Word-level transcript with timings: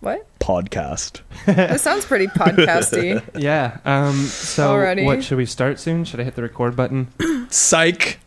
What? 0.00 0.26
podcast. 0.40 1.20
This 1.46 1.82
sounds 1.82 2.04
pretty 2.06 2.26
podcasty. 2.26 3.22
Yeah. 3.38 3.78
Um. 3.84 4.14
So, 4.24 4.70
Alrighty. 4.74 5.04
what 5.04 5.22
should 5.22 5.36
we 5.38 5.46
start 5.46 5.78
soon? 5.78 6.04
Should 6.04 6.20
I 6.20 6.24
hit 6.24 6.34
the 6.36 6.42
record 6.42 6.74
button? 6.74 7.08
Psych. 7.50 8.18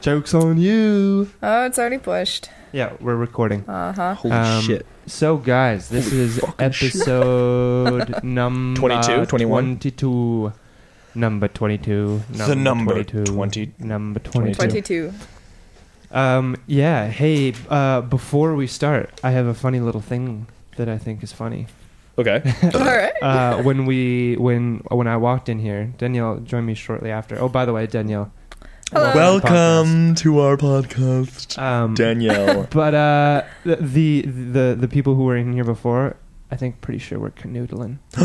Jokes 0.00 0.34
on 0.34 0.58
you. 0.58 1.28
Oh, 1.42 1.66
it's 1.66 1.78
already 1.78 1.98
pushed. 1.98 2.48
Yeah, 2.72 2.92
we're 3.00 3.16
recording. 3.16 3.68
Uh 3.68 3.92
huh. 3.92 4.14
Holy 4.14 4.34
Um, 4.34 4.62
shit. 4.62 4.86
So, 5.06 5.36
guys, 5.36 5.88
this 5.88 6.12
is 6.12 6.40
episode 6.58 8.22
number 8.24 8.78
22, 8.80 9.26
21? 9.26 9.64
22. 9.78 10.52
Number 11.16 11.48
22. 11.48 12.22
Number 12.30 12.46
The 12.46 12.54
number 12.56 13.02
22. 13.04 13.24
20 13.24 13.72
Number 13.80 14.20
22. 14.20 14.54
22. 14.54 15.12
Um, 16.12 16.56
yeah. 16.66 17.08
Hey, 17.08 17.54
uh, 17.68 18.02
before 18.02 18.54
we 18.54 18.66
start, 18.66 19.10
I 19.24 19.30
have 19.30 19.46
a 19.46 19.54
funny 19.54 19.80
little 19.80 20.00
thing 20.02 20.46
that 20.76 20.88
I 20.88 20.98
think 20.98 21.22
is 21.22 21.32
funny. 21.32 21.66
Okay. 22.18 22.40
All 22.74 22.80
right. 22.80 23.12
Uh, 23.22 23.62
when 23.62 23.84
we 23.84 24.36
when 24.36 24.82
when 24.90 25.06
I 25.06 25.16
walked 25.16 25.48
in 25.48 25.58
here, 25.58 25.92
Danielle 25.98 26.36
joined 26.38 26.66
me 26.66 26.74
shortly 26.74 27.10
after. 27.10 27.38
Oh, 27.38 27.48
by 27.48 27.64
the 27.64 27.72
way, 27.72 27.86
Danielle. 27.86 28.32
Hello. 28.92 29.12
Welcome 29.14 30.14
to 30.16 30.38
our 30.40 30.56
podcast, 30.56 31.58
Um, 31.58 31.94
Danielle. 31.94 32.66
But 32.70 32.94
uh, 32.94 33.42
the, 33.64 33.76
the 33.76 34.22
the 34.22 34.76
the 34.80 34.88
people 34.88 35.14
who 35.14 35.24
were 35.24 35.36
in 35.36 35.52
here 35.52 35.64
before, 35.64 36.16
I 36.50 36.56
think 36.56 36.80
pretty 36.80 37.00
sure 37.00 37.18
were 37.18 37.30
canoodling. 37.32 37.98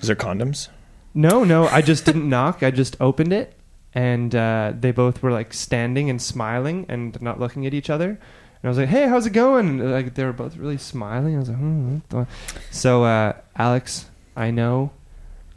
Is 0.00 0.06
there 0.06 0.14
condoms? 0.16 0.68
No, 1.14 1.42
no, 1.42 1.66
I 1.68 1.80
just 1.82 2.04
didn't 2.04 2.28
knock. 2.36 2.62
I 2.62 2.70
just 2.70 2.96
opened 3.00 3.32
it, 3.32 3.54
and 3.94 4.32
uh, 4.34 4.74
they 4.78 4.92
both 4.92 5.22
were 5.22 5.32
like 5.32 5.52
standing 5.54 6.08
and 6.10 6.20
smiling 6.22 6.86
and 6.88 7.20
not 7.20 7.40
looking 7.40 7.66
at 7.66 7.74
each 7.74 7.90
other. 7.90 8.20
And 8.62 8.68
I 8.68 8.68
was 8.68 8.78
like, 8.78 8.88
"Hey, 8.88 9.08
how's 9.08 9.26
it 9.26 9.30
going?" 9.30 9.80
And, 9.80 9.90
like 9.92 10.14
they 10.14 10.24
were 10.24 10.32
both 10.32 10.56
really 10.56 10.76
smiling. 10.78 11.36
I 11.36 11.38
was 11.38 11.48
like, 11.48 11.58
hmm, 11.58 11.94
what 11.94 12.08
the-" 12.10 12.26
"So, 12.70 13.04
uh, 13.04 13.32
Alex, 13.56 14.06
I 14.36 14.50
know, 14.50 14.90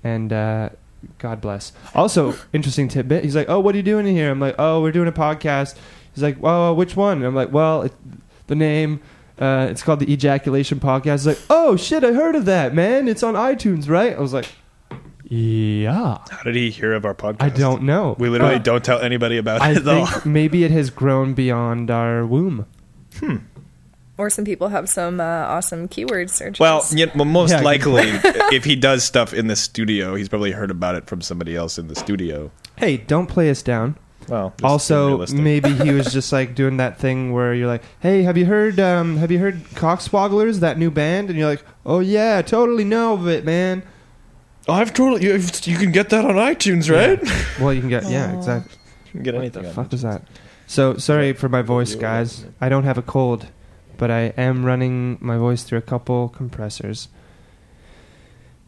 and 0.03 0.31
uh, 0.31 0.69
God 1.17 1.41
bless." 1.41 1.73
Also, 1.93 2.35
interesting 2.53 2.87
tidbit. 2.87 3.23
He's 3.23 3.35
like, 3.35 3.49
"Oh, 3.49 3.59
what 3.59 3.75
are 3.75 3.77
you 3.77 3.83
doing 3.83 4.07
in 4.07 4.15
here?" 4.15 4.31
I'm 4.31 4.39
like, 4.39 4.55
"Oh, 4.57 4.81
we're 4.81 4.91
doing 4.93 5.07
a 5.09 5.11
podcast." 5.13 5.75
He's 6.13 6.23
like, 6.23 6.41
"Well, 6.41 6.75
which 6.75 6.95
one?" 6.95 7.17
And 7.17 7.25
I'm 7.25 7.35
like, 7.35 7.51
"Well, 7.51 7.81
it, 7.83 7.93
the 8.47 8.55
name." 8.55 9.01
Uh, 9.39 9.67
it's 9.69 9.81
called 9.81 9.99
the 9.99 10.09
Ejaculation 10.13 10.79
Podcast. 10.79 11.11
He's 11.11 11.27
like, 11.27 11.39
"Oh 11.49 11.75
shit, 11.75 12.03
I 12.03 12.13
heard 12.13 12.35
of 12.35 12.45
that, 12.45 12.73
man! 12.73 13.07
It's 13.07 13.23
on 13.23 13.33
iTunes, 13.33 13.89
right?" 13.89 14.15
I 14.15 14.19
was 14.21 14.31
like, 14.31 14.45
"Yeah." 15.23 16.19
How 16.29 16.43
did 16.43 16.55
he 16.55 16.69
hear 16.69 16.93
of 16.93 17.03
our 17.05 17.15
podcast? 17.15 17.41
I 17.41 17.49
don't 17.49 17.83
know. 17.83 18.15
We 18.19 18.29
literally 18.29 18.55
But 18.55 18.63
don't 18.63 18.83
tell 18.85 18.99
anybody 18.99 19.37
about 19.37 19.61
I 19.61 19.71
it 19.71 19.87
all. 19.87 20.05
think 20.05 20.25
maybe 20.27 20.63
it 20.63 20.71
has 20.71 20.89
grown 20.89 21.33
beyond 21.33 21.89
our 21.91 22.25
womb. 22.25 22.65
Or 24.17 24.29
some 24.29 24.45
people 24.45 24.67
have 24.69 24.87
some 24.89 25.19
uh, 25.19 25.23
awesome 25.23 25.87
keyword 25.87 26.29
searches. 26.29 26.59
Well, 26.59 26.85
yeah, 26.91 27.07
well, 27.15 27.25
most 27.25 27.49
Yeah. 27.51 27.61
likely, 27.61 28.03
if 28.55 28.63
he 28.63 28.75
does 28.75 29.03
stuff 29.03 29.33
in 29.33 29.47
the 29.47 29.55
studio, 29.55 30.13
he's 30.15 30.29
probably 30.29 30.51
heard 30.51 30.69
about 30.69 30.93
it 30.95 31.07
from 31.07 31.21
somebody 31.21 31.55
else 31.55 31.79
in 31.79 31.87
the 31.87 31.95
studio. 31.95 32.51
Hey, 32.75 32.97
don't 32.97 33.25
play 33.27 33.49
us 33.49 33.63
down. 33.63 33.97
Well, 34.29 34.53
also, 34.63 35.25
maybe 35.33 35.73
he 35.73 35.91
was 35.91 36.13
just 36.13 36.31
like 36.31 36.53
doing 36.55 36.77
that 36.77 36.97
thing 36.99 37.33
where 37.33 37.53
you're 37.53 37.67
like, 37.67 37.81
"Hey, 37.99 38.21
have 38.23 38.37
you 38.37 38.45
heard? 38.45 38.79
Um, 38.79 39.17
have 39.17 39.31
you 39.31 39.39
heard 39.39 39.61
Cockswogglers, 39.73 40.59
that 40.61 40.77
new 40.77 40.89
band?" 40.91 41.29
And 41.29 41.37
you're 41.37 41.49
like, 41.49 41.63
"Oh 41.85 41.99
yeah, 41.99 42.41
totally 42.41 42.85
know 42.85 43.15
of 43.15 43.27
it, 43.27 43.43
man." 43.43 43.83
Oh, 44.67 44.73
I've 44.73 44.93
totally. 44.93 45.25
You, 45.25 45.33
you 45.63 45.77
can 45.77 45.91
get 45.91 46.09
that 46.11 46.23
on 46.23 46.35
iTunes, 46.35 46.89
right? 46.89 47.19
Well, 47.59 47.73
you 47.73 47.81
can 47.81 47.89
get 47.89 48.07
yeah, 48.09 48.31
exactly. 48.37 48.71
You 49.07 49.11
can 49.11 49.23
get 49.23 49.33
What 49.33 49.39
anything. 49.41 49.63
the 49.63 49.69
on 49.69 49.75
fuck 49.75 49.87
iTunes. 49.87 49.91
was 49.91 50.01
that? 50.03 50.21
So 50.67 50.97
sorry 50.97 51.33
for 51.33 51.49
my 51.49 51.61
voice, 51.61 51.95
guys. 51.95 52.45
I 52.59 52.69
don't 52.69 52.83
have 52.83 52.97
a 52.97 53.01
cold, 53.03 53.47
but 53.97 54.09
I 54.09 54.33
am 54.37 54.65
running 54.65 55.17
my 55.21 55.37
voice 55.37 55.63
through 55.63 55.77
a 55.79 55.83
couple 55.83 56.29
compressors 56.29 57.09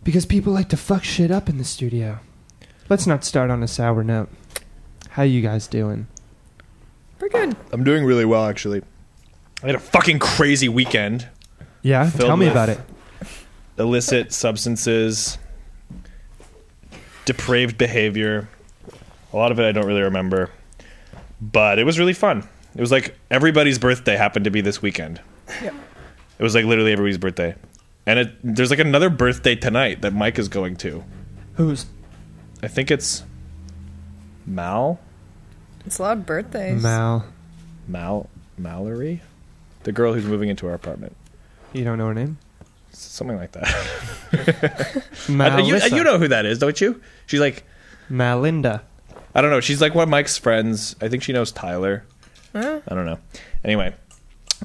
because 0.03 0.25
people 0.25 0.53
like 0.53 0.69
to 0.69 0.77
fuck 0.77 1.03
shit 1.03 1.31
up 1.31 1.49
in 1.49 1.57
the 1.57 1.63
studio. 1.63 2.19
Let's 2.89 3.07
not 3.07 3.23
start 3.23 3.49
on 3.49 3.63
a 3.63 3.67
sour 3.67 4.03
note. 4.03 4.29
How 5.09 5.23
you 5.23 5.41
guys 5.41 5.67
doing? 5.67 6.07
we're 7.19 7.29
good. 7.29 7.55
I'm 7.71 7.83
doing 7.83 8.03
really 8.03 8.25
well, 8.25 8.45
actually. 8.45 8.81
I 9.63 9.67
had 9.67 9.75
a 9.75 9.79
fucking 9.79 10.19
crazy 10.19 10.69
weekend. 10.69 11.27
Yeah, 11.81 12.07
Filled 12.09 12.27
tell 12.27 12.37
me 12.37 12.45
with- 12.45 12.53
about 12.53 12.69
it. 12.69 12.79
Illicit 13.79 14.31
substances, 14.31 15.37
depraved 17.25 17.77
behavior. 17.77 18.47
A 19.33 19.35
lot 19.37 19.51
of 19.51 19.59
it 19.59 19.65
I 19.65 19.71
don't 19.71 19.85
really 19.85 20.01
remember, 20.01 20.49
but 21.51 21.79
it 21.79 21.83
was 21.83 21.99
really 21.99 22.13
fun. 22.13 22.47
It 22.75 22.81
was 22.81 22.91
like 22.91 23.15
everybody's 23.31 23.79
birthday 23.79 24.17
happened 24.17 24.45
to 24.45 24.51
be 24.51 24.61
this 24.61 24.81
weekend. 24.81 25.21
Yep. 25.61 25.73
It 26.37 26.43
was 26.43 26.55
like 26.55 26.65
literally 26.65 26.91
everybody's 26.91 27.17
birthday, 27.17 27.55
and 28.05 28.19
it, 28.19 28.35
there's 28.43 28.69
like 28.69 28.79
another 28.79 29.09
birthday 29.09 29.55
tonight 29.55 30.01
that 30.01 30.13
Mike 30.13 30.37
is 30.37 30.49
going 30.49 30.75
to. 30.77 31.03
Who's 31.53 31.85
I 32.61 32.67
think 32.67 32.91
it's 32.91 33.23
Mal, 34.45 34.99
It's 35.85 35.99
a 35.99 36.01
lot 36.01 36.17
of 36.17 36.25
birthdays. 36.25 36.81
Mal? 36.81 37.25
Mal, 37.87 38.29
Mallory, 38.57 39.21
the 39.83 39.91
girl 39.91 40.13
who's 40.13 40.25
moving 40.25 40.49
into 40.49 40.67
our 40.67 40.73
apartment. 40.73 41.15
You 41.73 41.83
don't 41.83 41.97
know 41.97 42.07
her 42.07 42.13
name? 42.13 42.37
Something 42.91 43.37
like 43.37 43.51
that. 43.53 45.03
Mal. 45.29 45.59
you, 45.61 45.77
you 45.77 46.03
know 46.03 46.17
who 46.17 46.27
that 46.27 46.45
is, 46.45 46.59
don't 46.59 46.79
you? 46.79 47.01
She's 47.25 47.39
like 47.39 47.63
Malinda. 48.09 48.81
I 49.35 49.41
don't 49.41 49.51
know. 49.51 49.59
She's 49.59 49.81
like 49.81 49.93
one 49.93 50.03
of 50.03 50.09
Mike's 50.09 50.37
friends. 50.37 50.95
I 51.01 51.09
think 51.09 51.21
she 51.21 51.33
knows 51.33 51.51
Tyler. 51.51 52.05
Huh? 52.53 52.79
I 52.87 52.95
don't 52.95 53.05
know. 53.05 53.19
Anyway, 53.65 53.93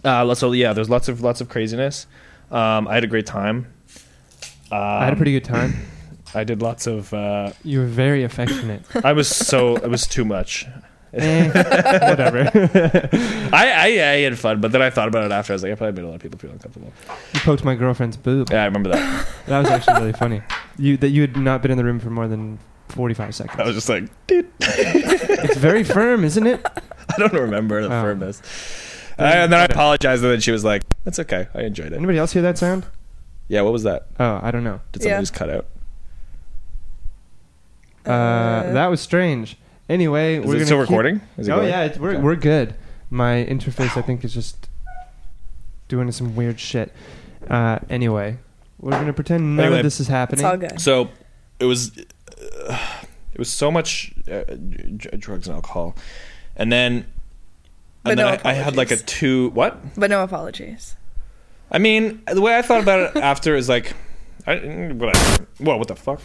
uh, 0.04 0.32
so 0.34 0.52
yeah, 0.52 0.72
there's 0.72 0.88
lots 0.88 1.08
of 1.08 1.20
lots 1.22 1.40
of 1.40 1.48
craziness. 1.48 2.06
Um, 2.50 2.86
I 2.88 2.94
had 2.94 3.04
a 3.04 3.08
great 3.08 3.26
time. 3.26 3.66
Um, 4.70 4.78
I 4.80 5.04
had 5.04 5.12
a 5.12 5.16
pretty 5.16 5.32
good 5.32 5.44
time. 5.44 5.74
I 6.34 6.44
did 6.44 6.62
lots 6.62 6.86
of. 6.86 7.12
Uh, 7.12 7.52
You 7.64 7.80
were 7.80 7.86
very 7.86 8.22
affectionate. 8.22 8.82
I 9.04 9.12
was 9.12 9.26
so. 9.28 9.76
It 9.76 9.90
was 9.90 10.06
too 10.06 10.24
much. 10.24 10.66
Eh, 11.12 11.48
whatever. 12.08 12.48
I, 13.52 13.72
I 13.74 13.86
I 13.86 14.20
had 14.20 14.38
fun, 14.38 14.60
but 14.60 14.70
then 14.70 14.80
I 14.80 14.90
thought 14.90 15.08
about 15.08 15.24
it 15.24 15.32
after. 15.32 15.52
I 15.52 15.54
was 15.56 15.64
like, 15.64 15.72
I 15.72 15.74
probably 15.74 16.00
made 16.00 16.06
a 16.06 16.08
lot 16.08 16.14
of 16.14 16.20
people 16.22 16.38
feel 16.38 16.52
uncomfortable. 16.52 16.92
you 17.34 17.40
poked 17.40 17.64
my 17.64 17.74
girlfriend's 17.74 18.16
boob. 18.16 18.50
Yeah, 18.52 18.62
I 18.62 18.66
remember 18.66 18.90
that. 18.90 19.26
That 19.46 19.58
was 19.58 19.68
actually 19.70 19.94
really 19.98 20.12
funny. 20.12 20.40
You 20.78 20.96
that 20.98 21.08
you 21.08 21.22
had 21.22 21.36
not 21.36 21.62
been 21.62 21.72
in 21.72 21.78
the 21.78 21.82
room 21.84 21.98
for 21.98 22.10
more 22.10 22.28
than 22.28 22.60
forty 22.90 23.14
five 23.14 23.34
seconds. 23.34 23.58
I 23.60 23.64
was 23.64 23.74
just 23.74 23.88
like, 23.88 24.04
dude, 24.26 24.48
It's 24.60 25.56
very 25.56 25.84
firm, 25.84 26.24
isn't 26.24 26.46
it? 26.46 26.64
I 27.08 27.18
don't 27.18 27.32
remember 27.32 27.80
the 27.82 27.88
Oh. 27.94 28.02
firmness. 28.02 28.42
And 29.18 29.52
then 29.52 29.60
I 29.60 29.64
apologized, 29.64 30.22
and 30.24 30.32
then 30.32 30.40
she 30.40 30.50
was 30.50 30.64
like, 30.64 30.82
"That's 31.04 31.18
okay. 31.18 31.48
I 31.54 31.62
enjoyed 31.62 31.92
it." 31.92 31.96
Anybody 31.96 32.16
else 32.18 32.32
hear 32.32 32.42
that 32.42 32.56
sound? 32.56 32.86
Yeah, 33.48 33.60
what 33.62 33.72
was 33.72 33.82
that? 33.82 34.06
Oh, 34.18 34.40
I 34.42 34.50
don't 34.50 34.64
know. 34.64 34.80
Did 34.92 35.02
somebody 35.02 35.16
Yeah. 35.16 35.20
just 35.20 35.34
cut 35.34 35.50
out? 35.50 35.66
Uh, 38.06 38.72
that 38.72 38.86
was 38.86 39.00
strange. 39.00 39.56
Anyway, 39.88 40.36
Is 40.36 40.46
we're 40.46 40.52
it 40.52 40.56
gonna 40.58 40.66
still 40.66 40.78
keep- 40.78 40.88
recording? 40.90 41.20
Is 41.36 41.48
it 41.48 41.52
Oh 41.52 41.56
going? 41.56 41.68
yeah, 41.68 41.82
it's, 41.84 41.98
we're 41.98 42.12
Okay. 42.12 42.20
we're 42.22 42.36
good. 42.36 42.74
My 43.10 43.44
interface, 43.48 43.96
I 43.96 44.02
think, 44.02 44.24
is 44.24 44.32
just 44.32 44.68
doing 45.88 46.10
some 46.12 46.36
weird 46.36 46.58
shit. 46.60 46.92
Uh, 47.48 47.80
anyway, 47.90 48.38
we're 48.78 48.92
gonna 48.92 49.12
pretend 49.12 49.56
none 49.56 49.66
Anyway, 49.66 49.80
of 49.80 49.84
this 49.84 50.00
is 50.00 50.08
happening. 50.08 50.44
It's 50.44 50.50
all 50.50 50.56
good. 50.56 50.80
So 50.80 51.10
it 51.58 51.64
was 51.64 51.90
uh, 52.68 52.78
it 53.32 53.38
was 53.38 53.50
so 53.50 53.70
much 53.70 54.12
uh, 54.30 54.44
dr- 54.96 55.18
drugs 55.20 55.46
and 55.46 55.54
alcohol, 55.56 55.94
and 56.56 56.72
then 56.72 57.06
But 58.02 58.10
and 58.10 58.18
then 58.18 58.26
no 58.26 58.32
I, 58.44 58.50
I 58.50 58.52
had 58.54 58.76
like 58.76 58.90
a 58.90 58.96
two 58.96 59.50
what? 59.50 59.78
But 59.96 60.10
no 60.10 60.22
apologies. 60.24 60.96
I 61.70 61.78
mean, 61.78 62.22
the 62.26 62.40
way 62.40 62.56
I 62.58 62.62
thought 62.62 62.82
about 62.82 63.16
it 63.16 63.22
after 63.22 63.54
is 63.54 63.68
like, 63.68 63.94
I, 64.46 64.56
whatever. 64.56 65.46
Whoa, 65.58 65.76
what 65.76 65.86
the 65.86 65.94
fuck? 65.94 66.20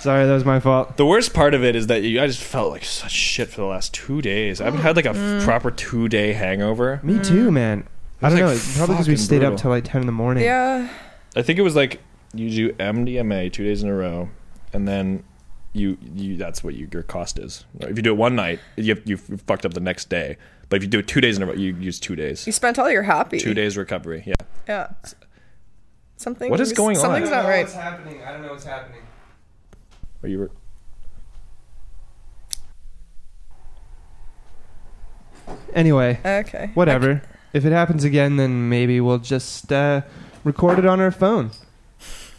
Sorry, 0.00 0.26
that 0.26 0.32
was 0.34 0.44
my 0.44 0.58
fault. 0.58 0.96
The 0.96 1.06
worst 1.06 1.32
part 1.32 1.54
of 1.54 1.62
it 1.62 1.76
is 1.76 1.86
that 1.86 2.02
you, 2.02 2.20
I 2.20 2.26
just 2.26 2.42
felt 2.42 2.72
like 2.72 2.84
such 2.84 3.12
shit 3.12 3.48
for 3.50 3.60
the 3.60 3.66
last 3.68 3.94
two 3.94 4.20
days. 4.20 4.60
I 4.60 4.64
haven't 4.64 4.80
had 4.80 4.96
like 4.96 5.06
a 5.06 5.10
Mm. 5.10 5.44
proper 5.44 5.70
two 5.70 6.08
day 6.08 6.32
hangover. 6.32 6.98
Me 7.04 7.20
too, 7.22 7.52
man. 7.52 7.86
I 8.20 8.30
don't 8.30 8.38
know. 8.40 8.48
it's 8.48 8.76
probably 8.76 8.94
because 8.96 9.06
we 9.08 9.14
fucking 9.14 9.24
stayed 9.24 9.44
up 9.44 9.56
till 9.58 9.70
like 9.70 9.84
ten 9.84 10.00
in 10.00 10.06
the 10.06 10.12
morning. 10.12 10.42
yeah. 10.42 10.88
I 11.36 11.42
think 11.42 11.58
it 11.60 11.62
was 11.62 11.76
like 11.76 12.00
you 12.34 12.50
do 12.50 12.72
MDMA 12.74 13.52
two 13.52 13.62
days 13.62 13.82
in 13.84 13.88
a 13.88 13.94
row, 13.94 14.28
and 14.72 14.86
then 14.86 15.24
you 15.72 15.98
you 16.14 16.36
that's 16.36 16.64
what 16.64 16.74
you, 16.74 16.88
your 16.92 17.02
cost 17.02 17.38
is. 17.38 17.64
If 17.80 17.96
you 17.96 18.02
do 18.02 18.10
it 18.12 18.16
one 18.16 18.34
night, 18.36 18.60
you 18.76 19.00
you 19.04 19.16
fucked 19.16 19.64
up 19.66 19.74
the 19.74 19.80
next 19.80 20.08
day. 20.08 20.36
But 20.68 20.76
if 20.76 20.82
you 20.82 20.88
do 20.88 20.98
it 20.98 21.08
two 21.08 21.20
days 21.20 21.36
in 21.36 21.42
a 21.42 21.46
row, 21.46 21.54
you 21.54 21.74
use 21.76 21.98
two 21.98 22.14
days. 22.16 22.46
You 22.46 22.52
spent 22.52 22.78
all 22.78 22.90
your 22.90 23.02
happy. 23.02 23.38
Two 23.38 23.54
days 23.54 23.76
recovery. 23.76 24.22
Yeah. 24.26 24.34
Yeah. 24.68 24.88
Something. 26.16 26.50
What 26.50 26.60
is 26.60 26.72
going 26.72 26.96
on? 26.96 27.02
Something's 27.02 27.30
not 27.30 27.44
right. 27.44 27.62
What's 27.64 27.74
happening. 27.74 28.22
I 28.22 28.32
don't 28.32 28.42
know 28.42 28.50
what's 28.50 28.64
happening. 28.64 29.02
Are 30.22 30.28
you 30.28 30.38
were. 30.40 30.50
Anyway, 35.74 36.18
Okay. 36.24 36.70
whatever. 36.74 37.22
If 37.52 37.64
it 37.64 37.72
happens 37.72 38.04
again, 38.04 38.36
then 38.36 38.68
maybe 38.68 39.00
we'll 39.00 39.18
just 39.18 39.72
uh, 39.72 40.02
record 40.44 40.78
it 40.78 40.86
on 40.86 41.00
our 41.00 41.10
phone. 41.10 41.50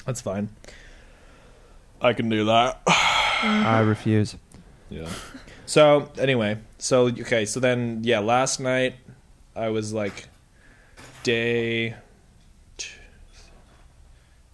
That's 0.06 0.22
fine. 0.22 0.50
I 2.01 2.13
can 2.13 2.30
do 2.30 2.46
that. 2.46 2.81
I 2.88 3.80
refuse. 3.81 4.36
Yeah. 4.90 5.10
So 5.66 6.12
anyway, 6.18 6.57
so 6.78 7.07
okay, 7.07 7.46
so 7.46 7.60
then 7.60 8.01
yeah, 8.04 8.19
last 8.19 8.60
night 8.60 8.96
I 9.56 9.69
was 9.69 9.94
like 9.94 10.28
day. 11.24 11.96
t- 12.78 12.90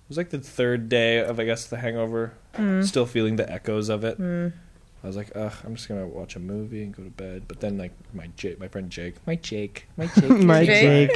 was 0.09 0.18
like 0.18 0.30
the 0.30 0.39
third 0.39 0.89
day 0.89 1.19
of 1.19 1.39
I 1.39 1.45
guess 1.45 1.68
the 1.68 1.77
Hangover. 1.77 2.33
Mm. 2.56 2.86
Still 2.86 3.06
feeling 3.06 3.36
the 3.36 3.50
echoes 3.51 3.89
of 3.89 4.03
it. 4.03 4.18
I 5.05 5.07
was 5.07 5.15
like, 5.15 5.31
ugh, 5.35 5.53
I'm 5.63 5.75
just 5.75 5.87
gonna 5.87 6.07
watch 6.07 6.35
a 6.35 6.39
movie 6.39 6.81
and 6.81 6.91
go 6.95 7.03
to 7.03 7.11
bed. 7.11 7.43
But 7.47 7.59
then 7.59 7.77
like 7.77 7.91
my 8.11 8.25
Jake, 8.35 8.59
my 8.59 8.67
friend 8.67 8.89
Jake, 8.89 9.15
my 9.27 9.35
Jake, 9.35 9.87
my 9.97 10.07
Jake, 10.15 10.29
My 10.41 10.65
Jake. 10.65 11.11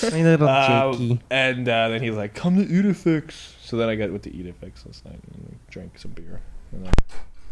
Jake. 0.00 0.12
My 0.12 0.22
little 0.22 0.48
Uh, 0.48 0.92
Jakey. 0.92 1.20
and 1.32 1.68
uh, 1.68 1.88
then 1.88 2.00
he 2.00 2.10
was 2.10 2.16
like, 2.16 2.32
"Come 2.34 2.56
to 2.58 2.64
Edifix." 2.64 3.32
So 3.60 3.76
then 3.76 3.88
I 3.88 3.96
got 3.96 4.12
with 4.12 4.22
the 4.22 4.30
Edifix 4.30 4.86
last 4.86 5.04
night 5.04 5.18
and 5.32 5.58
drank 5.68 5.98
some 5.98 6.12
beer. 6.12 6.40
And 6.70 6.84
then 6.86 6.92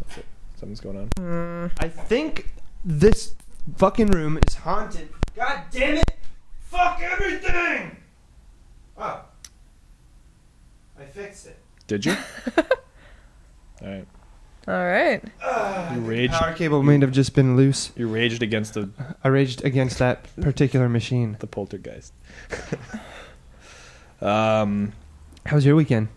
that's 0.07 0.19
it. 0.19 0.25
Something's 0.55 0.79
going 0.79 0.99
on. 0.99 1.09
Mm. 1.19 1.73
I 1.81 1.89
think 1.89 2.49
this 2.85 3.35
fucking 3.77 4.07
room 4.07 4.39
is 4.47 4.55
haunted. 4.55 5.09
God 5.35 5.63
damn 5.73 5.97
it! 5.97 6.13
Fuck 6.61 7.01
everything! 7.03 7.97
Oh. 8.97 9.25
I 10.97 11.05
fixed 11.07 11.49
it. 11.49 11.59
Did 11.89 12.07
you? 12.07 12.13
All 12.57 13.89
right. 13.89 14.07
All 14.69 14.75
right. 14.75 15.23
You 15.95 16.01
raged. 16.01 16.33
Power 16.35 16.53
cable 16.55 16.83
may 16.83 16.99
have 17.01 17.11
just 17.13 17.35
been 17.35 17.57
loose. 17.57 17.91
You 17.97 18.07
raged 18.09 18.43
against 18.43 18.75
the 18.75 18.91
I 19.25 19.29
raged 19.29 19.65
against 19.65 19.99
that 19.99 20.27
particular 20.41 20.89
machine. 20.89 21.37
the 21.41 21.47
poltergeist. 21.49 22.13
um. 24.21 24.93
How 25.47 25.57
was 25.57 25.67
your 25.67 25.75
weekend? 25.75 26.09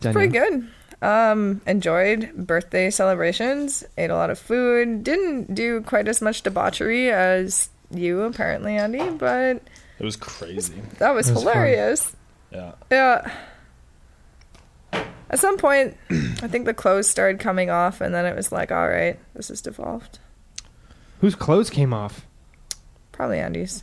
Pretty 0.00 0.28
good. 0.32 0.66
Um, 1.02 1.60
enjoyed 1.66 2.32
birthday 2.34 2.88
celebrations. 2.90 3.84
Ate 3.98 4.08
a 4.10 4.14
lot 4.16 4.30
of 4.30 4.38
food. 4.38 5.04
Didn't 5.04 5.54
do 5.54 5.82
quite 5.82 6.08
as 6.08 6.22
much 6.22 6.42
debauchery 6.42 7.10
as 7.12 7.68
you, 7.90 8.22
apparently, 8.22 8.76
Andy. 8.76 9.10
But 9.10 9.62
It 9.98 10.04
was 10.04 10.16
crazy. 10.16 10.80
that 10.98 11.14
was, 11.14 11.28
It 11.28 11.34
was 11.34 11.44
fun. 11.44 11.52
hilarious. 11.52 12.16
Yeah. 12.50 12.72
Yeah. 12.90 13.30
At 15.30 15.38
some 15.38 15.56
point, 15.58 15.96
I 16.10 16.48
think 16.48 16.64
the 16.66 16.74
clothes 16.74 17.08
started 17.08 17.40
coming 17.40 17.70
off, 17.70 18.00
and 18.00 18.14
then 18.14 18.26
it 18.26 18.36
was 18.36 18.52
like, 18.52 18.70
all 18.70 18.88
right, 18.88 19.18
this 19.34 19.50
is 19.50 19.60
devolved. 19.62 20.18
Whose 21.20 21.34
clothes 21.34 21.70
came 21.70 21.92
off? 21.92 22.26
Probably 23.12 23.38
Andy's. 23.38 23.82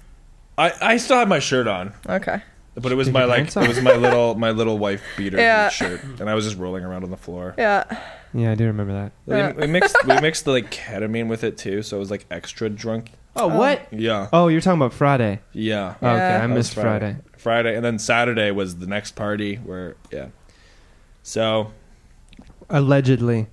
I, 0.57 0.71
I 0.81 0.97
still 0.97 1.17
had 1.17 1.27
my 1.29 1.39
shirt 1.39 1.67
on, 1.67 1.93
Okay. 2.07 2.41
but 2.75 2.91
it 2.91 2.95
was 2.95 3.07
Take 3.07 3.13
my 3.13 3.19
your 3.21 3.29
like 3.29 3.37
pants 3.37 3.57
it 3.57 3.61
off? 3.63 3.67
was 3.69 3.81
my 3.81 3.95
little 3.95 4.35
my 4.35 4.51
little 4.51 4.77
wife 4.77 5.01
beater 5.17 5.37
Yeah. 5.39 5.69
shirt, 5.69 6.03
and 6.19 6.29
I 6.29 6.35
was 6.35 6.45
just 6.45 6.57
rolling 6.57 6.83
around 6.83 7.03
on 7.03 7.09
the 7.09 7.17
floor. 7.17 7.55
Yeah. 7.57 7.83
Yeah, 8.33 8.51
I 8.51 8.55
do 8.55 8.65
remember 8.67 8.93
that. 8.93 9.11
Yeah. 9.25 9.51
We, 9.53 9.61
we 9.61 9.67
mixed 9.67 9.95
we 10.05 10.19
mixed 10.21 10.45
the 10.45 10.51
like 10.51 10.71
ketamine 10.71 11.27
with 11.27 11.43
it 11.43 11.57
too, 11.57 11.81
so 11.81 11.97
it 11.97 11.99
was 11.99 12.11
like 12.11 12.25
extra 12.29 12.69
drunk. 12.69 13.11
Oh, 13.35 13.49
oh, 13.49 13.57
what? 13.57 13.87
Yeah, 13.93 14.27
Oh, 14.33 14.49
you're 14.49 14.59
talking 14.61 14.79
about 14.81 14.93
Friday. 14.93 15.39
yeah. 15.53 15.95
Oh, 16.01 16.07
okay, 16.09 16.17
Yeah. 16.17 16.35
I 16.37 16.39
That 16.41 16.49
was 16.49 16.55
missed 16.55 16.73
Friday. 16.75 17.15
Friday, 17.37 17.75
and 17.75 17.83
then 17.83 17.97
Saturday 17.97 18.51
was 18.51 18.77
the 18.77 18.87
next 18.87 19.15
party 19.15 19.55
where 19.55 19.95
yeah. 20.11 20.27
So 21.23 21.71
Allegedly, 22.69 23.47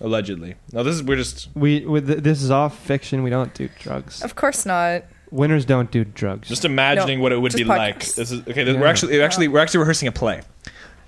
allegedly, 0.00 0.56
no, 0.72 0.82
this 0.82 0.96
is 0.96 1.02
we're 1.02 1.16
just 1.16 1.48
we 1.54 1.86
with 1.86 2.08
th- 2.08 2.20
this 2.24 2.42
is 2.42 2.50
all 2.50 2.68
fiction. 2.68 3.22
We 3.22 3.30
don't 3.30 3.54
do 3.54 3.68
drugs. 3.78 4.20
Of 4.22 4.34
course 4.34 4.66
not. 4.66 5.04
Winners 5.30 5.64
don't 5.64 5.90
do 5.92 6.04
drugs. 6.04 6.48
just 6.48 6.64
imagining 6.64 7.18
No, 7.18 7.22
what 7.22 7.32
it 7.32 7.38
would 7.40 7.52
just 7.52 7.58
be 7.62 7.64
like. 7.64 8.00
podcasts. 8.00 8.14
This 8.16 8.32
is 8.32 8.40
okay. 8.48 8.64
This, 8.64 8.74
We're 8.76 8.82
Yeah. 8.82 8.90
actually 8.90 9.18
we're 9.18 9.24
actually 9.24 9.48
we're 9.48 9.60
actually 9.60 9.78
rehearsing 9.80 10.08
a 10.08 10.12
play. 10.12 10.42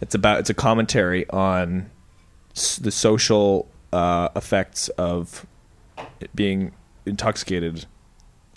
It's 0.00 0.14
about 0.14 0.38
it's 0.40 0.50
a 0.50 0.54
commentary 0.54 1.28
on 1.30 1.90
s- 2.56 2.76
the 2.76 2.90
social 2.92 3.68
uh, 3.92 4.28
effects 4.36 4.88
of 4.90 5.44
it 6.20 6.34
being 6.36 6.70
intoxicated, 7.04 7.84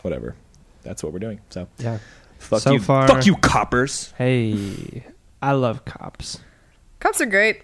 whatever. 0.03 0.35
That's 0.83 1.03
what 1.03 1.13
we're 1.13 1.19
doing. 1.19 1.41
So 1.49 1.67
yeah. 1.79 1.97
fuck 2.37 2.61
So 2.61 2.73
you, 2.73 2.79
far- 2.79 3.07
fuck 3.07 3.25
you, 3.25 3.35
coppers. 3.37 4.13
Hey, 4.19 5.03
I 5.41 5.53
love 5.53 5.83
cops. 5.85 6.39
Cops 7.01 7.19
are 7.19 7.25
great. 7.25 7.61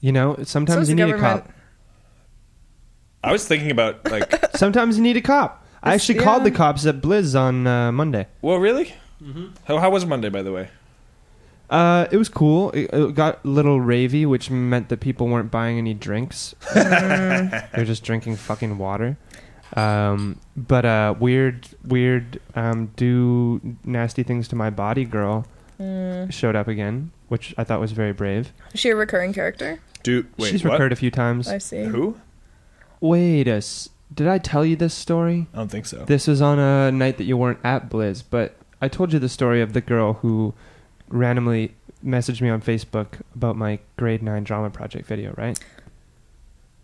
You 0.00 0.12
know, 0.12 0.36
sometimes 0.44 0.82
is 0.84 0.88
you 0.90 0.96
the 0.96 1.04
need 1.04 1.10
a 1.14 1.18
government. 1.18 1.44
cop. 1.44 1.52
I 3.22 3.32
was 3.32 3.46
thinking 3.46 3.70
about 3.70 4.10
like, 4.10 4.32
Sometimes 4.56 4.96
you 4.96 5.02
need 5.02 5.16
a 5.16 5.20
cop. 5.20 5.64
I 5.82 5.90
It's- 5.94 6.02
actually 6.08 6.24
called 6.24 6.42
yeah. 6.44 6.50
the 6.50 6.56
cops 6.56 6.86
at 6.86 7.00
Blizz 7.00 7.38
on 7.38 7.66
uh, 7.66 7.92
Monday. 7.92 8.26
well, 8.42 8.56
really? 8.58 8.94
How, 9.64 9.78
how 9.78 9.90
was 9.90 10.06
Monday, 10.06 10.28
by 10.28 10.42
the 10.42 10.52
way? 10.52 10.70
Uh, 11.68 12.06
it 12.10 12.16
was 12.16 12.28
cool. 12.28 12.70
It, 12.70 12.88
it 12.94 13.14
got 13.14 13.44
a 13.44 13.48
little 13.48 13.78
ravey, 13.80 14.24
which 14.24 14.48
meant 14.50 14.88
that 14.88 15.00
people 15.00 15.26
weren't 15.26 15.50
buying 15.50 15.76
any 15.76 15.92
drinks. 15.92 16.54
They're 16.74 17.68
just 17.84 18.04
drinking 18.04 18.36
fucking 18.36 18.78
water. 18.78 19.18
Um, 19.76 20.40
but 20.56 20.84
uh, 20.86 21.14
weird, 21.18 21.68
weird, 21.84 22.40
um, 22.54 22.92
do 22.96 23.60
nasty 23.84 24.22
things 24.22 24.48
to 24.48 24.56
my 24.56 24.70
body 24.70 25.04
girl 25.04 25.46
Mm. 25.80 26.32
showed 26.32 26.56
up 26.56 26.66
again, 26.66 27.12
which 27.28 27.54
I 27.56 27.64
thought 27.64 27.80
was 27.80 27.92
very 27.92 28.12
brave. 28.12 28.52
Is 28.74 28.80
she 28.80 28.90
a 28.90 28.96
recurring 28.96 29.32
character? 29.32 29.80
Dude, 30.02 30.26
wait, 30.38 30.50
She's 30.50 30.64
what? 30.64 30.72
recurred 30.72 30.92
a 30.92 30.96
few 30.96 31.10
times. 31.10 31.48
I 31.48 31.58
see. 31.58 31.84
Who? 31.84 32.18
Wait 33.00 33.46
a 33.48 33.54
s- 33.54 33.88
Did 34.14 34.26
I 34.28 34.38
tell 34.38 34.64
you 34.64 34.76
this 34.76 34.94
story? 34.94 35.46
I 35.52 35.58
don't 35.58 35.70
think 35.70 35.86
so. 35.86 36.04
This 36.04 36.26
was 36.26 36.40
on 36.42 36.58
a 36.58 36.90
night 36.92 37.16
that 37.18 37.24
you 37.24 37.36
weren't 37.36 37.58
at 37.64 37.88
Blizz, 37.90 38.22
but 38.28 38.56
I 38.80 38.88
told 38.88 39.12
you 39.12 39.18
the 39.18 39.28
story 39.28 39.60
of 39.60 39.72
the 39.72 39.80
girl 39.80 40.14
who 40.14 40.54
randomly 41.08 41.74
messaged 42.04 42.40
me 42.40 42.48
on 42.48 42.60
Facebook 42.62 43.20
about 43.34 43.56
my 43.56 43.80
grade 43.96 44.22
9 44.22 44.44
drama 44.44 44.70
project 44.70 45.06
video, 45.06 45.34
right? 45.36 45.58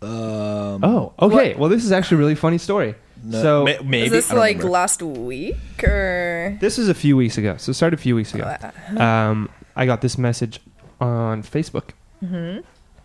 Um, 0.01 0.83
Oh, 0.83 1.13
okay. 1.19 1.55
Well, 1.55 1.69
this 1.69 1.83
is 1.85 1.91
actually 1.91 2.15
a 2.15 2.19
really 2.19 2.35
funny 2.35 2.57
story. 2.57 2.95
no, 3.23 3.41
so- 3.41 3.65
ma- 3.65 3.83
maybe 3.83 4.05
Is 4.07 4.11
this 4.11 4.31
like 4.31 4.57
remember. 4.57 4.71
last 4.71 5.01
week 5.01 5.83
or? 5.83 6.57
This 6.59 6.77
is 6.77 6.89
a 6.89 6.93
few 6.93 7.15
weeks 7.17 7.37
ago. 7.37 7.55
So 7.57 7.69
it 7.71 7.73
started 7.75 7.97
a 7.97 8.01
few 8.01 8.15
weeks 8.15 8.33
ago. 8.33 8.55
Um, 8.97 9.49
I 9.75 9.85
got 9.85 10.01
this 10.01 10.17
message 10.17 10.59
on 10.99 11.43
Facebook. 11.43 11.89
hmm 12.19 12.59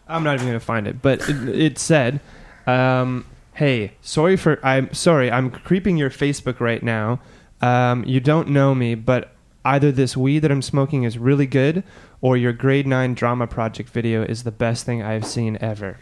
I'm 0.09 0.25
not 0.25 0.35
even 0.35 0.47
going 0.49 0.59
to 0.59 0.65
find 0.65 0.89
it, 0.89 1.01
but 1.03 1.21
it, 1.29 1.49
it 1.49 1.79
said, 1.79 2.19
um, 2.67 3.25
"Hey, 3.55 3.93
sorry 4.01 4.37
for 4.37 4.59
I'm 4.67 4.93
sorry. 4.93 5.31
I'm 5.31 5.51
creeping 5.53 5.97
your 5.97 6.11
Facebook 6.11 6.59
right 6.59 6.83
now. 6.83 7.21
Um, 7.61 8.05
you 8.05 8.19
don't 8.19 8.49
know 8.49 8.75
me, 8.75 8.97
but 8.97 9.33
either 9.65 9.93
this 9.93 10.17
weed 10.17 10.41
that 10.41 10.51
I'm 10.51 10.63
smoking 10.63 11.05
is 11.05 11.17
really 11.17 11.47
good, 11.47 11.85
or 12.21 12.37
your 12.37 12.53
grade 12.53 12.89
nine 12.89 13.15
drama 13.15 13.47
project 13.47 13.89
video 13.91 14.23
is 14.23 14.43
the 14.43 14.51
best 14.51 14.85
thing 14.85 15.01
I've 15.01 15.27
seen 15.27 15.57
ever. 15.61 15.97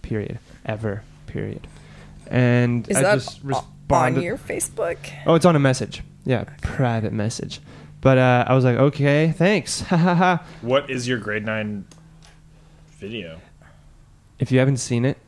Period. 0.00 0.38
Ever. 0.64 1.02
Period. 1.26 1.66
And 2.28 2.88
Is 2.88 2.96
I 2.96 3.02
that 3.02 3.14
just 3.16 3.42
responded. 3.42 4.18
on 4.18 4.22
your 4.22 4.38
Facebook? 4.38 4.96
Oh, 5.26 5.34
it's 5.34 5.44
on 5.44 5.54
a 5.56 5.58
message. 5.60 6.02
Yeah, 6.24 6.44
private 6.62 7.12
message. 7.12 7.60
But 8.00 8.18
uh, 8.18 8.44
I 8.46 8.54
was 8.54 8.64
like, 8.64 8.76
okay, 8.78 9.32
thanks. 9.36 9.80
Ha 9.82 9.96
ha 9.96 10.14
ha. 10.14 10.44
What 10.62 10.88
is 10.90 11.06
your 11.06 11.18
grade 11.18 11.44
nine 11.44 11.84
video? 12.98 13.40
If 14.38 14.50
you 14.50 14.58
haven't 14.58 14.78
seen 14.78 15.04
it, 15.04 15.18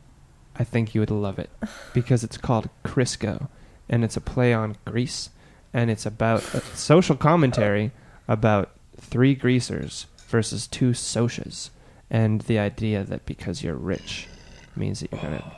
I 0.55 0.63
think 0.63 0.95
you 0.95 1.01
would 1.01 1.11
love 1.11 1.37
it 1.39 1.49
because 1.93 2.23
it's 2.23 2.37
called 2.37 2.69
Crisco, 2.83 3.47
and 3.89 4.03
it's 4.03 4.17
a 4.17 4.21
play 4.21 4.53
on 4.53 4.75
grease 4.85 5.29
and 5.73 5.89
it's 5.89 6.05
about 6.05 6.43
a 6.53 6.61
social 6.75 7.15
commentary 7.15 7.91
about 8.27 8.69
three 8.97 9.33
greasers 9.33 10.05
versus 10.27 10.67
two 10.67 10.91
socias, 10.91 11.71
and 12.11 12.41
the 12.41 12.59
idea 12.59 13.03
that 13.03 13.25
because 13.25 13.63
you're 13.63 13.73
rich 13.75 14.27
means 14.75 14.99
that 14.99 15.11
you're 15.11 15.21
gonna, 15.21 15.51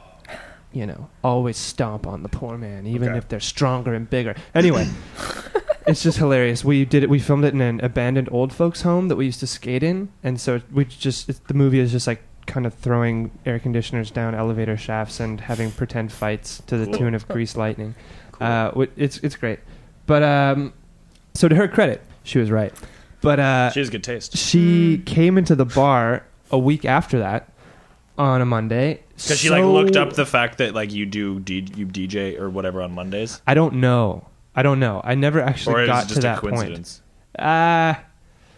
you 0.72 0.86
know, 0.86 1.10
always 1.24 1.58
stomp 1.58 2.08
on 2.08 2.24
the 2.24 2.30
poor 2.30 2.58
man, 2.58 2.88
even 2.88 3.10
Okay. 3.10 3.18
if 3.18 3.28
they're 3.28 3.40
stronger 3.42 3.94
and 3.94 4.10
bigger. 4.10 4.36
Anyway. 4.54 4.88
It's 5.88 6.02
just 6.02 6.18
hilarious. 6.18 6.64
We 6.66 6.84
did 6.86 7.04
it. 7.04 7.10
We 7.10 7.20
filmed 7.20 7.46
it 7.46 7.54
in 7.54 7.62
an 7.62 7.80
abandoned 7.84 8.30
old 8.32 8.52
folks' 8.52 8.82
home 8.82 9.08
that 9.10 9.16
we 9.16 9.26
used 9.26 9.40
to 9.42 9.48
skate 9.48 9.84
in, 9.84 10.10
and 10.24 10.40
so 10.42 10.62
we 10.74 10.86
just 10.86 11.30
it's, 11.30 11.40
the 11.40 11.54
movie 11.54 11.80
is 11.80 11.92
just 11.92 12.08
like 12.08 12.22
kind 12.48 12.66
of 12.66 12.74
throwing 12.74 13.32
air 13.46 13.60
conditioners 13.60 14.10
down 14.12 14.34
elevator 14.36 14.78
shafts 14.78 15.20
and 15.20 15.42
having 15.42 15.72
pretend 15.72 16.12
fights 16.12 16.62
to 16.68 16.78
the 16.78 16.86
Cool. 16.86 16.94
tune 16.98 17.16
of 17.16 17.28
Grease 17.28 17.56
Lightning. 17.56 17.94
Uh, 18.42 18.86
it's 18.98 19.18
it's 19.20 19.36
great, 19.36 19.60
but 20.08 20.24
um, 20.24 20.74
so 21.36 21.48
to 21.48 21.56
her 21.56 21.68
credit, 21.68 22.02
she 22.24 22.40
was 22.40 22.50
right. 22.52 22.74
But 23.22 23.40
uh, 23.40 23.72
She 23.72 23.80
has 23.80 23.90
good 23.90 24.04
taste. 24.04 24.36
she 24.38 25.00
came 25.06 25.38
into 25.38 25.56
the 25.56 25.66
bar 25.66 26.26
a 26.52 26.60
week 26.60 26.86
after 26.86 27.20
that 27.20 27.52
on 28.20 28.40
a 28.42 28.46
Monday 28.46 29.02
Because 29.16 29.40
she 29.40 29.50
like 29.50 29.64
looked 29.64 29.96
up 29.96 30.14
the 30.14 30.26
fact 30.28 30.60
that 30.60 30.74
like 30.76 30.92
you 30.94 31.06
do 31.08 31.40
D- 31.40 31.68
you 31.76 31.86
DJ 31.88 32.40
or 32.40 32.50
whatever 32.50 32.82
on 32.82 32.92
Mondays, 32.94 33.42
I 33.48 33.54
don't 33.56 33.76
know. 33.76 34.28
I 34.56 34.64
don't 34.64 34.80
know. 34.80 35.02
I 35.04 35.16
never 35.16 35.42
actually 35.42 35.86
got 35.86 36.10
to 36.10 36.20
that 36.22 36.40
point. 36.40 37.02
Uh 37.38 37.96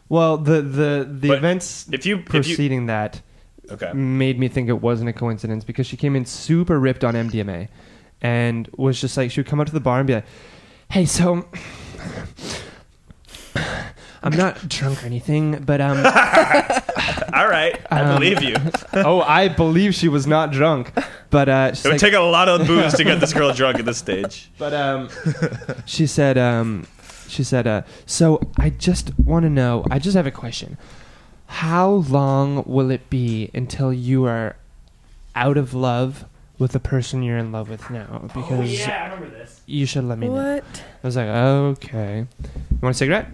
well, 0.10 0.38
the 0.38 0.62
the 0.62 1.08
the 1.10 1.28
But 1.30 1.38
events 1.40 1.88
If 1.92 2.06
you 2.06 2.18
if 2.18 2.22
you 2.22 2.26
preceding 2.30 2.86
that 2.86 3.22
okay, 3.70 3.92
made 3.94 4.40
me 4.40 4.48
think 4.48 4.70
it 4.70 4.82
wasn't 4.82 5.10
a 5.10 5.14
coincidence 5.14 5.64
because 5.64 5.88
she 5.88 5.98
came 5.98 6.16
in 6.16 6.26
super 6.26 6.80
ripped 6.80 7.04
on 7.04 7.14
MDMA 7.16 7.68
and 8.22 8.70
was 8.78 9.02
just 9.02 9.18
like 9.18 9.32
she 9.32 9.42
would 9.42 9.48
come 9.48 9.60
up 9.60 9.68
to 9.68 9.74
the 9.74 9.80
bar 9.80 10.00
and 10.00 10.08
be 10.08 10.16
like, 10.16 10.26
"Hey, 10.90 11.06
so 11.06 11.46
I'm 14.24 14.36
not 14.36 14.68
drunk 14.70 15.04
or 15.04 15.06
anything, 15.06 15.64
but 15.64 15.80
um 15.82 15.98
all 17.34 17.48
right, 17.48 17.80
I 17.92 18.02
Um, 18.02 18.16
believe 18.20 18.42
you. 18.44 18.56
oh, 18.94 19.22
I 19.22 19.48
believe 19.48 19.94
she 19.96 20.08
was 20.08 20.26
not 20.28 20.52
drunk, 20.52 20.92
but 21.30 21.48
uh 21.50 21.74
she's 21.74 21.86
It 21.86 21.88
would 21.90 21.94
like, 21.94 22.02
take 22.02 22.14
a 22.14 22.20
lot 22.20 22.50
of 22.50 22.66
booze 22.68 22.94
to 22.96 23.04
get 23.04 23.20
this 23.20 23.34
girl 23.34 23.54
drunk 23.54 23.80
at 23.80 23.86
this 23.86 23.98
stage. 23.98 24.50
But 24.58 24.74
um, 24.74 25.10
she 25.86 26.08
said, 26.08 26.38
um, 26.38 26.88
she 27.28 27.44
said, 27.44 27.68
uh, 27.68 27.82
so 28.06 28.40
I 28.58 28.70
just 28.72 29.12
want 29.20 29.44
to 29.44 29.50
know. 29.50 29.86
I 29.92 30.00
just 30.00 30.16
have 30.16 30.28
a 30.28 30.32
question. 30.32 30.78
how 31.48 31.90
long 32.10 32.64
will 32.66 32.92
it 32.92 33.10
be 33.10 33.50
until 33.54 33.94
you 33.94 34.26
are 34.26 34.56
out 35.36 35.58
of 35.58 35.74
love 35.74 36.26
with 36.60 36.72
the 36.72 36.80
person 36.80 37.22
you're 37.24 37.38
in 37.38 37.52
love 37.52 37.70
with 37.70 37.90
now? 37.92 38.30
Because 38.34 38.88
I 38.88 39.04
remember 39.14 39.30
this. 39.30 39.62
you 39.66 39.86
should 39.86 40.04
let 40.06 40.18
me 40.18 40.28
know. 40.28 40.34
What? 40.34 40.84
I 41.04 41.08
was 41.08 41.16
like, 41.16 41.28
okay. 41.28 42.26
You 42.72 42.78
want 42.82 42.96
a 42.96 42.98
cigarette? 42.98 43.28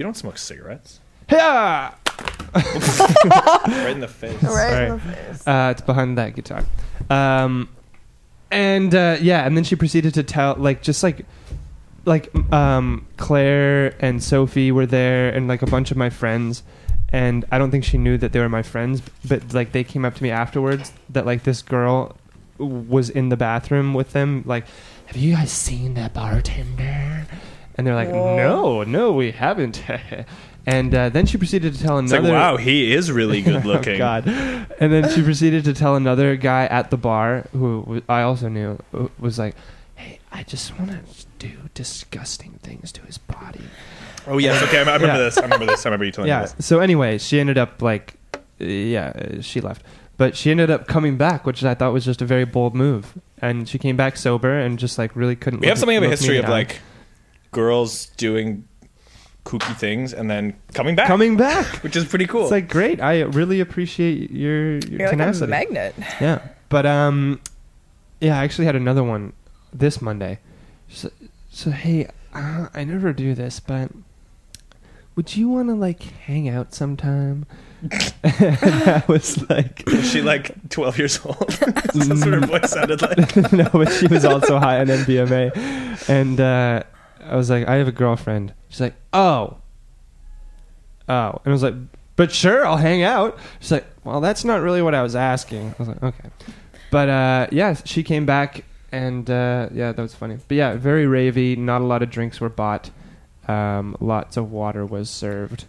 You 0.00 0.04
don't 0.04 0.16
smoke 0.16 0.38
cigarettes. 0.38 0.98
Yeah. 1.30 1.92
right 2.54 3.90
in 3.90 4.00
the 4.00 4.08
face. 4.08 4.42
Right 4.42 4.84
in 4.84 4.92
the 4.94 4.98
face. 4.98 5.46
Uh, 5.46 5.68
it's 5.72 5.82
behind 5.82 6.16
that 6.16 6.34
guitar. 6.34 6.64
Um, 7.10 7.68
and 8.50 8.94
uh, 8.94 9.18
yeah, 9.20 9.44
and 9.44 9.54
then 9.58 9.64
she 9.64 9.76
proceeded 9.76 10.14
to 10.14 10.22
tell, 10.22 10.54
like, 10.54 10.80
just 10.80 11.02
like, 11.02 11.26
like, 12.06 12.34
um, 12.50 13.06
Claire 13.18 13.94
and 14.02 14.22
Sophie 14.22 14.72
were 14.72 14.86
there, 14.86 15.28
and 15.28 15.48
like 15.48 15.60
a 15.60 15.66
bunch 15.66 15.90
of 15.90 15.98
my 15.98 16.08
friends. 16.08 16.62
And 17.10 17.44
I 17.52 17.58
don't 17.58 17.70
think 17.70 17.84
she 17.84 17.98
knew 17.98 18.16
that 18.16 18.32
they 18.32 18.38
were 18.40 18.48
my 18.48 18.62
friends, 18.62 19.02
but 19.28 19.52
like 19.52 19.72
they 19.72 19.84
came 19.84 20.06
up 20.06 20.14
to 20.14 20.22
me 20.22 20.30
afterwards 20.30 20.94
that 21.10 21.26
like 21.26 21.42
this 21.42 21.60
girl 21.60 22.16
was 22.56 23.10
in 23.10 23.28
the 23.28 23.36
bathroom 23.36 23.92
with 23.92 24.14
them. 24.14 24.44
Like, 24.46 24.64
have 25.08 25.18
you 25.18 25.34
guys 25.34 25.52
seen 25.52 25.92
that 25.92 26.14
bartender? 26.14 27.26
And 27.80 27.86
they're 27.86 27.94
like, 27.94 28.10
Whoa. 28.10 28.36
no, 28.36 28.82
no, 28.82 29.12
we 29.12 29.30
haven't. 29.30 29.82
and 30.66 30.94
uh, 30.94 31.08
then 31.08 31.24
she 31.24 31.38
proceeded 31.38 31.72
to 31.72 31.82
tell 31.82 31.98
It's 31.98 32.12
another. 32.12 32.28
like, 32.28 32.34
wow, 32.36 32.56
he 32.58 32.92
is 32.92 33.10
really 33.10 33.40
good 33.40 33.64
looking. 33.72 33.94
Oh, 33.94 33.98
God. 33.98 34.28
And 34.78 34.92
then 34.92 35.08
she 35.08 35.22
proceeded 35.22 35.64
to 35.64 35.72
tell 35.72 35.96
another 35.96 36.36
guy 36.36 36.66
at 36.66 36.90
the 36.90 36.98
bar, 36.98 37.46
who 37.52 38.02
I 38.06 38.20
also 38.20 38.48
knew, 38.48 38.78
was 39.18 39.38
like, 39.38 39.54
hey, 39.96 40.18
I 40.30 40.42
just 40.42 40.78
want 40.78 40.90
to 40.90 40.98
do 41.38 41.52
disgusting 41.72 42.58
things 42.62 42.92
to 42.92 43.00
his 43.06 43.16
body. 43.16 43.64
Oh 44.26 44.36
yes, 44.36 44.62
okay. 44.64 44.76
I 44.76 44.80
I 44.80 44.84
remember 44.96 45.06
Yeah. 45.06 45.16
this. 45.16 45.38
I 45.38 45.42
remember 45.44 45.64
this. 45.64 45.86
I 45.86 45.88
remember 45.88 46.04
you 46.04 46.12
telling 46.12 46.26
me 46.28 46.32
yeah. 46.36 46.42
this. 46.42 46.66
So, 46.66 46.80
anyway, 46.80 47.16
she 47.16 47.40
ended 47.40 47.56
up, 47.56 47.80
like, 47.80 48.12
yeah, 48.58 49.14
uh, 49.38 49.40
she 49.40 49.62
left. 49.62 49.82
But 50.18 50.36
she 50.36 50.50
ended 50.50 50.70
up 50.70 50.86
coming 50.86 51.16
back, 51.16 51.46
which 51.46 51.64
I 51.64 51.72
thought 51.72 51.94
was 51.94 52.04
just 52.04 52.20
a 52.20 52.26
very 52.26 52.44
bold 52.44 52.74
move. 52.74 53.14
And 53.40 53.66
she 53.66 53.78
came 53.78 53.96
back 53.96 54.18
sober 54.18 54.58
and 54.58 54.78
just, 54.78 54.98
like, 54.98 55.16
really 55.16 55.34
couldn't 55.34 55.60
We 55.60 55.68
have 55.68 55.78
something 55.78 55.96
of 55.96 56.02
a 56.02 56.08
history 56.10 56.36
of 56.36 56.44
the 56.44 56.52
eye. 56.52 56.56
like 56.58 56.80
girls 57.52 58.06
doing 58.16 58.64
kooky 59.44 59.74
things 59.76 60.12
and 60.12 60.30
then 60.30 60.54
coming 60.74 60.94
back, 60.94 61.06
Coming 61.08 61.36
back. 61.36 61.66
which 61.82 61.96
is 61.96 62.04
pretty 62.04 62.26
cool. 62.26 62.42
It's 62.42 62.50
like 62.50 62.68
great. 62.68 63.00
I 63.00 63.22
really 63.22 63.60
appreciate 63.60 64.30
your, 64.30 64.72
your 64.78 64.80
You're 64.80 64.98
like 65.00 65.08
a 65.08 65.10
tenacity. 65.10 65.50
magnet. 65.50 65.94
Yeah, 66.20 66.40
but 66.68 66.86
um, 66.86 67.40
yeah, 68.20 68.38
I 68.38 68.44
actually 68.44 68.66
had 68.66 68.76
another 68.76 69.02
one 69.02 69.32
this 69.72 70.00
Monday. 70.02 70.38
So, 70.88 71.10
so 71.50 71.70
hey, 71.70 72.08
uh, 72.34 72.68
I 72.74 72.84
never 72.84 73.12
do 73.12 73.34
this, 73.34 73.60
but 73.60 73.90
would 75.16 75.36
you 75.36 75.48
want 75.48 75.68
to 75.68 75.74
like 75.74 76.02
hang 76.02 76.48
out 76.48 76.74
sometime? 76.74 77.46
and 78.22 78.58
I 78.62 79.02
was 79.08 79.48
like, 79.48 79.84
Is 79.88 80.10
she 80.10 80.20
like 80.20 80.68
12 80.68 80.98
years 80.98 81.24
old? 81.24 81.48
That's 81.48 81.94
what 81.96 82.28
her 82.28 82.40
voice 82.40 82.70
sounded 82.70 83.00
like. 83.00 83.52
no, 83.52 83.68
but 83.72 83.90
she 83.90 84.06
was 84.06 84.24
also 84.26 84.58
high 84.58 84.80
on 84.80 84.88
MDMA, 84.88 86.08
and 86.10 86.38
uh, 86.40 86.82
I 87.30 87.36
was 87.36 87.48
like, 87.48 87.66
I 87.68 87.76
have 87.76 87.88
a 87.88 87.92
girlfriend. 87.92 88.52
She's 88.68 88.80
like, 88.80 88.94
oh, 89.12 89.56
oh, 91.08 91.30
and 91.44 91.46
I 91.46 91.50
was 91.50 91.62
like, 91.62 91.74
but 92.16 92.32
sure, 92.32 92.66
I'll 92.66 92.76
hang 92.76 93.02
out. 93.02 93.38
She's 93.60 93.72
like, 93.72 93.86
well, 94.04 94.20
that's 94.20 94.44
not 94.44 94.60
really 94.60 94.82
what 94.82 94.94
I 94.94 95.02
was 95.02 95.16
asking. 95.16 95.68
I 95.70 95.74
was 95.78 95.88
like, 95.88 96.02
okay, 96.02 96.30
but 96.90 97.08
uh, 97.08 97.46
yeah, 97.52 97.74
she 97.84 98.02
came 98.02 98.26
back, 98.26 98.64
and 98.92 99.28
uh, 99.30 99.68
yeah, 99.72 99.92
that 99.92 100.02
was 100.02 100.14
funny. 100.14 100.38
But 100.48 100.56
yeah, 100.56 100.74
very 100.74 101.06
ravey. 101.06 101.56
Not 101.56 101.80
a 101.80 101.84
lot 101.84 102.02
of 102.02 102.10
drinks 102.10 102.40
were 102.40 102.48
bought. 102.50 102.90
Um, 103.48 103.96
lots 104.00 104.36
of 104.36 104.50
water 104.52 104.84
was 104.84 105.08
served. 105.10 105.64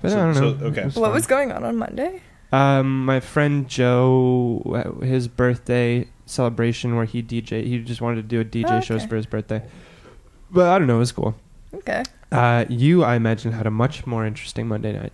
But 0.00 0.10
So- 0.12 0.16
I 0.20 0.32
don't 0.32 0.34
know. 0.42 0.58
so- 0.58 0.64
okay. 0.66 0.80
It 0.82 0.84
What 0.96 1.06
fun. 1.08 1.12
was 1.12 1.26
going 1.26 1.52
on 1.52 1.64
on 1.64 1.76
Monday? 1.76 2.20
Um, 2.52 3.06
my 3.06 3.20
friend 3.20 3.66
Joe, 3.66 4.62
uh, 5.00 5.04
his 5.04 5.26
birthday 5.26 6.06
celebration 6.26 6.96
where 6.96 7.06
he 7.06 7.22
DJ, 7.22 7.64
he 7.64 7.78
just 7.78 8.00
wanted 8.02 8.16
to 8.16 8.22
do 8.22 8.40
a 8.40 8.44
DJ 8.44 8.78
Oh, 8.78 8.80
shows 8.80 9.00
okay. 9.02 9.08
for 9.08 9.16
his 9.16 9.24
birthday. 9.26 9.62
But 10.52 10.68
I 10.68 10.78
don't 10.78 10.86
know, 10.86 10.96
it 10.96 11.00
was 11.00 11.12
cool. 11.12 11.34
Okay. 11.74 12.02
Uh, 12.30 12.64
you, 12.68 13.02
I 13.04 13.16
imagine, 13.16 13.52
had 13.52 13.66
a 13.66 13.70
much 13.70 14.06
more 14.06 14.24
interesting 14.26 14.68
Monday 14.68 14.92
night. 14.92 15.12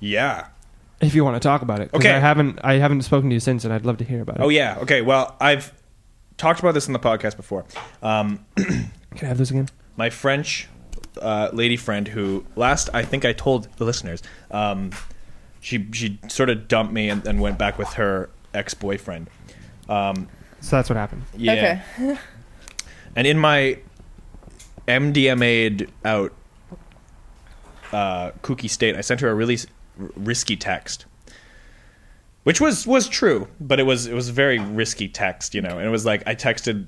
Yeah. 0.00 0.48
If 1.00 1.14
you 1.14 1.24
want 1.24 1.40
to 1.40 1.40
talk 1.40 1.62
about 1.62 1.80
it, 1.80 1.90
'cause 1.92 2.00
Okay. 2.00 2.12
I 2.12 2.18
haven't, 2.18 2.58
I 2.62 2.74
haven't 2.74 3.02
spoken 3.02 3.30
to 3.30 3.34
you 3.34 3.40
since, 3.40 3.64
and 3.64 3.72
I'd 3.72 3.86
love 3.86 3.96
to 3.98 4.04
hear 4.04 4.20
about 4.20 4.36
it. 4.36 4.42
Oh 4.42 4.48
yeah. 4.48 4.76
Okay. 4.82 5.00
Well, 5.02 5.34
I've 5.40 5.72
talked 6.36 6.60
about 6.60 6.74
this 6.74 6.86
in 6.88 6.92
the 6.92 6.98
podcast 6.98 7.36
before. 7.36 7.64
Um, 8.02 8.44
Can 8.56 8.90
I 9.22 9.26
have 9.26 9.38
this 9.38 9.50
again? 9.50 9.68
my 9.96 10.08
French 10.10 10.68
uh, 11.20 11.50
lady 11.52 11.76
friend, 11.76 12.08
who 12.08 12.44
last 12.56 12.88
I 12.94 13.02
think 13.04 13.24
I 13.24 13.32
told 13.32 13.68
the 13.76 13.84
listeners, 13.84 14.22
um, 14.50 14.90
she 15.60 15.86
she 15.92 16.18
sort 16.28 16.48
of 16.50 16.68
dumped 16.68 16.92
me 16.92 17.08
and, 17.10 17.26
and 17.26 17.40
went 17.40 17.58
back 17.58 17.78
with 17.78 17.88
her 17.94 18.30
ex 18.54 18.72
boyfriend. 18.74 19.28
Um, 19.88 20.28
So 20.60 20.76
that's 20.76 20.88
what 20.90 20.96
happened. 20.96 21.22
yeah. 21.36 21.82
Okay. 21.98 22.18
And 23.16 23.26
in 23.26 23.38
my 23.38 23.78
MDMA'd 24.90 25.90
out 26.04 26.32
uh, 27.92 28.30
kooky 28.42 28.68
state, 28.68 28.96
I 28.96 29.00
sent 29.00 29.20
her 29.20 29.28
a 29.28 29.34
really 29.34 29.54
s- 29.54 29.66
r- 30.00 30.10
risky 30.16 30.56
text, 30.56 31.06
which 32.44 32.60
was 32.60 32.86
was 32.86 33.08
true, 33.08 33.48
but 33.60 33.80
it 33.80 33.84
was 33.84 34.06
it 34.06 34.14
was 34.14 34.28
a 34.28 34.32
very 34.32 34.58
risky 34.58 35.08
text, 35.08 35.54
you 35.54 35.62
know. 35.62 35.78
And 35.78 35.86
it 35.86 35.90
was 35.90 36.04
like 36.06 36.22
I 36.26 36.34
texted. 36.34 36.86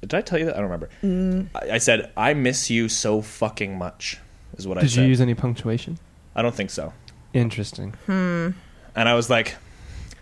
Did 0.00 0.14
I 0.14 0.20
tell 0.22 0.38
you 0.38 0.46
that? 0.46 0.54
I 0.54 0.60
don't 0.60 0.70
remember. 0.70 0.88
Mm. 1.02 1.48
I, 1.54 1.74
I 1.74 1.78
said 1.78 2.12
I 2.16 2.34
miss 2.34 2.70
you 2.70 2.88
so 2.88 3.20
fucking 3.22 3.76
much. 3.76 4.18
Is 4.56 4.66
what 4.68 4.78
I 4.78 4.82
said. 4.82 4.86
Did 4.86 4.94
said. 4.94 5.02
you 5.02 5.08
use 5.08 5.20
any 5.20 5.34
punctuation? 5.34 5.98
I 6.36 6.42
don't 6.42 6.54
think 6.54 6.70
so. 6.70 6.92
Interesting. 7.32 7.94
And 8.06 8.54
I 8.96 9.14
was 9.14 9.28
like, 9.28 9.56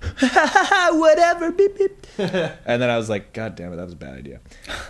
whatever, 0.22 1.52
beep 1.52 1.76
beep. 1.76 2.06
and 2.18 2.80
then 2.82 2.88
I 2.88 2.96
was 2.96 3.10
like, 3.10 3.32
God 3.34 3.54
damn 3.54 3.72
it, 3.72 3.76
that 3.76 3.84
was 3.84 3.92
a 3.92 3.96
bad 3.96 4.16
idea. 4.16 4.40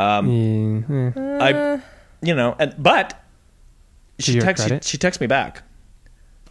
Um, 0.00 1.12
Yeah. 1.16 1.38
I, 1.40 1.80
you 2.26 2.34
know, 2.34 2.56
and 2.58 2.74
but 2.78 3.22
she 4.18 4.38
texts 4.40 4.68
she, 4.68 4.78
she 4.82 4.98
texts 4.98 5.20
me 5.20 5.26
back. 5.26 5.62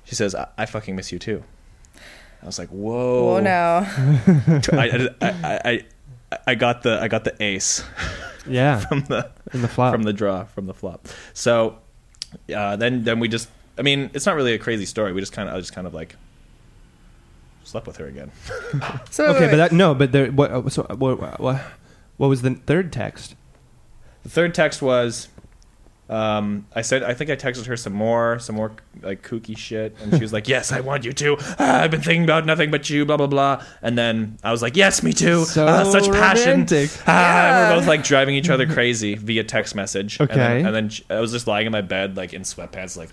She 0.06 0.16
says, 0.16 0.34
I, 0.36 0.48
"I 0.58 0.66
fucking 0.66 0.96
miss 0.96 1.12
you 1.12 1.20
too." 1.20 1.44
I 2.42 2.46
was 2.46 2.58
like, 2.58 2.70
"Whoa!" 2.70 3.26
Whoa, 3.36 3.40
no!" 3.42 3.86
I, 4.74 5.10
I, 5.22 5.28
I, 5.28 5.60
I, 6.32 6.38
I 6.48 6.56
got 6.56 6.82
the 6.84 7.00
I 7.02 7.08
got 7.08 7.24
the 7.24 7.36
ace 7.44 7.84
yeah, 8.48 8.80
from 8.88 9.02
the 9.06 9.30
in 9.54 9.62
the 9.62 9.68
flop. 9.68 9.94
from 9.94 10.04
the 10.04 10.14
draw 10.14 10.46
from 10.46 10.66
the 10.66 10.74
flop. 10.74 11.08
So 11.34 11.78
uh, 12.56 12.76
then 12.76 13.04
then 13.04 13.20
we 13.20 13.28
just 13.28 13.50
I 13.78 13.82
mean 13.84 14.10
it's 14.14 14.26
not 14.26 14.36
really 14.36 14.54
a 14.54 14.60
crazy 14.60 14.86
story. 14.86 15.14
We 15.14 15.22
just 15.22 15.34
kind 15.34 15.48
of 15.50 15.56
I 15.56 15.60
just 15.60 15.74
kind 15.74 15.86
of 15.86 15.94
like 15.94 16.16
slept 17.64 17.86
with 17.88 17.98
her 17.98 18.08
again. 18.08 18.32
So 19.12 19.26
okay, 19.28 19.42
wait, 19.42 19.52
but 19.52 19.58
that 19.58 19.72
no, 19.72 19.94
but 19.94 20.12
there. 20.12 20.32
What? 20.32 20.52
uh, 20.52 20.70
So 20.70 20.84
what? 20.84 21.40
What? 21.40 21.62
What 22.18 22.28
was 22.28 22.42
the 22.42 22.56
third 22.56 22.92
text? 22.92 23.36
The 24.24 24.30
third 24.30 24.54
text 24.54 24.82
was 24.82 25.28
um, 26.10 26.66
I 26.76 26.82
said 26.82 27.04
I 27.04 27.14
think 27.14 27.30
I 27.30 27.36
texted 27.36 27.68
her 27.68 27.78
some 27.78 27.94
more 27.94 28.40
some 28.40 28.56
more 28.56 28.72
like 29.02 29.22
kooky 29.22 29.56
shit. 29.56 29.96
And 30.02 30.12
she 30.16 30.22
was 30.22 30.34
like 30.34 30.48
yes 30.56 30.72
I 30.72 30.80
want 30.80 31.06
you 31.06 31.14
to. 31.14 31.38
Ah, 31.60 31.82
I've 31.82 31.92
been 31.92 32.02
thinking 32.02 32.24
about 32.24 32.46
nothing 32.48 32.72
but 32.72 32.90
you 32.90 33.06
blah 33.06 33.16
blah 33.18 33.28
blah. 33.28 33.64
And 33.84 33.96
then 33.98 34.38
I 34.44 34.52
was 34.52 34.62
like 34.64 34.76
yes 34.76 35.04
me 35.04 35.14
too. 35.14 35.46
So 35.46 35.68
Ah, 35.68 35.84
such 35.84 36.10
passion. 36.12 36.62
Ah, 36.62 36.74
and 36.74 36.90
Yeah. 37.08 37.70
we're 37.70 37.80
both 37.80 37.88
like 37.88 38.04
driving 38.04 38.34
each 38.36 38.50
other 38.50 38.66
crazy 38.66 39.14
via 39.16 39.44
text 39.44 39.76
message. 39.76 40.20
And 40.20 40.30
then, 40.30 40.40
Okay. 40.40 40.64
and 40.66 40.76
then 40.76 40.90
she- 40.90 41.06
I 41.12 41.20
was 41.20 41.32
just 41.32 41.46
lying 41.46 41.68
in 41.68 41.72
my 41.72 41.82
bed 41.82 42.18
like 42.18 42.34
in 42.34 42.42
sweatpants 42.42 42.98
like 42.98 43.10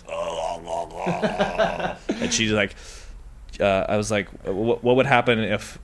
and 2.20 2.32
she's 2.32 2.52
like 2.52 2.75
uh, 3.60 3.84
I 3.88 3.96
was 3.96 4.10
like 4.10 4.28
what, 4.46 4.82
what 4.82 4.96
would 4.96 5.06
happen 5.06 5.38
if 5.38 5.78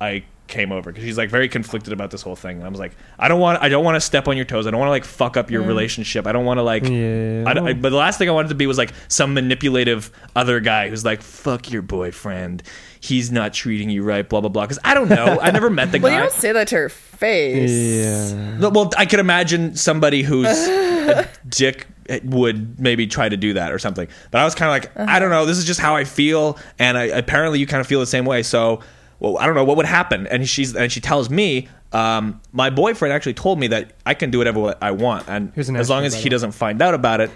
I 0.00 0.24
came 0.50 0.72
over 0.72 0.90
because 0.90 1.04
she's 1.04 1.16
like 1.16 1.30
very 1.30 1.48
conflicted 1.48 1.92
about 1.92 2.10
this 2.10 2.20
whole 2.20 2.36
thing. 2.36 2.58
And 2.58 2.66
I 2.66 2.68
was 2.68 2.78
like 2.78 2.94
I 3.18 3.28
don't 3.28 3.40
want 3.40 3.62
I 3.62 3.70
don't 3.70 3.84
want 3.84 3.94
to 3.96 4.00
step 4.00 4.28
on 4.28 4.36
your 4.36 4.44
toes. 4.44 4.66
I 4.66 4.70
don't 4.70 4.80
want 4.80 4.88
to 4.88 4.92
like 4.92 5.04
fuck 5.04 5.36
up 5.36 5.50
your 5.50 5.62
mm. 5.62 5.68
relationship. 5.68 6.26
I 6.26 6.32
don't 6.32 6.44
want 6.44 6.58
to 6.58 6.62
like 6.62 6.84
Yeah. 6.84 7.44
I, 7.46 7.52
I- 7.52 7.72
but 7.72 7.90
the 7.90 7.96
last 7.96 8.18
thing 8.18 8.28
I 8.28 8.32
wanted 8.32 8.48
to 8.48 8.54
be 8.54 8.66
was 8.66 8.76
like 8.76 8.92
some 9.08 9.32
manipulative 9.32 10.10
other 10.36 10.60
guy 10.60 10.90
who's 10.90 11.04
like 11.04 11.22
fuck 11.22 11.70
your 11.70 11.82
boyfriend. 11.82 12.62
He's 13.00 13.32
not 13.32 13.54
treating 13.54 13.88
you 13.88 14.02
right 14.02 14.28
blah 14.28 14.40
blah 14.40 14.50
blah. 14.50 14.64
Because 14.64 14.80
I 14.84 14.92
don't 14.92 15.08
know. 15.08 15.38
I 15.40 15.50
never 15.52 15.70
met 15.70 15.92
the 15.92 15.98
guy. 15.98 16.02
well, 16.08 16.12
you 16.12 16.20
don't 16.20 16.32
say 16.32 16.52
that 16.52 16.68
to 16.68 16.76
her 16.76 16.88
face. 16.90 17.70
Yeah. 17.70 18.68
Well 18.68 18.90
I 18.98 19.06
could 19.06 19.20
imagine 19.20 19.76
somebody 19.76 20.22
who's 20.22 20.48
a 20.48 21.28
dick 21.48 21.86
eh, 22.08 22.20
would 22.24 22.78
maybe 22.78 23.06
try 23.06 23.28
to 23.28 23.36
do 23.36 23.54
that 23.54 23.72
or 23.72 23.78
something. 23.78 24.08
But 24.30 24.40
I 24.40 24.44
was 24.44 24.54
kind 24.54 24.68
of 24.68 24.74
like 24.74 25.00
uh-huh. 25.00 25.16
I 25.16 25.20
don't 25.20 25.30
know. 25.30 25.46
This 25.46 25.58
is 25.58 25.64
just 25.64 25.80
how 25.80 25.94
I 25.96 26.04
feel 26.04 26.58
and 26.78 26.98
I, 26.98 27.04
apparently 27.04 27.60
you 27.60 27.66
kind 27.66 27.80
of 27.80 27.86
feel 27.86 28.00
the 28.00 28.06
same 28.06 28.24
way. 28.24 28.42
So 28.42 28.80
well 29.20 29.38
I 29.38 29.46
don't 29.46 29.54
know 29.54 29.64
what 29.64 29.76
would 29.76 29.86
happen 29.86 30.26
and 30.26 30.48
she's 30.48 30.74
and 30.74 30.90
she 30.90 31.00
tells 31.00 31.30
me 31.30 31.68
um, 31.92 32.40
my 32.52 32.70
boyfriend 32.70 33.12
actually 33.12 33.34
told 33.34 33.58
me 33.58 33.66
that 33.68 33.92
I 34.06 34.14
can 34.14 34.30
do 34.30 34.38
whatever 34.38 34.74
I 34.82 34.90
want 34.90 35.28
and 35.28 35.52
an 35.56 35.76
as 35.76 35.88
long 35.88 36.04
as 36.04 36.14
he 36.14 36.24
way. 36.24 36.30
doesn't 36.30 36.52
find 36.52 36.80
out 36.82 36.94
about 36.94 37.20
it 37.20 37.30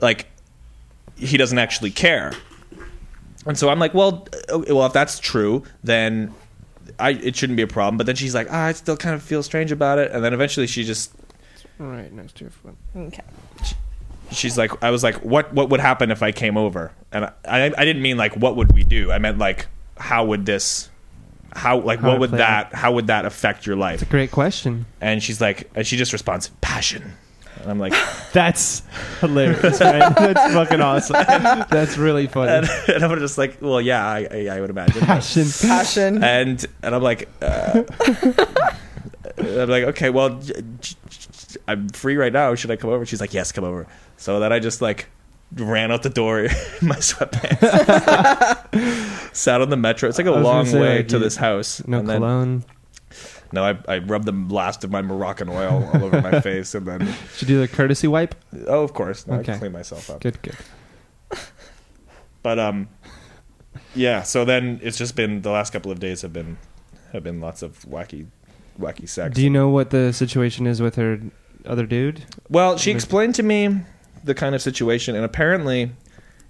like 0.00 0.26
he 1.16 1.36
doesn't 1.36 1.58
actually 1.58 1.90
care 1.90 2.32
and 3.46 3.58
so 3.58 3.68
I'm 3.68 3.78
like 3.78 3.94
well 3.94 4.28
uh, 4.52 4.60
well 4.68 4.86
if 4.86 4.92
that's 4.92 5.18
true 5.18 5.64
then 5.82 6.32
I 6.98 7.10
it 7.10 7.36
shouldn't 7.36 7.56
be 7.56 7.62
a 7.62 7.66
problem 7.68 7.96
but 7.96 8.06
then 8.06 8.16
she's 8.16 8.34
like 8.34 8.48
ah, 8.50 8.66
I 8.66 8.72
still 8.72 8.96
kind 8.96 9.14
of 9.14 9.22
feel 9.22 9.42
strange 9.42 9.72
about 9.72 9.98
it 9.98 10.10
and 10.12 10.24
then 10.24 10.32
eventually 10.34 10.66
she 10.66 10.84
just 10.84 11.12
Right 11.78 12.12
next 12.12 12.36
to 12.36 12.44
your 12.44 12.50
foot. 12.50 12.76
Okay. 12.96 13.22
she's 14.30 14.56
like, 14.56 14.84
I 14.84 14.90
was 14.90 15.02
like, 15.02 15.16
what 15.24 15.52
what 15.52 15.68
would 15.70 15.80
happen 15.80 16.10
if 16.12 16.22
I 16.22 16.30
came 16.30 16.56
over? 16.56 16.92
And 17.10 17.24
I 17.24 17.32
I, 17.44 17.64
I 17.76 17.84
didn't 17.84 18.02
mean 18.02 18.16
like 18.16 18.36
what 18.36 18.54
would 18.56 18.70
we 18.72 18.84
do. 18.84 19.10
I 19.10 19.18
meant 19.18 19.38
like 19.38 19.66
how 19.98 20.24
would 20.26 20.46
this 20.46 20.88
how 21.54 21.78
like 21.80 22.00
How 22.00 22.08
what 22.08 22.14
it 22.16 22.20
would 22.20 22.30
play 22.30 22.38
that 22.38 22.74
how 22.74 22.92
would 22.92 23.08
that 23.08 23.24
affect 23.26 23.66
your 23.66 23.76
life? 23.76 23.94
It's 23.94 24.02
a 24.02 24.06
great 24.06 24.30
question. 24.30 24.86
And 25.00 25.22
she's 25.22 25.40
like, 25.40 25.70
and 25.74 25.86
she 25.86 25.96
just 25.96 26.12
responds, 26.12 26.50
passion. 26.60 27.12
And 27.60 27.70
I'm 27.70 27.78
like, 27.78 27.92
That's 28.32 28.82
hilarious, 29.20 29.80
right? 29.80 30.14
That's 30.16 30.54
fucking 30.54 30.80
awesome. 30.80 31.16
That's 31.70 31.96
really 31.98 32.26
funny. 32.26 32.50
and, 32.50 32.68
and 32.88 33.04
I'm 33.04 33.18
just 33.18 33.36
like, 33.38 33.58
well, 33.60 33.80
yeah, 33.80 34.04
I, 34.04 34.26
I, 34.30 34.46
I 34.56 34.60
would 34.60 34.70
imagine. 34.70 35.02
Passion. 35.02 35.46
Passion. 35.60 36.24
and 36.24 36.64
and 36.82 36.94
I'm 36.94 37.02
like, 37.02 37.28
uh, 37.42 37.82
I'm 39.38 39.68
like, 39.68 39.84
okay, 39.84 40.10
well, 40.10 40.30
j- 40.40 40.52
j- 40.80 40.96
j- 41.10 41.60
I'm 41.68 41.88
free 41.90 42.16
right 42.16 42.32
now. 42.32 42.54
Should 42.54 42.70
I 42.70 42.76
come 42.76 42.90
over? 42.90 43.04
She's 43.06 43.20
like, 43.20 43.34
yes, 43.34 43.52
come 43.52 43.64
over. 43.64 43.86
So 44.16 44.40
then 44.40 44.52
I 44.52 44.58
just 44.58 44.80
like 44.82 45.08
ran 45.56 45.90
out 45.92 46.02
the 46.02 46.10
door 46.10 46.40
in 46.44 46.50
my 46.82 46.96
sweatpants, 46.96 47.60
sat 49.34 49.60
on 49.60 49.70
the 49.70 49.76
metro. 49.76 50.08
It's 50.08 50.18
like 50.18 50.26
a 50.26 50.30
long 50.32 50.66
say, 50.66 50.80
way 50.80 50.96
like, 50.98 51.08
to 51.08 51.16
you- 51.16 51.22
this 51.22 51.36
house. 51.36 51.86
No 51.86 51.98
and 51.98 52.08
then, 52.08 52.16
cologne. 52.20 52.64
no, 53.52 53.64
I, 53.64 53.78
I 53.88 53.98
rubbed 53.98 54.24
the 54.26 54.32
last 54.32 54.84
of 54.84 54.90
my 54.90 55.02
Moroccan 55.02 55.48
oil 55.48 55.90
all 55.94 56.04
over 56.04 56.20
my 56.22 56.40
face, 56.48 56.74
and 56.74 56.86
then 56.86 57.06
Should 57.36 57.48
you 57.48 57.56
do 57.56 57.60
the 57.60 57.68
courtesy 57.68 58.08
wipe? 58.08 58.34
oh, 58.66 58.82
of 58.82 58.92
course, 58.94 59.26
no, 59.26 59.34
Okay. 59.36 59.54
I 59.54 59.58
clean 59.58 59.72
myself 59.72 60.08
up. 60.10 60.20
Good, 60.20 60.40
good. 60.42 60.56
But 62.42 62.58
um, 62.58 62.88
yeah. 63.94 64.22
So 64.22 64.44
then 64.44 64.80
it's 64.82 64.98
just 64.98 65.14
been 65.14 65.42
the 65.42 65.50
last 65.50 65.72
couple 65.72 65.92
of 65.92 66.00
days 66.00 66.22
have 66.22 66.32
been 66.32 66.58
have 67.12 67.22
been 67.22 67.40
lots 67.40 67.62
of 67.62 67.78
wacky, 67.84 68.26
wacky 68.80 69.08
sex. 69.08 69.34
Do 69.34 69.42
you 69.42 69.50
know 69.50 69.68
what 69.68 69.90
the 69.90 70.12
situation 70.12 70.66
is 70.66 70.82
with 70.82 70.96
her 70.96 71.20
other 71.64 71.86
dude? 71.86 72.24
Well, 72.48 72.76
she 72.78 72.90
explained 72.90 73.34
to 73.36 73.42
me 73.44 73.80
the 74.24 74.34
kind 74.34 74.54
of 74.54 74.62
situation, 74.62 75.14
and 75.16 75.24
apparently, 75.24 75.90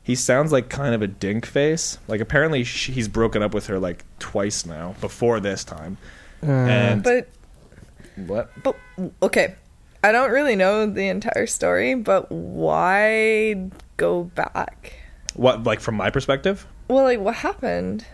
he 0.02 0.14
sounds 0.14 0.52
like 0.52 0.68
kind 0.68 0.94
of 0.94 1.02
a 1.02 1.06
dink 1.06 1.46
face. 1.46 1.98
Like 2.08 2.20
apparently, 2.20 2.64
she, 2.64 2.92
he's 2.92 3.08
broken 3.08 3.42
up 3.42 3.54
with 3.54 3.66
her 3.68 3.78
like 3.78 4.04
twice 4.18 4.66
now. 4.66 4.94
Before 5.00 5.40
this 5.40 5.64
time, 5.64 5.96
Uh, 6.42 6.50
And- 6.50 7.02
But 7.02 7.28
what? 8.16 8.50
but 8.62 8.76
okay, 9.22 9.54
I 10.04 10.10
don't 10.12 10.30
really 10.32 10.56
know 10.56 10.86
the 10.86 11.08
entire 11.08 11.46
story, 11.46 11.94
but 11.94 12.30
why 12.32 13.70
go 13.96 14.24
back? 14.24 14.94
What? 15.34 15.62
Like 15.64 15.80
from 15.80 15.94
my 15.94 16.10
perspective? 16.10 16.66
Well, 16.88 17.04
like 17.04 17.20
what 17.20 17.36
happened 17.36 18.04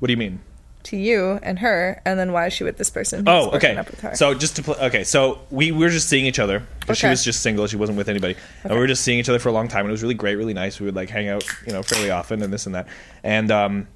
What 0.00 0.06
do 0.08 0.12
you 0.12 0.16
mean? 0.16 0.40
To 0.86 0.96
you 0.96 1.38
and 1.42 1.58
her, 1.60 2.00
and 2.04 2.18
then 2.18 2.32
why 2.32 2.46
is 2.46 2.52
she 2.52 2.64
with 2.64 2.76
this 2.78 2.90
person? 2.90 3.20
who's 3.20 3.28
Oh, 3.28 3.50
broken 3.50 3.70
okay. 3.72 3.78
Up 3.78 3.90
with 3.90 4.00
her? 4.00 4.14
So 4.16 4.34
just 4.34 4.56
to 4.56 4.62
pl- 4.62 4.74
okay, 4.80 5.04
so 5.04 5.40
we, 5.50 5.70
we 5.72 5.78
were 5.84 5.90
just 5.90 6.08
seeing 6.08 6.26
each 6.26 6.38
other 6.38 6.66
because 6.80 6.98
she 6.98 7.06
Okay. 7.06 7.10
was 7.12 7.24
just 7.24 7.42
single. 7.42 7.66
She 7.66 7.76
wasn't 7.76 7.98
with 7.98 8.08
anybody, 8.08 8.36
and 8.64 8.72
we 8.72 8.78
were 8.78 8.86
just 8.86 9.02
seeing 9.04 9.18
each 9.18 9.28
other 9.28 9.38
for 9.38 9.48
a 9.48 9.52
long 9.52 9.68
time. 9.68 9.80
And 9.80 9.88
it 9.90 9.92
was 9.92 10.02
really 10.02 10.14
great, 10.14 10.36
really 10.36 10.54
nice. 10.54 10.80
We 10.80 10.86
would 10.86 10.96
like 10.96 11.10
hang 11.10 11.28
out, 11.28 11.44
you 11.66 11.72
know, 11.72 11.82
fairly 11.82 12.10
often 12.10 12.42
and 12.42 12.52
this 12.52 12.66
and 12.66 12.74
that. 12.74 12.88
And 13.22 13.50
um, 13.50 13.88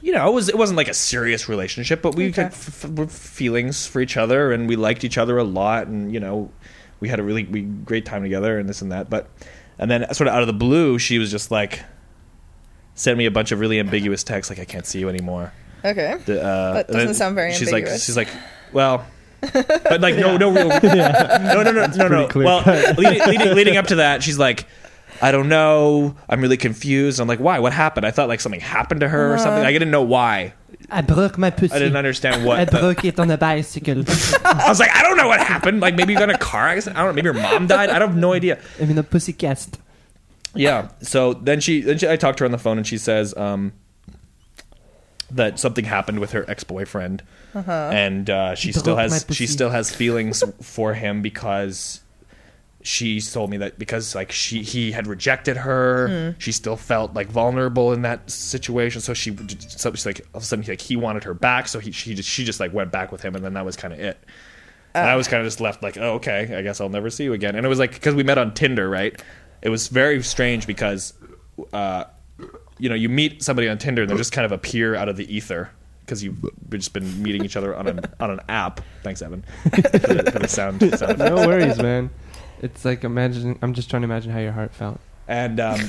you 0.00 0.12
know, 0.12 0.28
it 0.28 0.32
was 0.34 0.48
it 0.48 0.56
wasn't 0.58 0.76
like 0.76 0.88
a 0.88 0.94
serious 0.94 1.48
relationship, 1.48 2.02
but 2.02 2.14
we 2.14 2.28
Okay. 2.28 2.42
had 2.42 2.52
f- 2.52 2.84
f- 2.98 3.10
feelings 3.10 3.86
for 3.86 4.00
each 4.00 4.16
other, 4.16 4.52
and 4.52 4.68
we 4.68 4.76
liked 4.76 5.02
each 5.04 5.18
other 5.18 5.38
a 5.38 5.44
lot. 5.44 5.86
And 5.88 6.12
you 6.12 6.20
know, 6.20 6.50
we 7.00 7.08
had 7.08 7.18
a 7.18 7.22
really 7.22 7.44
we, 7.44 7.62
great 7.62 8.04
time 8.04 8.22
together, 8.22 8.58
and 8.58 8.68
this 8.68 8.82
and 8.82 8.92
that. 8.92 9.08
But 9.10 9.28
and 9.78 9.90
then 9.90 10.12
sort 10.14 10.28
of 10.28 10.34
out 10.34 10.40
of 10.42 10.46
the 10.46 10.52
blue, 10.52 10.98
she 10.98 11.18
was 11.18 11.30
just 11.30 11.50
like. 11.50 11.80
Sent 12.94 13.16
me 13.16 13.26
a 13.26 13.30
bunch 13.30 13.52
of 13.52 13.60
really 13.60 13.78
ambiguous 13.78 14.24
texts 14.24 14.50
like 14.50 14.58
I 14.58 14.64
can't 14.64 14.84
see 14.84 14.98
you 14.98 15.08
anymore. 15.08 15.52
Okay. 15.84 16.16
The, 16.24 16.42
uh, 16.42 16.72
That 16.74 16.88
doesn't 16.88 17.14
sound 17.14 17.34
very 17.34 17.52
she's 17.52 17.68
ambiguous. 17.68 17.92
like 17.92 18.00
she's 18.00 18.16
like 18.16 18.28
well 18.72 19.06
but 19.40 20.00
like 20.00 20.16
no 20.16 20.36
no 20.36 20.50
real 20.50 20.68
no 20.82 21.62
no 21.62 21.70
no 21.70 21.86
no 21.86 22.08
no. 22.08 22.26
pretty 22.26 22.44
well 22.46 22.62
leading, 22.98 23.22
leading, 23.26 23.54
leading 23.54 23.76
up 23.76 23.86
to 23.86 23.96
that 23.96 24.22
she's 24.22 24.38
like 24.38 24.66
I 25.20 25.32
don't 25.32 25.48
know. 25.48 26.14
I'm 26.28 26.40
really 26.40 26.56
confused. 26.56 27.18
I'm 27.18 27.26
like 27.26 27.40
why? 27.40 27.58
What 27.58 27.72
happened? 27.72 28.06
I 28.06 28.12
thought 28.12 28.28
like 28.28 28.40
something 28.40 28.60
happened 28.60 29.00
to 29.00 29.08
her 29.08 29.34
or 29.34 29.38
something. 29.38 29.64
I 29.64 29.72
didn't 29.72 29.90
know 29.90 30.02
why. 30.02 30.54
I 30.90 31.00
broke 31.00 31.36
my 31.38 31.50
pussy. 31.50 31.74
I 31.74 31.78
didn't 31.80 31.96
understand 31.96 32.44
what 32.44 32.60
I 32.60 32.64
the- 32.66 32.78
broke 32.78 33.04
it 33.04 33.18
on 33.18 33.28
a 33.30 33.36
bicycle. 33.36 34.04
I 34.44 34.66
was 34.68 34.78
like 34.78 34.94
I 34.94 35.02
don't 35.02 35.16
know 35.16 35.26
what 35.26 35.40
happened. 35.40 35.80
Like 35.80 35.96
maybe 35.96 36.12
you 36.12 36.18
got 36.18 36.28
in 36.30 36.36
a 36.36 36.38
car 36.38 36.68
accident. 36.68 36.96
I 36.98 37.00
don't 37.00 37.10
know. 37.10 37.14
Maybe 37.14 37.24
your 37.26 37.34
mom 37.34 37.66
died. 37.66 37.90
I 37.90 37.98
don't 37.98 38.10
have 38.10 38.16
no 38.18 38.32
idea. 38.32 38.60
I 38.78 38.82
mean, 38.82 38.92
in 38.92 38.98
a 38.98 39.02
pussy 39.02 39.32
cast. 39.32 39.78
Yeah. 40.54 40.88
So 41.02 41.34
then 41.34 41.60
she, 41.60 41.80
then 41.82 41.98
she, 41.98 42.08
I 42.08 42.16
talked 42.16 42.38
to 42.38 42.42
her 42.42 42.46
on 42.46 42.52
the 42.52 42.58
phone, 42.58 42.78
and 42.78 42.86
she 42.86 42.98
says 42.98 43.36
um, 43.36 43.72
that 45.30 45.58
something 45.58 45.84
happened 45.84 46.20
with 46.20 46.32
her 46.32 46.44
ex 46.48 46.64
boyfriend, 46.64 47.22
and 47.92 48.28
uh, 48.30 48.54
she 48.54 48.72
Broke 48.72 48.80
still 48.82 48.96
has 48.96 49.26
she 49.30 49.46
still 49.46 49.70
has 49.70 49.94
feelings 49.94 50.42
for 50.62 50.94
him 50.94 51.22
because 51.22 52.00
she 52.82 53.20
told 53.20 53.50
me 53.50 53.56
that 53.58 53.78
because 53.78 54.14
like 54.14 54.32
she 54.32 54.62
he 54.62 54.92
had 54.92 55.06
rejected 55.06 55.56
her, 55.58 56.34
she 56.38 56.52
still 56.52 56.76
felt 56.76 57.12
like 57.14 57.26
vulnerable 57.28 57.92
in 57.92 58.02
that 58.02 58.30
situation. 58.30 59.00
So 59.00 59.14
she, 59.14 59.36
so 59.58 59.92
she's 59.92 60.06
like 60.06 60.20
all 60.32 60.38
of 60.38 60.42
a 60.42 60.46
sudden 60.46 60.64
like 60.66 60.80
he 60.80 60.96
wanted 60.96 61.24
her 61.24 61.34
back, 61.34 61.68
so 61.68 61.78
he 61.80 61.90
she 61.92 62.14
just 62.14 62.28
she 62.28 62.44
just 62.44 62.60
like 62.60 62.72
went 62.72 62.90
back 62.92 63.12
with 63.12 63.20
him, 63.22 63.34
and 63.34 63.44
then 63.44 63.54
that 63.54 63.64
was 63.64 63.76
kind 63.76 63.92
of 63.92 64.00
it. 64.00 64.18
And 64.94 65.08
I 65.08 65.16
was 65.16 65.28
kind 65.28 65.40
of 65.40 65.46
just 65.46 65.60
left 65.60 65.82
like, 65.82 65.96
oh, 65.98 66.14
okay, 66.14 66.56
I 66.56 66.62
guess 66.62 66.80
I'll 66.80 66.88
never 66.88 67.10
see 67.10 67.24
you 67.24 67.32
again. 67.32 67.54
And 67.54 67.64
it 67.64 67.68
was 67.68 67.78
like 67.78 67.92
because 67.92 68.14
we 68.14 68.22
met 68.22 68.38
on 68.38 68.54
Tinder, 68.54 68.88
right? 68.88 69.20
It 69.60 69.68
was 69.68 69.88
very 69.88 70.22
strange 70.22 70.66
because, 70.66 71.12
uh, 71.72 72.04
you 72.78 72.88
know, 72.88 72.94
you 72.94 73.08
meet 73.08 73.42
somebody 73.42 73.68
on 73.68 73.78
Tinder 73.78 74.02
and 74.02 74.10
they 74.10 74.16
just 74.16 74.32
kind 74.32 74.44
of 74.44 74.52
appear 74.52 74.94
out 74.94 75.08
of 75.08 75.16
the 75.16 75.32
ether 75.34 75.70
because 76.08 76.24
you've 76.24 76.42
just 76.70 76.92
been 76.92 77.22
meeting 77.22 77.44
each 77.44 77.56
other 77.56 77.76
on 77.76 77.86
an 77.86 78.00
on 78.20 78.30
an 78.30 78.40
app. 78.48 78.80
Thanks, 79.02 79.20
Evan, 79.22 79.44
for 79.62 79.70
the, 79.70 80.30
for 80.32 80.38
the 80.38 80.48
sound. 80.48 80.98
sound 80.98 81.18
no 81.18 81.46
worries, 81.46 81.78
man. 81.78 82.10
It's 82.62 82.84
like 82.84 83.04
imagine. 83.04 83.58
I'm 83.62 83.74
just 83.74 83.90
trying 83.90 84.02
to 84.02 84.06
imagine 84.06 84.32
how 84.32 84.40
your 84.40 84.52
heart 84.52 84.74
felt. 84.74 85.00
And 85.26 85.60
um, 85.60 85.80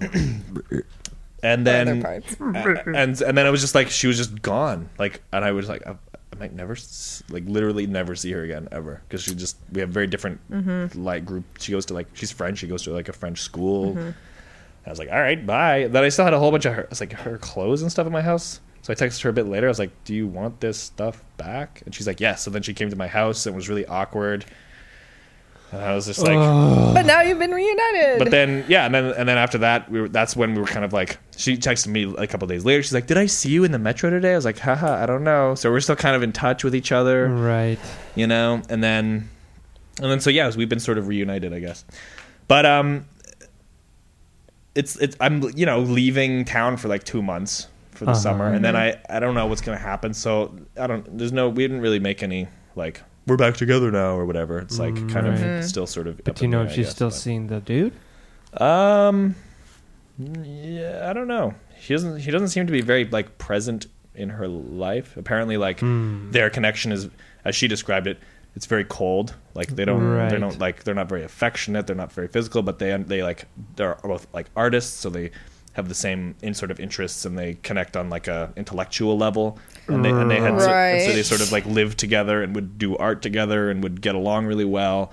and 1.42 1.66
then 1.66 2.02
parts. 2.02 2.36
and 2.40 3.20
and 3.20 3.38
then 3.38 3.46
it 3.46 3.50
was 3.50 3.60
just 3.60 3.74
like 3.74 3.90
she 3.90 4.06
was 4.06 4.16
just 4.16 4.40
gone. 4.42 4.88
Like, 4.98 5.22
and 5.32 5.44
I 5.44 5.52
was 5.52 5.68
like, 5.68 5.86
I, 5.86 5.90
I 5.90 6.36
might 6.38 6.54
never, 6.54 6.76
like, 7.30 7.44
literally 7.46 7.86
never 7.86 8.16
see 8.16 8.32
her 8.32 8.42
again 8.42 8.68
ever 8.72 9.02
because 9.08 9.22
she 9.22 9.34
just 9.34 9.56
we 9.72 9.80
have 9.80 9.90
very 9.90 10.06
different 10.06 10.40
like 10.96 11.24
group. 11.24 11.44
She 11.58 11.72
goes 11.72 11.86
to 11.86 11.94
like 11.94 12.08
she's 12.14 12.32
French. 12.32 12.58
She 12.58 12.66
goes 12.66 12.82
to 12.84 12.92
like 12.92 13.08
a 13.08 13.12
French 13.12 13.40
school. 13.40 13.96
I 14.86 14.90
was 14.90 14.98
like, 14.98 15.10
all 15.10 15.20
right, 15.20 15.44
bye. 15.44 15.88
Then 15.90 16.04
I 16.04 16.08
still 16.10 16.24
had 16.24 16.34
a 16.34 16.38
whole 16.38 16.50
bunch 16.52 16.64
of 16.64 16.74
her, 16.74 16.82
it's 16.82 17.00
like 17.00 17.12
her 17.12 17.38
clothes 17.38 17.82
and 17.82 17.90
stuff 17.90 18.06
in 18.06 18.12
my 18.12 18.22
house. 18.22 18.60
So 18.82 18.92
I 18.92 18.96
texted 18.96 19.22
her 19.22 19.30
a 19.30 19.32
bit 19.32 19.46
later. 19.46 19.66
I 19.66 19.68
was 19.70 19.80
like, 19.80 19.90
do 20.04 20.14
you 20.14 20.28
want 20.28 20.60
this 20.60 20.78
stuff 20.78 21.24
back? 21.38 21.82
And 21.84 21.92
she's 21.94 22.06
like, 22.06 22.20
yes. 22.20 22.42
So 22.42 22.50
then 22.52 22.62
she 22.62 22.72
came 22.72 22.88
to 22.90 22.96
my 22.96 23.08
house 23.08 23.44
and 23.46 23.54
it 23.54 23.56
was 23.56 23.68
really 23.68 23.84
awkward. 23.86 24.44
And 25.72 25.82
I 25.82 25.96
was 25.96 26.06
just 26.06 26.20
like, 26.20 26.36
But 26.94 27.02
now 27.06 27.22
you've 27.22 27.40
been 27.40 27.50
reunited. 27.50 28.20
but 28.20 28.30
then 28.30 28.64
yeah, 28.68 28.86
and 28.86 28.94
then 28.94 29.06
and 29.06 29.28
then 29.28 29.36
after 29.36 29.58
that, 29.58 29.90
we 29.90 30.00
were, 30.02 30.08
that's 30.08 30.36
when 30.36 30.54
we 30.54 30.60
were 30.60 30.66
kind 30.68 30.84
of 30.84 30.92
like 30.92 31.18
she 31.36 31.56
texted 31.56 31.88
me 31.88 32.04
a 32.16 32.28
couple 32.28 32.46
days 32.46 32.64
later. 32.64 32.84
She's 32.84 32.94
like, 32.94 33.08
"Did 33.08 33.18
I 33.18 33.26
see 33.26 33.50
you 33.50 33.64
in 33.64 33.72
the 33.72 33.78
metro 33.78 34.08
today?" 34.08 34.32
I 34.32 34.36
was 34.36 34.44
like, 34.44 34.60
"Haha, 34.60 35.02
I 35.02 35.06
don't 35.06 35.24
know." 35.24 35.56
So 35.56 35.68
we're 35.72 35.80
still 35.80 35.96
kind 35.96 36.14
of 36.14 36.22
in 36.22 36.30
touch 36.32 36.62
with 36.62 36.72
each 36.72 36.92
other, 36.92 37.26
Right. 37.28 37.80
you 38.14 38.28
know. 38.28 38.62
And 38.70 38.82
then 38.82 39.28
and 40.00 40.08
then 40.10 40.20
so 40.20 40.30
yeah, 40.30 40.52
we've 40.56 40.68
been 40.68 40.78
sort 40.78 40.98
of 40.98 41.08
reunited, 41.08 41.52
I 41.52 41.58
guess. 41.58 41.84
But 42.46 42.64
um, 42.64 43.06
it's 44.76 44.96
it's 44.96 45.16
I'm 45.20 45.42
you 45.56 45.66
know 45.66 45.80
leaving 45.80 46.44
town 46.44 46.76
for 46.76 46.88
like 46.88 47.04
two 47.04 47.22
months 47.22 47.68
for 47.92 48.04
the 48.04 48.10
Uh-huh. 48.12 48.20
summer, 48.20 48.52
and 48.52 48.64
then 48.64 48.76
I 48.76 48.96
I 49.10 49.18
don't 49.20 49.34
know 49.34 49.46
what's 49.46 49.62
gonna 49.62 49.78
happen. 49.78 50.12
So 50.14 50.54
I 50.78 50.86
don't. 50.86 51.18
There's 51.18 51.32
no. 51.32 51.48
We 51.48 51.64
didn't 51.64 51.80
really 51.80 51.98
make 52.00 52.22
any 52.22 52.48
like 52.76 53.00
we're 53.26 53.36
back 53.36 53.56
together 53.56 53.90
now 53.90 54.14
or 54.16 54.24
whatever. 54.26 54.58
It's 54.58 54.78
like 54.78 54.94
Mm, 54.94 55.10
kind 55.12 55.26
right. 55.28 55.40
of 55.40 55.64
still 55.64 55.86
sort 55.86 56.06
of. 56.06 56.22
But 56.22 56.36
do 56.36 56.44
you 56.44 56.48
know 56.50 56.62
the 56.62 56.70
if 56.70 56.74
she's 56.76 56.86
guess, 56.86 56.94
still 56.94 57.08
but- 57.08 57.14
seeing 57.16 57.46
the 57.48 57.60
dude? 57.60 57.92
um, 58.60 59.34
yeah, 60.18 61.06
I 61.08 61.12
don't 61.12 61.28
know. 61.28 61.54
He 61.76 61.94
doesn't. 61.94 62.20
He 62.20 62.30
doesn't 62.30 62.48
seem 62.48 62.66
to 62.66 62.72
be 62.72 62.80
very 62.80 63.04
like 63.04 63.38
present 63.38 63.86
in 64.14 64.30
her 64.30 64.48
life. 64.48 65.16
Apparently, 65.16 65.56
like 65.56 65.80
Hmm. 65.80 66.30
their 66.30 66.48
connection 66.50 66.92
is, 66.92 67.08
as 67.44 67.54
she 67.54 67.68
described 67.68 68.06
it, 68.06 68.18
it's 68.56 68.66
very 68.66 68.84
cold. 68.84 69.34
Like 69.54 69.68
they 69.68 69.84
don't. 69.84 70.28
They 70.28 70.38
don't 70.38 70.58
like. 70.58 70.82
They're 70.82 70.94
not 70.94 71.08
very 71.08 71.22
affectionate. 71.22 71.86
They're 71.86 71.94
not 71.94 72.10
very 72.12 72.26
physical. 72.28 72.62
But 72.62 72.78
they 72.78 72.96
they 72.96 73.22
like 73.22 73.44
they're 73.76 73.98
both 74.02 74.26
like 74.32 74.46
artists, 74.56 74.98
so 74.98 75.10
they 75.10 75.30
have 75.74 75.88
the 75.90 75.94
same 75.94 76.34
in 76.40 76.54
sort 76.54 76.70
of 76.70 76.80
interests 76.80 77.26
and 77.26 77.38
they 77.38 77.52
connect 77.62 77.98
on 77.98 78.08
like 78.08 78.28
a 78.28 78.50
intellectual 78.56 79.18
level. 79.18 79.58
And 79.88 80.02
they 80.02 80.10
and 80.10 80.30
they 80.30 80.40
had 80.40 80.58
so, 80.60 80.70
and 80.70 81.02
so 81.02 81.12
they 81.12 81.22
sort 81.22 81.42
of 81.42 81.52
like 81.52 81.66
lived 81.66 81.98
together 81.98 82.42
and 82.42 82.54
would 82.54 82.78
do 82.78 82.96
art 82.96 83.20
together 83.20 83.70
and 83.70 83.82
would 83.82 84.00
get 84.00 84.14
along 84.14 84.46
really 84.46 84.64
well. 84.64 85.12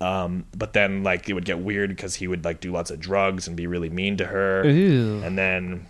Um, 0.00 0.46
but 0.56 0.72
then 0.72 1.02
like 1.02 1.28
it 1.28 1.32
would 1.32 1.44
get 1.44 1.58
weird 1.58 1.90
because 1.90 2.14
he 2.14 2.28
would 2.28 2.44
like 2.44 2.60
do 2.60 2.70
lots 2.72 2.90
of 2.92 3.00
drugs 3.00 3.48
and 3.48 3.56
be 3.56 3.66
really 3.66 3.90
mean 3.90 4.16
to 4.18 4.26
her, 4.26 4.64
Ew. 4.68 5.20
and 5.24 5.36
then 5.36 5.86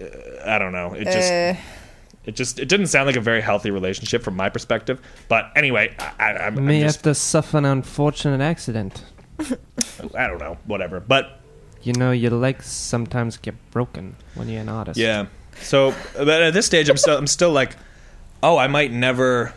uh, 0.00 0.06
I 0.44 0.58
don't 0.58 0.72
know. 0.72 0.94
It 0.94 1.04
just 1.04 1.32
Eh, 1.32 1.56
it 2.30 2.36
just 2.36 2.58
it 2.58 2.68
didn't 2.68 2.86
sound 2.86 3.06
like 3.06 3.16
a 3.16 3.20
very 3.20 3.40
healthy 3.42 3.70
relationship 3.70 4.22
from 4.22 4.36
my 4.36 4.48
perspective. 4.48 5.00
But 5.28 5.50
anyway, 5.56 5.94
I, 5.98 6.12
I, 6.18 6.46
I'm, 6.46 6.58
I'm 6.58 6.64
May 6.66 6.80
just, 6.80 6.96
have 6.96 7.02
to 7.02 7.14
suffer 7.14 7.58
an 7.58 7.64
unfortunate 7.64 8.40
accident. 8.40 9.04
I 10.14 10.26
don't 10.28 10.38
know, 10.38 10.56
whatever. 10.66 11.00
But 11.00 11.40
You 11.82 11.92
know, 11.94 12.10
your 12.12 12.32
legs 12.32 12.66
sometimes 12.66 13.36
get 13.38 13.54
broken 13.70 14.14
when 14.36 14.48
you're 14.48 14.60
an 14.62 14.68
artist. 14.68 14.98
yeah, 14.98 15.26
so 15.62 15.94
but 16.16 16.28
at 16.42 16.52
this 16.54 16.66
stage, 16.66 16.88
I'm 16.88 16.96
still 16.96 17.16
I'm 17.18 17.26
still 17.26 17.52
like, 17.52 17.76
oh, 18.42 18.56
I 18.58 18.66
might 18.68 18.92
never, 18.92 19.52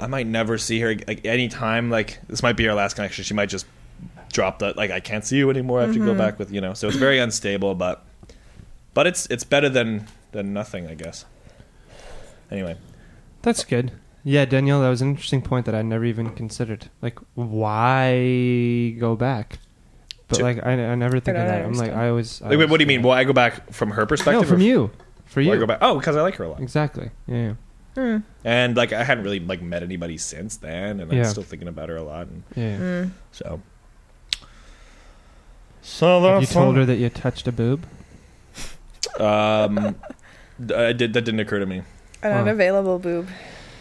I 0.00 0.06
might 0.06 0.26
never 0.26 0.58
see 0.58 0.80
her 0.80 0.94
like 1.08 1.24
anytime. 1.26 1.90
Like 1.90 2.18
this 2.28 2.42
might 2.42 2.56
be 2.56 2.68
our 2.68 2.74
last 2.74 2.94
connection. 2.96 3.24
She 3.24 3.34
might 3.34 3.50
just 3.50 3.66
drop 4.32 4.58
the 4.58 4.72
like 4.76 4.90
I 4.90 5.00
can't 5.00 5.24
see 5.24 5.36
you 5.38 5.50
anymore. 5.50 5.80
I 5.80 5.82
have 5.86 5.92
to 5.94 5.98
Mm-hmm. 6.00 6.08
go 6.08 6.14
back 6.18 6.38
with 6.38 6.50
you 6.52 6.60
know. 6.60 6.74
So 6.74 6.88
it's 6.88 6.96
very 6.96 7.18
unstable, 7.18 7.74
but 7.74 8.04
but 8.94 9.06
it's 9.06 9.26
it's 9.26 9.44
better 9.44 9.68
than 9.68 10.06
than 10.32 10.52
nothing, 10.52 10.86
I 10.86 10.94
guess. 10.94 11.24
Anyway, 12.50 12.76
That's 13.42 13.64
good. 13.64 13.92
Yeah, 14.26 14.44
Danielle, 14.46 14.80
that 14.80 14.88
was 14.88 15.02
an 15.02 15.10
interesting 15.10 15.42
point 15.42 15.66
that 15.66 15.74
I 15.74 15.82
never 15.82 16.04
even 16.04 16.30
considered. 16.30 16.88
Like, 17.02 17.18
why 17.34 18.96
go 18.98 19.16
back? 19.16 19.58
But 20.28 20.38
To- 20.38 20.42
like, 20.44 20.64
I, 20.64 20.72
I 20.72 20.94
never 20.94 21.20
think 21.20 21.36
of 21.36 21.46
don't 21.46 21.48
that. 21.48 21.64
I'm 21.66 21.72
like, 21.74 21.90
understand. 21.90 22.00
I 22.00 22.08
always. 22.08 22.40
I 22.40 22.44
like, 22.44 22.50
wait, 22.50 22.54
always 22.56 22.70
what 22.70 22.76
do 22.78 22.82
you 22.84 22.88
mean? 22.88 23.00
like- 23.00 23.06
Well, 23.10 23.18
I 23.18 23.24
go 23.24 23.32
back 23.34 23.70
from 23.72 23.90
her 23.90 24.06
perspective. 24.06 24.42
No, 24.42 24.48
from 24.48 24.60
or 24.60 24.64
you. 24.64 24.90
For 25.26 25.40
why 25.40 25.46
you. 25.46 25.52
I 25.52 25.56
go 25.58 25.66
back. 25.66 25.78
Oh, 25.82 25.98
because 25.98 26.16
I 26.16 26.22
like 26.22 26.36
her 26.36 26.44
a 26.44 26.48
lot. 26.48 26.60
Exactly. 26.60 27.10
Yeah. 27.26 27.54
Hmm. 27.96 28.18
and 28.44 28.76
like 28.76 28.92
I 28.92 29.04
hadn't 29.04 29.22
really 29.22 29.38
like 29.38 29.62
met 29.62 29.84
anybody 29.84 30.18
since 30.18 30.56
then, 30.56 30.98
and 30.98 31.12
Yeah. 31.12 31.20
I'm 31.20 31.24
still 31.26 31.44
thinking 31.44 31.68
about 31.68 31.90
her 31.90 31.96
a 31.96 32.02
lot. 32.02 32.26
And 32.26 32.42
Yeah. 32.56 32.78
yeah. 32.78 33.06
so, 33.30 33.60
so 35.80 36.22
Have 36.22 36.34
you 36.34 36.40
that's 36.40 36.52
told 36.52 36.76
her 36.76 36.84
that 36.86 36.96
you 36.96 37.08
touched 37.10 37.46
a 37.46 37.52
boob? 37.52 37.86
Um, 39.20 39.94
I 40.74 40.92
did 40.92 41.12
that 41.12 41.22
didn't 41.22 41.38
occur 41.40 41.60
to 41.60 41.66
me. 41.66 41.82
An 42.24 42.30
Wow. 42.32 42.38
unavailable 42.40 42.98
boob. 42.98 43.28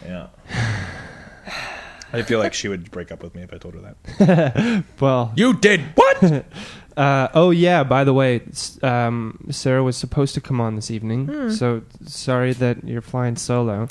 Yeah, 0.05 0.27
I 2.13 2.21
feel 2.21 2.39
like 2.39 2.53
she 2.53 2.67
would 2.67 2.91
break 2.91 3.11
up 3.11 3.23
with 3.23 3.33
me 3.35 3.41
if 3.41 3.53
I 3.53 3.57
told 3.57 3.73
her 3.75 3.81
that. 3.81 4.83
Well, 4.99 5.31
You 5.35 5.53
did 5.53 5.81
what? 5.95 6.45
Uh, 6.95 7.27
oh 7.33 7.49
yeah. 7.49 7.83
By 7.83 8.03
the 8.03 8.13
way, 8.13 8.41
um, 8.83 9.47
Sarah 9.49 9.81
was 9.81 9.97
supposed 9.97 10.35
to 10.35 10.41
come 10.41 10.61
on 10.61 10.75
this 10.75 10.91
evening, 10.91 11.25
Hmm. 11.25 11.49
so 11.49 11.81
sorry 12.05 12.53
that 12.53 12.83
you're 12.83 13.01
flying 13.01 13.35
solo. 13.35 13.87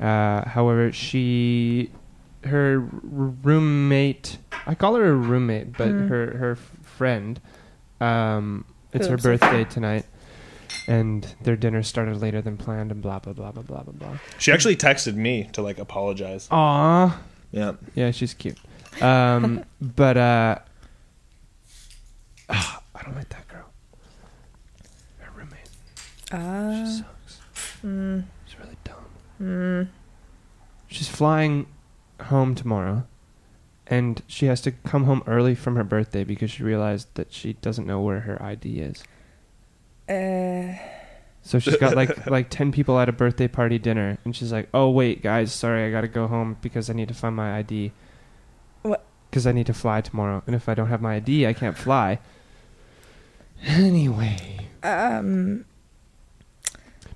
Uh, 0.00 0.48
however, 0.48 0.90
she, 0.90 1.90
her 2.44 2.78
roommate, 3.02 4.38
I 4.66 4.74
call 4.74 4.94
her 4.94 5.04
a 5.10 5.12
roommate, 5.12 5.76
but 5.76 5.88
Hmm. 5.90 6.08
her 6.08 6.36
her 6.38 6.52
f- 6.52 6.72
friend, 6.84 7.38
um, 8.00 8.64
it's 8.94 9.08
her 9.08 9.18
birthday 9.18 9.64
tonight, 9.64 10.06
and 10.86 11.34
their 11.42 11.56
dinner 11.56 11.82
started 11.82 12.20
later 12.20 12.40
than 12.42 12.56
planned, 12.56 12.90
and 12.92 13.00
blah 13.02 13.18
blah 13.18 13.32
blah 13.32 13.52
blah 13.52 13.62
blah 13.62 13.82
blah 13.82 13.92
blah. 13.92 14.18
she 14.38 14.52
actually 14.52 14.76
texted 14.76 15.14
me 15.14 15.48
to 15.52 15.62
like 15.62 15.78
apologize. 15.78 16.48
Aw, 16.50 17.18
Yeah, 17.50 17.72
yeah, 17.94 18.10
she's 18.10 18.34
cute. 18.34 18.58
Um, 19.02 19.64
but 19.80 20.16
uh, 20.16 20.58
I 22.48 23.02
don't 23.04 23.14
like 23.16 23.28
that 23.30 23.46
girl. 23.48 23.66
Her 25.18 25.30
roommate. 25.36 25.68
She 26.28 26.32
Ah. 26.32 26.84
sucks. 26.86 27.40
Mm, 27.84 28.24
She's 28.46 28.58
really 28.58 28.76
dumb. 28.84 28.96
mm. 29.40 29.88
She's 30.88 31.08
flying 31.08 31.66
home 32.22 32.54
tomorrow, 32.54 33.06
and 33.86 34.22
she 34.26 34.46
has 34.46 34.60
to 34.62 34.72
come 34.72 35.04
home 35.04 35.22
early 35.26 35.54
from 35.54 35.76
her 35.76 35.84
birthday 35.84 36.24
because 36.24 36.50
she 36.50 36.62
realized 36.62 37.08
that 37.14 37.32
she 37.32 37.52
doesn't 37.54 37.86
know 37.86 38.00
where 38.00 38.20
her 38.20 38.42
ID 38.42 38.80
is. 38.80 39.04
Uh, 40.08 40.74
So 41.42 41.58
she's 41.58 41.76
got 41.76 41.96
like 41.96 42.26
like 42.30 42.50
ten 42.50 42.72
people 42.72 42.98
at 42.98 43.08
a 43.08 43.12
birthday 43.12 43.48
party 43.48 43.78
dinner, 43.78 44.18
and 44.24 44.34
she's 44.36 44.52
like, 44.52 44.68
"Oh 44.74 44.90
wait, 44.90 45.22
guys, 45.22 45.52
sorry, 45.52 45.84
I 45.86 45.90
gotta 45.90 46.08
go 46.08 46.26
home 46.26 46.56
because 46.60 46.90
I 46.90 46.92
need 46.92 47.08
to 47.08 47.14
find 47.14 47.34
my 47.36 47.56
ID. 47.58 47.92
What? 48.82 49.04
Because 49.30 49.46
I 49.46 49.52
need 49.52 49.66
to 49.66 49.74
fly 49.74 50.00
tomorrow, 50.00 50.42
and 50.46 50.54
if 50.56 50.68
I 50.68 50.74
don't 50.74 50.88
have 50.88 51.00
my 51.00 51.16
ID, 51.16 51.46
I 51.46 51.52
can't 51.54 51.76
fly." 51.76 52.18
Anyway, 53.66 54.68
um, 54.82 55.64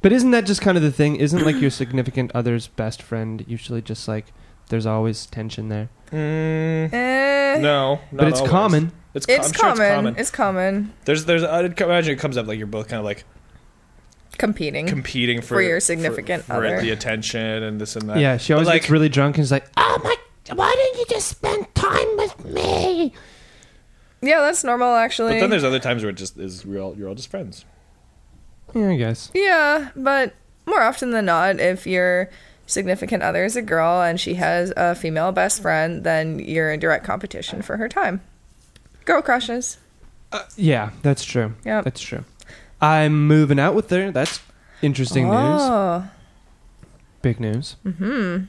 but 0.01 0.13
isn't 0.13 0.31
that 0.33 0.45
just 0.47 0.61
kind 0.61 0.77
of 0.77 0.83
the 0.83 0.91
thing? 0.91 1.17
Isn't 1.17 1.45
like 1.45 1.61
your 1.61 1.71
significant 1.71 2.33
other's 2.35 2.67
best 2.69 3.01
friend 3.03 3.45
usually 3.47 3.81
just 3.83 4.09
like 4.09 4.33
there's 4.69 4.87
always 4.87 5.27
tension 5.27 5.69
there? 5.69 5.89
mm, 6.11 6.93
eh, 6.93 7.59
no, 7.61 8.01
but 8.13 8.29
it's 8.29 8.39
always. 8.41 8.51
common. 8.51 8.93
It's, 9.15 9.27
It's 9.29 9.49
I'm 9.49 9.53
sure 9.53 9.61
common. 9.75 9.83
It's 9.83 9.91
common. 9.95 10.17
It's 10.19 10.31
common. 10.31 10.93
There's 11.05 11.25
there's 11.27 11.43
I'd 11.43 11.79
imagine 11.81 12.15
it 12.15 12.19
comes 12.19 12.37
up 12.37 12.47
like 12.47 12.59
you're 12.59 12.67
both 12.67 12.89
kind 12.89 12.99
of 12.99 13.05
like 13.05 13.25
Competing. 14.39 14.87
competing 14.87 15.41
for 15.43 15.49
For 15.57 15.63
your 15.63 15.79
significant 15.81 16.45
for, 16.45 16.55
other. 16.55 16.81
the 16.81 16.91
attention 16.91 17.63
and 17.63 17.79
this 17.81 17.97
and 17.97 18.09
that. 18.09 18.17
Yeah, 18.19 18.39
she 18.39 18.53
But, 18.53 18.57
always 18.57 18.69
like 18.69 18.83
gets 18.83 18.91
really 18.91 19.11
drunk 19.11 19.37
and 19.37 19.43
is 19.45 19.51
like, 19.53 19.67
Oh 19.77 20.01
my, 20.03 20.17
why 20.55 20.73
didn't 20.75 21.01
you 21.01 21.07
just 21.15 21.29
spend 21.29 21.73
time 21.75 22.17
with 22.17 22.45
me? 22.47 23.13
yeah, 24.23 24.41
that's 24.41 24.65
normal 24.65 24.95
actually. 24.95 25.35
But 25.35 25.41
then 25.41 25.51
there's 25.51 25.65
other 25.65 25.79
times 25.79 26.03
where 26.03 26.11
it 26.11 26.17
just 26.17 26.39
is 26.39 26.65
you're 26.65 26.81
all 26.81 26.97
you're 26.97 27.09
all 27.09 27.15
just 27.15 27.31
friends. 27.31 27.65
"Yeah, 28.75 28.89
I 28.89 28.97
guess." 28.97 29.31
Yeah, 29.35 29.91
but 29.95 30.33
more 30.65 30.81
often 30.81 31.11
than 31.11 31.27
not, 31.27 31.61
if 31.61 31.87
your 31.87 32.31
significant 32.67 33.23
other 33.23 33.45
is 33.45 33.55
a 33.57 33.63
girl 33.63 34.01
and 34.01 34.19
she 34.19 34.35
has 34.35 34.73
a 34.79 34.95
female 34.95 35.31
best 35.33 35.61
friend, 35.61 36.05
then 36.05 36.39
you're 36.39 36.73
in 36.73 36.81
direct 36.81 37.05
competition 37.05 37.61
for 37.61 37.77
her 37.77 37.89
time. 37.89 38.23
Girl 39.05 39.23
crushes. 39.23 39.79
Yeah, 40.57 40.91
that's 41.03 41.25
true. 41.25 41.55
Yep. 41.65 41.85
That's 41.85 42.01
true. 42.01 42.25
I'm 42.81 43.27
moving 43.27 43.59
out 43.59 43.75
with 43.75 43.91
her. 43.91 44.11
That's 44.11 44.41
interesting 44.81 45.25
news. 45.27 45.35
Oh, 45.37 46.09
Big 47.21 47.39
news. 47.39 47.77
Mm-hmm. 47.85 48.45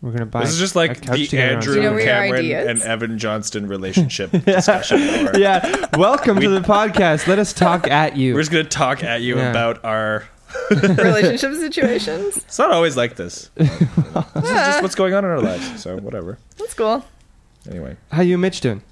We're 0.00 0.12
gonna 0.12 0.26
buy. 0.26 0.40
This 0.42 0.52
is 0.52 0.58
just 0.58 0.74
a 0.74 0.78
like 0.78 1.00
couch 1.02 1.18
the 1.18 1.26
together 1.26 1.48
on 1.50 1.56
Andrew 1.56 1.74
Do 1.74 1.80
you 1.80 1.86
know 1.86 1.92
where 1.92 2.00
your 2.00 2.08
Cameron 2.08 2.44
ID 2.44 2.52
and 2.54 2.82
Evan 2.82 3.18
Johnston 3.18 3.66
relationship 3.66 4.30
discussion. 4.44 5.00
Or 5.28 5.38
yeah. 5.38 5.86
Welcome 5.96 6.40
to 6.40 6.48
the 6.48 6.60
podcast. 6.60 7.26
Let 7.26 7.38
us 7.38 7.52
talk 7.52 7.88
at 7.88 8.16
you. 8.16 8.34
We're 8.34 8.40
just 8.40 8.52
gonna 8.52 8.64
talk 8.64 9.02
at 9.04 9.20
you 9.22 9.36
Yeah. 9.36 9.50
about 9.50 9.84
our. 9.84 10.24
relationship 10.70 11.52
situations. 11.56 12.38
It's 12.38 12.58
not 12.58 12.70
always 12.70 12.96
like 12.96 13.16
this. 13.16 13.50
this 13.56 13.70
is 13.70 14.50
just 14.50 14.82
what's 14.82 14.94
going 14.94 15.12
on 15.12 15.22
in 15.24 15.30
our 15.30 15.40
lives. 15.42 15.82
So 15.82 15.98
whatever. 15.98 16.38
That's 16.56 16.72
cool. 16.72 17.04
Anyway, 17.68 17.96
How 18.10 18.22
you 18.22 18.38
Mitch 18.38 18.62
doing? 18.62 18.82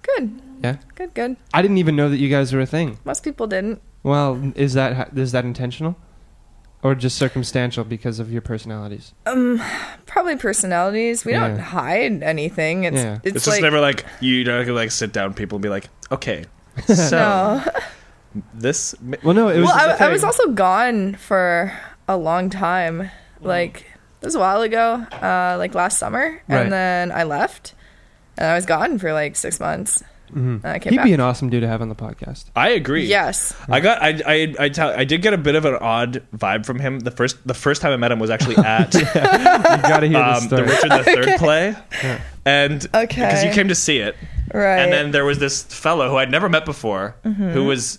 Good. 0.00 0.40
Yeah. 0.62 0.76
Good. 0.94 1.14
Good. 1.14 1.36
I 1.52 1.60
didn't 1.62 1.78
even 1.78 1.96
know 1.96 2.08
that 2.08 2.18
you 2.18 2.28
guys 2.28 2.52
were 2.52 2.60
a 2.60 2.66
thing. 2.66 2.98
Most 3.04 3.24
people 3.24 3.46
didn't. 3.46 3.82
Well, 4.02 4.52
is 4.56 4.74
that 4.74 5.16
is 5.18 5.32
that 5.32 5.44
intentional, 5.44 5.96
or 6.82 6.94
just 6.94 7.16
circumstantial 7.18 7.84
because 7.84 8.18
of 8.20 8.32
your 8.32 8.42
personalities? 8.42 9.12
Um, 9.26 9.62
Probably 10.06 10.36
personalities. 10.36 11.24
We 11.24 11.32
don't 11.32 11.58
hide 11.58 12.22
anything. 12.22 12.84
It's 12.84 12.96
Yeah. 12.96 13.18
it's, 13.22 13.36
it's, 13.36 13.46
like 13.46 13.54
just 13.54 13.62
never 13.62 13.80
like 13.80 14.04
you 14.20 14.44
don't 14.44 14.66
like 14.68 14.90
sit 14.90 15.12
down 15.12 15.34
people 15.34 15.56
and 15.56 15.62
be 15.62 15.68
like, 15.68 15.88
okay, 16.10 16.44
so 16.86 17.62
no. 17.64 17.64
this. 18.54 18.94
Well, 19.22 19.34
no, 19.34 19.48
it 19.48 19.58
was. 19.60 19.66
well, 19.68 19.76
I, 19.90 19.92
a 19.92 19.96
I, 20.04 20.08
I 20.08 20.12
was 20.12 20.24
also 20.24 20.48
gone 20.48 21.14
for 21.14 21.72
a 22.08 22.16
long 22.16 22.50
time. 22.50 23.10
Like 23.40 23.86
it 24.20 24.24
was 24.26 24.34
a 24.34 24.40
while 24.40 24.62
ago, 24.62 24.94
uh, 25.20 25.56
like 25.58 25.74
last 25.74 25.98
summer, 25.98 26.42
and 26.48 26.60
Right. 26.60 26.70
then 26.70 27.10
I 27.12 27.24
left, 27.24 27.74
and 28.38 28.46
I 28.48 28.54
was 28.54 28.66
gone 28.66 28.98
for 28.98 29.12
like 29.12 29.34
six 29.36 29.58
months. 29.60 30.02
Mhm. 30.34 30.64
And 30.64 30.66
I 30.66 30.78
came 30.78 30.92
He'd 30.92 30.96
back. 30.96 31.04
be 31.06 31.12
an 31.12 31.20
awesome 31.20 31.50
dude 31.50 31.60
to 31.62 31.68
have 31.68 31.82
on 31.82 31.88
the 31.88 31.94
podcast. 31.94 32.44
I 32.56 32.70
agree. 32.70 33.06
yes, 33.06 33.54
I 33.68 33.80
got 33.80 34.02
I 34.02 34.20
I 34.26 34.54
I, 34.58 34.68
tell, 34.70 34.88
I 34.90 35.04
did 35.04 35.22
get 35.22 35.34
a 35.34 35.38
bit 35.38 35.54
of 35.54 35.64
an 35.64 35.74
odd 35.76 36.22
vibe 36.36 36.64
from 36.66 36.78
him. 36.78 37.00
The 37.00 37.10
first 37.10 37.36
the 37.46 37.54
first 37.54 37.82
time 37.82 37.92
I 37.92 37.96
met 37.96 38.10
him 38.12 38.18
was 38.18 38.30
actually 38.30 38.56
at 38.64 38.94
You 38.94 39.04
gotta 39.04 40.06
hear 40.08 40.18
um, 40.18 40.48
the. 40.48 40.64
Richard 40.64 40.90
the 40.90 41.04
Third 41.04 41.38
play, 41.38 41.74
and 42.44 42.86
Okay. 42.94 43.06
because 43.22 43.44
you 43.44 43.50
came 43.52 43.68
to 43.68 43.74
see 43.74 43.98
it, 43.98 44.16
right. 44.52 44.78
and 44.78 44.92
then 44.92 45.10
there 45.10 45.24
was 45.24 45.38
this 45.38 45.62
fellow 45.64 46.08
who 46.08 46.16
I'd 46.16 46.30
never 46.30 46.48
met 46.48 46.64
before, 46.64 47.14
Mm-hmm. 47.24 47.50
who 47.50 47.64
was 47.64 47.98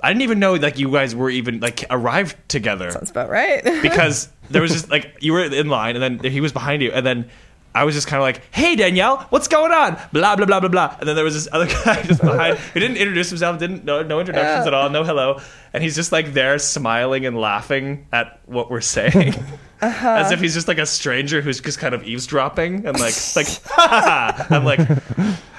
I 0.00 0.08
didn't 0.08 0.22
even 0.22 0.38
know 0.38 0.54
like 0.54 0.78
you 0.78 0.90
guys 0.90 1.14
were 1.14 1.30
even 1.30 1.60
like 1.60 1.84
arrived 1.90 2.36
together 2.48 2.90
sounds 2.90 3.10
about 3.10 3.30
right. 3.30 3.62
because 3.82 4.28
there 4.50 4.60
was 4.62 4.72
just 4.72 4.90
like 4.90 5.16
you 5.20 5.32
were 5.32 5.44
in 5.44 5.68
line 5.68 5.96
and 5.96 6.20
then 6.20 6.30
he 6.32 6.40
was 6.40 6.52
behind 6.52 6.82
you 6.82 6.90
and 6.92 7.04
then. 7.06 7.30
I 7.74 7.84
was 7.84 7.94
just 7.94 8.06
kind 8.06 8.18
of 8.18 8.22
like, 8.22 8.42
"Hey 8.54 8.76
Danielle, 8.76 9.26
what's 9.30 9.48
going 9.48 9.72
on?" 9.72 9.96
Blah 10.12 10.36
blah 10.36 10.46
blah 10.46 10.60
blah 10.60 10.68
blah. 10.68 10.96
And 11.00 11.08
then 11.08 11.16
there 11.16 11.24
was 11.24 11.34
this 11.34 11.48
other 11.52 11.66
guy 11.84 12.02
just 12.02 12.20
behind 12.20 12.56
who 12.58 12.80
didn't 12.80 12.96
introduce 12.98 13.30
himself, 13.30 13.58
didn't 13.58 13.84
no 13.84 14.02
no 14.02 14.20
introductions 14.20 14.64
Yeah. 14.64 14.66
at 14.68 14.74
all, 14.74 14.90
no 14.90 15.02
hello, 15.04 15.40
and 15.72 15.82
he's 15.82 15.94
just 15.96 16.12
like 16.12 16.32
there 16.34 16.58
smiling 16.58 17.26
and 17.26 17.36
laughing 17.38 18.06
at 18.12 18.40
what 18.46 18.70
we're 18.70 18.80
saying, 18.80 19.34
Uh-huh. 19.82 20.08
as 20.08 20.30
if 20.30 20.40
he's 20.40 20.54
just 20.54 20.68
like 20.68 20.78
a 20.78 20.86
stranger 20.86 21.40
who's 21.42 21.60
just 21.60 21.78
kind 21.78 21.94
of 21.94 22.04
eavesdropping 22.04 22.86
and 22.86 22.98
like 23.00 23.14
like 23.36 23.48
ha. 23.66 24.46
I'm 24.50 24.64
like, 24.64 24.78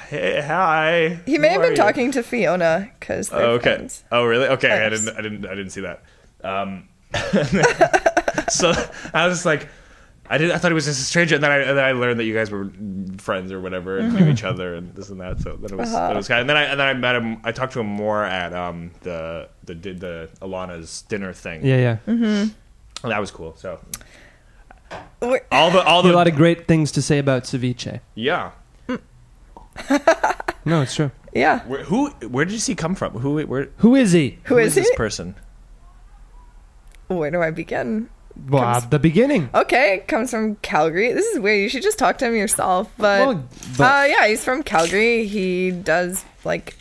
hey 0.10 0.42
hi. 0.42 1.20
he 1.26 1.38
may 1.38 1.50
have 1.50 1.62
been 1.62 1.72
you?" 1.72 1.76
talking 1.76 2.12
to 2.14 2.24
Fiona 2.24 2.90
because 3.00 3.30
Oh, 3.34 3.52
okay. 3.56 3.76
friends. 3.76 4.04
Oh, 4.12 4.24
really? 4.26 4.48
Okay. 4.48 4.72
I 4.72 4.90
didn't. 4.90 5.10
I 5.18 5.22
didn't. 5.22 5.46
I 5.46 5.54
didn't 5.56 5.72
see 5.72 5.82
that. 5.82 6.02
Um, 6.44 6.88
so 8.50 8.72
I 9.14 9.28
was 9.28 9.36
just 9.38 9.46
like, 9.46 9.68
I 10.30 10.38
did. 10.38 10.52
I 10.52 10.58
thought 10.58 10.70
he 10.72 10.74
was 10.74 10.86
just 10.86 11.00
a 11.00 11.04
stranger, 11.04 11.36
and 11.36 11.44
then 11.44 11.52
I, 11.52 11.58
and 11.58 11.78
then 11.78 11.86
I 11.86 11.92
learned 11.92 12.20
that 12.20 12.26
you 12.26 12.34
guys 12.34 12.50
were 12.50 12.72
friends 13.18 13.52
or 13.52 13.60
whatever, 13.62 13.98
and 14.00 14.14
knew 14.14 14.28
each 14.28 14.44
other, 14.44 14.76
and 14.76 14.94
this 14.96 15.10
and 15.10 15.22
that. 15.22 15.40
So 15.40 15.56
then 15.56 15.72
it 15.72 15.78
was. 15.78 15.94
Uh-huh. 15.94 16.14
It 16.14 16.16
was 16.16 16.28
kind. 16.28 16.40
Of, 16.40 16.42
and 16.42 16.50
then 16.50 16.58
I 16.58 16.64
and 16.64 16.80
then 16.80 16.88
I 16.88 16.94
met 16.94 17.16
him. 17.16 17.42
I 17.44 17.52
talked 17.52 17.74
to 17.74 17.80
him 17.80 17.88
more 17.88 18.24
at 18.24 18.54
um 18.54 18.92
the 19.02 19.50
the 19.64 19.76
did 19.76 20.00
the 20.00 20.30
Alana's 20.42 21.04
dinner 21.04 21.34
thing. 21.34 21.66
yeah, 21.66 21.78
yeah. 21.78 21.98
And 22.08 22.54
that 23.04 23.20
was 23.20 23.30
cool. 23.30 23.56
So 23.56 23.80
all 25.52 25.72
the 25.72 25.84
all 25.86 26.02
the 26.02 26.12
a 26.12 26.16
lot 26.16 26.28
of 26.28 26.36
great 26.36 26.68
things 26.68 26.92
to 26.94 27.02
say 27.02 27.20
about 27.20 27.44
ceviche. 27.44 28.00
yeah. 28.16 28.52
No, 30.66 30.82
it's 30.82 30.96
true. 30.96 31.12
Yeah. 31.32 31.60
Where, 31.68 31.84
who? 31.84 32.10
Where 32.28 32.44
did 32.44 32.60
he 32.60 32.74
come 32.74 32.96
from? 32.96 33.14
Who? 33.14 33.46
Where? 33.46 33.70
Who 33.78 33.94
is 33.94 34.14
he? 34.14 34.40
Who 34.46 34.58
is, 34.58 34.74
this 34.74 34.90
he? 34.90 34.96
person? 34.96 35.36
Where 37.08 37.30
do 37.30 37.42
I 37.42 37.52
begin? 37.52 38.10
Well, 38.50 38.62
Comes- 38.64 38.88
the 38.88 39.00
beginning. 39.00 39.50
Okay, 39.56 40.04
comes 40.08 40.30
from 40.32 40.56
Calgary. 40.58 41.12
This 41.14 41.26
is 41.26 41.40
weird. 41.40 41.62
You 41.62 41.70
should 41.70 41.84
just 41.84 41.98
talk 41.98 42.18
to 42.20 42.26
him 42.28 42.36
yourself. 42.36 42.92
But, 42.98 43.28
Well, 43.28 43.44
but- 43.78 43.84
uh, 43.84 44.06
yeah, 44.06 44.28
he's 44.28 44.44
from 44.44 44.62
Calgary. 44.64 45.26
He 45.26 45.72
does 45.72 46.24
like 46.44 46.76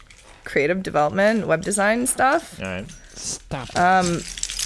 creative 0.45 0.83
development, 0.83 1.47
web 1.47 1.62
design 1.62 2.07
stuff. 2.07 2.61
All 2.61 2.67
right. 2.67 2.87
Stop. 3.14 3.75
Um, 3.77 4.07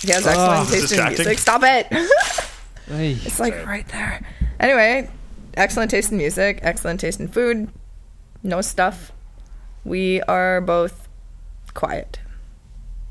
he 0.03 0.11
has 0.13 0.27
excellent 0.27 0.69
taste 0.71 0.93
in 0.93 1.05
music. 1.07 1.39
Stop 1.39 1.63
it! 1.65 1.87
Hey. 2.89 3.13
it's 3.13 3.39
like 3.39 3.67
right 3.67 3.87
there. 3.89 4.23
Anyway, 4.59 5.11
excellent 5.59 5.91
taste 5.91 6.11
in 6.11 6.17
music, 6.17 6.61
excellent 6.63 7.01
taste 7.01 7.21
in 7.21 7.29
food, 7.29 7.69
no 8.43 8.63
stuff. 8.63 9.13
We 9.85 10.23
are 10.23 10.63
both 10.63 11.07
quiet. 11.75 12.19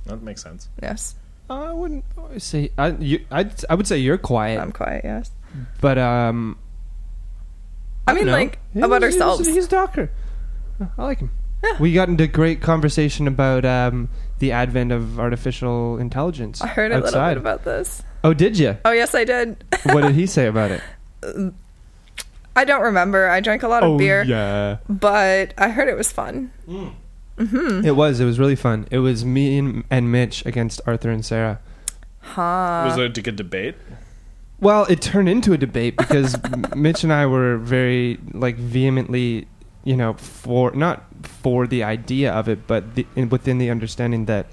That 0.07 0.23
makes 0.23 0.41
sense. 0.41 0.67
Yes, 0.81 1.13
I 1.49 1.71
wouldn't 1.71 2.03
say 2.39 2.71
I. 2.77 2.89
You, 2.99 3.25
I'd, 3.31 3.53
I 3.69 3.75
would 3.75 3.87
say 3.87 3.97
you're 3.97 4.17
quiet, 4.17 4.59
I'm 4.59 4.71
quiet. 4.71 5.01
Yes. 5.03 5.31
but 5.81 5.97
um. 5.97 6.57
I 8.07 8.13
mean, 8.13 8.25
know. 8.27 8.31
like 8.31 8.59
He 8.73 8.79
about 8.79 9.01
was- 9.01 9.13
he 9.15 9.19
was- 9.19 9.27
ourselves. 9.29 9.47
He's 9.47 9.65
a 9.65 9.69
doctor. 9.69 10.11
I 10.97 11.03
like 11.03 11.19
him. 11.19 11.31
We 11.79 11.91
got 11.91 12.07
into 12.07 12.27
great 12.27 12.61
conversation 12.61 13.27
about 13.27 13.65
um, 13.65 14.09
the 14.39 14.51
advent 14.51 14.91
of 14.91 15.19
artificial 15.19 15.97
intelligence. 15.97 16.61
I 16.61 16.67
heard 16.67 16.91
a 16.91 16.95
little 16.95 17.07
outside. 17.07 17.33
bit 17.33 17.37
about 17.39 17.63
this. 17.65 18.03
Oh, 18.23 18.33
did 18.33 18.59
you? 18.59 18.77
Oh 18.85 18.91
yes, 18.91 19.15
I 19.15 19.23
did. 19.23 19.63
what 19.85 20.01
did 20.01 20.13
he 20.13 20.25
say 20.27 20.45
about 20.47 20.71
it? 20.71 20.81
I 22.55 22.63
don't 22.63 22.81
remember. 22.83 23.27
I 23.29 23.39
drank 23.39 23.63
a 23.63 23.67
lot 23.67 23.83
of 23.83 23.91
oh 23.91 23.97
beer, 23.97 24.23
yeah, 24.23 24.77
but 24.87 25.53
I 25.57 25.69
heard 25.69 25.87
it 25.87 25.97
was 25.97 26.11
fun. 26.11 26.51
It 27.37 27.95
was. 27.95 28.19
It 28.19 28.25
was 28.25 28.39
really 28.39 28.55
fun. 28.55 28.87
It 28.91 28.99
was 28.99 29.23
me 29.23 29.57
and, 29.57 29.83
and 29.89 30.11
Mitch 30.11 30.45
against 30.45 30.81
Arthur 30.85 31.09
and 31.09 31.23
Sarah. 31.23 31.59
Huh. 32.19 32.85
Was 32.87 32.97
it 32.97 33.17
a 33.17 33.21
good 33.21 33.35
debate? 33.35 33.75
Well, 34.59 34.85
it 34.85 35.01
turned 35.01 35.29
into 35.29 35.53
a 35.53 35.57
debate 35.57 35.97
because 35.97 36.35
Mitch 36.75 37.03
and 37.03 37.13
I 37.13 37.25
were 37.25 37.57
very 37.57 38.19
like 38.33 38.55
vehemently, 38.55 39.47
you 39.83 39.95
know, 39.95 40.13
for 40.13 40.71
not 40.71 41.03
for 41.23 41.67
the 41.67 41.83
idea 41.83 42.31
of 42.33 42.49
it, 42.49 42.65
but 42.67 42.95
the, 42.95 43.05
in, 43.15 43.29
within 43.29 43.59
the 43.59 43.69
understanding 43.69 44.25
that 44.25 44.47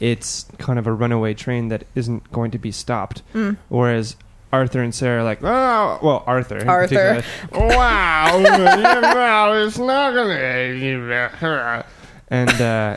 it's 0.00 0.46
kind 0.58 0.78
of 0.78 0.86
a 0.86 0.92
runaway 0.92 1.32
train 1.32 1.68
that 1.68 1.84
isn't 1.94 2.30
going 2.32 2.50
to 2.50 2.58
be 2.58 2.72
stopped. 2.72 3.22
Mm. 3.34 3.56
Whereas 3.68 4.16
Arthur 4.52 4.82
and 4.82 4.94
Sarah 4.94 5.20
are 5.20 5.24
like, 5.24 5.42
oh, 5.42 5.98
well, 6.02 6.24
Arthur, 6.26 6.58
in 6.58 6.68
Arthur. 6.68 7.22
particular, 7.22 7.68
wow, 7.76 9.52
it's 9.54 9.78
not 9.78 10.14
gonna, 10.14 11.84
and 12.28 12.50
uh, 12.60 12.96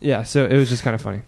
yeah, 0.00 0.22
so 0.22 0.44
it 0.46 0.56
was 0.56 0.68
just 0.68 0.82
kind 0.82 0.94
of 0.94 1.02
funny. 1.02 1.22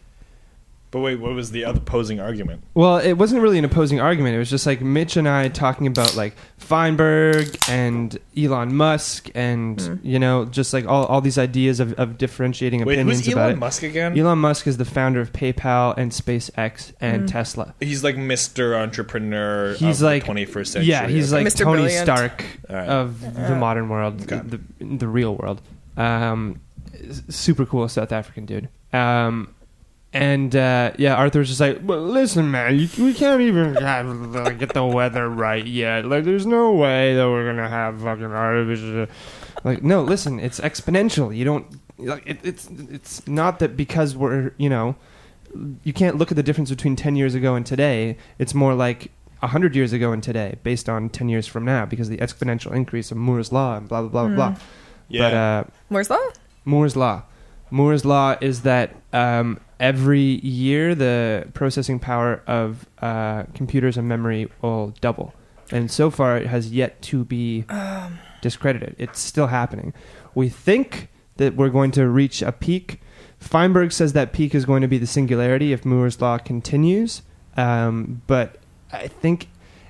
But 0.90 1.00
wait, 1.00 1.16
what 1.20 1.32
was 1.32 1.52
the 1.52 1.64
other 1.64 1.78
opposing 1.78 2.20
argument? 2.20 2.64
Well, 2.74 2.98
it 2.98 3.14
wasn't 3.14 3.40
really 3.40 3.58
an 3.58 3.64
opposing 3.64 3.98
argument. 3.98 4.34
It 4.36 4.38
was 4.38 4.50
just 4.50 4.66
like 4.66 4.82
Mitch 4.82 5.16
and 5.16 5.26
I 5.26 5.48
talking 5.48 5.86
about 5.86 6.16
like 6.16 6.34
Feinberg 6.58 7.56
and 7.66 8.18
Elon 8.36 8.74
Musk 8.76 9.30
and 9.34 9.80
Hmm. 9.80 9.94
you 10.02 10.18
know 10.18 10.44
just 10.44 10.74
like 10.74 10.86
all, 10.86 11.06
all 11.06 11.22
these 11.22 11.38
ideas 11.38 11.80
of, 11.80 11.94
of 11.94 12.18
differentiating 12.18 12.84
Wait, 12.84 12.94
opinions 12.98 13.24
who's 13.24 13.32
about 13.32 13.44
Elon 13.44 13.52
it. 13.54 13.58
Musk 13.60 13.82
again? 13.84 14.18
Elon 14.18 14.38
Musk 14.38 14.66
is 14.66 14.76
the 14.76 14.84
founder 14.84 15.22
of 15.22 15.32
PayPal 15.32 15.96
and 15.96 16.12
SpaceX 16.12 16.92
and 17.00 17.22
Hmm. 17.22 17.26
Tesla. 17.26 17.74
He's 17.80 18.04
like 18.04 18.16
Mr. 18.16 18.76
Entrepreneur 18.78 19.72
He's 19.74 20.02
of 20.02 20.06
like 20.06 20.26
the 20.26 20.32
21st 20.32 20.66
century. 20.66 20.90
Yeah, 20.90 21.08
he's 21.08 21.32
like 21.32 21.46
Mr. 21.46 21.62
Tony 21.64 21.82
Brilliant. 21.84 22.04
Stark 22.04 22.44
All 22.68 22.76
right. 22.76 22.88
of 22.88 23.20
the 23.48 23.54
modern 23.56 23.88
world, 23.88 24.30
Okay. 24.30 24.42
the, 24.46 24.60
the 24.84 25.08
real 25.08 25.34
world. 25.36 25.62
Um, 25.96 26.52
s- 26.52 26.58
super 27.28 27.66
cool 27.66 27.88
South 27.88 28.12
African 28.12 28.46
dude. 28.46 28.68
Um, 28.92 29.54
and 30.12 30.54
uh, 30.54 30.92
yeah, 30.98 31.14
Arthur's 31.14 31.48
just 31.48 31.60
like, 31.60 31.80
well, 31.82 32.02
listen, 32.02 32.50
man, 32.50 32.78
you, 32.78 32.88
we 33.02 33.14
can't 33.14 33.40
even 33.40 33.74
have, 33.76 34.06
like, 34.06 34.58
get 34.58 34.74
the 34.74 34.84
weather 34.84 35.28
right 35.28 35.66
yet. 35.66 36.04
Like, 36.04 36.24
there's 36.24 36.44
no 36.44 36.72
way 36.72 37.14
that 37.14 37.26
we're 37.26 37.46
gonna 37.46 37.68
have 37.68 38.02
fucking 38.02 38.24
artificial. 38.24 39.06
Like, 39.64 39.82
no, 39.82 40.02
listen, 40.02 40.38
it's 40.38 40.60
exponential. 40.60 41.34
You 41.34 41.44
don't 41.44 41.66
like 41.98 42.26
it, 42.26 42.38
it's 42.42 42.68
it's 42.90 43.26
not 43.26 43.58
that 43.60 43.76
because 43.76 44.16
we're 44.16 44.52
you 44.56 44.68
know 44.68 44.96
you 45.84 45.92
can't 45.92 46.16
look 46.16 46.30
at 46.30 46.36
the 46.36 46.42
difference 46.42 46.70
between 46.70 46.96
10 46.96 47.16
years 47.16 47.34
ago 47.34 47.54
and 47.54 47.64
today. 47.64 48.16
It's 48.38 48.54
more 48.54 48.74
like 48.74 49.10
100 49.40 49.74
years 49.76 49.92
ago 49.92 50.12
and 50.12 50.22
today, 50.22 50.56
based 50.62 50.88
on 50.88 51.08
10 51.10 51.28
years 51.28 51.46
from 51.46 51.64
now, 51.64 51.84
because 51.84 52.08
of 52.08 52.16
the 52.16 52.24
exponential 52.24 52.72
increase 52.72 53.10
of 53.10 53.16
Moore's 53.18 53.52
Law 53.52 53.76
and 53.76 53.88
blah, 53.88 54.00
blah, 54.00 54.08
blah, 54.08 54.26
blah, 54.28 54.50
blah. 54.50 54.60
yeah. 55.08 55.20
But 55.20 55.34
uh, 55.34 55.64
Moore's 55.90 56.10
Law? 56.10 56.18
Moore's 56.64 56.96
Law. 56.96 57.22
Moore's 57.70 58.04
Law 58.04 58.36
is 58.40 58.62
that 58.62 58.94
um, 59.12 59.58
every 59.80 60.20
year 60.20 60.94
the 60.94 61.48
processing 61.54 61.98
power 61.98 62.42
of 62.46 62.86
uh, 63.00 63.44
computers 63.54 63.96
and 63.96 64.08
memory 64.08 64.48
will 64.60 64.94
double. 65.00 65.34
And 65.70 65.90
so 65.90 66.10
far, 66.10 66.36
it 66.36 66.46
has 66.46 66.70
yet 66.70 67.00
to 67.02 67.24
be 67.24 67.64
discredited. 68.42 68.94
It's 68.98 69.18
still 69.18 69.46
happening. 69.46 69.94
We 70.34 70.50
think 70.50 71.08
that 71.36 71.56
we're 71.56 71.70
going 71.70 71.92
to 71.92 72.08
reach 72.08 72.42
a 72.42 72.52
peak. 72.52 73.00
Feinberg 73.38 73.90
says 73.90 74.12
that 74.12 74.32
peak 74.32 74.54
is 74.54 74.66
going 74.66 74.82
to 74.82 74.88
be 74.88 74.98
the 74.98 75.06
singularity 75.06 75.72
if 75.72 75.84
Moore's 75.84 76.20
Law 76.20 76.36
continues. 76.38 77.22
Um, 77.56 78.22
but 78.26 78.58
I 78.92 79.08
think 79.08 79.48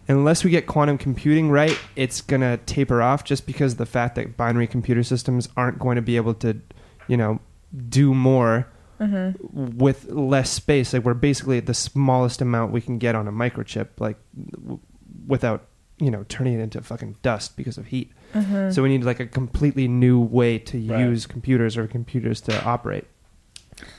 unless 0.08 0.44
we 0.44 0.50
get 0.50 0.66
quantum 0.66 0.98
computing 0.98 1.50
right, 1.50 1.78
it's 1.96 2.20
going 2.20 2.40
to 2.40 2.56
taper 2.66 3.02
off 3.02 3.24
just 3.24 3.46
because 3.46 3.72
of 3.72 3.78
the 3.78 3.86
fact 3.86 4.16
that 4.16 4.36
binary 4.36 4.66
computer 4.66 5.02
systems 5.02 5.48
aren't 5.56 5.78
going 5.78 5.96
to 5.96 6.02
be 6.02 6.16
able 6.16 6.34
to, 6.34 6.60
you 7.08 7.16
know, 7.16 7.40
do 7.88 8.14
more 8.14 8.66
mm-hmm. 9.00 9.78
with 9.78 10.06
less 10.10 10.50
space. 10.50 10.92
Like 10.92 11.04
we're 11.04 11.14
basically 11.14 11.58
at 11.58 11.66
the 11.66 11.74
smallest 11.74 12.40
amount 12.40 12.72
we 12.72 12.80
can 12.80 12.98
get 12.98 13.14
on 13.14 13.28
a 13.28 13.32
microchip, 13.32 13.88
like 13.98 14.18
w- 14.54 14.80
without, 15.26 15.66
you 15.98 16.10
know, 16.10 16.24
turning 16.28 16.54
it 16.58 16.62
into 16.62 16.80
fucking 16.82 17.16
dust 17.22 17.56
because 17.56 17.78
of 17.78 17.86
heat. 17.86 18.12
Mm-hmm. 18.34 18.70
So 18.70 18.82
we 18.82 18.88
need 18.88 19.04
like 19.04 19.20
a 19.20 19.26
completely 19.26 19.88
new 19.88 20.20
way 20.20 20.58
to 20.58 20.78
Right. 20.78 21.00
use 21.00 21.26
computers 21.26 21.76
or 21.76 21.86
computers 21.86 22.40
to 22.42 22.64
operate. 22.64 23.04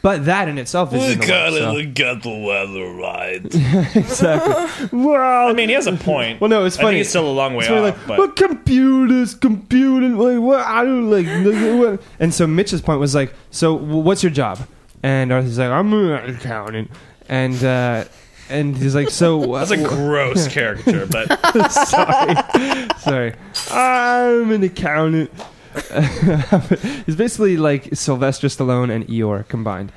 But 0.02 0.26
that 0.26 0.50
in 0.50 0.58
itself 0.58 0.94
is 0.94 1.16
the 1.16 1.20
works, 1.20 1.28
so- 1.28 1.84
get 1.94 2.24
the 2.24 2.38
weather 2.38 2.92
right. 2.94 3.46
exactly. 3.96 4.90
Well, 5.00 5.48
I 5.48 5.54
mean, 5.54 5.70
he 5.70 5.76
has 5.76 5.88
a 5.88 5.94
point. 5.94 6.42
Well, 6.42 6.50
no, 6.50 6.66
it's 6.66 6.78
I 6.78 6.82
funny. 6.82 7.00
it's 7.00 7.10
still 7.10 7.26
a 7.26 7.32
long 7.32 7.56
way 7.56 7.68
off, 7.68 7.84
like, 7.84 8.08
but 8.08 8.18
but 8.18 8.36
computers, 8.36 9.34
computing, 9.34 10.18
like 10.18 10.40
what? 10.40 10.60
I 10.60 10.84
don't 10.84 11.10
like. 11.10 11.26
what? 11.80 12.02
And 12.20 12.34
so 12.34 12.46
Mitch's 12.46 12.82
point 12.82 13.00
was 13.00 13.16
like, 13.16 13.34
so 13.50 13.74
what's 13.74 14.24
your 14.24 14.32
job? 14.32 14.60
And 15.04 15.32
Arthur's 15.32 15.58
like, 15.58 15.70
I'm 15.70 15.94
an 15.94 16.36
accountant, 16.36 16.92
and 17.30 17.64
uh, 17.64 18.04
and 18.50 18.76
he's 18.76 18.96
like, 18.96 19.10
so 19.10 19.40
that's 19.58 19.72
a 19.72 19.78
gross 19.78 20.48
caricature. 20.50 21.06
But 21.06 21.28
sorry, 21.72 22.90
sorry, 22.98 23.34
I'm 23.72 24.52
an 24.52 24.64
accountant. 24.64 25.32
he's 27.06 27.16
basically 27.16 27.58
like 27.58 27.96
Sylvester 27.96 28.48
Stallone 28.48 28.92
and 28.92 29.08
Eeyore 29.08 29.48
combined. 29.48 29.92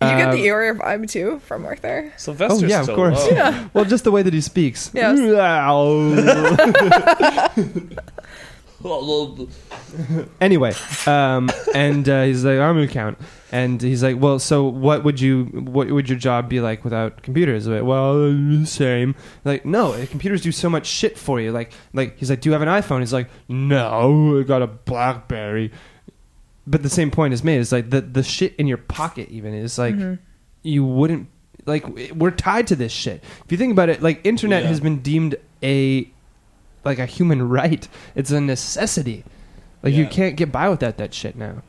You 0.00 0.06
get 0.08 0.28
Um, 0.28 0.36
the 0.36 0.46
Eeyore 0.46 0.78
vibe 0.78 1.10
too 1.10 1.40
from 1.40 1.66
Arthur. 1.66 2.12
Sylvester, 2.16 2.66
Oh 2.66 2.68
yeah, 2.68 2.80
of 2.82 2.88
course. 2.88 3.26
Yeah. 3.32 3.68
Well, 3.74 3.84
just 3.84 4.04
the 4.04 4.12
way 4.12 4.22
that 4.22 4.32
he 4.32 4.40
speaks. 4.40 4.92
Yes. 4.94 5.18
anyway, 10.40 10.72
um, 11.06 11.50
and 11.74 12.08
uh, 12.08 12.22
he's 12.24 12.44
like, 12.44 12.58
I'm 12.58 12.78
an 12.78 12.84
accountant, 12.84 13.26
and 13.50 13.80
he's 13.82 14.02
like, 14.02 14.20
well, 14.20 14.38
so 14.38 14.64
what 14.64 15.02
would 15.04 15.20
you, 15.20 15.44
what 15.46 15.90
would 15.90 16.08
your 16.08 16.18
job 16.18 16.48
be 16.48 16.60
like 16.60 16.84
without 16.84 17.22
computers? 17.22 17.66
Like, 17.66 17.82
well, 17.82 18.30
the 18.30 18.64
same. 18.66 19.14
Like, 19.44 19.64
no, 19.66 19.92
uh, 19.94 20.06
computers 20.06 20.42
do 20.42 20.52
so 20.52 20.70
much 20.70 20.86
shit 20.86 21.18
for 21.18 21.40
you. 21.40 21.50
Like, 21.50 21.72
like 21.92 22.18
he's 22.18 22.30
like, 22.30 22.40
do 22.40 22.48
you 22.48 22.52
have 22.52 22.62
an 22.62 22.68
iPhone? 22.68 23.00
He's 23.00 23.12
like, 23.12 23.28
no, 23.48 24.38
I 24.38 24.42
got 24.44 24.62
a 24.62 24.66
BlackBerry. 24.68 25.72
But 26.66 26.82
the 26.82 26.90
same 26.90 27.10
point 27.10 27.32
is 27.34 27.42
made. 27.42 27.60
It's 27.60 27.72
like 27.72 27.88
the 27.90 28.02
the 28.02 28.22
shit 28.22 28.54
in 28.56 28.66
your 28.66 28.76
pocket 28.76 29.30
even 29.30 29.54
is 29.54 29.78
like 29.78 29.94
you 30.62 30.84
wouldn't 30.84 31.28
like 31.64 31.84
we're 32.14 32.30
tied 32.30 32.66
to 32.66 32.76
this 32.76 32.92
shit. 32.92 33.24
If 33.44 33.50
you 33.50 33.56
think 33.56 33.72
about 33.72 33.88
it, 33.88 34.02
like 34.02 34.20
internet 34.24 34.64
Yeah. 34.64 34.68
has 34.68 34.78
been 34.80 35.00
deemed 35.00 35.36
a 35.62 36.10
like 36.88 36.98
a 36.98 37.06
human 37.06 37.48
right. 37.58 37.86
It's 38.14 38.30
a 38.30 38.40
necessity. 38.40 39.24
Like 39.82 39.94
you 39.94 40.04
Yeah. 40.04 40.08
can't 40.10 40.36
get 40.36 40.50
by 40.50 40.68
without 40.68 40.96
that 40.98 41.14
shit 41.14 41.36
now. 41.36 41.62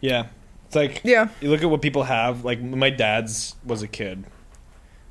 Yeah, 0.00 0.26
it's 0.66 0.74
like 0.76 1.02
Yeah. 1.04 1.28
you 1.40 1.50
look 1.50 1.62
at 1.62 1.68
what 1.68 1.82
people 1.82 2.04
have. 2.04 2.44
Like 2.44 2.60
my 2.62 2.88
dad's 2.90 3.56
was 3.64 3.82
a 3.82 3.88
kid. 3.88 4.24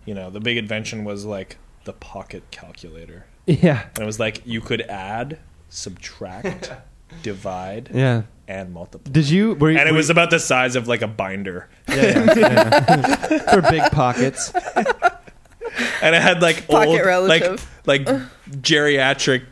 You 0.06 0.16
know, 0.16 0.30
the 0.32 0.40
big 0.40 0.58
invention 0.58 1.04
was 1.04 1.26
like 1.26 1.58
the 1.84 1.94
pocket 1.94 2.44
calculator, 2.52 3.26
Yeah. 3.46 3.84
and 3.94 4.00
it 4.04 4.06
was 4.06 4.20
like 4.20 4.42
you 4.46 4.60
could 4.62 4.82
add, 4.82 5.38
subtract, 5.70 6.72
divide, 7.24 7.90
Yeah. 7.94 8.24
and 8.48 8.74
multiply. 8.74 9.12
Did 9.12 9.30
you 9.30 9.54
were 9.54 9.70
you, 9.72 9.78
And 9.78 9.88
it 9.88 9.92
were 9.92 9.98
was 9.98 10.10
about 10.10 10.32
the 10.32 10.40
size 10.40 10.76
of 10.76 10.88
like 10.88 11.02
a 11.04 11.08
binder, 11.08 11.70
yeah, 11.88 12.34
yeah, 12.36 12.86
yeah. 13.30 13.52
for 13.54 13.62
big 13.70 13.84
pockets. 13.92 14.52
and 16.02 16.16
it 16.16 16.22
had 16.22 16.42
like 16.42 16.68
Pocket 16.68 16.88
old, 16.90 17.00
relative. 17.06 17.68
like 17.86 18.08
like 18.08 18.20
geriatric 18.64 19.44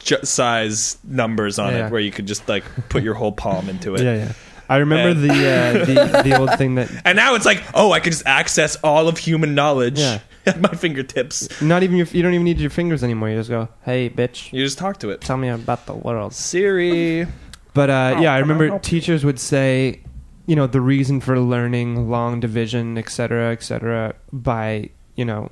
ju- 0.00 0.16
size 0.22 0.98
numbers 1.04 1.58
on 1.58 1.72
Yeah. 1.72 1.86
it, 1.86 1.92
where 1.92 2.00
you 2.00 2.10
could 2.10 2.26
just 2.26 2.48
like 2.48 2.64
put 2.88 3.02
your 3.02 3.14
whole 3.14 3.32
palm 3.32 3.68
into 3.68 3.94
it. 3.94 4.00
Yeah, 4.04 4.14
yeah. 4.16 4.32
I 4.68 4.78
remember 4.78 5.10
And- 5.10 5.30
the, 5.30 5.34
uh, 5.50 5.84
the 5.84 6.22
the 6.30 6.38
old 6.38 6.54
thing 6.56 6.76
that 6.76 6.88
And 7.04 7.16
now 7.16 7.34
it's 7.34 7.44
like, 7.46 7.62
oh, 7.74 7.92
I 7.92 8.00
can 8.00 8.12
just 8.12 8.26
access 8.26 8.76
all 8.76 9.08
of 9.08 9.18
human 9.18 9.54
knowledge 9.54 9.98
Yeah. 9.98 10.20
at 10.46 10.58
my 10.60 10.70
fingertips. 10.70 11.60
not 11.60 11.82
even 11.82 11.96
your, 11.96 12.06
you 12.06 12.22
don't 12.22 12.32
even 12.34 12.44
need 12.44 12.58
your 12.58 12.70
fingers 12.70 13.04
anymore. 13.04 13.28
You 13.30 13.36
just 13.36 13.50
go, 13.50 13.68
"Hey, 13.82 14.08
bitch, 14.10 14.52
You 14.52 14.62
just 14.64 14.78
talk 14.78 14.98
to 15.00 15.10
it. 15.10 15.20
tell 15.20 15.36
me 15.36 15.48
about 15.48 15.84
the 15.86 15.94
world." 15.94 16.32
Siri. 16.34 17.26
But 17.74 17.90
uh, 17.90 18.18
yeah, 18.20 18.32
I 18.32 18.38
remember 18.38 18.78
teachers 18.78 19.24
would 19.24 19.38
say, 19.40 20.00
you 20.46 20.54
know, 20.56 20.66
the 20.66 20.80
reason 20.80 21.20
for 21.20 21.38
learning 21.40 22.08
long 22.08 22.40
division, 22.40 22.96
et 22.98 23.08
cetera, 23.10 23.52
et 23.52 23.62
cetera, 23.62 24.14
by 24.32 24.90
you 25.16 25.24
know, 25.24 25.50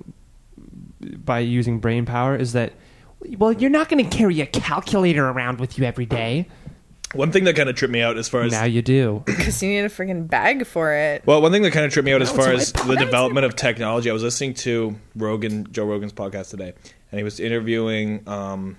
by 1.00 1.40
using 1.40 1.78
brain 1.80 2.06
power 2.06 2.36
is 2.36 2.52
that. 2.52 2.72
Well, 3.38 3.52
you're 3.52 3.70
not 3.70 3.88
going 3.88 4.04
to 4.08 4.16
carry 4.16 4.40
a 4.40 4.46
calculator 4.46 5.28
around 5.28 5.60
with 5.60 5.78
you 5.78 5.84
every 5.84 6.06
day. 6.06 6.48
One 7.14 7.30
thing 7.30 7.44
that 7.44 7.54
kind 7.56 7.68
of 7.68 7.76
tripped 7.76 7.92
me 7.92 8.00
out 8.00 8.16
as 8.16 8.28
far 8.28 8.42
as 8.42 8.52
Now 8.52 8.64
you 8.64 8.82
do. 8.82 9.22
Because 9.26 9.62
you 9.62 9.68
need 9.68 9.80
a 9.80 9.88
freaking 9.88 10.26
bag 10.26 10.66
for 10.66 10.92
it. 10.92 11.22
Well, 11.26 11.42
one 11.42 11.52
thing 11.52 11.62
that 11.62 11.72
kind 11.72 11.84
of 11.86 11.92
tripped 11.92 12.06
me 12.06 12.12
out 12.12 12.22
as 12.22 12.30
No, 12.34 12.42
far 12.42 12.52
it's 12.52 12.72
as 12.72 12.86
the 12.86 12.96
development 12.96 13.44
of 13.46 13.54
technology, 13.54 14.08
I 14.10 14.12
was 14.12 14.22
listening 14.22 14.54
to 14.54 14.98
Rogan, 15.14 15.70
Joe 15.70 15.84
Rogan's 15.84 16.12
podcast 16.12 16.50
today, 16.50 16.72
and 17.10 17.18
he 17.18 17.22
was 17.22 17.38
interviewing 17.38 18.26
um, 18.28 18.76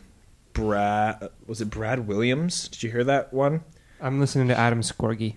Brad. 0.54 1.30
Was 1.46 1.62
it 1.62 1.70
Brad 1.70 2.08
Williams? 2.08 2.68
Did 2.70 2.84
you 2.84 2.92
hear 2.92 3.04
that 3.04 3.34
one? 3.34 3.64
I'm 4.02 4.20
listening 4.20 4.48
to 4.50 4.58
Adam 4.58 4.82
Scorgi. 4.82 5.36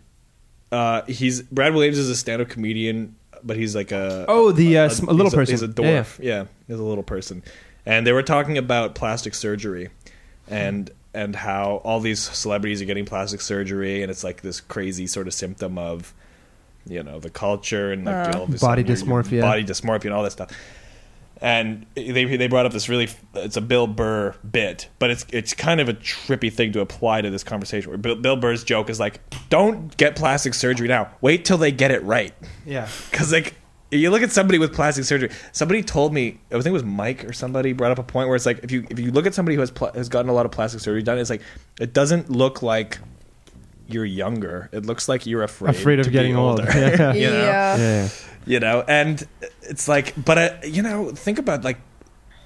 Uh, 0.73 1.03
he's 1.03 1.43
Brad 1.43 1.75
Williams 1.75 1.99
is 1.99 2.09
a 2.11 2.17
stand-up 2.17 2.49
comedian, 2.49 3.15
but 3.47 3.57
he's 3.57 3.75
like 3.75 3.93
a 3.93 4.25
Oh, 4.29 4.53
the 4.53 4.79
uh, 4.79 4.89
sm- 4.89 5.09
a 5.09 5.13
little 5.13 5.27
he's 5.27 5.35
person. 5.35 5.53
He's 5.55 5.63
a 5.63 5.67
Yeah, 5.83 5.89
yeah. 5.91 6.03
dwarf. 6.03 6.19
Yeah, 6.23 6.45
he's 6.67 6.79
a 6.79 6.83
little 6.83 7.05
person, 7.05 7.43
and 7.87 8.07
they 8.07 8.13
were 8.13 8.23
talking 8.23 8.59
about 8.59 8.95
plastic 8.95 9.35
surgery, 9.35 9.89
and 10.49 10.91
and 11.15 11.35
how 11.35 11.77
all 11.85 12.01
these 12.01 12.21
celebrities 12.21 12.83
are 12.83 12.85
getting 12.85 13.07
plastic 13.07 13.41
surgery, 13.41 14.03
and 14.03 14.11
it's 14.11 14.23
like 14.25 14.43
this 14.43 14.61
crazy 14.61 15.07
sort 15.07 15.27
of 15.27 15.33
symptom 15.33 15.79
of, 15.79 16.13
you 16.87 17.03
know, 17.03 17.19
the 17.19 17.31
culture 17.31 17.91
and 17.93 18.05
like 18.05 18.35
all 18.37 18.47
this 18.47 18.61
Body 18.61 18.85
dysmorphia. 18.85 19.41
body 19.41 19.65
dysmorphia, 19.65 20.05
and 20.07 20.13
all 20.15 20.23
that 20.25 20.33
stuff. 20.33 20.51
And 21.41 21.85
they 21.95 22.25
they 22.25 22.47
brought 22.47 22.65
up 22.65 22.73
this 22.73 22.89
really 22.89 23.09
it's 23.35 23.57
a 23.57 23.61
Bill 23.61 23.87
Burr 23.87 24.35
bit, 24.51 24.89
but 24.99 25.11
it's 25.11 25.27
it's 25.31 25.53
kind 25.53 25.81
of 25.81 25.89
a 25.89 25.95
trippy 25.95 26.51
thing 26.51 26.73
to 26.73 26.81
apply 26.81 27.21
to 27.21 27.31
this 27.31 27.45
conversation. 27.45 27.91
Where 27.91 27.99
Bill, 27.99 28.17
Bill 28.17 28.37
Burr's 28.37 28.65
joke 28.65 28.89
is 28.89 28.99
like, 28.99 29.21
"Don't 29.51 29.95
get 29.99 30.17
plastic 30.17 30.55
surgery 30.55 30.89
now. 30.89 31.11
Wait 31.21 31.45
till 31.45 31.59
they 31.59 31.73
get 31.73 31.91
it 31.91 32.03
right." 32.05 32.33
Yeah. 32.65 32.89
Because 33.11 33.33
like 33.33 33.55
you 33.91 34.11
look 34.11 34.23
at 34.23 34.33
somebody 34.33 34.59
with 34.59 34.75
plastic 34.75 35.05
surgery. 35.05 35.31
Somebody 35.53 35.83
told 35.83 36.13
me 36.15 36.41
I 36.51 36.55
think 36.55 36.67
it 36.67 36.73
was 36.73 36.85
Mike 36.85 37.25
or 37.25 37.33
somebody 37.33 37.73
brought 37.73 37.93
up 37.93 37.99
a 37.99 38.03
point 38.03 38.29
where 38.29 38.37
it's 38.37 38.47
like 38.47 38.61
if 38.65 38.73
you 38.73 38.87
if 38.89 38.99
you 38.99 39.11
look 39.13 39.27
at 39.27 39.35
somebody 39.35 39.57
who 39.57 39.61
has 39.61 39.71
pl- 39.71 39.93
has 39.93 40.09
gotten 40.09 40.31
a 40.31 40.33
lot 40.33 40.47
of 40.47 40.53
plastic 40.53 40.81
surgery 40.81 41.03
done, 41.03 41.19
it's 41.19 41.31
like 41.31 41.43
it 41.79 41.93
doesn't 41.93 42.31
look 42.31 42.63
like 42.63 42.99
you're 43.89 44.05
younger. 44.05 44.69
It 44.73 44.87
looks 44.87 45.09
like 45.09 45.27
you're 45.27 45.43
afraid 45.43 45.77
Afraid 45.77 46.01
of 46.01 46.07
to 46.07 46.11
be 46.11 46.15
getting 46.15 46.37
older. 46.37 46.65
Yeah. 46.75 47.13
You 47.15 47.31
know? 47.31 47.45
yeah. 47.45 47.77
yeah. 47.77 48.09
You 48.47 48.61
know 48.61 48.85
and 48.89 49.27
it's 49.63 49.89
like 49.89 50.15
but 50.25 50.39
uh, 50.39 50.51
you 50.65 50.83
know 50.83 51.11
think 51.11 51.39
about 51.39 51.65
like 51.65 51.79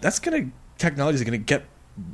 that's 0.01 0.19
gonna 0.19 0.51
technology 0.79 1.17
is 1.17 1.25
gonna 1.25 1.37
get 1.39 1.65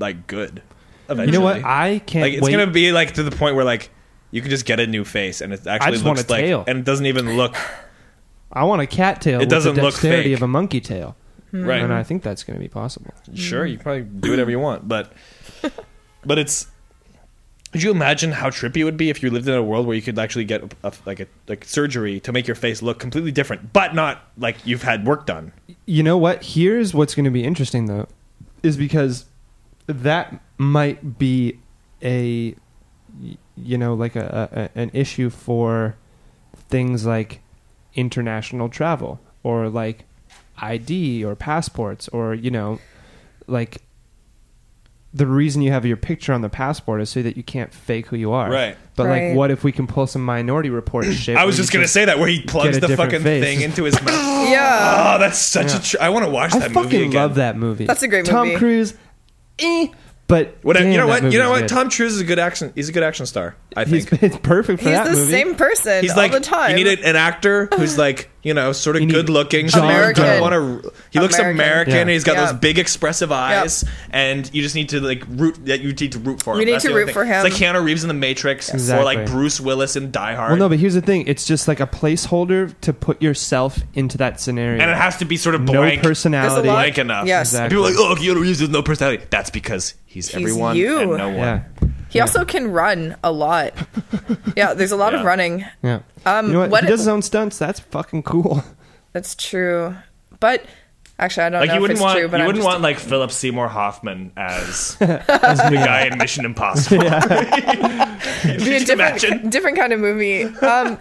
like 0.00 0.26
good 0.26 0.62
eventually 1.08 1.32
You 1.32 1.38
know 1.38 1.44
what? 1.44 1.64
I 1.64 2.00
can't 2.00 2.22
like 2.22 2.32
it's 2.34 2.42
wait. 2.42 2.50
gonna 2.52 2.66
be 2.66 2.92
like 2.92 3.14
to 3.14 3.22
the 3.22 3.30
point 3.30 3.54
where 3.56 3.64
like 3.64 3.90
you 4.32 4.40
can 4.40 4.50
just 4.50 4.66
get 4.66 4.80
a 4.80 4.86
new 4.86 5.04
face 5.04 5.40
and 5.40 5.52
it 5.52 5.66
actually 5.66 5.92
just 5.92 6.04
want 6.04 6.18
looks 6.18 6.28
a 6.28 6.32
like 6.32 6.40
tail. 6.44 6.64
and 6.66 6.78
it 6.80 6.84
doesn't 6.84 7.06
even 7.06 7.36
look 7.36 7.54
I 8.52 8.64
want 8.64 8.80
a 8.82 8.86
cat 8.86 9.20
tail. 9.20 9.40
It 9.40 9.48
doesn't 9.48 9.74
the 9.76 9.82
look 9.82 9.94
dexterity 9.94 10.30
fake. 10.30 10.34
of 10.38 10.42
a 10.42 10.48
monkey 10.48 10.80
tail, 10.80 11.14
right 11.52 11.82
and 11.82 11.92
I 11.92 12.02
think 12.02 12.22
that's 12.22 12.42
going 12.42 12.56
to 12.56 12.60
be 12.60 12.68
possible. 12.68 13.12
sure 13.34 13.66
you 13.66 13.78
probably 13.78 14.02
do 14.02 14.30
whatever 14.30 14.50
you 14.50 14.58
want 14.58 14.88
but 14.88 15.12
but 16.24 16.38
it's 16.38 16.66
could 17.72 17.82
you 17.82 17.90
imagine 17.90 18.32
how 18.32 18.48
trippy 18.48 18.78
it 18.78 18.84
would 18.84 18.96
be 18.96 19.10
if 19.10 19.22
you 19.22 19.30
lived 19.30 19.48
in 19.48 19.54
a 19.54 19.62
world 19.62 19.86
where 19.86 19.96
you 19.96 20.02
could 20.02 20.18
actually 20.18 20.44
get 20.44 20.62
a, 20.82 20.92
like 21.04 21.20
a 21.20 21.26
like 21.48 21.64
surgery 21.64 22.20
to 22.20 22.32
make 22.32 22.46
your 22.46 22.54
face 22.54 22.80
look 22.82 22.98
completely 22.98 23.32
different 23.32 23.72
but 23.72 23.94
not 23.94 24.22
like 24.38 24.56
you've 24.66 24.82
had 24.82 25.06
work 25.06 25.26
done 25.26 25.52
You 25.86 26.02
know 26.02 26.18
what? 26.18 26.42
Here's 26.42 26.92
what's 26.94 27.14
going 27.14 27.24
to 27.26 27.30
be 27.30 27.44
interesting 27.44 27.86
though, 27.86 28.08
is 28.62 28.76
because 28.76 29.26
that 29.86 30.40
might 30.58 31.16
be 31.18 31.58
a 32.02 32.54
you 33.56 33.78
know 33.78 33.94
like 33.94 34.16
a, 34.16 34.70
a 34.74 34.78
an 34.78 34.90
issue 34.92 35.30
for 35.30 35.96
things 36.68 37.06
like 37.06 37.40
international 37.94 38.68
travel 38.68 39.20
or 39.42 39.68
like 39.68 40.04
ID 40.58 41.24
or 41.24 41.36
passports 41.36 42.08
or 42.08 42.34
you 42.34 42.50
know 42.50 42.80
like 43.46 43.82
the 45.16 45.26
reason 45.26 45.62
you 45.62 45.72
have 45.72 45.86
your 45.86 45.96
picture 45.96 46.32
on 46.32 46.42
the 46.42 46.48
passport 46.48 47.00
is 47.00 47.08
so 47.10 47.22
that 47.22 47.36
you 47.36 47.42
can't 47.42 47.72
fake 47.72 48.06
who 48.08 48.16
you 48.16 48.32
are. 48.32 48.50
Right. 48.50 48.76
But 48.96 49.06
Right. 49.06 49.28
like 49.28 49.36
what 49.36 49.50
if 49.50 49.64
we 49.64 49.72
can 49.72 49.86
pull 49.86 50.06
some 50.06 50.24
minority 50.24 50.68
report 50.70 51.06
shit? 51.12 51.36
I 51.36 51.44
was 51.44 51.54
where 51.54 51.62
just 51.62 51.72
you 51.72 51.78
gonna 51.78 51.88
say 51.88 52.04
that 52.04 52.18
where 52.18 52.28
he 52.28 52.42
plugs 52.42 52.76
a 52.76 52.80
the 52.80 52.86
different 52.88 53.12
fucking 53.12 53.24
face. 53.24 53.42
thing 53.44 53.60
into 53.62 53.84
his 53.84 53.94
mouth. 54.02 54.14
Yeah. 54.50 55.14
Oh, 55.16 55.18
that's 55.18 55.38
such 55.38 55.72
Yeah. 55.72 55.78
a. 55.78 55.82
Tr- 55.82 55.96
I 56.00 56.08
want 56.10 56.24
to 56.24 56.30
watch 56.30 56.54
I 56.54 56.60
that 56.60 56.70
movie 56.72 56.84
fucking 56.84 57.00
again. 57.08 57.12
love 57.22 57.34
that 57.36 57.56
movie. 57.56 57.84
That's 57.86 58.02
a 58.02 58.08
great 58.08 58.20
movie. 58.20 58.30
Tom 58.32 58.46
movie. 58.48 58.58
Cruise, 58.58 58.94
eh, 59.58 59.88
but 60.28 60.56
What 60.62 60.76
damn, 60.76 60.90
you 60.92 60.98
know? 60.98 61.06
that 61.08 61.22
What 61.24 61.32
you 61.32 61.38
know? 61.38 61.46
movie's 61.48 61.62
What? 61.62 61.68
good. 61.68 61.74
Tom 61.74 61.90
Cruise 61.90 62.12
is 62.14 62.20
a 62.20 62.24
good 62.24 62.38
action. 62.38 62.72
He's 62.74 62.88
a 62.88 62.92
good 62.92 63.02
action 63.02 63.26
star. 63.26 63.56
I 63.76 63.84
He's 63.84 64.04
think. 64.08 64.22
it's 64.22 64.36
perfect 64.38 64.82
for 64.82 64.88
He's 64.88 64.98
that 64.98 65.04
the 65.06 65.12
movie. 65.12 65.30
same 65.30 65.54
person 65.56 66.02
He's 66.02 66.12
all 66.12 66.16
like 66.18 66.32
the 66.32 66.40
time. 66.40 66.76
you 66.78 66.84
need 66.84 67.00
an 67.00 67.16
actor 67.16 67.68
who's 67.76 67.96
like 68.06 68.30
you 68.46 68.54
know 68.54 68.72
sort 68.72 68.96
of 68.96 69.08
good 69.08 69.28
looking, 69.28 69.66
John 69.68 69.84
American. 69.84 70.40
Want 70.40 70.52
to? 70.84 70.92
He 71.10 71.18
looks 71.18 71.34
American. 71.38 71.60
American. 71.60 71.94
Yeah. 71.94 72.00
and 72.02 72.10
He's 72.10 72.24
got 72.24 72.36
Yeah. 72.36 72.46
those 72.46 72.54
big 72.60 72.78
expressive 72.78 73.32
eyes, 73.32 73.84
and 74.10 74.48
you 74.54 74.62
just 74.62 74.74
need 74.74 74.88
to 74.90 75.00
like 75.00 75.24
root. 75.28 75.66
That 75.66 75.80
you 75.80 75.92
need 75.92 76.12
to 76.12 76.18
root 76.18 76.42
for 76.42 76.52
him. 76.54 76.58
We 76.60 76.64
need 76.64 76.72
That's 76.72 76.82
to 76.84 76.88
the 76.88 76.94
only 76.94 77.00
root 77.02 77.06
thing. 77.08 77.14
for 77.14 77.24
him. 77.24 77.44
It's 77.44 77.60
like 77.60 77.60
Keanu 77.74 77.82
Reeves 77.84 78.04
in 78.04 78.08
The 78.08 78.14
Matrix, 78.14 78.70
or 78.70 78.74
Exactly. 78.74 79.04
like 79.16 79.26
Bruce 79.26 79.60
Willis 79.60 79.96
in 79.96 80.10
Die 80.10 80.34
Hard. 80.34 80.50
Well, 80.52 80.58
no, 80.58 80.68
but 80.68 80.78
here's 80.78 80.94
the 80.94 81.00
thing: 81.00 81.26
it's 81.26 81.44
just 81.44 81.66
like 81.68 81.80
a 81.80 81.86
placeholder 81.86 82.72
to 82.82 82.92
put 82.92 83.20
yourself 83.20 83.80
into 83.94 84.16
that 84.18 84.40
scenario. 84.40 84.80
and 84.80 84.90
it 84.90 84.96
has 84.96 85.16
to 85.18 85.24
be 85.24 85.36
sort 85.36 85.54
of 85.54 85.62
no 85.62 85.72
blank. 85.72 86.02
personality. 86.02 86.54
There's 86.54 86.64
a 86.64 86.68
lot- 86.68 86.74
blank 86.76 86.98
enough. 86.98 87.26
Yes. 87.26 87.48
Exactly. 87.52 87.76
People 87.76 87.86
are 87.86 87.90
like, 87.90 88.18
oh, 88.18 88.22
Keanu 88.22 88.40
Reeves 88.40 88.60
has 88.60 88.68
no 88.68 88.82
personality. 88.82 89.24
That's 89.30 89.50
because 89.50 89.94
he's, 90.06 90.28
He's 90.28 90.36
everyone 90.36 90.76
you. 90.76 90.98
and 91.00 91.16
no 91.18 91.28
one. 91.28 91.36
Yeah, 91.36 91.60
He 92.08 92.20
also 92.20 92.44
can 92.44 92.70
run 92.70 93.16
a 93.24 93.32
lot. 93.32 93.74
yeah, 94.56 94.74
there's 94.74 94.92
a 94.92 94.96
lot 94.96 95.12
Yeah. 95.12 95.20
of 95.20 95.24
running. 95.26 95.64
yeah. 95.82 96.00
Um, 96.24 96.46
you 96.48 96.52
know 96.54 96.58
what? 96.60 96.70
what- 96.70 96.84
he 96.84 96.88
does 96.90 97.00
his 97.00 97.08
own 97.08 97.22
stunts. 97.22 97.58
That's 97.58 97.80
fucking 97.80 98.22
cool. 98.22 98.62
That's 99.12 99.34
true. 99.34 99.94
But 100.40 100.64
actually, 101.18 101.44
I 101.44 101.48
don't 101.50 101.60
Like 101.60 101.68
know 101.68 101.74
you 101.74 101.78
if 101.78 101.82
wouldn't 101.82 101.96
it's 101.98 102.02
want 102.02 102.18
true. 102.18 102.28
But 102.28 102.36
you 102.38 102.42
I'm 102.42 102.46
wouldn't 102.46 102.64
want 102.64 102.80
like 102.82 102.98
Philip 102.98 103.30
Seymour 103.32 103.68
Hoffman 103.68 104.32
as 104.36 104.96
the 104.98 105.80
guy 105.84 106.06
in 106.06 106.18
Mission 106.18 106.44
Impossible. 106.44 107.02
it'd 107.02 108.64
be 108.64 108.76
a 108.76 108.78
Could 108.78 108.88
you 108.88 108.94
imagine? 108.94 109.30
different, 109.30 109.50
different 109.52 109.78
kind 109.78 109.92
of 109.92 110.00
movie. 110.00 110.44
Um, 110.44 110.98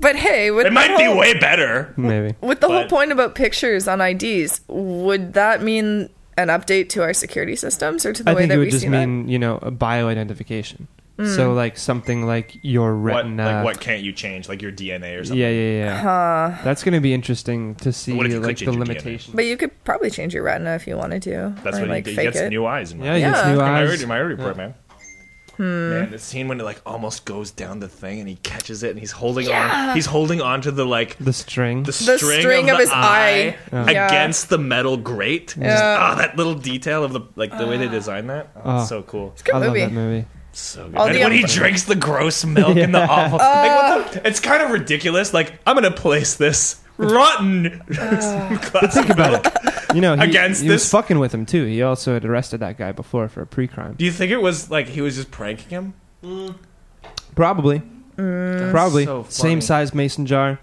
but 0.00 0.16
hey, 0.16 0.50
with 0.50 0.66
It 0.66 0.70
the 0.70 0.74
might 0.74 0.96
be 0.98 1.06
way 1.08 1.38
better. 1.38 1.92
Maybe. 1.96 2.34
With 2.40 2.60
the 2.60 2.68
whole 2.68 2.86
point 2.86 3.12
about 3.12 3.34
pictures 3.34 3.86
on 3.86 4.00
IDs, 4.00 4.60
would 4.68 5.34
that 5.34 5.62
mean 5.62 6.08
an 6.36 6.48
update 6.48 6.88
to 6.90 7.02
our 7.02 7.12
security 7.14 7.56
systems 7.56 8.06
or 8.06 8.12
to 8.12 8.22
the 8.22 8.30
I 8.30 8.34
way 8.34 8.40
think 8.42 8.48
that 8.50 8.54
it 8.54 8.58
we 8.58 8.64
would 8.66 8.70
just 8.72 8.82
see 8.84 8.88
mean 8.88 9.28
you 9.28 9.38
know 9.38 9.58
a 9.62 9.70
bio-identification. 9.70 10.88
Mm. 11.18 11.36
So 11.36 11.52
like 11.52 11.76
something 11.76 12.24
like 12.26 12.56
your 12.62 12.96
What 12.96 13.24
retina. 13.26 13.44
like 13.44 13.64
what 13.64 13.80
can't 13.80 14.02
you 14.02 14.12
change? 14.12 14.48
Like 14.48 14.62
your 14.62 14.72
DNA 14.72 15.20
or 15.20 15.24
something. 15.24 15.38
yeah, 15.38 15.50
yeah, 15.50 16.02
yeah. 16.02 16.58
That's 16.64 16.82
going 16.82 16.94
to 16.94 17.00
be 17.00 17.12
interesting 17.12 17.74
to 17.76 17.92
see 17.92 18.14
What 18.14 18.24
if 18.26 18.32
you 18.32 18.38
could 18.40 18.46
like 18.46 18.56
change 18.56 18.70
the 18.70 18.76
your 18.78 18.84
DNA? 18.84 18.88
limitations. 18.88 19.34
But 19.36 19.44
you 19.44 19.58
could 19.58 19.84
probably 19.84 20.08
change 20.10 20.32
your 20.32 20.42
retina 20.42 20.74
if 20.74 20.86
you 20.86 20.96
wanted 20.96 21.22
to, 21.24 21.54
That's 21.62 21.76
or 21.76 21.80
what 21.80 21.90
like 21.90 22.06
he, 22.06 22.12
he 22.12 22.16
fake 22.16 22.24
gets 22.28 22.38
it. 22.38 22.48
new 22.48 22.64
eyes. 22.64 22.92
In 22.92 23.02
yeah, 23.02 23.14
he 23.16 23.20
gets 23.20 23.38
Yeah. 23.38 23.52
new 23.52 23.58
My 23.58 23.80
eyes. 23.82 23.88
already, 23.88 24.06
my 24.06 24.18
already 24.18 24.34
report, 24.36 24.56
man. 24.56 24.74
Hmm. 25.56 25.90
Man, 25.90 26.10
the 26.10 26.18
scene 26.18 26.48
when 26.48 26.60
it 26.60 26.64
like 26.64 26.80
almost 26.86 27.24
goes 27.24 27.50
down 27.50 27.80
the 27.80 27.88
thing 27.88 28.20
and 28.20 28.28
he 28.28 28.36
catches 28.36 28.82
it 28.82 28.90
and 28.90 28.98
he's 28.98 29.10
holding 29.12 29.50
on. 29.50 29.94
He's 29.94 30.06
holding 30.06 30.40
on 30.40 30.62
to 30.62 30.70
the 30.70 30.84
like 30.86 31.16
The 31.18 31.32
string. 31.32 31.82
the 31.82 31.92
string, 31.92 32.18
string 32.18 32.64
of, 32.70 32.74
of 32.74 32.76
the 32.78 32.82
his 32.84 32.90
eye. 32.90 33.56
Yeah. 33.72 34.06
against 34.08 34.48
the 34.48 34.58
metal 34.58 34.96
grate. 34.96 35.54
Yeah. 35.56 35.64
Just, 35.70 35.84
oh, 35.84 36.16
that 36.22 36.36
little 36.36 36.54
detail 36.54 37.04
of 37.04 37.12
the 37.12 37.20
like 37.36 37.56
the 37.56 37.66
way 37.66 37.76
they 37.76 37.88
ah. 37.88 37.90
designed 37.90 38.30
that. 38.30 38.50
Oh, 38.56 38.60
Oh. 38.64 38.80
it's 38.80 38.88
so 38.88 39.02
cool. 39.02 39.30
It's 39.32 39.42
a 39.42 39.44
good 39.44 39.54
I 39.54 39.58
love 39.58 39.68
movie. 39.68 39.80
that 39.80 39.92
movie. 39.92 40.26
So 40.52 40.86
good. 40.88 40.96
All 40.96 41.06
And 41.06 41.18
when 41.18 41.32
he 41.32 41.42
drinks 41.44 41.84
the 41.84 41.96
gross 41.96 42.44
milk 42.44 42.76
and 42.76 42.94
the 42.94 43.06
awful, 43.08 43.38
like, 43.38 43.70
what 44.02 44.12
the, 44.12 44.20
uh. 44.20 44.28
it's 44.28 44.40
kind 44.40 44.62
of 44.62 44.70
ridiculous. 44.70 45.32
Like 45.34 45.54
I'm 45.66 45.74
gonna 45.76 45.90
place 45.90 46.34
this 46.34 46.81
rotten 46.98 47.82
glass 47.88 48.94
Think 48.94 49.08
about 49.10 49.46
it. 49.46 49.94
You 49.94 50.00
know, 50.00 50.14
he, 50.16 50.22
Against 50.22 50.62
he 50.62 50.68
was 50.68 50.82
this- 50.82 50.90
fucking 50.90 51.18
with 51.18 51.32
him 51.34 51.44
too. 51.46 51.64
He 51.66 51.82
also 51.82 52.14
had 52.14 52.24
arrested 52.24 52.60
that 52.60 52.78
guy 52.78 52.92
before 52.92 53.28
for 53.28 53.42
a 53.42 53.46
pre-crime. 53.46 53.94
Do 53.98 54.04
you 54.04 54.12
think 54.12 54.30
it 54.32 54.40
was 54.40 54.70
like 54.70 54.88
he 54.88 55.00
was 55.00 55.16
just 55.16 55.30
pranking 55.30 55.68
him? 55.68 55.94
Probably. 57.34 57.82
Mm. 58.16 58.70
Probably. 58.70 59.04
so 59.04 59.22
funny. 59.24 59.32
Same 59.32 59.60
size 59.60 59.94
mason 59.94 60.26
jar. 60.26 60.58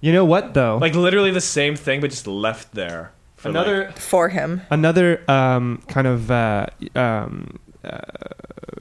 You 0.00 0.12
know 0.12 0.24
what 0.24 0.54
though? 0.54 0.78
Like 0.78 0.94
literally 0.94 1.30
the 1.30 1.40
same 1.40 1.76
thing, 1.76 2.00
but 2.00 2.10
just 2.10 2.26
left 2.26 2.72
there. 2.74 3.12
for, 3.36 3.48
another 3.48 3.86
like- 3.86 3.98
for 3.98 4.28
him. 4.28 4.62
another 4.70 5.22
um, 5.28 5.82
kind 5.88 6.06
of 6.06 6.30
uh, 6.30 6.66
um, 6.94 7.58
uh, 7.84 7.98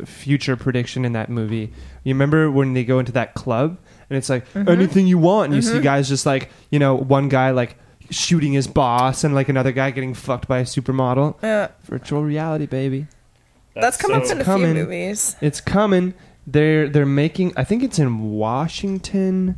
future 0.05 0.55
prediction 0.55 1.03
in 1.05 1.13
that 1.13 1.29
movie. 1.29 1.73
You 2.03 2.13
remember 2.13 2.49
when 2.51 2.73
they 2.73 2.83
go 2.85 2.99
into 2.99 3.11
that 3.13 3.33
club 3.33 3.77
and 4.09 4.17
it's 4.17 4.29
like 4.29 4.51
Mm-hmm. 4.53 4.69
anything 4.69 5.07
you 5.07 5.17
want, 5.17 5.45
and 5.47 5.55
you 5.55 5.61
see 5.61 5.79
guys 5.81 6.07
just 6.09 6.25
like 6.25 6.49
you 6.71 6.79
know 6.79 6.95
one 6.95 7.29
guy 7.29 7.51
like 7.51 7.75
shooting 8.09 8.53
his 8.53 8.67
boss 8.67 9.23
and 9.23 9.35
like 9.35 9.49
another 9.49 9.71
guy 9.71 9.91
getting 9.91 10.13
fucked 10.15 10.47
by 10.47 10.59
a 10.59 10.63
supermodel. 10.63 11.35
Yeah, 11.43 11.67
Virtual 11.83 12.23
reality, 12.23 12.65
baby. 12.65 13.07
that's 13.75 13.97
come 13.97 14.11
up 14.13 14.25
so- 14.25 14.33
in 14.33 14.41
a 14.41 14.43
coming. 14.43 14.73
few 14.73 14.83
movies. 14.83 15.35
It's 15.41 15.61
coming. 15.61 16.13
They're 16.47 16.89
they're 16.89 17.05
making. 17.05 17.53
I 17.55 17.63
think 17.63 17.83
it's 17.83 17.99
in 17.99 18.31
Washington, 18.31 19.55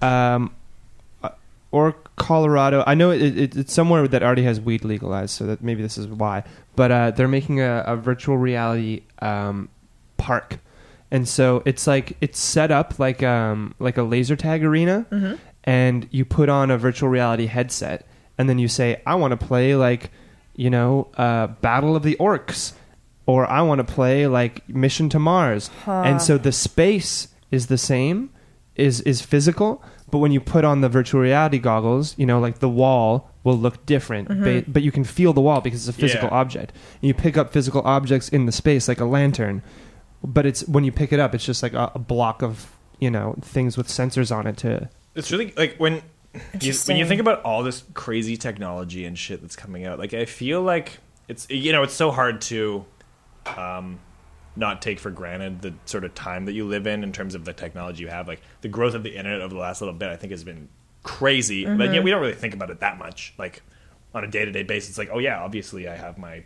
um, 0.00 0.54
uh, 1.22 1.28
or 1.70 1.92
Colorado. 2.16 2.82
I 2.86 2.94
know 2.94 3.10
it, 3.10 3.20
it, 3.36 3.56
it's 3.56 3.72
somewhere 3.74 4.08
that 4.08 4.22
already 4.22 4.44
has 4.44 4.60
weed 4.60 4.84
legalized, 4.84 5.30
so 5.34 5.44
that 5.46 5.62
maybe 5.62 5.82
this 5.82 5.98
is 5.98 6.06
why. 6.06 6.44
But 6.76 6.90
uh, 6.92 7.10
they're 7.10 7.28
making 7.28 7.60
a, 7.60 7.84
a 7.86 7.96
virtual 7.96 8.38
reality 8.38 9.02
um, 9.20 9.68
park, 10.16 10.58
and 11.12 11.28
so 11.28 11.62
it's 11.64 11.86
like 11.86 12.16
it's 12.20 12.40
set 12.40 12.72
up 12.72 12.98
like 12.98 13.22
um 13.22 13.74
like 13.78 13.96
a 13.98 14.02
laser 14.02 14.34
tag 14.34 14.64
arena, 14.64 15.06
Mm-hmm. 15.12 15.34
and 15.64 16.08
you 16.10 16.24
put 16.24 16.48
on 16.48 16.70
a 16.72 16.78
virtual 16.78 17.08
reality 17.08 17.46
headset, 17.46 18.04
and 18.38 18.48
then 18.48 18.58
you 18.58 18.66
say, 18.66 19.00
"I 19.06 19.14
want 19.14 19.30
to 19.38 19.46
play 19.46 19.76
like, 19.76 20.10
you 20.56 20.70
know, 20.70 21.08
uh, 21.16 21.46
Battle 21.60 21.94
of 21.94 22.02
the 22.02 22.16
Orcs." 22.18 22.72
Or 23.24 23.48
I 23.48 23.62
want 23.62 23.78
to 23.78 23.84
play 23.84 24.26
like 24.26 24.68
Mission 24.68 25.08
to 25.10 25.18
Mars, 25.20 25.70
and 25.86 26.20
so 26.20 26.38
the 26.38 26.50
space 26.50 27.28
is 27.52 27.68
the 27.68 27.78
same, 27.78 28.30
is 28.74 29.00
is 29.02 29.22
physical, 29.22 29.80
but 30.10 30.18
when 30.18 30.32
you 30.32 30.40
put 30.40 30.64
on 30.64 30.80
the 30.80 30.88
virtual 30.88 31.20
reality 31.20 31.60
goggles, 31.60 32.18
you 32.18 32.26
know, 32.26 32.40
like 32.40 32.58
the 32.58 32.68
wall 32.68 33.30
will 33.44 33.56
look 33.56 33.86
different, 33.86 34.26
ba- 34.28 34.64
but 34.66 34.82
you 34.82 34.90
can 34.90 35.04
feel 35.04 35.32
the 35.32 35.40
wall 35.40 35.60
because 35.60 35.86
it's 35.88 35.96
a 35.96 36.00
physical 36.00 36.28
Yeah. 36.32 36.40
object. 36.42 36.72
And 37.00 37.06
you 37.08 37.14
pick 37.14 37.36
up 37.36 37.52
physical 37.52 37.80
objects 37.84 38.28
in 38.28 38.46
the 38.46 38.52
space 38.52 38.88
like 38.88 39.00
a 39.00 39.04
lantern, 39.04 39.62
but 40.22 40.46
it's 40.46 40.66
when 40.68 40.84
you 40.84 40.92
pick 40.92 41.12
it 41.12 41.20
up, 41.20 41.34
it's 41.34 41.44
just 41.44 41.62
like 41.62 41.72
a, 41.74 41.92
a 41.94 41.98
block 41.98 42.42
of 42.42 42.70
you 42.98 43.10
know 43.10 43.34
things 43.42 43.76
with 43.76 43.88
sensors 43.88 44.34
on 44.34 44.46
it 44.46 44.56
to. 44.58 44.88
It's 45.14 45.30
really 45.30 45.52
like 45.56 45.76
when 45.76 46.02
you, 46.60 46.72
when 46.86 46.96
you 46.96 47.06
think 47.06 47.20
about 47.20 47.42
all 47.42 47.62
this 47.62 47.84
crazy 47.94 48.36
technology 48.36 49.04
and 49.04 49.18
shit 49.18 49.42
that's 49.42 49.56
coming 49.56 49.84
out. 49.84 49.98
Like 49.98 50.14
I 50.14 50.24
feel 50.24 50.62
like 50.62 50.98
it's 51.28 51.48
you 51.50 51.72
know 51.72 51.82
it's 51.82 51.94
so 51.94 52.10
hard 52.10 52.40
to 52.42 52.84
um, 53.56 53.98
not 54.56 54.80
take 54.80 54.98
for 54.98 55.10
granted 55.10 55.62
the 55.62 55.74
sort 55.84 56.04
of 56.04 56.14
time 56.14 56.46
that 56.46 56.52
you 56.52 56.66
live 56.66 56.86
in 56.86 57.02
in 57.02 57.12
terms 57.12 57.34
of 57.34 57.44
the 57.44 57.52
technology 57.52 58.02
you 58.02 58.08
have. 58.08 58.28
Like 58.28 58.40
the 58.60 58.68
growth 58.68 58.94
of 58.94 59.02
the 59.02 59.16
internet 59.16 59.40
over 59.40 59.52
the 59.54 59.60
last 59.60 59.80
little 59.80 59.94
bit, 59.94 60.08
I 60.08 60.16
think 60.16 60.30
has 60.30 60.44
been 60.44 60.68
crazy. 61.02 61.64
But 61.64 61.92
yet 61.92 62.02
we 62.04 62.10
don't 62.10 62.20
really 62.20 62.34
think 62.34 62.54
about 62.54 62.70
it 62.70 62.80
that 62.80 62.98
much. 62.98 63.34
Like 63.38 63.62
on 64.14 64.24
a 64.24 64.28
day 64.28 64.44
to 64.44 64.52
day 64.52 64.62
basis, 64.62 64.96
like 64.96 65.10
oh 65.12 65.18
yeah, 65.18 65.42
obviously 65.42 65.88
I 65.88 65.96
have 65.96 66.16
my 66.18 66.44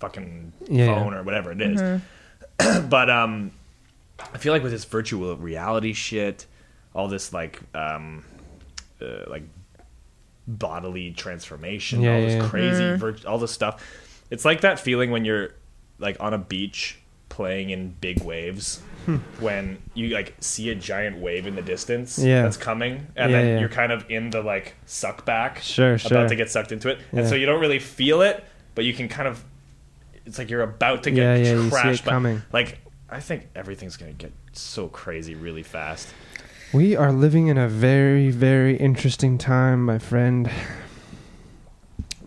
fucking 0.00 0.52
Yeah, 0.68 0.94
phone 0.94 1.12
yeah. 1.12 1.18
or 1.18 1.22
whatever 1.22 1.52
it 1.52 1.60
is. 1.60 2.00
but 2.88 3.10
um, 3.10 3.50
I 4.32 4.38
feel 4.38 4.52
like 4.52 4.62
with 4.62 4.72
this 4.72 4.84
virtual 4.84 5.36
reality 5.36 5.92
shit, 5.92 6.46
all 6.94 7.08
this 7.08 7.32
like 7.32 7.60
um, 7.74 8.24
uh, 9.00 9.28
like 9.28 9.42
bodily 10.46 11.12
transformation, 11.12 12.00
Yeah, 12.00 12.14
all 12.14 12.20
this 12.20 12.34
yeah. 12.34 12.48
crazy, 12.48 12.82
virt- 12.82 13.26
all 13.26 13.38
this 13.38 13.52
stuff. 13.52 13.84
It's 14.30 14.44
like 14.44 14.60
that 14.62 14.80
feeling 14.80 15.10
when 15.10 15.24
you're 15.24 15.50
like 15.98 16.16
on 16.20 16.34
a 16.34 16.38
beach 16.38 16.98
playing 17.28 17.70
in 17.70 17.90
big 18.00 18.22
waves. 18.22 18.80
Hmm. 19.04 19.18
when 19.38 19.78
you 19.94 20.08
like 20.08 20.34
see 20.40 20.68
a 20.70 20.74
giant 20.74 21.18
wave 21.18 21.46
in 21.46 21.54
the 21.54 21.62
distance 21.62 22.18
Yeah. 22.18 22.42
that's 22.42 22.56
coming, 22.56 23.06
and 23.14 23.30
Yeah, 23.30 23.38
then 23.40 23.46
yeah. 23.54 23.60
you're 23.60 23.68
kind 23.68 23.92
of 23.92 24.04
in 24.10 24.30
the 24.30 24.42
like 24.42 24.74
suck 24.84 25.24
back, 25.24 25.58
Sure, 25.62 25.96
about 26.06 26.28
to 26.30 26.34
get 26.34 26.50
sucked 26.50 26.72
into 26.72 26.88
it, 26.88 26.98
and 27.12 27.24
so 27.28 27.36
you 27.36 27.46
don't 27.46 27.60
really 27.60 27.78
feel 27.78 28.20
it, 28.22 28.42
but 28.74 28.84
you 28.84 28.92
can 28.92 29.08
kind 29.08 29.28
of. 29.28 29.44
It's 30.26 30.38
like 30.38 30.50
you're 30.50 30.62
about 30.62 31.04
to 31.04 31.10
get 31.10 31.22
Yeah, 31.22 31.36
yeah, 31.36 31.52
you 31.54 31.60
see 31.62 31.66
it 31.68 31.70
crashed. 31.70 32.04
by- 32.04 32.10
coming. 32.10 32.42
Like 32.52 32.78
I 33.08 33.20
think 33.20 33.48
everything's 33.54 33.96
gonna 33.96 34.12
get 34.12 34.32
so 34.52 34.88
crazy 34.88 35.34
really 35.34 35.62
fast. 35.62 36.08
We 36.72 36.96
are 36.96 37.12
living 37.12 37.46
in 37.46 37.56
a 37.56 37.68
very, 37.68 38.30
very 38.30 38.76
interesting 38.76 39.38
time, 39.38 39.84
my 39.84 39.98
friend. 39.98 40.50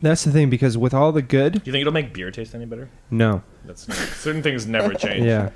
That's 0.02 0.24
the 0.24 0.32
thing 0.32 0.50
because 0.50 0.78
with 0.78 0.93
all 0.93 1.12
the 1.12 1.22
good, 1.22 1.54
Do 1.54 1.62
you 1.66 1.72
think 1.74 1.82
it'll 1.82 1.91
make 1.93 2.14
beer 2.14 2.32
taste 2.32 2.56
any 2.56 2.66
better? 2.66 2.89
no, 3.12 3.43
That's 3.66 3.84
certain 4.16 4.41
things 4.41 4.66
never 4.66 4.93
change. 5.06 5.26
yeah, 5.26 5.50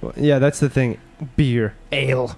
Well, 0.00 0.12
yeah, 0.16 0.38
that's 0.38 0.60
the 0.60 0.68
thing. 0.68 0.98
Beer, 1.36 1.74
ale, 1.90 2.36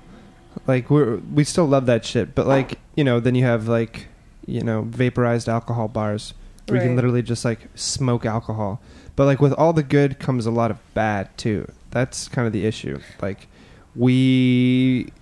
like 0.67 0.89
we're 0.89 1.17
we 1.17 1.45
still 1.45 1.67
love 1.67 1.85
that 1.85 2.03
shit, 2.07 2.35
but 2.35 2.47
like 2.47 2.79
you 2.97 3.05
know, 3.05 3.21
then 3.21 3.35
you 3.35 3.45
have 3.45 3.69
like 3.69 4.07
you 4.47 4.63
know 4.63 4.83
vaporized 4.89 5.51
alcohol 5.51 5.87
bars 5.87 6.33
where 6.71 6.81
you 6.81 6.89
can 6.89 6.97
literally 6.97 7.23
just 7.23 7.45
like 7.45 7.69
smoke 7.75 8.25
alcohol. 8.25 8.81
But 9.17 9.27
like 9.27 9.41
with 9.41 9.53
all 9.55 9.73
the 9.73 9.83
good 9.83 10.19
comes 10.19 10.47
a 10.47 10.51
lot 10.51 10.71
of 10.71 10.79
bad 10.95 11.37
too. 11.37 11.71
That's 11.91 12.29
kind 12.29 12.47
of 12.47 12.53
the 12.53 12.65
issue. 12.67 13.01
Like 13.21 13.49
we, 13.95 15.13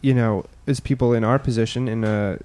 you 0.00 0.14
know, 0.14 0.46
as 0.66 0.80
people 0.80 1.12
in 1.12 1.24
our 1.24 1.38
position 1.38 1.88
in 1.88 2.04
a 2.04 2.38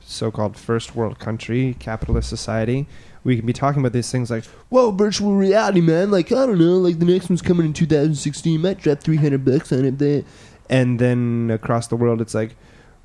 so-called 0.00 0.56
first 0.56 0.96
world 0.96 1.18
country, 1.18 1.76
capitalist 1.78 2.28
society, 2.28 2.86
we 3.22 3.36
can 3.36 3.46
be 3.46 3.52
talking 3.52 3.80
about 3.80 3.92
these 3.92 4.10
things 4.10 4.30
like, 4.30 4.44
"Whoa, 4.70 4.90
virtual 4.90 5.34
reality, 5.34 5.80
man! 5.80 6.10
Like 6.10 6.32
I 6.32 6.46
don't 6.46 6.58
know, 6.58 6.78
like 6.78 6.98
the 6.98 7.04
next 7.04 7.28
one's 7.28 7.42
coming 7.42 7.66
in 7.66 7.72
2016. 7.72 8.60
Might 8.60 8.78
drop 8.78 9.00
300 9.00 9.44
bucks 9.44 9.72
on 9.72 9.84
it." 9.84 9.98
There. 9.98 10.24
And 10.70 10.98
then 10.98 11.50
across 11.52 11.88
the 11.88 11.96
world, 11.96 12.20
it's 12.20 12.34
like, 12.34 12.56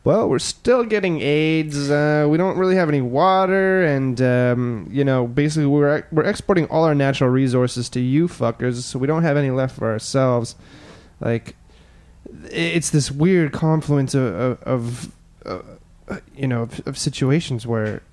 well, 0.05 0.29
we're 0.29 0.37
still 0.37 0.83
getting 0.83 1.19
AIDS. 1.19 1.89
Uh, 1.89 2.27
we 2.29 2.37
don't 2.37 2.57
really 2.57 2.75
have 2.75 2.89
any 2.89 3.01
water, 3.01 3.83
and 3.83 4.21
um, 4.21 4.87
you 4.91 5.03
know, 5.03 5.25
basically, 5.25 5.65
we're 5.65 6.05
we're 6.11 6.23
exporting 6.23 6.67
all 6.67 6.83
our 6.83 6.93
natural 6.93 7.31
resources 7.31 7.89
to 7.89 7.99
you 7.99 8.27
fuckers, 8.27 8.83
so 8.83 8.99
we 8.99 9.07
don't 9.07 9.23
have 9.23 9.35
any 9.35 9.49
left 9.49 9.75
for 9.75 9.91
ourselves. 9.91 10.55
Like, 11.19 11.55
it's 12.51 12.91
this 12.91 13.09
weird 13.11 13.51
confluence 13.51 14.13
of, 14.13 14.61
of, 14.61 14.61
of 14.63 15.11
uh, 16.07 16.19
you 16.35 16.47
know, 16.47 16.61
of, 16.61 16.87
of 16.87 16.97
situations 16.99 17.65
where 17.65 18.03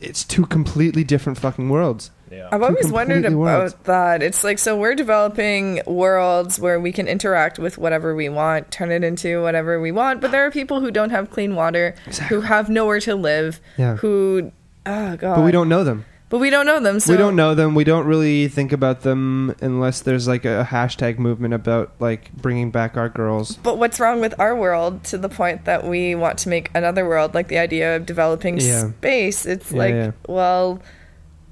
it's 0.00 0.22
two 0.22 0.46
completely 0.46 1.02
different 1.02 1.38
fucking 1.38 1.68
worlds. 1.68 2.12
Yeah. 2.30 2.48
I've 2.52 2.62
always 2.62 2.90
wondered 2.98 3.24
about 3.24 3.36
worlds. 3.38 3.74
that. 3.84 4.22
It's 4.22 4.44
like 4.44 4.58
so 4.58 4.76
we're 4.76 4.94
developing 4.94 5.80
worlds 5.86 6.58
where 6.58 6.78
we 6.80 6.92
can 6.92 7.08
interact 7.08 7.58
with 7.58 7.78
whatever 7.78 8.14
we 8.14 8.28
want, 8.28 8.70
turn 8.70 8.90
it 8.90 9.04
into 9.04 9.42
whatever 9.42 9.80
we 9.80 9.92
want. 9.92 10.20
But 10.20 10.30
there 10.30 10.44
are 10.46 10.50
people 10.50 10.80
who 10.80 10.90
don't 10.90 11.10
have 11.10 11.30
clean 11.30 11.54
water, 11.54 11.94
who 12.28 12.40
have 12.42 12.68
nowhere 12.68 13.00
to 13.00 13.14
live, 13.14 13.60
Yeah. 13.76 13.96
who 13.96 14.52
oh 14.86 15.16
god, 15.16 15.36
But 15.36 15.42
we 15.44 15.50
don't 15.52 15.68
know 15.68 15.84
them. 15.84 16.04
But 16.30 16.40
we 16.40 16.50
don't 16.50 16.66
know 16.66 16.78
them. 16.78 17.00
So 17.00 17.14
we 17.14 17.16
don't 17.16 17.36
know 17.36 17.54
them. 17.54 17.74
We 17.74 17.84
don't 17.84 18.04
really 18.06 18.48
think 18.48 18.70
about 18.70 19.00
them 19.00 19.54
unless 19.62 20.02
there's 20.02 20.28
like 20.28 20.44
a 20.44 20.68
hashtag 20.70 21.18
movement 21.18 21.54
about 21.54 21.92
like 22.00 22.30
bringing 22.34 22.70
back 22.70 22.98
our 22.98 23.08
girls. 23.08 23.56
But 23.56 23.78
what's 23.78 23.98
wrong 23.98 24.20
with 24.20 24.38
our 24.38 24.54
world 24.54 25.04
to 25.04 25.16
the 25.16 25.30
point 25.30 25.64
that 25.64 25.84
we 25.86 26.14
want 26.14 26.36
to 26.40 26.50
make 26.50 26.70
another 26.74 27.08
world? 27.08 27.32
Like 27.32 27.48
the 27.48 27.56
idea 27.56 27.96
of 27.96 28.04
developing 28.04 28.58
Yeah. 28.60 28.90
space. 28.90 29.46
It's 29.46 29.72
Yeah, 29.72 29.78
like, 29.78 29.94
yeah. 29.94 30.10
well, 30.28 30.82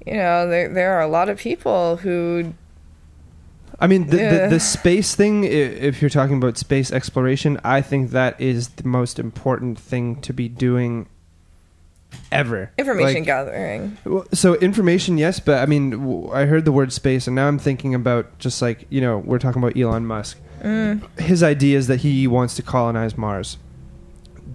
you 0.06 0.14
know, 0.14 0.48
there 0.48 0.68
there 0.72 0.92
are 0.94 1.02
a 1.02 1.08
lot 1.08 1.28
of 1.28 1.38
people 1.38 1.96
who 1.98 2.54
I 3.78 3.86
mean, 3.86 4.06
the, 4.06 4.16
Yeah. 4.16 4.44
the, 4.44 4.54
the 4.54 4.60
space 4.60 5.14
thing, 5.14 5.44
if 5.44 6.00
you're 6.00 6.08
talking 6.08 6.38
about 6.38 6.56
space 6.56 6.90
exploration, 6.90 7.60
I 7.62 7.82
think 7.82 8.10
that 8.12 8.40
is 8.40 8.68
the 8.68 8.88
most 8.88 9.18
important 9.18 9.78
thing 9.78 10.16
to 10.22 10.32
be 10.32 10.48
doing 10.48 11.08
ever. 12.32 12.70
information 12.78 13.16
Like, 13.16 13.24
gathering. 13.26 13.98
So 14.32 14.54
information, 14.54 15.18
yes, 15.18 15.40
but 15.40 15.58
I 15.62 15.66
mean, 15.66 15.90
w- 15.90 16.30
I 16.32 16.46
heard 16.46 16.64
the 16.64 16.72
word 16.72 16.90
space, 16.92 17.26
and 17.26 17.36
now 17.36 17.48
I'm 17.48 17.58
thinking 17.58 17.94
about 17.94 18.38
just 18.38 18.62
like 18.62 18.86
you 18.88 19.00
know, 19.02 19.18
we're 19.18 19.38
talking 19.38 19.62
about 19.62 19.76
Elon 19.76 20.06
Musk. 20.06 20.38
Mm. 20.62 21.02
His 21.20 21.42
idea 21.42 21.76
is 21.76 21.86
that 21.88 22.00
he 22.00 22.26
wants 22.26 22.54
to 22.56 22.62
colonize 22.62 23.18
Mars. 23.18 23.58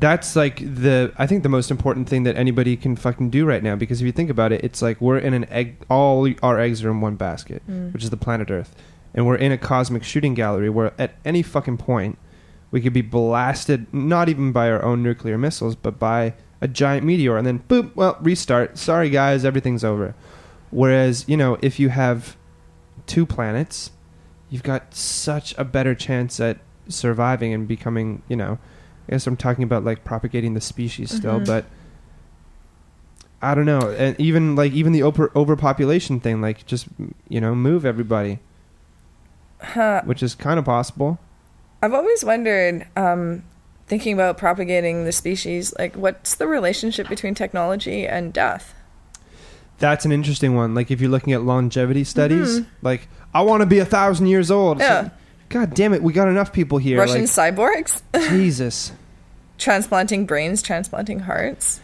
That's 0.01 0.35
like 0.35 0.57
the 0.57 1.13
I 1.17 1.27
think 1.27 1.43
the 1.43 1.49
most 1.49 1.71
important 1.71 2.09
thing 2.09 2.23
that 2.23 2.35
anybody 2.35 2.75
can 2.75 2.95
fucking 2.95 3.29
do 3.29 3.45
right 3.45 3.61
now 3.61 3.75
because 3.75 4.01
if 4.01 4.05
you 4.05 4.11
think 4.11 4.31
about 4.31 4.51
it, 4.51 4.63
it's 4.63 4.81
like 4.81 4.99
we're 4.99 5.19
in 5.19 5.33
an 5.33 5.45
egg. 5.49 5.77
All 5.89 6.27
our 6.41 6.59
eggs 6.59 6.83
are 6.83 6.89
in 6.89 7.01
one 7.01 7.15
basket, 7.15 7.61
mm. 7.69 7.93
which 7.93 8.03
is 8.03 8.09
the 8.09 8.17
planet 8.17 8.49
Earth, 8.49 8.75
and 9.13 9.27
we're 9.27 9.35
in 9.35 9.51
a 9.51 9.59
cosmic 9.59 10.03
shooting 10.03 10.33
gallery 10.33 10.69
where 10.69 10.93
at 10.97 11.13
any 11.23 11.43
fucking 11.43 11.77
point 11.77 12.17
we 12.71 12.81
could 12.81 12.93
be 12.93 13.01
blasted, 13.01 13.93
not 13.93 14.27
even 14.27 14.51
by 14.51 14.71
our 14.71 14.83
own 14.83 15.03
nuclear 15.03 15.37
missiles, 15.37 15.75
but 15.75 15.99
by 15.99 16.33
a 16.61 16.67
giant 16.67 17.05
meteor, 17.05 17.37
and 17.37 17.45
then 17.45 17.59
boop, 17.67 17.95
well, 17.95 18.17
restart. 18.21 18.77
Sorry, 18.77 19.09
guys, 19.09 19.45
everything's 19.45 19.83
over. 19.83 20.15
Whereas, 20.71 21.25
you 21.27 21.35
know, 21.35 21.57
if 21.61 21.79
you 21.79 21.89
have 21.89 22.37
two 23.05 23.25
planets, 23.25 23.91
you've 24.49 24.63
got 24.63 24.95
such 24.95 25.53
a 25.57 25.65
better 25.65 25.93
chance 25.93 26.39
at 26.39 26.59
surviving 26.87 27.53
and 27.53 27.67
becoming, 27.67 28.23
you 28.27 28.35
know, 28.35 28.57
guess 29.11 29.27
I'm 29.27 29.37
talking 29.37 29.63
about 29.63 29.83
like 29.83 30.03
propagating 30.03 30.53
the 30.55 30.61
species 30.61 31.11
still, 31.13 31.41
Mhm. 31.41 31.45
but 31.45 31.65
I 33.41 33.53
don't 33.55 33.65
know. 33.65 33.89
And 33.91 34.19
even 34.19 34.55
like 34.55 34.71
even 34.71 34.93
the 34.93 35.03
over 35.03 35.31
overpopulation 35.35 36.19
thing, 36.19 36.41
like 36.41 36.65
just 36.65 36.87
you 37.27 37.41
know, 37.41 37.53
move 37.53 37.85
everybody, 37.85 38.39
Huh. 39.61 40.01
which 40.05 40.23
is 40.23 40.33
kind 40.33 40.57
of 40.59 40.65
possible. 40.65 41.19
I've 41.83 41.93
always 41.93 42.23
wondered, 42.23 42.85
um, 42.95 43.43
thinking 43.87 44.13
about 44.13 44.37
propagating 44.37 45.03
the 45.05 45.11
species, 45.11 45.73
like 45.77 45.95
what's 45.95 46.35
the 46.35 46.47
relationship 46.47 47.09
between 47.09 47.33
technology 47.35 48.07
and 48.07 48.31
death? 48.31 48.73
That's 49.79 50.05
an 50.05 50.11
interesting 50.11 50.55
one. 50.55 50.73
Like 50.75 50.89
if 50.91 51.01
you're 51.01 51.09
looking 51.09 51.33
at 51.33 51.41
longevity 51.41 52.03
studies, 52.05 52.61
like 52.81 53.07
I 53.33 53.41
want 53.41 53.61
to 53.61 53.65
be 53.65 53.79
a 53.79 53.85
thousand 53.85 54.27
years 54.27 54.49
old. 54.51 54.79
Yeah. 54.79 55.01
like, 55.01 55.11
God 55.49 55.73
damn 55.73 55.93
it, 55.93 56.01
we 56.01 56.13
got 56.13 56.29
enough 56.29 56.53
people 56.53 56.77
here. 56.77 56.97
Russian 56.99 57.23
cyborgs 57.23 58.01
Jesus, 58.29 58.93
transplanting 59.61 60.25
brains, 60.25 60.61
transplanting 60.61 61.19
hearts. 61.19 61.79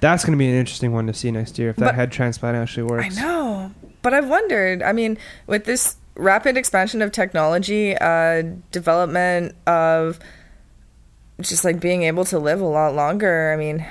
that's 0.00 0.24
going 0.24 0.32
to 0.32 0.38
be 0.38 0.48
an 0.48 0.54
interesting 0.54 0.92
one 0.92 1.08
to 1.08 1.12
see 1.12 1.30
next 1.32 1.58
year 1.58 1.70
if 1.70 1.76
that 1.76 1.86
But- 1.86 1.94
head 1.96 2.12
transplant 2.12 2.56
actually 2.56 2.84
works. 2.84 3.18
I 3.18 3.20
know, 3.20 3.72
but 4.02 4.14
I've 4.14 4.28
wondered. 4.28 4.80
I 4.82 4.92
mean, 4.92 5.18
with 5.48 5.64
this 5.64 5.96
rapid 6.14 6.56
expansion 6.56 7.02
of 7.02 7.10
technology, 7.10 7.96
uh, 7.96 8.42
development 8.70 9.56
of 9.66 10.20
just 11.40 11.64
like 11.64 11.80
being 11.80 12.02
able 12.04 12.24
to 12.26 12.38
live 12.38 12.60
a 12.60 12.66
lot 12.66 12.94
longer. 12.94 13.52
I 13.52 13.56
mean, 13.56 13.84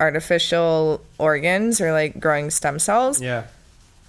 artificial 0.00 1.00
organs 1.18 1.80
or 1.80 1.92
like 1.92 2.18
growing 2.20 2.50
stem 2.50 2.78
cells. 2.78 3.20
Yeah. 3.20 3.44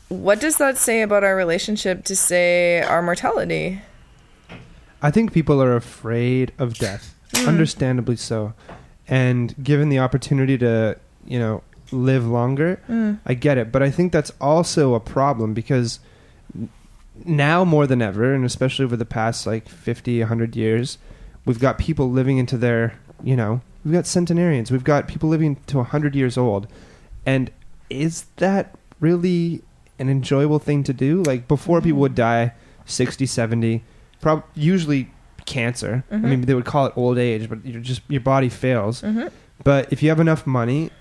What 0.09 0.39
does 0.39 0.57
that 0.57 0.77
say 0.77 1.01
about 1.01 1.23
our 1.23 1.35
relationship 1.35 2.03
to 2.05 2.15
say 2.15 2.81
our 2.81 3.01
mortality? 3.01 3.81
I 5.01 5.11
think 5.11 5.31
people 5.33 5.61
are 5.61 5.75
afraid 5.75 6.51
of 6.57 6.73
death, 6.75 7.15
understandably 7.35 8.15
so. 8.15 8.53
And 9.07 9.55
given 9.63 9.89
the 9.89 9.99
opportunity 9.99 10.57
to, 10.59 10.97
you 11.25 11.39
know, 11.39 11.63
live 11.91 12.27
longer, 12.27 12.79
Mm. 12.87 13.19
I 13.25 13.33
get 13.33 13.57
it. 13.57 13.71
But 13.71 13.81
I 13.81 13.89
think 13.89 14.11
that's 14.11 14.31
also 14.39 14.93
a 14.93 14.99
problem 14.99 15.53
because 15.53 15.99
now 17.25 17.65
more 17.65 17.87
than 17.87 18.01
ever, 18.01 18.33
and 18.33 18.45
especially 18.45 18.85
over 18.85 18.95
the 18.95 19.05
past 19.05 19.45
like 19.47 19.67
50, 19.67 20.19
100 20.19 20.55
years, 20.55 20.97
we've 21.45 21.59
got 21.59 21.77
people 21.77 22.09
living 22.11 22.37
into 22.37 22.57
their, 22.57 22.93
you 23.23 23.35
know, 23.35 23.61
we've 23.83 23.93
got 23.93 24.05
centenarians, 24.05 24.71
we've 24.71 24.83
got 24.83 25.07
people 25.07 25.29
living 25.29 25.57
to 25.67 25.77
100 25.77 26.15
years 26.15 26.37
old. 26.37 26.67
And 27.25 27.51
is 27.89 28.25
that 28.37 28.75
really 28.99 29.61
an 29.97 30.09
enjoyable 30.09 30.59
thing 30.59 30.83
to 30.83 30.93
do? 30.93 31.23
Like 31.23 31.47
before 31.47 31.81
people 31.81 31.99
would 32.01 32.15
die 32.15 32.53
60, 32.85 33.25
70, 33.25 33.83
prob- 34.21 34.43
usually 34.55 35.09
cancer. 35.45 36.03
I 36.11 36.17
mean, 36.17 36.41
they 36.41 36.53
would 36.53 36.65
call 36.65 36.85
it 36.85 36.93
old 36.95 37.17
age, 37.17 37.49
but 37.49 37.65
you're 37.65 37.81
just 37.81 38.01
your 38.07 38.21
body 38.21 38.49
fails. 38.49 39.01
Mm-hmm. 39.01 39.27
But 39.63 39.91
if 39.91 40.01
you 40.01 40.09
have 40.09 40.19
enough 40.19 40.47
money 40.47 40.91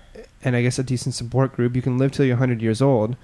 and 0.43 0.55
I 0.55 0.61
guess 0.61 0.79
a 0.79 0.83
decent 0.83 1.15
support 1.15 1.53
group, 1.55 1.75
you 1.75 1.81
can 1.81 1.97
live 1.97 2.11
till 2.11 2.25
you're 2.25 2.35
100 2.35 2.61
years 2.61 2.81
old. 2.81 3.15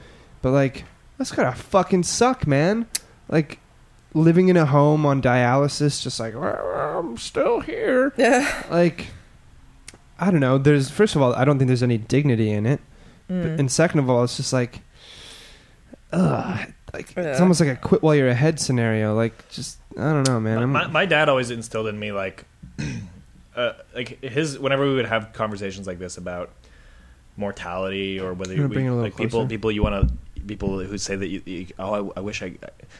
But 0.41 0.51
like, 0.51 0.85
that's 1.17 1.31
gotta 1.31 1.55
fucking 1.55 2.03
suck, 2.03 2.45
man. 2.47 2.87
Like, 3.27 3.59
living 4.13 4.49
in 4.49 4.57
a 4.57 4.65
home 4.65 5.05
on 5.05 5.21
dialysis, 5.21 6.01
just 6.01 6.19
like, 6.19 6.35
"Well, 6.35 6.75
I'm 6.97 7.17
still 7.17 7.59
here. 7.59 8.13
Yeah. 8.17 8.63
Like, 8.69 9.07
I 10.19 10.31
don't 10.31 10.39
know. 10.39 10.57
There's, 10.57 10.89
first 10.89 11.15
of 11.15 11.21
all, 11.21 11.33
I 11.35 11.45
don't 11.45 11.57
think 11.57 11.67
there's 11.67 11.83
any 11.83 11.97
dignity 11.97 12.51
in 12.51 12.65
it. 12.65 12.79
Mm. 13.29 13.43
But, 13.43 13.59
and 13.59 13.71
second 13.71 13.99
of 13.99 14.09
all, 14.09 14.23
it's 14.23 14.37
just 14.37 14.53
like, 14.53 14.79
ugh. 16.11 16.71
Like, 16.95 17.17
it's 17.17 17.41
almost 17.41 17.59
like 17.59 17.69
a 17.69 17.75
quit 17.75 18.01
while 18.01 18.15
you're 18.15 18.29
ahead 18.29 18.59
scenario. 18.59 19.15
Like, 19.15 19.49
just, 19.49 19.77
I 19.97 20.13
don't 20.13 20.27
know, 20.27 20.39
man. 20.39 20.59
I'm, 20.59 20.71
my, 20.71 20.87
my 20.87 21.05
dad 21.05 21.29
always 21.29 21.51
instilled 21.51 21.87
in 21.87 21.99
me 21.99 22.11
like 22.11 22.45
uh, 23.55 23.73
like 23.93 24.23
his 24.23 24.57
whenever 24.59 24.85
we 24.85 24.95
would 24.95 25.05
have 25.05 25.33
conversations 25.33 25.87
like 25.87 25.99
this 25.99 26.17
about 26.17 26.51
mortality 27.37 28.19
or 28.19 28.33
whether 28.33 28.53
I'm 28.53 28.57
gonna 28.57 28.69
we, 28.69 28.73
bring 28.73 28.85
it 28.85 28.89
a 28.89 28.91
little 28.93 29.03
like 29.03 29.17
people 29.17 29.45
people 29.45 29.71
you 29.71 29.83
want 29.83 30.07
to 30.07 30.41
people 30.45 30.79
who 30.79 30.97
say 30.97 31.15
that 31.15 31.27
you, 31.27 31.41
you 31.45 31.67
oh 31.79 32.11
I, 32.15 32.19
I 32.19 32.21
wish 32.21 32.41
I 32.41 32.55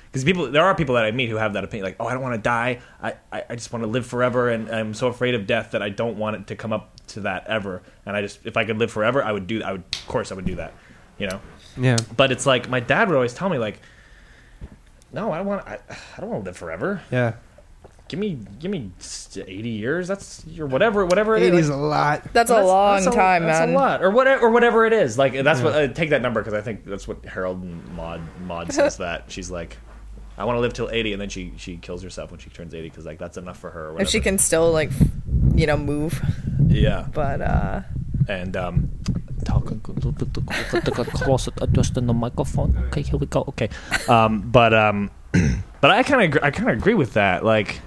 because 0.07 0.23
people 0.23 0.51
there 0.51 0.63
are 0.63 0.75
people 0.75 0.95
that 0.95 1.05
I 1.05 1.11
meet 1.11 1.29
who 1.29 1.35
have 1.35 1.53
that 1.53 1.63
opinion 1.63 1.85
like 1.85 1.95
oh 1.99 2.07
I 2.07 2.13
don't 2.13 2.23
want 2.23 2.35
to 2.35 2.41
die. 2.41 2.81
I, 3.01 3.13
I, 3.31 3.43
I 3.51 3.55
just 3.55 3.71
want 3.71 3.83
to 3.83 3.89
live 3.89 4.05
forever 4.05 4.49
and 4.49 4.69
I'm 4.69 4.93
so 4.93 5.07
afraid 5.07 5.35
of 5.35 5.47
death 5.47 5.71
that 5.71 5.81
I 5.81 5.89
don't 5.89 6.17
want 6.17 6.35
it 6.35 6.47
to 6.47 6.55
come 6.55 6.73
up 6.73 6.91
to 7.07 7.21
that 7.21 7.47
ever. 7.47 7.81
And 8.05 8.15
I 8.15 8.21
just 8.21 8.45
if 8.45 8.57
I 8.57 8.65
could 8.65 8.77
live 8.77 8.91
forever 8.91 9.23
I 9.23 9.31
would 9.31 9.47
do 9.47 9.63
I 9.63 9.73
would 9.73 9.83
of 9.93 10.07
course 10.07 10.31
I 10.31 10.35
would 10.35 10.45
do 10.45 10.55
that 10.55 10.73
you 11.17 11.27
know 11.27 11.39
yeah. 11.77 11.97
but 12.17 12.31
it's 12.31 12.45
like 12.45 12.69
my 12.69 12.79
dad 12.79 13.07
would 13.09 13.15
always 13.15 13.33
tell 13.33 13.49
me 13.49 13.57
like 13.57 13.79
no 15.13 15.31
I 15.31 15.37
don't 15.37 15.47
want 15.47 15.67
I, 15.67 15.79
I 16.17 16.21
don't 16.21 16.29
want 16.29 16.43
to 16.43 16.49
live 16.49 16.57
forever 16.57 17.01
Yeah. 17.11 17.33
give 18.07 18.19
me 18.19 18.37
give 18.59 18.71
me 18.71 18.91
80 19.35 19.69
years 19.69 20.07
that's 20.07 20.45
your 20.47 20.67
whatever 20.67 21.05
whatever 21.05 21.35
it 21.35 21.43
It 21.43 21.53
is 21.53 21.61
is 21.65 21.69
a 21.69 21.75
lot. 21.77 22.23
That's 22.33 22.49
a 22.51 22.63
long 22.63 22.95
that's 23.03 23.07
a- 23.07 23.17
time, 23.17 23.43
that's 23.43 23.59
man. 23.59 23.69
a 23.69 23.73
lot 23.73 24.03
or 24.03 24.11
whatever 24.11 24.45
or 24.47 24.49
whatever 24.51 24.85
it 24.85 24.93
is 24.93 25.17
like 25.17 25.33
that's 25.43 25.61
what 25.61 25.73
uh, 25.73 25.87
take 25.89 26.09
that 26.11 26.21
number 26.21 26.41
because 26.41 26.53
i 26.53 26.61
think 26.61 26.85
that's 26.85 27.07
what 27.07 27.23
harold 27.25 27.61
and 27.61 27.87
maude 27.95 28.21
maude 28.45 28.71
says 28.73 28.97
that 29.05 29.25
she's 29.31 29.49
like 29.49 29.77
i 30.37 30.43
want 30.43 30.57
to 30.57 30.59
live 30.61 30.73
till 30.73 30.89
80 30.89 31.13
and 31.13 31.21
then 31.21 31.29
she 31.29 31.53
she 31.57 31.77
kills 31.77 32.03
herself 32.03 32.29
when 32.31 32.39
she 32.39 32.49
turns 32.49 32.73
80 32.73 32.89
because 32.89 33.05
like 33.05 33.19
that's 33.19 33.37
enough 33.37 33.57
for 33.57 33.69
her 33.71 33.85
or 33.87 33.93
whatever. 33.93 34.03
If 34.03 34.09
she 34.09 34.19
can 34.19 34.37
still 34.37 34.71
like, 34.71 34.91
you 35.55 35.65
know, 35.65 35.77
move, 35.77 36.21
yeah 36.67 37.07
but 37.13 37.39
uh, 37.41 37.81
and 38.27 38.55
um 38.57 38.89
Talk 39.45 39.71
a 39.71 39.75
little 39.91 40.11
bit 40.11 41.07
closer, 41.13 41.51
adjusting 41.61 42.07
the 42.07 42.13
microphone. 42.13 42.75
Okay, 42.87 43.01
here 43.03 43.17
we 43.17 43.27
go. 43.27 43.41
Okay. 43.47 43.69
um 44.09 44.41
but 44.51 44.73
um 44.73 45.09
but 45.81 45.91
i 45.91 46.01
kind 46.03 46.35
of 46.35 46.43
i 46.43 46.49
kind 46.51 46.69
of 46.69 46.77
agree 46.77 46.93
with 46.93 47.13
that 47.13 47.43
like 47.43 47.79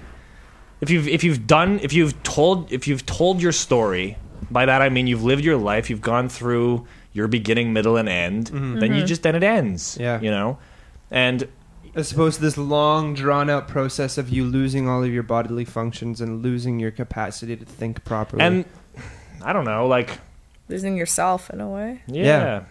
if 0.81 0.89
you've 0.89 1.07
if 1.07 1.23
you've 1.23 1.45
done 1.47 1.79
if 1.83 1.91
you've 1.93 2.21
told 2.23 2.71
if 2.71 2.87
you've 2.87 3.05
told 3.05 3.41
your 3.41 3.51
story 3.51 4.17
by 4.51 4.65
that 4.65 4.81
i 4.83 4.89
mean 4.89 5.07
you've 5.07 5.23
lived 5.23 5.43
your 5.43 5.57
life 5.57 5.89
you've 5.89 6.01
gone 6.01 6.29
through 6.29 6.85
your 7.11 7.27
beginning 7.27 7.73
middle 7.73 7.97
and 7.97 8.07
end 8.07 8.47
then 8.81 8.93
you 8.93 9.03
just 9.03 9.23
then 9.23 9.35
it 9.35 9.43
ends 9.43 9.97
Yeah. 9.99 10.21
you 10.21 10.29
know 10.31 10.59
and 11.11 11.47
as 11.95 12.11
opposed 12.11 12.35
to 12.35 12.41
this 12.43 12.55
long 12.57 13.15
drawn 13.15 13.49
out 13.49 13.67
process 13.67 14.17
of 14.19 14.29
you 14.29 14.45
losing 14.45 14.87
all 14.87 15.03
of 15.03 15.11
your 15.11 15.23
bodily 15.23 15.65
functions 15.65 16.21
and 16.21 16.43
losing 16.43 16.79
your 16.79 16.91
capacity 16.91 17.55
to 17.57 17.65
think 17.65 18.03
properly. 18.05 18.43
and 18.43 18.63
i 19.43 19.51
don't 19.51 19.65
know 19.65 19.87
like 19.87 20.19
losing 20.69 20.97
yourself 20.97 21.49
in 21.49 21.61
a 21.61 21.69
way. 21.69 22.01
yeah. 22.07 22.63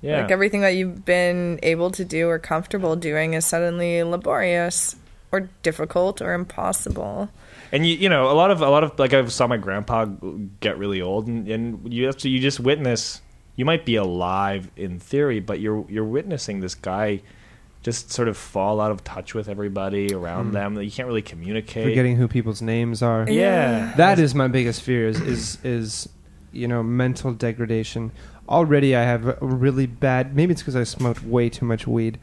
Yeah, 0.00 0.20
Like 0.20 0.30
everything 0.30 0.60
that 0.60 0.74
you've 0.74 1.06
been 1.06 1.58
able 1.62 1.90
to 1.92 2.04
do 2.04 2.28
or 2.28 2.38
comfortable 2.38 2.94
doing 2.94 3.32
is 3.32 3.46
suddenly 3.46 4.02
laborious 4.02 4.96
or 5.32 5.48
difficult 5.62 6.20
or 6.20 6.34
impossible. 6.34 7.30
and 7.72 7.86
you 7.86 7.96
you 7.96 8.08
know 8.10 8.30
a 8.30 8.36
lot 8.36 8.50
of 8.50 8.60
a 8.60 8.68
lot 8.68 8.84
of 8.84 8.98
like 8.98 9.14
i 9.14 9.24
saw 9.24 9.46
my 9.46 9.56
grandpa 9.56 10.04
get 10.60 10.78
really 10.78 11.00
old 11.00 11.26
and, 11.26 11.48
and 11.48 11.92
you 11.92 12.04
have 12.04 12.16
to 12.18 12.28
you 12.28 12.38
just 12.38 12.60
witness 12.60 13.22
you 13.56 13.64
might 13.64 13.86
be 13.86 13.96
alive 13.96 14.70
in 14.76 15.00
theory 15.00 15.40
but 15.40 15.58
you're 15.58 15.86
you're 15.88 16.04
witnessing 16.04 16.60
this 16.60 16.74
guy 16.74 17.20
just 17.84 18.10
sort 18.10 18.28
of 18.28 18.36
fall 18.36 18.80
out 18.80 18.90
of 18.90 19.04
touch 19.04 19.34
with 19.34 19.48
everybody 19.48 20.12
around 20.12 20.46
hmm. 20.46 20.52
them. 20.52 20.74
That 20.74 20.84
you 20.86 20.90
can't 20.90 21.06
really 21.06 21.22
communicate. 21.22 21.84
Forgetting 21.84 22.16
who 22.16 22.26
people's 22.26 22.62
names 22.62 23.02
are. 23.02 23.28
yeah. 23.28 23.92
That 23.98 24.18
is 24.18 24.34
my 24.34 24.48
biggest 24.48 24.80
fear 24.82 25.06
is, 25.06 25.20
is 25.20 25.58
is 25.62 26.08
you 26.54 26.68
know 26.68 26.82
mental 26.82 27.32
degradation. 27.32 28.12
Already 28.48 28.94
I 28.94 29.02
have 29.02 29.26
a 29.26 29.36
really 29.40 29.86
bad 29.86 30.34
maybe 30.36 30.52
it's 30.52 30.62
because 30.62 30.76
I 30.76 30.84
smoked 30.84 31.22
way 31.24 31.48
too 31.48 31.64
much 31.64 31.86
weed, 31.86 32.18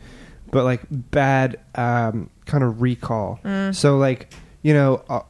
but 0.52 0.64
like 0.64 0.82
bad 0.90 1.60
um, 1.76 2.30
kind 2.46 2.64
of 2.64 2.82
recall. 2.82 3.40
So 3.72 3.98
like 3.98 4.34
you 4.62 4.74
know 4.74 5.04
uh, 5.10 5.22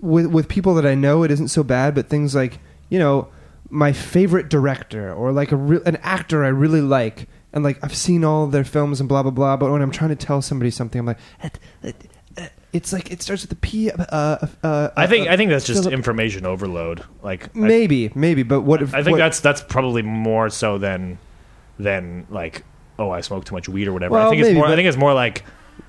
with 0.00 0.26
with 0.26 0.48
people 0.48 0.74
that 0.74 0.86
I 0.86 0.94
know 0.94 1.22
it 1.22 1.30
isn't 1.30 1.48
so 1.48 1.62
bad, 1.62 1.94
but 1.94 2.08
things 2.08 2.34
like 2.34 2.58
you 2.88 2.98
know 2.98 3.28
my 3.68 3.92
favorite 3.92 4.48
director 4.48 5.12
or 5.12 5.32
like 5.32 5.52
a 5.52 5.56
re- 5.56 5.80
an 5.86 5.96
actor 6.02 6.44
I 6.44 6.48
really 6.48 6.80
like. 6.80 7.28
And 7.52 7.64
like 7.64 7.82
I've 7.82 7.96
seen 7.96 8.22
all 8.24 8.44
of 8.44 8.52
their 8.52 8.64
films 8.64 9.00
and 9.00 9.08
blah 9.08 9.22
blah 9.22 9.32
blah, 9.32 9.56
but 9.56 9.72
when 9.72 9.82
I'm 9.82 9.90
trying 9.90 10.10
to 10.10 10.16
tell 10.16 10.40
somebody 10.40 10.70
something, 10.70 11.00
I'm 11.00 11.06
like, 11.06 11.18
it's 12.72 12.92
like 12.92 13.10
it 13.10 13.20
starts 13.22 13.42
with 13.42 13.50
the 13.50 13.56
P. 13.56 13.90
Uh, 13.90 14.02
uh, 14.02 14.46
uh, 14.62 14.90
i 14.96 15.06
think 15.06 15.28
uh, 15.28 15.32
i 15.32 15.36
think 15.36 15.50
that's 15.50 15.66
just 15.66 15.80
Philip- 15.82 15.92
information 15.94 16.46
overload 16.46 17.02
like 17.22 17.46
I- 17.46 17.50
Maybe, 17.54 18.10
maybe, 18.14 18.42
but 18.42 18.60
what 18.62 18.80
if 18.82 18.94
I 18.94 19.02
think 19.02 19.12
what- 19.12 19.18
that's 19.18 19.40
that's 19.40 19.62
probably 19.62 20.02
more 20.02 20.48
so 20.50 20.78
than 20.78 21.18
than 21.78 22.26
like 22.30 22.64
oh 22.98 23.10
I 23.10 23.22
smoke 23.22 23.44
too 23.46 23.54
much 23.54 23.68
weed 23.68 23.88
or 23.88 23.92
whatever. 23.94 24.14
I 24.16 24.20
Well, 24.20 24.30
think 24.30 24.42
it's 24.44 24.54
more. 24.54 24.66
I 24.66 24.68
but- 24.70 24.76
think 24.76 24.88
it's 24.88 24.96
more 24.98 25.14
like 25.14 25.42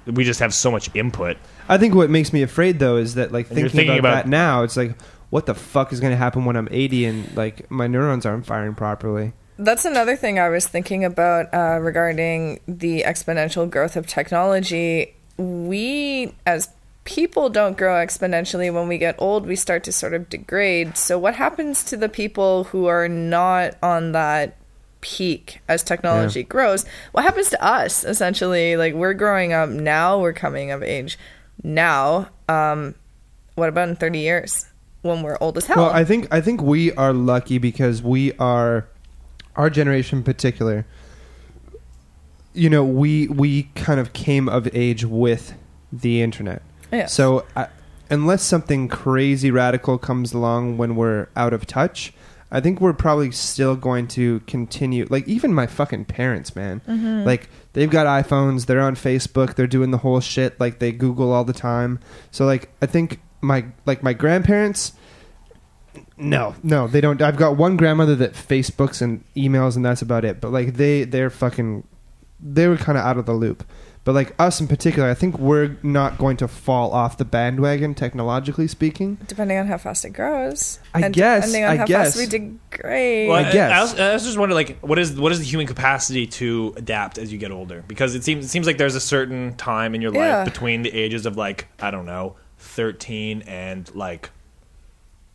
we 0.05 0.23
just 0.23 0.39
have 0.39 0.53
so 0.53 0.71
much 0.71 0.89
input. 0.95 1.37
I 1.67 1.77
think 1.77 1.93
what 1.93 2.09
makes 2.09 2.31
me 2.33 2.41
afraid 2.41 2.79
though 2.79 2.95
is 2.97 3.15
that 3.15 3.31
like 3.33 3.47
you're 3.49 3.55
thinking, 3.69 3.75
thinking 3.77 3.99
about, 3.99 4.09
about- 4.13 4.23
that 4.23 4.29
now, 4.29 4.63
it's 4.63 4.77
like 4.77 4.95
what 5.29 5.45
the 5.45 5.53
fuck 5.53 5.91
is 5.93 5.99
going 5.99 6.11
to 6.11 6.17
happen 6.17 6.45
when 6.45 6.55
I'm 6.55 6.67
80 6.71 7.05
and 7.05 7.35
like 7.37 7.69
my 7.69 7.87
neurons 7.87 8.25
aren't 8.25 8.45
firing 8.45 8.73
properly? 8.75 9.33
That's 9.59 9.85
another 9.85 10.15
thing 10.15 10.39
I 10.39 10.49
was 10.49 10.65
thinking 10.67 11.03
about 11.05 11.53
uh, 11.53 11.79
regarding 11.81 12.61
the 12.67 13.03
exponential 13.05 13.69
growth 13.69 13.95
of 13.95 14.07
technology. 14.07 15.13
We, 15.37 16.33
as 16.45 16.69
people, 17.03 17.49
don't 17.49 17.77
grow 17.77 17.95
exponentially. 17.95 18.73
When 18.73 18.87
we 18.87 18.97
get 18.97 19.15
old, 19.17 19.45
we 19.45 19.55
start 19.55 19.83
to 19.85 19.91
sort 19.91 20.13
of 20.13 20.29
degrade. 20.29 20.97
So, 20.97 21.17
what 21.17 21.35
happens 21.35 21.83
to 21.85 21.97
the 21.97 22.09
people 22.09 22.65
who 22.65 22.87
are 22.87 23.07
not 23.07 23.75
on 23.81 24.11
that 24.11 24.57
peak 25.01 25.59
as 25.67 25.83
technology 25.83 26.43
grows? 26.43 26.85
What 27.11 27.23
happens 27.23 27.49
to 27.49 27.63
us, 27.63 28.03
essentially? 28.03 28.77
Like, 28.77 28.93
we're 28.93 29.13
growing 29.13 29.53
up 29.53 29.69
now, 29.69 30.19
we're 30.19 30.33
coming 30.33 30.71
of 30.71 30.83
age 30.83 31.17
now. 31.63 32.29
Um, 32.47 32.95
what 33.55 33.69
about 33.69 33.89
in 33.89 33.95
30 33.95 34.19
years 34.19 34.65
when 35.01 35.21
we're 35.21 35.37
old 35.41 35.57
as 35.57 35.65
hell? 35.65 35.77
Well, 35.77 35.89
I 35.89 36.03
think 36.03 36.27
I 36.31 36.41
think 36.41 36.61
we 36.61 36.91
are 36.93 37.13
lucky 37.13 37.57
because 37.57 38.01
we 38.01 38.33
are 38.33 38.87
our 39.55 39.69
generation 39.69 40.19
in 40.19 40.23
particular. 40.23 40.85
You 42.53 42.69
know, 42.69 42.83
we 42.83 43.27
we 43.27 43.63
kind 43.75 43.99
of 43.99 44.13
came 44.13 44.49
of 44.49 44.67
age 44.75 45.05
with 45.05 45.53
the 45.91 46.21
internet. 46.21 46.61
Yeah. 46.91 47.05
So, 47.05 47.45
I, 47.55 47.67
unless 48.09 48.43
something 48.43 48.87
crazy 48.87 49.51
radical 49.51 49.97
comes 49.97 50.33
along 50.33 50.77
when 50.77 50.95
we're 50.95 51.27
out 51.35 51.53
of 51.53 51.65
touch, 51.65 52.13
I 52.51 52.59
think 52.59 52.81
we're 52.81 52.93
probably 52.93 53.31
still 53.31 53.77
going 53.77 54.07
to 54.09 54.41
continue. 54.41 55.07
Like 55.09 55.27
even 55.27 55.53
my 55.53 55.67
fucking 55.67 56.05
parents, 56.05 56.53
man. 56.55 56.81
Mm-hmm. 56.87 57.23
Like 57.25 57.49
they've 57.73 57.89
got 57.89 58.05
iPhones, 58.07 58.65
they're 58.65 58.81
on 58.81 58.95
Facebook, 58.95 59.55
they're 59.55 59.67
doing 59.67 59.91
the 59.91 59.99
whole 59.99 60.19
shit. 60.19 60.59
Like 60.59 60.79
they 60.79 60.91
Google 60.91 61.31
all 61.31 61.45
the 61.45 61.53
time. 61.53 61.99
So 62.29 62.45
like 62.45 62.69
I 62.81 62.85
think 62.85 63.21
my 63.39 63.65
like 63.85 64.03
my 64.03 64.13
grandparents. 64.13 64.93
No, 66.17 66.55
no, 66.61 66.87
they 66.87 67.01
don't. 67.01 67.21
I've 67.21 67.37
got 67.37 67.57
one 67.57 67.77
grandmother 67.77 68.15
that 68.17 68.33
Facebooks 68.33 69.01
and 69.01 69.23
emails, 69.35 69.75
and 69.75 69.83
that's 69.83 70.01
about 70.01 70.23
it. 70.23 70.39
But 70.39 70.51
like 70.51 70.75
they, 70.75 71.03
they're 71.03 71.31
fucking, 71.31 71.83
they 72.41 72.67
were 72.67 72.77
kind 72.77 72.97
of 72.97 73.03
out 73.03 73.17
of 73.17 73.25
the 73.25 73.33
loop. 73.33 73.63
But 74.03 74.15
like 74.15 74.33
us 74.39 74.59
in 74.59 74.67
particular, 74.67 75.07
I 75.07 75.13
think 75.13 75.37
we're 75.37 75.77
not 75.83 76.17
going 76.17 76.35
to 76.37 76.47
fall 76.47 76.91
off 76.91 77.17
the 77.17 77.25
bandwagon 77.25 77.93
technologically 77.93 78.67
speaking. 78.67 79.19
Depending 79.27 79.59
on 79.59 79.67
how 79.67 79.77
fast 79.77 80.03
it 80.05 80.09
grows. 80.09 80.79
I 80.95 81.01
and 81.01 81.13
guess, 81.13 81.45
Depending 81.45 81.65
on 81.65 81.69
I 81.69 81.75
how 81.77 81.85
guess. 81.85 82.15
fast 82.15 82.17
we 82.17 82.25
degrade. 82.25 83.29
Well, 83.29 83.45
I 83.45 83.51
guess. 83.51 83.71
I, 83.71 83.81
was, 83.83 83.99
I 83.99 84.11
also 84.13 84.25
just 84.25 84.39
wondering, 84.39 84.55
like, 84.55 84.79
what 84.79 84.97
is 84.97 85.19
what 85.19 85.31
is 85.31 85.37
the 85.37 85.45
human 85.45 85.67
capacity 85.67 86.25
to 86.25 86.73
adapt 86.77 87.19
as 87.19 87.31
you 87.31 87.37
get 87.37 87.51
older? 87.51 87.83
Because 87.87 88.15
it 88.15 88.23
seems 88.23 88.43
it 88.45 88.47
seems 88.49 88.65
like 88.65 88.79
there's 88.79 88.95
a 88.95 88.99
certain 88.99 89.53
time 89.57 89.93
in 89.93 90.01
your 90.01 90.11
Yeah. 90.15 90.37
life 90.37 90.45
between 90.45 90.81
the 90.81 90.91
ages 90.91 91.27
of 91.27 91.37
like 91.37 91.67
I 91.79 91.91
don't 91.91 92.07
know, 92.07 92.37
thirteen 92.57 93.43
and 93.43 93.93
like 93.93 94.31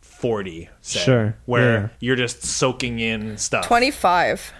forty, 0.01 0.67
say, 0.81 0.99
Sure, 0.99 1.35
where 1.45 1.79
yeah. 1.79 1.87
you're 1.99 2.15
just 2.15 2.43
soaking 2.43 2.99
in 2.99 3.37
stuff. 3.37 3.65
25. 3.65 4.51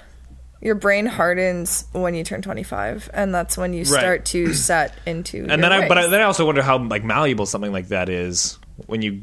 Your 0.62 0.76
brain 0.76 1.06
hardens 1.06 1.86
when 1.92 2.16
you 2.16 2.24
turn 2.24 2.42
25, 2.42 3.10
and 3.14 3.34
that's 3.34 3.58
when 3.58 3.74
you 3.74 3.80
Right. 3.82 3.88
start 4.00 4.26
to 4.26 4.54
set 4.54 4.94
into. 5.06 5.38
and 5.42 5.48
your 5.50 5.58
then 5.58 5.72
I, 5.74 5.88
but 5.88 5.98
I, 5.98 6.08
then 6.08 6.20
I 6.22 6.24
also 6.24 6.46
wonder 6.46 6.62
how 6.64 6.78
like 6.80 7.04
malleable 7.04 7.46
something 7.46 7.72
like 7.72 7.90
that 7.90 8.10
is 8.10 8.58
when 8.88 9.02
you 9.02 9.22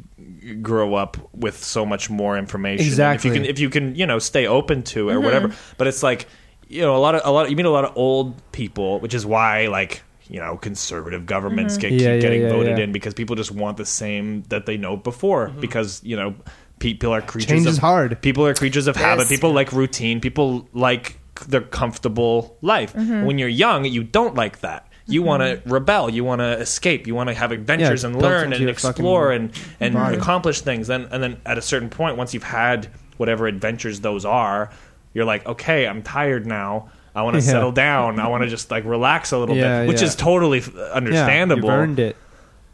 grow 0.62 0.94
up 0.94 1.16
with 1.34 1.62
so 1.62 1.84
much 1.86 2.08
more 2.10 2.36
information. 2.38 2.86
Exactly. 2.86 3.30
If 3.30 3.34
you 3.36 3.40
can, 3.42 3.50
if 3.50 3.58
you 3.58 3.70
can, 3.70 3.94
you 3.94 4.06
know, 4.06 4.18
stay 4.18 4.46
open 4.46 4.82
to 4.84 5.08
it 5.08 5.12
or 5.12 5.16
Mm-hmm. 5.16 5.24
whatever. 5.24 5.54
But 5.76 5.86
it's 5.88 6.02
like, 6.02 6.26
you 6.68 6.82
know, 6.82 6.96
a 6.96 6.98
lot 6.98 7.14
of 7.14 7.22
a 7.24 7.30
lot. 7.30 7.50
You 7.50 7.56
meet 7.56 7.66
a 7.66 7.70
lot 7.70 7.84
of 7.84 7.96
old 7.96 8.40
people, 8.52 9.00
which 9.00 9.14
is 9.14 9.24
why 9.26 9.66
like. 9.68 10.02
You 10.26 10.40
know, 10.40 10.56
conservative 10.56 11.26
governments 11.26 11.76
get, 11.76 11.92
Yeah, 11.92 11.98
keep 11.98 12.06
yeah, 12.06 12.18
getting 12.18 12.40
yeah, 12.40 12.48
voted 12.48 12.78
yeah. 12.78 12.84
in 12.84 12.92
because 12.92 13.12
people 13.12 13.36
just 13.36 13.50
want 13.50 13.76
the 13.76 13.84
same 13.84 14.42
that 14.48 14.64
they 14.64 14.78
know 14.78 14.96
before. 14.96 15.48
Because 15.60 16.02
you 16.02 16.16
know, 16.16 16.34
people 16.78 17.12
are 17.12 17.20
creatures. 17.20 17.50
Change 17.50 17.66
of, 17.66 17.72
is 17.72 17.78
hard. 17.78 18.22
People 18.22 18.46
are 18.46 18.54
creatures 18.54 18.86
of 18.86 18.96
habit. 18.96 19.24
Yes. 19.24 19.28
People 19.28 19.52
like 19.52 19.72
routine. 19.72 20.22
People 20.22 20.66
like 20.72 21.18
their 21.48 21.60
comfortable 21.62 22.56
life. 22.62 22.92
Mm-hmm. 22.94 23.24
When 23.24 23.38
you're 23.38 23.48
young, 23.48 23.84
you 23.84 24.02
don't 24.04 24.34
like 24.34 24.60
that. 24.60 24.88
You 25.06 25.22
want 25.22 25.42
to 25.42 25.60
rebel. 25.68 26.08
You 26.08 26.24
want 26.24 26.40
to 26.40 26.58
escape. 26.58 27.06
You 27.06 27.14
want 27.14 27.28
to 27.28 27.34
have 27.34 27.52
adventures 27.52 28.02
Yeah, 28.04 28.10
and 28.10 28.22
learn 28.22 28.52
and 28.54 28.68
explore 28.70 29.32
and 29.32 29.52
and 29.78 29.92
body. 29.94 30.16
accomplish 30.16 30.62
things. 30.62 30.86
Then 30.86 31.08
and 31.10 31.22
then 31.22 31.40
at 31.44 31.58
a 31.58 31.62
certain 31.62 31.90
point, 31.90 32.16
once 32.16 32.32
you've 32.32 32.42
had 32.42 32.88
whatever 33.18 33.46
adventures 33.46 34.00
those 34.00 34.24
are, 34.24 34.70
you're 35.12 35.26
like, 35.26 35.44
okay, 35.46 35.86
I'm 35.86 36.02
tired 36.02 36.46
now. 36.46 36.88
I 37.14 37.22
want 37.22 37.34
to 37.36 37.42
Yeah. 37.44 37.52
settle 37.52 37.70
down. 37.72 38.18
I 38.18 38.28
want 38.28 38.44
to 38.44 38.48
just 38.48 38.70
like 38.70 38.84
relax 38.86 39.30
a 39.32 39.38
little 39.38 39.56
Yeah, 39.56 39.80
bit, 39.82 39.88
which 39.88 40.00
is 40.02 40.14
totally 40.16 40.62
understandable 40.92 41.68
Yeah, 41.68 41.74
earned 41.76 41.98
it. 42.00 42.16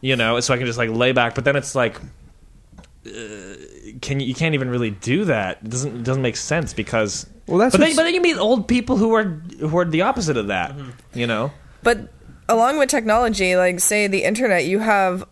you 0.01 0.15
know 0.17 0.39
so 0.41 0.55
i 0.55 0.57
can 0.57 0.65
just 0.67 0.79
like 0.79 0.89
lay 0.89 1.13
back 1.13 1.35
but 1.35 1.45
then 1.45 1.57
it's 1.57 1.75
like 1.75 1.97
uh, 3.07 3.11
can 4.01 4.21
you, 4.21 4.27
you 4.27 4.35
can't 4.35 4.55
even 4.55 4.69
really 4.71 4.91
do 4.91 5.25
that 5.25 5.59
it 5.63 5.71
doesn't 5.71 5.97
it 5.97 6.05
doesn't 6.05 6.23
make 6.23 6.37
sense 6.37 6.73
because 6.75 7.27
Well, 7.51 7.59
that's 7.59 7.77
but 7.77 7.81
then, 7.81 7.97
but 7.97 8.05
then 8.05 8.15
you 8.15 8.23
meet 8.23 8.39
old 8.39 8.69
people 8.69 8.97
who 8.97 9.13
are 9.13 9.25
who 9.25 9.77
are 9.77 9.85
the 9.85 10.03
opposite 10.03 10.37
of 10.37 10.47
that 10.47 10.71
mm-hmm. 10.71 11.19
you 11.19 11.27
know 11.27 11.53
But 11.83 12.09
along 12.49 12.79
with 12.79 12.89
technology, 12.89 13.57
like 13.57 13.81
say 13.81 14.07
the 14.07 14.25
internet, 14.25 14.65
you 14.67 14.81
have 14.81 15.25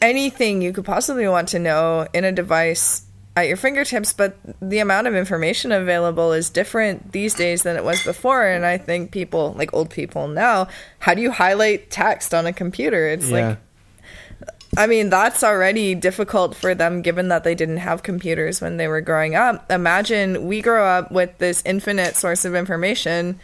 anything 0.00 0.62
you 0.62 0.72
could 0.72 0.84
possibly 0.84 1.26
want 1.26 1.48
to 1.48 1.58
know 1.58 2.06
in 2.12 2.24
a 2.24 2.32
device 2.32 3.06
at 3.36 3.48
your 3.48 3.56
fingertips, 3.56 4.12
but 4.12 4.36
the 4.60 4.78
amount 4.78 5.08
of 5.08 5.14
information 5.14 5.72
available 5.72 6.32
is 6.32 6.50
different 6.50 7.12
these 7.12 7.34
days 7.34 7.64
than 7.64 7.76
it 7.76 7.82
was 7.82 8.04
before. 8.04 8.46
And 8.46 8.64
I 8.64 8.78
think 8.78 9.10
people, 9.10 9.54
like 9.58 9.74
old 9.74 9.90
people 9.90 10.28
now, 10.28 10.68
how 11.00 11.14
do 11.14 11.22
you 11.22 11.32
highlight 11.32 11.90
text 11.90 12.32
on 12.32 12.46
a 12.46 12.52
computer? 12.52 13.08
It's 13.08 13.28
Yeah. 13.28 13.48
like, 13.48 13.58
I 14.76 14.86
mean, 14.86 15.10
that's 15.10 15.44
already 15.44 15.94
difficult 15.94 16.54
for 16.54 16.74
them 16.74 17.02
given 17.02 17.28
that 17.28 17.44
they 17.44 17.54
didn't 17.54 17.78
have 17.78 18.02
computers 18.02 18.60
when 18.60 18.76
they 18.76 18.88
were 18.88 19.00
growing 19.00 19.34
up. 19.34 19.70
Imagine 19.70 20.46
we 20.46 20.60
grow 20.62 20.84
up 20.84 21.12
with 21.12 21.36
this 21.38 21.62
infinite 21.64 22.16
source 22.16 22.44
of 22.44 22.54
information. 22.54 23.38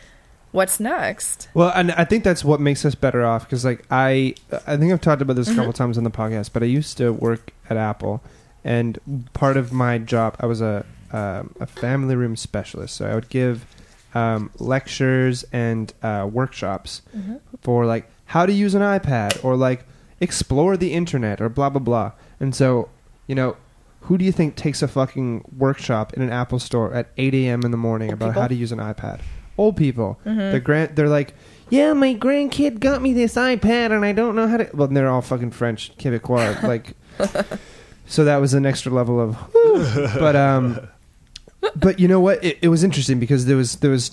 What's 0.53 0.81
next? 0.81 1.49
Well, 1.55 1.71
and 1.75 1.93
I 1.93 2.05
think 2.05 2.25
that's 2.25 2.45
what 2.45 2.61
makes 2.61 2.85
us 2.85 2.97
better 2.97 3.25
off 3.25 3.45
because, 3.45 3.65
like, 3.65 3.85
I 3.91 4.35
I 4.67 4.77
think 4.77 4.93
I've 4.93 5.01
talked 5.01 5.23
about 5.23 5.37
this 5.37 5.49
a 5.49 5.55
couple 5.55 5.73
times 5.73 5.97
on 5.97 6.03
the 6.03 6.11
podcast, 6.11 6.51
but 6.53 6.65
I 6.65 6.67
used 6.67 6.97
to 6.99 7.13
work 7.13 7.53
at 7.69 7.77
Apple, 7.77 8.21
and 8.65 8.99
part 9.33 9.57
of 9.57 9.73
my 9.73 9.99
job, 9.99 10.35
I 10.41 10.47
was 10.47 10.61
a 10.61 10.85
um, 11.13 11.55
a 11.61 11.67
family 11.67 12.17
room 12.17 12.35
specialist, 12.35 12.97
so 12.97 13.07
I 13.07 13.15
would 13.15 13.29
give 13.29 13.65
um, 14.15 14.51
lectures 14.59 15.45
and 15.53 15.93
uh, 16.03 16.29
workshops 16.31 17.03
for 17.63 17.87
like 17.87 18.11
how 18.27 18.45
to 18.45 18.53
use 18.53 18.75
an 18.75 18.83
iPad 18.83 19.45
or 19.45 19.55
like 19.57 19.85
explore 20.21 20.77
the 20.77 20.93
internet 20.93 21.41
or 21.41 21.49
blah 21.49 21.71
blah 21.71 21.81
blah. 21.81 22.13
And 22.39 22.55
so, 22.55 22.89
you 23.27 23.35
know, 23.35 23.57
who 24.03 24.19
do 24.19 24.25
you 24.25 24.33
think 24.33 24.57
takes 24.57 24.83
a 24.83 24.89
fucking 24.89 25.45
workshop 25.57 26.15
in 26.15 26.23
an 26.23 26.31
Apple 26.31 26.59
store 26.59 26.93
at 26.95 27.11
8 27.17 27.35
a.m. 27.35 27.63
in 27.65 27.71
the 27.71 27.77
morning 27.77 28.13
about 28.13 28.31
people. 28.31 28.43
how 28.43 28.49
to 28.49 28.55
use 28.55 28.73
an 28.73 28.79
iPad? 28.79 29.21
Old 29.59 29.77
people. 29.77 30.19
They're 30.25 30.59
grand. 30.61 30.97
They're 30.97 31.09
like, 31.09 31.35
yeah, 31.69 31.93
my 31.93 32.15
grandkid 32.15 32.81
got 32.81 33.03
me 33.03 33.13
this 33.13 33.35
iPad, 33.37 33.93
and 33.93 34.05
I 34.05 34.13
don't 34.13 34.35
know 34.35 34.49
how 34.49 34.57
to. 34.57 34.71
Well, 34.75 34.89
they're 34.89 35.09
all 35.09 35.23
fucking 35.23 35.53
French, 35.53 35.97
Quebecois, 35.99 36.63
like. 36.65 36.97
so 38.07 38.25
that 38.25 38.39
was 38.39 38.55
an 38.55 38.67
extra 38.67 38.91
level 38.91 39.21
of, 39.21 39.37
whew. 39.53 40.09
but 40.19 40.35
um, 40.35 40.89
but 41.77 42.01
you 42.01 42.09
know 42.09 42.21
what? 42.21 42.43
It, 42.43 42.59
it 42.63 42.69
was 42.69 42.83
interesting 42.83 43.21
because 43.21 43.47
there 43.47 43.57
was 43.57 43.77
there 43.77 43.91
was 43.91 44.13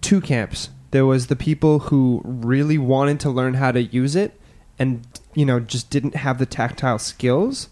two 0.00 0.20
camps. 0.20 0.70
There 0.90 1.06
was 1.06 1.28
the 1.28 1.36
people 1.36 1.78
who 1.78 2.20
really 2.24 2.78
wanted 2.78 3.20
to 3.20 3.30
learn 3.30 3.54
how 3.54 3.72
to 3.72 3.82
use 3.82 4.16
it, 4.16 4.38
and 4.78 5.06
you 5.34 5.44
know 5.44 5.60
just 5.60 5.90
didn't 5.90 6.14
have 6.16 6.38
the 6.38 6.46
tactile 6.46 6.98
skills, 6.98 7.68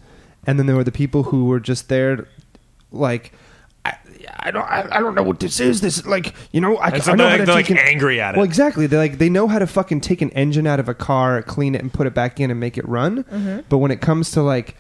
and 0.46 0.58
then 0.58 0.66
there 0.66 0.76
were 0.76 0.84
the 0.84 0.92
people 0.92 1.24
who 1.24 1.44
were 1.46 1.61
just 1.61 1.88
there, 1.88 2.28
like. 2.90 3.32
I, 3.82 3.96
I 4.40 4.50
don't. 4.50 4.62
I, 4.62 4.86
I 4.90 5.00
don't 5.00 5.14
know 5.14 5.22
what 5.22 5.40
this 5.40 5.58
is. 5.58 5.80
This 5.80 6.04
like 6.04 6.34
you 6.52 6.61
know. 6.61 6.76
I, 6.76 6.88
and 6.88 7.08
I 7.08 7.14
know 7.14 7.16
they're, 7.16 7.30
how 7.30 7.30
like, 7.30 7.40
to 7.40 7.46
they're 7.46 7.54
like 7.54 7.66
take 7.66 7.78
an- 7.78 7.86
angry 7.86 8.20
at 8.20 8.34
it 8.34 8.36
well, 8.36 8.44
exactly. 8.44 8.86
They 8.86 8.98
like 8.98 9.16
they 9.16 9.30
know 9.30 9.48
how 9.48 9.58
to 9.58 9.66
fucking 9.66 10.02
take 10.02 10.20
an 10.20 10.28
engine 10.32 10.66
out 10.66 10.78
of 10.78 10.88
a 10.88 10.92
car, 10.94 11.42
clean 11.42 11.74
it, 11.74 11.80
and 11.80 11.90
put 11.90 12.06
it 12.06 12.12
back 12.12 12.38
in 12.38 12.50
and 12.50 12.61
make 12.61 12.76
it 12.76 12.86
run. 12.86 13.24
Mm-hmm. 13.24 13.61
But 13.70 13.78
when 13.78 13.90
it 13.90 14.02
comes 14.02 14.30
to 14.32 14.42
like, 14.42 14.76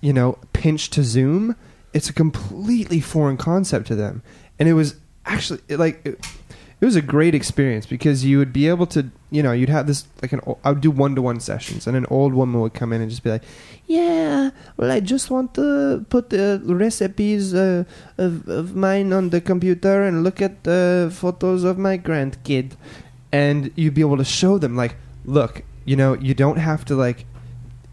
you 0.00 0.14
know, 0.14 0.38
pinch 0.54 0.88
to 0.90 1.04
zoom, 1.04 1.56
it's 1.92 2.08
a 2.08 2.12
completely 2.14 3.00
foreign 3.00 3.36
concept 3.36 3.86
to 3.88 3.94
them. 3.94 4.22
And 4.58 4.66
it 4.66 4.72
was 4.72 4.96
actually 5.26 5.60
it, 5.68 5.78
like 5.78 6.00
it, 6.06 6.26
it 6.82 6.84
was 6.84 6.96
a 6.96 7.00
great 7.00 7.32
experience 7.32 7.86
because 7.86 8.24
you 8.24 8.38
would 8.38 8.52
be 8.52 8.66
able 8.66 8.88
to, 8.88 9.08
you 9.30 9.40
know, 9.40 9.52
you'd 9.52 9.68
have 9.68 9.86
this 9.86 10.04
like 10.20 10.32
an 10.32 10.40
I 10.64 10.72
would 10.72 10.80
do 10.80 10.90
one 10.90 11.14
to 11.14 11.22
one 11.22 11.38
sessions, 11.38 11.86
and 11.86 11.96
an 11.96 12.06
old 12.10 12.34
woman 12.34 12.60
would 12.60 12.74
come 12.74 12.92
in 12.92 13.00
and 13.00 13.08
just 13.08 13.22
be 13.22 13.30
like, 13.30 13.44
"Yeah, 13.86 14.50
well, 14.76 14.90
I 14.90 14.98
just 14.98 15.30
want 15.30 15.54
to 15.54 16.04
put 16.10 16.30
the 16.30 16.60
recipes 16.64 17.54
uh, 17.54 17.84
of 18.18 18.48
of 18.48 18.74
mine 18.74 19.12
on 19.12 19.30
the 19.30 19.40
computer 19.40 20.02
and 20.02 20.24
look 20.24 20.42
at 20.42 20.64
the 20.64 21.08
photos 21.14 21.62
of 21.62 21.78
my 21.78 21.98
grandkid," 21.98 22.72
and 23.30 23.70
you'd 23.76 23.94
be 23.94 24.00
able 24.00 24.16
to 24.16 24.24
show 24.24 24.58
them 24.58 24.74
like, 24.74 24.96
"Look, 25.24 25.62
you 25.84 25.94
know, 25.94 26.14
you 26.14 26.34
don't 26.34 26.58
have 26.58 26.84
to 26.86 26.96
like, 26.96 27.26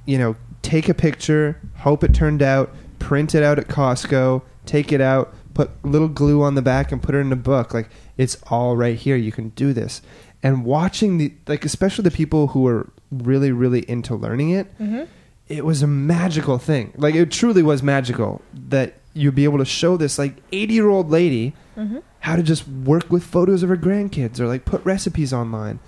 you 0.07 0.17
know, 0.17 0.35
take 0.63 0.89
a 0.89 0.95
picture, 0.95 1.61
hope 1.85 2.03
it 2.03 2.15
turned 2.15 2.41
out, 2.41 2.73
print 2.97 3.35
it 3.35 3.43
out 3.43 3.59
at 3.59 3.67
Costco, 3.67 4.41
take 4.65 4.91
it 4.91 4.99
out." 4.99 5.31
Put 5.59 5.83
little 5.83 6.07
glue 6.07 6.41
on 6.41 6.55
the 6.55 6.61
back 6.61 6.89
and 6.89 7.03
put 7.03 7.15
it 7.15 7.17
in 7.17 7.33
a 7.33 7.35
book. 7.35 7.73
Like 7.73 7.89
it's 8.15 8.37
all 8.49 8.77
right 8.77 8.95
here. 8.95 9.17
You 9.17 9.33
can 9.33 9.49
do 9.49 9.73
this. 9.73 10.01
And 10.41 10.63
watching 10.63 11.17
the 11.17 11.33
like, 11.47 11.65
especially 11.65 12.03
the 12.03 12.11
people 12.11 12.47
who 12.47 12.65
are 12.65 12.89
really, 13.11 13.51
really 13.51 13.81
into 13.89 14.15
learning 14.15 14.51
it, 14.51 14.73
mm-hmm. 14.79 15.03
it 15.49 15.65
was 15.65 15.81
a 15.81 15.87
magical 15.87 16.59
thing. 16.59 16.93
Like 16.95 17.13
it 17.13 17.29
truly 17.29 17.61
was 17.61 17.83
magical 17.83 18.41
that 18.53 18.93
you'd 19.13 19.35
be 19.35 19.43
able 19.43 19.57
to 19.57 19.65
show 19.65 19.97
this 19.97 20.17
like 20.17 20.37
80 20.53 20.73
year 20.73 20.87
old 20.87 21.09
lady 21.09 21.51
mm-hmm. 21.77 21.97
how 22.21 22.37
to 22.37 22.41
just 22.41 22.65
work 22.65 23.09
with 23.09 23.25
photos 23.25 23.61
of 23.61 23.67
her 23.67 23.75
grandkids 23.75 24.39
or 24.39 24.47
like 24.47 24.63
put 24.63 24.81
recipes 24.85 25.33
online. 25.33 25.79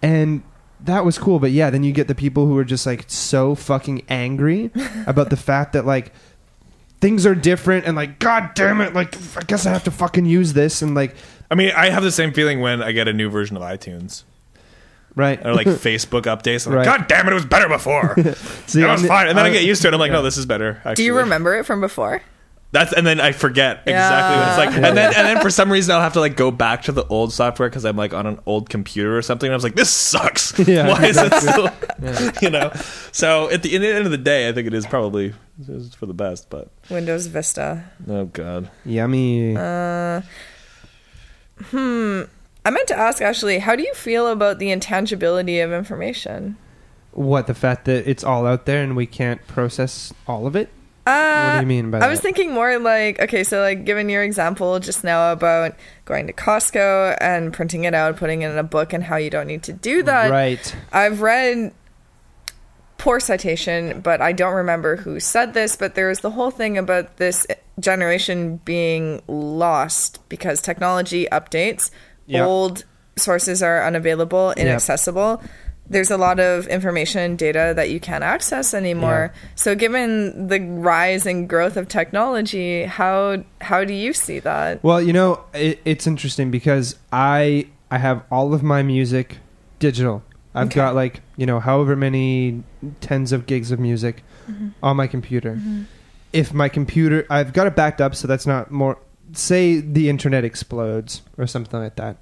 And 0.00 0.42
that 0.80 1.04
was 1.04 1.18
cool. 1.18 1.38
But 1.38 1.50
yeah, 1.50 1.68
then 1.68 1.84
you 1.84 1.92
get 1.92 2.08
the 2.08 2.14
people 2.14 2.46
who 2.46 2.56
are 2.56 2.64
just 2.64 2.86
like 2.86 3.04
so 3.08 3.54
fucking 3.54 4.04
angry 4.08 4.70
about 5.06 5.28
the 5.28 5.36
fact 5.36 5.74
that 5.74 5.84
like 5.84 6.14
things 7.02 7.26
are 7.26 7.34
different 7.34 7.84
and 7.84 7.94
like, 7.96 8.18
god 8.18 8.54
damn 8.54 8.80
it, 8.80 8.94
like 8.94 9.14
I 9.36 9.42
guess 9.42 9.66
I 9.66 9.70
have 9.72 9.84
to 9.84 9.90
fucking 9.90 10.24
use 10.24 10.54
this 10.54 10.80
and 10.82 10.94
like 10.94 11.14
i 11.50 11.54
mean 11.54 11.70
i 11.76 11.90
have 11.90 12.02
the 12.02 12.10
same 12.12 12.32
feeling 12.32 12.60
when 12.60 12.82
i 12.82 12.92
get 12.92 13.08
a 13.08 13.12
new 13.12 13.28
version 13.28 13.56
of 13.58 13.62
itunes. 13.62 14.22
Right. 15.14 15.44
Or 15.44 15.52
like 15.54 15.66
facebook 15.88 16.22
updates. 16.22 16.66
I'm 16.66 16.74
like, 16.74 16.86
Right. 16.86 16.98
god 17.00 17.08
damn 17.08 17.26
it 17.26 17.32
it 17.32 17.34
was 17.34 17.44
better 17.44 17.68
before. 17.68 18.14
See, 18.66 18.80
that 18.80 18.90
was 18.90 19.02
I'm- 19.02 19.08
fine. 19.08 19.28
And 19.28 19.36
then 19.36 19.44
i 19.44 19.48
I'm- 19.48 19.52
get 19.52 19.64
used 19.64 19.82
to 19.82 19.88
it. 19.88 19.92
I'm 19.94 20.00
like 20.00 20.12
no 20.12 20.22
this 20.22 20.38
is 20.38 20.46
better 20.46 20.76
actually. 20.78 20.94
Do 20.94 21.02
you 21.04 21.16
remember 21.18 21.54
it 21.58 21.66
from 21.66 21.80
before? 21.82 22.22
That's 22.72 22.92
and 22.94 23.06
then 23.06 23.20
I 23.20 23.32
forget 23.32 23.82
exactly 23.86 24.36
what 24.38 24.48
it's 24.48 24.56
like, 24.58 24.70
Yeah. 24.82 24.88
and 24.88 24.96
then 24.96 25.14
and 25.14 25.26
then 25.28 25.40
for 25.42 25.50
some 25.50 25.70
reason 25.70 25.94
I'll 25.94 26.00
have 26.00 26.14
to 26.14 26.20
like 26.20 26.36
go 26.36 26.50
back 26.50 26.82
to 26.84 26.92
the 26.92 27.04
old 27.08 27.32
software 27.32 27.68
because 27.68 27.84
I'm 27.84 27.96
like 27.96 28.14
on 28.14 28.26
an 28.26 28.40
old 28.46 28.70
computer 28.70 29.16
or 29.16 29.20
something. 29.20 29.46
And 29.46 29.52
I 29.52 29.56
was 29.56 29.62
like, 29.64 29.74
this 29.76 29.90
sucks. 29.90 30.58
Yeah, 30.66 30.88
Why 30.88 31.04
is 31.06 31.18
it 31.18 31.32
still? 31.34 31.68
You 32.42 32.48
know. 32.50 32.72
So 33.12 33.50
at 33.50 33.62
the, 33.62 33.74
at 33.76 33.80
the 33.82 33.88
end 33.88 34.06
of 34.06 34.10
the 34.10 34.16
day, 34.18 34.48
I 34.48 34.52
think 34.52 34.66
it 34.66 34.72
is 34.74 34.86
probably 34.86 35.34
it 35.60 35.68
is 35.68 35.94
for 35.94 36.06
the 36.06 36.14
best. 36.14 36.48
But 36.50 36.70
Windows 36.90 37.26
Vista. 37.26 37.84
oh 38.08 38.24
god, 38.26 38.70
yummy 38.86 39.54
Uh, 39.56 40.22
hmm. 41.64 42.22
I 42.64 42.70
meant 42.70 42.88
to 42.88 42.96
ask 42.96 43.20
Ashley, 43.20 43.58
how 43.58 43.74
do 43.76 43.82
you 43.82 43.92
feel 43.94 44.28
about 44.28 44.58
the 44.58 44.70
intangibility 44.70 45.60
of 45.60 45.72
information? 45.72 46.56
what 47.14 47.46
the 47.46 47.52
fact 47.54 47.84
that 47.84 48.08
it's 48.08 48.24
all 48.24 48.46
out 48.46 48.64
there 48.64 48.82
and 48.82 48.96
we 48.96 49.04
can't 49.04 49.46
process 49.46 50.14
all 50.26 50.46
of 50.46 50.56
it 50.56 50.70
Uh, 51.04 51.44
what 51.46 51.54
do 51.54 51.60
you 51.62 51.66
mean 51.66 51.90
by 51.90 51.98
that? 51.98 52.06
I 52.06 52.10
was 52.10 52.20
thinking 52.20 52.52
more 52.52 52.78
like 52.78 53.18
okay, 53.20 53.42
so 53.42 53.60
like 53.60 53.84
given 53.84 54.08
your 54.08 54.22
example 54.22 54.78
just 54.78 55.02
now 55.02 55.32
about 55.32 55.74
going 56.04 56.26
to 56.28 56.32
Costco 56.32 57.16
and 57.20 57.52
printing 57.52 57.84
it 57.84 57.94
out, 57.94 58.16
putting 58.16 58.42
it 58.42 58.50
in 58.50 58.58
a 58.58 58.62
book, 58.62 58.92
and 58.92 59.02
how 59.02 59.16
you 59.16 59.28
don't 59.30 59.46
need 59.48 59.62
to 59.64 59.72
do 59.72 60.02
that. 60.04 60.30
right. 60.30 60.76
I've 60.92 61.20
read 61.20 61.72
poor 62.98 63.18
citation, 63.18 64.00
but 64.00 64.20
I 64.20 64.30
don't 64.32 64.54
remember 64.54 64.94
who 64.96 65.18
said 65.18 65.54
this. 65.54 65.74
But 65.74 65.96
there 65.96 66.08
was 66.08 66.20
the 66.20 66.30
whole 66.30 66.52
thing 66.52 66.78
about 66.78 67.16
this 67.16 67.46
generation 67.80 68.60
being 68.64 69.22
lost 69.26 70.20
because 70.28 70.62
technology 70.62 71.26
updates, 71.32 71.90
Yeah. 72.26 72.44
old 72.46 72.84
sources 73.16 73.60
are 73.62 73.84
unavailable, 73.84 74.52
inaccessible. 74.56 75.42
There's 75.90 76.10
a 76.10 76.16
lot 76.16 76.40
of 76.40 76.66
information 76.68 77.20
and 77.20 77.38
data 77.38 77.72
that 77.76 77.90
you 77.90 78.00
can't 78.00 78.24
access 78.24 78.72
anymore. 78.72 79.32
So, 79.56 79.74
given 79.74 80.48
the 80.48 80.60
rise 80.60 81.26
and 81.26 81.48
growth 81.48 81.76
of 81.76 81.88
technology, 81.88 82.84
how 82.84 83.44
how 83.60 83.84
do 83.84 83.92
you 83.92 84.12
see 84.12 84.38
that? 84.40 84.82
Well, 84.82 85.02
you 85.02 85.12
know, 85.12 85.40
it, 85.52 85.80
it's 85.84 86.06
interesting 86.06 86.50
because 86.50 86.96
I 87.12 87.66
I 87.90 87.98
have 87.98 88.22
all 88.30 88.54
of 88.54 88.62
my 88.62 88.82
music 88.82 89.38
digital. 89.80 90.22
I've 90.54 90.68
Okay. 90.68 90.76
got 90.76 90.94
like 90.94 91.20
you 91.36 91.46
know 91.46 91.60
however 91.60 91.96
many 91.96 92.62
tens 93.00 93.32
of 93.32 93.46
gigs 93.46 93.70
of 93.70 93.78
music 93.80 94.22
Mm-hmm. 94.50 94.68
on 94.82 94.96
my 94.96 95.06
computer. 95.06 95.60
If 96.32 96.52
my 96.52 96.68
computer, 96.68 97.24
I've 97.30 97.52
got 97.52 97.66
it 97.68 97.76
backed 97.76 98.00
up, 98.00 98.14
so 98.16 98.26
that's 98.26 98.44
not 98.46 98.70
more. 98.72 98.98
Say 99.34 99.78
the 99.80 100.08
internet 100.08 100.44
explodes 100.44 101.22
or 101.38 101.46
something 101.46 101.78
like 101.78 101.94
that. 101.96 102.16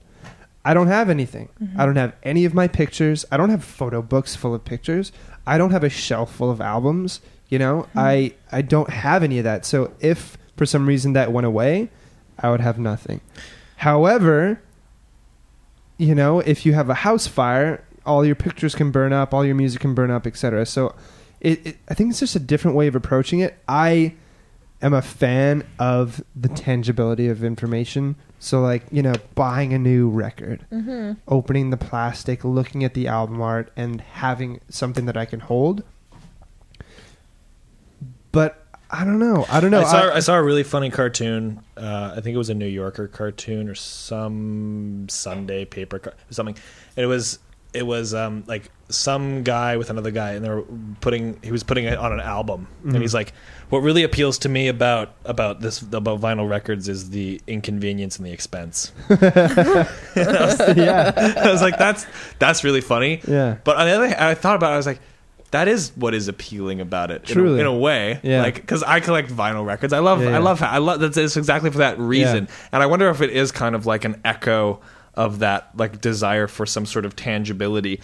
I 0.64 0.74
don't 0.74 0.88
have 0.88 1.08
anything. 1.08 1.48
Mm-hmm. 1.62 1.80
I 1.80 1.86
don't 1.86 1.96
have 1.96 2.14
any 2.22 2.44
of 2.44 2.52
my 2.54 2.68
pictures. 2.68 3.24
I 3.32 3.36
don't 3.36 3.50
have 3.50 3.64
photo 3.64 4.02
books 4.02 4.36
full 4.36 4.54
of 4.54 4.64
pictures. 4.64 5.10
I 5.46 5.56
don't 5.58 5.70
have 5.70 5.84
a 5.84 5.88
shelf 5.88 6.34
full 6.34 6.50
of 6.50 6.60
albums. 6.60 7.20
You 7.48 7.58
know, 7.58 7.82
Hmm. 7.92 7.98
I 7.98 8.32
I 8.52 8.62
don't 8.62 8.90
have 8.90 9.22
any 9.22 9.38
of 9.38 9.44
that. 9.44 9.64
So 9.66 9.92
if 10.00 10.36
for 10.56 10.66
some 10.66 10.86
reason 10.86 11.14
that 11.14 11.32
went 11.32 11.46
away, 11.46 11.88
I 12.38 12.50
would 12.50 12.60
have 12.60 12.78
nothing. 12.78 13.20
However, 13.76 14.60
you 15.96 16.14
know, 16.14 16.40
if 16.40 16.64
you 16.66 16.74
have 16.74 16.88
a 16.90 16.94
house 16.94 17.26
fire, 17.26 17.82
all 18.06 18.24
your 18.24 18.34
pictures 18.34 18.74
can 18.74 18.90
burn 18.90 19.12
up, 19.12 19.32
all 19.34 19.44
your 19.44 19.54
music 19.54 19.80
can 19.80 19.94
burn 19.94 20.10
up, 20.10 20.26
etc. 20.26 20.64
So, 20.66 20.94
it, 21.40 21.66
it, 21.66 21.76
I 21.88 21.94
think 21.94 22.10
it's 22.10 22.20
just 22.20 22.36
a 22.36 22.40
different 22.40 22.76
way 22.76 22.86
of 22.86 22.94
approaching 22.94 23.40
it. 23.40 23.58
I 23.66 24.14
am 24.82 24.94
a 24.94 25.02
fan 25.02 25.64
of 25.78 26.22
the 26.34 26.48
tangibility 26.48 27.28
of 27.28 27.44
information. 27.44 28.16
So, 28.38 28.60
like, 28.62 28.84
you 28.90 29.02
know, 29.02 29.12
buying 29.34 29.74
a 29.74 29.78
new 29.78 30.08
record, 30.08 30.64
opening 31.28 31.68
the 31.70 31.76
plastic, 31.76 32.42
looking 32.44 32.84
at 32.84 32.94
the 32.94 33.06
album 33.06 33.42
art, 33.42 33.70
and 33.76 34.00
having 34.00 34.60
something 34.70 35.04
that 35.06 35.16
I 35.16 35.26
can 35.26 35.40
hold. 35.40 35.82
But 38.32 38.66
I 38.90 39.04
don't 39.04 39.18
know. 39.18 39.44
I 39.50 39.60
don't 39.60 39.70
know. 39.70 39.80
I 39.80 39.84
saw 39.84 39.98
I- 40.08 40.16
I, 40.16 40.20
saw 40.20 40.36
a 40.36 40.42
really 40.42 40.62
funny 40.62 40.90
cartoon. 40.90 41.60
Uh, 41.76 42.14
I 42.16 42.20
think 42.20 42.34
it 42.34 42.38
was 42.38 42.50
a 42.50 42.54
New 42.54 42.66
Yorker 42.66 43.08
cartoon 43.08 43.68
or 43.68 43.74
some 43.74 45.06
Sunday 45.08 45.64
paper 45.64 45.98
car- 45.98 46.14
something. 46.30 46.56
And 46.96 47.04
it 47.04 47.08
was 47.08 47.38
it 47.72 47.86
was 47.86 48.14
um, 48.14 48.42
like 48.48 48.70
some 48.88 49.44
guy 49.44 49.76
with 49.76 49.90
another 49.90 50.10
guy, 50.10 50.32
and 50.32 50.44
they 50.44 50.48
were 50.48 50.64
putting 51.00 51.38
he 51.42 51.52
was 51.52 51.62
putting 51.62 51.84
it 51.84 51.98
on 51.98 52.12
an 52.12 52.20
album, 52.20 52.66
and 52.84 52.96
he's 52.96 53.14
like, 53.14 53.32
"What 53.70 53.80
really 53.80 54.02
appeals 54.02 54.38
to 54.40 54.48
me 54.48 54.68
about 54.68 55.14
about 55.24 55.60
this 55.60 55.80
about 55.80 56.20
vinyl 56.20 56.48
records 56.48 56.88
is 56.88 57.10
the 57.10 57.40
inconvenience 57.46 58.18
and 58.18 58.26
the 58.26 58.32
expense." 58.32 58.92
yeah. 59.10 59.86
I 61.44 61.50
was 61.50 61.62
like, 61.62 61.78
"That's 61.78 62.06
that's 62.38 62.64
really 62.64 62.80
funny." 62.80 63.20
Yeah. 63.26 63.56
But 63.64 63.76
on 63.76 63.86
the 63.86 63.92
other 63.92 64.08
hand, 64.08 64.20
I 64.20 64.34
thought 64.34 64.56
about 64.56 64.70
it. 64.70 64.74
I 64.74 64.76
was 64.76 64.86
like, 64.86 65.00
that 65.50 65.68
is 65.68 65.92
what 65.96 66.14
is 66.14 66.28
appealing 66.28 66.80
about 66.80 67.10
it. 67.10 67.22
in 67.24 67.30
a- 67.30 67.34
Truly. 67.40 67.60
in 67.60 67.66
a, 67.66 67.74
way. 67.74 68.20
Yeah. 68.22 68.42
Like, 68.42 68.54
because 68.56 68.82
I 68.82 69.00
collect 69.00 69.30
vinyl 69.30 69.66
records. 69.66 69.92
I 69.92 69.98
love. 69.98 70.22
Yeah, 70.22 70.36
I 70.36 70.38
love. 70.38 70.62
I 70.62 70.78
love. 70.78 71.00
That's 71.00 71.16
it's 71.16 71.36
exactly 71.36 71.70
for 71.70 71.78
that 71.78 71.98
reason. 71.98 72.48
And 72.72 72.82
I 72.82 72.86
wonder 72.86 73.08
if 73.10 73.20
it 73.20 73.30
is 73.30 73.52
kind 73.52 73.74
of 73.74 73.86
like 73.86 74.04
an 74.04 74.20
echo 74.24 74.80
of 75.14 75.40
that, 75.40 75.70
like 75.76 76.00
desire 76.00 76.46
for 76.46 76.66
some 76.66 76.86
sort 76.86 77.04
of 77.04 77.16
tangibility. 77.16 78.00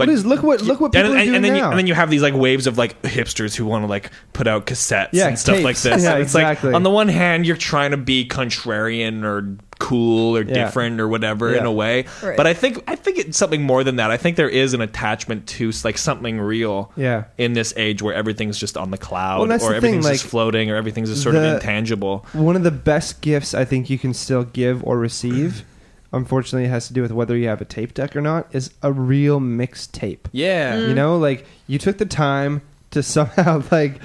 But 0.00 0.08
What 0.08 0.14
is- 0.14 0.26
look 0.26 0.42
what- 0.42 0.62
look 0.62 0.80
what 0.80 0.94
and, 0.94 1.04
people 1.04 1.12
are 1.12 1.16
and, 1.18 1.24
doing 1.26 1.36
and 1.36 1.44
then 1.44 1.54
You, 1.54 1.60
now. 1.62 1.70
and 1.70 1.78
then 1.78 1.86
you 1.86 1.94
have 1.94 2.10
these 2.10 2.22
like 2.22 2.34
waves 2.34 2.66
of 2.66 2.76
like 2.78 3.00
hipsters 3.02 3.54
who 3.54 3.64
want 3.66 3.84
to 3.84 3.86
like 3.86 4.10
put 4.32 4.46
out 4.46 4.66
cassettes 4.66 5.10
Yeah, 5.12 5.28
and 5.28 5.38
stuff 5.38 5.62
like 5.62 5.76
this. 5.76 6.02
Yeah, 6.02 6.12
And 6.14 6.22
it's 6.22 6.34
exactly. 6.34 6.70
like 6.70 6.76
on 6.76 6.82
the 6.82 6.90
one 6.90 7.08
hand, 7.08 7.46
you're 7.46 7.56
trying 7.56 7.92
to 7.92 7.96
be 7.96 8.26
contrarian 8.26 9.22
or 9.24 9.56
cool 9.78 10.36
or 10.36 10.42
Yeah. 10.42 10.52
different 10.66 11.00
or 11.00 11.08
whatever 11.08 11.54
in 11.54 11.64
a 11.64 11.72
way. 11.72 12.04
Right. 12.22 12.36
But 12.36 12.46
I 12.46 12.52
think 12.54 12.82
I 12.86 12.96
think 12.96 13.18
it's 13.18 13.38
something 13.38 13.62
more 13.62 13.82
than 13.82 13.96
that. 13.96 14.10
I 14.10 14.16
think 14.18 14.36
there 14.36 14.48
is 14.48 14.74
an 14.74 14.80
attachment 14.82 15.46
to 15.48 15.70
like 15.84 15.96
something 15.96 16.38
real 16.40 16.92
Yeah. 16.96 17.24
in 17.38 17.54
this 17.54 17.72
age 17.78 18.02
where 18.02 18.14
everything's 18.14 18.58
just 18.58 18.76
on 18.76 18.90
the 18.90 18.98
cloud 18.98 19.48
Well, 19.48 19.52
or 19.52 19.58
the 19.58 19.58
thing, 19.58 19.74
everything's 19.76 20.08
just 20.08 20.26
floating 20.26 20.70
or 20.70 20.76
everything's 20.76 21.08
just 21.08 21.22
sort 21.22 21.34
of 21.34 21.42
intangible. 21.44 22.26
One 22.34 22.56
of 22.56 22.62
the 22.62 22.70
best 22.70 23.20
gifts 23.22 23.54
I 23.54 23.64
think 23.64 23.88
you 23.88 23.98
can 23.98 24.12
still 24.12 24.44
give 24.44 24.82
or 24.84 24.98
receive, 24.98 25.64
unfortunately, 26.12 26.64
it 26.66 26.70
has 26.70 26.86
to 26.88 26.92
do 26.92 27.02
with 27.02 27.12
whether 27.12 27.36
you 27.36 27.48
have 27.48 27.60
a 27.60 27.64
tape 27.64 27.94
deck 27.94 28.14
or 28.16 28.20
not, 28.20 28.52
is 28.54 28.72
a 28.82 28.92
real 28.92 29.40
mixed 29.40 29.92
tape. 29.94 30.28
Yeah. 30.32 30.78
You 30.78 30.94
know, 30.94 31.16
like 31.18 31.46
you 31.66 31.78
took 31.78 31.98
the 31.98 32.06
time 32.06 32.62
to 32.90 33.02
somehow 33.04 33.62
like 33.70 34.00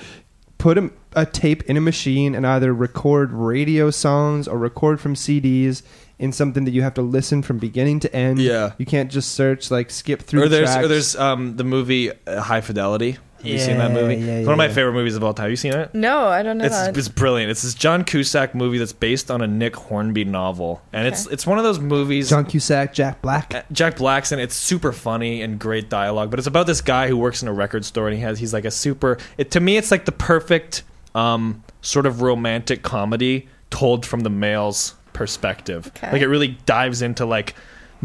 put 0.58 0.78
a, 0.78 0.92
a 1.16 1.26
tape 1.26 1.64
in 1.64 1.78
a 1.78 1.82
machine 1.82 2.36
and 2.36 2.46
either 2.46 2.74
record 2.74 3.32
radio 3.32 3.90
songs 3.92 4.48
or 4.48 4.58
record 4.58 5.00
from 5.02 5.16
CDs 5.16 5.82
in 6.18 6.32
something 6.32 6.64
that 6.64 6.72
you 6.72 6.82
have 6.82 6.94
to 6.94 7.02
listen 7.02 7.42
from 7.42 7.58
beginning 7.58 8.00
to 8.00 8.16
end. 8.16 8.40
Yeah. 8.40 8.72
You 8.78 8.86
can't 8.86 9.12
just 9.12 9.32
search 9.34 9.70
like 9.70 9.92
skip 9.92 10.22
through 10.22 10.44
Or 10.44 10.48
there's 10.48 10.70
tracks. 10.70 10.86
or 10.86 10.88
there's 10.88 11.16
um 11.18 11.58
the 11.58 11.64
movie 11.66 12.12
uh, 12.26 12.42
High 12.42 12.62
Fidelity. 12.62 13.18
Have 13.46 13.54
you 13.54 13.60
seen 13.60 13.78
that 13.78 13.92
movie? 13.92 14.16
yeah, 14.16 14.34
It's 14.38 14.46
one 14.46 14.54
of 14.54 14.58
my 14.58 14.68
yeah. 14.68 14.74
favorite 14.74 14.94
movies 14.94 15.16
of 15.16 15.24
all 15.24 15.34
time. 15.34 15.44
Have 15.46 15.52
you 15.52 15.56
seen 15.58 15.74
it? 15.74 15.94
No, 15.94 16.28
I 16.28 16.44
don't 16.44 16.58
know 16.58 16.66
It's, 16.66 16.76
that. 16.76 16.98
it's 16.98 17.08
brilliant. 17.08 17.52
It's 17.52 17.62
this 17.62 17.74
John 17.74 18.04
Cusack 18.04 18.54
movie 18.56 18.78
that's 18.78 18.94
based 18.94 19.30
on 19.32 19.42
a 19.42 19.48
Nick 19.48 19.76
Hornby 19.76 20.26
novel, 20.26 20.82
and 20.94 21.08
it's 21.08 21.26
Okay. 21.26 21.34
it's 21.34 21.46
one 21.48 21.58
of 21.58 21.64
those 21.64 21.80
movies. 21.80 22.30
John 22.30 22.46
Cusack, 22.46 22.94
Jack 22.94 23.22
Black. 23.22 23.54
Uh, 23.54 23.62
Jack 23.72 23.98
Black's 23.98 24.32
in 24.32 24.40
it. 24.40 24.44
It's 24.44 24.56
super 24.56 24.92
funny 24.92 25.42
and 25.42 25.58
great 25.60 25.90
dialogue, 25.90 26.30
but 26.30 26.40
it's 26.40 26.48
about 26.48 26.68
this 26.68 26.82
guy 26.82 27.08
who 27.08 27.18
works 27.18 27.42
in 27.42 27.48
a 27.48 27.54
record 27.54 27.86
store 27.86 28.08
and 28.08 28.16
he 28.18 28.22
has 28.24 28.40
he's 28.40 28.54
like 28.54 28.66
a 28.66 28.72
super. 28.72 29.18
It, 29.38 29.52
to 29.52 29.60
me, 29.60 29.78
it's 29.78 29.92
like 29.92 30.06
the 30.06 30.12
perfect 30.12 30.84
um, 31.14 31.64
sort 31.82 32.06
of 32.06 32.22
romantic 32.22 32.82
comedy 32.84 33.48
told 33.70 34.06
from 34.06 34.22
the 34.22 34.30
male's 34.30 34.96
perspective. 35.14 35.88
Okay. 35.88 36.12
Like 36.12 36.22
it 36.22 36.28
really 36.28 36.58
dives 36.66 37.02
into 37.02 37.26
like 37.26 37.56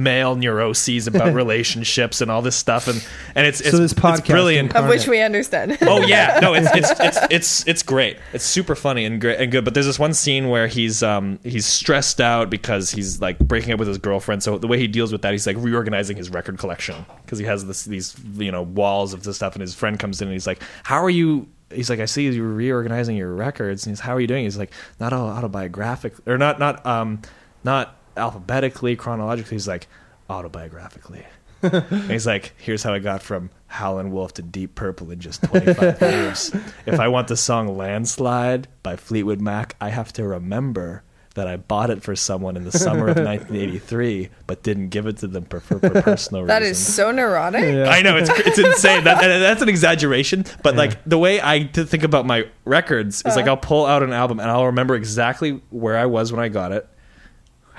male 0.02 0.34
neuroses 0.36 1.06
about 1.06 1.34
relationships 1.42 2.20
and 2.20 2.30
all 2.30 2.42
this 2.42 2.56
stuff, 2.56 2.88
and 2.88 3.06
and 3.34 3.46
it's 3.46 3.60
it's, 3.60 3.70
So 3.70 3.78
this 3.78 3.92
it's 3.92 4.20
brilliant. 4.20 4.72
can- 4.72 4.84
of 4.84 4.88
which 4.88 5.06
we 5.06 5.20
understand. 5.20 5.78
Oh 5.82 6.02
yeah, 6.02 6.38
no, 6.40 6.54
it's 6.54 6.68
it's 6.74 6.90
it's 7.00 7.18
it's 7.30 7.68
it's 7.68 7.82
great. 7.82 8.18
It's 8.32 8.44
super 8.44 8.74
funny 8.74 9.04
and 9.04 9.20
great 9.20 9.38
and 9.40 9.50
good. 9.52 9.64
But 9.64 9.74
there's 9.74 9.86
this 9.86 9.98
one 9.98 10.14
scene 10.14 10.48
where 10.48 10.66
he's 10.66 11.02
um 11.02 11.38
he's 11.42 11.66
stressed 11.66 12.20
out 12.20 12.50
because 12.50 12.90
he's 12.90 13.20
like 13.20 13.38
breaking 13.38 13.72
up 13.72 13.78
with 13.78 13.88
his 13.88 13.98
girlfriend. 13.98 14.42
So 14.42 14.58
the 14.58 14.66
way 14.68 14.78
he 14.78 14.86
deals 14.86 15.12
with 15.12 15.22
that, 15.22 15.32
he's 15.32 15.46
like 15.46 15.56
reorganizing 15.58 16.16
his 16.16 16.30
record 16.30 16.58
collection 16.58 17.04
because 17.24 17.38
he 17.38 17.44
has 17.44 17.66
this 17.66 17.84
these 17.84 18.16
you 18.36 18.50
know 18.52 18.62
walls 18.62 19.12
of 19.14 19.22
this 19.22 19.36
stuff. 19.36 19.54
And 19.54 19.60
his 19.60 19.74
friend 19.74 19.98
comes 19.98 20.20
in 20.22 20.28
and 20.28 20.32
he's 20.32 20.46
like, 20.46 20.62
"How 20.84 21.02
are 21.02 21.10
you?" 21.10 21.48
He's 21.72 21.88
like, 21.88 22.00
"I 22.00 22.06
see 22.06 22.28
you're 22.28 22.46
reorganizing 22.48 23.16
your 23.16 23.32
records." 23.32 23.86
And 23.86 23.92
he's, 23.92 24.00
"How 24.00 24.14
are 24.14 24.20
you 24.20 24.26
doing?" 24.26 24.44
He's 24.44 24.58
like, 24.58 24.72
"Not 24.98 25.12
all 25.12 25.28
autobiographic 25.28 26.14
or 26.26 26.36
not 26.38 26.58
not 26.58 26.84
um 26.84 27.20
not 27.62 27.96
alphabetically 28.20 28.94
chronologically." 28.96 29.56
He's 29.56 29.66
like, 29.68 29.88
"Autobiographically." 30.28 31.24
And 31.62 32.10
he's 32.10 32.26
like, 32.26 32.54
here's 32.56 32.82
how 32.82 32.94
I 32.94 33.00
got 33.00 33.22
from 33.22 33.50
Howlin' 33.66 34.12
Wolf 34.12 34.32
to 34.34 34.42
Deep 34.42 34.74
Purple 34.76 35.10
in 35.10 35.20
just 35.20 35.42
25 35.42 36.00
years. 36.00 36.54
If 36.86 36.98
I 36.98 37.08
want 37.08 37.28
the 37.28 37.36
song 37.36 37.76
Landslide 37.76 38.66
by 38.82 38.96
Fleetwood 38.96 39.42
Mac, 39.42 39.76
I 39.78 39.90
have 39.90 40.10
to 40.14 40.26
remember 40.26 41.02
that 41.34 41.46
I 41.46 41.56
bought 41.58 41.90
it 41.90 42.02
for 42.02 42.16
someone 42.16 42.56
in 42.56 42.64
the 42.64 42.72
summer 42.72 43.08
of 43.08 43.16
1983, 43.18 44.30
but 44.46 44.62
didn't 44.62 44.88
give 44.88 45.06
it 45.06 45.18
to 45.18 45.26
them 45.26 45.44
for, 45.44 45.60
for, 45.60 45.78
for 45.78 46.00
personal 46.02 46.46
that 46.46 46.60
reasons. 46.62 46.78
That 46.78 46.86
is 46.86 46.94
so 46.94 47.12
neurotic. 47.12 47.62
Yeah. 47.62 47.90
I 47.90 48.00
know 48.00 48.16
it's 48.16 48.30
it's 48.30 48.58
insane. 48.58 49.04
That, 49.04 49.20
that- 49.20 49.38
that's 49.38 49.60
an 49.60 49.68
exaggeration, 49.68 50.46
but 50.62 50.76
like 50.76 51.04
the 51.04 51.18
way 51.18 51.42
I 51.42 51.64
to 51.74 51.84
think 51.84 52.04
about 52.04 52.24
my 52.24 52.48
records 52.64 53.16
is 53.26 53.36
like 53.36 53.42
Uh-huh. 53.42 53.50
I'll 53.50 53.56
pull 53.58 53.84
out 53.84 54.02
an 54.02 54.14
album 54.14 54.40
and 54.40 54.50
I'll 54.50 54.66
remember 54.66 54.94
exactly 54.96 55.60
where 55.68 55.98
I 55.98 56.06
was 56.06 56.32
when 56.32 56.40
I 56.42 56.48
got 56.48 56.72
it, 56.72 56.88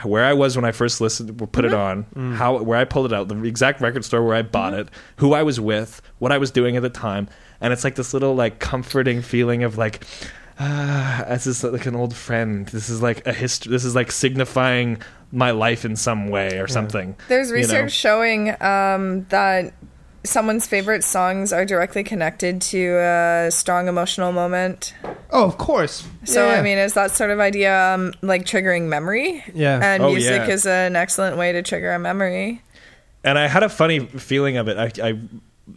where 0.03 0.23
I 0.23 0.33
was 0.33 0.55
when 0.55 0.65
I 0.65 0.71
first 0.71 1.01
listened, 1.01 1.37
put 1.51 1.65
it 1.65 1.73
on, 1.73 2.05
how 2.35 2.61
where 2.61 2.77
I 2.77 2.85
pulled 2.85 3.07
it 3.07 3.13
out, 3.13 3.27
the 3.27 3.43
exact 3.43 3.81
record 3.81 4.05
store 4.05 4.23
where 4.23 4.35
I 4.35 4.41
bought 4.41 4.73
it, 4.73 4.89
who 5.17 5.33
I 5.33 5.43
was 5.43 5.59
with, 5.59 6.01
what 6.19 6.31
I 6.31 6.37
was 6.37 6.51
doing 6.51 6.75
at 6.75 6.81
the 6.81 6.89
time, 6.89 7.27
and 7.59 7.73
it's 7.73 7.83
like 7.83 7.95
this 7.95 8.13
little 8.13 8.35
like 8.35 8.59
comforting 8.59 9.21
feeling 9.21 9.63
of 9.63 9.77
like. 9.77 10.05
Ah, 10.63 11.25
this 11.29 11.47
is 11.47 11.63
like 11.63 11.87
an 11.87 11.95
old 11.95 12.15
friend. 12.15 12.67
This 12.67 12.89
is 12.89 13.01
like 13.01 13.25
a 13.25 13.33
history. 13.33 13.71
This 13.71 13.83
is 13.83 13.95
like 13.95 14.11
signifying 14.11 15.01
my 15.31 15.51
life 15.51 15.85
in 15.85 15.95
some 15.95 16.27
way 16.27 16.59
or 16.59 16.67
something. 16.67 17.15
There's 17.29 17.49
you 17.49 17.55
know? 17.55 17.61
research 17.61 17.93
showing 17.93 18.61
um, 18.61 19.25
that 19.29 19.73
someone's 20.23 20.67
favorite 20.67 21.03
songs 21.03 21.51
are 21.53 21.65
directly 21.65 22.03
connected 22.03 22.61
to 22.61 22.97
a 22.99 23.47
strong 23.51 23.87
emotional 23.87 24.31
moment. 24.31 24.93
Oh, 25.31 25.45
of 25.45 25.57
course. 25.57 26.07
So 26.25 26.45
Yeah. 26.47 26.55
I 26.59 26.61
mean, 26.61 26.77
is 26.77 26.93
that 26.93 27.11
sort 27.11 27.31
of 27.31 27.39
idea 27.39 27.93
um, 27.93 28.13
like 28.21 28.45
triggering 28.45 28.83
memory? 28.87 29.43
Yeah. 29.53 29.79
And 29.81 30.03
Oh, 30.03 30.11
music 30.11 30.47
yeah. 30.47 30.53
is 30.53 30.65
an 30.65 30.95
excellent 30.95 31.37
way 31.37 31.51
to 31.53 31.61
trigger 31.63 31.91
a 31.93 31.99
memory. 31.99 32.61
and 33.23 33.37
I 33.37 33.47
had 33.47 33.63
a 33.63 33.69
funny 33.69 33.99
feeling 33.99 34.57
of 34.57 34.67
it. 34.67 34.77
I, 34.77 35.09
I 35.09 35.19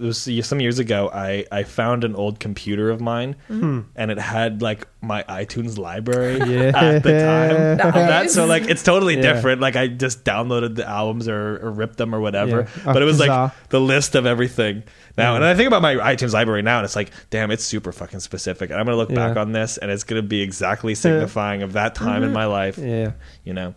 it 0.00 0.04
was 0.04 0.28
some 0.46 0.60
years 0.60 0.78
ago. 0.78 1.10
I 1.12 1.44
I 1.52 1.62
found 1.64 2.04
an 2.04 2.14
old 2.14 2.40
computer 2.40 2.90
of 2.90 3.00
mine, 3.00 3.36
and 3.48 4.10
it 4.10 4.18
had 4.18 4.62
like 4.62 4.86
my 5.00 5.22
iTunes 5.24 5.76
library 5.78 6.38
Yeah. 6.50 6.72
at 6.74 7.02
the 7.02 7.20
time. 7.20 7.76
Nice. 7.76 7.86
of 7.86 7.94
that. 7.94 8.30
So 8.30 8.46
like 8.46 8.68
it's 8.68 8.82
totally 8.82 9.16
Yeah. 9.16 9.34
different. 9.34 9.60
Like 9.60 9.76
I 9.76 9.86
just 9.88 10.24
downloaded 10.24 10.76
the 10.76 10.88
albums 10.88 11.28
or, 11.28 11.58
or 11.64 11.70
ripped 11.70 11.96
them 11.98 12.14
or 12.14 12.20
whatever. 12.20 12.68
Yeah. 12.78 12.92
But 12.92 13.02
it 13.02 13.04
was 13.04 13.18
like 13.20 13.52
the 13.68 13.80
list 13.80 14.14
of 14.14 14.26
everything. 14.26 14.82
Now, 15.16 15.32
Yeah. 15.32 15.36
and 15.36 15.44
I 15.44 15.54
think 15.54 15.66
about 15.68 15.82
my 15.82 15.94
iTunes 15.96 16.32
library 16.32 16.62
now, 16.62 16.78
and 16.78 16.84
it's 16.84 16.96
like, 16.96 17.10
damn, 17.30 17.50
it's 17.50 17.64
super 17.64 17.92
fucking 17.92 18.20
specific. 18.20 18.70
And 18.70 18.80
I'm 18.80 18.86
gonna 18.86 18.96
look 18.96 19.10
Yeah. 19.10 19.28
back 19.28 19.36
on 19.36 19.52
this, 19.52 19.76
and 19.78 19.90
it's 19.90 20.04
gonna 20.04 20.22
be 20.22 20.40
exactly 20.40 20.94
signifying 20.94 21.62
of 21.62 21.74
that 21.74 21.94
time 21.94 22.22
in 22.22 22.32
my 22.32 22.46
life. 22.46 22.78
Yeah. 22.78 23.12
You 23.44 23.52
know, 23.52 23.74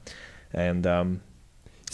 and 0.53 0.87
um, 0.87 1.21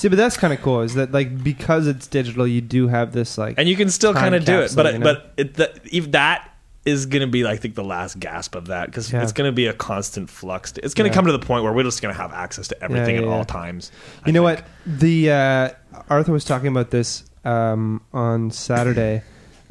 See, 0.03 0.09
but 0.09 0.17
that's 0.17 0.35
kind 0.35 0.51
of 0.51 0.61
cool. 0.61 0.81
Is 0.81 0.95
that 0.95 1.13
like 1.13 1.41
because 1.45 1.87
it's 1.87 2.07
digital, 2.07 2.45
you 2.45 2.59
do 2.59 2.89
have 2.89 3.13
this 3.13 3.37
like 3.37 3.55
and 3.57 3.69
you 3.69 3.77
can 3.77 3.89
still 3.89 4.13
kind 4.13 4.35
of 4.35 4.43
do 4.43 4.59
it, 4.59 4.73
but 4.75 4.91
you 4.91 4.99
know? 4.99 5.03
but 5.13 5.31
it, 5.37 5.53
the, 5.53 5.79
if 5.93 6.11
that 6.11 6.51
is 6.85 7.05
gonna 7.05 7.25
be, 7.25 7.45
I 7.47 7.55
think, 7.55 7.75
the 7.75 7.85
last 7.85 8.19
gasp 8.19 8.53
of 8.55 8.67
that 8.67 8.87
because 8.87 9.13
Yeah. 9.13 9.23
it's 9.23 9.31
gonna 9.31 9.53
be 9.53 9.67
a 9.67 9.71
constant 9.73 10.29
flux. 10.29 10.73
It's 10.83 10.93
gonna 10.93 11.07
Yeah. 11.07 11.15
come 11.15 11.25
to 11.27 11.31
the 11.31 11.39
point 11.39 11.63
where 11.63 11.71
we're 11.71 11.83
just 11.83 12.01
gonna 12.01 12.13
have 12.15 12.33
access 12.33 12.67
to 12.67 12.83
everything 12.83 13.15
yeah, 13.15 13.21
at 13.21 13.27
all 13.29 13.45
times. 13.45 13.93
I 14.25 14.27
You 14.27 14.33
know 14.33 14.45
think. 14.45 14.59
what? 14.59 14.99
The 14.99 15.31
uh, 15.31 15.69
Arthur 16.09 16.33
was 16.33 16.43
talking 16.43 16.67
about 16.67 16.91
this 16.91 17.23
um, 17.45 18.01
on 18.11 18.51
Saturday. 18.51 19.21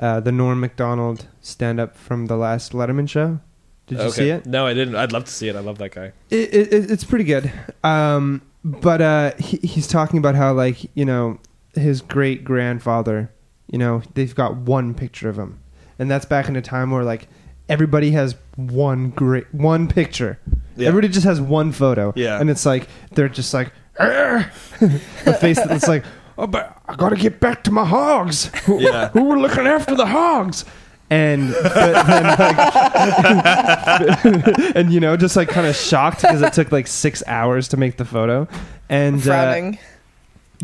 Uh, 0.01 0.21
the 0.21 0.33
Norm 0.33 0.61
Macdonald 0.61 1.27
stand 1.43 1.79
up 1.79 1.95
from 1.95 2.25
the 2.25 2.37
last 2.39 2.73
Letterman 2.73 3.07
show. 3.07 3.39
Did 3.87 3.99
you 3.99 4.05
Okay. 4.05 4.13
see 4.13 4.31
it? 4.31 4.47
No, 4.47 4.67
I 4.67 4.73
didn't. 4.73 4.97
I'd 4.97 5.13
love 5.13 5.27
to 5.27 5.31
see 5.31 5.49
it. 5.51 5.57
I 5.57 5.61
love 5.61 5.77
that 5.77 5.91
guy. 5.95 6.13
It, 6.31 6.55
it? 6.55 6.91
It's 6.91 7.05
pretty 7.05 7.25
good. 7.25 7.53
Um, 7.85 8.41
but 8.65 9.01
uh, 9.03 9.33
he, 9.39 9.59
he's 9.59 9.87
talking 9.87 10.19
about 10.19 10.35
how 10.35 10.53
like 10.53 10.85
you 10.95 11.05
know 11.05 11.39
his 11.75 12.01
great 12.01 12.45
grandfather. 12.45 13.33
You 13.71 13.79
know 13.79 14.03
they've 14.15 14.35
got 14.35 14.57
one 14.57 14.95
picture 14.95 15.29
of 15.29 15.39
him, 15.39 15.61
and 15.99 16.11
that's 16.11 16.25
back 16.25 16.49
in 16.49 16.57
a 16.57 16.63
time 16.63 16.91
where 16.91 17.05
like 17.05 17.29
everybody 17.69 18.11
has 18.11 18.35
one 18.57 19.11
great 19.11 19.53
one 19.53 19.89
picture. 19.89 20.39
Yeah. 20.77 20.89
Everybody 20.89 21.13
just 21.13 21.25
has 21.27 21.41
one 21.41 21.73
photo. 21.73 22.13
Yeah. 22.17 22.41
and 22.41 22.51
it's 22.51 22.65
like 22.67 22.89
they're 23.13 23.29
just 23.29 23.53
like 23.55 23.73
the 23.99 25.37
face 25.41 25.57
that's 25.63 25.89
like, 25.89 26.05
oh, 26.39 26.47
but 26.47 26.79
I 26.87 26.97
got 26.97 27.11
to 27.11 27.17
get 27.17 27.41
back 27.41 27.63
to 27.65 27.71
my 27.71 27.85
hogs. 27.85 28.47
Who, 28.65 28.81
Yeah. 28.81 29.09
who 29.13 29.25
were 29.25 29.39
looking 29.39 29.67
after 29.67 29.95
the 29.95 30.07
hogs? 30.07 30.65
And 31.13 31.53
but 31.63 31.75
then 32.07 32.25
like, 32.39 32.57
and 34.77 34.93
you 34.93 34.99
know, 35.01 35.17
just 35.17 35.37
like 35.37 35.49
kind 35.49 35.67
of 35.67 35.77
shocked 35.77 36.23
because 36.23 36.41
it 36.43 36.53
took 36.55 36.73
like 36.73 36.87
six 36.87 37.23
hours 37.27 37.69
to 37.69 37.77
make 37.77 37.97
the 37.99 38.05
photo. 38.05 38.49
And 38.89 39.17
uh, 39.21 39.25
Frowning. 39.25 39.79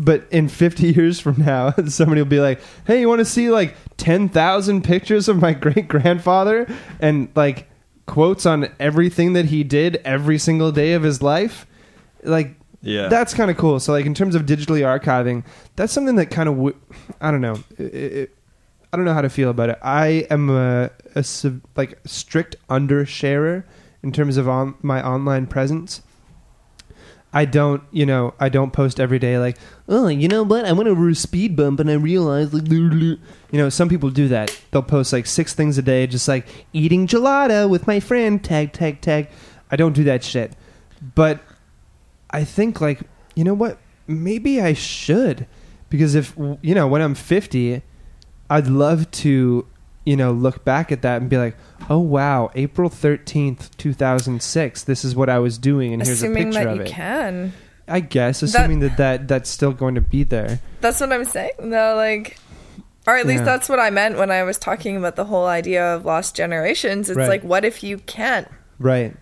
but 0.01 0.23
in 0.31 0.47
50 0.49 0.91
years 0.93 1.19
from 1.19 1.35
now, 1.43 1.71
somebody 1.87 2.21
will 2.21 2.27
be 2.29 2.39
like, 2.39 2.59
"Hey, 2.87 2.99
you 3.01 3.07
want 3.07 3.19
to 3.19 3.25
see 3.25 3.49
like 3.51 3.75
10,000 3.97 4.83
pictures 4.83 5.27
of 5.27 5.39
my 5.39 5.53
great 5.65 5.87
grandfather 5.87 6.67
and 6.99 7.29
like 7.35 7.67
quotes 8.07 8.45
on 8.47 8.69
everything 8.79 9.33
that 9.33 9.45
he 9.45 9.63
did 9.63 9.97
every 10.03 10.39
single 10.39 10.71
day 10.71 10.93
of 10.93 11.03
his 11.03 11.21
life?" 11.21 11.67
Like 12.23 12.55
Yeah. 12.81 13.07
that's 13.07 13.33
kind 13.35 13.51
of 13.51 13.57
cool. 13.57 13.79
So 13.79 13.91
like 13.93 14.05
in 14.07 14.13
terms 14.15 14.33
of 14.35 14.43
digitally 14.47 14.81
archiving, 14.81 15.43
that's 15.75 15.93
something 15.93 16.15
that 16.15 16.27
kind 16.31 16.49
of 16.49 16.55
w- 16.55 16.75
I 17.21 17.29
don't 17.29 17.41
know. 17.41 17.57
It, 17.77 17.83
it, 17.93 18.35
I 18.91 18.97
don't 18.97 19.05
know 19.05 19.13
how 19.13 19.21
to 19.21 19.29
feel 19.29 19.49
about 19.49 19.69
it. 19.69 19.79
I 19.81 20.27
am 20.29 20.49
a, 20.49 20.89
a 21.15 21.23
sub- 21.23 21.61
like 21.75 21.99
strict 22.05 22.55
undersharer 22.69 23.63
in 24.01 24.11
terms 24.11 24.37
of 24.37 24.49
on 24.49 24.75
my 24.81 25.05
online 25.05 25.47
presence. 25.47 26.01
I 27.31 27.45
don't, 27.45 27.83
you 27.91 28.07
know, 28.07 28.33
I 28.39 28.49
don't 28.49 28.73
post 28.73 28.99
every 28.99 29.19
day 29.19 29.37
like, 29.37 29.57
oh, 29.87 30.07
you 30.07 30.27
know 30.27 30.41
what? 30.41 30.65
I 30.65 30.71
went 30.71 30.89
over 30.89 31.09
a 31.09 31.13
speed 31.13 31.55
bump 31.55 31.79
and 31.79 31.89
I 31.89 31.93
realized, 31.93 32.53
like, 32.53 32.67
you 32.71 33.17
know, 33.51 33.69
some 33.69 33.87
people 33.87 34.09
do 34.09 34.27
that. 34.29 34.59
They'll 34.71 34.81
post 34.81 35.13
like 35.13 35.27
six 35.27 35.53
things 35.53 35.77
a 35.77 35.83
day, 35.83 36.07
just 36.07 36.27
like 36.27 36.47
eating 36.73 37.05
gelato 37.05 37.69
with 37.69 37.85
my 37.85 37.99
friend, 37.99 38.43
tag, 38.43 38.73
tag, 38.73 39.01
tag. 39.01 39.29
I 39.69 39.75
don't 39.75 39.93
do 39.93 40.03
that 40.05 40.23
shit. 40.23 40.53
But 41.13 41.39
I 42.31 42.43
think, 42.43 42.81
like, 42.81 43.01
you 43.35 43.43
know 43.43 43.53
what? 43.53 43.77
Maybe 44.07 44.59
I 44.59 44.73
should. 44.73 45.45
Because 45.91 46.15
if, 46.15 46.35
you 46.61 46.73
know, 46.73 46.87
when 46.87 47.03
I'm 47.03 47.13
50, 47.13 47.83
I'd 48.49 48.67
love 48.67 49.09
to, 49.11 49.65
you 50.05 50.15
know, 50.15 50.31
look 50.31 50.63
back 50.65 50.91
at 50.91 51.01
that 51.03 51.21
and 51.21 51.29
be 51.29 51.37
like, 51.37 51.55
oh, 51.89 51.99
wow, 51.99 52.51
April 52.55 52.89
13th, 52.89 53.69
2006, 53.77 54.83
this 54.83 55.05
is 55.05 55.15
what 55.15 55.29
I 55.29 55.39
was 55.39 55.57
doing, 55.57 55.93
and 55.93 56.05
here's 56.05 56.23
a 56.23 56.29
picture 56.29 56.51
that 56.51 56.67
of 56.67 56.75
you 56.77 56.81
it. 56.83 56.87
can. 56.87 57.53
I 57.87 58.01
guess, 58.01 58.43
assuming 58.43 58.79
that, 58.81 58.97
that 58.97 59.27
that's 59.27 59.49
still 59.49 59.71
going 59.71 59.95
to 59.95 60.01
be 60.01 60.23
there. 60.23 60.59
That's 60.79 60.99
what 60.99 61.11
I'm 61.11 61.25
saying. 61.25 61.51
No, 61.59 61.95
like, 61.95 62.37
or 63.07 63.17
at 63.17 63.25
least 63.25 63.39
Yeah. 63.39 63.45
that's 63.45 63.67
what 63.67 63.79
I 63.79 63.89
meant 63.89 64.17
when 64.17 64.29
I 64.29 64.43
was 64.43 64.59
talking 64.59 64.95
about 64.95 65.15
the 65.15 65.25
whole 65.25 65.47
idea 65.47 65.95
of 65.95 66.05
lost 66.05 66.35
generations. 66.35 67.09
It's 67.09 67.17
Right. 67.17 67.27
like, 67.27 67.43
what 67.43 67.65
if 67.65 67.83
you 67.83 67.97
can't? 67.99 68.47
Right. 68.77 69.15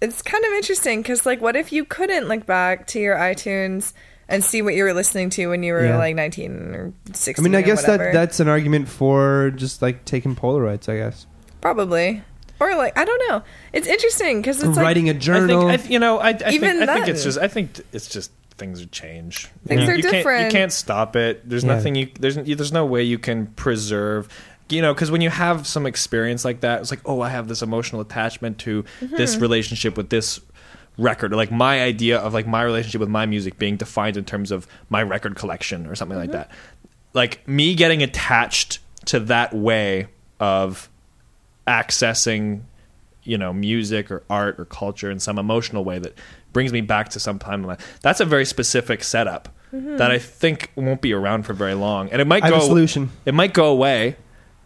It's 0.00 0.22
kind 0.22 0.44
of 0.44 0.52
interesting 0.52 1.02
because, 1.02 1.26
like, 1.26 1.40
what 1.40 1.56
if 1.56 1.72
you 1.72 1.84
couldn't 1.84 2.28
look 2.28 2.46
back 2.46 2.86
to 2.88 3.00
your 3.00 3.16
iTunes 3.16 3.92
and 4.28 4.42
see 4.44 4.62
what 4.62 4.74
you 4.74 4.84
were 4.84 4.94
listening 4.94 5.30
to 5.30 5.46
when 5.48 5.62
you 5.62 5.72
were 5.72 5.84
Yeah. 5.84 5.98
like 5.98 6.14
19 6.16 6.52
or 6.74 6.92
16? 7.12 7.42
I 7.42 7.48
mean, 7.48 7.54
I 7.54 7.58
or 7.58 7.62
guess 7.62 7.84
that 7.84 8.12
that's 8.12 8.40
an 8.40 8.48
argument 8.48 8.88
for 8.88 9.50
just 9.56 9.82
like 9.82 10.04
taking 10.04 10.34
Polaroids, 10.36 10.88
I 10.88 10.96
guess. 10.96 11.26
probably, 11.60 12.22
or 12.60 12.74
like, 12.76 12.96
I 12.98 13.04
don't 13.04 13.22
know. 13.28 13.42
It's 13.72 13.86
interesting 13.86 14.40
because 14.40 14.62
it's 14.62 14.76
like 14.76 14.84
Writing 14.84 15.08
a 15.08 15.12
I 15.14 15.16
journal. 15.18 15.68
think 15.68 15.84
I, 15.86 15.88
you 15.88 15.98
know. 15.98 16.18
I, 16.18 16.30
I 16.30 16.50
Even 16.52 16.78
think 16.78 16.88
I 16.90 16.94
think 16.94 17.08
it's 17.08 17.20
then. 17.22 17.28
just. 17.32 17.38
I 17.38 17.48
think 17.48 17.80
it's 17.92 18.08
just 18.08 18.30
things 18.56 18.84
change. 18.86 19.48
Things 19.66 19.82
you, 19.82 19.88
are 19.90 19.96
you 19.96 20.02
Can't, 20.02 20.12
different. 20.14 20.44
you 20.44 20.50
can't 20.50 20.72
stop 20.72 21.16
it. 21.16 21.48
There's 21.48 21.64
Yeah. 21.64 21.74
nothing 21.74 21.94
you. 21.96 22.08
There's 22.20 22.36
there's 22.36 22.72
no 22.72 22.86
way 22.86 23.02
you 23.02 23.18
can 23.18 23.46
preserve. 23.48 24.28
You 24.68 24.80
know, 24.80 24.94
because 24.94 25.10
when 25.10 25.20
you 25.20 25.28
have 25.28 25.66
some 25.66 25.84
experience 25.86 26.44
like 26.46 26.60
that, 26.60 26.80
it's 26.80 26.90
like, 26.90 27.00
oh, 27.04 27.20
I 27.20 27.28
have 27.28 27.46
this 27.48 27.60
emotional 27.62 28.00
attachment 28.00 28.58
to 28.60 28.84
this 29.00 29.32
Mm-hmm. 29.34 29.42
relationship 29.42 29.96
with 29.98 30.08
this 30.08 30.40
record, 30.98 31.32
or 31.32 31.36
like 31.36 31.50
my 31.50 31.82
idea 31.82 32.18
of 32.18 32.34
like 32.34 32.46
my 32.46 32.62
relationship 32.62 33.00
with 33.00 33.08
my 33.08 33.26
music 33.26 33.58
being 33.58 33.76
defined 33.76 34.16
in 34.16 34.24
terms 34.24 34.50
of 34.50 34.66
my 34.90 35.02
record 35.02 35.34
collection 35.36 35.86
or 35.86 35.94
something 35.94 36.16
Mm-hmm. 36.18 36.32
like 36.32 36.48
that. 36.48 36.50
Like 37.14 37.46
me 37.48 37.74
getting 37.74 38.02
attached 38.02 38.78
to 39.06 39.20
that 39.20 39.52
way 39.54 40.08
of 40.40 40.88
accessing 41.66 42.62
you 43.24 43.38
know 43.38 43.52
music 43.52 44.10
or 44.10 44.22
art 44.28 44.58
or 44.58 44.64
culture 44.64 45.10
in 45.10 45.18
some 45.20 45.38
emotional 45.38 45.84
way 45.84 45.98
that 45.98 46.18
brings 46.52 46.72
me 46.72 46.80
back 46.80 47.08
to 47.10 47.20
some 47.20 47.38
time 47.38 47.54
in 47.54 47.62
my 47.62 47.68
life. 47.68 47.98
that's 48.02 48.20
a 48.20 48.24
very 48.24 48.44
specific 48.44 49.02
setup 49.04 49.48
Mm-hmm. 49.72 49.96
that 49.96 50.10
i 50.10 50.18
think 50.18 50.70
won't 50.76 51.00
be 51.00 51.14
around 51.14 51.44
for 51.44 51.54
very 51.54 51.72
long 51.72 52.10
and 52.10 52.20
it 52.20 52.26
might 52.26 52.42
I 52.44 52.50
go 52.50 52.56
have 52.56 52.64
a 52.64 52.66
solution. 52.66 53.08
it 53.24 53.32
might 53.32 53.54
go 53.54 53.66
away 53.72 54.16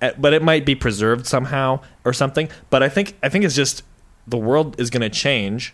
eh, 0.01 0.11
but 0.19 0.33
it 0.33 0.43
might 0.43 0.67
be 0.67 0.75
preserved 0.75 1.27
somehow 1.29 1.79
or 2.05 2.13
something 2.13 2.49
but 2.71 2.83
i 2.83 2.89
think 2.89 3.17
i 3.23 3.29
think 3.29 3.45
it's 3.45 3.55
just 3.55 3.85
the 4.27 4.37
world 4.37 4.81
is 4.81 4.91
going 4.91 5.03
to 5.03 5.09
change 5.09 5.73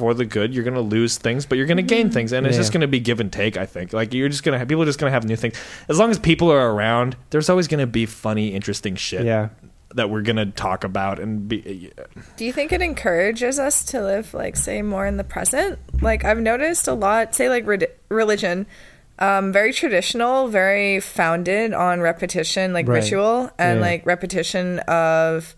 for 0.00 0.12
the 0.14 0.24
good 0.24 0.52
you're 0.54 0.64
going 0.64 0.74
to 0.74 0.80
lose 0.80 1.16
things 1.18 1.46
but 1.46 1.56
you're 1.58 1.66
going 1.66 1.76
to 1.76 1.82
gain 1.82 2.10
things 2.10 2.32
and 2.32 2.46
it's 2.46 2.56
Yeah. 2.56 2.60
just 2.60 2.72
going 2.72 2.80
to 2.80 2.88
be 2.88 2.98
give 3.00 3.20
and 3.20 3.32
take 3.32 3.56
i 3.56 3.66
think 3.66 3.92
like 3.92 4.12
you're 4.12 4.28
just 4.28 4.42
going 4.42 4.54
to 4.54 4.58
have 4.58 4.66
people 4.66 4.82
are 4.82 4.86
just 4.86 4.98
going 4.98 5.10
to 5.10 5.14
have 5.14 5.24
new 5.24 5.36
things 5.36 5.54
as 5.88 5.98
long 5.98 6.10
as 6.10 6.18
people 6.18 6.50
are 6.50 6.72
around 6.72 7.16
there's 7.30 7.48
always 7.48 7.68
going 7.68 7.80
to 7.80 7.86
be 7.86 8.04
funny 8.06 8.48
interesting 8.54 8.96
shit 8.96 9.24
yeah. 9.24 9.50
that 9.94 10.08
we're 10.10 10.22
gonna 10.22 10.46
talk 10.46 10.84
about 10.84 11.18
and 11.20 11.48
be 11.48 11.92
Do 12.36 12.44
you 12.44 12.52
think 12.52 12.72
it 12.72 12.80
encourages 12.82 13.58
us 13.58 13.84
to 13.86 14.00
live, 14.02 14.32
like, 14.34 14.56
say, 14.56 14.82
more 14.82 15.04
in 15.06 15.16
the 15.16 15.24
present? 15.24 15.78
Like, 16.00 16.24
I've 16.24 16.38
noticed 16.40 16.86
a 16.88 16.94
lot, 16.94 17.34
say, 17.34 17.48
like, 17.48 17.66
re- 17.66 17.86
religion, 18.08 18.66
um, 19.18 19.52
very 19.52 19.72
traditional, 19.72 20.46
very 20.48 21.00
founded 21.00 21.72
on 21.74 22.00
repetition, 22.00 22.72
like 22.72 22.86
Right. 22.88 23.02
ritual, 23.02 23.50
and 23.58 23.80
Yeah. 23.80 23.86
like 23.86 24.06
repetition 24.06 24.78
of 24.80 25.54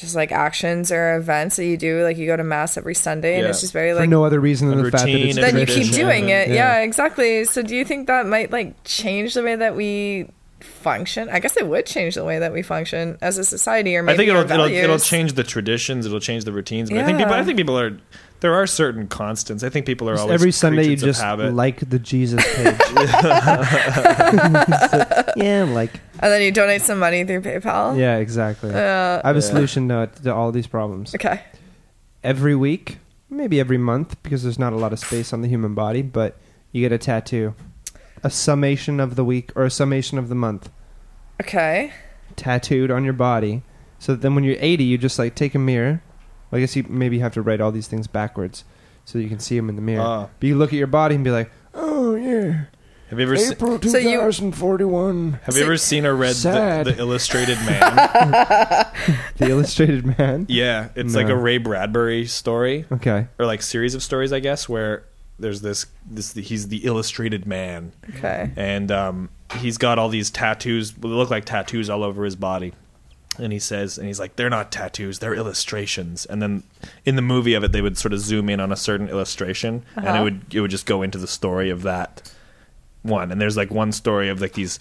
just 0.00 0.14
like 0.14 0.32
actions 0.32 0.90
or 0.92 1.16
events 1.16 1.56
that 1.56 1.66
you 1.66 1.76
do. 1.76 2.02
Like, 2.02 2.16
you 2.16 2.26
go 2.26 2.36
to 2.36 2.44
mass 2.44 2.76
every 2.76 2.94
Sunday, 2.94 3.34
and 3.34 3.44
Yeah. 3.44 3.50
it's 3.50 3.60
just 3.60 3.72
very 3.72 3.92
like 3.94 4.04
For 4.04 4.06
no 4.06 4.24
other 4.24 4.40
reason 4.40 4.68
than 4.68 4.82
the 4.82 4.90
fact 4.90 5.04
that 5.04 5.10
it's 5.10 5.36
and 5.36 5.44
then 5.46 5.58
you 5.58 5.66
keep 5.66 5.92
doing 5.92 6.28
it. 6.28 6.48
Yeah. 6.48 6.54
Yeah. 6.54 6.80
exactly. 6.80 7.44
So, 7.44 7.62
do 7.62 7.74
you 7.76 7.84
think 7.84 8.06
that 8.06 8.26
might 8.26 8.50
like 8.50 8.74
change 8.84 9.34
the 9.34 9.42
way 9.42 9.56
that 9.56 9.74
we 9.76 10.28
function? 10.60 11.28
I 11.28 11.38
guess 11.40 11.56
it 11.56 11.66
would 11.66 11.86
change 11.86 12.14
the 12.14 12.24
way 12.24 12.38
that 12.38 12.52
we 12.52 12.62
function 12.62 13.18
as 13.20 13.38
a 13.38 13.44
society, 13.44 13.96
or 13.96 14.02
maybe 14.02 14.14
I 14.14 14.16
think 14.16 14.28
it'll, 14.30 14.50
it'll 14.50 14.72
it'll 14.72 14.98
change 14.98 15.34
the 15.34 15.44
traditions. 15.44 16.06
It'll 16.06 16.20
change 16.20 16.44
the 16.44 16.52
routines. 16.52 16.90
But 16.90 16.98
I 16.98 17.04
think 17.04 17.18
people. 17.18 17.34
I 17.34 17.44
think 17.44 17.56
people 17.56 17.78
are. 17.78 17.96
There 18.40 18.54
are 18.54 18.66
certain 18.68 19.08
constants. 19.08 19.64
I 19.64 19.68
think 19.68 19.84
people 19.84 20.08
are 20.08 20.12
Just 20.14 20.22
always 20.22 20.34
every 20.40 20.52
Sunday 20.52 20.86
you 20.88 20.96
just 20.96 21.20
habit. 21.20 21.54
like 21.54 21.88
the 21.90 21.98
Jesus 21.98 22.40
page. 22.56 22.78
yeah, 25.36 25.64
like 25.68 25.92
And 26.20 26.32
then 26.32 26.42
you 26.42 26.52
donate 26.52 26.82
some 26.82 26.98
money 26.98 27.24
through 27.24 27.42
PayPal. 27.42 27.98
yeah, 27.98 28.16
exactly. 28.18 28.70
Uh, 28.72 29.20
I 29.24 29.26
have 29.28 29.36
a 29.36 29.40
Yeah. 29.40 29.40
solution 29.40 29.88
to, 29.88 30.08
to 30.24 30.34
all 30.34 30.52
these 30.52 30.66
problems. 30.66 31.14
okay. 31.14 31.40
Every 32.22 32.54
week, 32.54 32.98
maybe 33.30 33.60
every 33.60 33.78
month, 33.78 34.20
because 34.22 34.42
there's 34.42 34.58
not 34.58 34.72
a 34.72 34.76
lot 34.76 34.92
of 34.92 34.98
space 34.98 35.32
on 35.32 35.42
the 35.42 35.48
human 35.48 35.74
body, 35.74 36.02
but 36.02 36.36
you 36.72 36.82
get 36.82 36.92
a 36.92 36.98
tattoo, 36.98 37.54
a 38.22 38.30
summation 38.30 39.00
of 39.00 39.16
the 39.16 39.24
week 39.24 39.50
or 39.56 39.64
a 39.64 39.70
summation 39.70 40.18
of 40.18 40.28
the 40.28 40.34
month, 40.34 40.70
Okay. 41.40 41.92
tattooed 42.36 42.90
on 42.90 43.04
your 43.04 43.12
body. 43.14 43.62
So 44.00 44.12
that 44.12 44.20
then 44.22 44.34
when 44.34 44.44
you're 44.44 44.56
80, 44.60 44.84
you 44.84 44.98
just 44.98 45.18
like 45.18 45.34
take 45.34 45.54
a 45.54 45.58
mirror. 45.58 46.02
Well, 46.50 46.58
I 46.58 46.60
guess 46.60 46.74
you 46.76 46.84
maybe 46.88 47.18
have 47.20 47.32
to 47.34 47.42
write 47.42 47.60
all 47.60 47.72
these 47.72 47.88
things 47.88 48.06
backwards 48.06 48.64
so 49.04 49.18
you 49.18 49.28
can 49.28 49.38
see 49.38 49.56
them 49.56 49.68
in 49.68 49.76
the 49.76 49.82
mirror. 49.82 50.02
Ah. 50.04 50.28
But 50.40 50.46
you 50.46 50.56
look 50.56 50.72
at 50.72 50.76
your 50.78 50.86
body 50.86 51.14
and 51.14 51.24
be 51.24 51.30
like, 51.30 51.50
oh 51.74 52.14
yeah, 52.14 52.64
Have 53.10 53.18
you 53.18 53.26
ever 53.26 53.36
se- 53.36 53.52
April 53.52 53.80
So 53.82 53.96
you- 53.98 54.04
2041. 54.20 55.40
have 55.44 55.56
you 55.56 55.62
ever 55.62 55.76
seen 55.76 56.04
or 56.06 56.14
read 56.14 56.30
the, 56.30 56.34
Sad. 56.34 56.86
the 56.86 56.98
Illustrated 56.98 57.58
Man? 57.58 58.86
The 59.36 59.48
Illustrated 59.50 60.18
Man. 60.18 60.46
yeah, 60.48 60.88
it's 60.96 61.14
like 61.14 61.28
No. 61.28 61.34
a 61.34 61.36
Ray 61.36 61.58
Bradbury 61.58 62.26
story 62.26 62.84
Okay. 62.90 63.28
or 63.38 63.46
like 63.46 63.62
series 63.62 63.94
of 63.94 64.02
stories, 64.02 64.32
I 64.32 64.40
guess, 64.40 64.68
where 64.68 65.04
there's 65.38 65.60
this 65.60 65.86
this 66.10 66.34
he's 66.34 66.66
the 66.68 66.78
Illustrated 66.78 67.46
Man, 67.46 67.92
Okay. 68.16 68.50
and 68.56 68.90
um, 68.90 69.28
he's 69.58 69.78
got 69.78 69.98
all 69.98 70.08
these 70.08 70.30
tattoos. 70.30 70.92
They 70.92 71.06
look 71.08 71.30
like 71.30 71.44
tattoos 71.44 71.88
all 71.88 72.02
over 72.02 72.24
his 72.24 72.34
body. 72.34 72.72
And 73.38 73.52
he 73.52 73.58
says, 73.60 73.98
and 73.98 74.06
he's 74.06 74.18
like, 74.18 74.34
they're 74.36 74.50
not 74.50 74.72
tattoos, 74.72 75.20
they're 75.20 75.34
illustrations. 75.34 76.26
And 76.26 76.42
then 76.42 76.64
in 77.04 77.14
the 77.16 77.22
movie 77.22 77.54
of 77.54 77.62
it, 77.64 77.72
they 77.72 77.80
would 77.82 77.96
sort 77.96 78.12
of 78.12 78.18
zoom 78.20 78.48
in 78.48 78.58
on 78.60 78.72
a 78.72 78.76
certain 78.76 79.08
illustration, 79.08 79.84
and 79.96 80.04
it 80.04 80.08
Uh-huh. 80.08 80.24
would 80.24 80.54
it 80.54 80.60
would 80.60 80.70
just 80.72 80.86
go 80.86 81.02
into 81.02 81.18
the 81.18 81.28
story 81.28 81.70
of 81.70 81.82
that 81.82 82.32
one. 83.02 83.30
And 83.30 83.40
there's 83.40 83.56
like 83.56 83.70
one 83.70 83.92
story 83.92 84.28
of 84.28 84.40
like 84.40 84.54
these 84.54 84.78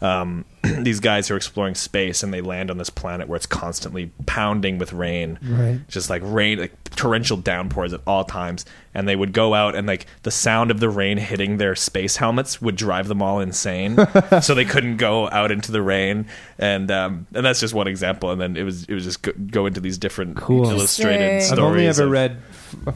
um, 0.00 0.44
these 0.62 1.00
guys 1.00 1.26
who 1.28 1.34
are 1.34 1.36
exploring 1.36 1.74
space, 1.74 2.22
and 2.22 2.32
they 2.32 2.40
land 2.40 2.70
on 2.70 2.78
this 2.78 2.90
planet 2.90 3.26
where 3.28 3.36
it's 3.36 3.46
constantly 3.46 4.12
pounding 4.26 4.78
with 4.78 4.92
rain, 4.92 5.38
Right. 5.42 5.80
just 5.88 6.08
like 6.10 6.22
rain, 6.24 6.58
like 6.60 6.72
torrential 6.90 7.36
downpours 7.36 7.92
at 7.92 8.00
all 8.06 8.24
times. 8.24 8.64
And 8.94 9.08
they 9.08 9.16
would 9.16 9.32
go 9.32 9.54
out, 9.54 9.74
and 9.74 9.86
like 9.86 10.06
the 10.22 10.30
sound 10.30 10.70
of 10.70 10.80
the 10.80 10.88
rain 10.88 11.18
hitting 11.18 11.56
their 11.58 11.74
space 11.76 12.16
helmets 12.16 12.60
would 12.62 12.76
drive 12.76 13.08
them 13.08 13.22
all 13.22 13.40
insane. 13.40 13.96
so 14.42 14.54
they 14.54 14.64
couldn't 14.64 14.96
go 14.98 15.28
out 15.30 15.50
into 15.50 15.72
the 15.72 15.82
rain. 15.82 16.26
And 16.58 16.90
um, 16.90 17.26
and 17.34 17.44
that's 17.44 17.60
just 17.60 17.74
one 17.74 17.86
example. 17.88 18.30
And 18.30 18.40
then 18.40 18.56
it 18.56 18.62
was 18.64 18.84
it 18.84 18.94
was 18.94 19.04
just 19.04 19.22
go, 19.22 19.32
go 19.50 19.66
into 19.66 19.80
these 19.80 19.98
different 19.98 20.36
Cool. 20.36 20.68
illustrated 20.70 21.20
Interesting. 21.22 21.56
stories. 21.56 21.58
I've 21.58 21.70
only 21.72 21.86
ever 21.86 22.04
of- 22.04 22.10
read 22.10 22.42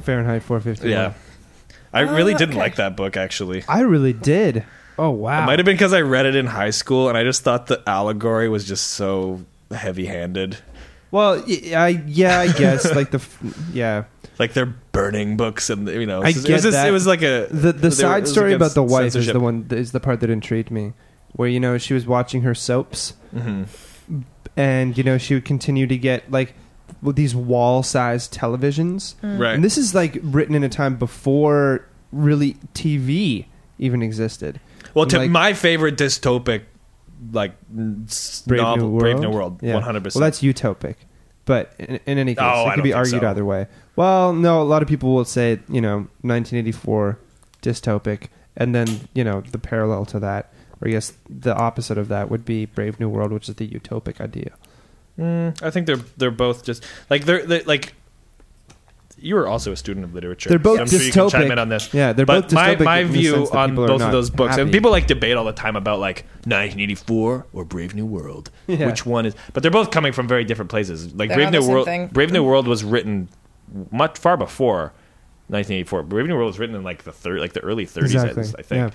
Fahrenheit 0.05 0.43
451. 0.43 0.91
Yeah, 0.91 1.13
I 1.93 2.01
really 2.01 2.35
Oh, 2.35 2.39
didn't 2.39 2.55
okay. 2.55 2.61
like 2.61 2.77
that 2.77 2.97
book 2.97 3.17
actually. 3.17 3.65
I 3.69 3.81
really 3.81 4.13
did. 4.13 4.65
Oh 4.99 5.11
wow. 5.11 5.43
It 5.43 5.47
might 5.47 5.59
have 5.59 5.67
been 5.67 5.75
because 5.75 5.93
I 5.93 6.01
read 6.03 6.27
it 6.27 6.37
in 6.37 6.47
high 6.47 6.71
school, 6.71 7.09
and 7.09 7.17
I 7.17 7.25
just 7.25 7.43
thought 7.43 7.67
the 7.67 7.83
allegory 7.89 8.49
was 8.49 8.67
just 8.67 8.89
so 8.89 9.45
heavy-handed. 9.71 10.59
Well, 11.11 11.43
y- 11.47 11.73
I 11.75 11.89
yeah, 12.07 12.41
I 12.41 12.53
guess 12.53 12.95
like 12.95 13.11
the 13.11 13.23
yeah 13.73 14.05
Like 14.39 14.53
they're 14.55 14.75
burning 14.93 15.37
books, 15.37 15.71
and 15.71 15.89
you 15.89 16.07
know, 16.07 16.23
I 16.23 16.29
it 16.31 16.35
was, 16.37 16.45
get 16.45 16.61
just, 16.63 16.73
that. 16.73 16.89
it 16.89 16.91
was 16.91 17.07
like 17.07 17.23
a 17.23 17.47
the 17.51 17.73
the 17.73 17.91
side 17.91 18.19
it 18.19 18.21
was 18.23 18.33
story 18.33 18.53
about 18.55 18.73
the 18.75 18.83
wife 18.83 19.15
is 19.17 19.27
the 19.27 19.41
one 19.41 19.67
is 19.71 19.93
the 19.93 20.01
part 20.01 20.21
that 20.21 20.31
intrigued 20.31 20.71
me, 20.71 20.93
where 21.33 21.49
you 21.49 21.61
know 21.61 21.79
she 21.79 21.95
was 21.95 22.07
watching 22.07 22.43
her 22.43 22.55
soaps 22.55 23.15
Mhm. 23.35 23.67
and 24.57 24.97
you 24.99 25.05
know 25.05 25.19
she 25.19 25.35
would 25.35 25.45
continue 25.45 25.87
to 25.87 25.97
get 25.97 26.31
like 26.31 26.55
with 27.03 27.17
these 27.17 27.35
wall-sized 27.35 28.33
televisions, 28.33 29.15
Right. 29.23 29.55
and 29.55 29.65
this 29.65 29.77
is 29.79 29.95
like 29.95 30.19
written 30.23 30.55
in 30.55 30.63
a 30.63 30.69
time 30.69 30.97
before 30.97 31.87
really 32.13 32.57
TV 32.75 33.47
even 33.79 34.03
existed. 34.03 34.61
Well, 34.95 35.07
to 35.07 35.19
like- 35.19 35.31
my 35.31 35.53
favorite 35.55 35.97
dystopic, 35.97 36.63
like 37.33 37.53
Brave 37.71 38.61
novel, 38.61 38.91
New 38.91 38.99
Brave 38.99 39.15
World? 39.15 39.23
New 39.23 39.31
World, 39.31 39.63
one 39.63 39.83
hundred 39.83 40.05
Well, 40.15 40.21
that's 40.21 40.43
utopic. 40.43 40.97
But 41.45 41.75
in, 41.79 41.99
in 42.07 42.19
any 42.19 42.35
case, 42.37 42.45
Oh, 42.47 42.69
it 42.71 42.75
could 42.75 42.85
be 42.85 42.93
argued 42.93 43.23
so. 43.23 43.29
either 43.29 43.45
way. 43.45 43.67
Well, 43.97 44.33
no, 44.33 44.63
a 44.63 44.65
lot 44.65 44.81
of 44.83 44.89
people 44.89 45.13
will 45.13 45.25
say, 45.25 45.59
you 45.69 45.81
know, 45.81 46.07
1984 46.23 47.19
dystopic, 47.63 48.29
and 48.57 48.75
then, 48.75 49.09
you 49.15 49.25
know, 49.25 49.41
the 49.41 49.59
parallel 49.59 50.05
to 50.07 50.21
that, 50.21 50.53
or 50.81 50.89
I 50.89 50.91
guess 50.93 51.13
the 51.29 51.55
opposite 51.55 51.99
of 51.99 52.09
that 52.09 52.31
would 52.31 52.45
be 52.45 52.67
Brave 52.67 53.01
New 53.01 53.09
World, 53.09 53.33
which 53.33 53.49
is 53.49 53.57
the 53.57 53.69
utopic 53.69 54.21
idea. 54.21 54.53
Mm, 55.19 55.61
I 55.63 55.71
think 55.71 55.87
they're 55.87 56.01
they're 56.17 56.31
both 56.31 56.65
just 56.65 56.85
like 57.11 57.25
they're, 57.25 57.45
they 57.45 57.63
like. 57.65 57.95
You 59.23 59.37
were 59.37 59.47
also 59.47 59.71
a 59.73 59.77
student 59.77 60.05
of 60.05 60.13
literature. 60.15 60.49
They're 60.51 60.59
both 60.59 60.81
I'm 60.81 60.89
sure 60.89 61.01
you 61.01 61.13
can 61.13 61.31
chime 61.31 61.51
in 61.53 61.59
on 61.59 61.69
this. 61.69 61.95
Yeah, 61.95 62.13
they're 62.13 62.27
but 62.27 62.43
both 62.43 62.53
my, 62.53 62.75
dystopic 62.75 62.85
my 62.85 62.99
in 63.01 63.07
the 63.07 63.13
view 63.13 63.31
sense 63.35 63.51
that 63.51 63.57
on 63.59 63.71
people 63.71 63.85
are 63.85 63.87
both 63.89 63.95
of 63.95 64.01
not 64.01 64.13
those 64.13 64.31
books, 64.31 64.53
and 64.57 64.67
happy. 64.69 64.73
people 64.73 64.91
like 64.91 65.07
debate 65.07 65.37
all 65.37 65.45
the 65.45 65.53
time 65.53 65.77
about 65.77 66.01
like 66.01 66.25
1984 66.45 67.47
or 67.53 67.65
Brave 67.65 67.95
New 67.95 68.07
World, 68.07 68.51
Yeah. 68.67 68.87
which 68.87 69.07
one 69.07 69.27
is. 69.27 69.35
But 69.53 69.63
they're 69.63 69.71
both 69.73 69.91
coming 69.91 70.13
from 70.13 70.27
very 70.29 70.45
different 70.45 70.71
places. 70.71 71.15
Like 71.15 71.29
They're 71.29 71.37
Brave 71.37 71.47
not 71.47 71.53
New 71.53 71.59
the 71.61 71.65
same 71.65 71.73
World, 71.73 71.87
thing. 71.87 72.07
Brave 72.09 72.33
New 72.33 72.43
World 72.45 72.67
was 72.67 72.83
written 72.85 73.29
much 73.91 74.19
far 74.19 74.37
before 74.37 74.93
1984. 75.49 76.03
Brave 76.05 76.27
New 76.27 76.35
World 76.37 76.47
was 76.49 76.59
written 76.59 76.75
in 76.75 76.83
like 76.83 77.05
the 77.05 77.13
third, 77.13 77.41
like 77.41 77.53
the 77.53 77.61
early 77.61 77.87
30s, 77.87 78.03
Exactly, 78.03 78.43
I 78.59 78.63
think. 78.63 78.71
yeah. 78.71 78.91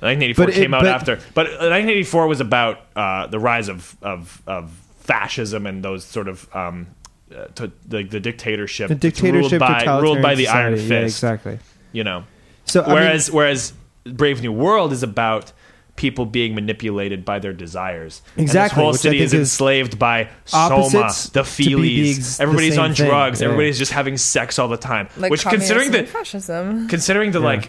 1984 0.00 0.44
But 0.46 0.54
it- 0.54 0.60
came 0.60 0.74
out 0.74 0.82
but- 0.82 0.90
after, 0.94 1.16
but 1.34 1.46
1984 1.46 2.26
was 2.28 2.40
about 2.40 2.80
uh, 2.96 3.26
the 3.26 3.38
rise 3.38 3.68
of, 3.68 3.96
of 4.00 4.42
of 4.46 4.70
fascism 5.00 5.66
and 5.66 5.82
those 5.82 6.04
sort 6.04 6.28
of 6.28 6.48
um, 6.54 6.86
uh, 7.34 7.46
to, 7.54 7.70
the, 7.86 8.02
the 8.04 8.20
dictatorship, 8.20 8.88
The 8.88 8.94
ruled 8.94 9.00
dictatorship, 9.00 9.60
by, 9.60 9.84
ruled 10.00 10.22
by 10.22 10.34
totalitarian 10.34 10.38
the 10.38 10.48
iron 10.48 10.76
fist. 10.76 10.90
Yeah, 10.90 11.00
exactly. 11.32 11.58
You 11.92 12.04
know, 12.04 12.24
So, 12.64 12.82
I 12.82 12.86
mean- 12.86 12.94
whereas 12.94 13.30
whereas 13.30 13.72
Brave 14.04 14.40
New 14.42 14.52
World 14.52 14.92
is 14.92 15.02
about 15.02 15.52
people 15.96 16.24
being 16.26 16.54
manipulated 16.54 17.24
by 17.24 17.40
their 17.40 17.52
desires. 17.52 18.22
And 18.36 18.42
Exactly, 18.44 18.76
this 18.76 18.84
whole 18.84 18.94
city 18.94 19.20
is 19.20 19.34
is 19.34 19.40
enslaved 19.40 19.98
by 19.98 20.28
Soma, 20.44 20.88
the 20.90 21.42
to 21.42 21.56
be 21.58 21.74
the 21.74 21.74
Feelies. 21.74 22.16
ex- 22.18 22.36
the 22.36 22.42
Everybody's 22.44 22.74
same 22.74 22.84
on 22.84 22.94
thing. 22.94 23.06
drugs. 23.08 23.40
Yeah. 23.40 23.46
Everybody's 23.46 23.78
just 23.78 23.90
having 23.92 24.16
sex 24.16 24.58
all 24.60 24.68
the 24.68 24.76
time. 24.76 25.08
Like 25.16 25.30
Which, 25.32 25.44
considering 25.44 25.90
the 25.90 26.04
fascism. 26.04 26.86
considering 26.88 27.32
the 27.32 27.40
Yeah. 27.40 27.44
like 27.46 27.62
the 27.62 27.68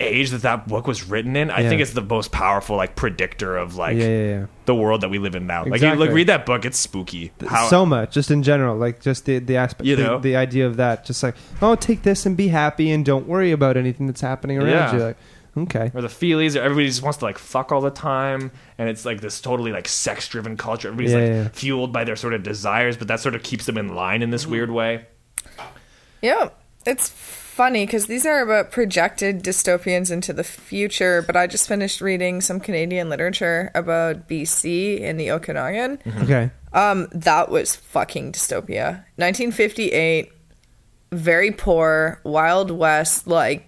age 0.00 0.30
that 0.30 0.42
that 0.42 0.68
book 0.68 0.86
was 0.86 1.08
written 1.08 1.36
in, 1.36 1.50
I 1.50 1.60
Yeah. 1.60 1.68
think 1.68 1.80
it's 1.80 1.92
the 1.92 2.02
most 2.02 2.32
powerful 2.32 2.76
like 2.76 2.96
predictor 2.96 3.56
of 3.56 3.76
like 3.76 3.96
yeah, 3.96 4.04
yeah, 4.04 4.28
yeah. 4.28 4.46
the 4.64 4.74
world 4.74 5.00
that 5.02 5.10
we 5.10 5.18
live 5.18 5.34
in 5.34 5.46
now. 5.46 5.60
Like 5.60 5.68
you 5.68 5.74
Exactly. 5.74 6.06
look, 6.06 6.14
read 6.14 6.26
that 6.28 6.46
book, 6.46 6.64
it's 6.64 6.78
spooky. 6.78 7.32
How, 7.46 7.68
so 7.68 7.84
much, 7.84 8.12
just 8.14 8.30
in 8.30 8.42
general, 8.42 8.76
like 8.76 9.00
just 9.00 9.24
the 9.24 9.38
the 9.38 9.56
aspect, 9.56 9.86
You 9.86 9.96
the- 9.96 10.02
know? 10.02 10.18
the, 10.18 10.36
idea 10.36 10.66
of 10.66 10.76
that, 10.76 11.04
just 11.04 11.22
like, 11.22 11.34
oh, 11.62 11.74
take 11.74 12.02
this 12.02 12.26
and 12.26 12.36
be 12.36 12.48
happy 12.48 12.90
and 12.90 13.04
don't 13.04 13.26
worry 13.26 13.52
about 13.52 13.76
anything 13.76 14.06
that's 14.06 14.20
happening 14.20 14.58
around 14.58 14.68
Yeah. 14.68 14.94
you. 14.94 15.02
Like, 15.02 15.16
okay, 15.58 15.90
or 15.94 16.02
the 16.02 16.08
feelies, 16.08 16.56
or 16.56 16.62
everybody 16.62 16.86
just 16.86 17.02
wants 17.02 17.18
to 17.18 17.24
like 17.24 17.38
fuck 17.38 17.72
all 17.72 17.80
the 17.80 17.90
time, 17.90 18.50
and 18.78 18.88
it's 18.88 19.04
like 19.04 19.20
this 19.20 19.40
totally 19.40 19.72
like 19.72 19.88
sex 19.88 20.28
driven 20.28 20.56
culture. 20.56 20.88
Everybody's 20.88 21.12
Yeah, 21.12 21.18
like 21.18 21.28
yeah. 21.28 21.48
fueled 21.52 21.92
by 21.92 22.04
their 22.04 22.16
sort 22.16 22.34
of 22.34 22.42
desires, 22.42 22.96
but 22.96 23.08
that 23.08 23.20
sort 23.20 23.34
of 23.34 23.42
keeps 23.42 23.66
them 23.66 23.78
in 23.78 23.94
line 23.94 24.22
in 24.22 24.30
this 24.30 24.42
mm-hmm. 24.42 24.52
weird 24.52 24.70
way. 24.70 25.06
Yeah, 26.22 26.48
it's 26.86 27.10
funny 27.56 27.86
because 27.86 28.06
these 28.06 28.26
are 28.26 28.42
about 28.42 28.70
projected 28.70 29.42
dystopians 29.42 30.10
into 30.12 30.32
the 30.34 30.44
future. 30.44 31.22
But 31.22 31.36
I 31.36 31.46
just 31.46 31.66
finished 31.66 32.02
reading 32.02 32.42
some 32.42 32.60
Canadian 32.60 33.08
literature 33.08 33.70
about 33.74 34.28
BC 34.28 35.00
in 35.00 35.16
the 35.16 35.30
Okanagan. 35.30 35.98
okay, 36.22 36.50
Um, 36.74 37.08
that 37.12 37.48
was 37.50 37.74
fucking 37.74 38.32
dystopia. 38.32 39.04
1958, 39.16 40.30
very 41.12 41.50
poor, 41.50 42.20
Wild 42.24 42.70
West. 42.70 43.26
Like 43.26 43.66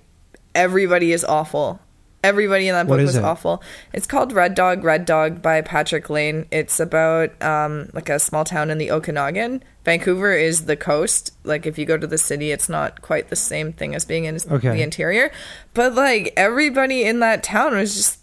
everybody 0.54 1.12
is 1.12 1.24
awful. 1.24 1.80
Everybody 2.24 2.66
in 2.66 2.74
that 2.74 2.88
book 2.88 3.00
was 3.00 3.14
it? 3.14 3.22
awful. 3.24 3.62
It's 3.92 4.06
called 4.06 4.32
Red 4.32 4.54
Dog, 4.56 4.82
Red 4.82 5.04
Dog 5.04 5.40
by 5.40 5.60
Patrick 5.60 6.10
Lane. 6.10 6.46
It's 6.50 6.80
about 6.80 7.40
um, 7.40 7.90
like 7.92 8.08
a 8.08 8.18
small 8.18 8.44
town 8.44 8.70
in 8.70 8.78
the 8.78 8.90
Okanagan. 8.90 9.62
Vancouver 9.84 10.32
is 10.32 10.64
the 10.66 10.76
coast. 10.76 11.32
Like 11.44 11.64
if 11.64 11.78
you 11.78 11.86
go 11.86 11.96
to 11.96 12.06
the 12.08 12.18
city, 12.18 12.50
it's 12.50 12.68
not 12.68 13.02
quite 13.02 13.28
the 13.28 13.36
same 13.36 13.72
thing 13.72 13.94
as 13.94 14.04
being 14.04 14.24
in 14.24 14.36
Okay. 14.50 14.70
the 14.70 14.82
interior. 14.82 15.30
But 15.74 15.94
like 15.94 16.32
everybody 16.36 17.04
in 17.04 17.20
that 17.20 17.44
town 17.44 17.74
was 17.76 17.94
just 17.94 18.18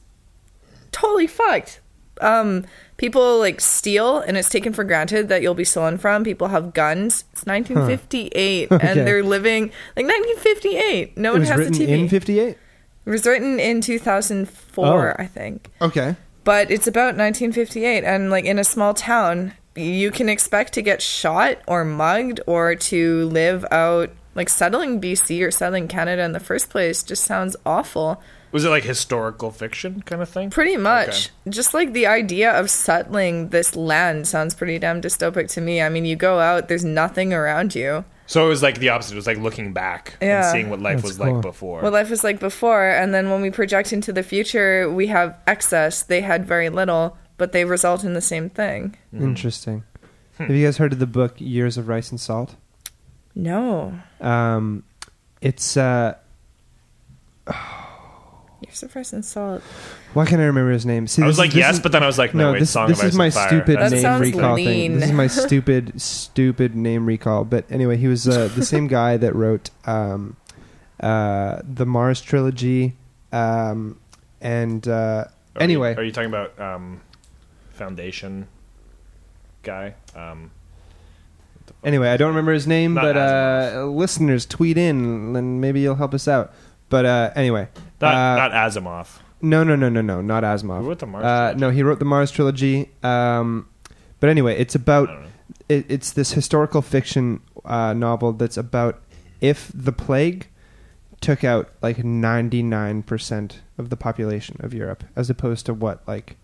totally 0.92 1.28
fucked. 1.28 1.80
Um, 2.22 2.66
people 2.98 3.40
like 3.40 3.60
steal, 3.62 4.20
and 4.20 4.36
it's 4.38 4.50
taken 4.50 4.74
for 4.74 4.84
granted 4.84 5.30
that 5.30 5.42
you'll 5.42 5.54
be 5.54 5.64
stolen 5.66 5.98
from. 5.98 6.24
People 6.24 6.50
have 6.50 6.74
guns. 6.74 7.24
It's 7.34 7.46
1958, 7.46 8.72
Okay. 8.72 8.88
and 8.88 9.08
they're 9.08 9.24
living 9.24 9.72
like 9.96 10.06
1958. 10.06 11.18
No 11.18 11.32
it 11.36 11.40
one 11.40 11.42
has 11.48 11.68
a 11.68 11.72
TV. 11.72 11.88
in 11.90 12.10
'58. 12.10 12.58
It 13.06 13.10
was 13.10 13.26
written 13.26 13.60
in 13.60 13.82
2004, 13.82 15.16
Oh. 15.20 15.24
I 15.24 15.26
think. 15.28 15.70
Okay, 15.82 16.16
But 16.44 16.70
it's 16.72 16.88
about 16.88 17.16
1958, 17.18 18.04
and 18.04 18.30
like 18.30 18.46
in 18.46 18.60
a 18.60 18.64
small 18.64 18.94
town, 18.94 19.54
you 19.76 20.12
can 20.12 20.30
expect 20.30 20.74
to 20.74 20.82
get 20.82 21.02
shot 21.02 21.58
or 21.68 21.84
mugged 21.84 22.40
or 22.48 22.76
to 22.76 23.26
live 23.30 23.66
out. 23.72 24.10
Like 24.36 24.50
settling 24.50 25.00
BC 25.00 25.42
or 25.46 25.50
settling 25.52 25.88
Canada 25.88 26.22
in 26.24 26.34
the 26.34 26.42
first 26.42 26.70
place 26.70 27.04
just 27.04 27.24
sounds 27.24 27.56
awful. 27.66 28.22
Was 28.52 28.66
it 28.66 28.70
like 28.70 28.84
historical 28.84 29.50
fiction 29.52 30.02
kind 30.02 30.22
of 30.22 30.28
thing? 30.30 30.50
Pretty 30.50 30.76
much. 30.78 31.30
Just 31.48 31.74
like 31.74 31.94
the 31.94 32.06
idea 32.06 32.52
of 32.52 32.70
settling 32.70 33.50
this 33.50 33.76
land 33.78 34.28
sounds 34.28 34.54
pretty 34.54 34.78
damn 34.78 35.02
dystopic 35.02 35.50
to 35.54 35.62
me. 35.62 35.82
I 35.82 35.88
mean, 35.90 36.04
you 36.06 36.16
go 36.18 36.40
out, 36.40 36.68
there's 36.68 36.84
nothing 36.86 37.34
around 37.34 37.76
you. 37.76 38.04
So 38.28 38.46
it 38.46 38.50
was 38.50 38.64
like 38.64 38.80
the 38.80 38.90
opposite. 38.90 39.14
It 39.14 39.18
was 39.18 39.28
like 39.28 39.38
looking 39.38 39.72
back 39.74 40.16
and 40.20 40.46
seeing 40.46 40.70
what 40.70 40.80
life 40.80 40.98
That's 40.98 41.10
was 41.10 41.18
cool. 41.18 41.34
like 41.34 41.42
before. 41.42 41.82
What 41.82 41.94
life 41.94 42.10
was 42.10 42.24
like 42.24 42.40
before, 42.40 42.90
and 42.90 43.14
then 43.14 43.30
when 43.30 43.42
we 43.42 43.52
project 43.52 43.94
into 43.94 44.12
the 44.12 44.24
future, 44.24 44.92
we 44.92 45.08
have 45.08 45.38
excess. 45.46 46.02
They 46.04 46.22
had 46.22 46.46
very 46.46 46.70
little, 46.70 47.18
but 47.38 47.52
they 47.52 47.66
result 47.66 48.04
in 48.04 48.14
the 48.14 48.22
same 48.22 48.50
thing. 48.50 48.98
interesting. 49.14 49.84
Have 50.38 50.50
you 50.52 50.66
guys 50.66 50.78
heard 50.78 50.92
of 50.92 51.00
the 51.00 51.08
book 51.08 51.36
Years 51.40 51.78
of 51.78 51.88
Rice 51.88 52.12
and 52.12 52.20
Salt? 52.20 52.56
No. 53.36 53.98
Um, 54.20 54.84
it's 55.40 55.78
uh, 55.78 56.16
You're 58.66 58.74
surprised 58.76 59.14
and 59.14 59.24
salt. 59.24 59.62
why 60.14 60.26
can't 60.26 60.42
I 60.42 60.46
remember 60.46 60.72
his 60.72 60.86
name? 60.86 61.08
See, 61.08 61.22
I 61.22 61.26
was 61.28 61.36
this 61.36 61.40
like 61.40 61.48
is- 61.50 61.54
this 61.56 61.60
yes, 61.60 61.74
is- 61.76 61.80
but 61.82 61.92
then 61.92 62.04
I 62.04 62.08
was 62.08 62.18
like 62.18 62.34
no, 62.34 62.46
no, 62.48 62.52
wait, 62.54 62.60
this, 62.60 62.72
Song 62.72 62.88
this 62.88 63.00
of 63.00 63.06
Ice 63.06 63.12
is 63.12 63.18
my 63.18 63.26
and 63.26 63.34
Fire. 63.34 63.48
stupid 63.48 63.76
That's- 63.76 63.92
That 63.92 63.96
name 63.96 64.02
sounds 64.04 64.22
recall 64.34 64.56
lean. 64.56 64.66
thing. 64.66 65.00
This 65.00 65.10
is 65.10 65.16
my 65.16 65.28
stupid, 65.46 66.02
stupid 66.02 66.76
name 66.76 67.06
recall. 67.06 67.44
But 67.46 67.66
anyway, 67.70 67.98
he 67.98 68.08
was 68.08 68.28
uh, 68.28 68.50
the 68.56 68.66
same 68.74 68.88
guy 68.88 69.18
that 69.18 69.36
wrote 69.36 69.70
um, 69.86 70.36
uh, 71.00 71.62
the 71.64 71.86
Mars 71.86 72.22
trilogy 72.22 72.96
um, 73.32 74.00
and 74.42 74.88
uh, 74.88 74.92
Are 74.92 75.28
you- 75.56 75.62
anyway, 75.62 75.96
are 75.96 76.04
you 76.04 76.12
talking 76.12 76.30
about 76.30 76.60
um, 76.60 77.02
Foundation 77.74 78.48
guy? 79.64 79.96
Um, 80.16 80.52
anyway, 81.84 82.10
I 82.10 82.18
don't 82.18 82.30
remember 82.30 82.54
his 82.54 82.68
name, 82.68 82.94
Not 82.94 83.02
but 83.04 83.18
uh, 83.18 83.86
listeners 83.86 84.46
tweet 84.46 84.78
in, 84.78 85.36
and 85.36 85.60
maybe 85.62 85.82
you'll 85.82 85.96
help 85.96 86.14
us 86.14 86.28
out. 86.28 86.54
But 86.96 87.06
uh, 87.06 87.32
anyway, 87.36 87.68
not 88.00 88.14
uh, 88.16 88.36
not 88.48 88.52
Asimov. 88.52 89.08
no, 89.42 89.64
no, 89.64 89.76
no, 89.76 89.90
no, 89.90 90.02
no, 90.02 90.22
not 90.22 90.44
Asimov. 90.44 90.80
Who 90.82 90.88
wrote 90.90 91.00
the 91.00 91.06
Mars 91.08 91.26
Uh, 91.26 91.30
trilogy? 91.52 91.60
no, 91.62 91.70
he 91.72 91.84
wrote 91.84 92.00
the 92.00 92.06
Mars 92.06 92.32
trilogy. 92.32 92.90
Um, 93.04 93.68
but 94.22 94.30
anyway, 94.30 94.56
it's 94.58 94.76
I 94.76 94.80
about 94.82 95.08
don't 95.10 95.22
know. 95.24 95.28
it, 95.70 95.86
it's 95.90 96.12
this 96.14 96.32
historical 96.32 96.82
fiction 96.82 97.42
uh, 97.66 97.94
novel 97.94 98.32
that's 98.34 98.58
about 98.58 99.02
if 99.42 99.72
the 99.76 99.92
plague 99.92 100.48
took 101.22 101.44
out 101.44 101.70
like 101.82 101.98
99% 101.98 103.56
of 103.78 103.90
the 103.90 103.98
population 103.98 104.56
of 104.60 104.74
Europe 104.74 105.04
as 105.16 105.30
opposed 105.30 105.66
to 105.66 105.74
what 105.74 106.08
like 106.08 106.38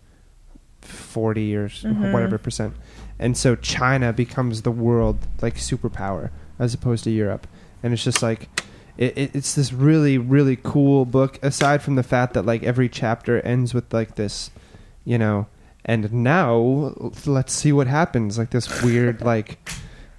40 0.80 1.56
or 1.56 1.66
s 1.66 1.82
Mhm. 1.84 2.12
whatever 2.12 2.38
percent 2.38 2.74
and 3.18 3.36
so 3.36 3.54
China 3.54 4.12
becomes 4.12 4.62
the 4.62 4.72
world 4.72 5.18
like 5.40 5.54
superpower 5.56 6.30
as 6.58 6.74
opposed 6.74 7.04
to 7.04 7.10
Europe 7.10 7.46
and 7.82 7.92
it's 7.92 8.02
just 8.02 8.22
like 8.22 8.48
it, 8.98 9.16
it, 9.16 9.34
it's 9.34 9.54
this 9.54 9.72
really 9.72 10.18
really 10.18 10.56
cool 10.62 11.04
book 11.04 11.38
aside 11.42 11.82
from 11.82 11.94
the 11.94 12.02
fact 12.02 12.34
that 12.34 12.44
like 12.46 12.62
every 12.62 12.88
chapter 12.88 13.40
ends 13.40 13.72
with 13.74 13.92
like 13.92 14.14
this 14.16 14.50
you 15.04 15.18
know 15.18 15.46
and 15.84 16.12
now 16.12 16.92
let's 17.26 17.52
see 17.52 17.72
what 17.72 17.86
happens 17.86 18.38
like 18.38 18.50
this 18.50 18.82
weird 18.82 19.20
like 19.32 19.58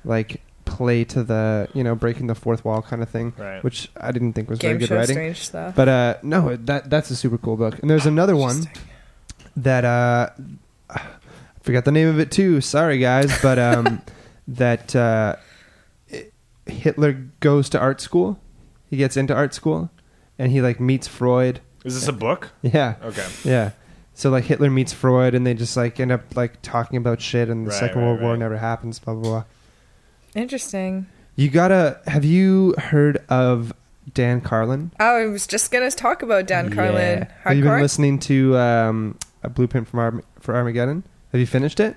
like 0.04 0.42
play 0.66 1.04
to 1.04 1.24
the 1.24 1.68
you 1.74 1.84
know 1.84 1.94
breaking 1.94 2.28
the 2.28 2.36
fourth 2.36 2.66
wall 2.66 2.82
kind 2.82 3.04
of 3.04 3.10
thing 3.10 3.32
Right. 3.38 3.64
which 3.64 3.90
i 3.98 4.12
didn't 4.12 4.34
think 4.34 4.50
was 4.50 4.60
Game 4.60 4.78
very 4.78 4.88
good 4.88 4.96
writing. 4.96 5.14
strange 5.16 5.40
stuff. 5.42 5.76
but 5.76 5.88
uh 5.88 6.16
no 6.24 6.56
that 6.56 6.90
that's 6.90 7.12
a 7.12 7.16
super 7.16 7.38
cool 7.38 7.56
book. 7.58 7.78
And 7.80 7.90
there's 7.90 8.06
another 8.08 8.36
one 8.36 8.68
that 9.56 9.86
uh 9.86 10.30
I 10.90 11.02
forgot 11.62 11.86
the 11.86 11.92
name 11.92 12.08
of 12.08 12.20
it 12.20 12.32
too. 12.32 12.60
Sorry 12.60 12.98
guys. 12.98 13.32
But 13.42 13.60
um 13.60 14.02
that 14.48 14.96
uh 14.96 15.36
hitler 16.66 17.14
goes 17.40 17.70
to 17.70 17.80
art 17.80 18.02
school 18.02 18.40
he 18.94 18.98
gets 18.98 19.18
into 19.18 19.34
art 19.34 19.56
school 19.56 19.90
and 20.38 20.52
he 20.52 20.62
like 20.62 20.80
meets 20.80 21.08
freud 21.08 21.62
Is 21.84 21.96
this 21.96 22.08
a 22.08 22.14
book? 22.14 22.52
yeah 22.62 22.96
Okay. 23.04 23.26
yeah. 23.44 23.72
So 24.14 24.30
like 24.30 24.44
Hitler 24.44 24.70
meets 24.70 24.94
Freud, 24.94 25.34
and 25.34 25.44
they 25.48 25.56
just 25.56 25.76
like 25.76 26.00
end 26.00 26.12
up 26.12 26.36
like 26.36 26.62
talking 26.62 26.98
about 26.98 27.20
shit, 27.20 27.50
and 27.50 27.66
the 27.66 27.72
Right, 27.72 27.80
Second 27.80 28.02
right, 28.02 28.08
World 28.10 28.22
War 28.22 28.30
right. 28.34 28.40
never 28.40 28.58
happens. 28.58 29.00
Blah 29.00 29.16
blah 29.16 29.24
blah. 29.24 29.44
Interesting. 30.36 31.08
You 31.36 31.50
gotta. 31.50 32.00
Have 32.06 32.24
you 32.24 32.76
heard 32.78 33.18
of 33.30 33.74
Dan 34.14 34.40
Carlin? 34.42 34.92
Oh, 35.00 35.18
I 35.18 35.26
was 35.26 35.48
just 35.48 35.72
gonna 35.72 35.90
talk 35.90 36.22
about 36.22 36.46
Dan 36.46 36.72
Carlin. 36.72 37.20
Yeah. 37.22 37.32
Have 37.44 37.58
you 37.58 37.64
been 37.64 37.72
Hardcore. 37.72 37.82
listening 37.82 38.20
to 38.20 38.56
um, 38.58 39.18
a 39.42 39.50
Blueprint 39.50 39.88
from 39.88 40.00
Arm- 40.00 40.24
for 40.40 40.56
Armageddon? 40.56 41.04
Have 41.32 41.42
you 41.42 41.48
finished 41.48 41.80
it? 41.80 41.96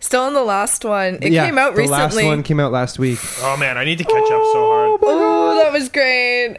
Still 0.00 0.26
in 0.28 0.32
the 0.34 0.42
last 0.42 0.84
one. 0.86 1.18
It 1.20 1.32
yeah, 1.32 1.44
came 1.44 1.58
out 1.58 1.76
recently. 1.76 1.86
the 1.86 1.92
last 2.02 2.16
one 2.24 2.42
came 2.42 2.60
out 2.60 2.72
last 2.72 2.98
week. 2.98 3.18
Oh 3.40 3.58
man, 3.58 3.76
I 3.76 3.84
need 3.84 3.98
to 3.98 4.04
catch 4.04 4.14
up 4.14 4.42
so 4.52 4.66
hard. 4.72 5.00
Oh, 5.52 5.56
that 5.64 5.72
was 5.72 5.88
great. 5.88 6.58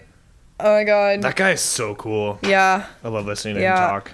Oh 0.59 0.73
my 0.77 0.83
god. 0.83 1.21
That 1.23 1.35
guy 1.35 1.51
is 1.51 1.61
so 1.61 1.95
cool. 1.95 2.39
yeah. 2.43 2.85
I 3.03 3.07
love 3.09 3.25
listening 3.25 3.55
to 3.55 3.61
Yeah. 3.61 3.83
him 3.83 3.89
talk. 3.89 4.11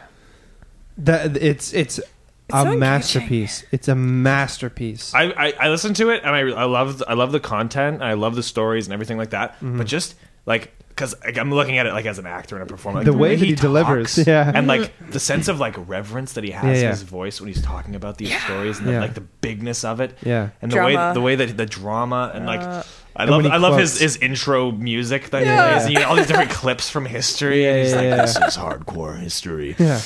That 0.98 1.38
it's 1.38 1.74
it's, 1.74 1.96
so 1.96 2.04
a 2.52 2.60
engaging. 2.62 2.80
masterpiece. 2.80 3.64
It's 3.72 3.88
a 3.88 3.96
masterpiece. 3.96 5.14
I, 5.14 5.26
I 5.32 5.54
I 5.60 5.70
listen 5.70 5.94
to 5.96 6.10
it 6.10 6.22
and 6.24 6.36
I 6.36 6.40
I 6.40 6.64
love 6.66 7.04
I 7.08 7.14
love 7.14 7.32
the 7.32 7.40
content. 7.40 7.96
And 7.96 8.04
I 8.04 8.14
love 8.14 8.36
the 8.36 8.44
stories 8.44 8.88
and 8.88 8.94
everything 8.94 9.18
like 9.18 9.30
that. 9.32 9.54
Mm-hmm. 9.56 9.78
But 9.78 9.88
just 9.88 10.16
like 10.46 10.72
because 11.00 11.16
I'm 11.38 11.54
looking 11.54 11.78
at 11.78 11.86
it 11.86 11.94
like 11.94 12.06
as 12.06 12.20
an 12.20 12.26
actor 12.26 12.56
and 12.56 12.64
a 12.64 12.66
performer, 12.66 13.00
like, 13.00 13.06
The 13.06 13.14
way 13.18 13.36
that 13.36 13.46
he 13.46 13.52
talks 13.54 13.62
delivers, 13.62 14.18
yeah. 14.28 14.52
and 14.54 14.68
like 14.68 14.92
the 15.12 15.20
sense 15.20 15.48
of 15.48 15.60
like 15.60 15.76
reverence 15.88 16.34
that 16.34 16.44
he 16.44 16.52
has 16.52 16.78
Yeah, 16.80 16.84
in 16.86 16.90
his 16.92 17.04
voice 17.04 17.40
when 17.40 17.48
he's 17.48 17.62
talking 17.62 17.96
about 17.96 18.18
these 18.18 18.36
stories 18.44 18.80
and 18.80 18.88
the, 18.88 18.92
Yeah. 18.94 19.00
like 19.02 19.14
the 19.14 19.22
bigness 19.22 19.86
of 19.86 20.02
it, 20.02 20.18
Yeah. 20.24 20.50
and 20.62 20.72
the 20.72 20.76
Drama. 20.76 21.08
way 21.10 21.14
the 21.14 21.22
way 21.22 21.36
that 21.36 21.56
the 21.58 21.66
drama 21.66 22.32
and 22.34 22.46
like. 22.46 22.62
Uh, 22.62 22.84
I 23.16 23.24
And 23.24 23.32
love 23.32 23.38
when 23.44 23.46
he 23.46 23.52
I 23.52 23.58
love 23.58 23.78
his, 23.78 24.00
his 24.00 24.16
intro 24.18 24.72
music 24.72 25.32
that 25.32 25.44
Yeah. 25.44 25.56
he 25.66 25.72
plays. 25.74 25.86
And, 25.86 25.94
you 25.94 26.00
know, 26.00 26.08
all 26.10 26.16
these 26.16 26.28
different 26.28 26.52
clips 26.52 26.90
from 26.90 27.06
history. 27.06 27.64
Yeah, 27.64 27.70
and 27.72 27.80
he's 27.84 27.92
yeah, 27.92 27.98
like, 27.98 28.06
yeah. 28.06 28.16
"This 28.22 28.36
is 28.38 28.58
hardcore 28.58 29.20
history." 29.20 29.76
yeah. 29.78 30.00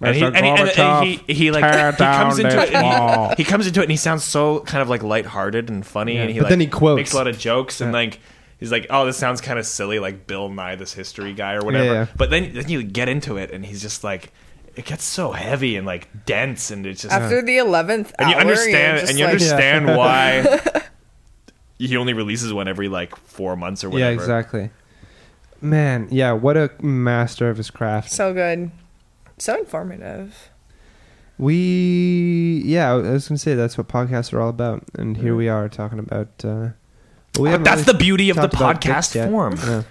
And 0.00 0.14
he, 0.14 0.22
and 0.22 0.36
he, 0.36 0.50
and- 0.50 0.78
and 0.78 1.04
he, 1.06 1.32
he 1.32 1.50
like 1.50 1.64
he 1.64 1.96
comes 2.04 2.38
into 2.38 2.58
it. 2.62 2.72
And 2.74 3.30
he, 3.36 3.42
he 3.42 3.44
comes 3.44 3.66
into 3.66 3.80
it 3.80 3.84
and 3.84 3.90
he 3.90 3.96
sounds 3.96 4.24
so 4.24 4.60
kind 4.60 4.80
of 4.82 4.88
like 4.90 5.02
lighthearted 5.02 5.68
and 5.70 5.86
funny, 5.86 6.14
Yeah, 6.16 6.20
and 6.22 6.30
he 6.30 6.38
but 6.38 6.44
like, 6.44 6.50
then 6.50 6.60
he 6.60 6.66
quotes. 6.66 6.96
makes 6.98 7.12
a 7.14 7.16
lot 7.16 7.26
of 7.28 7.38
jokes 7.38 7.80
and 7.80 7.92
like 7.92 8.20
he's 8.58 8.72
like, 8.72 8.86
"Oh, 8.90 9.06
this 9.06 9.16
sounds 9.16 9.40
kind 9.40 9.58
of 9.58 9.66
silly, 9.66 9.98
like 9.98 10.26
Bill 10.26 10.48
Nye, 10.48 10.76
this 10.76 10.92
history 10.92 11.32
guy 11.34 11.54
or 11.54 11.64
whatever." 11.64 11.84
Yeah, 11.84 11.92
yeah. 11.92 12.06
But 12.16 12.30
then 12.30 12.52
then 12.54 12.68
you 12.68 12.82
get 12.82 13.08
into 13.08 13.36
it 13.36 13.50
and 13.50 13.64
he's 13.64 13.82
just 13.82 14.04
like, 14.04 14.32
it 14.76 14.84
gets 14.84 15.04
so 15.04 15.32
heavy 15.32 15.76
and 15.76 15.86
like 15.86 16.26
dense, 16.26 16.70
and 16.70 16.86
it's 16.86 17.02
just 17.02 17.12
After 17.14 17.42
the 17.42 17.58
eleventh 17.58 18.12
and 18.18 18.30
you 18.30 18.36
understand 18.36 19.08
and 19.08 19.18
you 19.18 19.24
like, 19.24 19.32
understand 19.32 19.86
why 19.86 20.60
he 21.78 21.96
only 21.96 22.12
releases 22.12 22.52
one 22.52 22.68
every 22.68 22.88
like 22.88 23.16
four 23.16 23.56
months 23.56 23.82
or 23.82 23.90
whatever. 23.90 24.10
Yeah, 24.10 24.14
exactly. 24.14 24.70
Man, 25.60 26.08
yeah, 26.10 26.32
what 26.32 26.56
a 26.56 26.70
master 26.82 27.48
of 27.48 27.56
his 27.56 27.70
craft. 27.70 28.10
so 28.10 28.34
good, 28.34 28.70
so 29.38 29.58
informative. 29.58 30.50
We, 31.38 32.62
yeah, 32.64 32.92
I 32.92 32.94
was 32.94 33.28
gonna 33.28 33.38
say 33.38 33.54
that's 33.54 33.76
what 33.76 33.88
podcasts 33.88 34.32
are 34.32 34.40
all 34.40 34.48
about, 34.48 34.84
and 34.94 35.16
here 35.16 35.34
we 35.34 35.48
are 35.48 35.68
talking 35.68 35.98
about. 35.98 36.28
Uh, 36.44 36.70
well, 37.36 37.44
we 37.44 37.50
haven't 37.50 37.64
That's 37.64 37.82
really 37.86 37.92
the 37.92 37.98
beauty 37.98 38.30
of 38.30 38.36
the 38.36 38.42
talked 38.48 38.54
about 38.54 38.80
dicks 38.80 39.08
podcast 39.14 39.30
form. 39.30 39.56
Yeah. 39.58 39.82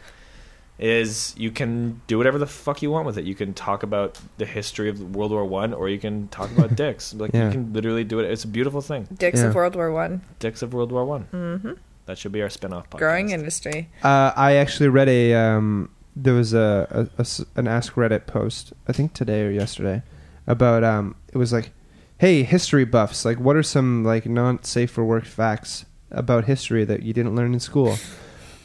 is 0.77 1.33
you 1.37 1.51
can 1.51 2.01
do 2.07 2.17
whatever 2.17 2.37
the 2.37 2.45
fuck 2.47 2.81
you 2.81 2.91
want 2.91 3.05
with 3.05 3.17
it. 3.17 3.23
You 3.25 3.35
can 3.35 3.53
talk 3.53 3.83
about 3.83 4.19
the 4.37 4.45
history 4.45 4.89
of 4.89 5.15
World 5.15 5.31
War 5.31 5.45
One, 5.45 5.73
or 5.73 5.87
you 5.87 5.97
can 5.99 6.27
talk 6.29 6.51
about 6.51 6.75
dicks. 6.83 7.13
Like 7.13 7.31
Yeah. 7.33 7.45
you 7.45 7.51
can 7.51 7.73
literally 7.73 8.03
do 8.03 8.19
it. 8.19 8.29
It's 8.29 8.43
a 8.43 8.47
beautiful 8.47 8.81
thing. 8.81 9.07
Dicks 9.17 9.39
Yeah. 9.39 9.47
of 9.47 9.55
World 9.55 9.75
War 9.75 9.91
One. 9.91 10.21
Dicks 10.39 10.61
of 10.61 10.73
World 10.73 10.91
War 10.91 11.05
One. 11.05 11.27
Mm-hmm. 11.31 11.71
That 12.07 12.17
should 12.17 12.31
be 12.33 12.41
our 12.41 12.49
spin-off 12.49 12.89
podcast. 12.89 12.97
Growing 12.99 13.29
industry. 13.31 13.89
Uh, 14.03 14.31
I 14.35 14.55
actually 14.55 14.89
read 14.89 15.09
a. 15.09 15.33
Um, 15.33 15.89
there 16.15 16.33
was 16.33 16.53
a, 16.53 16.87
a- 16.91 17.17
a 17.17 17.21
s- 17.21 17.43
an 17.55 17.67
Ask 17.67 17.93
Reddit 17.95 18.25
post, 18.27 18.73
I 18.87 18.93
think 18.93 19.13
today 19.13 19.41
or 19.43 19.49
yesterday, 19.49 20.03
about 20.45 20.83
um, 20.83 21.15
it 21.33 21.37
was 21.37 21.51
like, 21.51 21.71
hey, 22.19 22.43
history 22.43 22.85
buffs, 22.85 23.25
like, 23.25 23.39
what 23.39 23.55
are 23.55 23.63
some 23.63 24.03
like 24.03 24.25
not 24.27 24.65
safe 24.65 24.91
for 24.91 25.03
work 25.03 25.25
facts 25.25 25.85
about 26.11 26.45
history 26.45 26.85
that 26.85 27.03
you 27.03 27.13
didn't 27.13 27.35
learn 27.35 27.53
in 27.53 27.59
school? 27.59 27.97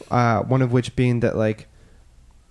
Uh, 0.09 0.41
one 0.41 0.61
of 0.61 0.71
which 0.71 0.95
being 0.95 1.21
that 1.21 1.37
like 1.37 1.67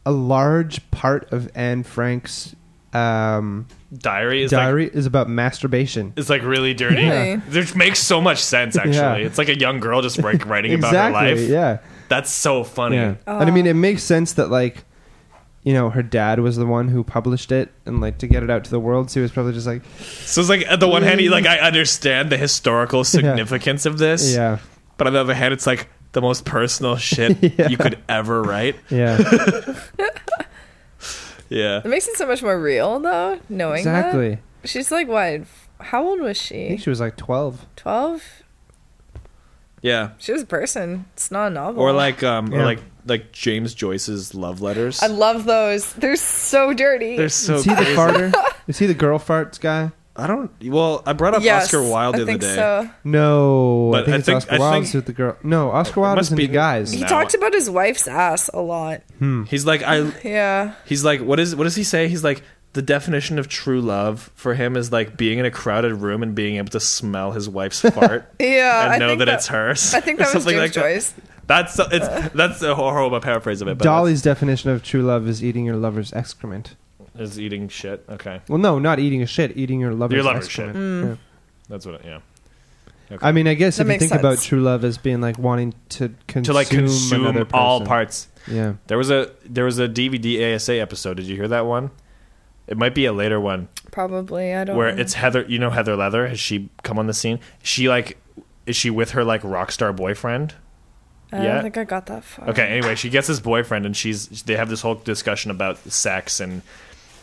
a 0.07 0.11
large 0.11 0.89
part 0.91 1.31
of 1.33 1.51
Anne 1.55 1.83
Frank's 1.83 2.55
um, 2.93 3.67
Diary 3.97 4.43
is 4.43 4.51
like 4.53 4.61
diary 4.63 4.91
is 4.93 5.07
about 5.07 5.29
masturbation. 5.29 6.13
it's 6.17 6.29
like 6.31 6.43
really 6.43 6.75
dirty. 6.75 6.97
Really? 7.09 7.37
Which 7.37 7.75
makes 7.77 8.01
so 8.01 8.21
much 8.21 8.39
sense. 8.43 8.77
Actually, 8.77 8.95
Yeah. 8.97 9.15
it's 9.17 9.39
like 9.39 9.49
a 9.49 9.57
young 9.59 9.79
girl 9.79 10.03
just 10.03 10.19
like 10.23 10.45
writing 10.47 10.73
about 10.75 10.93
her 10.93 11.11
life. 11.11 11.39
Yeah. 11.41 11.79
That's 12.09 12.31
so 12.31 12.65
funny. 12.65 12.97
Yeah. 12.97 13.15
And 13.27 13.49
I 13.49 13.53
mean, 13.53 13.67
it 13.67 13.75
makes 13.75 14.03
sense 14.03 14.33
that 14.33 14.51
like, 14.51 14.85
you 15.63 15.73
know, 15.75 15.91
her 15.91 16.03
dad 16.03 16.41
was 16.41 16.57
the 16.57 16.67
one 16.67 16.89
who 16.89 17.05
published 17.05 17.53
it, 17.53 17.71
and 17.85 18.01
like 18.01 18.19
to 18.19 18.27
get 18.27 18.43
it 18.43 18.51
out 18.51 18.65
to 18.65 18.71
the 18.71 18.81
world, 18.81 19.11
so 19.11 19.21
he 19.21 19.23
was 19.23 19.31
probably 19.31 19.53
just 19.53 19.67
like, 19.67 19.83
So 20.01 20.41
it's 20.41 20.51
like 20.51 20.63
at 20.67 20.81
the 20.81 20.89
one 20.89 21.03
hand, 21.03 21.21
you 21.21 21.31
like 21.31 21.47
I 21.47 21.59
understand 21.59 22.31
the 22.33 22.39
historical 22.39 23.05
significance 23.15 23.85
of 23.87 23.99
this, 23.99 24.35
yeah, 24.35 24.59
but 25.01 25.07
on 25.07 25.15
the 25.15 25.19
other 25.21 25.33
hand, 25.35 25.55
it's 25.55 25.67
like 25.67 25.89
the 26.13 26.21
most 26.21 26.45
personal 26.45 26.97
shit 26.97 27.39
Yeah. 27.59 27.69
you 27.69 27.79
could 27.79 27.99
ever 28.09 28.43
write. 28.43 28.77
yeah, 28.91 29.17
Yeah. 31.49 31.79
It 31.79 31.87
makes 31.87 32.07
it 32.07 32.17
so 32.17 32.27
much 32.27 32.43
more 32.43 32.61
real, 32.61 33.01
though. 33.01 33.41
Knowing 33.49 33.85
that. 33.85 33.99
exactly. 34.15 34.39
She's 34.65 34.93
like 34.93 35.09
what? 35.09 35.43
How 35.81 36.05
old 36.07 36.21
was 36.21 36.37
she? 36.37 36.55
I 36.55 36.59
she? 36.59 36.69
think 36.69 36.81
she 36.83 36.91
was 36.91 37.01
like 37.01 37.17
twelve. 37.17 37.67
Twelve. 37.77 38.23
Yeah. 39.83 40.11
She 40.19 40.33
was 40.33 40.43
a 40.43 40.47
person. 40.47 41.07
It's 41.15 41.31
not 41.31 41.47
a 41.47 41.51
novel. 41.51 41.83
Or 41.83 41.93
like 41.93 42.23
um 42.23 42.53
Yeah. 42.53 42.59
or 42.61 42.65
like 42.65 42.81
like 43.07 43.33
James 43.33 43.75
Joyce's 43.75 44.35
love 44.35 44.61
letters. 44.61 45.03
I 45.03 45.07
love 45.07 45.45
those. 45.47 45.93
They're 45.95 46.17
so 46.17 46.73
dirty. 46.75 47.17
They're 47.17 47.29
so 47.31 47.57
is 47.57 47.65
he 47.65 47.71
the 47.71 47.77
crazy. 47.77 47.97
farter? 47.97 48.35
Is 48.69 48.79
he 48.79 48.87
the 48.87 48.95
girl 48.95 49.19
farts 49.19 49.59
guy? 49.59 49.91
I 50.17 50.27
don't 50.27 50.51
well, 50.65 51.03
I 51.07 51.13
brought 51.13 51.35
up 51.35 51.43
yes, 51.43 51.65
Oscar 51.67 51.83
Wilde 51.83 52.15
the 52.17 52.19
I 52.19 52.23
other 52.23 52.25
think 52.27 52.41
day. 52.41 52.55
So. 52.57 52.91
No, 53.05 53.91
But 53.93 54.03
I 54.03 54.05
think 54.05 54.15
I 54.15 54.19
it's 54.19 54.27
think- 54.27 54.37
Oscar 54.37 54.55
I 54.55 54.59
Wilde 54.59 54.95
with 54.95 55.07
the 55.07 55.13
girl. 55.13 55.37
No, 55.43 55.71
Oscar 55.71 56.01
Wilde 56.01 56.19
is 56.19 56.31
into 56.33 56.47
be- 56.47 56.53
guys. 56.53 56.93
He 56.93 57.01
No. 57.03 57.07
talked 57.07 57.35
about 57.35 57.55
his 57.55 57.71
wife's 57.71 58.09
ass 58.09 58.51
a 58.53 58.61
lot. 58.61 59.03
Hmm. 59.19 59.45
He's 59.45 59.65
like 59.65 59.83
I 59.83 60.11
Yeah. 60.25 60.75
he's 60.85 61.05
like 61.05 61.21
what 61.21 61.39
is 61.41 61.55
what 61.55 61.65
does 61.65 61.77
he 61.77 61.85
say? 61.85 62.09
He's 62.09 62.25
like 62.25 62.43
the 62.73 62.83
definition 62.83 63.39
of 63.39 63.49
true 63.49 63.81
love 63.81 64.31
for 64.35 64.55
him 64.55 64.77
is 64.77 64.93
like 64.93 65.17
being 65.17 65.39
in 65.39 65.45
a 65.45 65.51
crowded 65.51 65.93
room 65.95 66.23
and 66.23 66.35
being 66.35 66.57
able 66.57 66.69
to 66.71 66.81
smell 66.81 67.33
his 67.33 67.49
wife's 67.49 67.81
fart 67.91 68.33
Yeah. 68.39 68.85
and 68.85 68.93
I 68.93 68.99
know 68.99 69.09
think 69.09 69.21
that, 69.21 69.29
it's 69.29 69.47
hers. 69.49 69.95
I 69.95 70.01
think 70.01 70.21
or 70.21 70.25
that 70.25 70.35
was 70.35 70.45
something 70.45 70.59
James 70.61 70.77
like 70.77 71.17
that. 71.17 71.25
That's 71.47 71.79
it's 71.93 72.35
that's 72.35 72.63
a 72.63 72.75
horrible 72.77 73.19
paraphrase 73.21 73.61
of 73.63 73.69
it. 73.69 73.79
But 73.79 73.85
Dolly's 73.85 74.23
definition 74.23 74.71
of 74.71 74.83
true 74.85 75.03
love 75.03 75.27
is 75.29 75.43
eating 75.43 75.65
your 75.65 75.77
lover's 75.77 76.13
excrement. 76.13 76.77
That's- 77.21 77.33
is 77.37 77.41
eating 77.41 77.69
shit. 77.69 78.05
Okay, 78.09 78.41
Well, 78.49 78.59
no, 78.59 78.79
not 78.79 78.99
eating 78.99 79.23
a 79.23 79.27
shit, 79.27 79.57
eating 79.57 79.81
your 79.81 79.93
lover's, 79.95 80.15
Your 80.17 80.25
lover's 80.25 80.49
shit. 80.49 80.67
excrement. 80.69 81.09
Yeah. 81.09 81.17
that's 81.69 81.87
what. 81.87 81.97
It, 81.97 82.03
yeah. 82.05 82.19
Okay. 83.13 83.27
I 83.27 83.33
mean, 83.33 83.49
I 83.49 83.55
guess 83.55 83.77
That 83.77 83.83
if 83.83 83.87
you 83.87 83.89
makes 83.89 84.05
think 84.09 84.21
about 84.21 84.35
sense. 84.37 84.47
true 84.47 84.61
love 84.61 84.85
as 84.85 84.97
being 84.97 85.21
like 85.21 85.37
wanting 85.39 85.75
to 85.91 86.15
consume, 86.29 86.45
to 86.45 86.53
like 86.53 86.69
consume 86.69 87.27
another 87.27 87.47
all 87.53 87.81
person. 87.81 87.89
parts. 87.89 88.29
Yeah. 88.47 88.75
There 88.87 88.97
was 88.99 89.11
a 89.11 89.33
there 89.45 89.65
was 89.65 89.79
a 89.81 89.89
DVD 89.89 90.55
ASA 90.55 90.75
episode. 90.81 91.15
Did 91.17 91.27
you 91.27 91.35
hear 91.35 91.49
that 91.49 91.67
one? 91.67 91.91
It 92.69 92.77
might 92.79 92.95
be 92.95 93.05
a 93.07 93.13
later 93.13 93.41
one 93.41 93.67
Probably. 93.91 94.55
I 94.55 94.63
don't. 94.63 94.77
where 94.77 94.95
know. 94.95 95.01
it's 95.01 95.15
Heather. 95.15 95.45
You 95.49 95.59
know 95.59 95.71
Heather 95.71 95.97
Leather? 95.97 96.29
Has 96.29 96.39
she 96.39 96.69
come 96.85 97.01
on 97.01 97.09
the 97.09 97.13
scene? 97.13 97.41
She 97.65 97.89
like, 97.89 98.17
is 98.65 98.77
she 98.77 98.91
with 98.91 99.11
her 99.11 99.25
like 99.25 99.43
rock 99.43 99.73
star 99.73 99.93
boyfriend? 99.93 100.55
I 101.33 101.43
yeah. 101.43 101.55
don't 101.55 101.63
think 101.63 101.79
I 101.79 101.85
got 101.85 102.07
that 102.07 102.23
far. 102.23 102.49
Okay. 102.51 102.63
Anyway, 102.79 102.95
she 102.95 103.11
gets 103.11 103.27
this 103.27 103.41
boyfriend, 103.41 103.87
and 103.87 103.97
she's 103.97 104.29
they 104.45 104.55
have 104.55 104.69
this 104.69 104.83
whole 104.83 104.95
discussion 104.95 105.51
about 105.51 105.79
sex 105.79 106.39
and. 106.39 106.63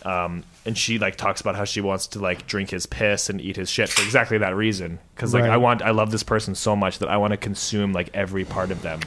Um, 0.03 0.43
and 0.65 0.77
she 0.77 0.99
like 0.99 1.15
talks 1.15 1.41
about 1.41 1.55
how 1.55 1.63
she 1.65 1.81
wants 1.81 2.07
to 2.07 2.19
like 2.19 2.47
drink 2.47 2.69
his 2.69 2.85
piss 2.85 3.29
and 3.29 3.41
eat 3.41 3.55
his 3.55 3.69
shit 3.69 3.89
for 3.89 4.01
exactly 4.03 4.37
that 4.37 4.55
reason. 4.55 4.99
Because 5.15 5.33
like 5.33 5.43
Right. 5.43 5.51
I 5.51 5.57
want, 5.57 5.81
I 5.81 5.91
love 5.91 6.11
this 6.11 6.23
person 6.23 6.55
so 6.55 6.75
much 6.75 6.99
that 6.99 7.09
I 7.09 7.17
want 7.17 7.31
to 7.31 7.37
consume 7.37 7.93
like 7.93 8.09
every 8.13 8.45
part 8.45 8.71
of 8.71 8.81
them. 8.81 8.99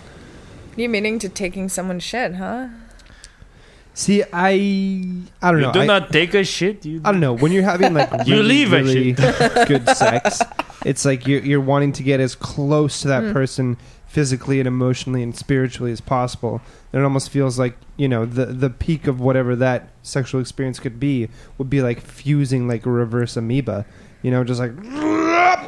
You 0.76 0.88
meaning 0.88 1.18
to 1.20 1.28
taking 1.28 1.68
someone's 1.68 2.02
shit, 2.02 2.34
huh? 2.34 2.68
See, 3.92 4.22
I 4.32 4.52
I 5.42 5.50
don't 5.52 5.60
know. 5.60 5.72
do 5.72 5.80
I, 5.80 5.86
not 5.86 6.12
take 6.12 6.32
a 6.34 6.44
shit. 6.44 6.86
You 6.86 7.00
I 7.04 7.10
don't 7.12 7.20
know. 7.20 7.34
When 7.34 7.50
you're 7.52 7.64
having 7.64 7.92
like 7.92 8.10
really, 8.26 8.30
You 8.30 8.42
leave 8.42 8.72
it, 8.72 8.82
really 8.84 9.12
good 9.66 9.86
sex, 9.88 10.40
it's 10.86 11.04
like 11.04 11.26
you're 11.26 11.42
you're 11.42 11.60
wanting 11.60 11.92
to 11.94 12.02
get 12.02 12.20
as 12.20 12.34
close 12.34 13.00
to 13.02 13.08
that 13.08 13.32
person 13.32 13.76
physically 14.10 14.58
and 14.58 14.66
emotionally 14.66 15.22
and 15.22 15.36
spiritually 15.36 15.92
as 15.92 16.00
possible. 16.00 16.60
And 16.92 17.00
it 17.00 17.04
almost 17.04 17.30
feels 17.30 17.58
like 17.60 17.76
you 17.96 18.08
know 18.08 18.26
the 18.26 18.46
the 18.46 18.68
peak 18.70 19.06
of 19.06 19.20
whatever 19.20 19.54
that 19.56 19.88
sexual 20.02 20.40
experience 20.40 20.80
could 20.80 20.98
be 20.98 21.28
would 21.58 21.70
be 21.70 21.80
like 21.80 22.00
fusing 22.00 22.66
like 22.66 22.84
a 22.86 22.90
reverse 22.90 23.36
amoeba. 23.36 23.86
You 24.22 24.30
know, 24.32 24.42
just 24.44 24.58
like 24.60 24.72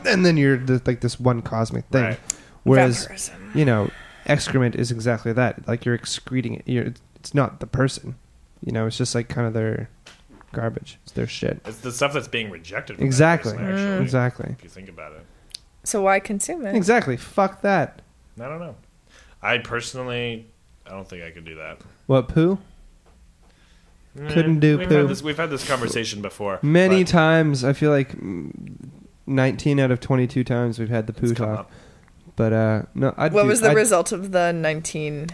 and 0.06 0.26
then 0.26 0.36
you're 0.36 0.56
just 0.56 0.86
like 0.86 1.00
this 1.00 1.20
one 1.20 1.40
cosmic 1.42 1.84
thing. 1.86 2.02
Right. 2.04 2.20
Whereas 2.64 3.02
Vampirism. 3.06 3.52
you 3.54 3.64
know, 3.64 3.90
excrement 4.26 4.74
is 4.74 4.90
exactly 4.90 5.32
that. 5.32 5.66
Like 5.68 5.84
you're 5.84 5.94
excreting 5.94 6.54
it. 6.56 6.62
You're, 6.66 6.92
it's 7.16 7.34
not 7.34 7.60
the 7.60 7.66
person. 7.66 8.16
You 8.64 8.72
know, 8.72 8.86
it's 8.86 8.98
just 8.98 9.14
like 9.14 9.28
kind 9.28 9.46
of 9.46 9.54
their 9.54 9.88
garbage. 10.52 10.98
It's 11.04 11.12
their 11.12 11.26
shit. 11.26 11.60
It's 11.64 11.78
the 11.78 11.90
stuff 11.92 12.12
that's 12.12 12.28
being 12.28 12.50
rejected. 12.50 12.96
From 12.96 13.04
that 13.04 13.06
Exactly. 13.06 13.52
person, 13.52 13.66
actually, 13.66 13.98
mm. 13.98 14.02
Exactly. 14.02 14.50
If 14.58 14.64
you 14.64 14.68
think 14.68 14.88
about 14.88 15.12
it, 15.12 15.24
So 15.84 16.02
why 16.02 16.20
consume 16.20 16.66
it? 16.66 16.74
Exactly. 16.76 17.16
Fuck 17.16 17.62
that. 17.62 18.01
I 18.40 18.44
don't 18.48 18.60
know. 18.60 18.74
I 19.42 19.58
personally, 19.58 20.46
I 20.86 20.90
don't 20.90 21.08
think 21.08 21.22
I 21.24 21.30
could 21.30 21.44
do 21.44 21.56
that. 21.56 21.78
What 22.06 22.28
poo? 22.28 22.58
Couldn't 24.16 24.60
do 24.60 24.76
we've 24.78 24.88
poo. 24.88 24.94
Had 24.96 25.08
this, 25.08 25.22
we've 25.22 25.36
had 25.38 25.48
this 25.50 25.66
conversation 25.66 26.20
before. 26.20 26.58
Many 26.62 27.02
but 27.04 27.10
times. 27.10 27.64
I 27.64 27.72
feel 27.72 27.90
like 27.90 28.14
nineteen 29.26 29.80
out 29.80 29.90
of 29.90 30.00
twenty-two 30.00 30.44
times 30.44 30.78
we've 30.78 30.90
had 30.90 31.06
the 31.06 31.12
poo 31.14 31.30
it's 31.30 31.38
come 31.38 31.48
talk. 31.48 31.58
up. 31.60 31.70
But 32.36 32.52
uh, 32.52 32.82
no, 32.94 33.14
I'd 33.16 33.32
What 33.32 33.42
do, 33.42 33.48
was 33.48 33.60
the 33.62 33.70
I'd, 33.70 33.76
result 33.76 34.10
of 34.12 34.32
the 34.32 34.52
19? 34.52 35.28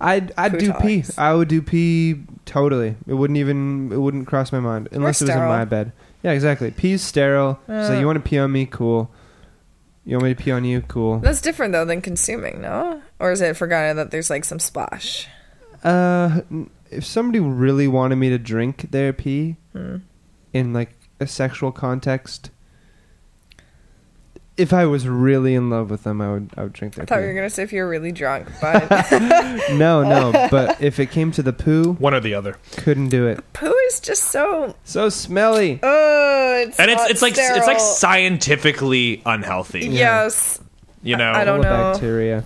I'd 0.00 0.32
I'd 0.38 0.52
poo 0.52 0.58
do 0.58 0.72
pee. 0.74 1.02
talks? 1.02 1.18
I 1.18 1.34
would 1.34 1.48
do 1.48 1.60
pee 1.62 2.22
totally. 2.46 2.96
It 3.06 3.14
wouldn't 3.14 3.38
even 3.38 3.90
it 3.92 3.96
wouldn't 3.98 4.26
cross 4.26 4.52
my 4.52 4.60
mind 4.60 4.88
unless 4.92 5.20
it 5.20 5.24
was 5.24 5.30
in 5.30 5.34
sterile. 5.36 5.48
my 5.48 5.64
bed. 5.64 5.92
Yeah, 6.22 6.32
exactly. 6.32 6.70
Pee's 6.70 7.00
sterile. 7.02 7.58
so 7.66 7.94
Uh. 7.96 7.98
you 8.00 8.06
want 8.06 8.22
to 8.22 8.28
pee 8.28 8.38
on 8.38 8.50
me? 8.52 8.66
Cool. 8.66 9.10
You 10.08 10.16
want 10.16 10.24
me 10.24 10.34
to 10.34 10.42
pee 10.42 10.52
on 10.52 10.64
you? 10.64 10.80
Cool. 10.80 11.18
That's 11.18 11.42
different 11.42 11.72
though 11.72 11.84
than 11.84 12.00
consuming, 12.00 12.62
no? 12.62 13.02
Or 13.18 13.30
is 13.30 13.42
it 13.42 13.58
forgotten 13.58 13.96
that 13.98 14.10
there's 14.10 14.30
like 14.30 14.42
some 14.46 14.58
splash? 14.58 15.28
Uh, 15.84 16.40
if 16.90 17.04
somebody 17.04 17.40
really 17.40 17.86
wanted 17.86 18.16
me 18.16 18.30
to 18.30 18.38
drink 18.38 18.90
their 18.90 19.12
pee 19.12 19.56
Hmm. 19.74 19.96
in 20.54 20.72
like 20.72 20.92
a 21.20 21.26
sexual 21.26 21.72
context, 21.72 22.48
if 24.58 24.72
I 24.72 24.84
was 24.86 25.06
really 25.08 25.54
in 25.54 25.70
love 25.70 25.88
with 25.90 26.02
them, 26.02 26.20
I 26.20 26.32
would 26.32 26.50
I 26.56 26.64
would 26.64 26.72
drink 26.72 26.94
their 26.94 27.04
I 27.04 27.06
thought 27.06 27.16
pee. 27.16 27.22
you 27.22 27.28
were 27.28 27.34
gonna 27.34 27.48
say 27.50 27.62
if 27.62 27.72
you're 27.72 27.88
really 27.88 28.12
drunk, 28.12 28.48
but 28.60 28.90
no, 29.72 30.02
no, 30.02 30.32
but 30.50 30.82
if 30.82 30.98
it 30.98 31.10
came 31.10 31.30
to 31.32 31.42
the 31.42 31.52
poo, 31.52 31.92
One 31.94 32.12
or 32.14 32.20
the 32.20 32.34
other, 32.34 32.56
couldn't 32.76 33.08
do 33.08 33.26
it. 33.26 33.42
poo 33.52 33.72
is 33.88 34.00
just 34.00 34.24
so. 34.24 34.74
So 34.84 35.08
smelly. 35.08 35.78
Oh, 35.82 36.64
it's 36.66 36.78
and 36.78 36.90
it's 36.90 37.00
not 37.00 37.10
it's 37.10 37.22
like 37.22 37.34
it's 37.38 37.66
like 37.66 37.80
scientifically 37.80 39.22
unhealthy. 39.24 39.86
Yes, 39.86 40.60
You 41.02 41.16
know. 41.16 41.32
I 41.32 41.44
don't 41.44 41.60
know. 41.60 41.92
bacteria. 41.92 42.44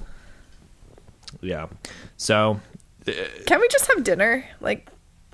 Yeah. 1.40 1.66
So 2.16 2.60
uh, 3.09 3.12
Can 3.47 3.60
we 3.60 3.66
just 3.68 3.86
have 3.89 4.05
dinner? 4.05 4.44
Like, 4.60 4.89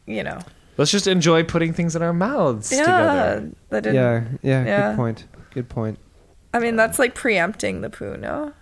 you 0.06 0.22
know. 0.22 0.38
let's 0.78 0.90
just 0.90 1.06
enjoy 1.06 1.42
putting 1.44 1.72
things 1.74 1.94
in 1.96 2.02
our 2.02 2.12
mouths 2.14 2.72
Yeah, 2.72 2.78
together. 2.84 3.50
that 3.70 3.82
didn't. 3.82 3.94
Yeah, 3.96 4.24
yeah, 4.42 4.64
Yeah. 4.64 4.88
Good 4.90 4.96
point. 4.96 5.24
Good 5.50 5.68
point. 5.68 5.98
I 6.54 6.58
mean, 6.60 6.76
that's 6.76 6.98
like 6.98 7.14
preempting 7.14 7.80
the 7.82 7.90
poo, 7.90 8.16
no? 8.16 8.52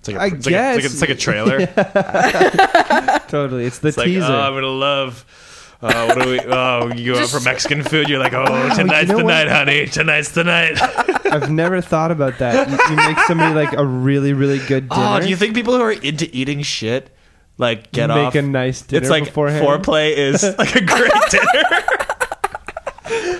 It's 0.00 0.08
like 0.08 0.16
a, 0.16 0.20
I 0.20 0.26
it's 0.26 0.46
like 0.46 0.54
a- 0.54 0.74
it's 0.74 0.76
like 0.76 0.78
a, 0.78 0.82
guess. 0.82 0.92
it's 0.92 1.00
like 1.00 1.10
a 1.10 1.14
trailer. 1.14 1.66
Totally, 3.28 3.64
it's 3.66 3.78
the 3.78 3.88
It's 3.88 3.96
like, 3.96 4.06
teaser. 4.06 4.26
oh, 4.26 4.40
I'm 4.40 4.54
gonna 4.54 4.66
love. 4.66 5.24
Uh, 5.80 6.06
what 6.14 6.24
do 6.24 6.30
we? 6.30 6.40
Oh, 6.40 6.92
you 6.94 7.14
go 7.14 7.20
out 7.20 7.28
for 7.28 7.40
Mexican 7.40 7.82
food. 7.82 8.08
You're 8.08 8.18
like, 8.18 8.32
oh, 8.32 8.44
tonight's 8.76 9.08
know 9.08 9.18
the 9.18 9.24
what? 9.24 9.30
night, 9.30 9.48
honey. 9.48 9.86
Tonight's 9.86 10.30
the 10.32 10.44
night. 10.44 10.78
I've 11.26 11.50
never 11.50 11.80
thought 11.80 12.10
about 12.10 12.38
that. 12.38 12.68
You, 12.70 12.90
you 12.90 12.96
make 12.96 13.18
somebody 13.26 13.54
like 13.54 13.72
a 13.72 13.84
really, 13.84 14.32
really 14.32 14.58
good 14.58 14.88
dinner. 14.88 15.02
oh, 15.16 15.20
do 15.20 15.28
you 15.28 15.36
think 15.36 15.54
people 15.54 15.74
who 15.74 15.80
are 15.82 15.92
into 15.92 16.28
eating 16.34 16.62
shit 16.62 17.10
like 17.58 17.92
get 17.92 18.08
make 18.08 18.16
off? 18.16 18.34
a 18.34 18.42
nice 18.42 18.82
dinner 18.82 19.02
it's 19.02 19.10
like 19.10 19.24
beforehand? 19.26 19.64
foreplay 19.64 20.12
is 20.16 20.42
like 20.58 20.74
a 20.74 20.80
great 20.84 21.12
dinner. 21.30 21.82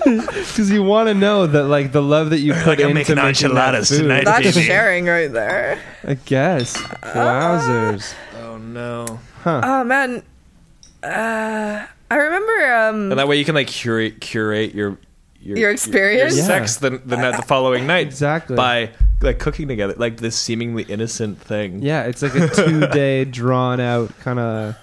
Because 0.34 0.70
you 0.70 0.82
want 0.82 1.08
to 1.08 1.14
know 1.14 1.46
that, 1.46 1.64
like, 1.64 1.92
the 1.92 2.02
love 2.02 2.30
that 2.30 2.38
you 2.40 2.52
put 2.54 2.66
Like, 2.66 2.78
I'm 2.80 2.90
into 2.90 2.94
making 2.94 3.14
making 3.16 3.16
that 3.16 3.28
enchiladas 3.28 3.88
food. 3.90 3.98
tonight. 4.02 4.24
That's 4.24 4.54
baby. 4.54 4.66
sharing 4.66 5.06
right 5.06 5.32
there. 5.32 5.78
I 6.06 6.14
guess. 6.14 6.76
Wowzers. 6.78 8.14
oh 8.42 8.58
no! 8.58 9.18
Oh 9.46 9.84
man, 9.84 10.22
uh, 11.02 11.86
I 12.10 12.14
remember. 12.16 12.74
Um, 12.74 13.10
And 13.12 13.18
that 13.18 13.28
way 13.28 13.36
you 13.36 13.44
can 13.44 13.54
like 13.54 13.66
curate 13.68 14.20
curate 14.20 14.74
your 14.74 14.98
your, 15.40 15.58
Your 15.58 15.70
experience? 15.70 16.34
your 16.36 16.42
Yeah. 16.42 16.46
sex 16.48 16.76
the 16.76 16.90
the, 17.04 17.16
night, 17.16 17.36
the 17.36 17.42
following 17.42 17.86
night 17.86 18.06
Exactly. 18.06 18.56
by 18.56 18.90
like 19.20 19.38
cooking 19.38 19.68
together, 19.68 19.94
like 19.98 20.16
this 20.18 20.36
seemingly 20.36 20.84
innocent 20.84 21.38
thing. 21.40 21.82
Yeah, 21.82 22.02
it's 22.04 22.22
like 22.22 22.34
a 22.34 22.48
two-day 22.48 23.24
drawn-out 23.40 24.18
kind 24.20 24.38
of. 24.38 24.76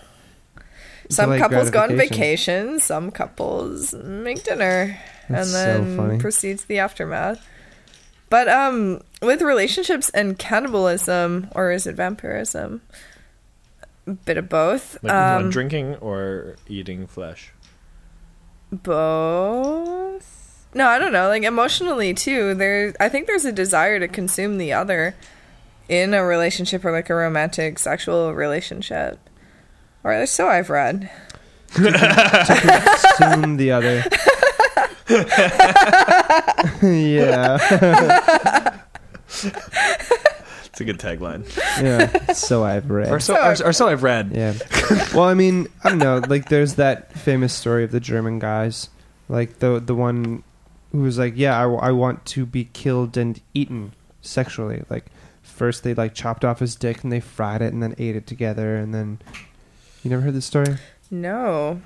some 1.09 1.37
couples 1.39 1.69
go 1.71 1.81
on 1.81 1.95
vacation. 1.97 2.79
Some 2.79 3.09
couples 3.11 3.93
make 3.95 4.43
dinner, 4.43 4.97
That's 5.31 5.53
and 5.53 5.79
so 5.79 5.83
then 5.83 5.97
funny. 5.97 6.19
proceeds 6.19 6.65
the 6.65 6.79
aftermath. 6.79 7.45
But 8.29 8.47
um, 8.47 9.01
with 9.21 9.41
relationships 9.41 10.09
and 10.11 10.39
cannibalism, 10.39 11.49
or 11.53 11.71
is 11.71 11.85
it 11.85 11.95
vampirism? 11.95 12.81
A 14.07 14.11
bit 14.11 14.37
of 14.37 14.47
both. 14.49 14.97
Like 15.03 15.13
um, 15.13 15.49
drinking 15.49 15.95
or 15.95 16.55
eating 16.67 17.07
flesh. 17.07 17.51
both. 18.71 20.65
No, 20.73 20.87
I 20.87 20.97
don't 20.97 21.11
know. 21.11 21.27
Like 21.27 21.43
emotionally 21.43 22.13
too. 22.13 22.53
There, 22.55 22.93
I 22.99 23.09
think 23.09 23.27
there's 23.27 23.43
a 23.45 23.51
desire 23.51 23.99
to 23.99 24.07
consume 24.07 24.57
the 24.57 24.71
other 24.73 25.15
in 25.89 26.13
a 26.13 26.23
relationship 26.23 26.85
or 26.85 26.91
like 26.93 27.09
a 27.09 27.15
romantic 27.15 27.77
sexual 27.79 28.33
relationship, 28.33 29.19
or 30.05 30.25
so 30.25 30.47
I've 30.47 30.69
read. 30.69 31.09
Consume 31.73 33.57
the 33.57 33.71
other. 33.71 34.03
yeah, 36.81 37.57
It's 40.65 40.79
a 40.79 40.85
good 40.85 40.99
tagline. 40.99 41.43
yeah. 41.83 42.31
So 42.33 42.63
I've 42.63 42.89
read. 42.89 43.11
Or 43.11 43.19
so, 43.19 43.35
or, 43.35 43.55
or 43.67 43.73
so 43.73 43.87
I've 43.87 44.03
read. 44.03 44.31
Yeah. 44.33 44.53
Well, 45.13 45.25
I 45.25 45.33
mean, 45.33 45.67
I 45.83 45.89
don't 45.89 45.97
know. 45.99 46.21
Like, 46.27 46.49
there's 46.49 46.75
that 46.75 47.13
famous 47.13 47.53
story 47.53 47.83
of 47.83 47.91
the 47.91 47.99
German 47.99 48.39
guys, 48.39 48.89
like 49.27 49.59
the 49.59 49.79
the 49.79 49.95
one 49.95 50.43
who 50.91 50.99
was 51.01 51.17
like, 51.19 51.33
"Yeah, 51.35 51.57
I, 51.57 51.63
w- 51.63 51.79
I 51.81 51.91
want 51.91 52.25
to 52.27 52.45
be 52.45 52.65
killed 52.65 53.17
and 53.17 53.39
eaten 53.53 53.93
sexually." 54.21 54.83
Like, 54.89 55.05
first 55.41 55.83
they 55.83 55.93
like 55.93 56.13
chopped 56.13 56.45
off 56.45 56.59
his 56.59 56.75
dick 56.75 57.03
and 57.03 57.11
they 57.11 57.19
fried 57.19 57.61
it 57.61 57.73
and 57.73 57.83
then 57.83 57.93
ate 57.97 58.15
it 58.15 58.25
together, 58.27 58.75
and 58.77 58.93
then 58.93 59.19
you 60.03 60.09
never 60.09 60.21
heard 60.23 60.33
this 60.35 60.45
story? 60.45 60.77
No. 61.09 61.81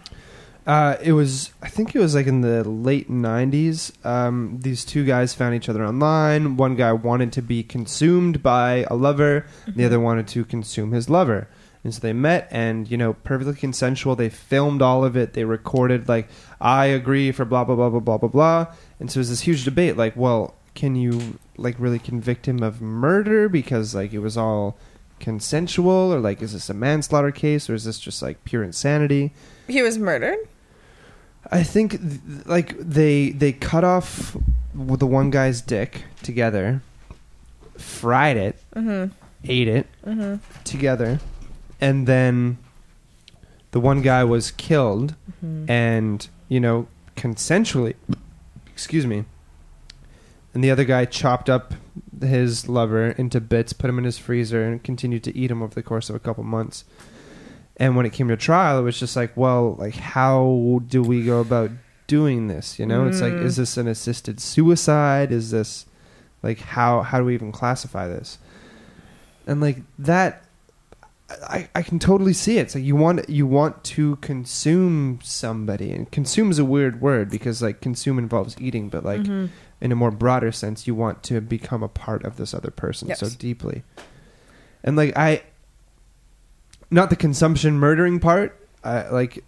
Uh, 0.66 0.98
it 1.02 1.12
was, 1.12 1.52
I 1.62 1.68
think 1.68 1.96
it 1.96 2.00
was 2.00 2.16
like 2.16 2.26
in 2.26 2.42
the 2.42 2.68
late 2.68 3.10
90s. 3.10 4.04
Um, 4.06 4.58
these 4.62 4.84
two 4.84 5.06
guys 5.06 5.34
found 5.34 5.54
each 5.54 5.70
other 5.70 5.86
online. 5.86 6.58
One 6.58 6.76
guy 6.76 6.92
wanted 6.92 7.32
to 7.34 7.42
be 7.42 7.62
consumed 7.62 8.42
by 8.42 8.86
a 8.90 8.96
lover, 8.96 9.46
the 9.68 9.86
other 9.86 10.00
wanted 10.00 10.28
to 10.30 10.44
consume 10.44 10.92
his 10.92 11.10
lover. 11.10 11.48
And 11.84 11.94
so 11.94 12.00
they 12.00 12.14
met 12.14 12.48
and, 12.50 12.90
you 12.90 12.98
know, 12.98 13.14
perfectly 13.14 13.54
consensual. 13.54 14.16
They 14.16 14.30
filmed 14.30 14.82
all 14.82 15.06
of 15.06 15.16
it. 15.16 15.34
They 15.34 15.46
recorded, 15.46 16.10
like, 16.10 16.30
I 16.60 16.88
agree 16.88 17.32
for 17.32 17.46
blah, 17.46 17.64
blah, 17.64 17.76
blah, 17.76 17.92
blah, 17.92 18.00
blah, 18.00 18.18
blah, 18.18 18.30
blah. 18.30 18.74
And 19.00 19.12
so 19.12 19.20
it 19.20 19.22
was 19.22 19.30
this 19.30 19.42
huge 19.42 19.66
debate, 19.66 19.96
like, 19.96 20.16
well, 20.18 20.56
can 20.74 20.96
you, 20.96 21.38
like, 21.58 21.76
really 21.78 22.00
convict 22.00 22.48
him 22.48 22.64
of 22.64 22.82
murder 22.82 23.48
because, 23.48 23.94
like, 23.94 24.14
it 24.14 24.20
was 24.20 24.36
all 24.36 24.80
consensual? 25.20 26.12
Or, 26.12 26.20
like, 26.20 26.42
is 26.42 26.54
this 26.54 26.72
a 26.72 26.74
manslaughter 26.74 27.30
case? 27.30 27.70
Or 27.70 27.76
is 27.76 27.84
this 27.84 28.00
just, 28.00 28.20
like, 28.24 28.44
pure 28.46 28.64
insanity? 28.64 29.32
He 29.68 29.84
was 29.84 30.00
murdered. 30.00 30.40
I 31.52 31.64
think 31.64 31.92
th- 32.00 32.46
like 32.46 32.78
they 32.80 33.30
they 33.32 33.52
cut 33.54 33.84
off 33.84 34.36
the 34.74 35.08
one 35.08 35.30
guy's 35.30 35.62
dick 35.62 36.04
together, 36.24 36.82
fried 37.78 38.38
it, 38.38 38.60
Mm-hmm. 38.76 39.12
ate 39.50 39.68
it 39.68 39.88
Mm-hmm. 40.06 40.36
together, 40.64 41.20
and 41.80 42.08
then 42.08 42.58
the 43.72 43.80
one 43.80 44.02
guy 44.02 44.24
was 44.24 44.52
killed, 44.52 45.16
Mm-hmm. 45.44 45.70
and 45.70 46.28
you 46.50 46.60
know, 46.60 46.88
consensually. 47.16 47.96
Excuse 48.68 49.06
me. 49.06 49.26
And 50.54 50.64
the 50.64 50.72
other 50.72 50.84
guy 50.86 51.06
chopped 51.06 51.50
up 51.50 51.74
his 52.22 52.68
lover 52.70 53.08
into 53.12 53.42
bits, 53.42 53.74
put 53.74 53.90
him 53.90 53.98
in 53.98 54.04
his 54.06 54.18
freezer, 54.18 54.64
and 54.64 54.82
continued 54.84 55.24
to 55.26 55.38
eat 55.38 55.52
him 55.52 55.62
over 55.62 55.74
the 55.76 55.84
course 55.84 56.10
of 56.10 56.16
a 56.16 56.20
couple 56.20 56.44
months. 56.44 56.86
And 57.78 57.96
when 57.98 58.06
it 58.06 58.14
came 58.14 58.28
to 58.30 58.38
trial, 58.38 58.80
it 58.80 58.84
was 58.84 59.00
just 59.00 59.16
like, 59.16 59.36
well, 59.36 59.76
like 59.78 59.96
how 59.96 60.82
do 60.88 61.02
we 61.02 61.24
go 61.26 61.40
about 61.42 61.72
doing 62.08 62.48
this? 62.48 62.80
You 62.80 62.86
know, 62.86 63.08
it's 63.08 63.20
like, 63.22 63.34
is 63.34 63.58
this 63.58 63.76
an 63.78 63.88
assisted 63.88 64.40
suicide? 64.40 65.32
Is 65.32 65.52
this 65.52 65.86
like 66.44 66.60
how 66.60 67.02
how 67.02 67.20
do 67.20 67.26
we 67.26 67.34
even 67.34 67.52
classify 67.52 68.08
this? 68.08 68.38
And 69.48 69.60
like 69.62 69.80
that, 70.00 70.44
I 71.30 71.68
I 71.76 71.82
can 71.82 72.00
totally 72.00 72.34
see 72.34 72.58
it. 72.60 72.62
It's 72.62 72.76
like 72.76 72.84
you 72.84 72.96
want 72.96 73.30
you 73.30 73.46
want 73.48 73.84
to 73.86 74.16
consume 74.18 75.20
somebody, 75.24 75.92
and 75.92 76.10
consume 76.12 76.52
is 76.52 76.60
a 76.60 76.66
weird 76.66 77.02
word 77.02 77.30
because 77.30 77.62
like 77.62 77.82
consume 77.82 78.18
involves 78.20 78.56
eating, 78.60 78.90
but 78.90 79.04
like 79.04 79.22
Mm-hmm. 79.22 79.48
in 79.82 79.92
a 79.92 79.96
more 79.96 80.12
broader 80.12 80.52
sense, 80.52 80.88
you 80.88 80.96
want 80.96 81.24
to 81.24 81.42
become 81.42 81.84
a 81.84 81.88
part 81.90 82.24
of 82.24 82.38
this 82.38 82.54
other 82.54 82.72
person 82.72 83.08
Yes. 83.10 83.20
so 83.20 83.30
deeply. 83.30 83.84
And 84.84 84.96
like 84.96 85.18
I, 85.18 85.42
not 86.90 87.10
the 87.10 87.16
consumption 87.16 87.80
murdering 87.80 88.20
part. 88.20 88.60
I 88.84 89.10
like, 89.10 89.44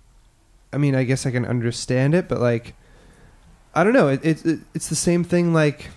I 0.74 0.78
mean, 0.78 0.96
I 0.96 1.04
guess 1.04 1.26
I 1.26 1.32
can 1.32 1.46
understand 1.46 2.16
it, 2.16 2.28
but 2.28 2.40
like, 2.40 2.76
I 3.74 3.84
don't 3.84 3.94
know. 3.94 4.08
It, 4.08 4.26
it, 4.26 4.46
it 4.46 4.60
it's 4.74 4.90
the 4.90 4.96
same 4.96 5.24
thing. 5.24 5.54
Like, 5.54 5.90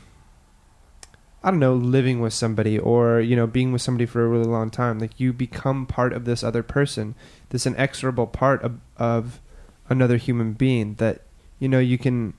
I 1.42 1.50
don't 1.50 1.60
know, 1.60 1.74
living 1.74 2.20
with 2.20 2.34
somebody 2.34 2.78
or 2.78 3.20
you 3.20 3.34
know 3.34 3.46
being 3.46 3.72
with 3.72 3.82
somebody 3.82 4.06
for 4.06 4.24
a 4.24 4.28
really 4.28 4.44
long 4.44 4.70
time. 4.70 4.98
Like 4.98 5.18
you 5.18 5.32
become 5.32 5.86
part 5.86 6.12
of 6.12 6.24
this 6.24 6.44
other 6.44 6.62
person, 6.62 7.14
this 7.48 7.66
inexorable 7.66 8.26
part 8.26 8.62
of, 8.62 8.78
of 8.98 9.40
another 9.88 10.18
human 10.18 10.52
being 10.52 10.94
that 10.96 11.22
you 11.58 11.68
know 11.68 11.78
you 11.78 11.96
can 11.96 12.34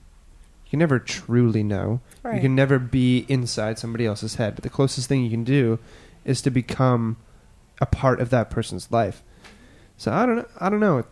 you 0.64 0.70
can 0.70 0.78
never 0.78 1.00
truly 1.00 1.64
know. 1.64 2.00
You 2.24 2.40
can 2.40 2.54
never 2.54 2.78
be 2.78 3.26
inside 3.28 3.78
somebody 3.78 4.06
else's 4.06 4.36
head, 4.36 4.54
but 4.54 4.62
the 4.62 4.70
closest 4.70 5.08
thing 5.08 5.24
you 5.24 5.30
can 5.30 5.44
do 5.44 5.80
is 6.24 6.40
to 6.42 6.50
become 6.50 7.16
a 7.80 7.86
part 7.86 8.20
of 8.20 8.30
that 8.30 8.50
person's 8.50 8.90
life. 8.90 9.22
So 9.96 10.12
I 10.12 10.26
don't 10.26 10.36
know. 10.36 10.46
I 10.58 10.68
don't 10.70 10.80
know. 10.80 11.04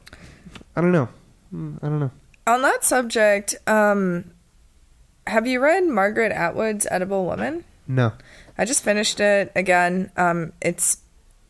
I 0.77 0.81
don't 0.81 0.93
know. 0.93 1.09
Mm, 1.55 1.79
I 1.83 1.87
don't 1.89 2.01
know. 2.01 2.11
On 2.47 2.63
that 2.63 2.85
subject, 2.85 3.55
um, 3.67 4.31
have 5.27 5.47
you 5.47 5.61
read 5.61 5.85
Margaret 5.87 6.33
Atwood's 6.33 6.87
Edible 6.91 7.25
Woman? 7.25 7.65
No. 7.87 8.13
I 8.59 8.65
just 8.65 8.83
finished 8.83 9.21
it 9.21 9.53
again. 9.55 10.11
Um, 10.17 10.53
it's 10.61 10.99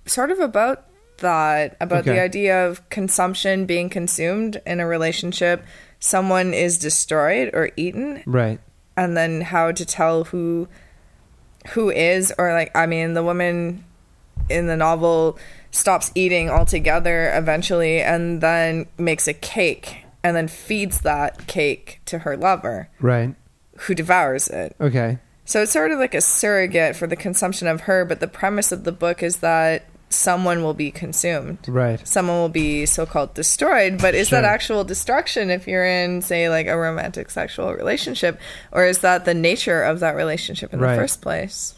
sort 0.06 0.30
of 0.30 0.38
about 0.40 0.84
that, 1.18 1.76
about 1.80 2.04
the 2.04 2.20
idea 2.20 2.66
of 2.66 2.86
consumption 2.88 3.66
being 3.66 3.88
consumed 3.90 4.60
in 4.66 4.80
a 4.80 4.86
relationship. 4.86 5.64
Someone 5.98 6.54
is 6.54 6.78
destroyed 6.78 7.50
or 7.52 7.70
eaten, 7.76 8.22
Right. 8.26 8.58
and 8.96 9.16
then 9.16 9.42
how 9.42 9.70
to 9.72 9.84
tell 9.84 10.24
who 10.24 10.68
who 11.72 11.90
is 11.90 12.32
or 12.38 12.52
like 12.54 12.74
I 12.74 12.86
mean 12.86 13.12
the 13.12 13.22
woman 13.22 13.84
in 14.48 14.66
the 14.66 14.76
novel 14.76 15.38
stops 15.70 16.10
eating 16.14 16.50
altogether 16.50 17.30
eventually 17.34 18.00
and 18.00 18.40
then 18.40 18.86
makes 18.98 19.28
a 19.28 19.34
cake 19.34 19.98
and 20.22 20.36
then 20.36 20.48
feeds 20.48 21.02
that 21.02 21.46
cake 21.46 22.00
to 22.06 22.18
her 22.20 22.36
lover 22.36 22.88
Right. 23.00 23.34
who 23.78 23.94
devours 23.94 24.48
it. 24.48 24.74
Okay. 24.80 25.18
So 25.44 25.62
it's 25.62 25.72
sort 25.72 25.90
of 25.90 25.98
like 25.98 26.14
a 26.14 26.20
surrogate 26.20 26.94
for 26.96 27.06
the 27.06 27.16
consumption 27.16 27.66
of 27.68 27.82
her, 27.82 28.04
but 28.04 28.20
the 28.20 28.28
premise 28.28 28.70
of 28.72 28.84
the 28.84 28.92
book 28.92 29.22
is 29.22 29.36
that 29.38 29.84
someone 30.08 30.62
will 30.62 30.74
be 30.74 30.90
consumed. 30.90 31.58
Right. 31.68 32.06
Someone 32.06 32.36
will 32.38 32.48
be 32.48 32.84
so 32.84 33.06
called 33.06 33.34
destroyed, 33.34 33.98
but 33.98 34.14
is 34.16 34.30
that 34.30 34.44
actual 34.44 34.82
destruction 34.84 35.50
if 35.50 35.68
you're 35.68 35.86
in, 35.86 36.20
say, 36.20 36.48
like 36.48 36.66
a 36.66 36.76
romantic 36.76 37.30
sexual 37.30 37.72
relationship? 37.74 38.38
Or 38.72 38.84
is 38.84 38.98
that 38.98 39.24
the 39.24 39.34
nature 39.34 39.82
of 39.82 40.00
that 40.00 40.16
relationship 40.16 40.72
in 40.74 40.80
Right. 40.80 40.96
the 40.96 41.00
first 41.02 41.22
place? 41.22 41.74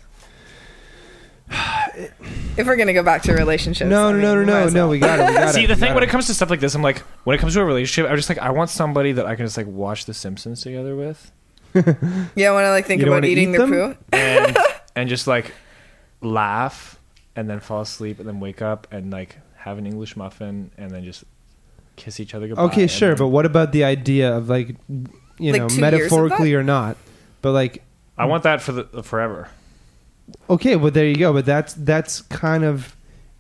If 2.57 2.67
we're 2.67 2.77
going 2.77 2.87
to 2.89 2.93
go 2.93 3.03
back 3.03 3.23
to 3.23 3.33
relationships. 3.33 3.89
No, 3.89 4.09
I 4.09 4.13
no, 4.13 4.17
mean, 4.17 4.23
no, 4.23 4.35
no, 4.35 4.41
we 4.41 4.45
might 4.47 4.53
no, 4.53 4.67
as 4.67 4.75
no. 4.75 4.81
well. 4.83 4.89
We 4.91 4.99
got 4.99 5.21
it. 5.21 5.27
We 5.29 5.35
got 5.35 5.49
it. 5.51 5.53
See, 5.53 5.67
the 5.67 5.75
we 5.75 5.81
thing 5.81 5.89
got 5.91 5.95
when 5.97 6.03
it 6.05 6.09
it. 6.09 6.11
comes 6.11 6.27
to 6.27 6.35
stuff 6.35 6.51
like 6.51 6.61
this, 6.61 6.75
I'm 6.75 6.83
like, 6.83 6.99
when 7.25 7.37
it 7.37 7.41
comes 7.41 7.55
to 7.55 7.61
a 7.61 7.65
relationship, 7.65 8.11
I'm 8.11 8.17
just 8.17 8.29
like, 8.29 8.39
I 8.39 8.51
want 8.51 8.71
somebody 8.71 9.13
that 9.13 9.27
I 9.27 9.35
can 9.37 9.47
just 9.47 9.57
like 9.57 9.67
watch 9.67 10.05
The 10.07 10.15
Simpsons 10.15 10.63
together 10.63 10.97
with, 10.97 11.31
Yeah, 11.75 12.55
when 12.55 12.65
I 12.65 12.71
like 12.71 12.87
think 12.87 13.01
You 13.01 13.07
don't 13.07 13.15
about 13.15 13.23
wanna 13.23 13.27
eating 13.29 13.55
eat 13.55 13.59
their 13.59 13.67
them? 13.67 13.95
poo. 13.95 13.99
and 14.13 14.59
and 14.97 15.09
just 15.09 15.27
like 15.27 15.53
laugh, 16.21 16.99
and 17.37 17.49
then 17.49 17.61
fall 17.61 17.81
asleep, 17.83 18.19
and 18.19 18.29
then 18.29 18.41
wake 18.41 18.63
up 18.63 18.87
and 18.91 19.11
like 19.11 19.39
have 19.57 19.79
an 19.79 19.87
English 19.87 20.17
muffin, 20.17 20.71
and 20.77 20.91
then 20.91 21.05
just 21.05 21.25
kiss 21.97 22.19
each 22.21 22.35
other 22.35 22.49
goodbye. 22.49 22.63
Okay, 22.65 22.83
and 22.83 22.91
sure, 22.91 23.11
then- 23.11 23.19
but 23.19 23.29
what 23.29 23.47
about 23.47 23.73
the 23.73 23.85
idea 23.85 24.35
of 24.37 24.49
like, 24.49 24.77
you 25.39 25.53
Like 25.53 25.61
know, 25.63 25.69
two 25.69 25.75
years 25.75 25.75
of 25.75 25.81
metaphorically 25.81 26.55
or 26.55 26.63
not, 26.63 26.97
but 27.43 27.53
like, 27.53 27.83
I 28.19 28.27
want 28.27 28.43
that 28.45 28.61
for 28.63 28.73
the 28.73 29.03
forever. 29.03 29.49
Okay, 30.51 30.77
well 30.77 30.91
there 30.91 31.07
you 31.07 31.17
go. 31.17 31.33
But 31.33 31.47
that's 31.47 31.75
that's 31.75 32.23
kind 32.23 32.65
of, 32.65 32.97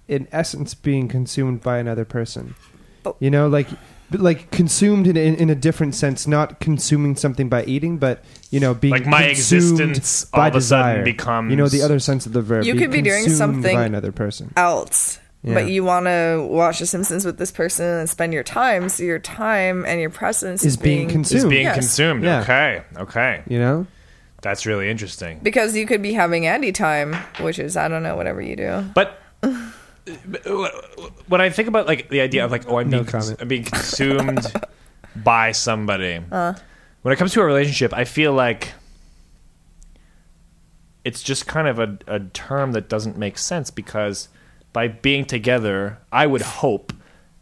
in 0.08 0.28
essence, 0.32 0.74
being 0.74 1.08
consumed 1.08 1.62
by 1.62 1.78
another 1.78 2.04
person. 2.04 2.54
But- 3.02 3.16
You 3.20 3.30
know, 3.30 3.48
like. 3.48 3.68
Like 4.14 4.50
consumed 4.50 5.06
in, 5.06 5.16
in 5.16 5.36
in 5.36 5.48
a 5.48 5.54
different 5.54 5.94
sense, 5.94 6.26
not 6.26 6.60
consuming 6.60 7.16
something 7.16 7.48
by 7.48 7.64
eating, 7.64 7.96
but 7.96 8.22
you 8.50 8.60
know, 8.60 8.74
being 8.74 8.92
Like 8.92 9.06
my 9.06 9.28
consumed 9.28 9.80
existence 9.80 10.26
by 10.26 10.38
all 10.42 10.48
of 10.48 10.56
a 10.56 10.60
sudden 10.60 10.90
desire. 10.96 11.02
becomes 11.02 11.50
you 11.50 11.56
know 11.56 11.66
the 11.66 11.80
other 11.80 11.98
sense 11.98 12.26
of 12.26 12.34
the 12.34 12.42
verb. 12.42 12.64
You 12.66 12.74
being 12.74 12.82
could 12.84 12.90
be 12.92 13.00
doing 13.00 13.30
something 13.30 13.74
by 13.74 13.84
another 13.86 14.12
person. 14.12 14.52
else. 14.54 15.18
Yeah. 15.42 15.54
But 15.54 15.68
you 15.68 15.82
want 15.82 16.04
to 16.12 16.46
watch 16.46 16.80
The 16.80 16.84
Simpsons 16.84 17.24
with 17.24 17.38
this 17.38 17.50
person 17.50 17.86
and 17.86 18.10
spend 18.10 18.34
your 18.34 18.42
time, 18.44 18.90
so 18.90 19.02
your 19.02 19.18
time 19.18 19.86
and 19.86 19.98
your 19.98 20.10
presence 20.10 20.60
Is 20.62 20.74
is, 20.74 20.76
being 20.76 21.06
is 21.06 21.12
consumed. 21.14 21.48
being 21.48 21.62
Yes. 21.64 21.74
consumed. 21.76 22.22
Yeah. 22.24 22.42
Okay, 22.42 22.82
okay, 22.98 23.40
You 23.48 23.60
know, 23.60 23.86
that's 24.42 24.66
really 24.66 24.90
interesting. 24.90 25.40
because 25.42 25.74
you 25.76 25.86
could 25.86 26.02
be 26.02 26.12
having 26.12 26.46
Andy 26.46 26.72
time, 26.72 27.14
which 27.40 27.58
is 27.58 27.76
I 27.76 27.88
don't 27.88 28.02
know 28.02 28.16
whatever 28.16 28.42
you 28.42 28.54
do. 28.56 28.84
But 28.94 29.18
when 31.28 31.40
I 31.40 31.48
think 31.50 31.68
about 31.68 31.86
like 31.86 32.08
the 32.08 32.20
idea 32.20 32.44
of 32.44 32.50
like, 32.50 32.68
oh, 32.68 32.78
I'm 32.78 32.90
No 32.90 32.98
being 32.98 33.06
cons- 33.10 33.36
I'm 33.40 33.48
being 33.48 33.64
consumed 33.64 34.52
by 35.16 35.52
somebody. 35.52 36.20
Uh. 36.30 36.54
When 37.02 37.12
it 37.12 37.16
comes 37.16 37.32
to 37.32 37.40
a 37.40 37.44
relationship, 37.44 37.92
I 37.94 38.04
feel 38.04 38.32
like 38.32 38.72
it's 41.04 41.22
just 41.22 41.46
kind 41.46 41.66
of 41.66 41.78
a, 41.78 41.98
a 42.06 42.20
term 42.20 42.72
that 42.72 42.88
doesn't 42.88 43.16
make 43.18 43.36
sense 43.38 43.70
because 43.70 44.28
by 44.72 44.86
being 44.88 45.24
together, 45.24 45.98
I 46.12 46.26
would 46.26 46.42
hope 46.42 46.92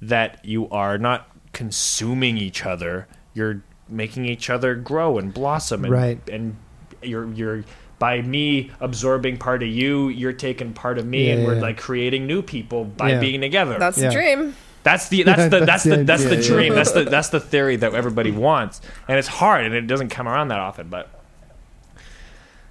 that 0.01 0.43
you 0.45 0.69
are 0.71 0.97
not 0.97 1.29
consuming 1.53 2.39
each 2.39 2.65
other. 2.65 3.07
You're 3.35 3.63
making 3.89 4.25
each 4.25 4.49
other 4.49 4.75
grow 4.75 5.19
and 5.19 5.33
blossom, 5.35 5.85
and, 5.85 5.93
Right. 5.93 6.29
and 6.31 6.57
you're 7.03 7.31
you're 7.33 7.65
by 7.99 8.23
me 8.23 8.71
absorbing 8.81 9.37
part 9.37 9.63
of 9.63 9.69
you, 9.69 10.09
you're 10.09 10.33
taking 10.33 10.73
part 10.73 10.97
of 10.99 11.07
me, 11.07 11.27
Yeah, 11.29 11.35
and 11.35 11.45
we're 11.45 11.57
yeah. 11.57 11.61
like 11.61 11.79
creating 11.79 12.27
new 12.27 12.41
people 12.43 12.85
by 12.85 13.11
Yeah. 13.11 13.21
being 13.21 13.41
together. 13.43 13.79
That's 13.79 13.99
Yeah. 13.99 14.09
the 14.09 14.15
dream. 14.15 14.55
That's 14.83 15.09
the 15.09 15.23
that's 15.25 15.49
the 15.51 15.61
That's 15.67 15.67
that's 15.67 15.85
the 15.85 15.97
the 15.97 16.05
that's 16.05 16.25
the 16.25 16.37
dream. 16.43 16.75
That's 16.75 16.93
the 16.93 17.05
that's 17.15 17.29
the 17.29 17.41
theory 17.41 17.77
that 17.77 17.95
everybody 17.95 18.31
wants, 18.31 18.81
and 19.09 19.19
it's 19.19 19.29
hard, 19.29 19.67
and 19.67 19.75
it 19.75 19.87
doesn't 19.87 20.09
come 20.09 20.27
around 20.27 20.49
that 20.49 20.59
often. 20.61 20.89
But 20.89 21.11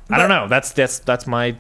I 0.10 0.18
don't 0.18 0.30
know. 0.30 0.47
That's 0.47 0.72
that's 0.72 0.99
that's 0.99 1.27
my. 1.27 1.56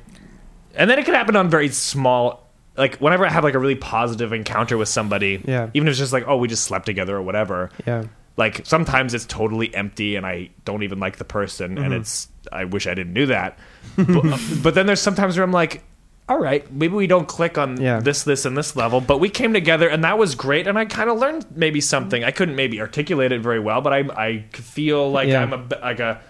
And 0.75 0.89
then 0.89 0.97
it 0.99 1.05
can 1.05 1.13
happen 1.13 1.35
on 1.35 1.49
very 1.49 1.69
small. 1.69 2.47
Like 2.77 2.97
whenever 2.97 3.25
I 3.25 3.29
have 3.29 3.43
like 3.43 3.53
a 3.55 3.59
really 3.59 3.75
positive 3.75 4.31
encounter 4.33 4.77
with 4.77 4.87
somebody, 4.89 5.43
Yeah. 5.45 5.69
even 5.73 5.87
if 5.87 5.91
it's 5.91 5.99
just 5.99 6.13
like 6.13 6.23
oh 6.27 6.37
we 6.37 6.47
just 6.47 6.63
slept 6.63 6.85
together 6.85 7.15
or 7.15 7.21
whatever. 7.21 7.69
yeah. 7.85 8.05
Like 8.37 8.65
sometimes 8.65 9.13
it's 9.13 9.25
totally 9.25 9.73
empty 9.75 10.15
and 10.15 10.25
I 10.25 10.49
don't 10.65 10.83
even 10.83 10.99
like 10.99 11.17
the 11.17 11.25
person, 11.25 11.77
and 11.77 11.87
Mm-hmm. 11.91 12.01
it's 12.01 12.29
I 12.51 12.65
wish 12.65 12.87
I 12.87 12.93
didn't 12.93 13.13
do 13.13 13.25
that. 13.27 13.57
but, 13.95 14.07
um, 14.25 14.39
but 14.63 14.75
then 14.75 14.85
there's 14.85 15.01
sometimes 15.01 15.37
where 15.37 15.43
I'm 15.43 15.51
like, 15.51 15.83
all 16.27 16.37
right, 16.39 16.71
maybe 16.71 16.93
we 16.93 17.07
don't 17.07 17.27
click 17.27 17.57
on 17.57 17.81
Yeah. 17.81 17.99
this, 17.99 18.21
this, 18.23 18.45
and 18.45 18.55
this 18.55 18.75
level, 18.75 19.01
but 19.01 19.19
we 19.19 19.29
came 19.29 19.51
together 19.51 19.89
and 19.89 20.03
that 20.03 20.17
was 20.19 20.35
great, 20.35 20.67
and 20.67 20.77
I 20.77 20.85
kind 20.85 21.09
of 21.09 21.17
learned 21.17 21.45
maybe 21.55 21.81
something. 21.81 22.23
I 22.23 22.29
couldn't 22.31 22.55
maybe 22.55 22.79
articulate 22.79 23.31
it 23.31 23.41
very 23.41 23.59
well, 23.59 23.81
but 23.81 23.93
I 23.93 23.99
I 24.15 24.45
feel 24.53 25.09
like 25.11 25.27
Yeah. 25.27 25.41
I'm 25.41 25.53
a 25.53 25.63
like 25.81 25.99
a 25.99 26.21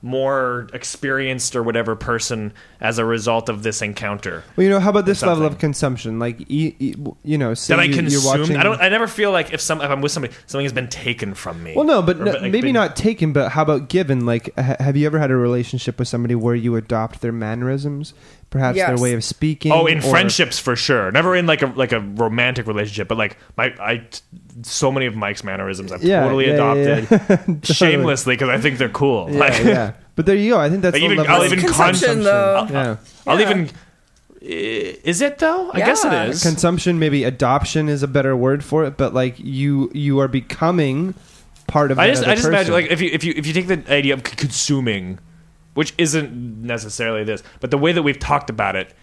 more 0.00 0.68
experienced 0.72 1.56
or 1.56 1.62
whatever 1.62 1.96
person 1.96 2.52
as 2.80 2.98
a 2.98 3.04
result 3.04 3.48
of 3.48 3.64
this 3.64 3.82
encounter 3.82 4.44
Well, 4.56 4.64
you 4.64 4.70
know, 4.70 4.78
how 4.78 4.90
about 4.90 5.06
this 5.06 5.22
level 5.22 5.44
of 5.44 5.58
consumption? 5.58 6.18
Like, 6.20 6.40
e- 6.42 6.74
e- 6.78 6.94
you 7.24 7.36
know, 7.36 7.54
say 7.54 7.74
that 7.74 7.80
I 7.80 7.84
you, 7.84 8.02
you're 8.02 8.24
watching. 8.24 8.56
I 8.56 8.62
don't. 8.62 8.80
I 8.80 8.88
never 8.90 9.08
feel 9.08 9.32
like 9.32 9.52
if 9.52 9.60
some 9.60 9.80
if 9.80 9.90
I'm 9.90 10.00
with 10.00 10.12
somebody, 10.12 10.34
something 10.46 10.64
has 10.64 10.72
been 10.72 10.88
taken 10.88 11.34
from 11.34 11.62
me. 11.62 11.74
Well, 11.74 11.84
no, 11.84 12.00
but 12.02 12.18
no, 12.20 12.30
like, 12.32 12.42
maybe 12.42 12.60
been- 12.68 12.74
not 12.74 12.94
taken. 12.94 13.32
But 13.32 13.50
how 13.50 13.62
about 13.62 13.88
given? 13.88 14.24
Like, 14.24 14.54
ha- 14.56 14.76
have 14.78 14.96
you 14.96 15.04
ever 15.06 15.18
had 15.18 15.30
a 15.32 15.36
relationship 15.36 15.98
with 15.98 16.06
somebody 16.06 16.34
where 16.36 16.54
you 16.54 16.76
adopt 16.76 17.20
their 17.20 17.32
mannerisms, 17.32 18.14
perhaps 18.50 18.76
Yes. 18.76 18.88
their 18.88 18.98
way 18.98 19.12
of 19.14 19.22
speaking? 19.24 19.72
Oh, 19.72 19.86
in 19.86 19.98
or- 19.98 20.02
friendships 20.02 20.58
for 20.58 20.74
sure. 20.76 21.10
Never 21.12 21.34
in 21.36 21.46
like 21.46 21.62
a 21.62 21.66
like 21.66 21.92
a 21.92 22.00
romantic 22.00 22.66
relationship, 22.66 23.08
but 23.08 23.18
like 23.18 23.36
my 23.56 23.74
I 23.80 24.06
so 24.62 24.90
many 24.90 25.06
of 25.06 25.14
Mike's 25.16 25.44
mannerisms 25.44 25.92
I've 25.92 26.02
Yeah, 26.02 26.22
totally 26.22 26.46
yeah, 26.48 26.54
yeah, 26.56 26.56
adopted 26.96 27.10
yeah. 27.10 27.36
Totally. 27.36 27.60
shamelessly 27.74 28.34
because 28.34 28.48
I 28.48 28.58
think 28.58 28.78
they're 28.78 28.88
cool. 28.88 29.28
Yeah, 29.30 29.38
like, 29.38 29.64
yeah. 29.64 29.92
But 30.16 30.26
there 30.26 30.34
you 30.34 30.50
go. 30.54 30.58
I 30.60 30.68
think 30.68 30.82
that's 30.82 30.94
Like, 30.94 31.00
the 31.00 31.04
even- 31.04 31.16
level 31.18 31.32
I'll 31.34 31.44
even 31.44 31.60
Consumption, 31.60 32.08
con- 32.14 32.22
though. 32.24 32.66
yeah. 32.70 32.96
I'll 33.26 33.38
Yeah. 33.40 33.50
even 33.50 33.70
is 34.40 35.20
it 35.20 35.38
though? 35.38 35.70
I 35.72 35.78
guess 35.78 36.04
it 36.04 36.12
is. 36.12 36.42
Consumption 36.42 36.98
maybe 36.98 37.24
adoption 37.24 37.88
is 37.88 38.02
a 38.02 38.08
better 38.08 38.36
word 38.36 38.62
for 38.64 38.84
it 38.84 38.96
but 38.96 39.12
like 39.14 39.34
you 39.38 39.90
you 39.94 40.20
are 40.20 40.28
becoming 40.28 41.14
part 41.66 41.90
of. 41.90 41.98
I 41.98 42.08
just 42.08 42.24
I 42.24 42.34
just 42.34 42.46
imagine 42.46 42.72
like 42.72 42.86
if 42.90 43.00
you 43.00 43.10
if 43.12 43.24
you 43.24 43.34
if 43.36 43.46
you 43.46 43.52
take 43.52 43.66
the 43.66 43.82
idea 43.92 44.14
of 44.14 44.22
consuming, 44.22 45.18
which 45.74 45.94
isn't 45.98 46.32
necessarily 46.62 47.24
this, 47.24 47.42
but 47.60 47.70
the 47.70 47.78
way 47.78 47.92
that 47.92 48.02
we've 48.02 48.18
talked 48.18 48.50
about 48.50 48.76
it 48.76 48.94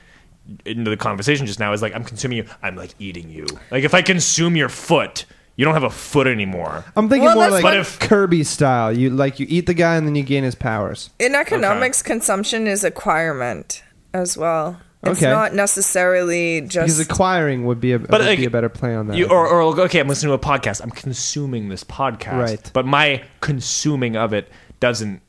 into 0.65 0.89
the 0.91 0.97
conversation 0.97 1.45
just 1.47 1.59
now 1.59 1.73
is 1.73 1.81
like 1.81 1.95
I'm 1.95 2.03
consuming 2.03 2.37
you, 2.37 2.45
I'm 2.61 2.75
like 2.75 2.93
eating 2.99 3.29
you. 3.29 3.45
Like 3.71 3.83
if 3.83 3.93
I 3.93 4.01
consume 4.01 4.55
your 4.55 4.69
foot, 4.69 5.25
you 5.55 5.63
don't 5.65 5.73
have 5.73 5.83
a 5.83 5.89
foot 5.89 6.27
anymore. 6.27 6.83
I'm 6.95 7.07
thinking 7.09 7.25
Well, 7.25 7.35
more 7.35 7.43
that's 7.45 7.53
like 7.53 7.63
what 7.63 7.77
if- 7.77 7.97
Kirby 7.99 8.43
style. 8.43 8.91
You 8.91 9.09
like 9.09 9.39
you 9.39 9.47
eat 9.49 9.65
the 9.67 9.73
guy 9.73 9.95
and 9.95 10.05
then 10.05 10.15
you 10.15 10.23
gain 10.23 10.43
his 10.43 10.53
powers. 10.55 11.09
In 11.17 11.33
economics, 11.33 12.01
consumption 12.03 12.67
is 12.67 12.83
acquirement 12.83 13.81
as 14.13 14.37
well. 14.37 14.79
It's 15.03 15.21
Okay. 15.21 15.29
not 15.31 15.53
necessarily 15.53 16.61
Because 16.61 16.97
just. 16.97 17.11
acquiring 17.11 17.65
would 17.65 17.79
be 17.79 17.91
a, 17.91 17.99
But, 17.99 18.11
would 18.11 18.21
like, 18.21 18.39
be 18.39 18.45
a 18.45 18.49
better 18.49 18.69
play 18.69 18.95
on 18.95 19.05
that. 19.07 19.17
You, 19.17 19.27
or, 19.27 19.47
or 19.47 19.61
okay, 19.81 19.99
I'm 19.99 20.07
listening 20.07 20.29
to 20.29 20.33
a 20.33 20.39
podcast. 20.39 20.81
I'm 20.81 20.89
consuming 20.89 21.69
this 21.69 21.83
podcast, 21.83 22.39
Right. 22.41 22.71
But 22.73 22.85
my 22.87 23.23
consuming 23.39 24.15
of 24.15 24.33
it 24.33 24.49
doesn't 24.79 24.81
Doesn't 24.81 25.21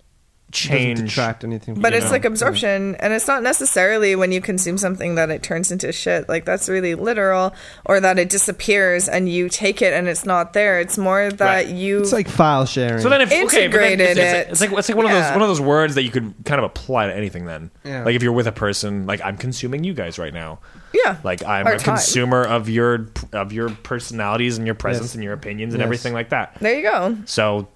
change. 0.53 1.01
detract 1.01 1.45
anything. 1.45 1.75
From 1.75 1.83
but 1.83 1.93
you 1.93 1.99
it's 1.99 2.07
know? 2.07 2.13
like 2.13 2.25
absorption, 2.25 2.95
and 2.97 3.13
it's 3.13 3.27
not 3.27 3.43
necessarily 3.43 4.15
when 4.17 4.33
you 4.33 4.41
consume 4.41 4.79
something 4.79 5.17
that 5.17 5.31
it 5.31 5.43
turns 5.43 5.71
into 5.73 5.91
shit. 5.93 6.29
Like 6.29 6.45
that's 6.45 6.69
really 6.69 6.95
literal, 6.95 7.55
or 7.85 8.01
that 8.01 8.19
it 8.19 8.29
disappears 8.29 9.09
and 9.09 9.29
you 9.29 9.49
take 9.49 9.83
it 9.83 9.93
and 9.93 10.09
it's 10.09 10.25
not 10.25 10.53
there. 10.53 10.81
It's 10.81 10.97
more 10.97 11.31
that 11.31 11.45
Right. 11.45 11.69
you. 11.69 12.01
It's 12.01 12.13
like 12.13 12.29
file 12.29 12.65
sharing. 12.67 13.01
So 13.03 13.09
then, 13.09 13.21
if 13.21 13.29
okay, 13.29 13.43
but 13.43 13.51
then 13.53 13.63
Integrated 13.65 14.01
it's, 14.01 14.19
it's, 14.19 14.33
it. 14.35 14.49
it's 14.53 14.61
like 14.61 14.73
it's 14.79 14.89
like 14.89 14.97
one 14.97 15.07
of 15.07 15.13
those 15.13 15.31
one 15.33 15.43
of 15.43 15.49
those 15.49 15.61
words 15.61 15.95
that 15.97 16.03
you 16.03 16.11
could 16.11 16.35
kind 16.45 16.59
of 16.59 16.65
apply 16.65 17.07
to 17.09 17.15
anything. 17.15 17.45
Then, 17.47 17.71
Yeah. 17.85 18.05
like 18.05 18.15
if 18.15 18.23
you're 18.23 18.33
with 18.33 18.47
a 18.47 18.53
person, 18.53 19.07
like 19.07 19.21
I'm 19.25 19.37
consuming 19.37 19.85
you 19.85 19.95
guys 19.95 20.19
right 20.19 20.33
now. 20.35 20.61
yeah, 20.95 21.17
Like 21.25 21.45
I'm 21.45 21.67
Our 21.67 21.75
a 21.75 21.79
time. 21.79 21.97
consumer 21.97 22.43
of 22.45 22.69
your 22.71 23.09
of 23.33 23.53
your 23.53 23.69
personalities 23.71 24.57
and 24.57 24.67
your 24.67 24.75
presence 24.77 25.09
Yes. 25.09 25.15
and 25.17 25.25
your 25.25 25.33
opinions 25.35 25.75
and 25.75 25.81
Yes. 25.81 25.85
everything 25.87 26.15
like 26.15 26.31
that. 26.31 26.57
there 26.61 26.75
you 26.75 26.83
go. 26.83 27.17
So, 27.27 27.69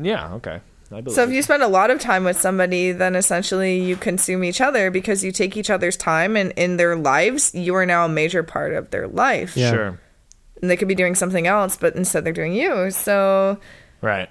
yeah, 0.00 0.32
okay. 0.34 0.60
I 0.92 1.00
believe 1.00 1.14
So 1.14 1.22
if 1.24 1.30
you 1.30 1.42
spend 1.42 1.62
a 1.62 1.68
lot 1.68 1.90
of 1.90 1.98
time 2.00 2.24
with 2.24 2.40
somebody, 2.40 2.92
then 2.92 3.16
essentially 3.16 3.80
you 3.80 3.96
consume 3.96 4.44
each 4.44 4.60
other 4.60 4.90
because 4.90 5.24
you 5.24 5.32
take 5.32 5.56
each 5.56 5.70
other's 5.70 5.96
time, 5.96 6.36
and 6.36 6.52
in 6.52 6.76
their 6.76 6.94
lives, 6.96 7.54
you 7.54 7.74
are 7.74 7.86
now 7.86 8.04
a 8.04 8.08
major 8.08 8.42
part 8.42 8.74
of 8.74 8.90
their 8.90 9.08
life. 9.08 9.56
Yeah. 9.56 9.70
sure, 9.70 10.00
And 10.60 10.70
they 10.70 10.76
could 10.76 10.88
be 10.88 10.94
doing 10.94 11.14
something 11.14 11.46
else, 11.46 11.76
but 11.76 11.96
instead 11.96 12.24
they're 12.24 12.32
doing 12.32 12.52
you. 12.54 12.90
So 12.90 13.58
right, 14.02 14.28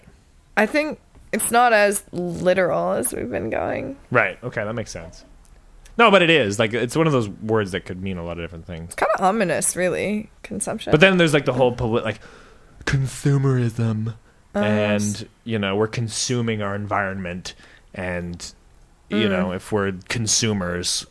I 0.55 0.65
think 0.65 0.99
it's 1.31 1.49
not 1.51 1.73
as 1.73 2.03
literal 2.11 2.91
as 2.91 3.13
we've 3.13 3.29
been 3.31 3.49
going. 3.49 3.97
right, 4.11 4.37
okay, 4.43 4.63
that 4.63 4.73
makes 4.73 4.91
sense. 4.91 5.25
No, 5.97 6.09
but 6.09 6.21
it 6.23 6.29
is 6.31 6.57
like 6.57 6.73
it's 6.73 6.95
one 6.95 7.05
of 7.05 7.13
those 7.13 7.29
words 7.29 7.71
that 7.73 7.85
could 7.85 8.01
mean 8.01 8.17
a 8.17 8.25
lot 8.25 8.39
of 8.39 8.43
different 8.43 8.65
things. 8.65 8.85
It's 8.85 8.95
Kind 8.95 9.11
of 9.15 9.21
ominous, 9.21 9.75
really. 9.75 10.29
Consumption. 10.41 10.89
But 10.91 11.01
then 11.01 11.17
there's 11.17 11.33
like 11.35 11.45
the 11.45 11.53
whole 11.53 11.71
polit- 11.71 12.03
like 12.03 12.19
consumerism, 12.85 14.15
Uh, 14.55 14.59
and 14.59 15.27
you 15.43 15.57
know 15.59 15.75
we're 15.75 15.87
consuming 15.87 16.61
our 16.61 16.75
environment, 16.75 17.55
and 17.93 18.53
you 19.09 19.27
Mm. 19.27 19.29
know 19.29 19.51
if 19.51 19.71
we're 19.71 19.93
consumers, 20.09 21.05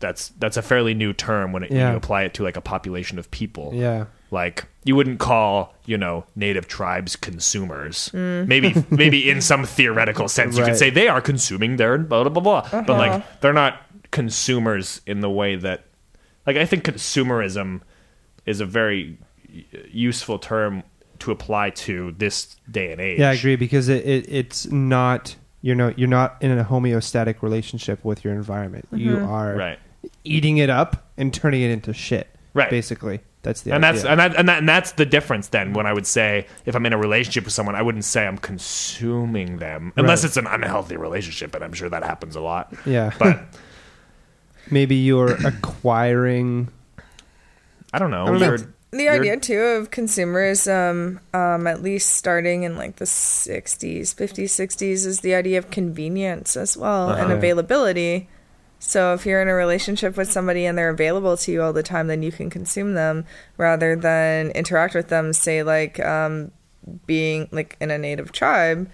that's 0.00 0.28
that's 0.38 0.56
a 0.56 0.62
fairly 0.62 0.94
new 0.94 1.12
term 1.12 1.52
when, 1.52 1.62
it, 1.64 1.70
when 1.70 1.80
you 1.92 1.96
apply 1.96 2.22
it 2.24 2.34
to 2.34 2.42
like 2.42 2.56
a 2.56 2.60
population 2.60 3.18
of 3.18 3.30
people. 3.30 3.70
yeah. 3.74 4.06
Like 4.32 4.66
you 4.84 4.94
wouldn't 4.94 5.18
call 5.18 5.74
you 5.86 5.98
know 5.98 6.24
native 6.36 6.68
tribes 6.68 7.16
consumers. 7.16 8.10
Mm. 8.14 8.46
Maybe 8.46 8.74
maybe 8.90 9.28
in 9.30 9.40
some 9.40 9.64
theoretical 9.64 10.28
sense 10.28 10.56
you 10.56 10.64
could 10.64 10.76
say 10.76 10.88
they 10.90 11.08
are 11.08 11.20
consuming 11.20 11.76
their 11.76 11.98
blah 11.98 12.22
blah 12.24 12.30
blah 12.40 12.42
blah. 12.42 12.82
But 12.82 12.90
Uh-huh. 12.90 12.92
like 13.18 13.40
they're 13.40 13.52
not 13.52 13.82
consumers 14.12 15.00
in 15.06 15.20
the 15.20 15.30
way 15.30 15.56
that 15.56 15.84
like 16.46 16.56
I 16.56 16.64
think 16.64 16.84
consumerism 16.84 17.80
is 18.46 18.60
a 18.60 18.66
very 18.66 19.18
useful 19.90 20.38
term 20.38 20.82
to 21.20 21.30
apply 21.30 21.70
to 21.70 22.12
this 22.18 22.56
day 22.70 22.92
and 22.92 23.00
age. 23.00 23.18
Yeah, 23.18 23.30
I 23.30 23.34
agree 23.34 23.56
because 23.56 23.88
it, 23.88 24.04
it 24.06 24.26
it's 24.28 24.66
not 24.66 25.36
you're 25.62 25.76
no 25.76 25.92
you're 25.96 26.08
not 26.08 26.36
in 26.40 26.56
a 26.58 26.64
homeostatic 26.64 27.42
relationship 27.42 28.04
with 28.04 28.24
your 28.24 28.34
environment. 28.34 28.88
You 28.92 29.16
Mm-hmm. 29.16 29.28
are 29.28 29.54
Right. 29.56 29.78
eating 30.24 30.58
it 30.58 30.70
up 30.70 31.08
and 31.16 31.32
turning 31.32 31.62
it 31.62 31.70
into 31.70 31.92
shit. 31.92 32.28
Right. 32.54 32.68
Basically, 32.70 33.20
that's 33.42 33.62
the 33.62 33.72
and 33.72 33.84
that's 33.84 34.04
and 34.04 34.18
that, 34.18 34.34
and 34.36 34.48
that 34.48 34.58
and 34.58 34.68
that's 34.68 34.92
the 34.92 35.06
difference 35.06 35.48
then 35.48 35.72
when 35.72 35.86
I 35.86 35.92
would 35.92 36.06
say 36.06 36.46
if 36.66 36.74
I'm 36.74 36.84
in 36.86 36.92
a 36.92 36.98
relationship 36.98 37.44
with 37.44 37.52
someone 37.52 37.74
I 37.76 37.82
wouldn't 37.82 38.04
say 38.04 38.26
I'm 38.26 38.38
consuming 38.38 39.58
them 39.58 39.92
unless 39.96 40.22
Right. 40.22 40.28
it's 40.28 40.36
an 40.36 40.46
unhealthy 40.46 40.96
relationship 40.96 41.54
and 41.54 41.62
I'm 41.62 41.72
sure 41.72 41.88
that 41.88 42.02
happens 42.02 42.34
a 42.36 42.40
lot. 42.40 42.74
yeah. 42.84 43.12
But 43.18 43.44
maybe 44.70 44.96
you're 44.96 45.34
acquiring. 45.46 46.68
I 47.92 47.98
don't 47.98 48.10
know. 48.10 48.24
I 48.26 48.38
don't 48.38 48.40
know. 48.40 48.66
You're- 48.92 49.04
the 49.04 49.08
idea 49.08 49.36
too 49.38 49.60
of 49.60 49.90
consumerism, 49.90 51.20
um, 51.34 51.66
at 51.66 51.82
least 51.82 52.16
starting 52.16 52.64
in 52.64 52.76
like 52.76 52.96
the 52.96 53.04
'60s, 53.06 54.14
'50s, 54.14 54.50
'60s, 54.50 55.06
is 55.06 55.20
the 55.20 55.34
idea 55.34 55.58
of 55.58 55.70
convenience 55.70 56.56
as 56.56 56.76
well 56.76 57.10
and 57.10 57.26
Uh-huh. 57.26 57.34
availability. 57.34 58.28
So 58.78 59.12
if 59.14 59.26
you're 59.26 59.42
in 59.42 59.48
a 59.48 59.54
relationship 59.54 60.16
with 60.16 60.32
somebody 60.32 60.64
and 60.64 60.76
they're 60.76 60.88
available 60.88 61.36
to 61.36 61.52
you 61.52 61.62
all 61.62 61.72
the 61.72 61.82
time, 61.82 62.06
then 62.06 62.22
you 62.22 62.32
can 62.32 62.48
consume 62.50 62.94
them 62.94 63.26
rather 63.58 63.94
than 63.94 64.50
interact 64.52 64.94
with 64.94 65.08
them. 65.08 65.32
Say 65.34 65.62
like 65.62 66.00
um, 66.04 66.50
being 67.06 67.48
like 67.52 67.76
in 67.80 67.90
a 67.90 67.98
native 67.98 68.32
tribe. 68.32 68.88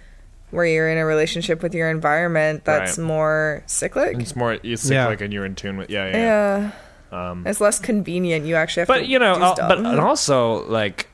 Where 0.49 0.65
you're 0.65 0.87
in 0.87 0.97
a 0.97 1.05
relationship 1.05 1.61
with 1.61 1.75
your 1.75 1.89
environment 1.89 2.63
that's 2.63 2.97
Right. 2.97 3.05
more 3.05 3.63
cyclic. 3.65 4.17
It's 4.17 4.33
more 4.33 4.57
it's 4.63 4.81
cyclic 4.83 5.19
and 5.19 5.33
you're 5.33 5.43
in 5.45 5.55
tune 5.55 5.75
with 5.75 5.89
yeah 5.89 6.07
yeah. 6.07 6.17
Yeah. 6.17 6.71
Um, 7.11 7.45
It's 7.47 7.61
less 7.61 7.79
convenient. 7.79 8.45
You 8.45 8.55
actually 8.55 8.81
have 8.81 8.87
to. 8.87 8.93
but 8.95 9.07
you 9.07 9.17
know, 9.19 9.35
do 9.35 9.41
uh, 9.43 9.55
stuff. 9.55 9.69
but 9.69 9.77
and 9.79 9.99
also 9.99 10.67
like 10.69 11.07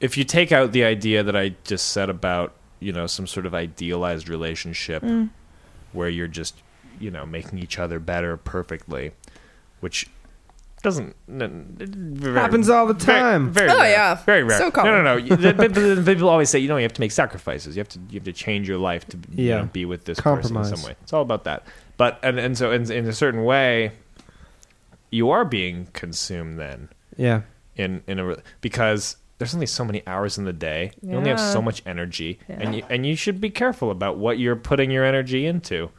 if 0.00 0.16
you 0.16 0.24
take 0.24 0.52
out 0.52 0.72
the 0.72 0.84
idea 0.84 1.22
that 1.22 1.36
I 1.36 1.54
just 1.64 1.88
said 1.88 2.08
about 2.08 2.52
you 2.80 2.92
know 2.92 3.06
some 3.06 3.26
sort 3.26 3.46
of 3.46 3.54
idealized 3.54 4.28
relationship 4.28 5.02
Mm. 5.02 5.30
where 5.92 6.08
you're 6.08 6.28
just 6.28 6.54
you 6.98 7.10
know 7.10 7.26
making 7.26 7.58
each 7.58 7.78
other 7.78 7.98
better 8.00 8.36
perfectly, 8.36 9.12
which 9.80 10.08
doesn't 10.82 11.14
n- 11.28 11.42
n- 11.42 12.14
very- 12.16 12.40
Happens 12.40 12.70
all 12.70 12.86
the 12.86 12.94
time. 12.94 13.50
Very, 13.50 13.68
Oh, 13.68 13.76
rare. 13.78 13.90
yeah. 13.90 14.14
very 14.24 14.42
rare. 14.42 14.56
So 14.56 14.70
common. 14.70 14.92
No, 14.92 15.02
no, 15.02 15.12
no. 15.12 15.16
You- 15.26 15.36
the- 15.36 15.52
but- 15.52 15.74
but 15.74 16.06
People 16.06 16.30
always 16.30 16.48
say 16.48 16.58
you 16.58 16.68
know 16.68 16.78
you 16.78 16.84
have 16.84 16.94
to 16.94 17.00
make 17.02 17.12
sacrifices. 17.12 17.76
You 17.76 17.80
have 17.80 17.88
to 17.90 17.98
you 18.08 18.14
have 18.18 18.24
to 18.24 18.32
change 18.32 18.66
your 18.66 18.78
life 18.78 19.06
to 19.08 19.18
you 19.34 19.44
Yeah. 19.48 19.58
know, 19.58 19.64
be 19.66 19.84
with 19.84 20.06
this 20.06 20.18
person 20.20 20.56
in 20.56 20.64
some 20.64 20.82
way. 20.82 20.94
It's 21.02 21.12
all 21.12 21.20
about 21.22 21.44
that. 21.44 21.64
But 22.00 22.18
and 22.22 22.38
and 22.40 22.56
so 22.56 22.72
in, 22.72 22.90
in 22.90 23.06
a 23.06 23.12
certain 23.12 23.44
way, 23.44 23.92
you 25.10 25.28
are 25.28 25.44
being 25.44 25.88
consumed 25.92 26.58
then 26.58 26.88
Yeah. 27.18 27.42
in 27.76 28.02
in 28.06 28.18
a 28.18 28.36
because 28.62 29.16
there's 29.36 29.52
only 29.54 29.66
so 29.66 29.84
many 29.84 30.02
hours 30.06 30.38
in 30.38 30.44
the 30.46 30.52
day. 30.54 30.92
You 31.02 31.16
only 31.18 31.28
have 31.28 31.38
Yeah. 31.38 31.52
so 31.52 31.60
much 31.60 31.82
energy, 31.84 32.38
and 32.48 32.74
you 32.74 32.82
and 32.88 33.04
you 33.04 33.16
should 33.16 33.38
be 33.38 33.50
careful 33.50 33.90
about 33.90 34.16
what 34.16 34.38
you're 34.38 34.56
putting 34.56 34.90
your 34.90 35.04
energy 35.04 35.44
into. 35.44 35.90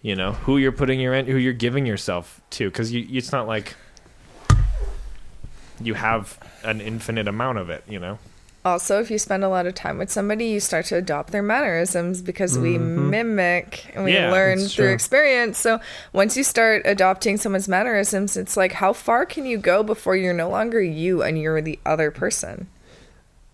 You 0.00 0.16
know 0.16 0.32
who 0.32 0.56
you're 0.56 0.72
putting 0.72 1.00
your 1.00 1.12
en- 1.12 1.26
who 1.26 1.36
you're 1.36 1.52
giving 1.66 1.84
yourself 1.84 2.40
to, 2.56 2.70
because 2.70 2.90
you 2.94 3.06
it's 3.10 3.30
not 3.32 3.46
like 3.46 3.74
you 5.82 5.92
have 5.94 6.38
an 6.64 6.80
infinite 6.80 7.28
amount 7.28 7.58
of 7.58 7.68
it. 7.68 7.84
You 7.86 7.98
know. 8.00 8.18
Also, 8.66 9.00
if 9.00 9.12
you 9.12 9.18
spend 9.18 9.44
a 9.44 9.48
lot 9.48 9.64
of 9.64 9.74
time 9.74 9.96
with 9.96 10.10
somebody, 10.10 10.46
you 10.46 10.58
start 10.58 10.86
to 10.86 10.96
adopt 10.96 11.30
their 11.30 11.40
mannerisms 11.42 12.20
because 12.20 12.58
we 12.58 12.74
mm-hmm. 12.74 13.10
mimic 13.10 13.92
and 13.94 14.02
we 14.02 14.12
Yeah, 14.12 14.32
learn 14.32 14.58
through 14.58 14.86
true. 14.86 14.92
experience. 14.92 15.56
So 15.56 15.78
once 16.12 16.36
you 16.36 16.42
start 16.42 16.82
adopting 16.84 17.36
someone's 17.36 17.68
mannerisms, 17.68 18.36
it's 18.36 18.56
like 18.56 18.72
how 18.72 18.92
far 18.92 19.24
can 19.24 19.46
you 19.46 19.56
go 19.56 19.84
before 19.84 20.16
you're 20.16 20.34
no 20.34 20.48
longer 20.50 20.82
you 20.82 21.22
and 21.22 21.40
you're 21.40 21.62
the 21.62 21.78
other 21.86 22.10
person? 22.10 22.66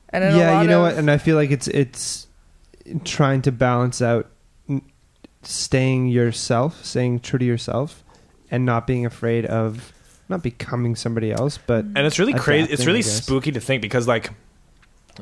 And 0.09 0.25
in 0.25 0.33
a 0.33 0.39
yeah, 0.39 0.51
lot 0.53 0.63
you 0.63 0.69
know 0.71 0.87
of- 0.87 0.93
what? 0.93 0.99
And 0.99 1.11
I 1.11 1.19
feel 1.19 1.37
like 1.37 1.51
it's 1.51 1.69
it's 1.69 2.27
trying 3.05 3.43
to 3.43 3.53
balance 3.53 4.01
out 4.01 4.31
staying 5.43 6.09
yourself, 6.09 6.83
staying 6.83 7.21
true 7.21 7.39
to 7.39 7.45
yourself, 7.45 8.03
and 8.51 8.65
not 8.65 8.87
being 8.87 9.05
afraid 9.05 9.45
of 9.45 9.93
not 10.31 10.43
becoming 10.43 10.97
somebody 10.97 11.33
else, 11.33 11.59
but 11.59 11.85
and 11.85 11.99
it's 11.99 12.19
really 12.19 12.33
crazy. 12.33 12.73
It's 12.73 12.87
really 12.87 13.03
spooky 13.03 13.53
to 13.53 13.61
think 13.61 13.83
because 13.83 14.09
like 14.09 14.31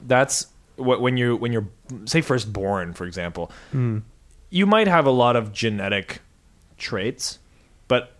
that's 0.07 0.47
what 0.77 1.01
when 1.01 1.17
you 1.17 1.37
when 1.37 1.53
you're 1.53 1.67
say 2.05 2.21
first 2.21 2.53
born, 2.53 2.93
for 2.95 3.05
example, 3.07 3.51
Mm. 3.75 4.03
you 4.51 4.67
might 4.67 4.87
have 4.89 5.07
a 5.07 5.11
lot 5.11 5.37
of 5.37 5.53
genetic 5.53 6.21
traits, 6.79 7.39
but 7.89 8.13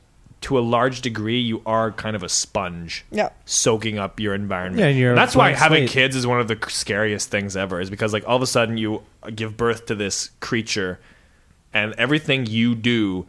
to 0.43 0.59
a 0.59 0.61
large 0.61 1.03
degree, 1.03 1.39
you 1.39 1.61
are 1.67 1.93
kind 1.93 2.17
of 2.17 2.23
a 2.23 2.29
sponge. 2.29 3.05
yeah. 3.11 3.29
soaking 3.45 3.99
up 3.99 4.19
your 4.19 4.35
environment. 4.35 4.81
Yeah, 4.81 4.87
and 4.87 4.99
you're 4.99 5.15
that's 5.15 5.37
why 5.37 5.53
having 5.53 5.87
slate. 5.87 5.91
kids 5.91 6.17
is 6.17 6.27
one 6.27 6.41
of 6.41 6.49
the 6.49 6.59
scariest 6.69 7.31
things 7.31 7.57
ever. 7.57 7.81
Is 7.81 7.91
because 7.91 8.13
like 8.13 8.27
all 8.27 8.37
of 8.37 8.43
a 8.43 8.47
sudden 8.47 8.77
you 8.79 9.03
give 9.35 9.57
birth 9.57 9.87
to 9.87 9.95
this 9.95 10.31
creature, 10.41 10.99
and 11.75 11.95
everything 11.99 12.47
you 12.47 12.75
do 12.75 13.27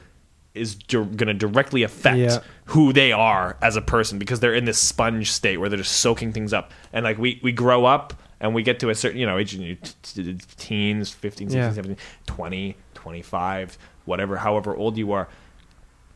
is 0.53 0.75
di- 0.75 0.97
going 1.03 1.27
to 1.27 1.33
directly 1.33 1.83
affect 1.83 2.17
Yeah. 2.17 2.39
who 2.65 2.91
they 2.93 3.11
are 3.13 3.55
as 3.61 3.75
a 3.77 3.81
person 3.81 4.17
because 4.19 4.39
they're 4.41 4.53
in 4.53 4.65
this 4.65 4.79
sponge 4.79 5.31
state 5.31 5.57
where 5.57 5.69
they're 5.69 5.77
just 5.77 5.97
soaking 5.99 6.33
things 6.33 6.51
up. 6.53 6.71
And 6.93 7.03
like 7.03 7.17
we 7.17 7.39
we 7.43 7.51
grow 7.51 7.85
up 7.85 8.13
and 8.41 8.53
we 8.53 8.63
get 8.63 8.79
to 8.81 8.89
a 8.89 8.95
certain 8.95 9.19
you 9.19 9.25
know 9.25 9.37
age, 9.37 9.53
you 9.53 9.77
know, 10.15 10.37
teens, 10.57 11.11
15, 11.11 11.49
16, 11.49 11.49
Yeah. 11.51 11.71
17, 11.71 11.95
20, 12.25 12.75
25, 12.93 13.77
whatever, 14.05 14.37
however 14.37 14.75
old 14.75 14.97
you 14.97 15.11
are 15.13 15.27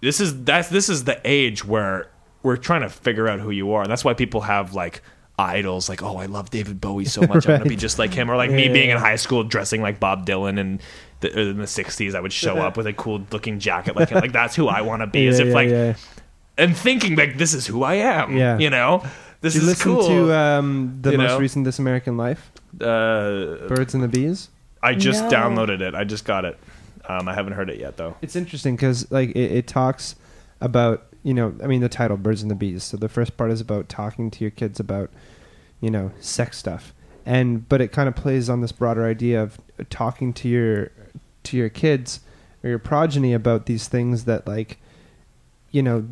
this 0.02 0.20
is 0.20 0.44
that's 0.44 0.68
this 0.70 0.90
is 0.90 1.06
the 1.06 1.20
age 1.24 1.64
where 1.66 2.10
we're 2.44 2.58
trying 2.58 2.82
to 2.82 2.90
figure 2.90 3.28
out 3.28 3.40
who 3.40 3.50
you 3.50 3.72
are 3.72 3.82
and 3.82 3.90
that's 3.90 4.04
why 4.04 4.14
people 4.14 4.42
have 4.42 4.74
like 4.76 5.02
idols 5.40 5.88
like 5.90 6.04
oh 6.04 6.18
i 6.18 6.26
love 6.26 6.50
david 6.50 6.80
bowie 6.80 7.06
so 7.06 7.22
much 7.22 7.48
i 7.48 7.52
want 7.54 7.64
to 7.64 7.70
be 7.70 7.76
just 7.78 7.98
like 7.98 8.14
him 8.14 8.30
or 8.30 8.36
like 8.36 8.52
me 8.52 8.68
Yeah. 8.68 8.74
being 8.74 8.90
in 8.90 8.98
high 8.98 9.16
school 9.16 9.44
dressing 9.44 9.82
like 9.82 10.00
bob 10.00 10.26
dylan 10.26 10.60
and 10.60 10.82
the, 11.22 11.40
in 11.40 11.58
the 11.58 11.64
uh, 11.64 11.66
60s 11.66 12.14
i 12.14 12.20
would 12.20 12.34
show 12.44 12.58
up 12.58 12.78
with 12.78 12.88
a 12.88 12.94
cool 12.94 13.26
looking 13.32 13.58
jacket 13.60 13.96
like 13.96 14.10
him 14.10 14.20
like 14.20 14.32
that's 14.34 14.56
who 14.56 14.68
i 14.68 14.82
want 14.82 15.02
to 15.02 15.08
be 15.08 15.28
as 15.32 15.40
if 15.40 15.48
yeah, 15.48 15.54
like 15.54 15.70
yeah. 15.70 15.96
and 16.58 16.78
thinking 16.78 17.16
like 17.16 17.38
this 17.38 17.54
is 17.54 17.66
who 17.66 17.84
i 17.84 17.96
am 17.96 18.36
Yeah. 18.38 18.58
you 18.60 18.70
know 18.70 19.04
this 19.42 19.54
Did 19.54 19.64
you 19.64 19.70
is 19.70 19.76
listen 19.78 19.92
cool 19.96 20.08
to 20.08 20.34
um, 20.34 20.98
the 21.02 21.12
You 21.12 21.18
most 21.18 21.30
know? 21.32 21.40
recent 21.40 21.66
This 21.66 21.80
American 21.80 22.18
Life? 22.18 22.52
uh, 22.82 23.68
Birds 23.68 23.94
and 23.94 24.04
the 24.04 24.08
Bees. 24.08 24.50
i 24.84 24.94
just 24.94 25.24
No. 25.24 25.30
downloaded 25.30 25.82
it 25.82 25.96
i 25.96 26.04
just 26.04 26.26
got 26.26 26.44
it 26.46 26.58
um, 27.08 27.28
i 27.28 27.34
haven't 27.34 27.54
heard 27.54 27.70
it 27.70 27.80
yet 27.80 27.98
though 27.98 28.16
It's 28.22 28.36
interesting 28.36 28.76
because 28.76 29.10
like 29.12 29.30
it, 29.30 29.52
it 29.52 29.68
talks 29.68 30.16
about 30.62 31.06
you 31.24 31.34
know 31.34 31.54
I 31.64 31.68
mean 31.68 31.82
the 31.82 31.90
title 31.90 32.18
Birds 32.18 32.42
and 32.42 32.52
the 32.52 32.56
Bees. 32.56 32.84
So 32.84 32.98
the 32.98 33.10
first 33.10 33.36
part 33.38 33.50
is 33.52 33.60
about 33.62 33.90
talking 33.90 34.30
to 34.32 34.44
your 34.44 34.52
kids 34.52 34.80
about 34.80 35.10
you 35.82 35.90
know 35.90 36.12
sex 36.20 36.58
stuff, 36.58 36.94
and 37.26 37.68
but 37.68 37.82
it 37.82 37.92
kind 37.92 38.08
of 38.08 38.16
plays 38.16 38.48
on 38.50 38.62
this 38.62 38.72
broader 38.72 39.06
idea 39.06 39.42
of 39.42 39.58
talking 39.90 40.34
to 40.34 40.48
your 40.48 40.92
to 41.44 41.58
your 41.58 41.70
kids 41.70 42.20
or 42.64 42.70
your 42.70 42.78
progeny 42.80 43.34
about 43.34 43.66
these 43.66 43.88
things 43.88 44.26
that 44.26 44.46
like 44.48 44.78
you 45.72 45.82
know 45.82 46.06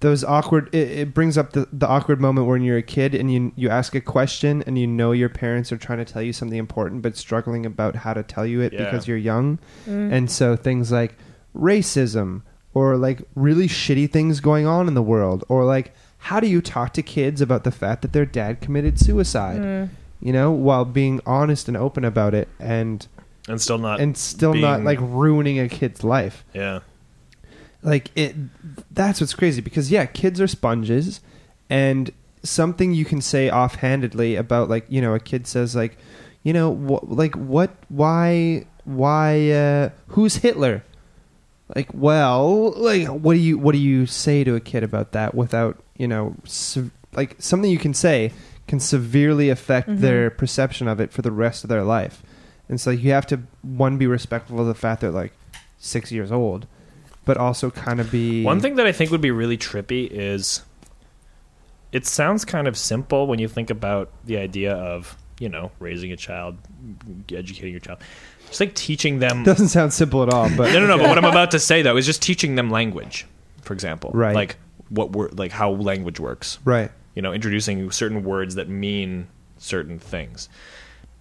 those 0.00 0.24
awkward 0.24 0.74
it, 0.74 0.88
it 0.90 1.14
brings 1.14 1.36
up 1.36 1.52
the, 1.52 1.68
the 1.72 1.86
awkward 1.86 2.20
moment 2.20 2.46
when 2.46 2.62
you're 2.62 2.78
a 2.78 2.82
kid 2.82 3.14
and 3.14 3.30
you 3.32 3.52
you 3.54 3.68
ask 3.68 3.94
a 3.94 4.00
question 4.00 4.62
and 4.66 4.78
you 4.78 4.86
know 4.86 5.12
your 5.12 5.28
parents 5.28 5.70
are 5.72 5.76
trying 5.76 5.98
to 5.98 6.10
tell 6.10 6.22
you 6.22 6.32
something 6.32 6.58
important 6.58 7.02
but 7.02 7.16
struggling 7.16 7.66
about 7.66 7.94
how 7.96 8.14
to 8.14 8.22
tell 8.22 8.46
you 8.46 8.60
it 8.62 8.72
Yeah. 8.72 8.84
because 8.84 9.06
you're 9.06 9.18
young. 9.18 9.58
Mm. 9.86 10.12
And 10.12 10.30
so 10.30 10.56
things 10.56 10.90
like 10.90 11.14
racism 11.54 12.42
or 12.72 12.96
like 12.96 13.22
really 13.34 13.68
shitty 13.68 14.10
things 14.10 14.40
going 14.40 14.66
on 14.66 14.88
in 14.88 14.94
the 14.94 15.02
world 15.02 15.44
or 15.48 15.64
like 15.64 15.92
how 16.24 16.40
do 16.40 16.46
you 16.46 16.60
talk 16.60 16.92
to 16.94 17.02
kids 17.02 17.40
about 17.40 17.64
the 17.64 17.70
fact 17.70 18.02
that 18.02 18.12
their 18.12 18.26
dad 18.26 18.60
committed 18.60 18.98
suicide? 18.98 19.60
Mm. 19.60 19.88
You 20.20 20.32
know 20.32 20.50
while 20.50 20.84
being 20.84 21.20
honest 21.26 21.68
and 21.68 21.76
open 21.76 22.04
about 22.04 22.34
it 22.34 22.48
and 22.58 23.06
and 23.48 23.60
still 23.60 23.78
not 23.78 24.00
and 24.00 24.16
still 24.16 24.54
not 24.54 24.82
like 24.82 24.98
ruining 25.00 25.58
a 25.58 25.68
kid's 25.68 26.04
life. 26.04 26.44
Yeah 26.54 26.80
like 27.82 28.10
it 28.16 28.34
that's 28.92 29.20
what's 29.20 29.34
crazy 29.34 29.60
because 29.60 29.90
yeah 29.90 30.04
kids 30.04 30.40
are 30.40 30.46
sponges 30.46 31.20
and 31.68 32.10
something 32.42 32.92
you 32.94 33.04
can 33.04 33.20
say 33.20 33.50
offhandedly 33.50 34.36
about 34.36 34.68
like 34.68 34.84
you 34.88 35.00
know 35.00 35.14
a 35.14 35.20
kid 35.20 35.46
says 35.46 35.76
like 35.76 35.96
you 36.42 36.52
know 36.52 36.74
wh- 36.74 37.08
like 37.10 37.34
what 37.34 37.70
why 37.88 38.64
why 38.84 39.50
uh 39.50 39.90
who's 40.08 40.36
hitler? 40.36 40.82
Like 41.74 41.88
well 41.94 42.72
like 42.76 43.06
what 43.06 43.34
do 43.34 43.38
you 43.38 43.58
what 43.58 43.72
do 43.72 43.78
you 43.78 44.06
say 44.06 44.42
to 44.42 44.56
a 44.56 44.60
kid 44.60 44.82
about 44.82 45.12
that 45.12 45.34
without 45.34 45.82
you 45.96 46.08
know 46.08 46.34
se- 46.44 46.90
like 47.12 47.36
something 47.38 47.70
you 47.70 47.78
can 47.78 47.94
say 47.94 48.32
can 48.66 48.80
severely 48.80 49.50
affect 49.50 49.88
their 50.00 50.30
perception 50.30 50.88
of 50.88 51.00
it 51.00 51.12
for 51.12 51.22
the 51.22 51.32
rest 51.32 51.64
of 51.64 51.68
their 51.68 51.82
life. 51.82 52.22
And 52.68 52.80
so 52.80 52.90
you 52.90 53.10
have 53.10 53.26
to 53.28 53.40
one 53.62 53.98
be 53.98 54.06
respectful 54.06 54.60
of 54.60 54.66
the 54.66 54.74
fact 54.74 55.00
they're 55.00 55.10
like 55.10 55.32
six 55.78 56.12
years 56.12 56.30
old 56.32 56.66
but 57.30 57.36
also 57.36 57.70
kind 57.70 58.00
of 58.00 58.10
be 58.10 58.42
One 58.42 58.58
thing 58.58 58.74
that 58.74 58.86
I 58.88 58.90
think 58.92 59.12
would 59.12 59.20
be 59.20 59.30
really 59.30 59.56
trippy 59.56 60.08
is 60.10 60.62
it 61.92 62.04
sounds 62.04 62.44
kind 62.44 62.66
of 62.66 62.76
simple 62.76 63.28
when 63.28 63.38
you 63.38 63.46
think 63.46 63.70
about 63.70 64.10
the 64.24 64.36
idea 64.38 64.74
of, 64.74 65.16
you 65.38 65.48
know, 65.48 65.70
raising 65.78 66.10
a 66.10 66.16
child, 66.16 66.58
educating 67.32 67.70
your 67.70 67.78
child. 67.78 68.00
It's 68.48 68.58
like 68.58 68.74
teaching 68.74 69.20
them 69.20 69.44
doesn't 69.52 69.68
sound 69.68 69.92
simple 69.92 70.24
at 70.24 70.30
all 70.34 70.48
but 70.56 70.72
No, 70.72 70.80
no, 70.80 70.88
no, 70.88 70.98
but 70.98 71.08
what 71.08 71.18
I'm 71.18 71.24
about 71.36 71.52
to 71.52 71.60
say 71.60 71.82
though 71.82 71.96
is 71.96 72.04
just 72.04 72.20
teaching 72.20 72.56
them 72.56 72.68
language, 72.68 73.26
for 73.62 73.74
example. 73.74 74.10
Right. 74.12 74.34
Like 74.34 74.56
what 74.88 75.12
word 75.12 75.38
like 75.38 75.52
how 75.52 75.70
language 75.70 76.18
works. 76.18 76.58
right 76.64 76.90
You 77.14 77.22
know, 77.22 77.32
introducing 77.32 77.92
certain 77.92 78.24
words 78.24 78.56
that 78.56 78.68
mean 78.68 79.28
certain 79.58 80.00
things. 80.00 80.48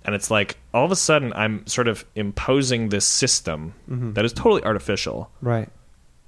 And 0.05 0.15
it's 0.15 0.31
like 0.31 0.57
all 0.73 0.85
of 0.85 0.91
a 0.91 0.95
sudden 0.95 1.33
I'm 1.33 1.67
sort 1.67 1.87
of 1.87 2.03
imposing 2.15 2.89
this 2.89 3.05
system 3.05 3.73
Mm-hmm. 3.87 4.13
that 4.13 4.25
is 4.25 4.33
totally 4.33 4.63
artificial 4.63 5.29
right 5.41 5.69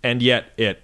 and 0.04 0.22
yet 0.22 0.46
it 0.58 0.84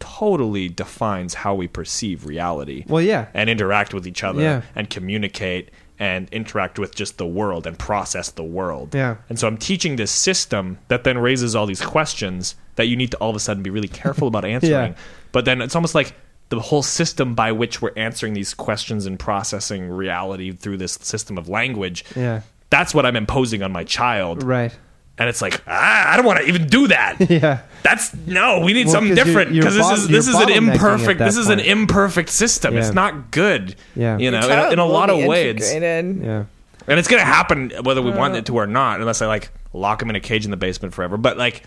totally 0.00 0.68
defines 0.68 1.34
how 1.34 1.54
we 1.54 1.66
perceive 1.66 2.24
reality 2.24 2.84
well 2.86 3.02
yeah 3.02 3.26
and 3.34 3.50
interact 3.50 3.92
with 3.92 4.06
each 4.06 4.22
other 4.22 4.40
Yeah. 4.40 4.62
and 4.76 4.88
communicate 4.88 5.70
and 5.98 6.28
interact 6.30 6.78
with 6.78 6.94
just 6.94 7.18
the 7.18 7.26
world 7.26 7.66
and 7.66 7.76
process 7.76 8.30
the 8.30 8.44
world. 8.44 8.94
Yeah. 8.94 9.16
And 9.28 9.36
so 9.36 9.48
I'm 9.48 9.56
teaching 9.56 9.96
this 9.96 10.12
system 10.12 10.78
that 10.86 11.02
then 11.02 11.18
raises 11.18 11.56
all 11.56 11.66
these 11.66 11.80
questions 11.82 12.54
that 12.76 12.86
you 12.86 12.94
need 12.96 13.10
to 13.10 13.16
all 13.16 13.30
of 13.30 13.34
a 13.34 13.40
sudden 13.40 13.64
be 13.64 13.70
really 13.70 13.88
careful 13.88 14.28
about 14.28 14.44
answering. 14.56 14.94
But 15.32 15.44
then 15.44 15.60
it's 15.60 15.74
almost 15.74 15.96
like 15.96 16.14
the 16.50 16.60
whole 16.60 16.84
system 16.84 17.34
by 17.34 17.50
which 17.50 17.82
we're 17.82 17.90
answering 17.96 18.34
these 18.34 18.54
questions 18.54 19.06
and 19.06 19.18
processing 19.18 19.88
reality 19.90 20.52
through 20.52 20.76
this 20.76 20.92
system 21.02 21.36
of 21.36 21.48
language. 21.48 22.04
yeah 22.14 22.42
That's 22.70 22.94
what 22.94 23.04
I'm 23.04 23.16
imposing 23.16 23.64
on 23.64 23.72
my 23.72 23.82
child. 23.82 24.44
right 24.44 24.72
And 25.18 25.28
it's 25.28 25.42
like, 25.42 25.60
ah, 25.66 26.12
I 26.12 26.16
don't 26.16 26.24
want 26.26 26.40
to 26.40 26.46
even 26.46 26.66
do 26.68 26.86
that. 26.88 27.16
yeah 27.30 27.60
That's 27.82 28.14
no. 28.26 28.60
We 28.60 28.72
need 28.72 28.86
Well, 28.86 28.94
something 28.94 29.16
'cause 29.16 29.26
you're- 29.26 29.42
different 29.44 29.52
because 29.56 29.74
this 29.74 29.82
bot- 29.86 29.98
is 29.98 30.08
this 30.08 30.28
is 30.28 30.34
an 30.36 30.50
imperfect. 30.50 31.18
that 31.18 31.24
This 31.24 31.36
is 31.36 31.48
an 31.48 31.60
imperfect 31.60 32.28
system. 32.28 32.74
Yeah. 32.74 32.80
It's 32.80 32.94
not 32.94 33.30
good. 33.32 33.74
Yeah. 33.96 34.16
you 34.18 34.30
know, 34.30 34.38
in 34.48 34.58
a, 34.58 34.70
in 34.70 34.78
a 34.78 34.84
lot 34.86 35.10
of 35.10 35.24
ways, 35.24 35.72
yeah 35.74 36.44
and 36.90 36.98
it's 36.98 37.08
gonna 37.08 37.22
happen 37.24 37.70
whether 37.82 38.00
we 38.00 38.10
want 38.10 38.34
Uh. 38.34 38.38
it 38.38 38.46
to 38.46 38.54
or 38.56 38.66
not, 38.66 39.00
unless 39.00 39.20
I 39.20 39.26
like 39.26 39.50
lock 39.74 40.00
him 40.00 40.08
in 40.08 40.16
a 40.16 40.20
cage 40.20 40.44
in 40.46 40.50
the 40.50 40.56
basement 40.56 40.94
forever. 40.94 41.16
But 41.18 41.36
like, 41.36 41.64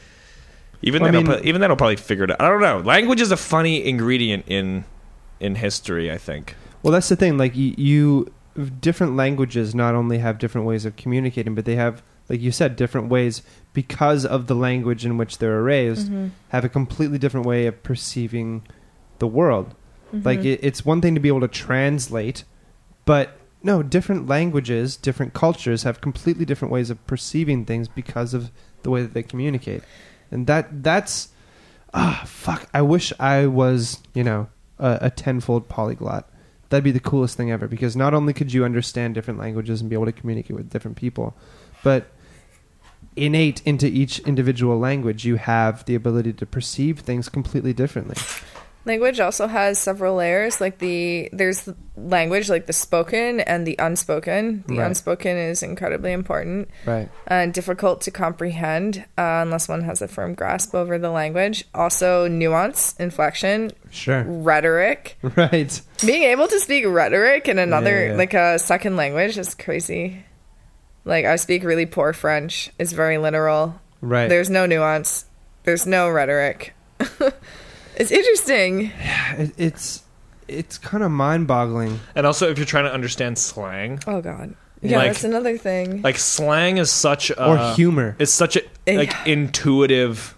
even 0.82 1.02
Well, 1.04 1.10
I 1.10 1.12
then, 1.12 1.28
I'll 1.30 1.36
mean- 1.38 1.46
even 1.48 1.62
then, 1.62 1.70
I'll 1.70 1.78
probably 1.78 1.96
figure 1.98 2.24
it 2.24 2.32
out. 2.32 2.42
I 2.42 2.48
don't 2.50 2.62
know. 2.62 2.80
Language 2.80 3.22
is 3.22 3.32
a 3.32 3.38
funny 3.38 3.86
ingredient 3.86 4.46
in 4.48 4.86
in 5.40 5.56
history. 5.56 6.10
I 6.12 6.18
think. 6.18 6.56
Well, 6.84 6.92
that's 6.92 7.10
the 7.10 7.16
thing. 7.16 7.38
Like 7.38 7.56
you, 7.56 7.76
you, 7.78 8.34
different 8.80 9.16
languages 9.16 9.76
not 9.76 9.94
only 9.94 10.18
have 10.18 10.40
different 10.40 10.66
ways 10.66 10.86
of 10.86 10.96
communicating, 10.96 11.54
but 11.54 11.66
they 11.66 11.76
have, 11.76 12.02
like 12.32 12.40
you 12.40 12.52
said, 12.52 12.78
different 12.78 13.10
ways 13.10 13.42
because 13.74 14.26
of 14.26 14.48
the 14.48 14.56
language 14.56 15.06
in 15.06 15.18
which 15.18 15.40
they're 15.40 15.62
raised, 15.62 16.10
have 16.50 16.64
a 16.64 16.70
completely 16.70 17.18
different 17.18 17.46
way 17.46 17.68
of 17.68 17.84
perceiving 17.84 18.66
the 19.20 19.28
world. 19.28 19.76
Like 20.14 20.40
it, 20.46 20.62
it's 20.64 20.86
one 20.86 21.02
thing 21.02 21.14
to 21.16 21.20
be 21.22 21.28
able 21.28 21.42
to 21.42 21.50
translate, 21.50 22.46
but 23.04 23.38
no, 23.64 23.84
different 23.84 24.28
languages, 24.28 24.96
different 24.96 25.34
cultures 25.34 25.84
have 25.84 26.00
completely 26.00 26.46
different 26.46 26.72
ways 26.72 26.90
of 26.90 27.06
perceiving 27.06 27.66
things 27.66 27.90
because 27.90 28.34
of 28.34 28.50
the 28.84 28.90
way 28.90 29.02
that 29.02 29.14
they 29.14 29.24
communicate, 29.24 29.84
and 30.32 30.48
that 30.48 30.84
that's 30.84 31.30
ah 31.94 32.24
fuck. 32.26 32.68
I 32.74 32.82
wish 32.82 33.12
I 33.20 33.46
was 33.48 34.00
you 34.14 34.24
know 34.24 34.48
a, 34.80 35.00
a 35.02 35.10
tenfold 35.10 35.68
polyglot. 35.68 36.30
That'd 36.70 36.86
be 36.86 36.92
the 36.92 37.02
coolest 37.02 37.36
thing 37.36 37.52
ever 37.52 37.68
because 37.68 37.98
not 37.98 38.14
only 38.14 38.32
could 38.32 38.54
you 38.54 38.64
understand 38.64 39.16
different 39.16 39.40
languages 39.40 39.82
and 39.82 39.90
be 39.90 39.96
able 39.96 40.06
to 40.06 40.14
communicate 40.14 40.56
with 40.56 40.70
different 40.70 40.96
people, 40.96 41.36
but 41.84 42.08
innate 43.16 43.62
into 43.66 43.88
each 43.88 44.20
individual 44.20 44.78
language, 44.80 45.26
you 45.26 45.36
have 45.36 45.86
the 45.86 45.96
ability 45.96 46.34
to 46.34 46.46
perceive 46.46 47.00
things 47.00 47.30
completely 47.30 47.74
differently. 47.74 48.16
Language 48.84 49.20
also 49.20 49.46
has 49.46 49.78
several 49.78 50.16
layers. 50.16 50.60
Like 50.60 50.80
the 50.80 51.30
there's 51.32 51.70
language 51.96 52.50
like 52.50 52.66
the 52.66 52.74
spoken 52.74 53.40
and 53.42 53.68
the 53.68 53.76
unspoken. 53.78 54.64
The 54.66 54.78
Right. 54.78 54.88
unspoken 54.88 55.38
is 55.38 55.62
incredibly 55.62 56.12
important 56.12 56.68
Right. 56.88 57.08
and 57.28 57.54
difficult 57.54 58.02
to 58.02 58.12
comprehend 58.12 59.06
uh, 59.20 59.42
unless 59.46 59.68
one 59.70 59.84
has 59.84 60.02
a 60.02 60.08
firm 60.08 60.34
grasp 60.34 60.74
over 60.74 60.98
the 60.98 61.12
language. 61.12 61.64
Also, 61.76 62.28
nuance, 62.28 62.96
inflection, 62.98 63.70
Sure. 63.92 64.24
rhetoric. 64.24 65.16
Right. 65.36 65.80
Being 66.04 66.24
able 66.24 66.48
to 66.48 66.60
speak 66.60 66.86
rhetoric 66.88 67.48
in 67.48 67.60
another 67.60 68.08
yeah. 68.08 68.16
like 68.16 68.34
a 68.34 68.58
second 68.58 68.96
language 68.96 69.38
is 69.38 69.54
crazy. 69.54 70.26
Like 71.06 71.26
I 71.26 71.36
speak 71.36 71.64
really 71.64 71.86
poor 71.86 72.14
French. 72.14 72.70
It's 72.78 72.92
very 72.94 73.18
literal. 73.18 73.80
Right. 74.02 74.28
There's 74.30 74.50
no 74.50 74.66
nuance. 74.66 75.26
There's 75.64 75.86
no 75.88 76.10
rhetoric. 76.10 76.74
it's 77.96 78.12
interesting. 78.12 78.92
It- 79.38 79.54
it's 79.58 80.04
it's 80.48 80.78
kind 80.78 81.02
of 81.04 81.12
mind-boggling. 81.12 82.00
And 82.14 82.26
also, 82.28 82.50
if 82.50 82.58
you're 82.58 82.66
trying 82.66 82.84
to 82.84 82.94
understand 82.94 83.38
slang, 83.38 84.00
Oh 84.06 84.22
god. 84.22 84.54
Yeah, 84.82 84.98
Like- 84.98 85.08
that's 85.14 85.24
another 85.24 85.58
thing. 85.58 86.02
like 86.02 86.18
slang 86.18 86.78
is 86.78 86.92
such 86.92 87.30
a, 87.30 87.48
Or 87.48 87.74
humor. 87.76 88.16
It's 88.20 88.34
such 88.34 88.56
a 88.58 88.62
Yeah. 88.86 88.98
like 88.98 89.14
intuitive 89.26 90.36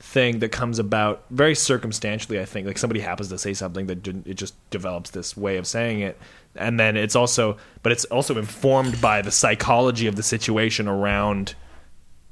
thing 0.00 0.38
that 0.40 0.50
comes 0.50 0.78
about 0.78 1.24
very 1.30 1.54
circumstantially. 1.54 2.40
I 2.40 2.44
think 2.46 2.66
like 2.66 2.78
somebody 2.78 3.00
happens 3.00 3.28
to 3.28 3.38
say 3.38 3.54
something 3.54 3.86
that 3.86 4.02
didn't- 4.02 4.26
it 4.26 4.34
just 4.34 4.54
develops 4.70 5.10
this 5.10 5.36
way 5.36 5.56
of 5.56 5.66
saying 5.66 6.00
it, 6.00 6.18
and 6.56 6.78
then 6.78 6.96
it's 6.96 7.16
also, 7.16 7.56
but 7.82 7.92
it's 7.92 8.04
also 8.06 8.38
informed 8.38 9.00
by 9.00 9.22
the 9.22 9.30
psychology 9.30 10.06
of 10.06 10.16
the 10.16 10.22
situation 10.22 10.88
around 10.88 11.54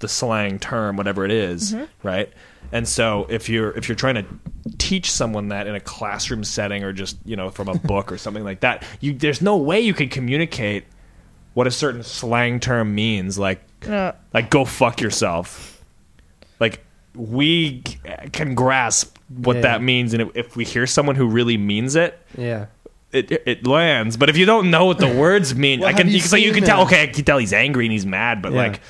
the 0.00 0.08
slang 0.08 0.58
term, 0.58 0.96
whatever 0.96 1.24
it 1.24 1.30
is, 1.30 1.74
right? 2.02 2.32
And 2.72 2.88
so 2.88 3.26
if 3.28 3.48
you're 3.48 3.70
if 3.76 3.88
you're 3.88 3.96
trying 3.96 4.14
to 4.16 4.24
teach 4.78 5.10
someone 5.10 5.48
that 5.48 5.66
in 5.66 5.74
a 5.74 5.80
classroom 5.80 6.42
setting 6.44 6.82
or 6.84 6.92
just 6.92 7.16
you 7.24 7.36
know 7.36 7.50
from 7.50 7.68
a 7.68 7.74
book 7.78 8.10
or 8.10 8.18
something 8.18 8.44
like 8.44 8.60
that, 8.60 8.84
you 9.00 9.12
there's 9.12 9.42
no 9.42 9.56
way 9.56 9.80
you 9.80 9.94
can 9.94 10.08
communicate 10.08 10.84
what 11.54 11.66
a 11.66 11.70
certain 11.70 12.02
slang 12.02 12.58
term 12.60 12.94
means, 12.94 13.38
like 13.38 13.60
Uh, 13.88 14.12
like 14.32 14.48
go 14.50 14.64
fuck 14.64 15.00
yourself. 15.00 15.82
Like 16.60 16.84
we 17.14 17.82
c- 17.86 17.98
can 18.32 18.54
grasp 18.54 19.18
what 19.28 19.56
Yeah. 19.56 19.62
that 19.62 19.82
means, 19.82 20.14
and 20.14 20.30
if 20.34 20.56
we 20.56 20.64
hear 20.64 20.86
someone 20.86 21.14
who 21.16 21.26
really 21.26 21.56
means 21.58 21.94
it, 21.94 22.18
Yeah. 22.38 22.66
It 23.12 23.42
it 23.46 23.66
lands. 23.66 24.16
But 24.16 24.28
if 24.30 24.36
you 24.36 24.46
don't 24.46 24.70
know 24.70 24.86
what 24.86 24.98
the 24.98 25.08
words 25.24 25.54
mean, 25.54 25.80
Well, 25.80 25.88
I 25.88 25.92
can 25.92 26.06
have 26.06 26.08
you 26.08 26.14
you, 26.14 26.20
so 26.20 26.36
you 26.36 26.46
seen, 26.46 26.54
can 26.54 26.64
tell. 26.64 26.82
Okay, 26.82 27.02
I 27.02 27.06
can 27.08 27.24
tell 27.24 27.38
he's 27.38 27.52
angry 27.52 27.84
and 27.86 27.92
he's 27.92 28.06
mad, 28.06 28.42
but 28.42 28.52
Yeah. 28.52 28.58
like 28.58 28.80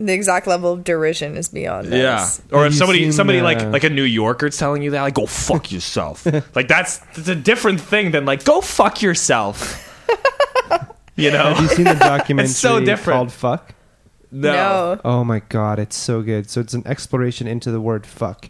The 0.00 0.12
exact 0.12 0.46
level 0.46 0.72
of 0.72 0.82
derision 0.84 1.36
is 1.36 1.48
beyond 1.48 1.88
that. 1.92 1.96
yeah. 1.98 2.14
us. 2.22 2.40
Or 2.50 2.58
Have 2.64 2.66
if 2.68 2.72
you 2.72 2.78
somebody 2.78 2.98
seen, 3.00 3.12
somebody 3.12 3.40
like 3.42 3.60
uh, 3.60 3.68
like 3.70 3.84
a 3.84 3.90
New 3.90 4.02
Yorker's 4.04 4.56
telling 4.58 4.82
you 4.82 4.90
that, 4.92 5.02
like 5.02 5.14
go 5.14 5.26
fuck 5.26 5.70
yourself. 5.76 6.26
like 6.56 6.66
that's 6.68 6.98
that's 7.14 7.28
a 7.28 7.34
different 7.36 7.80
thing 7.80 8.10
than 8.10 8.24
like 8.24 8.44
go 8.44 8.60
fuck 8.60 9.00
yourself. 9.02 9.88
you 11.16 11.30
know. 11.30 11.52
Have 11.54 11.60
you 11.62 11.68
seen 11.68 11.84
the 11.84 11.94
documentary 11.94 12.50
It's 12.50 12.58
so 12.58 12.80
different. 12.80 13.16
called 13.16 13.32
Fuck? 13.32 13.74
No. 14.34 14.98
Oh 15.04 15.24
my 15.24 15.40
god, 15.40 15.78
it's 15.78 15.94
so 15.96 16.22
good. 16.22 16.48
So 16.48 16.60
it's 16.60 16.72
an 16.74 16.86
exploration 16.86 17.46
into 17.46 17.70
the 17.70 17.80
word 17.82 18.06
fuck. 18.06 18.48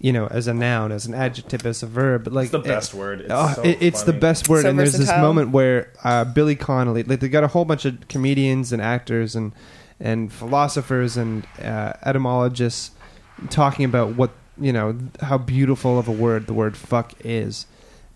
You 0.00 0.12
know, 0.12 0.26
as 0.26 0.48
a 0.48 0.54
noun, 0.54 0.92
as 0.92 1.06
an 1.06 1.14
adjective, 1.14 1.64
as 1.64 1.82
a 1.82 1.86
verb. 1.86 2.24
But 2.24 2.32
like 2.32 2.44
It's 2.44 2.52
the 2.52 2.58
it- 2.58 2.64
best 2.64 2.94
word. 2.94 3.20
It's 3.22 3.30
oh, 3.32 3.52
so 3.54 3.62
it- 3.62 3.78
it's 3.80 4.02
the 4.02 4.12
best 4.12 4.48
word. 4.48 4.62
So 4.62 4.70
and 4.70 4.78
there's 4.78 4.98
this 4.98 5.08
moment 5.08 5.50
where 5.50 5.92
uh, 6.02 6.24
Billy 6.24 6.56
Connolly, 6.56 7.04
like 7.04 7.20
they 7.20 7.28
got 7.28 7.44
a 7.44 7.48
whole 7.48 7.64
bunch 7.64 7.84
of 7.84 8.06
comedians 8.08 8.72
and 8.72 8.82
actors 8.82 9.34
and 9.34 9.52
and 10.00 10.32
philosophers 10.32 11.16
and 11.16 11.46
uh, 11.62 11.92
etymologists 12.04 12.90
talking 13.50 13.84
about 13.84 14.14
what 14.16 14.30
you 14.60 14.72
know 14.72 14.96
how 15.20 15.38
beautiful 15.38 15.98
of 15.98 16.06
a 16.08 16.12
word 16.12 16.46
the 16.46 16.54
word 16.54 16.76
fuck 16.76 17.12
is. 17.24 17.66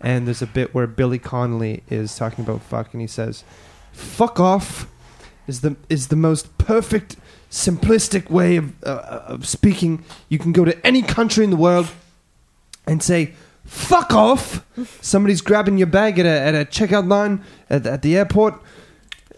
And 0.01 0.27
there's 0.27 0.41
a 0.41 0.47
bit 0.47 0.73
where 0.73 0.87
Billy 0.87 1.19
Connolly 1.19 1.83
is 1.89 2.15
talking 2.15 2.43
about 2.45 2.61
fuck, 2.61 2.93
and 2.93 3.01
he 3.01 3.07
says, 3.07 3.43
"Fuck 3.91 4.39
off." 4.39 4.87
is 5.47 5.61
the 5.61 5.75
is 5.89 6.09
the 6.09 6.15
most 6.15 6.55
perfect 6.59 7.15
simplistic 7.49 8.29
way 8.29 8.57
of 8.57 8.73
uh, 8.83 9.21
of 9.27 9.47
speaking. 9.47 10.03
You 10.29 10.39
can 10.39 10.51
go 10.51 10.65
to 10.65 10.85
any 10.85 11.01
country 11.01 11.43
in 11.43 11.49
the 11.49 11.55
world 11.57 11.87
and 12.87 13.01
say 13.03 13.33
"fuck 13.65 14.13
off." 14.13 14.65
Somebody's 15.01 15.41
grabbing 15.41 15.77
your 15.77 15.87
bag 15.87 16.19
at 16.19 16.25
a 16.25 16.29
at 16.41 16.55
a 16.55 16.65
checkout 16.65 17.07
line 17.07 17.43
at, 17.69 17.85
at 17.85 18.01
the 18.01 18.17
airport, 18.17 18.61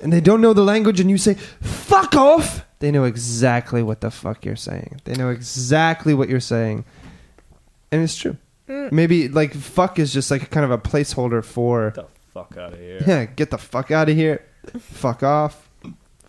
and 0.01 0.11
they 0.11 0.21
don't 0.21 0.41
know 0.41 0.53
the 0.53 0.63
language, 0.63 0.99
and 0.99 1.09
you 1.09 1.17
say 1.17 1.35
"fuck 1.61 2.15
off." 2.15 2.65
They 2.79 2.89
know 2.91 3.03
exactly 3.03 3.83
what 3.83 4.01
the 4.01 4.09
fuck 4.09 4.43
you're 4.43 4.55
saying. 4.55 5.01
They 5.05 5.13
know 5.13 5.29
exactly 5.29 6.13
what 6.15 6.29
you're 6.29 6.39
saying, 6.39 6.83
and 7.91 8.01
it's 8.03 8.15
true. 8.17 8.38
Maybe 8.67 9.27
like 9.27 9.53
"fuck" 9.53 9.99
is 9.99 10.13
just 10.13 10.31
like 10.31 10.43
a 10.43 10.45
kind 10.47 10.63
of 10.63 10.71
a 10.71 10.77
placeholder 10.77 11.43
for 11.43 11.91
Get 11.91 11.95
the 11.95 12.05
fuck 12.33 12.57
out 12.57 12.73
of 12.73 12.79
here. 12.79 13.03
yeah, 13.05 13.25
get 13.25 13.51
the 13.51 13.57
fuck 13.57 13.91
out 13.91 14.07
of 14.09 14.15
here, 14.15 14.45
fuck 14.79 15.23
off. 15.23 15.69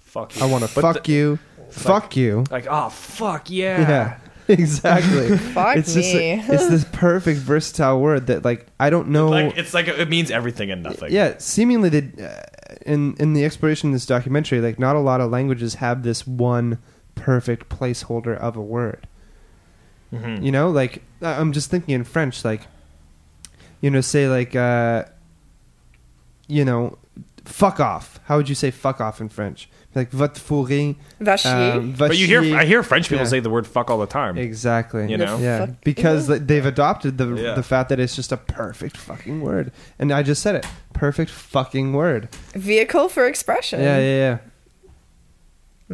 Fuck 0.01 0.37
you. 0.37 0.43
I 0.43 0.47
want 0.47 0.65
to 0.65 0.75
But 0.75 0.83
fuck 0.83 1.05
the- 1.05 1.13
you. 1.13 1.39
Fuck 1.73 2.17
you. 2.17 2.45
Like 2.51 2.67
oh 2.69 2.89
fuck 2.91 3.51
yeah. 3.51 3.81
Yeah. 3.81 4.19
Exactly. 4.49 5.39
Fuck 5.55 5.77
it's 5.77 5.95
just 5.95 6.13
me. 6.13 6.37
like- 6.37 6.49
it's 6.49 6.69
this 6.69 6.85
perfect 6.93 7.39
versatile 7.39 8.01
word 8.01 8.27
that 8.27 8.45
like 8.45 8.67
I 8.79 8.91
don't 8.91 9.09
know 9.09 9.29
Like 9.31 9.57
it's 9.57 9.73
like 9.73 9.87
it 9.87 10.09
means 10.11 10.31
everything 10.33 10.71
and 10.71 10.83
nothing. 10.83 11.13
yeah, 11.13 11.35
seemingly 11.39 11.89
they 11.89 12.25
uh, 12.25 12.43
in 12.85 13.15
in 13.19 13.35
the 13.35 13.45
exploration 13.45 13.91
of 13.91 13.93
this 13.95 14.05
documentary 14.05 14.61
like 14.61 14.81
not 14.81 14.97
a 14.97 14.99
lot 14.99 15.21
of 15.21 15.31
languages 15.31 15.75
have 15.77 16.03
this 16.03 16.27
one 16.27 16.79
perfect 17.15 17.69
placeholder 17.69 18.37
of 18.37 18.57
a 18.57 18.61
word. 18.61 19.07
Mhm. 20.13 20.43
You 20.43 20.51
know, 20.51 20.71
like 20.71 21.03
I- 21.23 21.35
I'm 21.41 21.53
just 21.53 21.71
thinking 21.71 21.95
in 21.95 22.03
French 22.05 22.45
like 22.45 22.63
you 23.81 23.91
know 23.91 24.01
say 24.01 24.29
like 24.29 24.57
uh 24.57 25.05
you 26.49 26.65
know 26.65 26.99
fuck 27.45 27.79
off. 27.81 28.19
How 28.25 28.37
would 28.39 28.49
you 28.49 28.55
say 28.57 28.71
fuck 28.73 29.01
off 29.01 29.21
in 29.21 29.29
French? 29.29 29.69
Like 29.95 30.11
va 30.11 30.29
te 30.29 30.41
fourrer. 30.41 30.97
Va 31.21 31.37
chier. 31.37 31.53
um, 31.77 31.93
va 31.95 32.09
But 32.09 32.17
you 32.17 32.27
hear. 32.27 32.41
I 32.57 32.65
hear 32.65 32.83
French 32.83 33.09
people 33.11 33.25
Yeah. 33.25 33.31
say 33.31 33.41
the 33.41 33.51
word 33.51 33.67
fuck 33.67 33.91
all 33.91 33.99
the 33.99 34.07
time. 34.07 34.39
Exactly. 34.39 35.11
You 35.11 35.19
know? 35.19 35.37
Yeah, 35.39 35.67
Fuck 35.67 35.71
because 35.85 36.29
you. 36.29 36.37
th- 36.37 36.47
they've 36.49 36.65
adopted 36.65 37.19
the 37.19 37.29
Yeah. 37.35 37.55
the 37.55 37.63
fact 37.63 37.91
that 37.91 38.01
it's 38.01 38.17
just 38.17 38.33
a 38.33 38.39
perfect 38.39 38.97
fucking 38.97 39.43
word, 39.43 39.71
and 39.99 40.11
I 40.11 40.23
just 40.23 40.41
said 40.43 40.55
it, 40.55 40.67
perfect 40.95 41.31
fucking 41.31 41.93
word. 41.93 42.29
Vehicle 42.55 43.09
for 43.11 43.27
expression. 43.27 43.81
Yeah, 43.81 43.99
yeah, 43.99 44.19
yeah. 44.19 44.39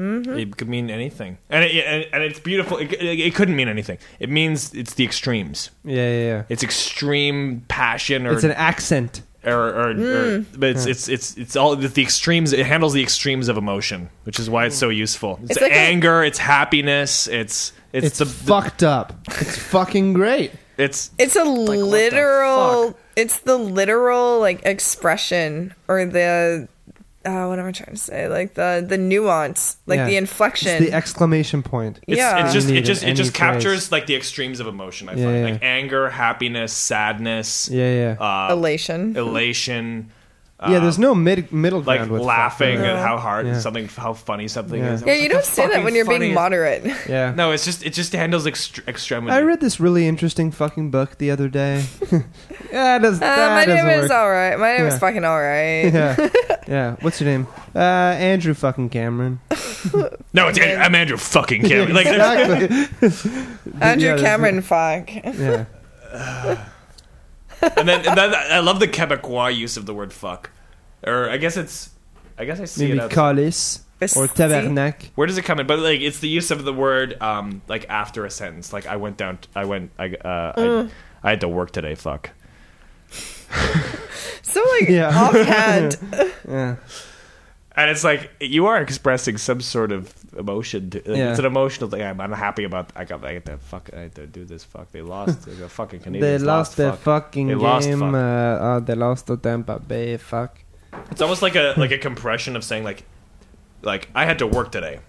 It 0.00 0.56
could 0.56 0.68
mean 0.68 0.90
anything, 0.90 1.38
and 1.50 1.64
it, 1.64 1.72
and, 1.84 2.06
and 2.12 2.22
it's 2.22 2.38
beautiful. 2.38 2.76
It, 2.78 2.92
it, 2.92 3.18
it 3.18 3.34
couldn't 3.34 3.56
mean 3.56 3.66
anything. 3.66 3.98
It 4.20 4.30
means 4.30 4.72
it's 4.72 4.94
the 4.94 5.02
extremes. 5.02 5.70
Yeah, 5.84 5.96
yeah, 5.96 6.20
yeah. 6.26 6.42
It's 6.48 6.62
extreme 6.62 7.64
passion, 7.66 8.24
or 8.24 8.32
It's 8.34 8.44
an 8.44 8.52
accent. 8.52 9.22
Or, 9.48 9.68
or, 9.68 9.90
or 9.90 9.94
mm. 9.94 10.46
but 10.56 10.70
it's, 10.70 10.86
it's 10.86 11.08
it's 11.08 11.36
it's 11.36 11.56
all 11.56 11.74
the, 11.76 11.88
the 11.88 12.02
extremes. 12.02 12.52
It 12.52 12.64
handles 12.66 12.92
the 12.92 13.02
extremes 13.02 13.48
of 13.48 13.56
emotion, 13.56 14.10
which 14.24 14.38
is 14.38 14.48
why 14.50 14.66
it's 14.66 14.76
so 14.76 14.88
useful. 14.88 15.38
It's, 15.42 15.52
It's 15.52 15.60
like 15.60 15.72
a- 15.72 15.76
anger. 15.76 16.22
it's 16.24 16.38
happiness. 16.38 17.26
It's 17.26 17.72
it's, 17.92 18.06
It's, 18.06 18.18
the, 18.18 18.26
fucked 18.26 18.82
up. 18.82 19.14
It's 19.40 19.56
fucking 19.58 20.12
great. 20.12 20.52
it's 20.76 21.10
It's 21.18 21.36
a 21.36 21.44
what 21.44 21.66
the 21.70 21.84
literal. 21.84 22.88
fuck? 22.88 22.96
It's 23.16 23.40
the 23.40 23.56
literal 23.56 24.40
like 24.40 24.60
expression 24.64 25.74
or 25.88 26.04
the. 26.04 26.68
Uh, 27.24 27.46
what 27.46 27.58
am 27.58 27.66
I 27.66 27.72
trying 27.72 27.90
to 27.90 27.96
say? 27.96 28.28
Like 28.28 28.54
the 28.54 28.84
the 28.86 28.96
nuance, 28.96 29.76
like 29.86 29.98
Yeah. 29.98 30.04
the 30.06 30.12
It's 30.16 30.20
inflection. 30.30 30.82
the 30.84 30.92
exclamation 30.92 31.62
point. 31.64 31.98
It's, 32.06 32.16
Yeah. 32.16 32.44
it's 32.44 32.54
just 32.54 32.70
it 32.70 32.82
just 32.82 33.02
it 33.02 33.14
just 33.14 33.30
any 33.30 33.50
phrase. 33.50 33.62
captures 33.62 33.92
like 33.92 34.06
the 34.06 34.14
extremes 34.14 34.60
of 34.60 34.66
emotion. 34.68 35.08
I 35.08 35.14
Yeah, 35.14 35.24
find 35.24 35.36
yeah. 35.46 35.52
like 35.52 35.62
anger, 35.62 36.10
happiness, 36.10 36.72
sadness, 36.72 37.68
Yeah, 37.70 38.14
yeah. 38.20 38.24
uh, 38.24 38.52
elation. 38.52 39.16
elation. 39.16 40.10
Yeah, 40.66 40.80
there's 40.80 40.98
no 40.98 41.14
mid 41.14 41.52
middle 41.52 41.80
like 41.82 41.98
ground 42.00 42.10
with 42.10 42.22
laughing 42.22 42.78
fuck, 42.78 42.86
at 42.86 42.98
how 42.98 43.16
hard 43.16 43.46
Yeah. 43.46 43.60
something, 43.60 43.86
how 43.88 44.12
funny 44.12 44.48
something 44.48 44.80
Yeah. 44.80 44.94
is. 44.94 45.04
yeah, 45.06 45.14
you 45.14 45.28
don't 45.28 45.44
say 45.44 45.68
that 45.68 45.84
when 45.84 45.94
you're 45.94 46.04
being 46.04 46.34
moderate. 46.34 46.84
Yeah. 47.08 47.32
No, 47.34 47.52
it's 47.52 47.64
just 47.64 47.84
it 47.86 47.92
just 47.92 48.12
handles 48.12 48.44
ext- 48.44 48.86
extremity. 48.88 49.32
I 49.32 49.42
read 49.42 49.60
this 49.60 49.78
really 49.78 50.08
interesting 50.08 50.50
fucking 50.50 50.90
book 50.90 51.18
the 51.18 51.30
other 51.30 51.48
day. 51.48 51.84
yeah, 52.72 52.98
does, 52.98 53.18
Uh, 53.18 53.20
that 53.20 53.54
my 53.54 53.72
name 53.72 53.84
doesn't 53.86 54.04
is 54.06 54.10
all 54.10 54.28
right. 54.30 54.58
My 54.58 54.76
name 54.76 54.86
is 54.86 54.98
fucking 54.98 55.24
all 55.24 55.40
right. 55.40 55.92
yeah, 55.92 56.28
yeah. 56.66 56.96
What's 57.02 57.20
your 57.20 57.30
name? 57.30 57.46
Uh, 57.74 57.78
Andrew 57.78 58.54
fucking 58.54 58.88
Cameron. 58.88 59.40
no, 60.32 60.48
it's 60.48 60.58
I'm 60.60 60.94
Andrew 60.94 61.16
fucking 61.16 61.62
Cameron. 61.62 61.94
Like 61.94 62.06
exactly. 62.06 63.12
Andrew 63.80 64.08
Yeah, 64.08 64.18
Cameron, 64.18 64.60
fuck. 64.62 65.08
Yeah. 65.14 65.66
And 67.62 67.88
then 67.88 68.06
and 68.06 68.16
then 68.18 68.34
I 68.34 68.60
love 68.60 68.80
the 68.80 68.88
Quebecois 68.88 69.56
use 69.56 69.76
of 69.76 69.86
the 69.86 69.94
word 69.94 70.12
fuck, 70.12 70.50
or 71.06 71.28
I 71.30 71.36
guess 71.36 71.56
it's 71.56 71.90
I 72.38 72.44
guess 72.44 72.60
I 72.60 72.64
see 72.66 72.86
Maybe 72.88 72.98
it. 72.98 73.04
As, 73.04 73.12
Calice 73.12 73.84
or 74.00 74.06
Besti. 74.06 74.28
Tabernac. 74.28 75.10
where 75.16 75.26
does 75.26 75.38
it 75.38 75.42
come 75.44 75.58
in? 75.58 75.66
But 75.66 75.80
like 75.80 76.00
it's 76.00 76.20
the 76.20 76.28
use 76.28 76.50
of 76.50 76.64
the 76.64 76.72
word 76.72 77.20
um 77.20 77.62
like 77.68 77.86
after 77.88 78.24
a 78.24 78.30
sentence. 78.30 78.72
Like 78.72 78.86
I 78.86 78.96
went 78.96 79.16
down. 79.16 79.38
I 79.56 79.64
went. 79.64 79.90
I 79.98 80.06
uh 80.14 80.52
Mm. 80.54 80.90
I, 81.22 81.26
I 81.26 81.30
had 81.30 81.40
to 81.40 81.48
work 81.48 81.72
today. 81.72 81.94
Fuck. 81.94 82.30
So 84.42 84.64
like 84.80 84.88
Yeah. 84.88 85.08
offhand. 85.08 85.98
Yeah. 86.48 86.76
And 87.76 87.90
it's 87.90 88.02
like 88.02 88.30
you 88.40 88.66
are 88.66 88.80
expressing 88.80 89.36
some 89.36 89.60
sort 89.60 89.92
of 89.92 90.12
emotion. 90.38 90.90
To, 90.90 90.98
like, 90.98 91.06
Yeah. 91.18 91.30
It's 91.30 91.38
an 91.38 91.44
emotional 91.44 91.90
thing. 91.90 92.02
I'm 92.02 92.20
unhappy 92.20 92.64
about. 92.64 92.92
I 92.96 93.04
got. 93.04 93.24
I 93.24 93.34
got 93.34 93.44
to 93.46 93.58
fuck. 93.58 93.90
I 93.92 94.00
had 94.00 94.14
to 94.14 94.26
do 94.26 94.44
this. 94.44 94.64
Fuck. 94.64 94.90
They 94.92 95.02
lost. 95.02 95.42
the 95.46 95.68
fucking 95.68 95.98
They 96.00 96.04
Canadians 96.04 96.44
lost 96.44 96.76
their 96.76 96.92
fuck. 96.92 97.24
fucking 97.26 97.46
They 97.48 97.54
game. 97.54 97.62
lost 97.62 97.88
fuck. 97.90 98.14
uh, 98.14 98.58
oh, 98.68 98.80
they 98.80 98.94
lost 98.94 99.26
to 99.26 99.36
Tampa 99.36 99.78
Bay. 99.80 100.16
Fuck. 100.16 100.58
It's 101.10 101.20
almost 101.20 101.42
like 101.42 101.54
a 101.56 101.74
like 101.76 101.90
a 101.92 101.98
compression 101.98 102.56
of 102.56 102.64
saying 102.64 102.84
like, 102.84 103.04
like 103.82 104.08
I 104.14 104.24
had 104.24 104.38
to 104.38 104.46
work 104.46 104.72
today. 104.72 105.00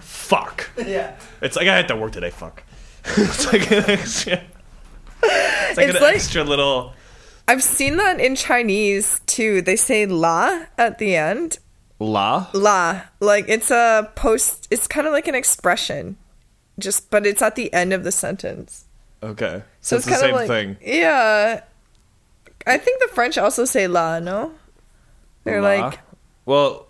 Fuck. 0.00 0.70
Yeah. 0.86 1.16
It's 1.42 1.56
like 1.56 1.68
I 1.68 1.76
had 1.76 1.88
to 1.88 1.96
work 1.96 2.12
today. 2.12 2.30
Fuck. 2.30 2.62
it's 3.04 3.52
like 3.52 3.70
an 3.70 3.84
extra. 3.90 4.40
It's 5.22 5.76
like 5.76 5.88
It's 5.88 5.96
an 5.96 6.02
like- 6.02 6.14
extra 6.16 6.44
little. 6.44 6.92
I've 7.48 7.62
seen 7.62 7.96
that 7.98 8.18
in 8.18 8.34
Chinese 8.34 9.20
too. 9.26 9.62
They 9.62 9.76
say 9.76 10.04
la 10.06 10.62
at 10.76 10.98
the 10.98 11.14
end. 11.14 11.58
La. 11.98 12.48
La. 12.52 13.02
Like 13.20 13.46
it's 13.48 13.70
a 13.70 14.10
post 14.14 14.68
it's 14.70 14.86
kind 14.86 15.06
of 15.06 15.12
like 15.12 15.28
an 15.28 15.34
expression. 15.34 16.16
Just 16.78 17.10
but 17.10 17.26
it's 17.26 17.42
at 17.42 17.54
the 17.54 17.72
end 17.72 17.92
of 17.92 18.04
the 18.04 18.12
sentence. 18.12 18.84
Okay. 19.22 19.62
So 19.80 19.96
it's, 19.96 20.06
it's, 20.06 20.16
the 20.16 20.20
same 20.20 20.34
of 20.34 20.40
like 20.40 20.48
thing. 20.48 20.76
Yeah. 20.82 21.62
I 22.66 22.78
think 22.78 23.00
the 23.00 23.08
French 23.08 23.38
also 23.38 23.64
say 23.64 23.86
la, 23.86 24.18
no? 24.18 24.52
They're 25.44 25.62
La? 25.62 25.68
like 25.68 26.00
Well, 26.44 26.86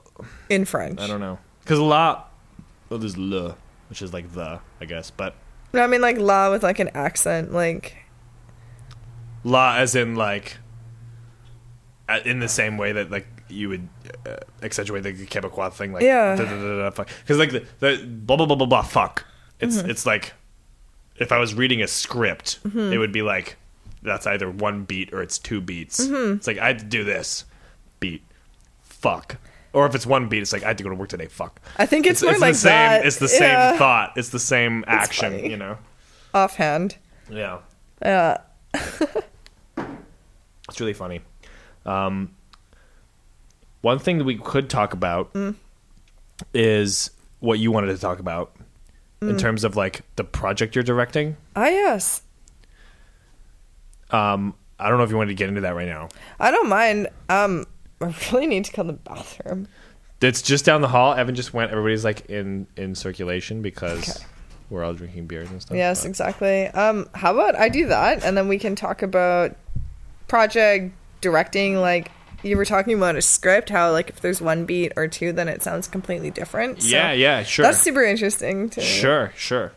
in 0.49 0.65
French. 0.65 1.01
I 1.01 1.07
don't 1.07 1.21
know. 1.21 1.39
Because 1.61 1.79
la. 1.79 2.25
Well, 2.89 2.99
there's 2.99 3.17
le, 3.17 3.57
which 3.89 4.03
is 4.03 4.13
like 4.13 4.33
the, 4.33 4.61
I 4.81 4.85
guess, 4.85 5.11
but 5.11 5.35
No, 5.73 5.83
I 5.83 5.87
mean 5.87 6.01
like 6.01 6.19
la 6.19 6.51
with 6.51 6.63
like 6.63 6.79
an 6.79 6.89
accent, 6.95 7.53
like 7.53 7.97
la 9.45 9.77
as 9.77 9.95
in 9.95 10.17
like. 10.17 10.59
In 12.25 12.39
the 12.39 12.49
same 12.49 12.79
way 12.79 12.93
that 12.93 13.11
like 13.11 13.27
you 13.49 13.69
would 13.69 13.89
uh, 14.27 14.37
accentuate 14.63 15.03
the 15.03 15.13
Quebecois 15.13 15.73
thing, 15.73 15.93
like 15.93 16.03
Yeah. 16.03 16.37
because 16.37 17.39
like 17.39 17.51
the, 17.53 17.65
the 17.81 18.05
blah 18.07 18.37
blah 18.37 18.47
blah 18.47 18.57
blah 18.57 18.67
blah 18.67 18.83
fuck. 18.83 19.25
It's 19.61 19.77
it's 19.77 20.05
like 20.07 20.33
if 21.17 21.33
I 21.33 21.39
was 21.39 21.55
reading 21.55 21.81
a 21.83 21.87
script, 21.87 22.59
it 22.65 22.99
would 22.99 23.13
be 23.13 23.23
like 23.23 23.57
that's 24.03 24.27
either 24.27 24.51
one 24.51 24.85
beat 24.85 25.13
or 25.13 25.23
it's 25.23 25.39
two 25.39 25.61
beats. 25.61 26.01
It's 26.01 26.47
like 26.47 26.59
I 26.59 26.67
had 26.69 26.79
to 26.81 26.85
do 26.85 27.05
this 27.05 27.45
beat, 28.01 28.23
fuck. 28.83 29.37
Or 29.73 29.85
if 29.87 29.95
it's 29.95 30.07
one 30.07 30.29
beat, 30.29 30.41
it's 30.43 30.53
like 30.53 30.63
I 30.65 30.69
had 30.69 30.79
to 30.79 30.85
go 30.85 30.91
to 30.91 30.97
work 30.97 31.09
today. 31.11 31.27
Fuck. 31.27 31.61
I 31.77 31.85
think 31.87 32.07
it's, 32.07 32.23
more 32.23 32.33
it's 32.33 32.41
like 32.41 32.53
the 32.55 32.59
same. 32.59 32.71
that. 32.71 33.05
It's 33.07 33.17
the 33.19 33.29
Yeah. 33.31 33.71
same 33.71 33.79
thought. 33.79 34.13
It's 34.17 34.29
the 34.31 34.39
same 34.39 34.85
action. 34.87 35.33
funny. 35.33 35.51
You 35.51 35.57
know. 35.57 35.79
offhand. 36.35 36.97
Yeah. 37.31 37.59
Yeah. 38.03 38.39
It's 40.69 40.81
really 40.81 40.95
funny. 40.95 41.21
Um, 41.85 42.35
one 43.87 43.99
thing 44.01 44.19
that 44.19 44.25
we 44.25 44.37
could 44.37 44.69
talk 44.69 44.93
about 44.93 45.33
Mm. 45.33 45.55
is 46.53 47.11
what 47.41 47.59
you 47.61 47.71
wanted 47.71 47.89
to 47.95 47.99
talk 47.99 48.19
about 48.19 48.53
Mm. 49.23 49.31
in 49.31 49.37
terms 49.39 49.63
of 49.65 49.77
like 49.77 50.03
the 50.17 50.25
project 50.25 50.75
you're 50.75 50.83
directing. 50.85 51.37
Ah, 51.55 51.67
yes. 51.69 52.23
Um, 54.11 54.55
I 54.79 54.89
don't 54.89 54.99
know 54.99 55.05
if 55.05 55.11
you 55.11 55.17
wanted 55.17 55.29
to 55.31 55.35
get 55.35 55.49
into 55.49 55.63
that 55.63 55.75
right 55.75 55.87
now. 55.89 56.09
I 56.39 56.51
don't 56.51 56.69
mind. 56.69 57.09
Um, 57.29 57.65
I 58.01 58.15
really 58.33 58.47
need 58.47 58.65
to 58.67 58.73
go 58.73 58.83
to 58.83 58.89
the 58.89 58.93
bathroom. 58.93 59.69
It's 60.21 60.43
just 60.43 60.65
down 60.65 60.81
the 60.81 60.89
hall. 60.89 61.15
Evan 61.15 61.35
just 61.35 61.53
went. 61.55 61.71
Everybody's 61.71 62.05
like 62.05 62.27
in 62.31 62.67
in 62.77 62.95
circulation 62.95 63.63
because 63.63 64.17
Okay. 64.17 64.27
we're 64.71 64.85
all 64.85 64.95
drinking 64.95 65.27
beers 65.27 65.51
and 65.51 65.61
stuff. 65.63 65.77
Yes, 65.77 66.03
But- 66.03 66.09
exactly. 66.09 66.67
Um, 66.69 67.09
how 67.15 67.35
about 67.35 67.55
I 67.57 67.69
do 67.69 67.87
that, 67.89 68.25
and 68.25 68.37
then 68.37 68.49
we 68.49 68.59
can 68.59 68.75
talk 68.77 69.03
about 69.03 69.55
project 70.29 70.93
directing. 71.21 71.77
Like 71.77 72.11
you 72.43 72.57
were 72.57 72.65
talking 72.65 72.97
about 72.97 73.17
a 73.17 73.23
script, 73.23 73.71
how 73.71 73.93
like 73.93 74.09
if 74.11 74.21
there's 74.21 74.41
one 74.41 74.65
beat 74.67 74.93
or 74.97 75.09
two, 75.09 75.33
then 75.33 75.49
it 75.49 75.63
sounds 75.63 75.89
completely 75.89 76.31
different. 76.31 76.83
So 76.83 76.89
yeah, 76.89 77.13
yeah, 77.13 77.43
sure, 77.43 77.65
That's 77.65 77.81
super 77.81 78.03
interesting. 78.05 78.71
To 78.71 78.81
sure, 78.81 79.33
sure. 79.37 79.73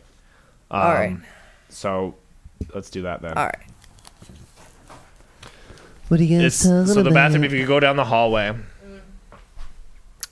Um, 0.70 0.80
All 0.80 0.94
right. 0.94 1.16
So 1.68 2.14
let's 2.74 2.90
do 2.90 3.02
that 3.02 3.22
then. 3.22 3.32
All 3.36 3.46
right. 3.46 3.58
What 6.08 6.20
are 6.20 6.24
you 6.24 6.40
guys 6.40 6.56
so 6.56 6.82
the 6.84 7.10
bathroom. 7.10 7.44
about? 7.44 7.52
If 7.52 7.58
you 7.58 7.66
go 7.66 7.78
down 7.80 7.96
the 7.96 8.04
hallway, 8.04 8.52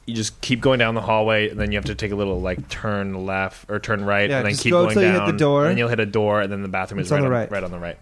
you 0.07 0.15
just 0.15 0.41
keep 0.41 0.61
going 0.61 0.79
down 0.79 0.95
the 0.95 1.01
hallway, 1.01 1.51
and 1.51 1.59
then 1.61 1.71
you 1.71 1.79
have 1.79 1.85
to 1.85 1.95
take 1.95 2.11
a 2.11 2.17
little 2.17 2.41
like 2.41 2.69
turn 2.69 3.27
left 3.27 3.71
or 3.71 3.79
turn 3.79 4.05
right, 4.05 4.29
Yeah, 4.29 4.39
and 4.39 4.47
then 4.47 4.53
just 4.53 4.65
keep 4.65 4.73
go 4.73 4.85
going 4.85 4.95
till 4.95 5.03
you 5.05 5.13
down. 5.13 5.27
hit 5.27 5.33
the 5.33 5.39
door. 5.39 5.63
and 5.63 5.71
then 5.71 5.79
you'll 5.79 5.89
hit 5.89 6.01
a 6.01 6.07
door, 6.07 6.41
and 6.41 6.51
then 6.51 6.63
the 6.63 6.69
bathroom 6.69 6.99
is 7.01 7.07
It's 7.07 7.13
on 7.13 7.23
right 7.23 7.29
the 7.29 7.35
on, 7.35 7.41
right. 7.41 7.51
right 7.53 7.65
on 7.65 7.71
the 7.71 7.79
right. 7.79 7.99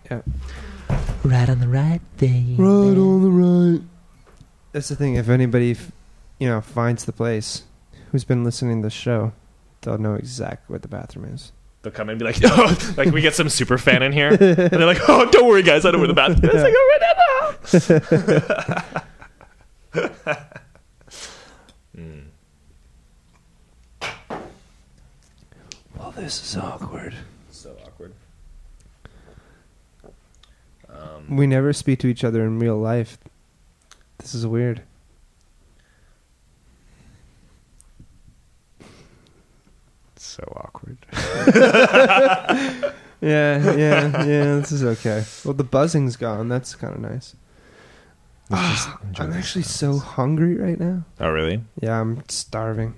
Right 1.25 1.49
on 1.51 1.59
the 1.61 1.69
right 1.69 2.01
thing. 2.17 2.57
Right 2.57 2.67
on 2.97 3.23
the 3.23 3.31
right. 3.31 3.83
That's 4.77 4.89
the 4.89 4.97
thing. 4.97 5.15
If 5.15 5.31
anybody, 5.31 5.71
f- 5.71 5.91
you 6.39 6.47
know, 6.49 6.61
finds 6.61 7.07
the 7.07 7.13
place, 7.13 7.63
who's 8.13 8.25
been 8.25 8.45
listening 8.45 8.83
to 8.83 8.87
the 8.87 8.91
show, 8.91 9.33
they'll 9.81 9.97
know 9.97 10.17
exactly 10.17 10.75
what 10.75 10.83
the 10.83 10.89
bathroom 10.89 11.33
is. 11.33 11.51
They'll 11.81 11.95
come 11.95 12.11
in 12.11 12.13
and 12.13 12.19
be 12.19 12.27
like, 12.27 12.37
oh, 12.45 12.95
like 12.99 13.11
we 13.11 13.23
get 13.23 13.35
some 13.35 13.49
super 13.49 13.79
fan 13.79 14.03
in 14.03 14.13
here, 14.13 14.29
and 14.29 14.39
they're 14.39 14.85
like, 14.85 15.09
oh, 15.09 15.31
don't 15.31 15.49
worry, 15.49 15.63
guys, 15.63 15.87
I 15.87 15.93
know 15.93 15.99
where 15.99 16.09
the 16.09 16.13
bathroom 16.13 16.51
is. 16.51 16.63
Oh, 16.63 16.91
right 16.91 17.01
down 17.01 17.15
the. 19.95 20.23
Hmm. 21.97 22.19
Well, 25.97 26.11
this 26.11 26.45
is 26.45 26.55
awkward. 26.59 27.15
So 27.51 27.75
awkward. 27.87 28.13
We 31.31 31.47
never 31.47 31.73
speak 31.73 31.99
to 32.01 32.09
each 32.09 32.25
other 32.25 32.45
in 32.45 32.59
real 32.59 32.77
life. 32.77 33.17
This 34.27 34.35
is 34.35 34.45
weird. 34.45 34.83
So 40.17 40.43
awkward. 40.57 40.99
Yeah, 43.23 43.75
yeah, 43.77 44.25
yeah. 44.27 44.57
This 44.57 44.73
is 44.73 44.85
okay. 44.85 45.25
Well, 45.45 45.55
the 45.55 45.65
buzzing's 45.65 46.17
gone. 46.17 46.49
That's 46.49 46.75
kind 46.75 46.95
of 46.95 47.01
nice. 47.01 47.35
I'm 48.51 49.33
actually 49.33 49.63
so 49.63 49.99
hungry 49.99 50.55
right 50.57 50.79
now. 50.79 51.05
Oh, 51.19 51.31
really? 51.31 51.63
Yeah, 51.81 51.99
I'm 51.99 52.23
starving. 52.29 52.95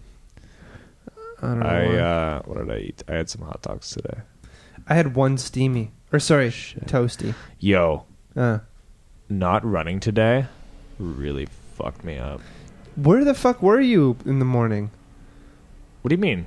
I 1.41 1.47
don't 1.47 1.61
know. 1.61 1.67
I 1.67 1.87
why. 1.87 1.97
uh, 1.99 2.43
what 2.47 2.59
did 2.59 2.71
I 2.77 2.79
eat? 2.81 3.05
I 3.09 3.13
had 3.15 3.31
some 3.31 3.43
hot 3.43 3.63
dogs 3.63 3.91
today. 3.91 4.23
I 4.89 4.95
had 4.95 5.15
one 5.15 5.39
steamy, 5.39 5.93
or 6.13 6.19
sorry, 6.19 6.51
toasty. 6.51 7.35
Yo, 7.61 8.05
Uh, 8.35 8.59
not 9.29 9.65
running 9.65 10.01
today 10.01 10.47
really 10.99 11.47
fucked 11.77 12.05
me 12.05 12.19
up. 12.19 12.41
where 12.97 13.25
the 13.25 13.35
fuck 13.35 13.63
were 13.63 13.81
you 13.81 14.17
in 14.25 14.39
the 14.39 14.45
morning? 14.45 14.91
What 16.03 16.11
do 16.11 16.15
you 16.15 16.21
mean? 16.21 16.47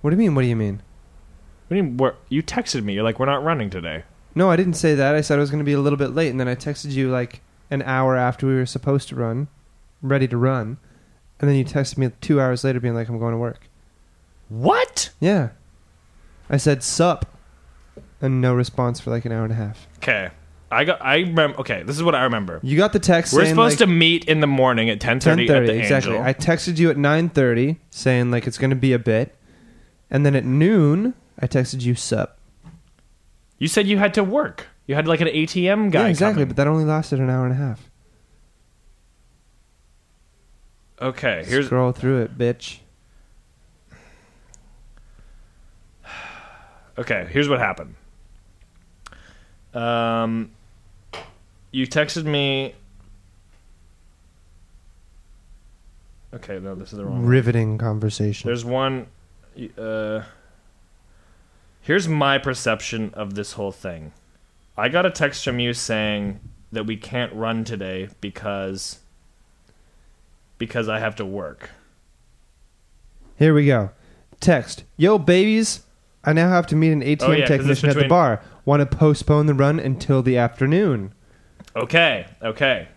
What 0.00 0.10
do 0.10 0.14
you 0.16 0.18
mean? 0.18 0.34
What 0.34 0.42
do 0.42 0.48
you 0.48 0.56
mean? 0.56 0.82
What 1.66 1.74
do 1.74 1.76
you 1.76 1.82
mean? 1.82 1.96
Where, 1.96 2.14
you 2.28 2.42
texted 2.42 2.82
me. 2.84 2.94
You're 2.94 3.04
like, 3.04 3.18
we're 3.18 3.26
not 3.26 3.44
running 3.44 3.70
today. 3.70 4.04
No, 4.34 4.50
I 4.50 4.56
didn't 4.56 4.74
say 4.74 4.94
that. 4.94 5.14
I 5.14 5.20
said 5.20 5.38
I 5.38 5.40
was 5.40 5.50
going 5.50 5.58
to 5.58 5.64
be 5.64 5.72
a 5.72 5.80
little 5.80 5.96
bit 5.96 6.14
late, 6.14 6.30
and 6.30 6.38
then 6.38 6.48
I 6.48 6.54
texted 6.54 6.92
you 6.92 7.10
like 7.10 7.40
an 7.70 7.82
hour 7.82 8.16
after 8.16 8.46
we 8.46 8.54
were 8.54 8.66
supposed 8.66 9.08
to 9.08 9.16
run, 9.16 9.48
ready 10.00 10.28
to 10.28 10.36
run, 10.36 10.78
and 11.40 11.48
then 11.48 11.56
you 11.56 11.64
texted 11.64 11.98
me 11.98 12.10
two 12.20 12.40
hours 12.40 12.62
later, 12.64 12.80
being 12.80 12.94
like, 12.94 13.08
"I'm 13.08 13.18
going 13.18 13.32
to 13.32 13.38
work." 13.38 13.68
What? 14.48 15.10
Yeah, 15.20 15.50
I 16.48 16.56
said 16.56 16.82
"sup," 16.82 17.36
and 18.20 18.40
no 18.40 18.54
response 18.54 19.00
for 19.00 19.10
like 19.10 19.24
an 19.24 19.32
hour 19.32 19.42
and 19.44 19.52
a 19.52 19.56
half. 19.56 19.86
Okay, 19.98 20.30
I 20.70 20.84
got. 20.84 21.02
I 21.02 21.18
remember. 21.18 21.60
Okay, 21.60 21.82
this 21.82 21.96
is 21.96 22.02
what 22.02 22.14
I 22.14 22.24
remember. 22.24 22.60
You 22.62 22.76
got 22.76 22.92
the 22.92 22.98
text. 22.98 23.32
We're 23.32 23.42
saying, 23.42 23.54
supposed 23.54 23.80
like, 23.80 23.88
to 23.88 23.92
meet 23.92 24.26
in 24.26 24.40
the 24.40 24.46
morning 24.46 24.90
at 24.90 25.00
ten 25.00 25.18
thirty 25.18 25.48
at 25.48 25.66
the 25.66 25.74
exactly. 25.74 26.12
Angel. 26.12 26.26
I 26.26 26.34
texted 26.34 26.78
you 26.78 26.90
at 26.90 26.98
nine 26.98 27.30
thirty, 27.30 27.78
saying 27.90 28.30
like 28.30 28.46
it's 28.46 28.58
going 28.58 28.70
to 28.70 28.76
be 28.76 28.92
a 28.92 28.98
bit, 28.98 29.34
and 30.10 30.26
then 30.26 30.36
at 30.36 30.44
noon 30.44 31.14
I 31.38 31.46
texted 31.46 31.82
you 31.82 31.94
"sup." 31.94 32.38
you 33.58 33.66
said 33.66 33.86
you 33.86 33.98
had 33.98 34.12
to 34.14 34.24
work. 34.24 34.66
You 34.86 34.94
had 34.94 35.08
like 35.08 35.20
an 35.20 35.28
ATM 35.28 35.90
guy. 35.90 36.02
yeah, 36.02 36.08
exactly. 36.08 36.42
coming. 36.42 36.48
But 36.48 36.56
that 36.56 36.66
only 36.66 36.84
lasted 36.84 37.18
an 37.18 37.30
hour 37.30 37.44
and 37.44 37.52
a 37.52 37.56
half. 37.56 37.90
okay, 41.00 41.44
here's 41.46 41.66
Scroll 41.66 41.92
through 41.92 42.22
it, 42.22 42.36
bitch. 42.36 42.78
Okay, 46.98 47.28
here's 47.30 47.48
what 47.48 47.60
happened. 47.60 47.94
Um, 49.72 50.50
you 51.70 51.86
texted 51.86 52.24
me. 52.24 52.74
Okay, 56.34 56.58
no, 56.58 56.74
this 56.74 56.92
is 56.92 56.98
the 56.98 57.04
wrong. 57.04 57.22
one. 57.22 57.26
Riveting 57.26 57.78
conversation. 57.78 58.46
There's 58.48 58.64
one. 58.64 59.06
Uh, 59.76 60.22
here's 61.80 62.06
my 62.08 62.38
perception 62.38 63.10
of 63.14 63.34
this 63.34 63.52
whole 63.52 63.72
thing. 63.72 64.12
I 64.76 64.88
got 64.88 65.06
a 65.06 65.10
text 65.10 65.42
from 65.44 65.58
you 65.58 65.72
saying 65.72 66.40
that 66.70 66.84
we 66.86 66.96
can't 66.96 67.32
run 67.32 67.64
today 67.64 68.08
because 68.20 68.98
because 70.58 70.88
I 70.88 70.98
have 70.98 71.16
to 71.16 71.24
work. 71.24 71.70
Here 73.38 73.54
we 73.54 73.66
go. 73.66 73.90
Text. 74.40 74.84
Yo, 74.96 75.18
babies. 75.18 75.84
I 76.24 76.32
now 76.32 76.48
have 76.50 76.66
to 76.68 76.76
meet 76.76 76.92
an 76.92 77.00
ATM 77.02 77.22
Oh, 77.28 77.32
yeah, 77.32 77.46
'cause 77.46 77.50
it's 77.50 77.80
technician 77.80 77.88
at 77.88 77.92
the 77.94 77.98
between- 78.00 78.08
bar. 78.08 78.42
Want 78.64 78.80
to 78.88 78.96
postpone 78.96 79.46
the 79.46 79.54
run 79.54 79.78
until 79.80 80.22
the 80.22 80.36
afternoon. 80.36 81.14
Okay, 81.76 82.26
okay. 82.42 82.88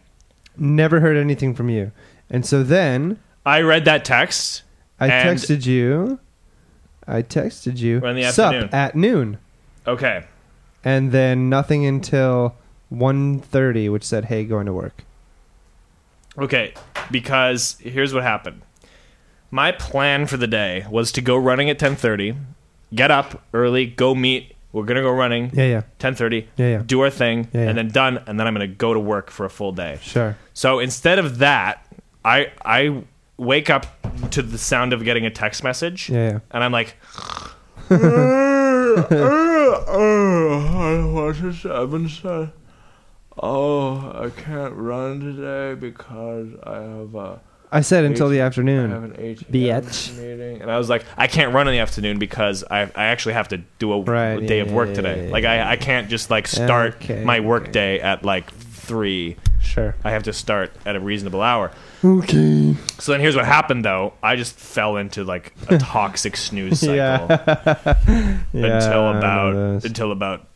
Never 0.58 1.00
heard 1.00 1.18
anything 1.18 1.54
from 1.56 1.70
you. 1.70 1.92
And 2.30 2.46
so 2.46 2.64
then 2.64 3.20
I 3.46 3.62
read 3.62 3.86
that 3.86 4.06
text. 4.06 4.64
I 5.00 5.08
And- 5.08 5.38
texted 5.40 5.66
you. 5.66 6.20
I 7.08 7.22
texted 7.24 7.78
you. 7.80 8.06
In 8.06 8.16
the 8.16 8.32
"Sup," 8.32 8.54
afternoon. 8.54 8.70
at 8.74 8.96
noon. 8.96 9.38
Okay. 9.88 10.24
And 10.84 11.12
then 11.12 11.50
nothing 11.50 11.86
until 11.86 12.56
1.30, 12.94 13.90
which 13.92 14.04
said, 14.04 14.26
hey, 14.26 14.44
going 14.46 14.66
to 14.68 14.74
work. 14.74 15.04
Okay, 16.38 16.74
because 17.10 17.78
here's 17.82 18.14
what 18.14 18.24
happened. 18.24 18.62
My 19.50 19.72
plan 19.72 20.28
for 20.28 20.38
the 20.38 20.48
day 20.48 20.86
was 20.90 21.12
to 21.14 21.22
go 21.22 21.36
running 21.36 21.70
at 21.70 21.78
10:30, 21.78 22.38
get 22.96 23.12
up 23.12 23.44
early, 23.54 23.86
go 23.86 24.16
meet. 24.16 24.56
We're 24.74 24.86
gonna 24.86 25.02
go 25.02 25.12
running 25.12 25.52
Yeah, 25.54 25.66
yeah. 25.66 25.82
10:30, 26.00 26.48
Yeah, 26.58 26.68
yeah. 26.68 26.82
do 26.86 27.02
our 27.02 27.10
thing, 27.10 27.48
Yeah, 27.54 27.64
yeah. 27.64 27.70
and 27.70 27.78
then 27.78 27.90
done, 27.90 28.20
and 28.28 28.40
then 28.40 28.48
I'm 28.48 28.54
gonna 28.54 28.68
go 28.68 28.94
to 28.94 29.00
work 29.00 29.30
for 29.30 29.46
a 29.46 29.50
full 29.50 29.72
day. 29.74 30.00
Sure. 30.02 30.38
So 30.54 30.80
instead 30.80 31.20
of 31.20 31.40
that, 31.40 31.86
I 32.24 32.52
I 32.64 33.04
wake 33.38 33.70
up 33.70 33.86
to 34.32 34.42
the 34.42 34.58
sound 34.58 34.94
of 34.94 35.04
getting 35.04 35.26
a 35.26 35.30
text 35.32 35.64
message, 35.64 36.10
Yeah, 36.10 36.30
yeah. 36.32 36.40
and 36.52 36.64
I'm 36.64 36.72
like, 36.72 36.96
What 41.14 41.36
has 41.38 41.66
Evan 41.66 42.10
said? 42.10 42.52
Oh, 43.42 44.12
I 44.14 44.30
can't 44.30 44.74
run 44.76 45.20
today 45.20 45.80
because 45.80 46.50
I 46.64 46.76
have 46.82 47.16
a 47.16 47.40
I 47.72 47.82
said 47.82 48.04
until 48.04 48.28
the 48.30 48.42
I 48.42 48.44
have 48.44 48.48
afternoon. 48.52 48.92
an 48.92 49.12
ATM 49.14 49.46
Bitch. 49.50 50.18
meeting. 50.18 50.62
and 50.62 50.70
I 50.70 50.78
was 50.78 50.90
like, 50.90 51.06
I 51.18 51.28
can't 51.28 51.54
run 51.54 51.68
in 51.68 51.74
the 51.74 51.80
afternoon 51.80 52.20
because 52.20 52.64
I 52.70 52.82
I 52.96 53.06
actually 53.06 53.34
have 53.34 53.48
to 53.50 53.58
do 53.80 53.94
a 53.94 54.02
Right, 54.02 54.46
day 54.46 54.58
yeah, 54.58 54.64
of 54.64 54.72
work 54.74 54.90
yeah, 54.90 54.96
today. 54.96 55.26
yeah, 55.28 55.32
like. 55.32 55.46
I 55.46 55.72
I 55.72 55.76
can't 55.78 56.10
just 56.10 56.30
like 56.30 56.48
start 56.48 56.96
Okay, 56.96 57.24
my 57.24 57.40
work 57.40 57.64
okay. 57.64 57.72
day 57.72 58.00
at 58.02 58.24
like 58.26 58.52
three. 58.54 59.38
Sure. 59.62 59.96
I 60.04 60.12
have 60.12 60.24
to 60.24 60.34
start 60.34 60.74
at 60.86 60.96
a 60.96 61.00
reasonable 61.00 61.42
hour. 61.42 61.72
Okay. 62.04 62.76
So 63.00 63.12
then 63.14 63.22
here's 63.22 63.36
what 63.36 63.46
happened 63.46 63.86
though. 63.86 64.14
I 64.24 64.36
just 64.36 64.56
fell 64.56 64.98
into 64.98 65.24
like 65.24 65.54
a 65.70 65.78
toxic 65.94 66.36
snooze 66.36 66.80
cycle 66.80 66.96
Yeah. 66.96 67.28
Yeah, 68.54 68.76
until 68.76 69.02
I 69.06 69.14
know 69.14 69.18
about 69.18 69.54
this. 69.54 69.86
until 69.86 70.12
about 70.12 70.48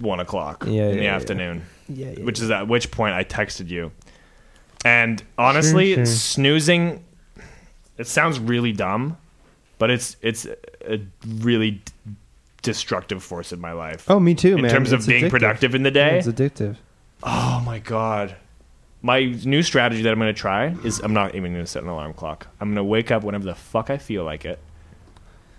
one 0.00 0.20
o'clock 0.20 0.64
Yeah, 0.66 0.70
in 0.70 0.88
yeah, 0.88 0.94
the 0.96 1.02
yeah. 1.04 1.14
afternoon. 1.16 1.62
Yeah, 1.88 2.10
yeah, 2.18 2.24
Which 2.24 2.40
is 2.40 2.50
at 2.50 2.68
which 2.68 2.90
point 2.90 3.14
I 3.14 3.24
texted 3.24 3.68
you. 3.70 3.90
And 4.84 5.22
honestly, 5.36 5.94
sure. 5.94 6.06
snoozing 6.06 7.04
it 7.96 8.06
sounds 8.06 8.38
really 8.38 8.72
dumb, 8.72 9.16
but 9.78 9.90
it's 9.90 10.16
it's 10.22 10.46
a 10.86 11.00
really 11.26 11.72
d- 11.72 11.82
destructive 12.62 13.22
force 13.22 13.52
in 13.52 13.60
my 13.60 13.72
life. 13.72 14.08
Oh, 14.08 14.20
me 14.20 14.34
too, 14.34 14.54
in 14.56 14.62
man. 14.62 14.66
In 14.66 14.70
terms 14.70 14.92
of 14.92 15.06
being 15.06 15.24
addictive. 15.24 15.30
productive 15.30 15.74
in 15.74 15.82
the 15.82 15.90
Yeah, 15.92 16.10
day. 16.10 16.18
it's 16.18 16.28
addictive. 16.28 16.76
oh 17.24 17.60
my 17.66 17.78
god. 17.80 18.36
my 19.02 19.24
new 19.44 19.62
strategy 19.62 20.02
that 20.02 20.12
I'm 20.12 20.18
going 20.18 20.32
to 20.32 20.40
try 20.40 20.74
is 20.84 21.00
I'm 21.00 21.12
not 21.14 21.34
even 21.34 21.52
going 21.52 21.64
to 21.64 21.70
set 21.70 21.82
an 21.82 21.88
alarm 21.88 22.14
clock. 22.14 22.46
I'm 22.60 22.68
going 22.68 22.76
to 22.76 22.84
wake 22.84 23.10
up 23.10 23.22
whenever 23.24 23.44
the 23.44 23.54
fuck 23.56 23.90
I 23.90 23.98
feel 23.98 24.24
like 24.24 24.44
it. 24.44 24.58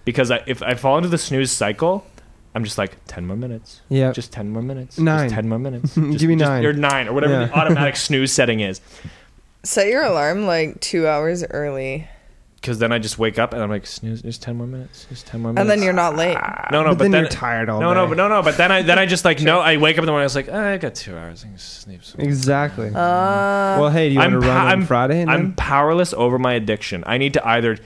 Because 0.05 0.31
I, 0.31 0.43
if 0.47 0.61
I 0.63 0.73
fall 0.75 0.97
into 0.97 1.09
the 1.09 1.17
snooze 1.17 1.51
cycle, 1.51 2.05
I'm 2.55 2.63
just 2.63 2.77
like 2.77 2.97
ten 3.07 3.25
more 3.27 3.37
minutes. 3.37 3.81
Yeah. 3.89 4.11
just 4.11 4.31
ten 4.33 4.49
more 4.49 4.61
minutes. 4.63 4.97
Nine. 4.97 5.25
Just 5.29 5.35
ten 5.35 5.47
more 5.49 5.59
minutes. 5.59 5.93
Give 5.95 6.11
Just- 6.11 6.25
me 6.25 6.35
just- 6.35 6.49
nine. 6.49 6.65
Or 6.65 6.73
nine, 6.73 7.07
or 7.07 7.13
whatever 7.13 7.33
Yeah. 7.33 7.45
the 7.45 7.53
automatic 7.57 7.95
snooze 7.95 8.31
setting 8.31 8.59
is. 8.59 8.81
Set 9.63 9.87
your 9.87 10.03
alarm 10.03 10.45
like 10.47 10.79
two 10.79 11.05
hours 11.05 11.43
early, 11.49 12.07
Because 12.55 12.79
then 12.79 12.91
I 12.93 12.97
just 12.99 13.19
wake 13.19 13.37
up 13.37 13.53
and 13.53 13.61
I'm 13.61 13.69
like 13.69 13.85
snooze. 13.85 14.21
Just 14.21 14.41
ten 14.41 14.55
more 14.55 14.65
minutes. 14.67 15.05
Just 15.09 15.27
ten 15.27 15.41
more 15.41 15.51
minutes. 15.51 15.61
and 15.61 15.69
then 15.69 15.83
you're 15.83 15.93
not 15.93 16.15
late. 16.15 16.37
no, 16.71 16.81
no, 16.81 16.89
but, 16.91 16.97
but, 16.97 17.03
then, 17.03 17.11
then 17.11 17.21
you're 17.23 17.29
tired 17.29 17.69
all 17.69 17.81
no, 17.81 17.89
day. 17.89 17.95
no, 17.95 18.03
no, 18.05 18.07
but 18.09 18.17
no, 18.17 18.27
no. 18.29 18.41
But 18.41 18.55
then 18.57 18.71
I 18.71 18.81
then 18.83 18.97
I 18.97 19.05
just 19.05 19.25
like 19.25 19.41
no. 19.51 19.59
I 19.59 19.75
wake 19.77 19.97
up 19.97 20.03
in 20.03 20.05
the 20.05 20.11
morning. 20.13 20.23
I 20.23 20.25
was 20.25 20.35
like, 20.35 20.47
oh, 20.49 20.57
I 20.59 20.77
got 20.77 20.95
two 20.95 21.15
hours. 21.17 21.43
I 21.43 21.49
can 21.49 21.57
sleep. 21.57 22.03
some 22.05 22.21
Exactly. 22.21 22.87
Uh, 22.87 22.91
well, 22.93 23.89
hey, 23.89 24.07
do 24.09 24.13
you 24.13 24.19
want 24.19 24.31
to 24.31 24.35
I'm, 24.37 24.41
run 24.41 24.49
pa- 24.57 24.61
on 24.65 24.67
I'm 24.71 24.85
Friday? 24.85 25.21
And 25.21 25.29
I'm 25.29 25.41
then? 25.43 25.53
powerless 25.55 26.13
over 26.13 26.39
my 26.39 26.53
addiction. 26.53 27.03
I 27.05 27.17
need 27.17 27.33
to 27.33 27.45
either 27.47 27.77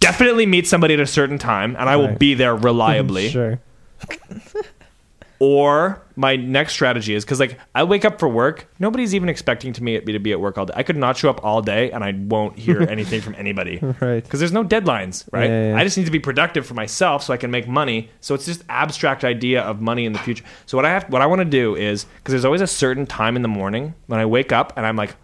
definitely 0.00 0.46
meet 0.46 0.66
somebody 0.66 0.94
at 0.94 1.00
a 1.00 1.06
certain 1.06 1.38
time, 1.38 1.76
and 1.78 1.88
I 1.88 1.94
will 1.96 2.08
Right. 2.08 2.18
be 2.18 2.34
there 2.34 2.56
reliably, 2.56 3.28
Sure. 3.28 3.60
or 5.38 6.02
my 6.16 6.36
next 6.36 6.74
strategy 6.74 7.14
is 7.14 7.24
because 7.24 7.40
like 7.40 7.58
I 7.74 7.82
wake 7.84 8.04
up 8.04 8.18
for 8.18 8.28
work, 8.28 8.70
nobody's 8.78 9.14
even 9.14 9.28
expecting 9.30 9.72
to 9.72 9.82
me, 9.82 9.98
me 10.00 10.12
to 10.12 10.18
be 10.18 10.32
at 10.32 10.40
work 10.40 10.58
all 10.58 10.66
day. 10.66 10.74
I 10.76 10.82
could 10.82 10.96
not 10.98 11.16
show 11.16 11.30
up 11.30 11.42
all 11.42 11.62
day, 11.62 11.90
and 11.92 12.04
I 12.04 12.12
won't 12.12 12.58
hear 12.58 12.82
anything 12.90 13.22
from 13.22 13.34
anybody. 13.36 13.78
Right. 13.78 14.22
Because 14.22 14.38
there's 14.40 14.52
no 14.52 14.62
deadlines, 14.64 15.26
right? 15.32 15.48
Yeah, 15.48 15.62
yeah, 15.62 15.70
yeah. 15.70 15.78
I 15.78 15.84
just 15.84 15.96
need 15.96 16.04
to 16.04 16.10
be 16.10 16.18
productive 16.20 16.66
for 16.66 16.74
myself 16.74 17.22
so 17.22 17.32
I 17.32 17.38
can 17.38 17.50
make 17.50 17.66
money. 17.66 18.10
So 18.20 18.34
it's 18.34 18.44
just 18.44 18.62
abstract 18.68 19.24
idea 19.24 19.62
of 19.62 19.80
money 19.80 20.04
in 20.04 20.12
the 20.12 20.18
future. 20.18 20.44
So 20.66 20.76
what 20.76 20.84
I 20.84 20.90
have, 20.90 21.04
what 21.08 21.22
I 21.22 21.26
want 21.26 21.38
to 21.40 21.46
do 21.46 21.74
is 21.74 22.04
because 22.04 22.32
there's 22.32 22.44
always 22.44 22.60
a 22.60 22.66
certain 22.66 23.06
time 23.06 23.34
in 23.36 23.42
the 23.42 23.48
morning 23.48 23.94
when 24.08 24.20
I 24.20 24.26
wake 24.26 24.52
up 24.52 24.74
and 24.76 24.84
I'm 24.84 24.96
like 24.96 25.16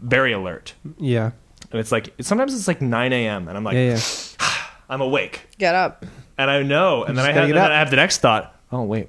very 0.00 0.32
alert, 0.32 0.74
Yeah. 0.98 1.30
and 1.70 1.78
it's 1.78 1.92
like 1.92 2.12
sometimes 2.20 2.52
it's 2.52 2.66
like 2.66 2.80
9 2.82 3.12
a.m. 3.12 3.46
and 3.46 3.56
I'm 3.56 3.62
like 3.62 3.74
Yeah, 3.74 3.94
yeah. 4.40 4.46
I'm 4.90 5.00
awake 5.00 5.46
Get 5.58 5.76
up. 5.76 6.04
And 6.42 6.50
I 6.50 6.62
know, 6.62 7.04
and 7.04 7.16
then 7.16 7.24
I 7.24 7.28
gotta 7.28 7.40
have, 7.40 7.48
and 7.50 7.56
then. 7.56 7.72
I 7.72 7.78
have 7.78 7.90
the 7.90 7.96
next 7.96 8.18
thought. 8.18 8.54
Oh 8.70 8.82
wait, 8.82 9.08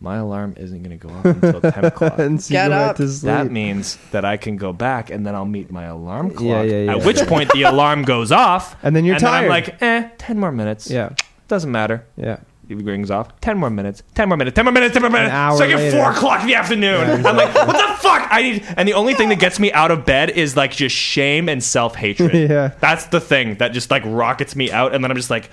my 0.00 0.16
alarm 0.16 0.54
isn't 0.56 0.82
going 0.82 0.98
to 0.98 1.06
go 1.06 1.12
off 1.14 1.24
until 1.24 1.60
10 1.60 1.84
o'clock. 1.92 2.18
and 2.18 2.42
so 2.42 2.52
Get 2.52 2.68
you 2.68 2.74
up. 2.74 2.96
to 2.96 3.08
sleep. 3.08 3.26
That 3.26 3.50
means 3.50 3.96
that 4.12 4.24
I 4.24 4.36
can 4.36 4.56
go 4.56 4.72
back 4.72 5.10
and 5.10 5.26
then 5.26 5.34
I'll 5.34 5.44
meet 5.46 5.70
my 5.70 5.84
alarm 5.84 6.30
clock. 6.30 6.42
Yeah, 6.42 6.62
yeah, 6.62 6.82
yeah. 6.84 6.96
At 6.96 7.04
which 7.06 7.20
point 7.26 7.50
the 7.52 7.62
alarm 7.62 8.02
goes 8.02 8.30
off, 8.30 8.76
And 8.82 8.94
then 8.94 9.04
you're 9.04 9.18
tired. 9.18 9.44
And 9.44 9.52
I'm 9.52 9.62
like, 9.62 9.82
eh, 9.82 10.08
ten 10.18 10.38
more 10.38 10.52
minutes. 10.52 10.90
yeah. 10.90 11.10
doesn't 11.48 11.70
matter. 11.72 12.04
Yeah. 12.16 12.38
It 12.66 12.76
rings 12.76 13.10
off. 13.10 13.38
Ten 13.42 13.58
more 13.58 13.68
minutes. 13.68 14.02
Ten 14.14 14.28
more 14.28 14.38
minutes. 14.38 14.54
Ten 14.54 14.64
more 14.64 14.72
minutes. 14.72 14.94
Ten 14.94 15.02
more 15.02 15.10
minutes. 15.10 15.32
hour 15.32 15.52
it's 15.52 15.60
like 15.60 15.70
at 15.70 15.76
later. 15.76 15.96
four 15.98 16.10
o'clock 16.12 16.40
in 16.42 16.46
the 16.46 16.54
afternoon. 16.54 17.26
I'm 17.26 17.36
like, 17.36 17.54
what 17.54 17.72
the 17.76 17.94
fuck? 18.00 18.26
I 18.30 18.40
need. 18.42 18.64
And 18.78 18.88
the 18.88 18.94
only 18.94 19.12
thing 19.12 19.28
that 19.28 19.38
gets 19.38 19.60
me 19.60 19.70
out 19.72 19.90
of 19.90 20.06
bed 20.06 20.30
is 20.30 20.56
like 20.56 20.70
just 20.72 20.96
shame 20.96 21.48
and 21.50 21.62
self 21.62 21.94
hatred. 21.94 22.32
Yeah. 22.50 22.68
That's 22.80 23.04
the 23.06 23.20
thing 23.20 23.56
that 23.56 23.72
just 23.72 23.90
like 23.90 24.02
rockets 24.06 24.56
me 24.56 24.70
out, 24.72 24.94
and 24.94 25.02
then 25.04 25.10
I'm 25.10 25.16
just 25.16 25.28
like. 25.30 25.50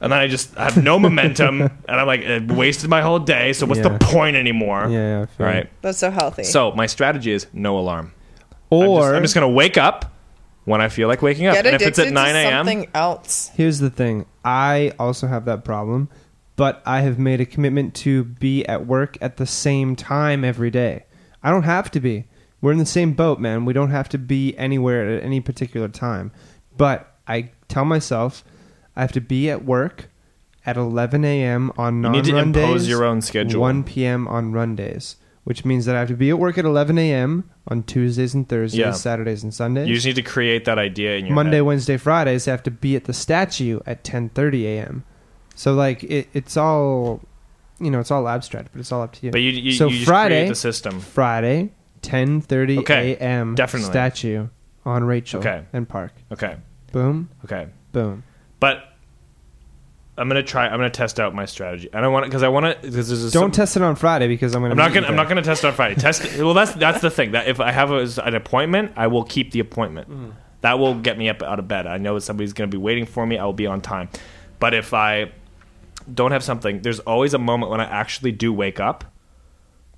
And 0.00 0.12
then 0.12 0.18
I 0.20 0.28
just 0.28 0.54
have 0.54 0.82
no 0.82 0.98
momentum, 0.98 1.60
and 1.62 1.72
I'm 1.88 2.06
like, 2.06 2.20
it 2.20 2.50
wasted 2.52 2.88
my 2.88 3.00
whole 3.02 3.18
day. 3.18 3.52
So 3.52 3.66
what's 3.66 3.80
Yeah. 3.80 3.88
the 3.88 3.98
point 3.98 4.36
anymore? 4.36 4.86
Yeah. 4.88 4.98
yeah 5.18 5.22
I 5.22 5.26
feel 5.26 5.46
Right. 5.46 5.70
That's 5.82 5.98
so 5.98 6.10
healthy. 6.10 6.44
So 6.44 6.72
my 6.72 6.86
strategy 6.86 7.32
is 7.32 7.46
no 7.52 7.78
alarm. 7.78 8.12
I'm 8.70 8.80
just, 8.80 8.88
Or 8.90 9.14
I'm 9.14 9.22
just 9.22 9.34
gonna 9.34 9.48
wake 9.48 9.76
up 9.78 10.14
when 10.66 10.80
I 10.80 10.88
feel 10.88 11.08
like 11.08 11.22
waking 11.22 11.46
up, 11.46 11.54
Get 11.54 11.66
and 11.66 11.74
if 11.76 11.80
addicted 11.82 12.00
it's 12.02 12.08
at 12.10 12.12
nine 12.14 12.34
to 12.34 12.40
a.m. 12.40 12.66
something 12.66 12.88
else. 12.94 13.50
here's 13.54 13.78
the 13.78 13.90
thing. 13.90 14.26
I 14.44 14.92
also 14.98 15.26
have 15.26 15.46
that 15.46 15.64
problem, 15.64 16.10
but 16.56 16.82
I 16.84 17.00
have 17.00 17.18
made 17.18 17.40
a 17.40 17.46
commitment 17.46 17.94
to 17.96 18.24
be 18.24 18.64
at 18.66 18.86
work 18.86 19.16
at 19.20 19.36
the 19.38 19.46
same 19.46 19.96
time 19.96 20.44
every 20.44 20.70
day. 20.70 21.04
I 21.42 21.50
don't 21.50 21.62
have 21.62 21.90
to 21.92 22.00
be. 22.00 22.26
We're 22.60 22.72
in 22.72 22.78
the 22.78 22.86
same 22.86 23.12
boat, 23.14 23.38
man. 23.40 23.64
We 23.64 23.72
don't 23.72 23.90
have 23.90 24.08
to 24.10 24.18
be 24.18 24.56
anywhere 24.58 25.08
at 25.16 25.22
any 25.24 25.40
particular 25.40 25.88
time. 25.88 26.30
But 26.76 27.14
I 27.26 27.50
tell 27.68 27.84
myself 27.84 28.44
I 28.98 29.02
have 29.02 29.12
to 29.12 29.20
be 29.20 29.48
at 29.48 29.64
work 29.64 30.10
at 30.66 30.76
11 30.76 31.24
a.m. 31.24 31.72
on 31.78 31.94
You 31.96 32.00
non-run 32.02 32.12
need 32.22 32.30
to 32.32 32.36
impose 32.36 32.80
days, 32.82 32.88
your 32.90 33.04
own 33.04 33.22
schedule. 33.22 33.60
1 33.60 33.84
p.m. 33.84 34.26
on 34.28 34.50
run 34.52 34.74
days, 34.74 35.16
which 35.44 35.64
means 35.64 35.84
that 35.86 35.94
I 35.94 36.00
have 36.00 36.08
to 36.08 36.16
be 36.16 36.30
at 36.30 36.38
work 36.38 36.58
at 36.58 36.64
11 36.64 36.98
a.m. 36.98 37.48
on 37.68 37.84
Tuesdays 37.84 38.34
and 38.34 38.46
Thursdays, 38.48 38.78
Yeah. 38.78 38.90
Saturdays 38.92 39.44
and 39.44 39.54
Sundays. 39.54 39.86
You 39.88 39.94
just 39.94 40.04
need 40.06 40.16
to 40.16 40.22
create 40.22 40.64
that 40.64 40.78
idea 40.78 41.16
in 41.16 41.26
your 41.26 41.34
Monday, 41.36 41.58
head. 41.58 41.62
Wednesday, 41.62 41.96
Fridays 41.96 42.48
I 42.48 42.50
have 42.50 42.64
to 42.64 42.70
be 42.72 42.96
at 42.96 43.04
the 43.04 43.12
statue 43.12 43.78
at 43.86 44.02
10:30 44.02 44.64
a.m. 44.64 45.04
So 45.54 45.74
like 45.74 46.02
it, 46.02 46.28
it's 46.34 46.56
all, 46.56 47.22
you 47.78 47.90
know, 47.92 48.00
it's 48.00 48.10
all 48.10 48.28
abstract, 48.28 48.70
but 48.72 48.80
it's 48.80 48.90
all 48.90 49.02
up 49.02 49.12
to 49.14 49.26
you. 49.26 49.30
But 49.32 49.40
you, 49.42 49.52
you, 49.52 49.72
So 49.72 49.86
you 49.86 49.96
just 49.98 50.08
Friday- 50.08 50.40
create 50.40 50.48
the 50.48 50.54
system. 50.56 50.98
Friday, 51.00 51.70
10:30 52.02 52.78
Okay, 52.80 53.14
a.m. 53.14 53.54
definitely. 53.54 53.90
statue 53.90 54.48
on 54.84 55.04
Rachel 55.04 55.38
Okay. 55.40 55.62
and 55.72 55.88
Park. 55.88 56.12
Okay, 56.32 56.56
Boom, 56.92 57.28
okay. 57.44 57.68
boom. 57.92 58.24
But 58.60 58.84
I'm 60.16 60.28
gonna 60.28 60.42
try. 60.42 60.66
I'm 60.66 60.78
gonna 60.78 60.90
test 60.90 61.20
out 61.20 61.34
my 61.34 61.44
strategy. 61.44 61.88
I 61.92 62.00
don't 62.00 62.12
want 62.12 62.24
to 62.24 62.28
because 62.28 62.42
I 62.42 62.48
want 62.48 62.66
to. 62.66 62.76
Because 62.88 63.08
there's 63.08 63.22
a 63.24 63.30
Don't 63.30 63.44
some- 63.44 63.50
test 63.52 63.76
it 63.76 63.82
on 63.82 63.94
Friday 63.94 64.26
because 64.26 64.54
I'm 64.54 64.62
gonna. 64.62 64.72
I'm 64.72 64.76
not 64.76 64.92
gonna. 64.92 65.06
I'm 65.06 65.16
not 65.16 65.28
gonna 65.28 65.42
test 65.42 65.62
it 65.64 65.68
on 65.68 65.74
Friday. 65.74 65.94
Test. 66.00 66.24
it- 66.24 66.42
Well, 66.44 66.54
that's 66.54 66.72
that's 66.72 67.00
the 67.00 67.10
thing. 67.10 67.32
That 67.32 67.46
if 67.46 67.60
I 67.60 67.70
have 67.70 67.90
a, 67.92 68.08
an 68.24 68.34
appointment, 68.34 68.92
I 68.96 69.06
will 69.06 69.22
keep 69.24 69.52
the 69.52 69.60
appointment. 69.60 70.10
Mm. 70.10 70.32
That 70.62 70.80
will 70.80 70.94
get 70.96 71.16
me 71.18 71.28
up 71.28 71.42
out 71.42 71.60
of 71.60 71.68
bed. 71.68 71.86
I 71.86 71.98
know 71.98 72.18
somebody's 72.18 72.52
gonna 72.52 72.66
be 72.68 72.76
waiting 72.78 73.06
for 73.06 73.24
me. 73.24 73.38
I 73.38 73.44
will 73.44 73.52
be 73.52 73.66
on 73.68 73.80
time. 73.80 74.08
But 74.58 74.74
if 74.74 74.92
I 74.92 75.30
don't 76.12 76.32
have 76.32 76.42
something, 76.42 76.82
there's 76.82 76.98
always 77.00 77.32
a 77.34 77.38
moment 77.38 77.70
when 77.70 77.80
I 77.80 77.84
actually 77.84 78.32
do 78.32 78.52
wake 78.52 78.80
up. 78.80 79.04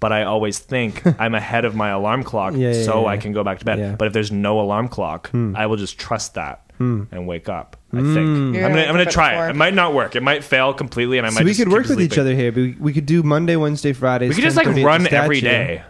But 0.01 0.13
I 0.13 0.25
always 0.25 0.59
think 0.59 1.03
I'm 1.21 1.35
ahead 1.35 1.65
of 1.65 1.75
my 1.75 1.89
alarm 1.91 2.25
clock, 2.25 2.53
Yeah, 2.55 2.73
yeah, 2.73 2.83
so 2.85 3.03
yeah. 3.03 3.07
I 3.09 3.17
can 3.17 3.33
go 3.33 3.43
back 3.43 3.59
to 3.61 3.65
bed. 3.65 3.79
Yeah. 3.79 3.95
But 3.97 4.09
if 4.09 4.13
there's 4.13 4.33
no 4.33 4.61
alarm 4.61 4.89
clock, 4.89 5.31
I 5.33 5.65
will 5.67 5.77
just 5.77 5.99
trust 5.99 6.35
that 6.35 6.71
Hmm. 6.77 7.05
and 7.11 7.27
wake 7.27 7.49
up. 7.49 7.77
I 7.93 7.97
think 7.97 8.07
You're 8.07 8.23
I'm 8.23 8.53
gonna 8.53 8.69
gonna, 8.69 8.81
I'm 8.83 8.87
gonna 8.89 9.01
up 9.03 9.07
at 9.09 9.13
try 9.13 9.35
four. 9.35 9.47
it. 9.49 9.51
It 9.51 9.57
might 9.57 9.75
not 9.75 9.95
work. 9.95 10.15
It 10.15 10.23
might 10.23 10.45
fail 10.45 10.73
completely, 10.73 11.19
and 11.19 11.27
I 11.27 11.31
might. 11.31 11.39
So 11.41 11.45
we 11.45 11.51
just 11.51 11.59
could 11.61 11.67
keep 11.69 11.73
work 11.73 11.89
with 11.89 12.01
each 12.01 12.13
sleeping. 12.15 12.21
other 12.21 12.35
here. 12.35 12.53
But 12.53 12.61
we, 12.61 12.77
we 12.79 12.93
could 12.93 13.07
do 13.07 13.23
Monday, 13.25 13.57
Wednesday, 13.57 13.93
Fridays. 13.93 14.29
We 14.29 14.37
could 14.37 14.45
just 14.45 14.57
like 14.57 14.67
10:30 14.67 14.71
at 14.71 14.75
the 14.77 14.85
run 14.85 15.07
every 15.13 15.39
statue. 15.41 15.41
day. 15.65 15.83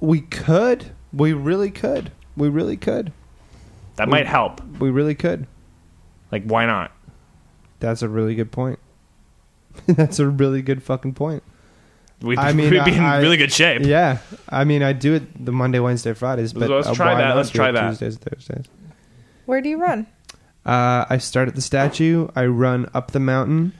We 0.00 0.20
could. 0.22 0.92
We 1.12 1.32
really 1.34 1.70
could. 1.70 2.10
We 2.36 2.48
really 2.48 2.76
could. 2.78 3.12
That 3.96 4.08
might 4.08 4.26
help. 4.26 4.60
We 4.80 4.90
really 4.90 5.14
could. 5.14 5.46
Like, 6.32 6.44
why 6.44 6.66
not? 6.66 6.90
That's 7.80 8.02
a 8.02 8.08
really 8.08 8.34
good 8.34 8.50
point. 8.50 8.78
That's 9.86 10.18
a 10.18 10.26
really 10.26 10.62
good 10.62 10.82
fucking 10.82 11.14
point. 11.14 11.42
We'd, 12.22 12.38
I 12.38 12.52
mean, 12.54 12.70
we'd 12.70 12.84
be 12.84 12.94
in 12.94 13.00
I- 13.04 13.18
really 13.20 13.36
good 13.36 13.52
shape. 13.52 13.82
Yeah, 13.84 14.18
I 14.48 14.64
mean, 14.64 14.82
I 14.82 14.94
do 14.94 15.14
it 15.14 15.44
the 15.44 15.52
Monday, 15.52 15.80
Wednesday, 15.80 16.14
Fridays, 16.14 16.52
but 16.54 16.70
Let's 16.70 16.86
uh, 16.88 16.94
try 16.94 17.12
why 17.12 17.20
that. 17.20 17.28
not 17.28 17.36
Let's 17.36 17.50
do 17.50 17.56
try 17.58 17.68
it 17.68 17.72
that. 17.72 17.88
Tuesdays, 17.90 18.16
Thursdays. 18.16 18.64
Where 19.46 19.60
do 19.60 19.68
you 19.68 19.78
run? 19.80 20.06
Uh, 20.66 21.04
I 21.10 21.18
start 21.18 21.48
at 21.48 21.54
the 21.54 21.60
statue. 21.60 22.28
I 22.34 22.46
run 22.46 22.88
up 22.94 23.10
the 23.10 23.20
mountain. 23.20 23.72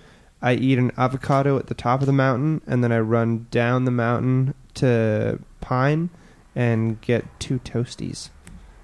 I 0.43 0.55
eat 0.55 0.79
an 0.79 0.93
avocado 0.99 1.59
at 1.59 1.69
the 1.69 1.75
top 1.75 2.01
of 2.01 2.07
the 2.07 2.13
mountain, 2.13 2.61
and 2.67 2.85
then 2.85 2.93
I 2.93 2.99
run 2.99 3.47
down 3.51 3.85
the 3.87 3.91
mountain 3.91 4.55
to 4.75 5.39
Pine 5.63 6.11
and 6.55 7.01
get 7.01 7.25
two 7.41 7.59
toasties, 7.61 8.29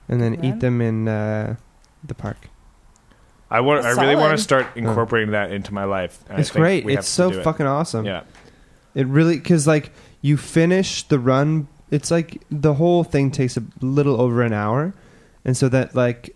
and 0.09 0.21
then 0.23 0.33
Right. 0.37 0.45
eat 0.47 0.61
them 0.61 0.81
in 0.81 1.07
uh, 1.09 1.57
the 2.03 2.15
park. 2.15 2.49
I 3.51 3.61
want. 3.61 3.85
I 3.85 3.91
really 3.91 4.17
want 4.17 4.37
to 4.37 4.43
start 4.43 4.67
incorporating 4.77 5.33
that 5.33 5.53
into 5.53 5.75
my 5.75 5.85
life. 5.85 6.21
and 6.29 6.39
I 6.39 6.41
it's 6.41 6.51
think 6.51 6.63
great. 6.63 6.85
we 6.85 6.93
have 6.93 7.01
It's 7.01 7.09
to 7.09 7.15
so 7.15 7.31
do 7.33 7.41
it. 7.41 7.45
fucking 7.45 7.67
awesome. 7.67 8.07
Yeah. 8.07 8.23
It 8.95 9.07
really 9.07 9.37
because 9.37 9.67
like 9.67 9.93
you 10.23 10.37
finish 10.37 11.03
the 11.03 11.19
run. 11.19 11.69
It's 11.91 12.11
like 12.11 12.43
the 12.51 12.75
whole 12.75 13.05
thing 13.05 13.31
takes 13.31 13.57
a 13.57 13.63
little 13.81 14.21
over 14.21 14.43
an 14.43 14.53
hour, 14.53 14.95
and 15.45 15.57
so 15.57 15.69
that 15.69 15.95
like 15.95 16.35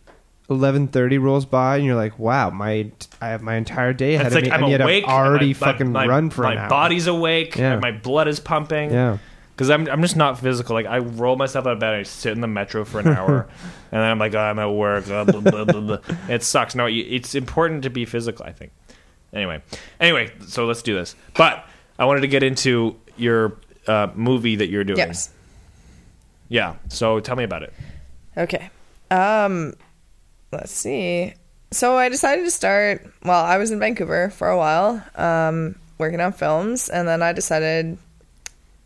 eleven 0.50 0.88
thirty 0.88 1.18
rolls 1.18 1.46
by, 1.46 1.76
and 1.76 1.84
you're 1.84 1.94
like, 1.94 2.18
"Wow, 2.18 2.50
my 2.50 2.90
I 3.20 3.28
have 3.28 3.42
my 3.42 3.54
entire 3.56 3.92
day 3.92 4.14
ahead 4.14 4.26
It's 4.26 4.36
of 4.36 4.42
like 4.42 4.50
me, 4.50 4.56
I'm 4.56 4.62
and 4.64 4.70
yet 4.70 4.80
awake. 4.80 5.04
I've 5.04 5.10
already 5.10 5.54
my, 5.54 5.60
my- 5.66 5.72
fucking 5.72 5.92
my, 5.92 6.06
run 6.06 6.30
for 6.30 6.42
my 6.42 6.52
an 6.52 6.58
hour." 6.58 6.68
body's 6.68 7.06
awake. 7.06 7.56
Yeah. 7.56 7.72
and 7.72 7.80
my 7.80 7.92
blood 7.92 8.28
is 8.28 8.40
pumping. 8.40 8.90
yeah, 8.90 9.18
Because 9.54 9.70
I'm, 9.70 9.88
I'm 9.88 10.02
just 10.02 10.16
not 10.16 10.38
physical. 10.38 10.74
Like 10.74 10.86
I 10.86 10.98
roll 10.98 11.36
myself 11.36 11.66
out 11.66 11.72
of 11.74 11.78
bed. 11.80 11.94
And 11.94 12.00
I 12.00 12.02
sit 12.02 12.32
in 12.32 12.40
the 12.40 12.46
metro 12.46 12.84
for 12.84 13.00
an 13.00 13.08
hour, 13.08 13.42
and 13.92 14.00
then 14.00 14.02
I'm 14.02 14.18
like, 14.18 14.34
oh, 14.34 14.38
I'm 14.38 14.58
at 14.58 14.66
work. 14.70 15.06
Blah, 15.06 15.24
blah, 15.24 15.40
blah, 15.40 15.64
blah, 15.64 15.80
blah. 15.80 15.98
It 16.28 16.42
sucks. 16.42 16.74
No, 16.74 16.86
you- 16.86 17.06
it's 17.08 17.34
important 17.34 17.82
to 17.84 17.90
be 17.90 18.04
physical. 18.04 18.44
I 18.44 18.52
think. 18.52 18.72
Anyway, 19.32 19.60
anyway, 19.98 20.30
so 20.46 20.64
let's 20.66 20.82
do 20.82 20.94
this. 20.94 21.16
But 21.36 21.66
I 21.98 22.04
wanted 22.04 22.20
to 22.20 22.28
get 22.28 22.42
into 22.44 22.96
your 23.16 23.56
uh, 23.88 24.08
movie 24.14 24.56
that 24.56 24.68
you're 24.68 24.84
doing. 24.84 24.98
Yes. 24.98 25.30
Yeah. 26.48 26.76
So 26.88 27.18
tell 27.20 27.34
me 27.34 27.42
about 27.44 27.62
it. 27.64 27.72
Okay. 28.36 28.70
Um, 29.10 29.74
let's 30.54 30.72
see. 30.72 31.34
So 31.70 31.96
I 31.98 32.08
decided 32.08 32.44
to 32.44 32.50
start. 32.50 33.06
Well, 33.24 33.44
I 33.44 33.58
was 33.58 33.70
in 33.70 33.78
Vancouver 33.80 34.30
for 34.30 34.48
a 34.48 34.56
while, 34.56 35.02
um, 35.16 35.74
working 35.98 36.20
on 36.20 36.32
films, 36.32 36.88
and 36.88 37.06
then 37.08 37.22
I 37.22 37.32
decided 37.32 37.98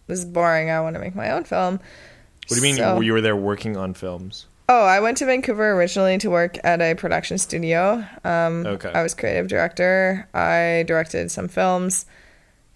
this 0.07 0.21
is 0.21 0.25
boring. 0.25 0.71
I 0.71 0.81
want 0.81 0.95
to 0.95 1.01
make 1.01 1.15
my 1.15 1.31
own 1.33 1.45
film. 1.45 1.75
What 1.75 2.49
do 2.49 2.57
you 2.57 2.63
mean 2.63 2.77
So- 2.77 3.01
you 3.01 3.13
were 3.13 3.21
there 3.21 3.37
working 3.37 3.77
on 3.77 3.93
films? 3.95 4.47
Oh, 4.71 4.85
I 4.85 5.01
went 5.01 5.17
to 5.19 5.27
Vancouver 5.27 5.73
originally 5.73 6.19
to 6.19 6.29
work 6.31 6.59
at 6.63 6.81
a 6.83 6.95
production 6.95 7.39
studio. 7.39 8.05
Um, 8.25 8.67
Okay. 8.67 8.91
I 8.95 9.03
was 9.03 9.15
creative 9.15 9.49
director. 9.49 10.27
I 10.35 10.85
directed 10.87 11.31
some 11.31 11.49
films. 11.49 12.05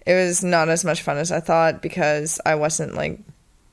It 0.05 0.13
was 0.15 0.43
not 0.43 0.69
as 0.69 0.83
much 0.83 1.01
fun 1.03 1.17
as 1.17 1.31
I 1.31 1.39
thought 1.39 1.81
because 1.83 2.39
I 2.45 2.55
wasn't 2.55 2.95
like 2.95 3.19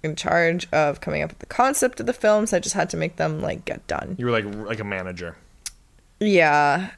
in 0.03 0.17
charge 0.17 0.67
of 0.73 1.01
coming 1.01 1.23
up 1.23 1.31
with 1.31 1.39
the 1.41 1.47
concept 1.47 2.01
of 2.01 2.07
the 2.07 2.13
films. 2.13 2.53
I 2.53 2.59
just 2.59 2.75
had 2.75 2.89
to 2.91 2.97
make 2.97 3.17
them 3.17 3.41
like 3.41 3.65
get 3.65 3.87
done. 3.87 4.17
You 4.19 4.27
were 4.27 4.33
like 4.33 4.45
like 4.45 4.81
a 4.81 4.85
manager. 4.85 5.37
Yeah. 6.19 6.91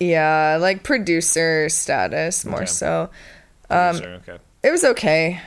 Yeah, 0.00 0.58
like 0.60 0.84
producer 0.84 1.68
status 1.68 2.44
more 2.44 2.58
Okay. 2.58 2.66
so. 2.66 3.10
Producer, 3.68 4.20
okay. 4.22 4.38
It 4.62 4.70
was 4.70 4.84
okay. 4.84 5.40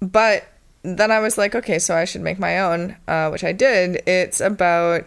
But 0.00 0.46
then 0.82 1.10
I 1.10 1.18
was 1.20 1.36
like, 1.36 1.54
okay, 1.54 1.78
so 1.78 1.94
I 1.94 2.06
should 2.06 2.22
make 2.22 2.38
my 2.38 2.58
own, 2.60 2.96
uh, 3.06 3.28
which 3.28 3.44
I 3.44 3.52
did. 3.52 4.02
It's 4.08 4.40
about 4.40 5.04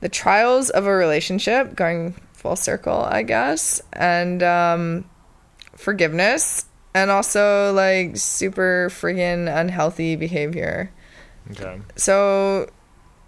the 0.00 0.08
trials 0.08 0.70
of 0.70 0.86
a 0.86 0.94
relationship, 0.94 1.74
going 1.76 2.14
full 2.32 2.56
circle, 2.56 3.02
I 3.04 3.22
guess, 3.22 3.82
and 3.92 4.42
um, 4.42 5.04
forgiveness, 5.76 6.64
and 6.94 7.10
also 7.10 7.72
like 7.72 8.16
super 8.16 8.88
friggin' 8.90 9.54
unhealthy 9.54 10.16
behavior. 10.16 10.90
Okay. 11.50 11.80
So 11.96 12.68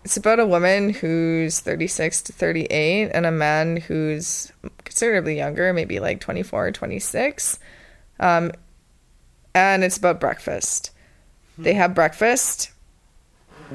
it's 0.05 0.17
about 0.17 0.39
a 0.39 0.47
woman 0.47 0.91
who's 0.91 1.61
36 1.61 2.23
to 2.23 2.33
38 2.33 3.11
and 3.13 3.25
a 3.25 3.31
man 3.31 3.79
who's 3.79 4.53
considerably 4.85 5.37
younger, 5.37 5.73
maybe 5.73 5.99
like 5.99 6.21
24 6.21 6.67
or 6.67 6.73
26. 6.73 7.59
Um, 8.21 8.53
and 9.55 9.83
it's 9.83 9.97
about 9.97 10.21
breakfast. 10.21 10.91
They 11.57 11.75
have 11.75 11.95
breakfast. 11.95 12.71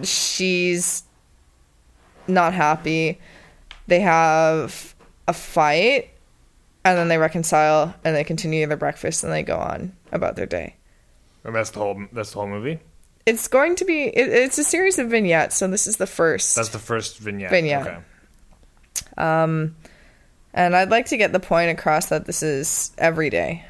She's 0.03 1.03
not 2.27 2.53
happy. 2.53 3.19
They 3.87 4.01
have 4.01 4.93
a 5.27 5.33
fight 5.33 6.09
and 6.89 6.97
then 6.97 7.07
they 7.07 7.17
reconcile 7.17 7.93
and 8.03 8.15
they 8.15 8.23
continue 8.23 8.65
their 8.67 8.77
breakfast 8.77 9.23
and 9.23 9.31
they 9.31 9.43
go 9.43 9.57
on 9.57 9.93
about 10.11 10.35
their 10.35 10.45
day. 10.45 10.75
And 11.43 11.55
that's 11.55 11.69
the 11.71 11.79
whole 11.79 12.05
that's 12.11 12.31
the 12.31 12.39
whole 12.39 12.47
movie. 12.47 12.79
It's 13.25 13.47
going 13.47 13.75
to 13.75 13.85
be 13.85 14.03
it, 14.03 14.29
it's 14.29 14.57
a 14.57 14.63
series 14.63 14.97
of 14.99 15.09
vignettes, 15.09 15.55
so 15.55 15.67
this 15.67 15.87
is 15.87 15.97
the 15.97 16.07
first. 16.07 16.55
That's 16.55 16.69
the 16.69 16.79
first 16.79 17.19
vignette. 17.19 17.51
Vignette. 17.51 17.87
Okay. 17.87 17.99
Um, 19.17 19.75
And 20.53 20.75
I'd 20.75 20.89
like 20.89 21.05
to 21.07 21.17
get 21.17 21.31
the 21.31 21.39
point 21.39 21.69
across 21.71 22.07
that 22.07 22.25
this 22.25 22.41
is 22.41 22.91
every 22.97 23.29
day. 23.29 23.65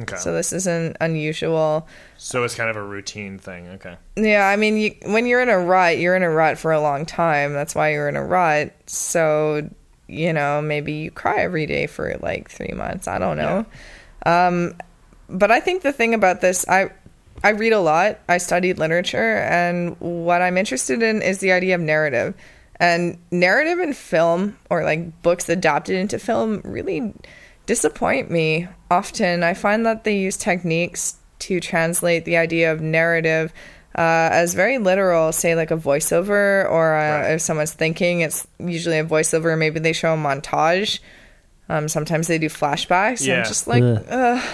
Okay. 0.00 0.16
So 0.16 0.32
this 0.32 0.54
isn't 0.54 0.96
unusual. 1.02 1.86
So 2.16 2.44
it's 2.44 2.54
kind 2.54 2.70
of 2.70 2.76
a 2.76 2.82
routine 2.82 3.38
thing. 3.38 3.68
Okay. 3.68 3.96
Yeah, 4.16 4.48
I 4.48 4.56
mean, 4.56 4.78
you, 4.78 4.94
when 5.04 5.26
you're 5.26 5.42
in 5.42 5.50
a 5.50 5.58
rut, 5.58 5.98
you're 5.98 6.16
in 6.16 6.22
a 6.22 6.30
rut 6.30 6.56
for 6.56 6.72
a 6.72 6.80
long 6.80 7.04
time. 7.04 7.52
That's 7.52 7.74
why 7.74 7.92
you're 7.92 8.08
in 8.08 8.16
a 8.16 8.24
rut. 8.24 8.72
So, 8.86 9.68
you 10.08 10.32
know, 10.32 10.60
maybe 10.60 10.92
you 10.92 11.10
cry 11.10 11.38
every 11.40 11.66
day 11.66 11.86
for 11.86 12.16
like 12.20 12.50
three 12.50 12.72
months. 12.74 13.08
I 13.08 13.18
don't 13.18 13.36
know. 13.36 13.66
Um, 14.26 14.74
but 15.28 15.50
I 15.50 15.60
think 15.60 15.82
the 15.82 15.92
thing 15.92 16.14
about 16.14 16.40
this, 16.40 16.66
I 16.68 16.90
I 17.42 17.50
read 17.50 17.72
a 17.72 17.80
lot. 17.80 18.20
I 18.28 18.38
studied 18.38 18.78
literature, 18.78 19.38
and 19.38 19.98
what 20.00 20.42
I'm 20.42 20.56
interested 20.58 21.02
in 21.02 21.22
is 21.22 21.38
the 21.38 21.52
idea 21.52 21.74
of 21.74 21.80
narrative. 21.80 22.34
And 22.76 23.18
narrative 23.30 23.78
in 23.78 23.92
film 23.92 24.58
or 24.68 24.84
like 24.84 25.22
books 25.22 25.48
adapted 25.48 25.96
into 25.96 26.18
film 26.18 26.60
really 26.64 27.14
disappoint 27.66 28.30
me 28.30 28.68
often. 28.90 29.42
I 29.42 29.54
find 29.54 29.86
that 29.86 30.04
they 30.04 30.18
use 30.18 30.36
techniques 30.36 31.16
to 31.40 31.60
translate 31.60 32.24
the 32.24 32.36
idea 32.36 32.72
of 32.72 32.80
narrative 32.80 33.52
uh, 33.96 34.28
as 34.32 34.54
very 34.54 34.78
literal, 34.78 35.32
say 35.32 35.54
like 35.54 35.70
a 35.70 35.76
voiceover, 35.76 36.68
or 36.70 36.94
uh, 36.96 37.20
Right. 37.22 37.30
if 37.34 37.40
someone's 37.42 37.72
thinking, 37.72 38.20
it's 38.22 38.46
usually 38.58 38.98
a 38.98 39.04
voiceover. 39.04 39.56
Maybe 39.58 39.80
they 39.80 39.92
show 39.92 40.14
a 40.14 40.16
montage. 40.16 41.00
Um, 41.68 41.88
sometimes 41.88 42.26
they 42.26 42.38
do 42.38 42.48
flashbacks. 42.48 43.26
Yeah. 43.26 43.38
And 43.38 43.46
just 43.46 43.66
like, 43.66 43.82
Ugh. 43.82 44.04
ugh, 44.08 44.44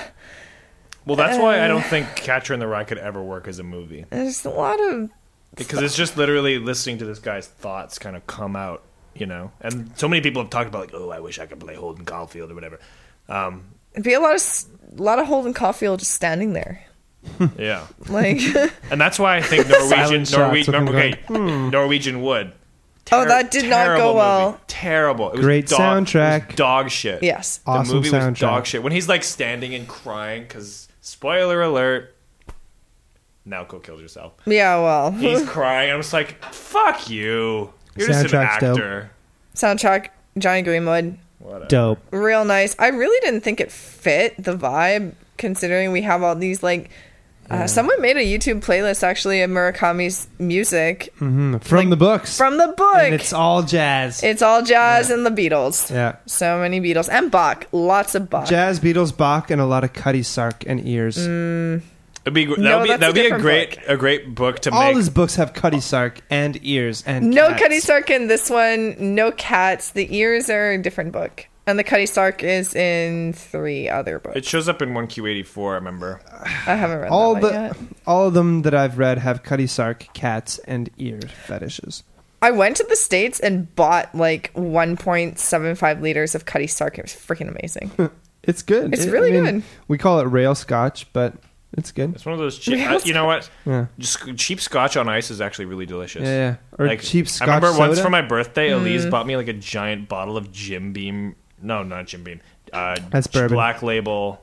Well, 1.07 1.17
that's 1.17 1.39
why 1.39 1.57
I 1.57 1.61
Uh. 1.65 1.69
don't 1.69 1.85
think 1.85 2.15
Catcher 2.17 2.53
in 2.55 2.61
the 2.61 2.67
Rye 2.67 2.85
could 2.85 2.99
ever 2.99 3.23
work 3.23 3.49
as 3.49 3.59
a 3.59 3.63
movie 3.63 4.05
there's 4.11 4.45
a 4.45 4.51
lot 4.51 4.79
of 4.91 5.09
because 5.57 5.81
it's 5.83 5.97
just 5.97 6.17
literally 6.17 6.59
listening 6.59 6.99
to 6.99 7.05
this 7.07 7.19
guy's 7.19 7.47
thoughts 7.47 7.99
kind 7.99 8.15
of 8.15 8.27
come 8.27 8.55
out, 8.55 8.83
you 9.15 9.25
know. 9.27 9.51
And 9.61 9.91
so 9.97 10.07
many 10.07 10.21
people 10.21 10.43
have 10.43 10.51
talked 10.51 10.69
about 10.69 10.81
like, 10.93 10.95
oh, 10.95 11.11
I 11.11 11.19
wish 11.21 11.39
I 11.39 11.47
could 11.47 11.59
play 11.59 11.75
Holden 11.75 12.05
Caulfield 12.05 12.51
or 12.53 12.55
whatever. 12.55 12.79
Um, 13.29 13.65
it'd 13.93 14.05
be 14.05 14.13
a 14.13 14.21
lot 14.21 14.31
of 14.33 14.37
s- 14.37 14.67
a 14.97 15.03
lot 15.03 15.19
of 15.19 15.27
Holden 15.27 15.55
Caulfield 15.55 15.99
just 16.01 16.13
standing 16.13 16.53
there, 16.53 16.85
yeah, 17.59 17.87
like. 18.09 18.41
and 18.91 19.01
that's 19.01 19.19
why 19.19 19.37
I 19.37 19.43
think 19.43 19.69
Norwegian, 19.69 19.89
Silent 19.89 20.29
shots 20.29 20.39
Norwegian, 20.39 20.75
of 20.75 20.83
him 20.83 20.89
okay, 20.89 21.21
hmm. 21.27 21.71
Norwegian 21.71 22.23
Wood. 22.23 22.53
Oh, 23.11 23.25
that 23.25 23.51
did 23.51 23.65
not 23.71 23.87
go 23.87 23.97
terrible 23.97 24.15
well. 24.17 24.51
movie. 24.51 24.63
Terrible. 24.67 25.29
It 25.31 25.37
was 25.37 25.45
Great 25.47 25.67
dog, 25.67 25.81
soundtrack. 25.81 26.43
it 26.43 26.47
was 26.49 26.57
dog 26.57 26.91
shit. 26.91 27.23
Yes. 27.23 27.59
the 27.59 27.71
Awesome 27.71 27.97
movie 27.97 28.11
was 28.11 28.23
soundtrack. 28.23 28.39
dog 28.39 28.67
shit. 28.67 28.83
When 28.83 28.93
he's 28.93 29.09
like 29.09 29.25
standing 29.25 29.75
and 29.75 29.89
crying 29.89 30.43
because 30.43 30.89
spoiler 31.01 31.63
alert, 31.63 32.15
Naoko 33.47 33.83
kills 33.83 34.01
herself. 34.03 34.35
Yeah, 34.47 34.77
well, 34.83 35.11
He's 35.13 35.43
crying. 35.49 35.91
I'm 35.91 36.01
just 36.01 36.13
like, 36.13 36.43
fuck 36.53 37.09
you. 37.09 37.73
You're 37.97 38.09
just 38.09 38.25
an 38.27 38.31
Soundtrack's 38.31 38.61
dope. 38.61 38.79
actor. 38.79 39.11
soundtrack 39.55 40.09
Jonny 40.37 40.63
Greenwood, 40.63 41.19
Whatever. 41.39 41.65
Dope. 41.67 41.99
real 42.11 42.45
nice. 42.45 42.77
I 42.79 42.89
really 42.89 43.19
didn't 43.25 43.41
think 43.41 43.59
it 43.61 43.73
fit 43.73 44.35
the 44.43 44.55
vibe, 44.57 45.15
considering 45.39 45.93
we 45.93 46.03
have 46.03 46.23
all 46.23 46.35
these 46.35 46.63
like. 46.63 46.91
Uh, 47.51 47.67
someone 47.67 48.01
made 48.03 48.17
a 48.17 48.21
YouTube 48.25 48.61
playlist 48.61 49.03
actually 49.03 49.41
of 49.41 49.51
Murakami's 49.51 50.29
music 50.39 51.13
Mhm. 51.21 51.63
From 51.63 51.89
the 51.91 51.97
books. 51.97 52.37
from 52.37 52.59
the 52.59 52.69
book. 52.77 52.97
and 52.97 53.15
it's 53.15 53.33
all 53.33 53.63
jazz. 53.63 54.23
It's 54.23 54.43
all 54.43 54.63
jazz 54.63 55.11
and 55.11 55.25
the 55.25 55.31
Beatles. 55.31 55.91
yeah. 55.91 56.17
So 56.27 56.59
many 56.61 56.81
Beatles 56.81 57.09
and 57.11 57.31
Bach, 57.31 57.67
lots 57.73 58.15
of 58.15 58.29
Bach. 58.29 58.47
Jazz, 58.47 58.81
Beatles, 58.81 59.17
Bach, 59.17 59.51
and 59.51 59.61
a 59.61 59.67
lot 59.67 59.83
of 59.85 59.93
Cutty 59.95 60.23
Sark 60.23 60.65
and 60.67 60.87
ears. 60.87 61.17
Mm. 61.17 61.81
It'd 62.25 62.35
be, 62.35 62.45
that 62.45 62.59
No, 62.59 62.79
would 62.79 62.83
be, 62.85 62.89
that's 62.91 63.01
that 63.01 63.11
a 63.11 63.13
be 63.15 63.27
a 63.27 63.39
great 63.39 63.77
book. 63.77 63.85
a 63.89 63.97
great 63.97 64.35
book 64.35 64.59
to 64.61 64.71
All 64.71 64.81
make. 64.81 64.89
All 64.91 64.97
his 64.97 65.09
books 65.09 65.37
have 65.37 65.55
Cutty 65.55 65.81
Sark 65.81 66.21
and 66.29 66.59
ears 66.63 67.03
and 67.07 67.31
no 67.31 67.49
cats. 67.49 67.63
Cutty 67.63 67.81
Sark 67.81 68.11
in 68.11 68.27
this 68.29 68.51
one. 68.51 68.97
No 69.15 69.31
cats. 69.33 69.93
The 69.93 70.15
ears 70.15 70.51
are 70.51 70.73
a 70.73 70.79
different 70.83 71.13
book, 71.13 71.47
and 71.69 71.79
the 71.79 71.85
Cutty 71.85 72.07
Sark 72.07 72.43
is 72.43 72.75
in 72.75 73.33
three 73.35 73.89
other 73.89 74.19
books. 74.19 74.37
it 74.37 74.45
shows 74.45 74.69
up 74.69 74.83
in 74.83 74.91
1Q84. 74.91 75.71
I 75.71 75.75
remember. 75.75 76.21
I 76.67 76.75
haven't 76.75 76.99
read 76.99 77.11
All 77.11 77.35
that 77.35 77.41
the 77.43 77.51
yet. 77.53 77.77
all 78.07 78.27
of 78.27 78.35
them 78.35 78.63
that 78.63 78.75
I've 78.75 78.99
read 78.99 79.19
have 79.19 79.43
Cutty 79.43 79.67
Sark, 79.69 80.07
cats, 80.15 80.59
and 80.61 80.91
ear 80.99 81.21
fetishes. 81.47 82.03
I 82.41 82.51
went 82.53 82.77
to 82.79 82.85
the 82.89 82.97
states 82.97 83.39
and 83.41 83.75
bought 83.77 84.15
like 84.15 84.53
1.75 84.55 86.01
liters 86.01 86.35
of 86.35 86.45
Cutty 86.45 86.67
Sark. 86.67 86.99
It 86.99 87.03
was 87.03 87.13
freaking 87.13 87.49
amazing. 87.49 87.91
It's 88.45 88.63
good. 88.63 88.95
It's 88.95 89.05
It- 89.05 89.11
really 89.11 89.37
I 89.37 89.41
mean, 89.43 89.55
good. 89.57 89.63
We 89.89 89.99
call 89.99 90.21
it 90.21 90.25
rail 90.25 90.55
scotch, 90.55 91.13
but 91.13 91.35
it's 91.77 91.93
good. 91.93 92.15
It's 92.15 92.25
one 92.25 92.33
of 92.33 92.39
those 92.39 92.59
cheap. 92.61 92.79
Uh, 92.89 92.99
you 93.05 93.13
know 93.13 93.27
what? 93.27 93.51
Yeah. 93.67 93.87
Just 93.99 94.37
cheap 94.39 94.59
Scotch 94.59 94.97
on 94.97 95.07
ice 95.07 95.31
is 95.31 95.43
actually 95.43 95.67
really 95.67 95.85
delicious. 95.85 96.23
Yeah, 96.23 96.35
yeah. 96.53 96.57
Or 96.79 96.87
like 96.87 97.03
cheap 97.03 97.29
Scotch 97.29 97.47
I 97.47 97.57
remember 97.57 97.79
once 97.79 98.01
for 98.01 98.09
my 98.09 98.23
birthday, 98.23 98.71
Elise 98.71 99.05
Mm. 99.05 99.11
bought 99.11 99.27
me 99.27 99.37
like 99.37 99.49
a 99.49 99.53
giant 99.53 100.09
bottle 100.09 100.39
of 100.39 100.51
Jim 100.51 100.95
Beam. 100.95 101.35
No, 101.63 101.83
not 101.83 102.07
Jim 102.07 102.23
Beam. 102.25 102.41
Uh, 102.73 102.97
That's 103.11 103.27
bourbon. 103.27 103.55
Black 103.57 103.83
Label. 103.83 104.41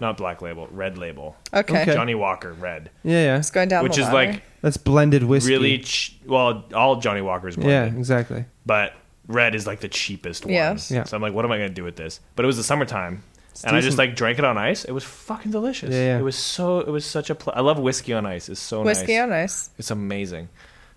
Not 0.00 0.16
Black 0.16 0.40
Label. 0.40 0.66
Red 0.70 0.96
Label. 0.98 1.36
Okay. 1.52 1.82
Okay. 1.82 1.92
Johnnie 1.94 2.14
Walker 2.14 2.52
Red, 2.54 2.90
Yeah, 3.02 3.24
yeah. 3.24 3.38
It's 3.38 3.50
going 3.50 3.68
down 3.68 3.82
which 3.82 3.96
the 3.96 4.02
is 4.02 4.06
ladder. 4.08 4.32
like 4.32 4.42
That's 4.62 4.76
blended 4.78 5.24
whiskey. 5.24 5.52
really 5.52 5.78
ch- 5.78 6.16
well. 6.26 6.64
All 6.74 6.96
Johnnie 6.96 7.20
Walker's 7.20 7.56
blended. 7.56 7.72
yeah, 7.72 7.80
blended, 7.82 7.98
exactly. 7.98 8.44
but 8.64 8.94
red 9.26 9.54
is 9.54 9.66
like 9.66 9.80
the 9.80 9.88
cheapest 9.88 10.46
Yeah. 10.46 10.70
ones. 10.70 10.90
Yeah. 10.90 11.04
So 11.04 11.16
I'm 11.16 11.22
like, 11.22 11.34
what 11.34 11.44
am 11.44 11.52
I 11.52 11.56
going 11.58 11.68
to 11.68 11.74
do 11.74 11.84
with 11.84 11.96
this? 11.96 12.20
But 12.34 12.44
it 12.44 12.46
was 12.46 12.56
the 12.56 12.62
summertime. 12.64 13.22
and 13.64 13.76
I 13.76 13.80
just 13.82 13.98
like 13.98 14.16
drank 14.16 14.38
it 14.38 14.44
on 14.44 14.56
ice. 14.56 14.84
It 14.86 14.92
was 14.92 15.04
fucking 15.04 15.50
delicious. 15.52 15.90
Yeah, 15.92 16.04
yeah. 16.14 16.18
It 16.18 16.22
was 16.22 16.36
so. 16.36 16.78
It 16.80 16.88
was 16.88 17.04
such 17.04 17.28
a. 17.28 17.34
Pl- 17.34 17.52
I 17.54 17.60
love 17.60 17.78
whiskey 17.78 18.14
on 18.14 18.24
ice. 18.24 18.48
It's 18.48 18.60
so 18.60 18.78
nice. 18.82 18.98
whiskey 19.00 19.14
nice. 19.16 19.22
on 19.22 19.32
ice. 19.32 19.70
It's 19.78 19.90
amazing. 19.90 20.48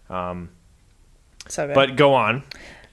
Um, 0.10 0.50
So 1.50 1.68
good. 1.68 1.74
but 1.76 1.96
go 1.98 2.14
on. 2.14 2.44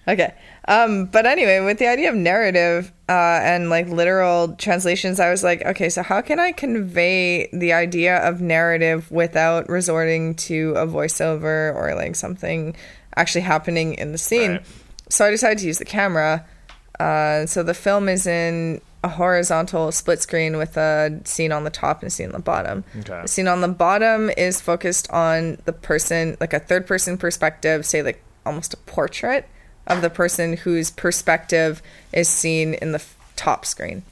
Okay. 0.09 0.35
Um, 0.69 1.07
but 1.07 1.27
anyway, 1.27 1.61
with 1.61 1.79
the 1.79 1.87
idea 1.87 2.11
of 2.11 2.15
narrative 2.15 2.93
uh, 3.09 3.41
and 3.43 3.71
like 3.71 3.89
literal 3.89 4.55
translations, 4.57 5.19
I 5.19 5.31
was 5.31 5.43
like, 5.43 5.65
okay, 5.65 5.89
so 5.89 6.03
how 6.03 6.21
can 6.21 6.39
I 6.39 6.53
convey 6.53 7.49
the 7.53 7.73
idea 7.73 8.19
of 8.19 8.41
narrative 8.41 9.11
without 9.11 9.69
resorting 9.69 10.35
to 10.37 10.75
a 10.77 10.87
voiceover 10.87 11.75
or 11.75 11.95
like 11.95 12.15
something 12.15 12.77
actually 13.17 13.41
happening 13.43 13.95
in 13.95 14.13
the 14.13 14.19
scene? 14.19 14.53
Right. 14.53 14.67
So 15.09 15.25
I 15.25 15.31
decided 15.31 15.59
to 15.59 15.67
use 15.67 15.79
the 15.79 15.85
camera. 15.85 16.47
Uh, 16.99 17.47
so 17.47 17.63
the 17.63 17.75
film 17.75 18.09
is 18.09 18.27
in 18.27 18.81
a 19.03 19.09
horizontal 19.09 19.91
split 19.91 20.21
screen 20.21 20.59
with 20.59 20.77
a 20.77 21.21
scene 21.25 21.53
on 21.53 21.65
the 21.65 21.71
top 21.71 22.03
and 22.03 22.09
a 22.09 22.11
scene 22.11 22.27
on 22.27 22.33
the 22.33 22.39
bottom. 22.39 22.85
Okay. 22.99 23.23
The 23.23 23.29
scene 23.29 23.49
on 23.49 23.63
the 23.63 23.69
bottom 23.69 24.29
is 24.37 24.61
focused 24.61 25.11
on 25.11 25.57
the 25.65 25.73
person, 25.73 26.37
like 26.39 26.53
a 26.53 26.61
third 26.61 26.87
person 26.87 27.17
perspective, 27.17 27.87
say 27.87 28.03
like 28.03 28.23
almost 28.45 28.75
a 28.75 28.77
portrait 28.77 29.49
of 29.91 30.01
the 30.03 30.11
person 30.11 30.57
whose 30.57 30.91
perspective 30.91 31.83
is 32.13 32.29
seen 32.29 32.75
in 32.75 32.93
the 32.93 32.97
f- 32.99 33.17
top 33.37 33.65
screen. 33.67 34.03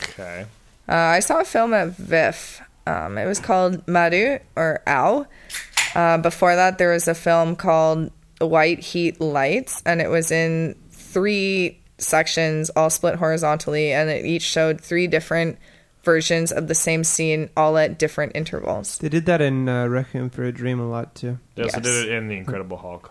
Okay. 0.00 0.46
Uh, 0.88 0.92
I 0.94 1.20
saw 1.20 1.40
a 1.40 1.44
film 1.44 1.74
at 1.74 1.88
VIF. 1.96 2.62
Um, 2.86 3.18
it 3.18 3.26
was 3.26 3.38
called 3.40 3.86
Maru 3.86 4.38
or 4.56 4.80
Ow. 4.86 5.26
Uh, 5.94 6.18
before 6.18 6.54
that, 6.56 6.78
there 6.78 6.92
was 6.92 7.06
a 7.08 7.14
film 7.14 7.56
called 7.56 8.10
White 8.40 8.78
Heat 8.80 9.20
Lights, 9.20 9.82
and 9.84 10.00
it 10.00 10.08
was 10.08 10.30
in 10.30 10.74
three 10.90 11.78
sections, 11.98 12.70
all 12.70 12.88
split 12.90 13.16
horizontally, 13.16 13.92
and 13.92 14.08
it 14.08 14.24
each 14.24 14.42
showed 14.42 14.80
three 14.80 15.06
different 15.06 15.58
versions 16.04 16.52
of 16.52 16.68
the 16.68 16.74
same 16.74 17.04
scene 17.04 17.50
all 17.56 17.76
at 17.76 17.98
different 17.98 18.32
intervals. 18.34 18.96
They 18.98 19.08
did 19.10 19.26
that 19.26 19.42
in 19.42 19.68
uh, 19.68 19.86
Requiem 19.88 20.30
for 20.30 20.44
a 20.44 20.52
Dream 20.52 20.80
a 20.80 20.88
lot 20.88 21.14
too. 21.14 21.38
They 21.56 21.64
also 21.64 21.78
Yes. 21.78 21.84
did 21.84 22.06
it 22.06 22.12
in 22.12 22.28
The 22.28 22.36
Incredible 22.36 22.78
Hulk. 22.78 23.10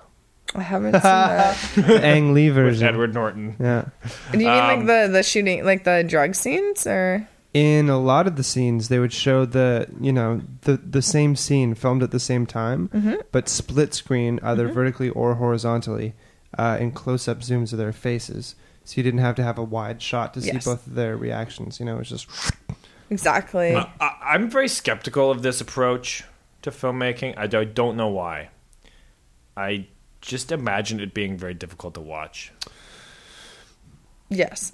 I 0.56 0.62
haven't 0.62 0.94
seen 0.94 1.02
that. 1.02 1.58
Ang 2.04 2.34
Lee 2.34 2.48
With 2.48 2.56
version. 2.56 2.88
Edward 2.88 3.14
Norton. 3.14 3.56
Yeah. 3.60 3.86
Do 4.32 4.40
you 4.40 4.46
mean 4.46 4.48
Um, 4.48 4.68
like 4.68 4.86
the 4.88 5.10
the 5.12 5.24
shooting, 5.24 5.64
like 5.66 5.84
the 5.84 6.04
drug 6.08 6.36
scenes, 6.36 6.88
or 6.88 7.28
In 7.54 7.90
a 7.90 7.98
lot 8.00 8.28
of 8.28 8.36
the 8.36 8.44
scenes, 8.44 8.88
they 8.90 9.00
would 9.00 9.14
show 9.14 9.46
the 9.46 9.88
you 10.00 10.12
know 10.14 10.42
the 10.62 10.78
the 10.78 11.02
same 11.02 11.36
scene 11.36 11.76
filmed 11.76 12.02
at 12.04 12.12
the 12.12 12.20
same 12.20 12.46
time, 12.46 12.90
Mm-hmm. 12.94 13.16
but 13.32 13.50
split 13.50 13.94
screen 13.94 14.40
either 14.44 14.68
vertically 14.68 15.10
or 15.10 15.36
horizontally, 15.36 16.14
uh, 16.58 16.78
in 16.80 16.92
close 16.92 17.28
up 17.28 17.40
zooms 17.42 17.72
of 17.74 17.78
their 17.80 17.94
faces. 17.94 18.56
So 18.86 18.94
you 18.98 19.04
didn't 19.04 19.20
have 19.20 19.36
to 19.36 19.44
have 19.44 19.58
a 19.58 19.64
wide 19.64 20.02
shot 20.02 20.34
to 20.36 20.42
see 20.42 20.54
both 20.54 20.88
of 20.88 20.96
their 20.96 21.18
reactions. 21.18 21.80
You 21.80 21.86
know, 21.88 21.96
it 21.96 22.00
was 22.00 22.10
just 22.10 22.28
exactly? 23.10 23.74
Uh, 23.76 23.86
I, 24.00 24.12
I'm 24.34 24.50
very 24.50 24.70
skeptical 24.70 25.30
of 25.30 25.42
this 25.42 25.60
approach 25.62 26.24
to 26.62 26.72
filmmaking. 26.72 27.38
I 27.38 27.48
don't, 27.48 27.74
don't 27.74 27.98
know 27.98 28.08
why. 28.08 28.50
I 29.58 29.88
just 30.22 30.52
imagine 30.52 31.00
it 31.00 31.14
being 31.14 31.38
very 31.38 31.54
difficult 31.54 31.94
to 31.96 32.02
watch. 32.02 32.52
yes. 34.30 34.72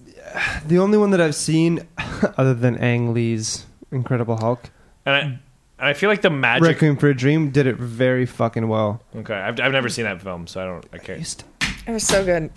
the 0.65 0.80
only 0.80 0.98
one 0.98 1.11
that 1.11 1.22
I've 1.22 1.36
seen, 1.36 1.88
other 2.38 2.53
than 2.53 2.78
Ang 2.78 3.14
Lee's 3.14 3.65
Incredible 3.91 4.38
Hulk. 4.38 4.70
And 5.06 5.15
I, 5.15 5.20
and 5.20 5.41
I 5.80 5.94
feel 5.94 6.10
like 6.10 6.22
the 6.22 6.30
magic. 6.30 6.68
Requiem 6.68 6.98
for 6.98 7.10
a 7.10 7.14
Dream 7.15 7.49
did 7.52 7.68
it 7.68 7.76
very 7.76 8.26
fucking 8.26 8.68
well. 8.68 9.02
Okay, 9.15 9.34
I've, 9.34 9.60
I've 9.60 9.72
never 9.72 9.90
seen 9.90 10.06
that 10.06 10.22
film, 10.22 10.48
so 10.48 10.61
I 10.61 10.65
don't. 10.65 10.86
I 10.94 10.98
can't. 10.98 11.44
It 11.86 11.91
was 11.91 12.07
so 12.07 12.24
good. 12.24 12.52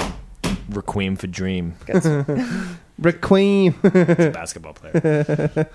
Requiem 0.68 1.16
for 1.16 1.26
Dream. 1.26 1.74
Requiem. 2.98 3.74
It's 3.82 4.24
a 4.24 4.30
basketball 4.30 4.74
player. 4.74 5.68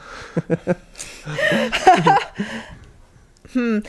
Hmm. 3.51 3.79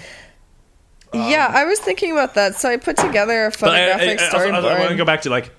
Yeah, 1.15 1.51
I 1.53 1.65
was 1.65 1.79
thinking 1.81 2.13
about 2.13 2.35
that, 2.35 2.55
so 2.57 2.69
I 2.71 2.77
put 2.77 2.97
together 2.97 3.45
a 3.45 3.47
Um, 3.47 3.53
But 3.61 3.71
I, 3.71 3.93
I, 3.93 3.99
photographic 3.99 4.21
I, 4.21 4.25
also- 4.25 4.37
I, 4.39 4.51
storyboard. 4.51 4.79
want 4.79 4.91
to 4.91 4.97
go 4.97 5.05
back 5.05 5.23
to 5.23 5.31
like 5.31 5.51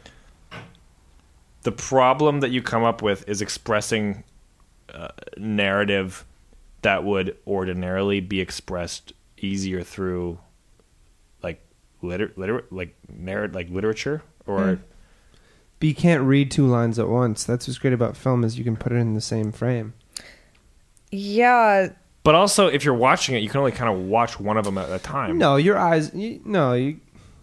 the 1.63 1.71
problem 1.71 2.41
that 2.41 2.51
you 2.51 2.61
come 2.61 2.83
up 2.83 3.01
with 3.01 3.27
is 3.29 3.41
expressing 3.41 4.23
uh, 4.93 5.09
narrative 5.37 6.25
that 6.81 7.03
would 7.03 7.37
ordinarily 7.47 8.19
be 8.19 8.41
expressed 8.41 9.13
easier 9.37 9.81
through 9.83 10.37
like 11.41 11.61
liter, 12.01 12.33
liter 12.35 12.65
like 12.69 12.95
narr- 13.09 13.47
like 13.47 13.69
literature 13.69 14.21
or 14.45 14.79
But 15.79 15.87
you 15.87 15.95
can't 15.95 16.23
read 16.23 16.51
two 16.51 16.67
lines 16.67 16.99
at 16.99 17.07
once. 17.07 17.43
That's 17.45 17.67
what's 17.67 17.77
great 17.77 17.93
about 17.93 18.17
film 18.17 18.43
is 18.43 18.57
you 18.57 18.63
can 18.65 18.75
put 18.75 18.91
it 18.91 18.95
in 18.95 19.13
the 19.13 19.21
same 19.21 19.51
frame. 19.53 19.93
yeah, 21.11 21.89
but 22.23 22.35
also 22.35 22.67
if 22.67 22.83
you're 22.85 22.93
watching 22.93 23.35
it 23.35 23.39
you 23.43 23.49
can 23.49 23.59
only 23.59 23.71
kind 23.71 23.89
of 23.93 24.05
watch 24.05 24.39
one 24.39 24.57
of 24.57 24.65
them 24.65 24.77
at 24.77 24.89
a 24.89 24.99
time 24.99 25.37
No, 25.37 25.55
your 25.57 25.77
eyes. 25.77 26.13
You, 26.13 26.41
no, 26.45 26.73
you, 26.73 26.99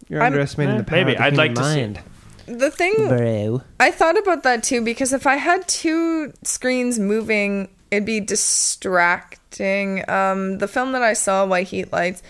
you're 0.09 0.21
I'm- 0.23 0.33
underestimating 0.33 0.79
the 0.79 0.85
power 0.85 0.99
Maybe. 0.99 1.13
of 1.13 1.19
the 1.19 1.25
I'd 1.25 1.33
human 1.35 1.47
like 1.47 1.55
to 1.57 1.65
see- 1.73 1.81
mind. 1.81 2.01
the 2.47 2.71
thing 2.71 2.95
Bro. 3.09 3.63
I 3.79 3.91
thought 3.91 4.19
about 4.19 4.43
that 4.43 4.63
too 4.63 4.83
because 4.83 5.13
if 5.13 5.27
I 5.27 5.37
had 5.37 5.67
two 5.69 6.33
screens 6.43 6.99
moving, 6.99 7.69
it'd 7.91 8.05
be 8.07 8.21
distracting. 8.21 10.09
Um, 10.09 10.59
the 10.59 10.69
film 10.69 10.93
that 10.93 11.03
I 11.03 11.13
saw, 11.13 11.47
White 11.47 11.69
Heat 11.69 11.93
Lights, 11.93 12.23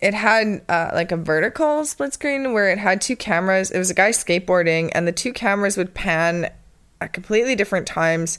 it 0.00 0.14
had 0.14 0.62
uh, 0.68 0.90
like 0.94 1.12
a 1.12 1.16
vertical 1.16 1.84
split 1.84 2.12
screen 2.14 2.52
where 2.52 2.70
it 2.70 2.78
had 2.78 3.00
two 3.00 3.16
cameras. 3.16 3.70
It 3.70 3.78
was 3.78 3.90
a 3.90 3.94
guy 3.94 4.10
skateboarding, 4.10 4.90
and 4.94 5.06
the 5.08 5.12
two 5.12 5.32
cameras 5.32 5.76
would 5.76 5.94
pan 5.94 6.50
at 7.00 7.12
completely 7.12 7.54
different 7.56 7.86
times, 7.86 8.38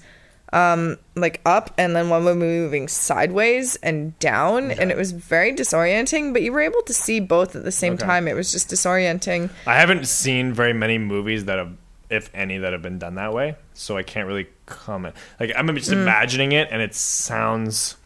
um, 0.53 0.97
like 1.15 1.41
up, 1.45 1.73
and 1.77 1.95
then 1.95 2.09
one 2.09 2.23
would 2.23 2.35
be 2.35 2.39
moving 2.39 2.87
sideways 2.87 3.75
and 3.77 4.17
down, 4.19 4.71
and 4.71 4.91
it 4.91 4.97
was 4.97 5.11
very 5.11 5.53
disorienting. 5.53 6.31
But 6.33 6.41
you 6.41 6.51
were 6.53 6.61
able 6.61 6.81
to 6.83 6.93
see 6.93 7.19
both 7.19 7.55
at 7.55 7.63
the 7.63 7.71
same 7.71 7.93
Okay. 7.93 8.05
time. 8.05 8.27
It 8.27 8.33
was 8.35 8.51
just 8.51 8.69
disorienting. 8.69 9.49
I 9.65 9.75
haven't 9.75 10.07
seen 10.07 10.53
very 10.53 10.73
many 10.73 10.97
movies 10.97 11.45
that 11.45 11.57
have, 11.57 11.73
if 12.09 12.29
any, 12.33 12.57
that 12.59 12.71
have 12.71 12.81
been 12.81 12.97
done 12.99 13.15
that 13.15 13.33
way. 13.33 13.55
So 13.73 13.97
I 13.97 14.03
can't 14.03 14.27
really 14.27 14.47
comment. 14.65 15.15
Like 15.39 15.51
I'm 15.55 15.67
just 15.75 15.89
Mm. 15.89 16.01
imagining 16.03 16.51
it, 16.53 16.69
and 16.71 16.81
it 16.81 16.95
sounds 16.95 17.97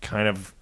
kind 0.00 0.26
of 0.28 0.54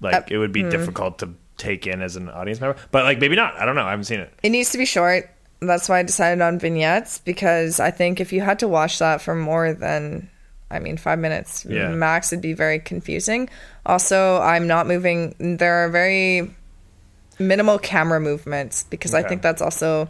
like 0.00 0.14
Uh, 0.14 0.22
it 0.30 0.38
would 0.38 0.52
be 0.52 0.62
difficult 0.64 1.18
to 1.20 1.30
take 1.56 1.86
in 1.86 2.02
as 2.02 2.16
an 2.16 2.28
audience 2.28 2.60
member. 2.60 2.78
But 2.90 3.04
like 3.04 3.20
maybe 3.20 3.36
not. 3.36 3.54
I 3.60 3.64
don't 3.66 3.74
know. 3.74 3.84
I 3.84 3.90
haven't 3.90 4.04
seen 4.04 4.20
it. 4.20 4.32
It 4.42 4.50
needs 4.50 4.70
to 4.70 4.78
be 4.78 4.84
short. 4.84 5.30
That's 5.60 5.88
why 5.88 5.98
I 5.98 6.02
decided 6.04 6.40
on 6.40 6.58
vignettes 6.58 7.18
because 7.18 7.80
I 7.80 7.90
think 7.90 8.20
if 8.20 8.32
you 8.32 8.40
had 8.40 8.60
to 8.60 8.68
watch 8.68 8.98
that 9.00 9.20
for 9.20 9.34
more 9.34 9.72
than, 9.72 10.30
I 10.70 10.78
mean, 10.78 10.96
five 10.96 11.18
minutes 11.18 11.64
Yeah. 11.68 11.88
max, 11.88 12.32
it'd 12.32 12.42
be 12.42 12.52
very 12.52 12.78
confusing. 12.78 13.48
Also, 13.84 14.40
I'm 14.40 14.66
not 14.68 14.86
moving. 14.86 15.34
There 15.38 15.84
are 15.84 15.88
very 15.88 16.54
minimal 17.40 17.78
camera 17.78 18.20
movements 18.20 18.84
because 18.84 19.14
I 19.14 19.22
think 19.22 19.42
that's 19.42 19.62
also 19.62 20.08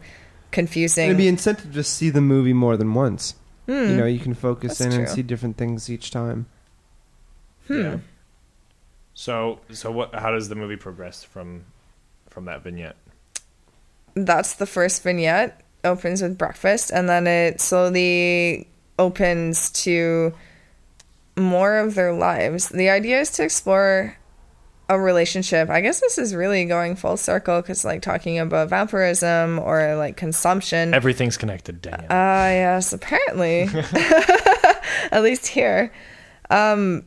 confusing. 0.51 1.07
It'd 1.07 1.16
be 1.16 1.29
incentive 1.29 1.65
to 1.66 1.70
just 1.70 1.95
see 1.95 2.11
the 2.11 2.20
movie 2.20 2.53
more 2.53 2.77
than 2.77 2.93
once. 2.95 3.35
You 3.66 3.97
know, 3.97 4.07
you 4.07 4.19
can 4.19 4.33
focus 4.33 4.79
Hmm. 4.79 4.85
That's 4.85 4.95
in 4.95 5.01
and 5.03 5.11
see 5.11 5.23
different 5.23 5.59
things 5.59 5.91
each 5.91 6.11
time. 6.11 6.47
Hmm. 7.66 7.81
Yeah. 7.83 7.97
So 9.15 9.61
so 9.70 9.91
what? 9.91 10.15
How 10.15 10.31
does 10.31 10.49
the 10.49 10.55
movie 10.55 10.77
progress 10.77 11.23
from 11.25 11.65
from 12.31 12.47
that 12.47 12.62
vignette? 12.62 12.97
That's 14.24 14.55
the 14.55 14.66
first 14.66 15.03
vignette 15.03 15.62
opens 15.85 16.23
with 16.23 16.36
breakfast 16.36 16.90
and 16.90 17.09
then 17.09 17.27
it 17.27 17.61
slowly 17.61 18.69
opens 18.99 19.70
to 19.70 20.35
more 21.36 21.78
of 21.78 21.95
their 21.95 22.12
lives 22.12 22.69
the 22.70 22.89
idea 22.90 23.20
is 23.20 23.31
to 23.31 23.45
explore 23.45 24.16
a 24.89 24.99
relationship 24.99 25.70
i 25.70 25.81
guess 25.81 26.01
this 26.01 26.19
is 26.19 26.35
really 26.35 26.65
going 26.65 26.97
full 26.97 27.16
circle 27.16 27.62
because 27.62 27.85
like 27.85 28.03
talking 28.03 28.40
about 28.40 28.69
vampirism 28.69 29.61
or 29.61 29.95
like 29.95 30.16
consumption 30.16 30.93
Everything's 30.93 31.36
connected, 31.36 31.81
Danielle. 31.81 32.09
Ah, 32.11 32.49
yes, 32.49 32.93
apparently. 32.93 33.69
At 35.12 35.23
least 35.23 35.47
here. 35.47 35.93
Um, 36.51 37.05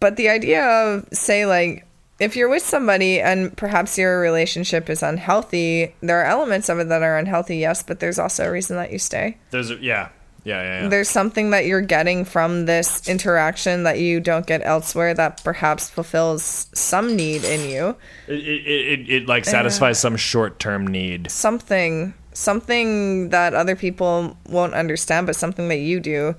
but 0.00 0.16
the 0.16 0.28
idea 0.28 0.64
of, 0.64 1.08
say, 1.12 1.46
like, 1.46 1.86
if 2.18 2.34
you're 2.36 2.48
with 2.48 2.62
somebody 2.62 3.20
and 3.20 3.56
perhaps 3.56 3.96
your 3.96 4.20
relationship 4.20 4.90
is 4.90 5.02
unhealthy, 5.02 5.94
there 6.00 6.20
are 6.20 6.24
elements 6.24 6.68
of 6.68 6.78
it 6.78 6.88
that 6.88 7.02
are 7.02 7.16
unhealthy, 7.16 7.58
yes, 7.58 7.82
but 7.82 8.00
there's 8.00 8.18
also 8.18 8.48
a 8.48 8.50
reason 8.50 8.76
that 8.76 8.92
you 8.92 8.98
stay. 8.98 9.36
There's 9.50 9.70
a, 9.70 9.76
yeah 9.76 10.08
yeah 10.44 10.62
yeah. 10.62 10.82
yeah. 10.82 10.88
There's 10.88 11.08
something 11.08 11.50
that 11.50 11.66
you're 11.66 11.80
getting 11.80 12.24
from 12.24 12.66
this 12.66 13.08
interaction 13.08 13.84
that 13.84 13.98
you 13.98 14.20
don't 14.20 14.46
get 14.46 14.62
elsewhere 14.64 15.14
that 15.14 15.44
perhaps 15.44 15.90
fulfills 15.90 16.68
some 16.72 17.14
need 17.14 17.44
in 17.44 17.68
you. 17.68 17.96
It, 18.26 18.46
it, 18.46 18.66
it, 18.66 19.10
it 19.10 19.26
like 19.28 19.44
satisfies 19.44 19.98
some 19.98 20.16
short 20.16 20.58
term 20.58 20.86
need. 20.86 21.30
something 21.30 22.14
something 22.32 23.30
that 23.30 23.52
other 23.52 23.74
people 23.74 24.36
won't 24.48 24.72
understand 24.72 25.26
but 25.26 25.34
something 25.34 25.66
that 25.68 25.78
you 25.78 25.98
do 25.98 26.36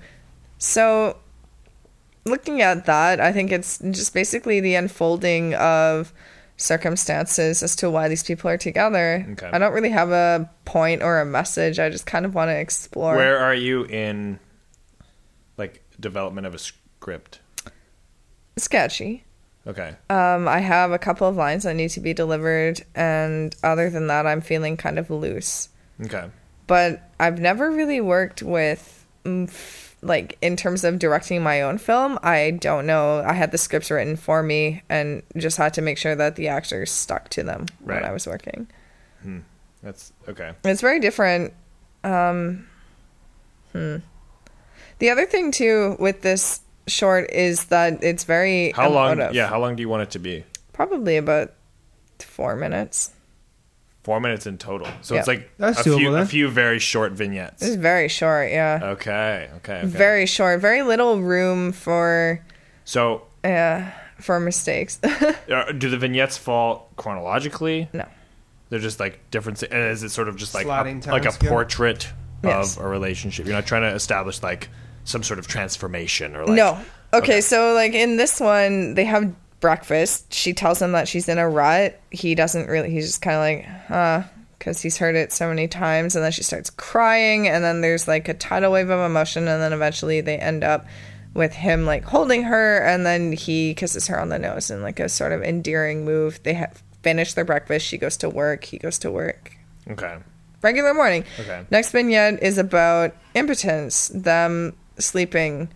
so 0.58 1.18
looking 2.26 2.62
at 2.62 2.86
that 2.86 3.20
i 3.20 3.32
think 3.32 3.52
it's 3.52 3.78
just 3.92 4.14
basically 4.14 4.60
the 4.60 4.76
unfolding 4.76 5.54
of 5.56 6.14
circumstances 6.58 7.64
as 7.64 7.76
to 7.78 7.90
why 7.90 8.08
these 8.10 8.24
people 8.24 8.50
are 8.50 8.58
together 8.58 9.26
Okay. 9.32 9.50
i 9.52 9.58
don't 9.58 9.74
really 9.74 9.90
have 9.90 10.12
a 10.12 10.50
point 10.66 11.02
or 11.02 11.20
a 11.22 11.26
message 11.26 11.80
i 11.80 11.90
just 11.90 12.06
kind 12.06 12.26
of 12.26 12.36
want 12.36 12.50
to 12.50 12.56
explore 12.58 13.16
Where 13.16 13.40
are 13.40 13.56
you 13.56 13.86
in 13.86 14.40
like 15.58 15.84
development 16.00 16.46
of 16.48 16.54
a 16.54 16.60
script? 16.60 17.40
sketchy 18.58 19.24
Okay. 19.68 19.96
um 20.10 20.48
i 20.48 20.60
have 20.60 20.92
a 20.92 20.98
couple 21.00 21.28
of 21.28 21.36
lines 21.36 21.64
that 21.64 21.76
need 21.76 21.90
to 21.92 22.00
be 22.02 22.14
delivered 22.14 22.82
and 22.96 23.56
other 23.64 23.90
than 23.90 24.08
that 24.08 24.26
i'm 24.28 24.42
feeling 24.42 24.76
kind 24.78 25.00
of 25.00 25.10
loose 25.10 25.70
Okay. 26.06 26.30
but 26.68 27.04
I've 27.20 27.40
never 27.42 27.70
really 27.72 28.00
worked 28.00 28.42
with 28.42 29.06
mm, 29.26 29.50
like 30.02 30.38
in 30.42 30.56
terms 30.56 30.84
of 30.84 30.98
directing 31.00 31.44
my 31.44 31.62
own 31.62 31.78
film. 31.78 32.18
I 32.24 32.52
don't 32.52 32.86
know. 32.86 33.22
I 33.26 33.34
had 33.34 33.52
the 33.52 33.58
scripts 33.58 33.92
written 33.92 34.16
for 34.16 34.42
me 34.42 34.82
and 34.90 35.24
just 35.38 35.58
had 35.58 35.74
to 35.76 35.82
make 35.82 35.98
sure 35.98 36.16
that 36.16 36.36
the 36.36 36.48
actors 36.48 36.92
stuck 36.92 37.30
to 37.30 37.44
them 37.44 37.66
Right. 37.82 38.02
when 38.02 38.06
I 38.10 38.14
was 38.14 38.26
working. 38.26 38.68
That's 39.84 40.12
okay. 40.28 40.54
It's 40.64 40.82
very 40.82 41.00
different. 41.00 41.54
Um, 42.04 42.68
hmm. 43.74 43.98
The 45.00 45.10
other 45.10 45.26
thing 45.26 45.52
too 45.52 45.96
with 46.00 46.22
this 46.22 46.62
short 46.88 47.30
is 47.32 47.66
that 47.66 48.04
it's 48.04 48.24
very 48.24 48.72
How 48.72 48.90
long? 48.90 49.34
Yeah. 49.34 49.48
How 49.48 49.60
long 49.60 49.76
do 49.76 49.82
you 49.82 49.90
want 49.90 50.04
it 50.04 50.12
to 50.12 50.20
be? 50.20 50.44
probably 50.74 51.18
about 51.18 51.52
four 52.20 52.56
minutes. 52.56 53.12
Four 54.04 54.20
minutes 54.22 54.48
in 54.48 54.58
total. 54.58 54.88
So 55.02 55.14
Yeah. 55.14 55.20
it's 55.20 55.28
like 55.28 55.50
That's 55.58 55.80
a 55.82 55.84
few 55.84 55.94
doable, 56.10 56.22
a 56.22 56.26
few 56.26 56.48
very 56.48 56.80
short 56.80 57.12
vignettes. 57.12 57.62
It's 57.62 57.76
very 57.76 58.08
short. 58.08 58.50
Yeah, 58.50 58.80
Okay. 58.82 59.50
Okay. 59.58 59.74
okay. 59.80 59.86
very 59.86 60.26
short. 60.26 60.62
Very 60.62 60.82
little 60.84 61.20
room 61.22 61.72
for 61.74 62.40
So 62.86 63.24
uh, 63.44 63.84
for 64.20 64.40
mistakes. 64.40 65.00
uh, 65.04 65.72
do 65.78 65.90
the 65.90 65.98
vignettes 65.98 66.38
fall 66.38 66.90
chronologically? 66.96 67.90
No. 67.94 68.06
They're 68.70 68.80
just 68.80 69.00
like 69.00 69.20
different. 69.32 69.62
And 69.64 69.92
is 69.92 70.04
it 70.04 70.10
sort 70.10 70.28
of 70.30 70.36
just 70.38 70.54
like 70.54 70.64
a, 70.66 70.68
Sliding 70.68 71.02
like 71.02 71.26
a 71.26 71.30
timescale? 71.30 71.50
portrait 71.50 72.08
Yes. 72.44 72.78
of 72.78 72.86
a 72.86 72.88
relationship? 72.88 73.46
You're 73.48 73.56
not 73.56 73.66
trying 73.66 73.82
to 73.82 73.94
establish 73.94 74.42
like 74.42 74.70
some 75.04 75.24
sort 75.24 75.40
of 75.40 75.48
transformation 75.48 76.36
or 76.36 76.46
like 76.46 76.56
no. 76.56 76.80
Okay, 77.14 77.42
so 77.42 77.74
like 77.74 77.94
in 77.94 78.16
this 78.18 78.40
one, 78.40 78.94
they 78.94 79.04
have 79.06 79.34
breakfast. 79.60 80.34
She 80.34 80.54
tells 80.54 80.82
him 80.82 80.92
that 80.94 81.08
she's 81.08 81.30
in 81.30 81.38
a 81.38 81.50
rut. 81.50 82.00
He 82.12 82.36
doesn't 82.36 82.68
really. 82.68 82.90
He's 82.90 83.08
just 83.08 83.22
kind 83.22 83.36
of 83.36 83.42
like, 83.42 83.88
huh, 83.88 84.24
because 84.58 84.82
he's 84.82 84.98
heard 84.98 85.16
it 85.16 85.32
so 85.32 85.48
many 85.50 85.68
times. 85.68 86.16
And 86.16 86.24
then 86.24 86.32
she 86.32 86.44
starts 86.44 86.70
crying, 86.70 87.48
and 87.48 87.64
then 87.64 87.82
there's 87.82 88.08
like 88.08 88.28
a 88.28 88.34
tidal 88.34 88.72
wave 88.72 88.90
of 88.90 89.00
emotion, 89.00 89.48
and 89.48 89.62
then 89.62 89.74
eventually 89.74 90.22
they 90.22 90.38
end 90.38 90.64
up 90.64 90.86
with 91.34 91.54
him 91.54 91.86
like 91.86 92.04
holding 92.04 92.44
her, 92.44 92.80
and 92.80 93.06
then 93.06 93.32
he 93.32 93.74
kisses 93.74 94.08
her 94.08 94.20
on 94.20 94.30
the 94.30 94.40
nose 94.40 94.72
in 94.72 94.82
like 94.82 95.00
a 95.00 95.10
sort 95.10 95.32
of 95.32 95.42
endearing 95.44 96.06
move. 96.06 96.42
They 96.44 96.54
have 96.54 96.82
finished 97.02 97.36
their 97.36 97.46
breakfast. 97.46 97.86
She 97.86 97.98
goes 97.98 98.18
to 98.18 98.30
work. 98.30 98.66
He 98.66 98.78
goes 98.78 99.00
to 99.00 99.12
work 99.12 99.54
okay 99.90 100.18
regular 100.62 100.94
morning. 100.94 101.24
Okay. 101.40 101.66
Next 101.70 101.92
vignette 101.92 102.42
is 102.44 102.58
about 102.58 103.16
impotence, 103.34 104.10
them 104.14 104.76
sleeping. 104.98 105.70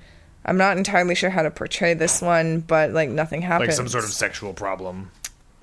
I'm 0.46 0.58
not 0.58 0.78
entirely 0.78 1.16
sure 1.16 1.30
how 1.30 1.42
to 1.42 1.52
portray 1.52 1.94
this 1.94 2.22
one, 2.22 2.60
but 2.62 2.92
like 2.92 3.10
nothing 3.10 3.42
happens. 3.42 3.70
like 3.70 3.76
some 3.76 3.88
sort 3.88 4.04
of 4.04 4.12
sexual 4.12 4.54
problem 4.54 5.12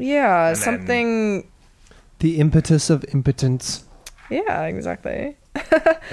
yeah, 0.00 0.46
then- 0.46 0.56
something. 0.56 1.50
The 2.18 2.38
impetus 2.38 2.90
of 2.90 3.04
impotence. 3.14 3.84
Yeah, 4.28 4.64
exactly. 4.64 5.36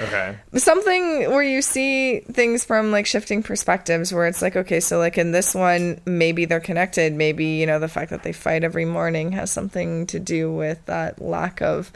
okay 0.00 0.36
Something 0.56 1.30
where 1.30 1.44
you 1.44 1.62
see 1.62 2.20
things 2.20 2.64
from 2.64 2.90
like 2.90 3.06
shifting 3.06 3.42
perspectives, 3.42 4.12
where 4.12 4.26
it's 4.26 4.42
like, 4.42 4.56
okay, 4.56 4.80
so 4.80 4.98
like 4.98 5.16
in 5.16 5.30
this 5.32 5.54
one, 5.54 6.00
maybe 6.06 6.44
they're 6.44 6.60
connected. 6.60 7.12
Maybe 7.12 7.44
you 7.44 7.66
know 7.66 7.78
the 7.78 7.88
fact 7.88 8.10
that 8.10 8.22
they 8.22 8.32
fight 8.32 8.64
every 8.64 8.84
morning 8.84 9.32
has 9.32 9.50
something 9.50 10.06
to 10.08 10.18
do 10.18 10.52
with 10.52 10.84
that 10.86 11.20
lack 11.20 11.60
of 11.62 11.92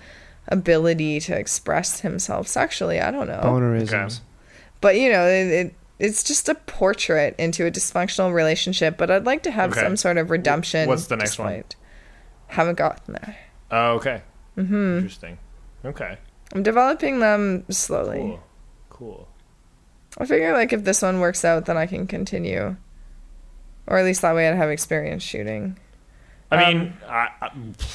ability 0.48 1.20
to 1.20 1.36
express 1.36 2.00
himself 2.00 2.46
sexually. 2.46 3.00
I 3.00 3.10
don't 3.10 3.26
know. 3.26 3.40
Bonerisms. 3.42 4.20
but 4.80 4.96
you 4.96 5.10
know 5.10 5.26
it, 5.26 5.46
it 5.46 5.74
it's 6.02 6.22
just 6.24 6.48
a 6.48 6.54
portrait 6.54 7.34
into 7.38 7.64
a 7.64 7.70
dysfunctional 7.70 8.34
relationship 8.34 8.96
but 8.98 9.10
i'd 9.10 9.24
like 9.24 9.42
to 9.44 9.50
have 9.50 9.70
Okay. 9.70 9.80
some 9.80 9.96
sort 9.96 10.18
of 10.18 10.30
redemption 10.30 10.88
What's 10.88 11.06
the 11.06 11.16
next 11.16 11.38
one? 11.38 11.62
haven't 12.48 12.76
gotten 12.76 13.14
there 13.14 13.36
oh, 13.70 13.92
okay 13.94 14.22
mm-hmm. 14.58 14.98
interesting 14.98 15.38
okay 15.84 16.18
i'm 16.54 16.62
developing 16.62 17.20
them 17.20 17.64
slowly 17.70 18.18
cool 18.18 18.42
cool 18.90 19.28
i 20.18 20.26
figure 20.26 20.52
like 20.52 20.72
if 20.72 20.84
this 20.84 21.00
one 21.02 21.20
works 21.20 21.44
out 21.44 21.64
then 21.66 21.76
i 21.76 21.86
can 21.86 22.06
continue 22.06 22.76
or 23.86 23.98
at 23.98 24.04
least 24.04 24.22
that 24.22 24.34
way 24.34 24.48
i'd 24.48 24.56
have 24.56 24.70
experience 24.70 25.22
shooting 25.22 25.78
I 26.50 26.64
Um, 26.64 26.78
mean, 26.78 26.92
I, 27.08 27.28
I 27.40 27.50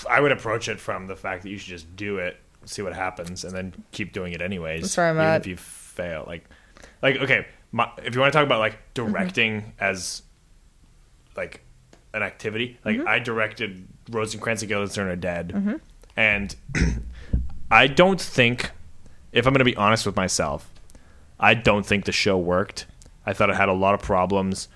I 0.09 0.19
would 0.19 0.31
approach 0.31 0.67
it 0.67 0.79
from 0.79 1.05
the 1.05 1.15
fact 1.15 1.43
that 1.43 1.49
you 1.49 1.59
should 1.59 1.69
just 1.69 1.95
do 1.95 2.17
it, 2.17 2.37
see 2.65 2.81
what 2.81 2.95
happens, 2.95 3.43
and 3.45 3.55
then 3.55 3.71
keep 3.91 4.13
doing 4.13 4.33
it 4.33 4.41
anyways. 4.41 4.81
That's 4.81 4.97
where 4.97 5.09
I'm 5.09 5.17
even 5.17 5.27
at. 5.27 5.41
If 5.41 5.45
you 5.45 5.57
fail, 5.57 6.23
like, 6.25 6.43
like 7.03 7.17
okay, 7.17 7.45
my, 7.77 7.89
if 8.03 8.13
you 8.15 8.21
want 8.21 8.33
to 8.33 8.37
talk 8.37 8.45
about 8.45 8.59
like 8.59 8.73
Mm-hmm. 8.95 9.11
directing 9.11 9.73
as 9.79 10.23
like 11.35 11.61
an 12.13 12.23
activity, 12.23 12.77
like 12.83 12.97
Mm-hmm. 12.97 13.07
I 13.07 13.19
directed 13.19 13.87
Rosencrantz 14.09 14.61
and 14.63 14.69
Guildenstern 14.69 15.07
are 15.07 15.15
dead, 15.15 15.79
and 16.15 16.55
I 17.71 17.87
don't 17.87 18.19
think, 18.19 18.71
if 19.31 19.45
I'm 19.45 19.53
going 19.53 19.59
to 19.59 19.65
be 19.65 19.75
honest 19.75 20.05
with 20.05 20.15
myself, 20.15 20.69
I 21.39 21.53
don't 21.53 21.85
think 21.85 22.05
the 22.05 22.11
show 22.11 22.37
worked. 22.37 22.87
I 23.25 23.33
thought 23.33 23.49
it 23.49 23.55
had 23.55 23.69
a 23.69 23.73
lot 23.73 23.93
of 23.93 24.01
problems. 24.01 24.67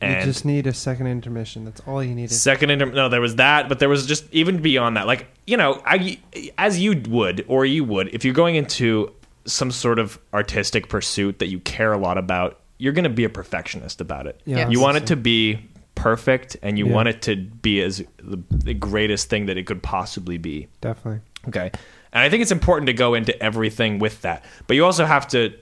You 0.00 0.08
just 0.24 0.44
need 0.44 0.66
a 0.68 0.72
second 0.72 1.08
intermission. 1.08 1.64
That's 1.64 1.80
all 1.80 2.02
you 2.02 2.14
needed. 2.14 2.32
Second 2.34 2.70
inter- 2.70 2.86
no, 2.92 3.08
there 3.08 3.20
was 3.20 3.36
that, 3.36 3.68
but 3.68 3.80
there 3.80 3.88
was 3.88 4.06
just 4.06 4.24
even 4.32 4.62
beyond 4.62 4.96
that. 4.96 5.06
Like 5.08 5.26
you 5.46 5.56
know, 5.56 5.82
I 5.84 6.18
as 6.56 6.78
you 6.78 7.02
would 7.08 7.44
or 7.48 7.66
you 7.66 7.82
would 7.84 8.14
if 8.14 8.24
you're 8.24 8.32
going 8.34 8.54
into 8.54 9.12
some 9.48 9.70
sort 9.70 9.98
of 9.98 10.18
artistic 10.32 10.88
pursuit 10.88 11.38
that 11.40 11.46
you 11.48 11.58
care 11.60 11.92
a 11.92 11.98
lot 11.98 12.18
about, 12.18 12.60
you're 12.78 12.92
going 12.92 13.04
to 13.04 13.10
be 13.10 13.24
a 13.24 13.28
perfectionist 13.28 14.00
about 14.00 14.26
it. 14.26 14.40
Yeah, 14.44 14.68
you 14.68 14.80
want 14.80 14.96
it 14.98 15.06
to 15.08 15.16
be 15.16 15.68
perfect, 15.94 16.56
and 16.62 16.78
you 16.78 16.86
Yeah. 16.86 16.94
want 16.94 17.08
it 17.08 17.22
to 17.22 17.36
be 17.36 17.80
as 17.82 18.04
the, 18.18 18.40
the 18.50 18.74
greatest 18.74 19.28
thing 19.28 19.46
that 19.46 19.56
it 19.56 19.66
could 19.66 19.82
possibly 19.82 20.38
be. 20.38 20.68
Definitely. 20.80 21.20
Okay. 21.48 21.70
And 22.12 22.22
I 22.22 22.28
think 22.30 22.42
it's 22.42 22.52
important 22.52 22.86
to 22.86 22.92
go 22.92 23.14
into 23.14 23.40
everything 23.42 23.98
with 23.98 24.22
that. 24.22 24.44
But 24.66 24.76
you 24.76 24.84
also 24.84 25.04
have 25.06 25.26
to 25.28 25.52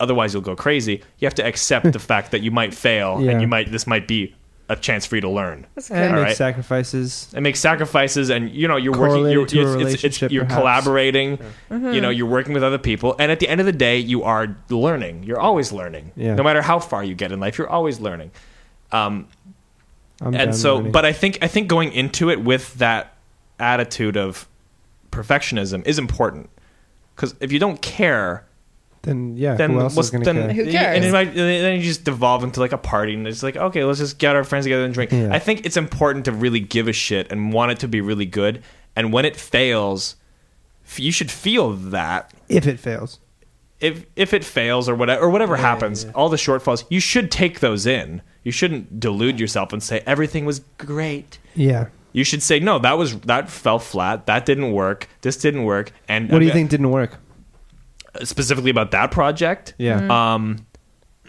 otherwise 0.00 0.32
you'll 0.34 0.42
go 0.42 0.56
crazy. 0.56 1.02
You 1.18 1.26
have 1.26 1.34
to 1.36 1.46
accept 1.46 1.92
the 1.92 1.98
fact 2.10 2.32
that 2.32 2.42
you 2.42 2.50
might 2.50 2.74
fail 2.74 3.20
Yeah. 3.22 3.30
and 3.32 3.40
you 3.40 3.46
might 3.46 3.70
this 3.70 3.86
might 3.86 4.08
be 4.08 4.34
a 4.68 4.76
chance 4.76 5.04
for 5.04 5.16
you 5.16 5.20
to 5.20 5.28
learn. 5.28 5.66
that's 5.74 5.90
And 5.90 5.98
good 6.00 6.10
make 6.12 6.18
Alright. 6.20 6.36
sacrifices. 6.36 7.30
And 7.34 7.42
make 7.42 7.56
sacrifices 7.56 8.30
and 8.30 8.50
you 8.50 8.66
know 8.66 8.76
you're 8.76 8.92
working 8.92 9.16
Correlated 9.16 9.34
you're, 9.34 9.46
to 9.46 9.58
a 9.58 9.62
it's, 9.62 9.68
it's, 9.68 9.74
it's, 9.76 9.84
relationship, 10.22 10.32
you're 10.32 10.44
perhaps. 10.44 10.58
collaborating 10.60 11.38
you 11.70 12.00
know 12.00 12.08
you're 12.10 12.26
working 12.28 12.54
with 12.54 12.62
other 12.64 12.78
people 12.78 13.14
and 13.18 13.30
at 13.30 13.40
the 13.40 13.48
end 13.48 13.60
of 13.60 13.66
the 13.66 13.72
day 13.72 13.98
you 13.98 14.22
are 14.22 14.56
learning 14.70 15.22
you're 15.24 15.38
always 15.40 15.70
learning 15.72 16.12
Yeah. 16.16 16.34
no 16.34 16.42
matter 16.42 16.62
how 16.62 16.78
far 16.78 17.04
you 17.04 17.14
get 17.14 17.30
in 17.30 17.40
life 17.40 17.58
you're 17.58 17.68
always 17.68 18.00
learning 18.00 18.30
um, 18.92 19.28
I'm 20.22 20.34
and 20.34 20.54
so 20.56 20.76
learning. 20.76 20.92
but 20.92 21.04
i 21.04 21.12
think 21.12 21.38
i 21.42 21.46
think 21.46 21.68
going 21.68 21.92
into 21.92 22.30
it 22.30 22.40
with 22.42 22.72
that 22.74 23.14
attitude 23.58 24.16
of 24.16 24.48
perfectionism 25.10 25.86
is 25.86 25.98
important 25.98 26.48
because 27.14 27.34
if 27.40 27.52
you 27.52 27.58
don't 27.58 27.80
care 27.82 28.44
then 29.04 29.36
yeah, 29.36 29.54
then 29.54 29.70
who 29.70 29.80
else 29.80 29.94
what's 29.96 30.08
is 30.08 30.12
going 30.12 30.24
then 30.24 30.34
to 30.36 30.42
care? 30.42 30.52
Who 30.54 30.62
and 30.62 30.70
cares? 30.72 31.04
it 31.04 31.12
might, 31.12 31.34
then 31.34 31.76
you 31.78 31.82
just 31.82 32.04
devolve 32.04 32.42
into 32.44 32.60
like 32.60 32.72
a 32.72 32.78
party 32.78 33.14
and 33.14 33.26
it's 33.26 33.42
like 33.42 33.56
okay 33.56 33.84
let's 33.84 33.98
just 34.00 34.18
get 34.18 34.34
our 34.34 34.44
friends 34.44 34.64
together 34.64 34.84
and 34.84 34.92
drink 34.92 35.12
Yeah. 35.12 35.28
i 35.32 35.38
think 35.38 35.64
it's 35.66 35.76
important 35.76 36.24
to 36.24 36.32
really 36.32 36.60
give 36.60 36.88
a 36.88 36.92
shit 36.92 37.30
and 37.30 37.52
want 37.52 37.72
it 37.72 37.78
to 37.80 37.88
be 37.88 38.00
really 38.00 38.26
good 38.26 38.62
and 38.96 39.12
when 39.12 39.24
it 39.24 39.36
fails 39.36 40.16
you 40.96 41.12
should 41.12 41.30
feel 41.30 41.72
that 41.72 42.32
If 42.48 42.66
it 42.66 42.78
fails. 42.80 43.20
if 43.80 44.04
if 44.16 44.32
it 44.34 44.44
fails 44.44 44.88
or 44.88 44.94
whatever 44.94 45.22
or 45.22 45.30
whatever 45.30 45.56
happens 45.56 46.04
yeah. 46.04 46.10
all 46.14 46.28
the 46.28 46.36
shortfalls 46.36 46.84
you 46.90 47.00
should 47.00 47.30
take 47.30 47.60
those 47.60 47.86
in 47.86 48.22
you 48.42 48.52
shouldn't 48.52 49.00
delude 49.00 49.40
yourself 49.40 49.72
and 49.72 49.82
say 49.82 50.02
everything 50.06 50.44
was 50.44 50.60
great 50.78 51.38
Yeah. 51.54 51.86
you 52.12 52.24
should 52.24 52.42
say 52.42 52.60
no 52.60 52.78
that 52.78 52.96
was 52.98 53.18
that 53.20 53.48
fell 53.50 53.78
flat 53.78 54.26
that 54.26 54.46
didn't 54.46 54.72
work 54.72 55.08
this 55.22 55.36
didn't 55.36 55.64
work 55.64 55.92
and 56.08 56.30
What 56.30 56.38
do 56.40 56.44
you 56.46 56.52
think 56.52 56.70
didn't 56.70 56.90
work? 56.90 57.18
Specifically 58.22 58.70
about 58.70 58.90
that 58.92 59.10
project 59.10 59.74
Yeah. 59.78 60.06
um, 60.34 60.66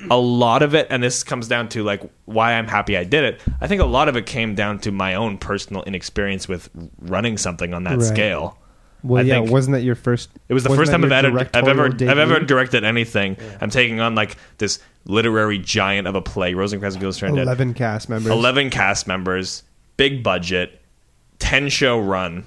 a 0.09 0.17
lot 0.17 0.61
of 0.61 0.75
it, 0.75 0.87
and 0.89 1.01
this 1.01 1.23
comes 1.23 1.47
down 1.47 1.69
to 1.69 1.83
like 1.83 2.01
why 2.25 2.53
I'm 2.53 2.67
happy 2.67 2.97
I 2.97 3.03
did 3.05 3.23
it. 3.23 3.41
I 3.61 3.67
think 3.67 3.81
a 3.81 3.85
lot 3.85 4.09
of 4.09 4.17
it 4.17 4.25
came 4.25 4.53
down 4.55 4.79
to 4.79 4.91
my 4.91 5.15
own 5.15 5.37
personal 5.37 5.83
inexperience 5.83 6.47
with 6.47 6.69
running 6.99 7.37
something 7.37 7.73
on 7.73 7.85
that 7.85 7.97
Right. 7.99 8.03
scale. 8.05 8.57
well, 9.03 9.21
I 9.21 9.25
yeah. 9.25 9.35
think- 9.35 9.51
Wasn't 9.51 9.73
that 9.73 9.83
your 9.83 9.95
first? 9.95 10.29
It 10.49 10.53
was 10.53 10.63
the 10.63 10.69
first 10.75 10.91
time 10.91 11.03
I've, 11.03 11.09
your 11.11 11.17
edited, 11.19 11.49
I've 11.55 11.67
ever 11.67 11.89
directorial 11.89 12.11
I've 12.11 12.17
ever 12.31 12.39
directed 12.45 12.83
anything. 12.83 13.37
I'm 13.61 13.69
taking 13.69 13.99
on 13.99 14.15
like 14.15 14.35
this 14.57 14.79
literary 15.05 15.59
giant 15.59 16.07
of 16.07 16.15
a 16.15 16.21
play, 16.21 16.53
Rosencrantz 16.55 16.95
and 16.95 17.01
Guildenstern. 17.01 17.35
did. 17.35 17.43
eleven 17.43 17.73
cast 17.75 18.09
members. 18.09 18.31
11 18.31 18.71
cast 18.71 19.07
members, 19.07 19.61
big 19.95 20.23
budget, 20.23 20.81
10 21.39 21.69
show 21.69 21.99
run. 21.99 22.45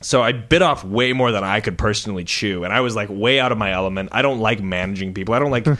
So 0.00 0.22
I 0.22 0.32
bit 0.32 0.62
off 0.62 0.84
way 0.84 1.12
more 1.12 1.32
than 1.32 1.42
I 1.44 1.60
could 1.60 1.76
personally 1.76 2.24
chew, 2.24 2.62
and 2.64 2.72
I 2.72 2.80
was 2.82 2.94
like 2.94 3.08
way 3.10 3.40
out 3.40 3.50
of 3.52 3.58
my 3.58 3.72
element. 3.72 4.10
I 4.12 4.22
don't 4.22 4.38
like 4.38 4.62
managing 4.62 5.12
people. 5.14 5.34
I 5.34 5.38
don't 5.40 5.50
like. 5.50 5.66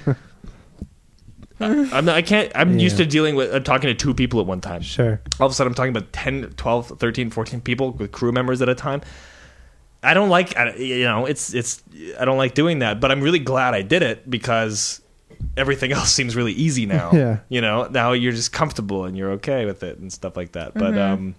I- 1.61 1.89
I'm 1.93 2.05
not, 2.05 2.17
I 2.17 2.23
can't. 2.23 2.53
I'm 2.55 2.79
used 2.79 2.97
to 2.99 3.07
dealing 3.07 3.35
with 3.35 3.53
uh, 3.53 3.61
talking 3.61 3.89
to 3.89 3.95
two 3.95 4.15
people 4.15 4.41
at 4.41 4.47
one 4.47 4.61
time. 4.61 4.81
Sure. 4.83 5.21
All 5.41 5.47
of 5.47 5.53
a 5.53 5.55
sudden, 5.55 5.71
I'm 5.73 5.75
talking 5.75 5.91
about 5.97 6.13
10, 6.13 6.55
12, 6.57 6.99
13, 6.99 7.31
14 7.31 7.61
people 7.61 7.93
with 7.93 8.13
crew 8.13 8.31
members 8.33 8.63
at 8.63 8.69
a 8.69 8.75
time. 8.77 9.03
I 10.03 10.15
don't 10.15 10.29
like, 10.29 10.57
I- 10.57 10.75
you 10.77 11.05
know, 11.05 11.27
it's 11.27 11.53
it's. 11.55 11.83
I 12.19 12.25
don't 12.25 12.39
like 12.39 12.55
doing 12.55 12.79
that, 12.81 13.01
but 13.01 13.11
I'm 13.11 13.21
really 13.21 13.41
glad 13.41 13.75
I 13.75 13.83
did 13.83 14.03
it 14.03 14.29
because 14.31 15.01
everything 15.57 15.91
else 15.99 16.13
seems 16.13 16.37
really 16.37 16.53
easy 16.53 16.87
now. 16.87 17.11
Yeah. 17.13 17.39
You 17.49 17.61
know, 17.61 17.89
now 17.91 18.13
you're 18.13 18.33
just 18.33 18.53
comfortable 18.53 19.05
and 19.05 19.17
you're 19.17 19.33
okay 19.33 19.65
with 19.65 19.83
it 19.83 19.99
and 19.99 20.13
stuff 20.13 20.37
like 20.37 20.53
that. 20.53 20.75
But 20.75 20.97
um, 20.97 21.35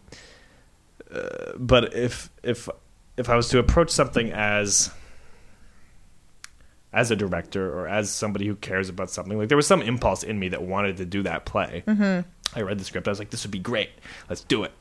uh, 1.14 1.54
but 1.58 1.94
if 1.94 2.30
if 2.44 2.70
if 3.18 3.30
I 3.30 3.36
was 3.36 3.50
to 3.50 3.60
approach 3.60 3.90
something 3.90 4.32
as 4.32 4.92
as 6.92 7.12
a 7.12 7.16
director 7.16 7.72
or 7.72 7.88
as 7.88 8.10
somebody 8.10 8.48
who 8.48 8.56
cares 8.56 8.90
about 8.90 9.10
something, 9.10 9.38
like 9.38 9.50
there 9.50 9.58
was 9.58 9.68
some 9.68 9.82
impulse 9.82 10.24
in 10.24 10.40
me 10.40 10.50
that 10.50 10.64
wanted 10.64 10.98
to 10.98 11.06
do 11.06 11.24
that 11.24 11.46
play. 11.46 11.84
Mm-hmm. 11.88 12.28
I 12.58 12.62
read 12.62 12.80
the 12.80 12.84
script. 12.84 13.08
I 13.08 13.12
was 13.12 13.20
like, 13.20 13.30
this 13.30 13.44
would 13.44 13.52
be 13.52 13.60
great. 13.60 13.92
Let's 14.28 14.42
do 14.42 14.64
it. 14.64 14.72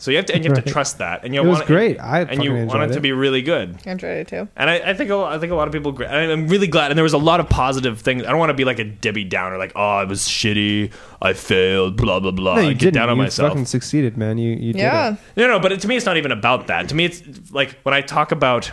So 0.00 0.10
you 0.10 0.16
have 0.16 0.24
to 0.26 0.34
and 0.34 0.42
you 0.42 0.50
have 0.50 0.64
to 0.64 0.70
trust 0.70 0.96
that, 0.98 1.24
and 1.24 1.34
you 1.34 1.42
It 1.42 1.46
was 1.46 1.58
want 1.58 1.66
great. 1.66 2.00
I 2.00 2.22
and 2.22 2.42
you 2.42 2.52
want 2.52 2.60
it 2.62 2.72
enjoyed 2.84 2.92
to 2.94 3.00
be 3.00 3.12
really 3.12 3.42
good. 3.42 3.76
I 3.86 3.90
enjoyed 3.90 4.16
it 4.16 4.28
too. 4.28 4.48
And 4.56 4.70
I, 4.70 4.76
I 4.90 4.94
think 4.94 5.10
a 5.10 5.14
lot, 5.14 5.32
I 5.34 5.38
think 5.38 5.52
a 5.52 5.54
lot 5.54 5.68
of 5.68 5.72
people. 5.74 5.92
agree. 5.92 6.06
I'm 6.06 6.48
really 6.48 6.68
glad. 6.68 6.90
And 6.90 6.96
there 6.96 7.02
was 7.02 7.12
a 7.12 7.18
lot 7.18 7.38
of 7.38 7.50
positive 7.50 8.00
things. 8.00 8.24
I 8.24 8.30
don't 8.30 8.38
want 8.38 8.48
to 8.48 8.54
be 8.54 8.64
like 8.64 8.78
a 8.78 8.84
Debbie 8.84 9.24
Downer, 9.24 9.58
like 9.58 9.72
oh, 9.76 9.80
I 9.98 10.04
was 10.04 10.22
shitty, 10.22 10.90
I 11.20 11.34
failed, 11.34 11.96
blah 11.98 12.18
blah 12.18 12.30
blah. 12.30 12.54
No, 12.56 12.60
you 12.62 12.68
I 12.68 12.72
get 12.72 12.78
didn't. 12.80 12.94
down 12.94 13.10
on 13.10 13.16
you 13.18 13.22
myself. 13.24 13.50
fucking 13.50 13.66
succeeded, 13.66 14.16
man. 14.16 14.38
You 14.38 14.56
you 14.56 14.72
Yeah. 14.74 15.10
did 15.10 15.18
it. 15.36 15.48
No, 15.48 15.48
no, 15.48 15.60
but 15.60 15.78
to 15.78 15.86
me, 15.86 15.96
it's 15.96 16.06
not 16.06 16.16
even 16.16 16.32
about 16.32 16.66
that. 16.68 16.88
To 16.88 16.94
me, 16.94 17.04
it's 17.04 17.22
like 17.52 17.78
when 17.82 17.92
I 17.92 18.00
talk 18.00 18.32
about 18.32 18.72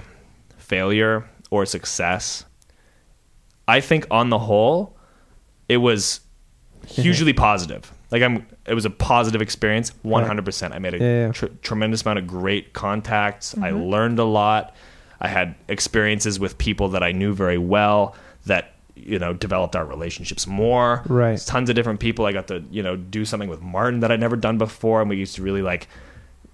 failure 0.57 1.29
or 1.51 1.65
success, 1.65 2.45
I 3.67 3.81
think 3.81 4.07
on 4.09 4.29
the 4.29 4.39
whole, 4.39 4.97
it 5.67 5.77
was 5.77 6.21
hugely 6.87 7.33
positive. 7.33 7.91
Like 8.11 8.21
I'm, 8.21 8.47
it 8.65 8.73
was 8.73 8.85
a 8.85 8.89
positive 8.89 9.41
experience, 9.41 9.93
one 10.01 10.25
hundred 10.25 10.45
percent. 10.45 10.73
I 10.73 10.79
made 10.79 10.93
a 10.93 10.97
Yeah, 10.97 11.25
yeah. 11.25 11.31
tr- 11.31 11.45
tremendous 11.61 12.03
amount 12.03 12.19
of 12.19 12.27
great 12.27 12.73
contacts. 12.73 13.55
I 13.57 13.71
mm-hmm. 13.71 13.83
learned 13.83 14.19
a 14.19 14.23
lot. 14.23 14.75
I 15.19 15.27
had 15.27 15.55
experiences 15.67 16.39
with 16.39 16.57
people 16.57 16.89
that 16.89 17.03
I 17.03 17.11
knew 17.11 17.33
very 17.33 17.57
well 17.57 18.15
that 18.45 18.73
you 18.95 19.19
know 19.19 19.33
developed 19.33 19.75
our 19.75 19.85
relationships 19.85 20.47
more. 20.47 21.03
Right. 21.07 21.29
There's 21.29 21.45
tons 21.45 21.69
of 21.69 21.75
different 21.75 21.99
people. 21.99 22.25
I 22.25 22.31
got 22.31 22.47
to 22.47 22.63
you 22.71 22.81
know 22.81 22.95
do 22.95 23.25
something 23.25 23.49
with 23.49 23.61
Martin 23.61 23.99
that 24.01 24.11
I'd 24.11 24.19
never 24.19 24.35
done 24.35 24.57
before, 24.57 25.01
and 25.01 25.09
we 25.09 25.17
used 25.17 25.35
to 25.35 25.41
really 25.41 25.61
like 25.61 25.87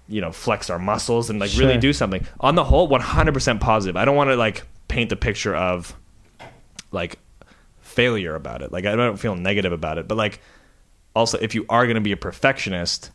you 0.08 0.20
know 0.20 0.32
flex 0.32 0.70
our 0.70 0.78
muscles 0.78 1.30
and 1.30 1.38
like 1.38 1.52
really 1.56 1.78
do 1.78 1.92
something. 1.92 2.26
On 2.40 2.54
the 2.54 2.64
whole, 2.64 2.88
100% 2.88 3.60
positive. 3.60 3.96
I 3.96 4.04
don't 4.04 4.16
want 4.16 4.30
to 4.30 4.36
like 4.36 4.64
paint 4.88 5.10
the 5.10 5.16
picture 5.16 5.54
of 5.54 5.94
like 6.90 7.18
failure 7.80 8.34
about 8.34 8.62
it. 8.62 8.72
Like 8.72 8.86
I 8.86 8.96
don't 8.96 9.18
feel 9.18 9.34
negative 9.34 9.72
about 9.72 9.98
it, 9.98 10.08
but 10.08 10.16
like 10.16 10.40
also 11.14 11.38
if 11.38 11.54
you 11.54 11.64
are 11.68 11.84
going 11.86 11.94
to 11.96 12.00
be 12.00 12.12
a 12.12 12.16
perfectionist, 12.16 13.10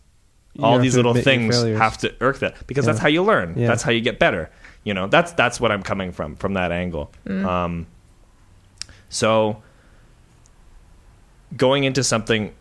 You 0.53 0.63
all 0.63 0.79
these 0.79 0.95
little 0.95 1.13
things 1.13 1.55
have 1.61 1.97
to 1.99 2.13
irk 2.21 2.39
that 2.39 2.65
because 2.67 2.85
Yeah. 2.85 2.91
that's 2.93 3.01
how 3.01 3.07
you 3.09 3.23
learn. 3.23 3.53
Yeah. 3.57 3.67
That's 3.67 3.83
how 3.83 3.91
you 3.91 4.01
get 4.01 4.19
better. 4.19 4.49
You 4.83 4.93
know, 4.93 5.07
that's 5.07 5.31
that's 5.33 5.59
what 5.59 5.71
I'm 5.71 5.83
coming 5.83 6.11
from 6.11 6.35
from 6.35 6.53
that 6.53 6.71
angle. 6.71 7.11
Um, 7.27 7.87
so 9.09 9.61
going 11.55 11.83
into 11.83 12.03
something 12.03 12.53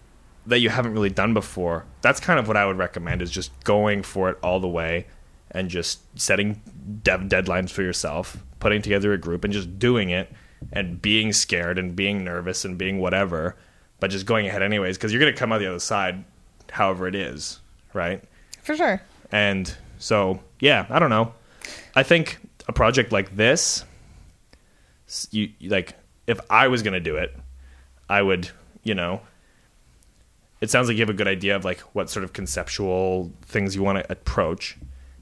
that 0.47 0.61
you 0.61 0.71
haven't 0.71 0.93
really 0.95 1.11
done 1.11 1.35
before, 1.35 1.85
that's 2.01 2.21
kind 2.21 2.39
of 2.39 2.49
what 2.49 2.57
I 2.57 2.65
would 2.67 2.79
recommend 2.79 3.21
is 3.23 3.31
just 3.31 3.53
going 3.65 4.03
for 4.03 4.31
it 4.31 4.39
all 4.43 4.61
the 4.61 4.69
way 4.69 5.07
and 5.51 5.69
just 5.69 6.01
setting 6.19 6.61
dev 7.03 7.23
deadlines 7.23 7.71
for 7.71 7.83
yourself, 7.83 8.39
putting 8.61 8.83
together 8.83 9.13
a 9.13 9.19
group 9.19 9.45
and 9.45 9.53
just 9.53 9.79
doing 9.79 10.11
it 10.11 10.33
and 10.73 11.01
being 11.01 11.33
scared 11.33 11.79
and 11.79 11.95
being 11.95 12.25
nervous 12.25 12.65
and 12.65 12.77
being 12.79 12.99
whatever, 12.99 13.57
but 14.01 14.11
just 14.11 14.27
going 14.27 14.47
ahead 14.47 14.63
anyways 14.63 14.97
because 14.97 15.13
you're 15.13 15.21
going 15.21 15.33
to 15.33 15.39
come 15.39 15.53
out 15.53 15.59
the 15.59 15.67
other 15.67 15.79
side 15.79 16.25
however 16.71 17.09
it 17.09 17.15
is, 17.15 17.61
right? 17.95 18.23
For 18.63 18.77
sure. 18.77 19.01
And 19.33 19.75
so, 19.99 20.41
yeah, 20.61 20.87
I 20.91 20.99
don't 20.99 21.11
know. 21.11 21.33
I 21.95 22.03
think 22.03 22.39
a 22.69 22.73
project 22.73 23.11
like 23.13 23.35
this, 23.37 23.85
you 25.31 25.51
you- 25.59 25.71
like 25.71 25.95
if 26.27 26.39
I 26.51 26.69
was 26.69 26.83
going 26.83 26.93
to 26.95 27.01
do 27.01 27.17
it, 27.17 27.35
I 28.09 28.21
would, 28.23 28.51
you 28.85 28.95
know, 28.95 29.23
it 30.61 30.71
sounds 30.71 30.89
like 30.89 30.97
you 30.97 31.03
have 31.03 31.11
a 31.11 31.15
good 31.15 31.29
idea 31.29 31.57
of 31.57 31.65
like 31.65 31.81
what 31.95 32.11
sort 32.11 32.25
of 32.25 32.33
conceptual 32.33 33.33
things 33.43 33.75
you 33.75 33.83
want 33.83 33.99
to 34.05 34.13
approach. 34.13 34.77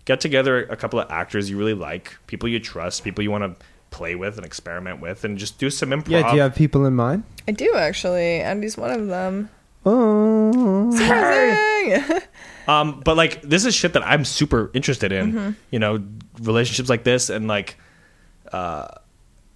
Get 0.05 0.20
together 0.20 0.65
a 0.65 0.77
couple 0.77 0.98
of 0.98 1.11
actors 1.11 1.51
you 1.51 1.59
really 1.59 1.74
like, 1.74 2.16
people 2.27 2.48
you 2.48 2.59
trust, 2.61 3.05
people 3.05 3.23
you 3.23 3.31
want 3.31 3.44
to 3.59 3.65
play 3.97 4.14
with 4.14 4.36
and 4.36 4.44
experiment 4.44 5.01
with, 5.01 5.24
and 5.24 5.39
just 5.39 5.59
do 5.59 5.70
some 5.70 5.90
improv. 5.90 6.10
Yeah, 6.10 6.31
do 6.31 6.36
you 6.36 6.43
have 6.43 6.55
people 6.55 6.85
in 6.85 6.94
mind? 6.94 7.24
I 7.48 7.52
do 7.52 7.73
actually. 7.74 8.40
Andy's 8.40 8.77
one 8.77 8.90
of 8.90 9.06
them. 9.09 9.48
Oh, 9.85 10.90
Surprising! 10.97 12.23
Um, 12.68 13.01
but 13.05 13.16
like 13.16 13.43
this 13.43 13.64
is 13.64 13.77
shit 13.77 13.93
that 13.93 14.05
I'm 14.05 14.24
super 14.24 14.73
interested 14.74 15.12
in. 15.12 15.32
Mm-hmm. 15.32 15.51
You 15.70 15.78
know, 15.78 16.05
relationships 16.40 16.89
like 16.89 17.05
this 17.05 17.31
and 17.31 17.47
like, 17.47 17.78
uh, 18.52 18.89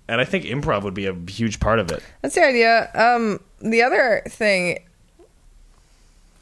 and 0.07 0.21
I 0.21 0.25
think 0.25 0.45
improv 0.45 0.85
would 0.85 0.95
be 0.95 1.07
a 1.07 1.15
huge 1.29 1.59
part 1.59 1.81
of 1.81 1.91
it. 1.91 2.05
That's 2.23 2.37
the 2.37 2.45
idea. 2.45 2.89
Um, 2.95 3.41
the 3.61 3.83
other 3.83 4.23
thing 4.29 4.79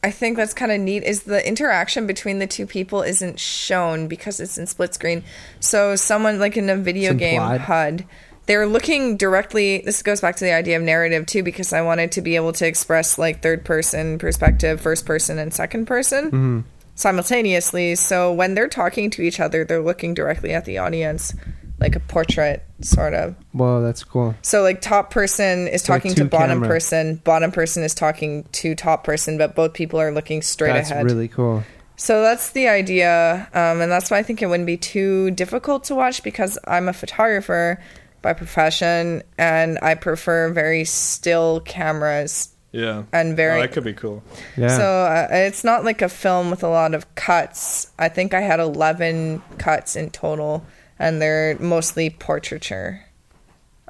I 0.02 0.12
think 0.12 0.36
that's 0.36 0.54
kind 0.54 0.70
of 0.70 0.80
neat 0.80 1.02
is 1.02 1.24
the 1.24 1.46
interaction 1.46 2.06
between 2.06 2.38
the 2.38 2.46
two 2.46 2.66
people 2.66 3.02
isn't 3.02 3.40
shown 3.40 4.06
because 4.06 4.38
it's 4.38 4.56
in 4.56 4.66
split 4.66 4.94
screen. 4.94 5.24
So 5.58 5.96
someone 5.96 6.38
like 6.38 6.56
in 6.56 6.70
a 6.70 6.76
video 6.76 7.10
It's 7.10 7.18
game 7.18 7.40
implied. 7.40 7.60
HUD, 7.62 8.04
they're 8.46 8.66
looking 8.66 9.16
directly. 9.16 9.82
This 9.84 10.02
goes 10.02 10.20
back 10.20 10.36
to 10.36 10.44
the 10.44 10.52
idea 10.52 10.76
of 10.76 10.82
narrative 10.82 11.26
too, 11.26 11.42
because 11.42 11.72
I 11.72 11.82
wanted 11.82 12.12
to 12.12 12.22
be 12.22 12.36
able 12.36 12.52
to 12.54 12.66
express 12.66 13.18
like 13.18 13.42
third 13.42 13.64
person 13.64 14.18
perspective, 14.18 14.80
first 14.80 15.04
person, 15.04 15.38
and 15.38 15.52
second 15.52 15.86
person 15.86 16.24
mm-hmm. 16.26 16.60
simultaneously. 16.94 17.96
So 17.96 18.32
when 18.32 18.54
they're 18.54 18.68
talking 18.68 19.10
to 19.10 19.22
each 19.22 19.40
other, 19.40 19.64
they're 19.64 19.82
looking 19.82 20.14
directly 20.14 20.54
at 20.54 20.64
the 20.64 20.78
audience, 20.78 21.34
like 21.80 21.94
a 21.94 22.00
portrait, 22.00 22.64
sort 22.80 23.14
of. 23.14 23.36
whoa, 23.52 23.80
that's 23.82 24.02
cool. 24.04 24.34
So 24.42 24.62
like 24.62 24.80
top 24.80 25.10
person 25.10 25.68
is 25.68 25.88
like 25.88 26.02
talking 26.02 26.14
to 26.16 26.24
bottom 26.24 26.58
camera. 26.58 26.68
person, 26.68 27.16
bottom 27.24 27.52
person 27.52 27.82
is 27.82 27.94
talking 27.94 28.44
to 28.52 28.74
top 28.74 29.04
person, 29.04 29.38
but 29.38 29.54
both 29.54 29.74
people 29.74 30.00
are 30.00 30.10
looking 30.12 30.42
straight 30.42 30.72
That's 30.72 30.90
ahead. 30.90 31.04
That's 31.04 31.14
really 31.14 31.28
cool. 31.28 31.62
so 31.96 32.22
that's 32.22 32.50
the 32.50 32.68
idea, 32.68 33.48
um, 33.54 33.80
and 33.80 33.90
that's 33.92 34.10
why 34.10 34.18
I 34.18 34.22
think 34.22 34.42
it 34.42 34.46
wouldn't 34.46 34.66
be 34.66 34.76
too 34.76 35.30
difficult 35.32 35.84
to 35.84 35.94
watch 35.94 36.22
because 36.22 36.58
I'm 36.66 36.88
a 36.88 36.92
photographer 36.92 37.80
by 38.22 38.32
profession, 38.32 39.22
and 39.38 39.78
I 39.80 39.94
prefer 39.94 40.50
very 40.50 40.84
still 40.84 41.60
cameras 41.60 42.48
Yeah, 42.72 43.04
and 43.12 43.36
very. 43.36 43.58
oh, 43.60 43.62
that 43.62 43.72
could 43.72 43.84
be 43.84 43.92
cool. 43.92 44.24
Yeah. 44.56 44.76
So 44.76 44.84
uh, 44.84 45.28
it's 45.30 45.62
not 45.62 45.84
like 45.84 46.02
a 46.02 46.08
film 46.08 46.50
with 46.50 46.64
a 46.64 46.68
lot 46.68 46.94
of 46.94 47.14
cuts. 47.14 47.92
I 48.00 48.08
think 48.08 48.34
I 48.34 48.40
had 48.40 48.58
11 48.58 49.40
cuts 49.58 49.94
in 49.94 50.10
total, 50.10 50.64
and 50.98 51.22
they're 51.22 51.56
mostly 51.58 52.10
portraiture. 52.10 53.04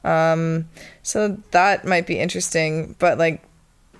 Um, 0.04 0.68
so 1.02 1.38
that 1.50 1.84
might 1.84 2.06
be 2.06 2.18
interesting, 2.18 2.94
but 2.98 3.18
like, 3.18 3.42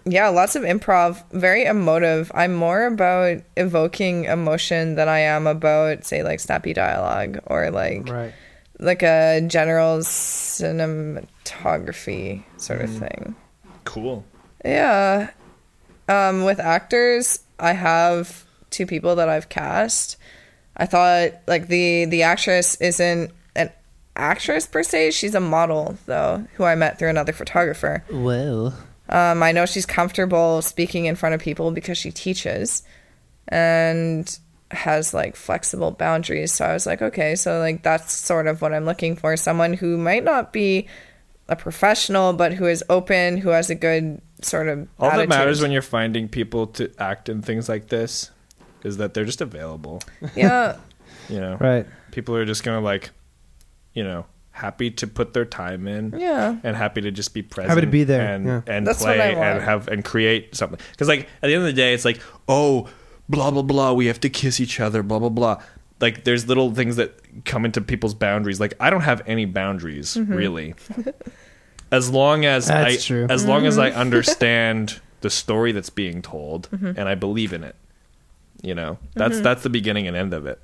yeah, 0.05 0.29
lots 0.29 0.55
of 0.57 0.63
improv, 0.63 1.23
very 1.33 1.65
emotive. 1.65 2.31
I'm 2.35 2.55
more 2.55 2.87
about 2.87 3.43
evoking 3.57 4.25
emotion 4.25 4.95
than 4.95 5.09
I 5.09 5.19
am 5.21 5.47
about, 5.47 6.05
say, 6.05 6.23
like 6.23 6.41
snappy 6.41 6.73
dialogue 6.73 7.41
or 7.47 7.71
like 7.71 8.09
right. 8.09 8.33
like 8.79 9.03
a 9.03 9.43
general 9.47 9.99
cinematography 9.99 12.45
sort 12.57 12.81
of 12.81 12.91
thing. 12.91 13.37
Cool. 13.85 14.25
Yeah. 14.65 15.31
Um, 16.09 16.45
with 16.45 16.61
actors, 16.61 17.41
I 17.59 17.73
have 17.73 18.47
two 18.71 18.87
people 18.87 19.17
that 19.17 19.29
I've 19.29 19.49
cast. 19.49 20.17
I 20.79 20.87
thought 20.87 21.33
like 21.47 21.69
the 21.69 22.05
the 22.05 22.23
actress 22.23 22.77
isn't 22.77 23.33
an 23.57 23.71
actress 24.17 24.67
per 24.67 24.83
se. 24.83 25.13
She's 25.13 25.35
a 25.35 25.41
model 25.41 25.97
though, 26.07 26.47
who 26.55 26.65
I 26.65 26.75
met 26.75 26.99
through 26.99 27.09
another 27.09 27.33
photographer. 27.33 28.05
Well, 28.11 28.75
Um, 29.09 29.43
I 29.43 29.53
know 29.53 29.67
she's 29.67 29.87
comfortable 29.87 30.63
speaking 30.63 31.07
in 31.07 31.17
front 31.17 31.35
of 31.35 31.41
people 31.41 31.71
because 31.71 31.99
she 31.99 32.11
teaches, 32.11 32.83
and 33.49 34.39
has 34.71 35.15
like 35.15 35.35
flexible 35.35 35.91
boundaries. 35.91 36.53
So 36.53 36.65
I 36.65 36.75
was 36.75 36.87
like, 36.87 37.01
okay, 37.01 37.35
so 37.35 37.59
like 37.59 37.83
that's 37.83 38.13
sort 38.13 38.47
of 38.47 38.61
what 38.61 38.75
I'm 38.75 38.85
looking 38.85 39.17
for. 39.17 39.37
Someone 39.37 39.73
who 39.73 39.97
might 39.97 40.25
not 40.25 40.53
be 40.53 40.87
a 41.49 41.57
professional, 41.57 42.35
but 42.35 42.53
who 42.53 42.67
is 42.67 42.85
open, 42.91 43.39
who 43.39 43.49
has 43.49 43.71
a 43.71 43.75
good 43.75 44.21
sort 44.43 44.69
of 44.69 44.87
All 44.99 45.11
that 45.11 45.29
matters 45.29 45.63
when 45.63 45.73
you're 45.73 45.83
finding 45.83 46.29
people 46.29 46.67
to 46.69 46.93
act 46.99 47.29
in 47.29 47.43
things 47.43 47.69
like 47.69 47.89
this 47.89 48.31
is 48.85 48.97
that 48.99 49.15
they're 49.15 49.25
just 49.25 49.41
available. 49.41 50.01
yeah. 50.35 50.77
You 51.31 51.41
know, 51.41 51.57
Right. 51.61 51.87
people 52.11 52.35
are 52.37 52.45
just 52.47 52.65
gonna 52.65 52.81
like, 52.81 53.11
you 53.93 54.03
know, 54.03 54.25
happy 54.51 54.91
to 54.93 55.07
put 55.07 55.35
their 55.35 55.45
time 55.45 55.87
in. 55.87 56.15
Yeah. 56.19 56.57
and 56.63 56.75
happy 56.77 57.01
to 57.03 57.11
just 57.11 57.35
be 57.35 57.43
present, 57.43 57.69
Happy 57.71 57.83
to 57.83 57.87
be 57.87 58.05
there, 58.05 58.35
and 58.35 58.47
yeah. 58.47 58.61
and 58.67 58.87
That's 58.87 59.03
play 59.03 59.35
and 59.35 59.61
have 59.63 59.89
and 59.89 60.03
create 60.05 60.55
something. 60.57 60.79
Because 60.93 61.07
like 61.09 61.29
at 61.43 61.49
the 61.49 61.55
end 61.55 61.63
of 61.63 61.67
the 61.67 61.73
day, 61.75 61.93
it's 61.93 62.05
like 62.07 62.21
oh, 62.49 62.89
blah 63.29 63.51
blah 63.51 63.61
blah, 63.63 63.93
we 63.93 64.07
have 64.07 64.21
to 64.21 64.31
kiss 64.31 64.59
each 64.59 64.81
other, 64.81 65.03
blah 65.03 65.19
blah 65.19 65.29
blah. 65.29 65.63
Like 66.01 66.25
there's 66.25 66.47
little 66.49 66.75
things 66.75 66.97
that 66.97 67.45
come 67.45 67.65
into 67.67 67.81
people's 67.83 68.15
boundaries. 68.15 68.59
Like 68.61 68.73
I 68.81 68.89
don't 68.89 69.03
have 69.03 69.21
any 69.27 69.45
boundaries 69.45 70.15
Mm-hmm. 70.15 70.33
really, 70.35 70.75
as 71.93 72.11
long 72.11 72.45
as 72.45 72.67
That's 72.69 72.95
I 72.95 73.07
true. 73.07 73.27
as 73.29 73.45
long 73.45 73.67
as 73.67 73.77
Mm-hmm. 73.77 73.97
I 73.97 74.01
understand 74.01 75.01
the 75.21 75.31
story 75.31 75.73
that's 75.73 75.91
being 75.91 76.23
told 76.23 76.69
and 76.73 77.01
I 77.09 77.15
believe 77.17 77.53
in 77.53 77.65
it. 77.65 77.75
You 78.63 78.75
know, 78.75 78.99
that's 79.15 79.35
Mm-hmm. 79.37 79.43
that's 79.45 79.63
the 79.63 79.71
beginning 79.71 80.09
and 80.09 80.17
end 80.17 80.35
of 80.35 80.47
it. 80.47 80.61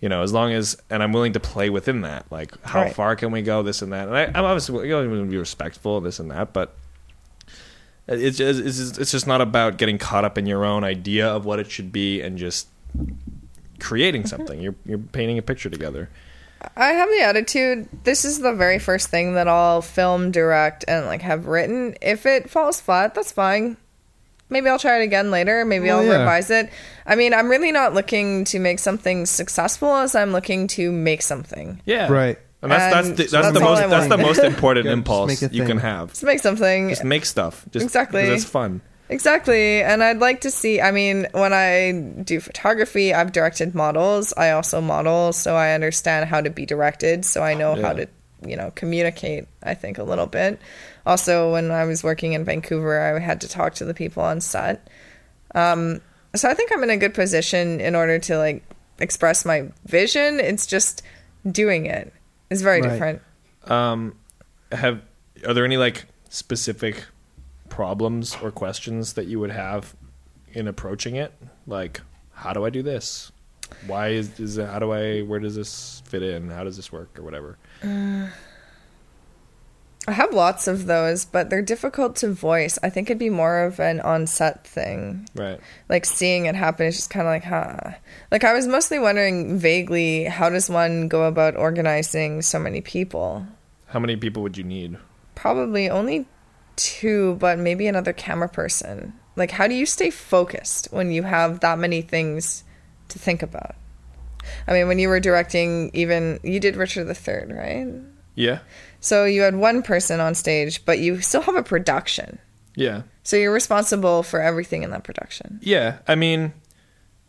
You 0.00 0.08
know, 0.08 0.22
as 0.22 0.32
long 0.32 0.52
as 0.52 0.76
and 0.90 1.02
I'm 1.02 1.12
willing 1.12 1.32
to 1.32 1.40
play 1.40 1.70
within 1.70 2.02
that. 2.02 2.26
Like, 2.30 2.52
how 2.64 2.82
Right. 2.82 2.94
far 2.94 3.16
can 3.16 3.30
we 3.32 3.42
go? 3.42 3.62
This 3.62 3.82
and 3.82 3.92
that. 3.92 4.06
And 4.08 4.16
I, 4.16 4.24
I'm 4.26 4.44
obviously 4.44 4.86
you 4.88 4.94
know, 4.94 5.06
going 5.06 5.24
to 5.24 5.30
be 5.30 5.36
respectful, 5.38 5.96
of 5.96 6.04
this 6.04 6.18
and 6.20 6.30
that. 6.30 6.52
But 6.52 6.76
it's 8.06 8.38
just, 8.38 8.60
it's 8.60 8.76
just 8.78 8.98
it's 8.98 9.10
just 9.10 9.26
not 9.26 9.40
about 9.40 9.76
getting 9.76 9.98
caught 9.98 10.24
up 10.24 10.38
in 10.38 10.46
your 10.46 10.64
own 10.64 10.84
idea 10.84 11.26
of 11.28 11.44
what 11.44 11.58
it 11.58 11.70
should 11.70 11.92
be 11.92 12.20
and 12.22 12.38
just 12.38 12.68
creating 13.80 14.26
something. 14.26 14.60
You're 14.60 14.74
you're 14.86 14.98
painting 14.98 15.38
a 15.38 15.42
picture 15.42 15.68
together. 15.70 16.08
I 16.76 16.88
have 16.88 17.08
the 17.08 17.20
attitude 17.22 17.88
this 18.04 18.24
is 18.24 18.40
the 18.40 18.52
very 18.52 18.78
first 18.78 19.08
thing 19.10 19.34
that 19.34 19.46
I'll 19.48 19.82
film, 19.82 20.30
direct, 20.32 20.84
and 20.88 21.06
like 21.06 21.22
have 21.22 21.46
written. 21.46 21.96
If 22.00 22.24
it 22.26 22.48
falls 22.50 22.80
flat, 22.80 23.14
that's 23.14 23.32
fine. 23.32 23.76
Maybe 24.50 24.68
I'll 24.68 24.78
try 24.78 25.00
it 25.00 25.04
again 25.04 25.30
later. 25.30 25.64
Maybe 25.64 25.88
Well, 25.88 25.98
I'll 25.98 26.04
yeah. 26.06 26.18
revise 26.20 26.50
it. 26.50 26.70
I 27.06 27.14
mean, 27.16 27.34
I'm 27.34 27.48
really 27.48 27.72
not 27.72 27.94
looking 27.94 28.44
to 28.46 28.58
make 28.58 28.78
something 28.78 29.26
successful 29.26 29.94
as 29.96 30.14
I'm 30.14 30.32
looking 30.32 30.66
to 30.68 30.90
make 30.90 31.22
something. 31.22 31.80
Yeah, 31.84 32.10
Right. 32.10 32.38
And 32.60 32.72
that's 32.72 32.92
that's 32.92 33.08
the, 33.10 33.14
that's, 33.14 33.30
that's 33.32 33.52
the 33.52 33.60
most 33.60 33.88
that's 33.88 34.08
the 34.08 34.18
most 34.18 34.38
important 34.40 34.86
Yeah, 34.86 34.92
impulse 34.94 35.42
you 35.52 35.64
can 35.64 35.78
have. 35.78 36.08
Just 36.08 36.24
make 36.24 36.40
something. 36.40 36.88
Just 36.88 37.04
make 37.04 37.24
stuff. 37.24 37.64
Just 37.70 37.84
Exactly. 37.84 38.22
'cause 38.22 38.42
it's 38.42 38.50
fun. 38.50 38.80
Exactly. 39.10 39.80
And 39.80 40.02
I'd 40.02 40.18
like 40.18 40.40
to 40.42 40.50
see, 40.50 40.80
I 40.80 40.90
mean, 40.90 41.28
when 41.32 41.52
I 41.52 41.92
do 42.24 42.40
photography, 42.40 43.14
I've 43.14 43.30
directed 43.32 43.74
models. 43.76 44.34
I 44.36 44.50
also 44.50 44.80
model, 44.80 45.32
so 45.32 45.54
I 45.54 45.72
understand 45.72 46.28
how 46.28 46.40
to 46.40 46.50
be 46.50 46.66
directed. 46.66 47.24
So 47.24 47.42
I 47.42 47.54
know 47.54 47.74
how 47.80 47.92
to, 47.92 48.06
you 48.44 48.56
know, 48.56 48.70
communicate, 48.74 49.46
I 49.62 49.74
think, 49.74 49.96
a 49.98 50.02
little 50.02 50.26
bit. 50.26 50.58
Also, 51.08 51.52
when 51.52 51.70
I 51.70 51.84
was 51.86 52.04
working 52.04 52.34
in 52.34 52.44
Vancouver, 52.44 53.00
I 53.00 53.18
had 53.18 53.40
to 53.40 53.48
talk 53.48 53.74
to 53.76 53.84
the 53.84 53.94
people 53.94 54.22
on 54.22 54.40
set. 54.40 54.86
Um, 55.54 56.00
so 56.36 56.48
I 56.48 56.54
think 56.54 56.70
I'm 56.72 56.82
in 56.84 56.90
a 56.90 56.96
good 56.98 57.14
position 57.14 57.80
in 57.80 57.94
order 57.96 58.18
to, 58.18 58.36
like, 58.36 58.62
express 59.00 59.44
my 59.44 59.72
vision. 59.86 60.38
It's 60.38 60.66
just 60.66 61.02
doing. 61.50 61.86
It's 62.50 62.60
very 62.62 62.82
Right. 62.82 62.90
different. 62.90 63.22
Um, 63.64 64.14
have 64.70 65.00
are 65.46 65.54
there 65.54 65.64
any 65.64 65.76
like 65.76 66.04
specific 66.30 67.04
problems 67.68 68.36
or 68.42 68.50
questions 68.50 69.12
that 69.14 69.26
you 69.26 69.38
would 69.40 69.50
have 69.50 69.94
in 70.52 70.68
approaching 70.68 71.16
it? 71.16 71.32
Like, 71.66 72.00
how 72.32 72.52
do 72.52 72.64
I 72.64 72.70
do 72.70 72.82
this? 72.82 73.30
Why 73.86 74.08
is, 74.08 74.38
is 74.40 74.58
it, 74.58 74.66
how 74.68 74.78
do 74.78 74.92
I 74.92 75.20
where 75.22 75.38
does 75.40 75.54
this 75.54 76.02
fit 76.06 76.22
in? 76.22 76.50
How 76.50 76.64
does 76.64 76.76
this 76.76 76.90
work 76.92 77.18
or 77.18 77.22
whatever? 77.22 77.56
I 80.06 80.12
have 80.12 80.32
lots 80.32 80.66
of 80.68 80.86
those, 80.86 81.26
but 81.26 81.50
they're 81.50 81.60
difficult 81.60 82.16
to 82.16 82.32
voice. 82.32 82.78
I 82.82 82.88
think 82.88 83.10
it'd 83.10 83.18
be 83.18 83.28
more 83.28 83.64
of 83.64 83.78
an 83.78 84.00
on-set 84.00 84.66
thing. 84.66 85.28
Right. 85.34 85.60
Like 85.88 86.06
seeing 86.06 86.46
it 86.46 86.54
happen 86.54 86.86
is 86.86 86.96
just 86.96 87.10
kind 87.10 87.26
of 87.26 87.32
like, 87.32 87.44
huh. 87.44 87.96
Like 88.30 88.44
I 88.44 88.54
was 88.54 88.66
mostly 88.66 88.98
wondering 88.98 89.58
vaguely, 89.58 90.24
how 90.24 90.48
does 90.48 90.70
one 90.70 91.08
go 91.08 91.24
about 91.24 91.56
organizing 91.56 92.40
so 92.40 92.58
many 92.58 92.80
people? 92.80 93.46
How 93.86 93.98
many 93.98 94.16
people 94.16 94.42
would 94.42 94.56
you 94.56 94.64
need? 94.64 94.96
Probably 95.34 95.90
only 95.90 96.26
two, 96.76 97.34
but 97.34 97.58
maybe 97.58 97.86
another 97.86 98.12
camera 98.12 98.48
person. 98.48 99.12
Like, 99.36 99.50
how 99.50 99.66
do 99.66 99.74
you 99.74 99.86
stay 99.86 100.10
focused 100.10 100.88
when 100.90 101.10
you 101.10 101.22
have 101.22 101.60
that 101.60 101.78
many 101.78 102.02
things 102.02 102.64
to 103.08 103.18
think 103.18 103.42
about? 103.42 103.76
I 104.66 104.72
mean, 104.72 104.88
when 104.88 104.98
you 104.98 105.08
were 105.08 105.20
directing, 105.20 105.90
even 105.92 106.40
you 106.42 106.60
did 106.60 106.76
Richard 106.76 107.08
III, 107.08 107.54
right? 107.54 107.86
Yeah. 108.34 108.60
So 109.00 109.24
you 109.24 109.42
had 109.42 109.54
one 109.56 109.82
person 109.82 110.20
on 110.20 110.34
stage, 110.34 110.84
but 110.84 110.98
you 110.98 111.20
still 111.20 111.42
have 111.42 111.54
a 111.56 111.62
production. 111.62 112.38
Yeah. 112.74 113.02
So 113.22 113.36
you're 113.36 113.52
responsible 113.52 114.22
for 114.22 114.40
everything 114.40 114.82
in 114.82 114.90
that 114.90 115.04
production. 115.04 115.58
Yeah. 115.62 115.98
I 116.08 116.14
mean, 116.14 116.52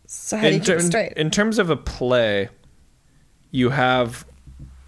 So 0.06 0.36
how 0.36 0.44
do 0.44 0.48
you 0.50 0.54
in, 0.56 0.60
keep 0.62 0.76
it 0.76 0.82
straight? 0.82 1.12
in 1.14 1.30
terms 1.30 1.58
of 1.58 1.70
a 1.70 1.76
play, 1.76 2.48
you 3.50 3.70
have 3.70 4.24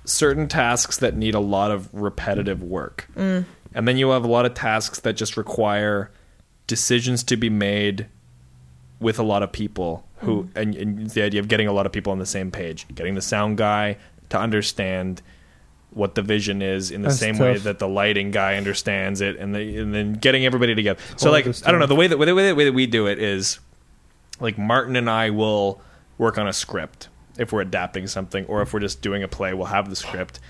certain 0.05 0.49
tasks 0.49 0.99
that 0.99 1.17
need 1.17 1.35
a 1.35 1.41
lot 1.41 1.71
of 1.71 1.89
repetitive 1.93 2.63
work. 2.63 3.09
Mm. 3.17 3.45
And 3.75 3.89
then 3.89 3.97
you 3.97 4.11
have 4.11 4.25
a 4.25 4.29
lot 4.29 4.47
of 4.47 4.55
tasks 4.55 5.01
that 5.01 5.15
just 5.15 5.37
require 5.37 6.11
decisions 6.67 7.23
to 7.25 7.37
be 7.37 7.51
made 7.51 8.07
with 9.01 9.19
a 9.19 9.23
lot 9.23 9.43
of 9.43 9.51
people 9.53 10.07
who 10.19 10.45
Mm. 10.45 10.49
and, 10.57 10.75
and 10.77 11.11
the 11.11 11.23
idea 11.23 11.41
of 11.41 11.49
getting 11.49 11.67
a 11.67 11.73
lot 11.73 11.87
of 11.87 11.93
people 11.93 12.13
on 12.13 12.19
the 12.19 12.27
same 12.27 12.51
page, 12.51 12.87
getting 12.95 13.15
the 13.15 13.23
sound 13.23 13.59
guy 13.59 13.97
to 14.29 14.39
understand 14.39 15.21
what 15.95 16.15
the 16.15 16.23
vision 16.23 16.63
is 16.63 16.91
in 16.91 17.03
the 17.03 17.09
That's 17.09 17.21
same 17.21 17.39
way 17.39 17.59
that 17.59 17.79
the 17.79 17.89
lighting 17.89 18.31
guy 18.31 18.57
understands 18.57 19.21
it 19.21 19.37
and, 19.37 19.55
the, 19.55 19.79
and 19.79 19.95
then 19.95 20.15
getting 20.15 20.47
everybody 20.47 20.75
together. 20.75 21.01
So 21.17 21.29
All 21.29 21.33
like 21.33 21.47
I 21.47 21.71
don't 21.71 21.81
know 21.81 21.87
the 21.87 21.95
way 21.95 22.07
that 22.07 22.17
the 22.17 22.35
way, 22.35 22.49
the 22.49 22.55
way 22.55 22.65
that 22.65 22.73
we 22.73 22.87
do 22.87 23.07
it 23.07 23.19
is 23.19 23.61
like 24.41 24.57
Martin 24.57 24.97
and 24.97 25.11
I 25.11 25.31
will 25.31 25.81
work 26.19 26.39
on 26.39 26.49
a 26.49 26.53
script 26.53 27.09
if 27.39 27.53
we're 27.53 27.61
adapting 27.61 28.07
something 28.07 28.45
or 28.47 28.63
if 28.63 28.73
we're 28.73 28.81
just 28.81 29.01
doing 29.03 29.23
a 29.23 29.29
play 29.29 29.55
we'll 29.55 29.67
have 29.67 29.89
the 29.89 29.97
script 29.97 30.41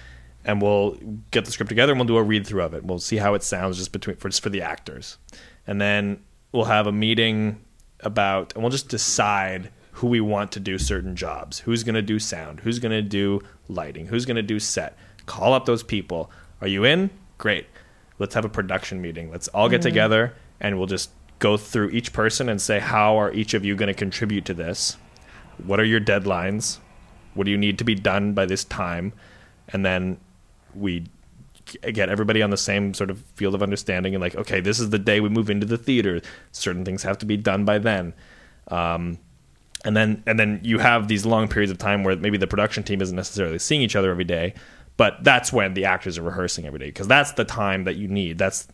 and 0.45 0.61
we'll 0.61 0.97
get 1.31 1.45
the 1.45 1.51
script 1.51 1.69
together 1.69 1.93
and 1.93 2.01
we'll 2.01 2.07
do 2.07 2.17
a 2.17 2.23
read 2.23 2.47
through 2.47 2.63
of 2.63 2.75
it. 2.75 2.85
We'll 2.85 2.99
see 2.99 3.17
how 3.17 3.35
it 3.35 3.43
sounds 3.43 3.79
just 3.79 3.93
between 3.93 4.17
for 4.17 4.29
just 4.29 4.43
for 4.43 4.51
the 4.51 4.63
actors. 4.63 5.19
And 5.67 5.81
then 5.81 6.23
we'll 6.53 6.65
have 6.65 6.87
a 6.87 6.93
meeting 6.93 7.61
about 8.01 8.53
and 8.55 8.63
we'll 8.63 8.71
just 8.71 8.89
decide 8.89 9.71
who 9.93 10.07
we 10.09 10.21
want 10.21 10.53
to 10.53 10.61
do 10.61 10.79
certain 10.79 11.15
jobs. 11.15 11.61
Who's 11.61 11.85
going 11.85 11.95
to 11.95 12.03
do 12.03 12.19
sound? 12.19 12.61
Who's 12.61 12.79
going 12.79 12.93
to 12.93 13.03
do 13.03 13.41
lighting? 13.69 14.07
Who's 14.07 14.25
going 14.25 14.37
to 14.37 14.43
do 14.43 14.59
set 14.59 14.97
call 15.27 15.55
up 15.55 15.67
those 15.67 15.83
people. 15.83 16.31
Are 16.61 16.69
you 16.69 16.85
in? 16.85 17.11
Great. 17.39 17.67
Let's 18.19 18.35
have 18.35 18.45
a 18.45 18.49
production 18.49 19.01
meeting. 19.01 19.31
Let's 19.31 19.49
all 19.49 19.69
get 19.69 19.83
together 19.83 20.35
and 20.61 20.79
we'll 20.79 20.87
just 20.87 21.11
go 21.39 21.57
through 21.57 21.91
each 21.91 22.13
person 22.13 22.49
and 22.49 22.63
say 22.63 22.79
how 22.79 23.19
are 23.19 23.33
each 23.33 23.53
of 23.53 23.65
you 23.65 23.75
going 23.75 23.89
to 23.89 23.95
contribute 23.95 24.45
to 24.45 24.55
this? 24.55 24.97
What 25.65 25.81
are 25.81 25.85
your 25.85 26.01
deadlines? 26.01 26.79
What 27.35 27.45
do 27.45 27.51
you 27.51 27.59
need 27.59 27.79
to 27.79 27.85
be 27.85 27.97
done 27.97 28.33
by 28.33 28.47
this 28.47 28.65
time? 28.65 29.13
And 29.69 29.85
then 29.85 30.19
we 30.75 31.05
get 31.93 32.09
everybody 32.09 32.43
on 32.43 32.51
the 32.51 32.57
same 32.57 32.95
sort 32.95 33.11
of 33.11 33.19
field 33.35 33.55
of 33.55 33.63
understanding 33.63 34.15
and 34.15 34.21
like 34.21 34.35
okay 34.35 34.61
this 34.61 34.81
is 34.81 34.91
the 34.91 34.99
day 34.99 35.21
we 35.21 35.29
move 35.29 35.51
into 35.51 35.67
the 35.67 35.79
theater. 35.79 36.21
Certain 36.53 36.85
things 36.85 37.03
have 37.03 37.19
to 37.19 37.27
be 37.27 37.37
done 37.37 37.65
by 37.65 37.79
then. 37.79 38.15
Um, 38.69 39.19
and 39.85 39.97
then 39.97 40.23
and 40.27 40.39
then 40.39 40.61
you 40.63 40.79
have 40.79 41.09
these 41.09 41.27
long 41.27 41.49
periods 41.49 41.73
of 41.73 41.79
time 41.79 42.05
where 42.05 42.17
maybe 42.17 42.39
the 42.39 42.47
production 42.47 42.85
team 42.85 43.03
isn't 43.03 43.17
necessarily 43.17 43.59
seeing 43.59 43.83
each 43.83 43.97
other 43.97 44.11
every 44.11 44.25
day 44.25 44.55
but 44.97 45.23
that's 45.25 45.53
when 45.53 45.75
the 45.75 45.85
actors 45.85 46.19
are 46.19 46.23
rehearsing 46.23 46.67
every 46.67 46.79
day 46.79 46.87
because 46.87 47.09
that's 47.09 47.33
the 47.33 47.45
time 47.45 47.85
that 47.85 47.97
you 47.97 48.09
need. 48.09 48.39
That's 48.39 48.69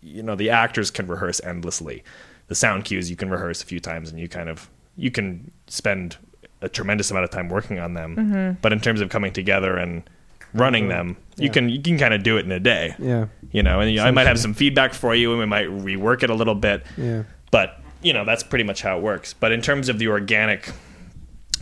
you 0.00 0.22
know 0.22 0.36
the 0.36 0.50
actors 0.50 0.90
can 0.90 1.06
rehearse 1.06 1.40
endlessly. 1.42 2.04
The 2.46 2.54
sound 2.54 2.84
cues 2.84 3.10
you 3.10 3.16
can 3.16 3.30
rehearse 3.30 3.62
a 3.62 3.66
few 3.66 3.80
times 3.80 4.10
and 4.10 4.18
you 4.18 4.28
kind 4.28 4.48
of 4.48 4.70
you 4.96 5.10
can 5.10 5.50
spend 5.66 6.16
a 6.60 6.68
tremendous 6.68 7.10
amount 7.10 7.24
of 7.24 7.30
time 7.30 7.48
working 7.48 7.78
on 7.78 7.94
them. 7.94 8.16
Mm-hmm. 8.16 8.60
But 8.62 8.72
in 8.72 8.80
terms 8.80 9.00
of 9.00 9.10
coming 9.10 9.32
together 9.32 9.76
and 9.76 10.08
running 10.54 10.88
them 10.88 11.14
you 11.36 11.50
can 11.50 11.68
you 11.68 11.80
can 11.82 11.98
kind 11.98 12.14
of 12.14 12.22
do 12.22 12.38
it 12.38 12.44
in 12.44 12.52
a 12.52 12.60
day. 12.60 12.94
Yeah. 12.98 13.26
you 13.52 13.62
know 13.62 13.80
and 13.80 14.00
i 14.00 14.10
might 14.10 14.26
have 14.26 14.38
some 14.38 14.54
feedback 14.54 14.94
for 14.94 15.14
you 15.14 15.30
and 15.30 15.38
we 15.38 15.46
might 15.46 15.66
rework 15.66 16.22
it 16.22 16.30
a 16.30 16.34
little 16.34 16.54
bit. 16.54 16.84
Yeah. 16.96 17.24
but 17.50 17.80
you 18.02 18.12
know 18.12 18.24
that's 18.24 18.42
pretty 18.42 18.64
much 18.64 18.82
how 18.82 18.96
it 18.96 19.02
works. 19.02 19.34
But 19.34 19.52
in 19.52 19.60
terms 19.60 19.88
of 19.88 19.98
the 19.98 20.08
organic 20.08 20.72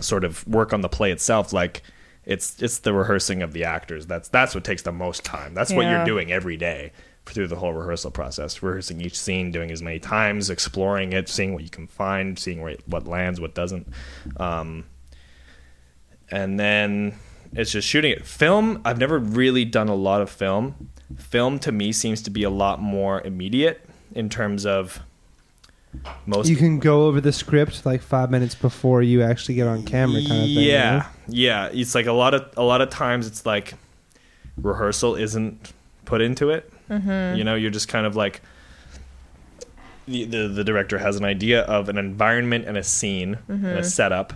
sort 0.01 0.25
of 0.25 0.47
work 0.47 0.73
on 0.73 0.83
the 0.83 0.89
play 0.89 1.11
itself 1.11 1.53
like 1.53 1.83
it's 2.27 2.61
it's 2.61 2.79
the 2.79 2.93
rehearsing 2.93 3.43
of 3.43 3.53
the 3.53 3.65
actors. 3.65 4.07
That's 4.07 4.29
that's 4.29 4.55
what 4.55 4.65
takes 4.65 4.83
the 4.83 4.93
most 4.93 5.25
time. 5.25 5.55
That's 5.55 5.73
what 5.73 5.87
you're 5.87 6.05
doing 6.05 6.33
every 6.33 6.57
day 6.57 6.93
through 7.25 7.49
the 7.49 7.57
whole 7.57 7.73
rehearsal 7.73 8.11
process 8.11 8.63
rehearsing 8.63 9.01
each 9.01 9.19
scene 9.19 9.51
doing 9.51 9.71
as 9.73 9.83
many 9.83 9.99
times 9.99 10.49
exploring 10.49 11.13
it 11.13 11.29
seeing 11.29 11.55
what 11.55 11.65
you 11.65 11.69
can 11.69 11.89
find 11.89 12.39
seeing 12.39 12.63
where, 12.63 12.77
what 12.87 13.07
lands 13.07 13.41
what 13.41 13.55
doesn't. 13.55 13.89
Um, 14.37 14.85
and 16.31 16.59
then 16.59 17.17
it's 17.53 17.73
just 17.73 17.87
shooting 17.87 18.13
it. 18.13 18.25
Film 18.25 18.81
i've 18.85 18.99
never 18.99 19.19
really 19.19 19.65
done 19.65 19.89
a 19.89 19.95
lot 19.95 20.21
of 20.21 20.31
film. 20.31 20.91
Film 21.17 21.59
to 21.61 21.73
me 21.73 21.93
seems 21.93 22.23
to 22.23 22.31
be 22.31 22.43
a 22.43 22.51
lot 22.51 22.81
more 22.81 23.21
immediate 23.23 23.89
in 24.13 24.29
terms 24.29 24.65
of 24.65 25.01
most 26.27 26.49
You 26.49 26.57
can 26.57 26.79
go 26.79 27.07
over 27.07 27.21
the 27.21 27.33
script 27.33 27.87
like 27.87 28.03
five 28.03 28.31
minutes 28.31 28.55
before 28.55 29.03
you 29.03 29.23
actually 29.23 29.55
get 29.55 29.67
on 29.67 29.85
camera, 29.85 30.21
kind 30.21 30.43
of 30.43 30.47
thing. 30.47 30.49
yeah, 30.49 30.97
right? 30.97 31.07
yeah. 31.29 31.67
It's 31.73 31.95
like 31.95 32.07
a 32.07 32.13
lot 32.13 32.35
of 32.35 32.53
a 32.57 32.63
lot 32.63 32.81
of 32.81 32.91
times 32.91 33.27
it's 33.27 33.47
like 33.47 33.75
rehearsal 34.57 35.17
isn't 35.17 35.73
put 36.05 36.21
into 36.21 36.51
it. 36.51 36.73
Mm-hmm. 36.89 37.39
You 37.39 37.45
know, 37.45 37.55
you're 37.55 37.71
just 37.71 37.89
kind 37.89 38.07
of 38.07 38.17
like 38.17 38.41
the, 40.07 40.25
the 40.25 40.49
the 40.49 40.65
director 40.65 40.99
has 40.99 41.17
an 41.17 41.25
idea 41.25 41.63
of 41.63 41.89
an 41.89 41.99
environment 41.99 42.65
and 42.67 42.77
a 42.77 42.83
scene 42.83 43.39
and 43.49 43.67
a 43.67 43.69
mm-hmm. 43.69 43.83
setup, 43.83 44.33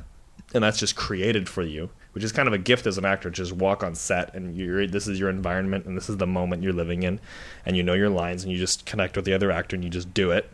and 0.53 0.63
that's 0.63 0.79
just 0.79 0.97
created 0.97 1.49
for 1.49 1.63
you. 1.63 1.91
Which 2.13 2.25
is 2.25 2.33
kind 2.33 2.49
of 2.49 2.53
a 2.53 2.59
gift 2.59 2.89
as 2.89 2.99
an 2.99 3.05
actor. 3.05 3.31
Just 3.31 3.53
walk 3.53 3.85
on 3.85 3.95
set, 3.95 4.35
and 4.35 4.57
you're 4.57 4.87
this 4.89 5.07
is 5.07 5.21
your 5.21 5.31
environment, 5.31 5.87
and 5.87 5.97
this 5.97 6.11
is 6.11 6.17
the 6.17 6.27
moment 6.27 6.63
you're 6.63 6.73
living 6.73 7.05
in, 7.05 7.21
and 7.65 7.77
you 7.77 7.85
know 7.85 7.95
your 7.95 8.11
lines, 8.11 8.43
and 8.43 8.53
you 8.53 8.59
just 8.59 8.85
connect 8.85 9.15
with 9.15 9.25
the 9.25 9.33
other 9.33 9.53
actor, 9.53 9.77
and 9.77 9.85
you 9.85 9.91
just 9.91 10.13
do 10.13 10.33
it, 10.33 10.51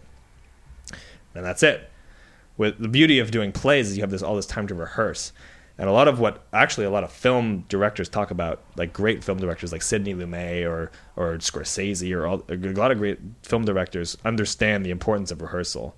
and 1.37 1.45
that's 1.45 1.63
it. 1.63 1.91
With 2.57 2.79
the 2.79 2.89
beauty 2.89 3.19
of 3.19 3.31
doing 3.31 3.53
plays 3.53 3.91
is 3.91 3.97
you 3.97 4.03
have 4.03 4.11
this 4.11 4.23
all 4.23 4.37
this 4.37 4.47
time 4.47 4.67
to 4.69 4.75
rehearse. 4.75 5.33
And 5.79 5.91
a 5.91 5.93
lot 5.93 6.09
of 6.09 6.19
what 6.19 6.43
actually 6.55 6.87
a 6.87 6.91
lot 6.91 7.05
of 7.05 7.13
film 7.13 7.67
directors 7.69 8.09
talk 8.09 8.31
about 8.31 8.63
like 8.77 8.95
great 8.95 9.23
film 9.23 9.39
directors 9.39 9.73
like 9.73 9.83
sidney 9.83 10.15
lumet 10.15 10.67
or 10.67 10.91
or 11.17 11.37
scorsese 11.37 12.15
or 12.17 12.27
all, 12.27 12.43
a 12.49 12.57
lot 12.57 12.91
of 12.91 12.99
great 12.99 13.19
film 13.43 13.65
directors 13.65 14.17
understand 14.25 14.87
the 14.87 14.91
importance 14.91 15.31
of 15.31 15.43
rehearsal 15.43 15.95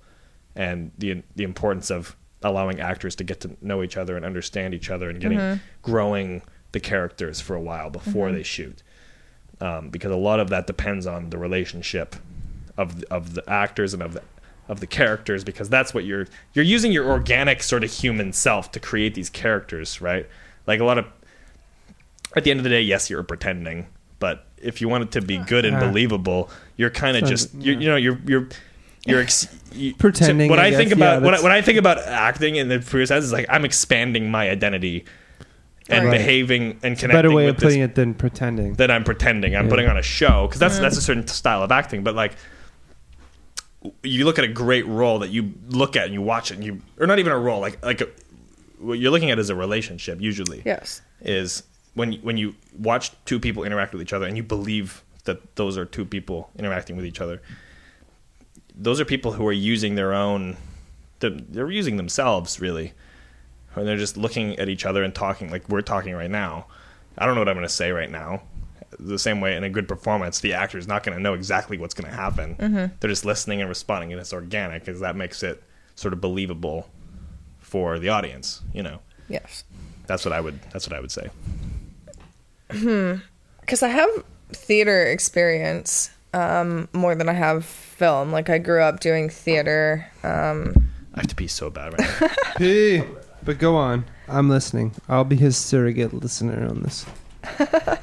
and 0.55 0.91
the 0.97 1.23
the 1.35 1.43
importance 1.43 1.89
of 1.89 2.17
allowing 2.43 2.79
actors 2.81 3.15
to 3.15 3.23
get 3.23 3.39
to 3.41 3.55
know 3.61 3.81
each 3.83 3.97
other 3.97 4.15
and 4.15 4.25
understand 4.25 4.73
each 4.73 4.89
other 4.89 5.09
and 5.09 5.19
getting 5.21 5.37
growing 5.81 6.41
the 6.71 6.79
characters 6.79 7.39
for 7.39 7.55
a 7.55 7.61
while 7.61 7.89
before 7.89 8.31
they 8.31 8.43
shoot. 8.43 8.83
Um, 9.61 9.89
because 9.89 10.11
a 10.11 10.15
lot 10.17 10.39
of 10.39 10.49
that 10.49 10.67
depends 10.67 11.05
on 11.05 11.29
the 11.31 11.37
relationship 11.37 12.15
of 12.77 13.03
of 13.05 13.33
the 13.33 13.49
actors 13.49 13.93
and 13.93 14.03
of 14.03 14.13
the, 14.13 14.21
of 14.69 14.79
the 14.79 14.87
characters 14.87 15.43
because 15.43 15.67
that's 15.67 15.93
what 15.93 16.05
you're 16.05 16.27
you're 16.53 16.63
using 16.63 16.91
your 16.93 17.09
organic 17.09 17.61
sort 17.63 17.83
of 17.83 17.91
human 17.91 18.31
self 18.31 18.71
to 18.71 18.79
create 18.79 19.15
these 19.15 19.29
characters, 19.29 19.99
right? 19.99 20.25
Like 20.67 20.79
a 20.79 20.85
lot 20.85 20.97
of 20.97 21.05
at 22.35 22.43
the 22.43 22.51
end 22.51 22.59
of 22.59 22.63
the 22.63 22.69
day, 22.69 22.81
yes, 22.81 23.09
you're 23.09 23.23
pretending, 23.23 23.87
but 24.19 24.45
if 24.61 24.79
you 24.81 24.87
want 24.87 25.03
it 25.03 25.11
to 25.11 25.21
be 25.21 25.37
uh, 25.37 25.43
good 25.45 25.65
and 25.65 25.81
Yeah. 25.81 25.87
believable, 25.89 26.49
you're 26.77 26.91
kind 26.91 27.17
of 27.17 27.23
So, 27.23 27.29
just 27.29 27.53
you 27.55 27.73
you 27.73 27.87
know 27.87 27.95
you're 27.95 28.19
you're 28.25 28.47
you're 29.05 29.21
ex- 29.21 29.47
you, 29.73 29.95
Pretending, 29.95 30.49
When 30.51 30.59
I 30.59 30.67
I, 30.67 30.71
think 30.71 30.89
guess, 30.89 30.97
about 30.97 31.23
yeah, 31.23 31.41
when, 31.41 31.51
I, 31.51 31.57
I 31.57 31.61
think 31.61 31.79
about 31.79 31.97
acting 31.99 32.57
in 32.57 32.67
the 32.67 32.79
pure 32.79 33.05
sense, 33.05 33.23
is 33.25 33.31
like 33.33 33.45
I'm 33.49 33.65
expanding 33.65 34.29
my 34.29 34.49
identity 34.49 35.05
and 35.87 36.05
Right. 36.05 36.11
behaving 36.17 36.71
and 36.83 36.99
connecting 36.99 37.09
better 37.09 37.31
way 37.31 37.47
of 37.47 37.57
putting 37.57 37.79
it 37.79 37.95
than 37.95 38.13
pretending. 38.13 38.73
that 38.73 38.91
I'm 38.91 39.03
pretending. 39.03 39.55
I'm 39.55 39.65
Yeah. 39.65 39.69
putting 39.69 39.87
on 39.87 39.97
a 39.97 40.03
show 40.03 40.45
because 40.47 40.59
that's 40.59 40.77
that's 40.77 40.97
a 40.97 41.01
certain 41.01 41.25
style 41.27 41.63
of 41.63 41.71
acting. 41.71 42.03
But 42.03 42.13
like, 42.13 42.33
you 44.03 44.25
look 44.25 44.37
at 44.37 44.45
a 44.45 44.49
great 44.49 44.85
role 44.87 45.19
that 45.19 45.29
you 45.29 45.53
look 45.69 45.95
at 45.95 46.05
and 46.05 46.13
you 46.13 46.21
watch 46.21 46.51
it, 46.51 46.55
and 46.55 46.63
you 46.63 46.81
or 46.99 47.07
not 47.07 47.19
even 47.19 47.31
a 47.31 47.37
role 47.39 47.59
like 47.61 47.83
like 47.85 48.01
a, 48.01 48.07
what 48.79 48.99
you're 48.99 49.11
looking 49.11 49.31
at 49.31 49.39
is 49.39 49.49
a 49.49 49.55
relationship. 49.55 50.19
Usually, 50.21 50.61
Yes. 50.65 51.01
is 51.21 51.63
when 51.93 52.13
when 52.15 52.37
you 52.37 52.55
watch 52.77 53.11
two 53.25 53.39
people 53.39 53.63
interact 53.63 53.93
with 53.93 54.01
each 54.01 54.13
other 54.13 54.25
and 54.25 54.35
you 54.37 54.43
believe 54.43 55.03
that 55.25 55.55
those 55.55 55.77
are 55.77 55.85
two 55.85 56.05
people 56.05 56.49
interacting 56.57 56.95
with 56.95 57.05
each 57.05 57.21
other. 57.21 57.41
Those 58.75 58.99
are 59.01 59.05
people 59.05 59.33
who 59.33 59.45
are 59.47 59.51
using 59.53 59.95
their 59.95 60.13
own. 60.13 60.57
They're, 61.19 61.31
they're 61.31 61.69
using 61.71 61.97
themselves 61.97 62.61
really, 62.61 62.93
and 63.75 63.85
they're 63.87 63.97
just 63.97 64.15
looking 64.15 64.57
at 64.57 64.69
each 64.69 64.85
other 64.85 65.03
and 65.03 65.13
talking 65.13 65.51
like 65.51 65.67
we're 65.67 65.81
talking 65.81 66.13
right 66.15 66.31
now. 66.31 66.67
I 67.17 67.25
don't 67.25 67.35
know 67.35 67.41
what 67.41 67.49
I'm 67.49 67.55
going 67.55 67.67
to 67.67 67.73
say 67.73 67.91
right 67.91 68.09
now, 68.09 68.41
the 68.97 69.19
same 69.19 69.41
way 69.41 69.55
in 69.55 69.63
a 69.63 69.69
good 69.69 69.87
performance, 69.87 70.39
the 70.39 70.53
actor 70.53 70.77
is 70.77 70.87
not 70.87 71.03
going 71.03 71.15
to 71.17 71.21
know 71.21 71.33
exactly 71.33 71.77
what's 71.77 71.93
going 71.93 72.09
to 72.09 72.15
happen. 72.15 72.55
They're 72.99 73.09
just 73.09 73.25
listening 73.25 73.59
and 73.61 73.69
responding, 73.69 74.11
and 74.11 74.19
it's 74.21 74.33
organic, 74.33 74.83
because 74.85 74.99
that 75.01 75.15
makes 75.15 75.43
it 75.43 75.61
sort 75.95 76.13
of 76.13 76.21
believable 76.21 76.89
for 77.59 77.99
the 77.99 78.09
audience. 78.09 78.61
You 78.73 78.83
know, 78.83 78.99
Yes. 79.27 79.63
that's 80.07 80.25
what 80.25 80.33
I 80.33 80.41
would. 80.41 80.59
That's 80.71 80.87
what 80.87 80.97
I 80.97 81.01
would 81.01 81.11
say. 81.11 81.29
Hmm. 82.71 83.15
because 83.61 83.81
I 83.83 83.87
have 83.89 84.09
theater 84.51 85.03
experience 85.03 86.09
um, 86.33 86.87
more 86.93 87.15
than 87.15 87.27
I 87.29 87.33
have 87.33 87.65
film. 87.65 88.31
Like 88.31 88.49
I 88.49 88.57
grew 88.59 88.81
up 88.81 88.99
doing 88.99 89.29
theater. 89.29 90.05
Um, 90.23 90.89
I 91.15 91.21
have 91.21 91.27
to 91.27 91.35
pee 91.35 91.47
so 91.47 91.69
bad 91.71 91.93
right 91.99 92.21
now. 92.21 92.27
pee, 92.57 93.03
but 93.43 93.57
go 93.57 93.75
on. 93.75 94.05
I'm 94.27 94.49
listening. 94.49 94.93
I'll 95.07 95.23
be 95.23 95.35
his 95.35 95.57
surrogate 95.57 96.13
listener 96.13 96.67
on 96.67 96.83
this. 96.83 97.05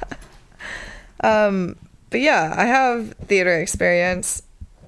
but 1.21 2.19
yeah, 2.21 2.53
I 2.55 2.65
have 2.65 3.13
theater 3.27 3.57
experience, 3.59 4.43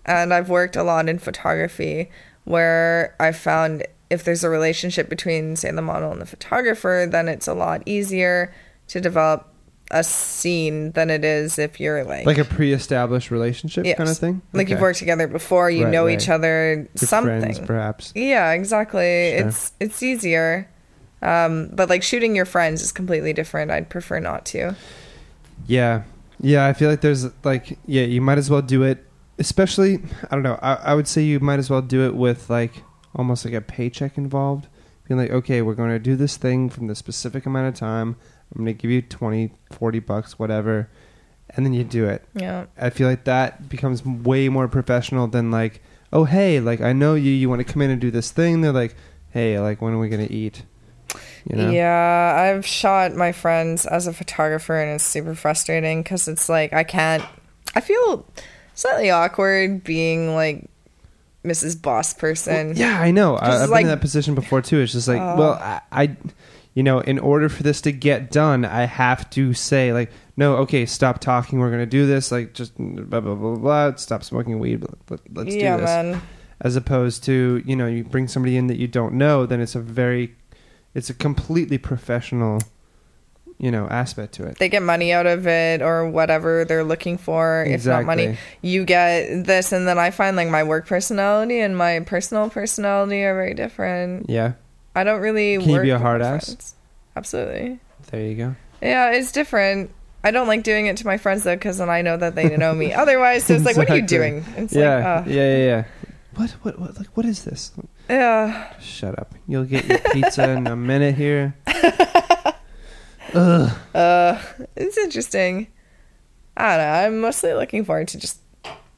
and 0.06 0.34
I've 0.34 0.50
worked 0.50 0.76
a 0.76 0.84
lot 0.84 1.10
in 1.10 1.20
photography, 1.20 2.10
where 2.46 3.16
I 3.20 3.32
found 3.32 3.84
if 4.10 4.24
there's 4.24 4.44
a 4.44 4.50
relationship 4.50 5.08
between, 5.10 5.56
say, 5.56 5.72
the 5.72 5.82
model 5.82 6.12
and 6.12 6.20
the 6.22 6.26
photographer, 6.26 7.08
then 7.10 7.28
it's 7.28 7.48
a 7.48 7.54
lot 7.54 7.84
easier 7.86 8.54
to 8.88 9.00
develop 9.00 9.46
a 9.92 10.04
scene 10.04 10.92
than 10.92 11.10
it 11.10 11.24
is 11.26 11.58
if 11.58 11.80
you're 11.80 12.04
like 12.04 12.24
Like 12.26 12.38
a 12.38 12.46
pre-established 12.46 13.32
relationship 13.32 13.86
Yes. 13.88 13.98
kind 13.98 14.10
of 14.10 14.18
thing. 14.18 14.42
like 14.54 14.70
you've 14.70 14.80
worked 14.82 15.00
together 15.00 15.28
before, 15.28 15.70
you 15.72 15.86
Right, 15.86 15.92
know 15.92 16.06
right. 16.06 16.20
each 16.20 16.30
other, 16.30 16.76
Your 16.76 16.88
something. 16.96 17.40
friends, 17.42 17.60
perhaps. 17.60 18.12
Yeah, 18.16 18.52
exactly. 18.52 19.00
Sure. 19.38 19.48
It's 19.48 19.72
it's 19.80 20.04
easier. 20.04 20.68
Um, 21.24 21.70
but 21.74 21.90
like 21.90 22.04
shooting 22.04 22.36
your 22.36 22.46
friends 22.46 22.82
is 22.84 22.92
completely 22.92 23.34
different. 23.34 23.72
I'd 23.72 23.90
prefer 23.90 24.20
not 24.20 24.46
to. 24.48 24.76
Yeah, 25.68 26.04
yeah. 26.40 26.66
I 26.66 26.74
feel 26.74 26.90
like 26.90 27.02
there's 27.02 27.28
like 27.44 27.78
yeah, 27.86 28.04
you 28.04 28.22
might 28.22 28.38
as 28.38 28.50
well 28.50 28.62
do 28.62 28.84
it. 28.84 29.06
Especially, 29.38 30.00
I 30.30 30.36
don't 30.36 30.44
know. 30.44 30.60
I, 30.62 30.76
I 30.76 30.94
would 30.96 31.08
say 31.08 31.22
you 31.22 31.40
might 31.40 31.60
as 31.60 31.70
well 31.70 31.82
do 31.82 32.06
it 32.06 32.16
with 32.16 32.50
like 32.50 32.84
almost 33.16 33.46
like 33.46 33.54
a 33.54 33.62
paycheck 33.62 34.18
involved. 34.18 34.68
Being 35.08 35.20
like, 35.20 35.32
okay, 35.32 35.62
we're 35.62 35.76
going 35.76 35.90
to 35.90 36.00
do 36.00 36.16
this 36.16 36.38
thing 36.38 36.70
from 36.70 36.88
the 36.88 36.96
specific 36.96 37.46
amount 37.46 37.68
of 37.68 37.74
time. 37.74 38.16
I'm 38.52 38.64
going 38.64 38.78
to 38.78 38.80
give 38.80 38.92
you 38.92 39.02
20, 39.02 39.52
40 39.72 40.00
bucks, 40.00 40.38
whatever, 40.38 40.90
and 41.52 41.66
then 41.66 41.74
you 41.74 41.84
do 41.84 42.06
it. 42.06 42.24
Yeah. 42.36 42.66
I 42.78 42.90
feel 42.90 43.08
like 43.08 43.24
that 43.24 43.70
becomes 43.70 44.06
way 44.06 44.50
more 44.50 44.68
professional 44.68 45.28
than 45.28 45.52
like, 45.52 45.82
oh 46.12 46.26
hey, 46.26 46.60
like 46.60 46.82
I 46.82 46.94
know 46.94 47.16
you, 47.16 47.32
you 47.32 47.50
want 47.50 47.66
to 47.66 47.72
come 47.72 47.82
in 47.82 47.92
and 47.92 48.02
do 48.02 48.12
this 48.12 48.32
thing. 48.32 48.62
They're 48.62 48.72
like, 48.72 48.96
hey, 49.32 49.60
like 49.60 49.82
when 49.82 49.94
are 49.94 50.00
we 50.00 50.10
gonna 50.10 50.28
eat? 50.30 50.64
You 51.50 51.56
know? 51.56 51.70
Yeah, 51.70 52.36
I've 52.38 52.66
shot 52.66 53.14
my 53.14 53.32
friends 53.32 53.86
as 53.86 54.08
a 54.08 54.14
photographer 54.14 54.80
and 54.80 54.92
it's 54.92 55.04
super 55.04 55.36
frustrating 55.36 56.04
because 56.04 56.28
it's 56.28 56.50
like 56.50 56.74
I 56.74 56.84
can't. 56.84 57.24
I 57.76 57.82
feel 57.82 58.26
slightly 58.74 59.10
awkward 59.10 59.84
being 59.84 60.34
like 60.34 60.70
Mrs. 61.44 61.82
Boss 61.82 62.14
person. 62.14 62.74
Yeah, 62.76 63.00
I 63.00 63.12
know. 63.12 63.38
I, 63.38 63.46
Just 63.46 63.64
I've 63.64 63.70
been 63.70 63.80
in 63.82 63.88
that 63.88 64.02
position 64.02 64.36
before 64.36 64.62
too. 64.62 64.80
It's 64.80 64.94
just 64.94 65.08
like, 65.08 65.22
oh. 65.22 65.36
well, 65.36 65.54
I, 65.54 65.82
I, 65.92 66.18
you 66.74 66.84
know, 66.84 67.00
in 67.00 67.20
order 67.20 67.50
for 67.50 67.64
this 67.64 67.82
to 67.82 67.92
get 67.92 68.32
done, 68.32 68.66
I 68.66 68.86
have 68.86 69.30
to 69.32 69.54
say 69.54 69.94
like, 69.94 70.12
no, 70.38 70.58
okay, 70.58 70.86
stop 70.86 71.20
talking. 71.20 71.60
We're 71.60 71.72
gonna 71.72 71.86
do 71.86 72.06
this. 72.06 72.32
Like, 72.32 72.54
just 72.54 72.74
blah 72.78 73.20
blah 73.20 73.36
blah 73.36 73.56
blah. 73.56 73.96
stop 73.96 74.24
smoking 74.24 74.60
weed. 74.60 74.86
Let, 75.10 75.20
let's 75.34 75.56
yeah, 75.56 75.76
do 75.76 75.82
this. 75.82 75.88
man. 75.88 76.22
As 76.62 76.76
opposed 76.76 77.24
to, 77.26 77.64
you 77.66 77.76
know, 77.76 77.88
you 77.88 78.04
bring 78.04 78.28
somebody 78.28 78.58
in 78.58 78.68
that 78.68 78.78
you 78.78 78.88
don't 78.88 79.14
know, 79.14 79.46
then 79.46 79.62
it's 79.62 79.76
a 79.76 79.80
very, 79.80 80.36
it's 80.94 81.10
a 81.10 81.14
completely 81.14 81.78
professional, 81.78 82.62
you 83.58 83.72
know, 83.72 83.88
aspect 83.88 84.34
to 84.36 84.46
it. 84.46 84.58
They 84.58 84.70
get 84.70 84.84
money 84.84 85.14
out 85.14 85.26
of 85.26 85.48
it 85.48 85.82
or 85.82 86.10
whatever 86.10 86.66
they're 86.66 86.84
looking 86.84 87.18
for. 87.18 87.64
If 87.68 87.86
not 87.86 88.06
money, 88.06 88.38
you 88.62 88.86
get 88.86 89.46
this, 89.46 89.72
and 89.72 89.88
then 89.88 89.98
I 89.98 90.12
find 90.12 90.36
like 90.36 90.50
my 90.50 90.64
work 90.64 90.88
personality 90.88 91.60
and 91.60 91.78
my 91.78 92.00
personal 92.02 92.50
personality 92.50 93.24
are 93.24 93.36
very 93.36 93.54
different. 93.54 94.30
Yeah, 94.30 94.54
I 94.96 95.04
don't 95.04 95.22
really. 95.22 95.58
Can 95.58 95.70
you 95.70 95.82
be 95.82 95.90
a 95.92 96.00
hard 96.00 96.22
ass? 96.22 96.46
friends. 96.46 96.76
Absolutely. 97.16 97.80
there 98.12 98.22
you 98.22 98.36
go. 98.36 98.56
Yeah, 98.82 99.12
it's 99.12 99.32
different. 99.32 99.92
I 100.24 100.32
don't 100.32 100.48
like 100.48 100.64
doing 100.64 100.88
it 100.88 100.98
to 100.98 101.06
my 101.06 101.18
friends 101.18 101.44
though, 101.44 101.56
because 101.56 101.78
then 101.78 101.90
I 101.90 102.02
know 102.02 102.18
that 102.18 102.36
they 102.36 102.56
know 102.58 102.74
me. 102.74 102.94
Otherwise, 103.04 103.46
so 103.46 103.54
it's 103.54 103.66
like, 103.66 103.78
what 103.78 103.90
are 103.90 103.98
you 103.98 104.06
doing? 104.06 104.44
It's 104.58 104.74
yeah, 104.74 104.96
like, 104.96 105.06
uh, 105.06 105.30
yeah, 105.30 105.58
yeah, 105.58 105.66
yeah. 105.66 105.84
What, 106.36 106.52
what, 106.62 106.80
what, 106.80 106.98
like, 106.98 107.08
what 107.16 107.26
is 107.26 107.44
this? 107.44 107.72
Yeah. 108.10 108.78
Shut 108.80 109.18
up. 109.20 109.34
You'll 109.48 109.66
get 109.66 109.86
your 109.86 110.00
pizza 110.12 110.50
in 110.52 110.68
a 110.68 110.76
minute 110.76 111.16
here. 111.16 111.56
Ugh. 113.34 113.72
Uh, 113.94 114.42
it's 114.76 114.98
interesting. 114.98 115.68
I 116.58 116.76
don't 116.78 116.86
know. 116.86 116.92
I'm 116.92 117.22
mostly 117.22 117.54
looking 117.54 117.86
forward 117.86 118.08
to 118.10 118.18
just 118.18 118.40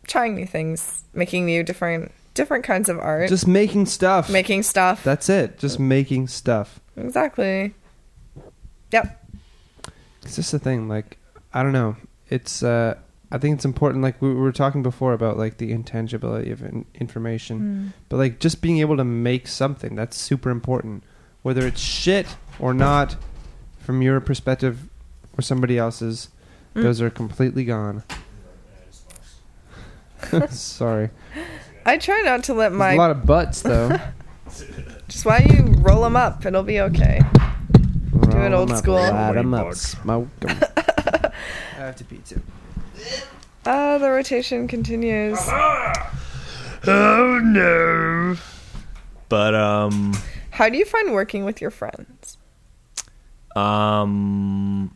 trying 0.07 0.35
new 0.35 0.45
things, 0.45 1.03
making 1.13 1.45
new 1.45 1.63
different 1.63 2.11
different 2.33 2.63
kinds 2.63 2.87
of 2.87 2.97
art, 2.97 3.27
Just 3.29 3.45
making 3.47 3.85
stuff. 3.87 4.29
making 4.29 4.63
stuff. 4.63 5.03
That's 5.03 5.27
it. 5.29 5.59
Just 5.59 5.79
making 5.79 6.27
stuff. 6.29 6.79
exactly. 6.95 7.73
Yep. 8.91 9.17
It's 10.23 10.35
just 10.37 10.51
the 10.53 10.59
thing. 10.59 10.87
Like, 10.87 11.17
I 11.53 11.61
don't 11.63 11.73
know. 11.73 11.97
It's. 12.29 12.63
uh 12.63 12.95
I 13.31 13.37
think 13.37 13.55
it's 13.55 13.65
important. 13.65 14.03
Like 14.03 14.21
we 14.21 14.33
were 14.33 14.51
talking 14.51 14.83
before 14.83 15.13
about 15.13 15.37
like 15.37 15.57
the 15.57 15.71
intangibility 15.71 16.51
of 16.51 16.61
in- 16.61 16.85
information, 16.95 17.93
but 18.09 18.17
like 18.17 18.39
just 18.39 18.61
being 18.61 18.79
able 18.79 18.97
to 18.97 19.05
make 19.05 19.47
something 19.47 19.95
that's 19.95 20.17
super 20.17 20.49
important, 20.49 21.03
whether 21.41 21.65
it's 21.65 21.79
shit 21.79 22.27
or 22.59 22.73
not, 22.73 23.15
from 23.79 24.01
your 24.01 24.19
perspective 24.19 24.89
or 25.37 25.41
somebody 25.41 25.77
else's. 25.77 26.29
Mm. 26.75 26.83
Those 26.83 27.01
are 27.01 27.09
completely 27.09 27.63
gone. 27.65 28.03
Sorry. 30.49 31.09
I 31.85 31.97
try 31.97 32.21
not 32.23 32.43
to 32.45 32.53
let 32.53 32.69
There's 32.69 32.79
my 32.79 32.93
a 32.93 32.97
lot 32.97 33.11
of 33.11 33.25
butts 33.25 33.61
though. 33.61 33.97
just 35.07 35.25
why 35.25 35.39
you 35.49 35.73
roll 35.79 36.03
them 36.03 36.15
up. 36.15 36.45
It'll 36.45 36.63
be 36.63 36.79
okay. 36.81 37.21
Do 38.29 38.37
it 38.37 38.53
old 38.53 38.75
school. 38.77 38.95
Light 38.95 39.35
'em 39.35 39.53
up, 39.53 39.67
Bug. 39.67 39.75
smoke 39.75 40.27
'em. 40.47 40.57
I 40.77 41.31
have 41.77 41.95
to 41.97 42.03
pee 42.05 42.17
too. 42.17 42.41
Ah, 43.65 43.97
the 43.97 44.09
rotation 44.09 44.67
continues. 44.67 45.37
oh 46.87 47.39
no. 47.43 48.35
But 49.29 49.55
um, 49.55 50.13
How 50.49 50.67
do 50.69 50.77
you 50.77 50.85
find 50.85 51.13
working 51.13 51.45
with 51.45 51.61
your 51.61 51.71
friends? 51.71 52.37
um, 53.55 54.95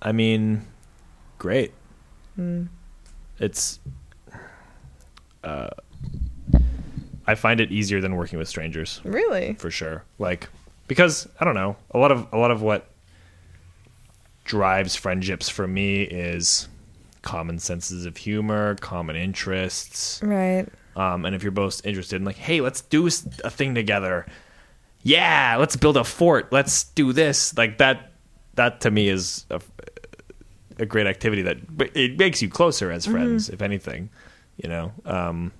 I 0.00 0.12
mean, 0.12 0.62
great. 1.38 1.72
It's. 3.40 3.80
Uh, 5.44 5.68
I 7.26 7.34
find 7.34 7.60
it 7.60 7.70
easier 7.70 8.00
than 8.00 8.16
working 8.16 8.38
with 8.38 8.48
strangers. 8.48 9.00
Really? 9.04 9.54
for 9.54 9.70
sure. 9.70 10.04
Like 10.18 10.48
because 10.86 11.28
I 11.40 11.44
don't 11.44 11.54
know, 11.54 11.76
a 11.90 11.98
lot 11.98 12.10
of 12.12 12.26
a 12.32 12.38
lot 12.38 12.50
of 12.50 12.62
what 12.62 12.88
drives 14.48 14.96
friendships 14.96 15.48
for 15.48 15.68
me 15.68 16.02
is 16.02 16.68
common 17.22 17.58
senses 17.58 18.06
of 18.06 18.16
humor, 18.16 18.74
common 18.76 19.14
interests. 19.14 20.20
Right. 20.22 20.66
Um, 20.96 21.24
and 21.24 21.36
if 21.36 21.42
you're 21.42 21.52
both 21.52 21.84
interested 21.86 22.16
in 22.16 22.24
like, 22.24 22.36
hey, 22.36 22.60
let's 22.60 22.80
do 22.80 23.06
a 23.06 23.10
thing 23.50 23.74
together. 23.74 24.26
Yeah, 25.02 25.56
let's 25.58 25.76
build 25.76 25.96
a 25.96 26.02
fort. 26.02 26.50
Let's 26.50 26.84
do 26.84 27.12
this. 27.12 27.56
Like 27.56 27.78
that. 27.78 28.12
That 28.54 28.80
to 28.80 28.90
me 28.90 29.08
is 29.08 29.46
a, 29.50 29.60
a 30.80 30.86
great 30.86 31.06
activity 31.06 31.42
that 31.42 31.76
but 31.76 31.96
it 31.96 32.18
makes 32.18 32.42
you 32.42 32.48
closer 32.48 32.90
as 32.90 33.06
friends, 33.06 33.48
if 33.48 33.62
anything. 33.62 34.10
You 34.56 34.68
know. 34.68 34.92
Um, 35.04 35.52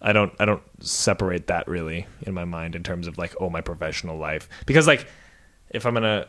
I 0.00 0.12
don't 0.12 0.32
I 0.38 0.44
don't 0.44 0.62
separate 0.78 1.48
that 1.48 1.66
really 1.66 2.06
in 2.22 2.34
my 2.34 2.44
mind 2.44 2.76
in 2.76 2.84
terms 2.84 3.08
of 3.08 3.18
like 3.18 3.34
oh 3.40 3.50
my 3.50 3.60
professional 3.60 4.16
life 4.16 4.48
because 4.64 4.86
like 4.86 5.08
if 5.70 5.86
I'm 5.86 5.94
gonna 5.94 6.28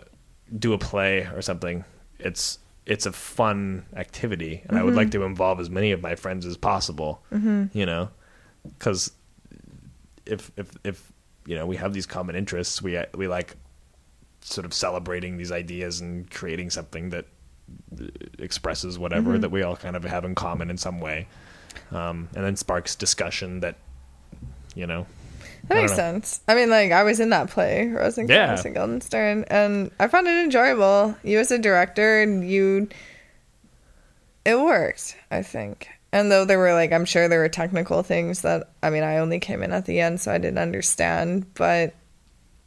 do 0.58 0.74
a 0.74 0.78
play 0.78 1.28
or 1.34 1.42
something 1.42 1.84
it's 2.20 2.60
it's 2.86 3.06
a 3.06 3.12
fun 3.12 3.86
activity. 3.96 4.64
And 4.68 4.78
I 4.78 4.82
would 4.82 4.92
mm-hmm. 4.92 4.98
like 4.98 5.12
to 5.12 5.22
involve 5.22 5.60
as 5.60 5.70
many 5.70 5.92
of 5.92 6.02
my 6.02 6.16
friends 6.16 6.46
as 6.46 6.58
possible 6.58 7.22
mm-hmm. 7.32 7.66
you 7.74 7.86
know? 7.86 8.10
Because 8.64 9.12
if 10.26 10.52
if 10.58 10.72
if 10.84 11.12
you 11.46 11.56
know 11.56 11.66
we 11.66 11.78
have 11.78 11.94
these 11.94 12.06
common 12.06 12.36
interests 12.36 12.82
we 12.82 13.02
we 13.16 13.28
like 13.28 13.56
sort 14.42 14.66
of 14.66 14.74
celebrating 14.74 15.38
these 15.38 15.52
ideas 15.52 16.02
and 16.02 16.30
creating 16.30 16.70
something 16.70 17.10
that 17.10 17.26
expresses 18.40 18.98
whatever 18.98 19.32
mm-hmm. 19.32 19.42
that 19.42 19.50
we 19.50 19.62
all 19.62 19.76
kind 19.76 19.96
of 19.96 20.04
have 20.04 20.26
in 20.26 20.36
common 20.36 20.70
in 20.70 20.78
some 20.78 21.00
way. 21.00 21.28
Um, 21.92 22.30
and 22.36 22.44
then 22.44 22.56
sparks 22.56 22.96
discussion 22.96 23.60
that 23.60 23.76
you 24.76 24.88
know 24.88 25.06
That 25.68 25.76
makes 25.76 25.96
sense. 25.96 26.42
I 26.48 26.56
mean, 26.56 26.70
like 26.70 26.92
I 26.92 27.04
was 27.04 27.20
in 27.20 27.30
that 27.30 27.50
play, 27.50 27.88
Rosencrantz 27.88 28.30
Yeah. 28.30 28.62
and 28.66 28.76
Guildenstern, 28.76 29.46
and 29.50 29.92
I 30.00 30.08
found 30.08 30.28
it 30.28 30.44
enjoyable. 30.44 31.16
You 31.24 31.40
as 31.40 31.52
a 31.52 31.58
director, 31.58 32.22
and 32.22 32.50
you, 32.50 32.90
it 34.46 34.60
worked. 34.60 35.16
I 35.30 35.44
think. 35.44 35.90
And 36.12 36.32
though 36.32 36.46
there 36.46 36.58
were 36.58 36.74
like, 36.74 36.92
I'm 36.92 37.06
sure 37.06 37.28
there 37.28 37.40
were 37.40 37.50
technical 37.50 38.02
things 38.02 38.42
that 38.42 38.72
I 38.82 38.90
mean, 38.90 39.04
I 39.04 39.18
only 39.18 39.40
came 39.40 39.62
in 39.62 39.74
at 39.74 39.86
the 39.86 40.00
end, 40.00 40.22
so 40.22 40.32
I 40.32 40.38
didn't 40.38 40.58
understand. 40.58 41.54
But 41.54 41.94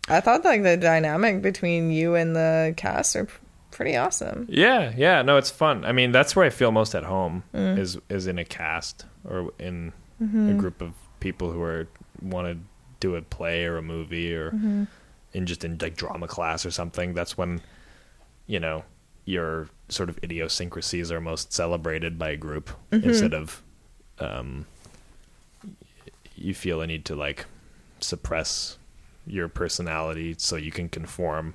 I 0.08 0.20
thought 0.20 0.44
like 0.44 0.62
the 0.62 0.76
dynamic 0.76 1.42
between 1.42 1.90
you 1.90 2.14
and 2.14 2.36
the 2.36 2.74
cast 2.76 3.16
are 3.16 3.26
pretty 3.70 3.96
awesome. 3.96 4.46
Yeah, 4.48 4.92
yeah, 4.96 5.22
no, 5.22 5.36
it's 5.36 5.50
fun. 5.50 5.84
I 5.84 5.92
mean, 5.92 6.12
that's 6.12 6.36
where 6.36 6.44
I 6.44 6.50
feel 6.50 6.70
most 6.70 6.94
at 6.94 7.04
home 7.04 7.42
mm. 7.52 7.78
is 7.78 7.98
is 8.08 8.26
in 8.26 8.38
a 8.38 8.44
cast 8.44 9.06
or 9.24 9.52
in 9.58 9.92
mm-hmm. 10.22 10.50
a 10.50 10.54
group 10.54 10.80
of 10.80 10.92
people 11.20 11.50
who 11.50 11.62
are 11.62 11.88
want 12.20 12.46
to 12.46 12.58
do 13.02 13.16
a 13.16 13.20
play 13.22 13.64
or 13.64 13.76
a 13.76 13.82
movie 13.82 14.32
or 14.32 14.52
mm-hmm. 14.52 14.84
in 15.32 15.44
just 15.44 15.64
in 15.64 15.76
like 15.82 15.96
drama 15.96 16.28
class 16.28 16.64
or 16.64 16.70
something. 16.70 17.12
That's 17.12 17.36
when 17.36 17.60
you 18.46 18.60
know 18.60 18.84
your 19.24 19.68
sort 19.88 20.08
of 20.08 20.18
idiosyncrasies 20.22 21.12
are 21.12 21.20
most 21.20 21.52
celebrated 21.52 22.18
by 22.18 22.30
a 22.30 22.36
group 22.36 22.70
mm-hmm. 22.90 23.08
instead 23.08 23.34
of 23.34 23.62
um, 24.20 24.66
you 26.36 26.54
feel 26.54 26.80
a 26.80 26.86
need 26.86 27.04
to 27.04 27.16
like 27.16 27.44
suppress 28.00 28.78
your 29.26 29.48
personality 29.48 30.34
so 30.38 30.56
you 30.56 30.72
can 30.72 30.88
conform 30.88 31.54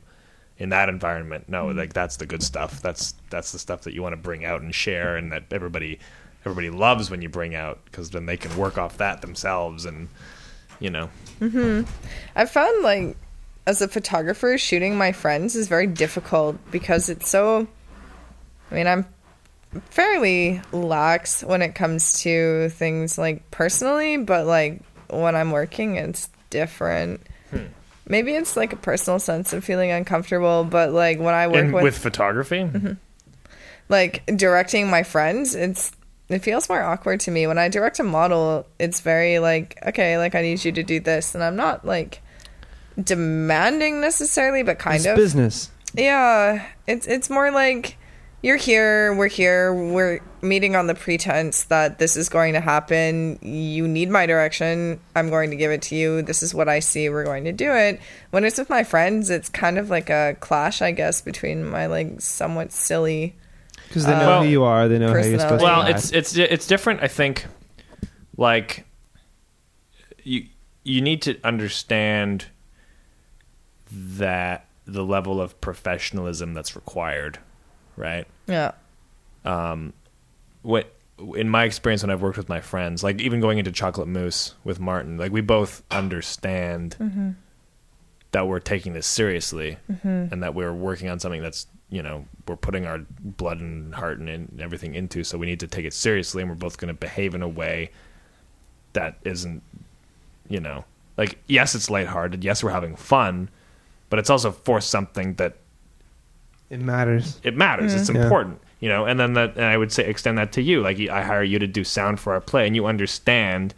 in 0.57 0.69
that 0.69 0.89
environment. 0.89 1.47
No 1.47 1.67
mm-hmm. 1.67 1.79
like 1.79 1.93
that's 1.93 2.17
the 2.17 2.25
good 2.25 2.43
stuff. 2.43 2.81
That's 2.81 3.15
that's 3.29 3.53
the 3.53 3.59
stuff 3.59 3.81
that 3.83 3.93
you 3.93 4.03
want 4.03 4.13
to 4.13 4.21
bring 4.21 4.43
out 4.43 4.61
and 4.61 4.75
share 4.75 5.15
and 5.15 5.31
that 5.31 5.45
everybody 5.51 5.99
everybody 6.45 6.69
loves 6.69 7.09
when 7.09 7.21
you 7.21 7.29
bring 7.29 7.55
out 7.55 7.79
because 7.85 8.09
then 8.09 8.25
they 8.25 8.37
can 8.37 8.55
work 8.57 8.77
off 8.77 8.97
that 8.97 9.21
themselves 9.21 9.85
and 9.85 10.09
you 10.79 10.89
know 10.89 11.09
mm-hmm. 11.39 11.89
I 12.35 12.45
found 12.45 12.83
like 12.83 13.17
as 13.67 13.81
a 13.81 13.87
photographer, 13.89 14.57
shooting 14.57 14.97
my 14.97 15.11
friends 15.11 15.55
is 15.55 15.67
very 15.67 15.87
difficult 15.87 16.55
because 16.71 17.09
it's 17.09 17.29
so. 17.29 17.67
I 18.71 18.75
mean, 18.75 18.87
I'm 18.87 19.05
fairly 19.89 20.61
lax 20.71 21.43
when 21.43 21.61
it 21.61 21.75
comes 21.75 22.21
to 22.21 22.69
things 22.69 23.17
like 23.17 23.51
personally, 23.51 24.17
but 24.17 24.47
like 24.47 24.81
when 25.09 25.35
I'm 25.35 25.51
working, 25.51 25.97
it's 25.97 26.29
different. 26.49 27.21
Hmm. 27.51 27.65
Maybe 28.07 28.33
it's 28.33 28.55
like 28.55 28.71
a 28.71 28.77
personal 28.77 29.19
sense 29.19 29.51
of 29.51 29.65
feeling 29.65 29.91
uncomfortable, 29.91 30.63
but 30.63 30.93
like 30.93 31.19
when 31.19 31.33
I 31.33 31.47
work 31.47 31.73
with, 31.73 31.83
with 31.83 31.97
photography 31.97 32.59
mm-hmm. 32.59 32.93
like 33.89 34.25
directing 34.33 34.89
my 34.89 35.03
friends, 35.03 35.55
it's 35.55 35.91
it 36.29 36.39
feels 36.39 36.67
more 36.67 36.81
awkward 36.81 37.19
to 37.21 37.31
me 37.31 37.47
when 37.47 37.57
I 37.57 37.69
direct 37.69 37.99
a 37.99 38.03
model. 38.03 38.65
It's 38.79 38.99
very 39.01 39.39
like 39.39 39.77
okay, 39.85 40.17
like 40.17 40.35
I 40.35 40.41
need 40.41 40.63
you 40.63 40.71
to 40.71 40.83
do 40.83 40.99
this, 40.99 41.35
and 41.35 41.43
I'm 41.43 41.55
not 41.55 41.85
like 41.85 42.21
demanding 43.01 44.01
necessarily, 44.01 44.63
but 44.63 44.79
kind 44.79 44.97
it's 44.97 45.05
of 45.05 45.15
business. 45.15 45.71
yeah. 45.93 46.67
It's 46.85 47.07
it's 47.07 47.29
more 47.29 47.51
like 47.51 47.97
you're 48.43 48.57
here, 48.57 49.15
we're 49.15 49.27
here, 49.27 49.73
we're 49.73 50.19
meeting 50.43 50.75
on 50.75 50.85
the 50.85 50.93
pretense 50.93 51.63
that 51.65 51.97
this 51.97 52.15
is 52.15 52.29
going 52.29 52.53
to 52.53 52.59
happen. 52.59 53.39
You 53.41 53.87
need 53.87 54.09
my 54.11 54.27
direction. 54.27 54.99
I'm 55.15 55.29
going 55.29 55.49
to 55.49 55.55
give 55.55 55.71
it 55.71 55.81
to 55.83 55.95
you. 55.95 56.21
This 56.21 56.43
is 56.43 56.53
what 56.53 56.69
I 56.69 56.79
see. 56.79 57.09
We're 57.09 57.23
going 57.23 57.45
to 57.45 57.51
do 57.51 57.71
it. 57.73 57.99
When 58.29 58.43
it's 58.43 58.59
with 58.59 58.69
my 58.69 58.83
friends, 58.83 59.31
it's 59.31 59.49
kind 59.49 59.79
of 59.79 59.89
like 59.89 60.09
a 60.11 60.37
clash, 60.39 60.81
I 60.83 60.91
guess, 60.91 61.19
between 61.19 61.65
my 61.65 61.87
like 61.87 62.21
somewhat 62.21 62.71
silly 62.71 63.35
Because 63.87 64.05
they 64.05 64.11
know 64.13 64.27
Well, 64.27 64.43
who 64.43 64.49
you 64.49 64.63
are. 64.63 64.87
They 64.87 64.99
know 64.99 65.07
how 65.09 65.13
you're 65.15 65.23
supposed 65.39 65.47
personality. 65.49 65.59
to 65.59 65.63
well 65.63 65.95
it's 65.97 66.11
it's 66.11 66.35
it's 66.35 66.67
different 66.67 67.01
i 67.01 67.07
think 67.07 67.45
like 68.37 68.85
you 70.23 70.45
you 70.83 71.01
need 71.01 71.21
to 71.23 71.37
understand 71.43 72.45
that 73.91 74.65
the 74.85 75.03
level 75.03 75.41
of 75.41 75.59
professionalism 75.61 76.53
that's 76.53 76.75
required 76.75 77.39
right 77.95 78.27
yeah. 78.47 78.71
Um, 79.45 79.93
what 80.61 80.93
in 81.35 81.49
my 81.49 81.63
experience 81.63 82.03
when 82.03 82.09
I've 82.09 82.21
worked 82.21 82.37
with 82.37 82.47
my 82.49 82.61
friends, 82.61 83.03
like 83.03 83.19
even 83.21 83.39
going 83.39 83.57
into 83.57 83.71
chocolate 83.71 84.07
mousse 84.07 84.53
with 84.63 84.79
Martin, 84.79 85.17
like 85.17 85.31
we 85.31 85.41
both 85.41 85.81
understand 85.89 86.95
that 88.31 88.47
we're 88.47 88.59
taking 88.59 88.93
this 88.93 89.07
seriously 89.07 89.77
and 90.03 90.43
that 90.43 90.53
we're 90.53 90.73
working 90.73 91.09
on 91.09 91.19
something 91.19 91.41
that's 91.41 91.65
you 91.89 92.01
know 92.01 92.25
we're 92.47 92.55
putting 92.55 92.85
our 92.85 92.99
blood 93.19 93.59
and 93.59 93.93
heart 93.95 94.19
and, 94.19 94.29
and 94.29 94.61
everything 94.61 94.95
into, 94.95 95.23
so 95.23 95.37
we 95.37 95.45
need 95.45 95.59
to 95.59 95.67
take 95.67 95.85
it 95.85 95.93
seriously, 95.93 96.41
and 96.41 96.49
we're 96.49 96.55
both 96.55 96.77
going 96.77 96.89
to 96.89 96.93
behave 96.93 97.35
in 97.35 97.41
a 97.41 97.47
way 97.47 97.91
that 98.93 99.17
isn't, 99.23 99.61
you 100.49 100.59
know, 100.59 100.85
like 101.17 101.37
yes, 101.47 101.75
it's 101.75 101.89
lighthearted, 101.89 102.43
yes, 102.43 102.63
we're 102.63 102.71
having 102.71 102.95
fun, 102.95 103.49
but 104.09 104.19
it's 104.19 104.29
also 104.29 104.51
for 104.51 104.81
something 104.81 105.35
that 105.35 105.57
it 106.69 106.81
matters. 106.81 107.39
it 107.43 107.55
matters. 107.55 107.93
It's 107.93 108.09
mm-hmm. 108.09 108.17
Yeah. 108.17 108.23
important, 108.23 108.61
you 108.79 108.89
know. 108.89 109.05
And 109.05 109.19
then 109.19 109.33
that, 109.33 109.55
and 109.55 109.65
I 109.65 109.77
would 109.77 109.91
say 109.91 110.05
extend 110.05 110.37
that 110.37 110.51
to 110.53 110.61
you. 110.61 110.81
Like 110.81 110.99
I 110.99 111.23
hire 111.23 111.43
you 111.43 111.59
to 111.59 111.67
do 111.67 111.83
sound 111.83 112.19
for 112.19 112.33
our 112.33 112.41
play, 112.41 112.67
and 112.67 112.75
you 112.75 112.85
understand 112.85 113.73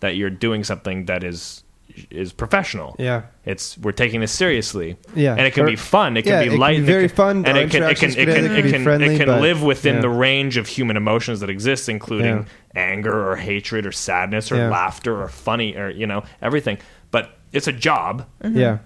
that 0.00 0.16
you're 0.16 0.30
doing 0.30 0.64
something 0.64 1.04
that 1.06 1.22
is 1.22 1.62
is 2.10 2.32
professional. 2.32 2.96
Yeah. 2.98 3.22
It's 3.44 3.76
we're 3.78 3.92
taking 3.92 4.20
this 4.20 4.32
seriously. 4.32 4.96
Yeah. 5.14 5.32
and 5.32 5.46
it 5.46 5.52
can 5.54 5.64
Or- 5.64 5.70
be 5.70 5.76
fun. 5.76 6.16
It 6.16 6.22
can 6.22 6.32
yeah, 6.32 6.40
be 6.40 6.46
it 6.46 6.50
can 6.50 6.58
light. 6.60 6.76
be 6.78 6.82
it 6.82 6.86
very 6.86 7.08
can- 7.08 7.16
fun. 7.16 7.46
and 7.46 7.58
it 7.58 7.70
can 7.70 7.82
it 7.82 7.96
can 7.98 8.10
it 8.10 8.14
can 8.14 8.26
can 8.26 8.56
it 8.56 8.70
can 8.70 8.82
friendly, 8.84 9.14
it 9.14 9.18
can 9.18 9.26
but- 9.26 9.40
live 9.40 9.62
within 9.62 9.96
yeah. 9.96 10.00
the 10.02 10.08
range 10.10 10.56
of 10.56 10.66
human 10.66 10.96
emotions 10.96 11.40
that 11.40 11.50
exist, 11.50 11.88
including 11.88 12.46
Yeah. 12.74 12.82
anger 12.82 13.30
or 13.30 13.36
hatred 13.36 13.86
or 13.86 13.92
sadness 13.92 14.50
or 14.52 14.56
Yeah. 14.56 14.68
laughter 14.70 15.20
or 15.20 15.28
funny 15.28 15.76
or 15.76 15.90
you 15.90 16.06
know 16.06 16.22
everything. 16.42 16.78
But 17.10 17.36
it's 17.52 17.66
a 17.68 17.72
job 17.72 18.26
mm-hmm. 18.42 18.56
Yeah. 18.56 18.78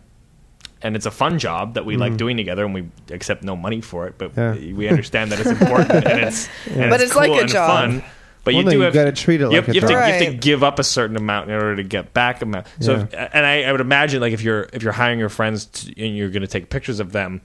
and 0.82 0.96
it's 0.96 1.06
a 1.06 1.10
fun 1.10 1.38
job 1.38 1.74
that 1.74 1.84
we 1.84 1.94
mm-hmm. 1.94 2.00
like 2.02 2.16
doing 2.16 2.36
together, 2.36 2.64
and 2.64 2.72
we 2.74 2.88
accept 3.10 3.42
no 3.44 3.54
money 3.56 3.80
for 3.80 4.06
it, 4.06 4.14
but. 4.18 4.32
Yeah. 4.36 4.54
we 4.74 4.88
understand 4.88 5.30
that 5.32 5.40
it's 5.40 5.50
important 5.50 5.90
and 6.06 6.20
it's 6.20 6.48
and 6.70 6.90
But 6.90 7.00
it's, 7.00 7.10
it's 7.10 7.16
like 7.16 7.30
a 7.30 7.40
and 7.40 7.48
job. 7.48 7.70
fun. 7.70 8.04
But 8.44 8.52
Well, 8.54 8.60
you 8.60 8.64
no, 8.66 8.70
do 8.72 8.76
you 8.76 8.82
have 8.82 8.92
gotta 8.94 9.12
treat 9.12 9.40
it 9.40 9.44
you 9.44 9.48
like 9.50 9.56
have, 9.64 9.68
a 9.70 9.74
you 9.74 9.80
have 9.80 9.88
to, 9.88 9.94
you 9.94 10.24
have 10.24 10.32
to 10.32 10.38
give 10.38 10.62
up 10.62 10.78
a 10.78 10.84
certain 10.84 11.16
amount 11.16 11.48
in 11.48 11.54
order 11.54 11.76
to 11.76 11.82
get 11.82 12.12
back 12.12 12.42
amount. 12.42 12.66
So, 12.80 12.96
if, 13.00 13.14
and 13.14 13.46
I, 13.46 13.62
I 13.62 13.72
would 13.72 13.80
imagine 13.80 14.20
like 14.20 14.34
if 14.34 14.42
you're 14.42 14.68
if 14.72 14.82
you're 14.82 14.92
hiring 14.92 15.18
your 15.18 15.30
friends 15.30 15.64
to, 15.66 16.04
and 16.04 16.14
you're 16.16 16.28
going 16.28 16.42
to 16.42 16.46
take 16.46 16.68
pictures 16.68 17.00
of 17.00 17.12
them, 17.12 17.40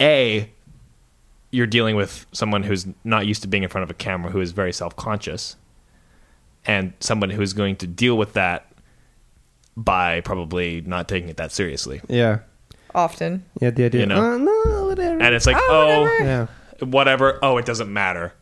a 0.00 0.50
you're 1.50 1.66
dealing 1.68 1.94
with 1.94 2.26
someone 2.32 2.64
who's 2.64 2.86
not 3.04 3.26
used 3.26 3.42
to 3.42 3.48
being 3.48 3.62
in 3.62 3.68
front 3.68 3.84
of 3.84 3.90
a 3.90 3.94
camera, 3.94 4.30
who 4.32 4.40
is 4.40 4.50
very 4.50 4.72
self 4.72 4.96
conscious, 4.96 5.54
and 6.66 6.92
someone 6.98 7.30
who's 7.30 7.52
going 7.52 7.76
to 7.76 7.86
deal 7.86 8.18
with 8.18 8.32
that 8.32 8.72
by 9.76 10.20
probably 10.20 10.80
not 10.80 11.08
taking 11.08 11.28
it 11.28 11.36
that 11.36 11.52
seriously. 11.52 12.00
Yeah. 12.08 12.40
Often. 12.94 13.44
Yeah. 13.60 13.70
The 13.70 13.84
idea. 13.84 14.00
You 14.00 14.06
know. 14.06 14.16
"Oh, 14.16 14.38
no, 14.38 14.86
whatever. 14.86 15.20
And 15.22 15.34
it's 15.34 15.46
like, 15.46 15.56
Oh, 15.56 15.62
oh, 15.70 16.02
whatever. 16.02 16.24
yeah. 16.24 16.46
whatever. 16.86 17.38
Oh, 17.42 17.58
it 17.58 17.64
doesn't 17.66 17.92
matter. 17.92 18.32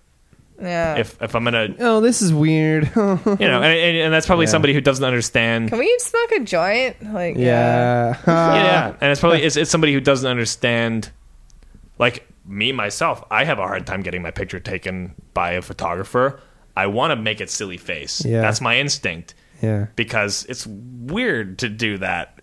Yeah. 0.61 0.97
If 0.97 1.21
if 1.21 1.35
I'm 1.35 1.45
gonna, 1.45 1.75
Oh, 1.81 2.01
this 2.01 2.23
is 2.23 2.33
weird. 2.33 2.85
you 2.97 3.01
know, 3.03 3.27
and, 3.27 3.39
and, 3.65 3.97
and 3.97 4.15
that's 4.15 4.27
probably 4.27 4.47
Yeah. 4.47 4.51
somebody 4.51 4.75
who 4.75 4.81
doesn't 4.81 5.05
understand. 5.05 5.71
Can 5.71 5.79
we 5.79 5.97
smoke 5.99 6.33
a 6.33 6.41
joint? 6.41 7.13
Like 7.13 7.37
yeah. 7.37 8.17
Uh, 8.27 8.31
yeah. 8.31 8.55
yeah, 8.55 8.97
and 9.01 9.11
it's 9.11 9.21
probably 9.21 9.43
it's, 9.43 9.57
it's 9.57 9.71
somebody 9.71 9.93
who 9.93 10.01
doesn't 10.01 10.29
understand. 10.31 11.11
Like 11.99 12.27
me 12.47 12.73
myself, 12.73 13.25
I 13.31 13.45
have 13.45 13.59
a 13.59 13.67
hard 13.67 13.87
time 13.87 14.03
getting 14.03 14.23
my 14.23 14.31
picture 14.31 14.61
taken 14.61 15.15
by 15.35 15.53
a 15.53 15.63
photographer. 15.63 16.41
I 16.77 16.87
want 16.87 17.11
to 17.11 17.17
make 17.17 17.41
it 17.41 17.51
silly 17.51 17.77
face. 17.77 18.25
Yeah. 18.25 18.41
That's 18.41 18.61
my 18.61 18.79
instinct 18.79 19.35
Yeah. 19.61 19.87
because 19.95 20.47
it's 20.49 20.67
weird 20.67 21.59
to 21.61 21.69
do 21.69 21.99
that 21.99 22.41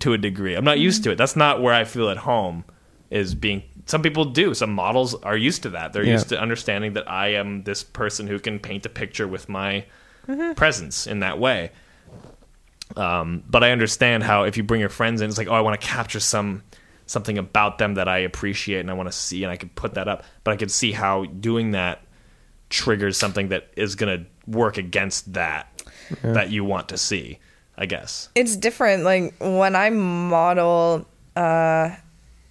to 0.00 0.12
a 0.12 0.18
degree. 0.18 0.54
I'm 0.54 0.64
not 0.64 0.78
used 0.78 1.02
mm-hmm. 1.02 1.10
to 1.10 1.12
it. 1.12 1.16
That's 1.16 1.36
not 1.36 1.62
where 1.62 1.72
I 1.72 1.84
feel 1.84 2.10
at 2.10 2.18
home. 2.18 2.64
Is 3.10 3.34
being 3.34 3.62
some 3.88 4.02
people 4.02 4.24
do. 4.26 4.54
Some 4.54 4.72
models 4.72 5.14
are 5.16 5.36
used 5.36 5.62
to 5.64 5.70
that. 5.70 5.92
They're 5.92 6.04
Yeah. 6.04 6.12
used 6.12 6.28
to 6.28 6.40
understanding 6.40 6.92
that 6.92 7.10
I 7.10 7.28
am 7.34 7.64
this 7.64 7.82
person 7.82 8.26
who 8.28 8.38
can 8.38 8.58
paint 8.60 8.86
a 8.86 8.88
picture 8.88 9.26
with 9.26 9.48
my 9.48 9.84
presence 10.56 11.06
in 11.06 11.20
that 11.20 11.38
way. 11.40 11.70
Um, 12.96 13.42
but 13.48 13.62
I 13.64 13.70
understand 13.72 14.22
how 14.22 14.44
if 14.44 14.56
you 14.56 14.62
bring 14.62 14.80
your 14.80 14.88
friends 14.88 15.20
in, 15.20 15.28
it's 15.28 15.38
like, 15.38 15.48
oh, 15.48 15.54
I 15.54 15.60
want 15.60 15.80
to 15.80 15.86
capture 15.86 16.20
some 16.20 16.62
something 17.06 17.38
about 17.38 17.78
them 17.78 17.94
that 17.94 18.06
I 18.06 18.18
appreciate 18.18 18.80
and 18.80 18.90
I 18.90 18.94
want 18.94 19.08
to 19.10 19.16
see, 19.16 19.42
and 19.42 19.50
I 19.50 19.56
could 19.56 19.74
put 19.74 19.94
that 19.94 20.08
up. 20.08 20.24
But 20.44 20.50
I 20.52 20.56
could 20.56 20.70
see 20.70 20.92
how 20.92 21.24
doing 21.24 21.70
that 21.72 22.02
triggers 22.68 23.16
something 23.16 23.48
that 23.48 23.68
is 23.76 23.94
going 23.94 24.18
to 24.20 24.26
work 24.50 24.76
against 24.76 25.32
that 25.32 25.82
that 26.22 26.50
you 26.50 26.64
want 26.64 26.88
to 26.90 26.98
see. 26.98 27.38
I 27.80 27.86
guess. 27.86 28.28
it's 28.34 28.56
different 28.56 29.04
like 29.04 29.34
when 29.38 29.76
i 29.76 29.88
model 29.88 31.06
uh 31.36 31.90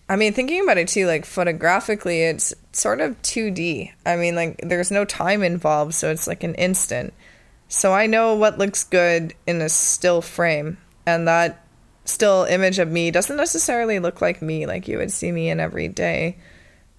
i 0.09 0.15
mean 0.15 0.33
thinking 0.33 0.61
about 0.63 0.77
it 0.77 0.87
too 0.87 1.05
like 1.07 1.25
photographically 1.25 2.21
it's 2.23 2.53
sort 2.71 3.01
of 3.01 3.19
2d 3.21 3.91
i 4.05 4.15
mean 4.15 4.35
like 4.35 4.59
there's 4.63 4.91
no 4.91 5.05
time 5.05 5.43
involved 5.43 5.93
so 5.93 6.09
it's 6.11 6.27
like 6.27 6.43
an 6.43 6.55
instant 6.55 7.13
so 7.67 7.93
i 7.93 8.05
know 8.07 8.35
what 8.35 8.57
looks 8.57 8.83
good 8.83 9.33
in 9.45 9.61
a 9.61 9.69
still 9.69 10.21
frame 10.21 10.77
and 11.05 11.27
that 11.27 11.65
still 12.05 12.45
image 12.45 12.79
of 12.79 12.89
me 12.89 13.11
doesn't 13.11 13.35
necessarily 13.37 13.99
look 13.99 14.21
like 14.21 14.41
me 14.41 14.65
like 14.65 14.87
you 14.87 14.97
would 14.97 15.11
see 15.11 15.31
me 15.31 15.49
in 15.49 15.59
every 15.59 15.87
day 15.87 16.37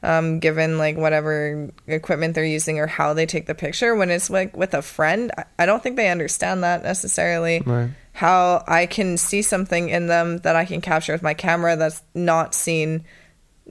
um, 0.01 0.39
given 0.39 0.79
like 0.79 0.97
whatever 0.97 1.73
equipment 1.89 2.35
they're 2.35 2.45
using 2.45 2.79
or 2.79 2.87
how 2.87 3.15
they 3.15 3.27
take 3.27 3.47
the 3.47 3.55
picture. 3.57 3.97
When 3.97 4.11
it's 4.11 4.31
like 4.31 4.57
with 4.57 4.73
a 4.73 4.81
friend, 4.81 5.33
I- 5.59 5.67
don't 5.67 5.83
think 5.83 5.97
they 5.97 6.09
understand 6.09 6.63
that 6.63 6.85
necessarily. 6.85 7.63
Right. 7.67 7.91
How 8.19 8.65
I 8.67 8.87
can 8.87 9.17
see 9.17 9.43
something 9.43 9.91
in 9.91 10.09
them 10.09 10.39
that 10.39 10.57
I 10.57 10.65
can 10.65 10.81
capture 10.81 11.13
with 11.13 11.23
my 11.23 11.35
camera 11.35 11.77
that's 11.77 12.03
not 12.15 12.53
seen 12.53 13.05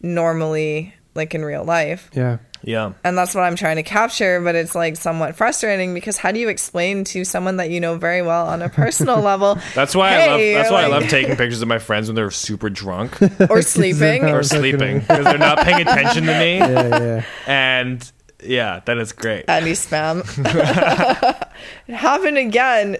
normally, 0.01 0.93
like 1.15 1.35
in 1.35 1.43
real 1.43 1.65
life. 1.65 2.09
Yeah. 2.13 2.37
Yeah. 2.63 2.93
and 3.03 3.15
that's 3.17 3.35
what 3.35 3.43
I'm 3.43 3.55
trying 3.55 3.75
to 3.75 3.83
capture. 3.83 4.39
But 4.41 4.55
it's 4.55 4.73
like 4.73 4.95
somewhat 4.95 5.35
frustrating 5.35 5.93
because 5.93 6.17
how 6.17 6.31
do 6.31 6.39
you 6.39 6.47
explain 6.49 7.03
to 7.05 7.23
someone 7.25 7.57
that 7.57 7.69
you 7.69 7.79
know 7.79 7.97
very 7.97 8.21
well 8.21 8.47
on 8.47 8.61
a 8.61 8.69
personal 8.69 9.19
level? 9.31 9.59
That's 9.75 9.93
why 9.93 10.11
Hey, 10.11 10.55
I 10.55 10.55
love. 10.55 10.61
That's 10.63 10.71
why 10.71 10.83
I 10.83 10.87
love 10.87 11.07
taking 11.09 11.35
pictures 11.35 11.61
of 11.61 11.67
my 11.67 11.79
friends 11.79 12.07
when 12.07 12.15
they're 12.15 12.31
super 12.31 12.69
drunk 12.69 13.17
or 13.49 13.61
sleeping. 13.61 14.23
or 14.25 14.43
sleeping 14.43 14.99
because 15.01 15.25
they're 15.25 15.37
not 15.37 15.59
paying 15.59 15.81
attention 15.81 16.23
to 16.25 16.39
me. 16.39 16.57
Yeah, 16.57 16.87
yeah. 17.03 17.23
And 17.45 18.11
yeah, 18.43 18.79
that 18.85 18.97
is 18.97 19.11
great. 19.11 19.45
Andy 19.49 19.73
spam. 19.73 20.23
it 21.87 21.93
happened 21.93 22.37
again. 22.37 22.97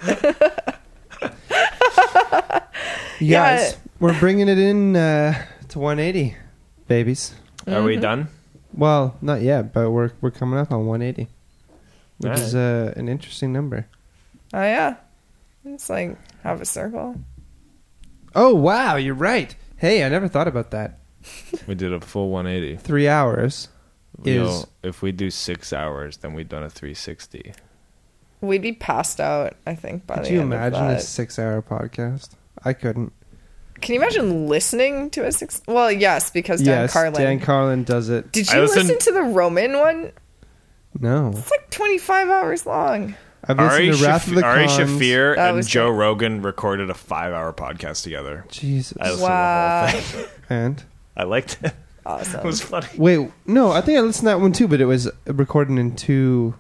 You 3.20 3.28
Yeah. 3.28 3.58
guys, 3.58 3.78
we're 4.00 4.18
bringing 4.20 4.48
it 4.48 4.60
in 4.60 4.96
uh, 4.96 5.34
to 5.70 5.80
180, 5.80 6.36
babies. 6.88 7.34
Are 7.66 7.74
Mm-hmm. 7.74 7.86
we 7.86 7.96
done? 7.98 8.28
Well, 8.74 9.18
not 9.22 9.42
yet, 9.42 9.74
but 9.74 9.90
we're 9.90 10.12
we're 10.22 10.30
coming 10.32 10.60
up 10.60 10.72
on 10.72 10.86
180, 10.86 11.28
which 12.20 12.30
Alright. 12.30 12.40
is 12.44 12.54
uh, 12.54 12.94
an 12.96 13.10
interesting 13.10 13.52
number. 13.52 13.88
Oh 14.54 14.62
yeah, 14.62 14.98
it's 15.66 15.90
like 15.90 16.16
have 16.44 16.62
a 16.62 16.66
circle. 16.66 17.16
Oh 18.36 18.54
wow, 18.54 18.98
you're 18.98 19.16
right. 19.16 19.56
Hey, 19.78 20.04
I 20.04 20.10
never 20.10 20.28
thought 20.28 20.48
about 20.48 20.70
that. 20.72 21.00
We 21.68 21.74
did 21.76 21.92
a 21.92 22.00
full 22.00 22.30
180. 22.30 22.78
Three 22.78 23.08
hours. 23.08 23.68
You 24.24 24.44
Is- 24.46 24.62
know, 24.62 24.66
if 24.84 25.02
we 25.02 25.12
do 25.12 25.32
six 25.32 25.74
hours, 25.74 26.18
then 26.18 26.34
we've 26.36 26.48
done 26.50 26.64
a 26.64 26.70
360. 26.70 27.54
We'd 28.42 28.62
be 28.62 28.74
passed 28.74 29.20
out. 29.20 29.56
I 29.66 29.74
think 29.76 30.06
by 30.08 30.16
Could 30.16 30.26
the 30.26 30.34
you 30.34 30.42
end 30.42 30.54
imagine 30.54 30.84
of 30.86 30.98
a 30.98 31.00
six-hour 31.00 31.62
podcast? 31.64 32.30
I 32.64 32.74
couldn't. 32.74 33.14
Can 33.82 33.96
you 33.96 34.02
imagine 34.02 34.48
listening 34.48 35.10
to 35.12 35.26
a 35.26 35.32
six? 35.32 35.62
Well, 35.68 35.92
yes, 35.92 36.30
because 36.32 36.62
Dan 36.62 36.82
yes, 36.84 36.94
Carlin. 36.94 37.22
Dan 37.22 37.40
Carlin 37.40 37.84
does 37.84 38.10
it. 38.10 38.32
Did 38.32 38.52
you 38.52 38.62
listened- 38.62 38.88
listen 38.90 39.00
to 39.00 39.12
the 39.12 39.24
Roman 39.24 39.78
one? 39.78 40.12
No, 41.00 41.30
It's 41.36 41.52
like 41.52 41.70
25 41.70 42.30
hours 42.30 42.66
long. 42.66 43.16
I've 43.48 43.60
Ari, 43.60 43.88
listened 43.92 44.04
to 44.04 44.10
Wrath 44.10 44.26
Shaf- 44.26 44.30
of 44.30 44.36
the 44.36 44.44
Ari 44.46 44.66
Khans. 44.68 44.80
Shaffir 44.92 45.36
That 45.36 45.54
and 45.54 45.68
Joe 45.68 45.90
great. 45.92 46.00
Rogan 46.00 46.42
recorded 46.42 46.90
a 46.90 46.94
five-hour 46.96 47.54
podcast 47.54 48.04
together. 48.04 48.46
Jesus, 48.50 48.98
I 49.00 49.06
listened 49.12 49.22
Wow. 49.24 49.86
to 49.86 49.96
the 49.96 50.02
whole 50.02 50.02
thing. 50.24 50.30
and 50.50 50.84
I 51.16 51.24
liked 51.24 51.58
it. 51.62 51.74
Awesome. 52.06 52.40
It 52.44 52.46
was 52.46 52.62
funny. 52.62 52.88
wait, 52.98 53.32
no, 53.46 53.72
I 53.72 53.82
think 53.82 53.98
I 54.00 54.02
listened 54.02 54.22
to 54.22 54.26
that 54.36 54.42
one 54.42 54.54
too, 54.54 54.68
but 54.68 54.82
it 54.82 54.86
was 54.86 55.10
recorded 55.28 55.78
in 55.78 55.96
two 55.96 56.56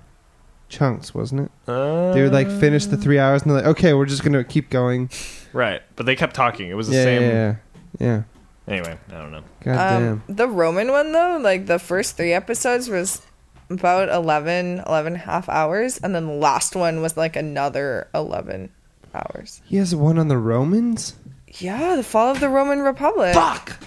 chunks, 0.70 1.14
wasn't 1.14 1.42
it? 1.42 1.52
They 1.66 2.22
would 2.22 2.34
like 2.34 2.48
finish 2.50 2.86
the 2.86 2.98
three 2.98 3.20
hours 3.20 3.42
and 3.44 3.52
they're 3.52 3.58
like, 3.62 3.68
okay, 3.78 3.94
we're 3.94 4.06
just 4.06 4.24
gonna 4.24 4.44
keep 4.44 4.70
going. 4.70 5.10
Right, 5.54 5.82
but 5.96 6.06
they 6.06 6.16
kept 6.16 6.36
talking. 6.36 6.70
It 6.70 6.76
was 6.76 6.88
the 6.90 6.96
Yeah, 6.96 7.04
same. 7.04 7.22
yeah, 7.22 7.56
yeah, 8.00 8.06
yeah. 8.08 8.24
Anyway, 8.68 8.98
I 9.10 9.12
don't 9.14 9.32
know. 9.32 9.44
God 9.64 9.94
Um, 9.94 10.24
damn. 10.28 10.36
the 10.36 10.48
Roman 10.48 10.92
one, 10.92 11.14
though, 11.14 11.38
like 11.42 11.68
the 11.68 11.80
first 11.80 12.18
three 12.18 12.34
episodes 12.34 12.90
was 12.90 13.22
about 13.70 14.10
11, 14.10 14.84
11 14.86 15.14
and 15.14 15.22
a 15.22 15.26
half 15.26 15.48
hours. 15.48 15.98
And 16.04 16.14
then 16.14 16.26
the 16.28 16.34
last 16.34 16.76
one 16.76 17.02
was 17.02 17.16
like 17.16 17.36
another 17.38 18.10
11 18.14 18.70
hours. 19.16 19.62
He 19.66 19.78
has 19.78 19.96
one 19.96 20.20
on 20.20 20.28
the 20.28 20.38
Romans. 20.38 21.16
Yeah, 21.60 21.96
the 21.96 22.04
fall 22.04 22.30
of 22.32 22.42
the 22.42 22.50
Roman 22.50 22.80
Republic. 22.80 23.34
Fuck. 23.34 23.78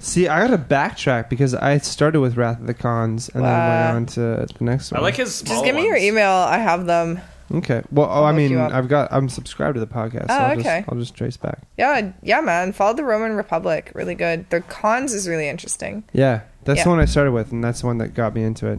See, 0.00 0.28
I 0.28 0.40
gotta 0.40 0.58
backtrack 0.58 1.28
because 1.28 1.54
I 1.54 1.76
started 1.78 2.20
with 2.20 2.36
Wrath 2.36 2.58
of 2.60 2.66
the 2.66 2.74
Khans 2.74 3.28
and 3.28 3.44
then 3.44 3.52
went 3.52 3.96
on 3.96 4.06
to 4.14 4.46
the 4.58 4.64
next 4.64 4.90
one. 4.90 5.00
I 5.00 5.02
like 5.02 5.16
his. 5.16 5.34
Small 5.34 5.56
Just 5.56 5.64
give 5.64 5.76
me 5.76 5.82
your 5.84 5.92
ones. 5.92 6.04
email. 6.04 6.30
I 6.32 6.58
have 6.58 6.86
them. 6.86 7.20
Okay. 7.52 7.82
Well, 7.90 8.06
oh, 8.10 8.22
I 8.22 8.28
look 8.28 8.36
mean, 8.36 8.50
you 8.52 8.60
up. 8.60 8.72
I've 8.72 8.88
got. 8.88 9.12
I'm 9.12 9.28
subscribed 9.28 9.74
to 9.74 9.80
the 9.80 9.86
podcast. 9.86 10.28
So 10.28 10.34
Oh, 10.34 10.38
I'll 10.38 10.58
okay. 10.58 10.78
Just, 10.80 10.88
I'll 10.92 10.98
just 10.98 11.14
trace 11.14 11.36
back. 11.36 11.60
Yeah, 11.76 12.12
yeah, 12.22 12.40
man. 12.40 12.72
Follow 12.72 12.94
the 12.94 13.04
Roman 13.04 13.32
Republic. 13.32 13.90
Really 13.94 14.14
good. 14.14 14.48
Their 14.50 14.60
cons 14.62 15.12
is 15.12 15.28
really 15.28 15.48
interesting. 15.48 16.04
Yeah, 16.12 16.42
that's 16.64 16.78
Yeah. 16.78 16.84
the 16.84 16.90
one 16.90 17.00
I 17.00 17.04
started 17.04 17.32
with, 17.32 17.52
and 17.52 17.62
that's 17.62 17.80
the 17.82 17.86
one 17.86 17.98
that 17.98 18.14
got 18.14 18.34
me 18.34 18.42
into 18.42 18.68
it. 18.68 18.78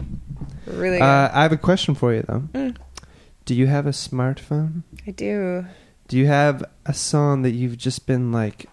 Really 0.66 0.98
good. 0.98 1.04
Uh, 1.04 1.30
I 1.32 1.42
have 1.42 1.52
a 1.52 1.56
question 1.56 1.94
for 1.94 2.12
you 2.14 2.22
though. 2.26 2.42
Mm. 2.54 2.76
Do 3.44 3.54
you 3.54 3.66
have 3.68 3.86
a 3.86 3.90
smartphone? 3.90 4.82
I 5.06 5.10
do. 5.12 5.66
Do 6.08 6.16
you 6.18 6.26
have 6.26 6.64
a 6.86 6.94
song 6.94 7.42
that 7.42 7.50
you've 7.52 7.76
just 7.78 8.06
been 8.06 8.32
like, 8.32 8.66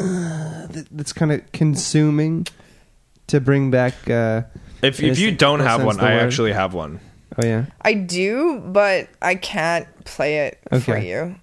uh, 0.04 0.66
that, 0.68 0.86
that's 0.90 1.12
kind 1.12 1.32
of 1.32 1.50
consuming 1.52 2.46
to 3.28 3.40
bring 3.40 3.70
back? 3.70 4.08
Uh, 4.08 4.42
If 4.82 5.02
if 5.02 5.18
you 5.18 5.30
don't 5.32 5.60
have 5.60 5.84
one, 5.84 6.00
I 6.00 6.14
word. 6.16 6.22
actually 6.22 6.52
have 6.52 6.74
one. 6.74 7.00
oh 7.38 7.46
yeah. 7.46 7.66
I 7.82 7.94
do, 7.94 8.60
but 8.64 9.08
I 9.22 9.34
can't 9.34 9.86
play 10.04 10.46
it 10.46 10.58
for 10.82 10.96
you. 10.98 11.36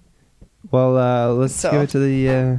Well, 0.70 0.98
uh, 0.98 1.32
let's 1.34 1.54
So- 1.54 1.70
go 1.70 1.86
to 1.86 1.98
the 1.98 2.28
uh, 2.28 2.58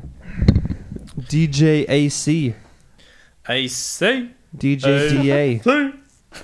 DJ 1.19 1.85
AC, 1.89 2.55
I 3.47 3.67
say. 3.67 4.29
DJ 4.57 5.09
DA. 5.21 5.59
say. 5.59 5.91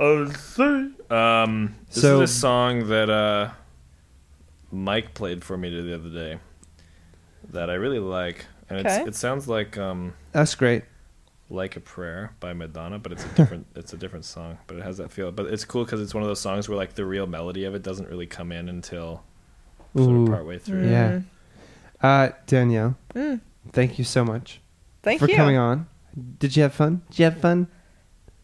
I 0.00 0.32
say. 0.32 0.88
Um, 1.10 1.74
this 1.88 2.02
So- 2.02 2.22
is 2.22 2.30
a 2.30 2.32
song 2.34 2.88
that 2.88 3.10
uh, 3.10 3.50
Mike 4.70 5.14
played 5.14 5.44
for 5.44 5.56
me 5.56 5.70
the 5.70 5.94
other 5.94 6.08
day 6.10 6.38
that 7.50 7.68
I 7.70 7.74
really 7.74 7.98
like, 7.98 8.46
and 8.68 8.78
Okay. 8.86 9.00
it's, 9.00 9.08
it 9.08 9.14
sounds 9.16 9.48
like 9.48 9.76
um, 9.78 10.14
That's 10.32 10.54
great. 10.54 10.84
like 11.50 11.76
a 11.76 11.80
prayer 11.80 12.34
by 12.40 12.52
Madonna, 12.52 12.98
but 12.98 13.12
it's 13.12 13.24
a 13.24 13.28
different 13.28 13.66
it's 13.76 13.92
a 13.92 13.96
different 13.96 14.24
song, 14.24 14.58
but 14.66 14.76
it 14.76 14.82
has 14.82 14.96
that 14.98 15.10
feel. 15.12 15.30
But 15.32 15.46
it's 15.46 15.64
cool 15.64 15.84
because 15.84 16.00
it's 16.00 16.14
one 16.14 16.22
of 16.22 16.28
those 16.28 16.40
songs 16.40 16.68
where 16.68 16.76
like 16.78 16.94
the 16.94 17.04
real 17.04 17.26
melody 17.26 17.64
of 17.64 17.74
it 17.74 17.82
doesn't 17.82 18.08
really 18.08 18.26
come 18.26 18.52
in 18.52 18.68
until 18.68 19.22
sort 19.96 20.08
Ooh. 20.10 20.22
of 20.24 20.28
partway 20.30 20.58
through. 20.58 20.88
Yeah. 20.88 21.20
Uh, 22.02 22.30
Danielle, 22.46 22.96
Mm. 23.14 23.40
thank 23.72 23.98
you 23.98 24.04
so 24.04 24.24
much 24.24 24.60
Thank 25.02 25.20
for 25.20 25.26
you. 25.28 25.34
For 25.34 25.38
coming 25.38 25.56
on. 25.56 25.86
Did 26.38 26.56
you 26.56 26.62
have 26.64 26.74
fun? 26.74 27.02
Did 27.10 27.18
you 27.20 27.24
have 27.26 27.38
fun? 27.40 27.68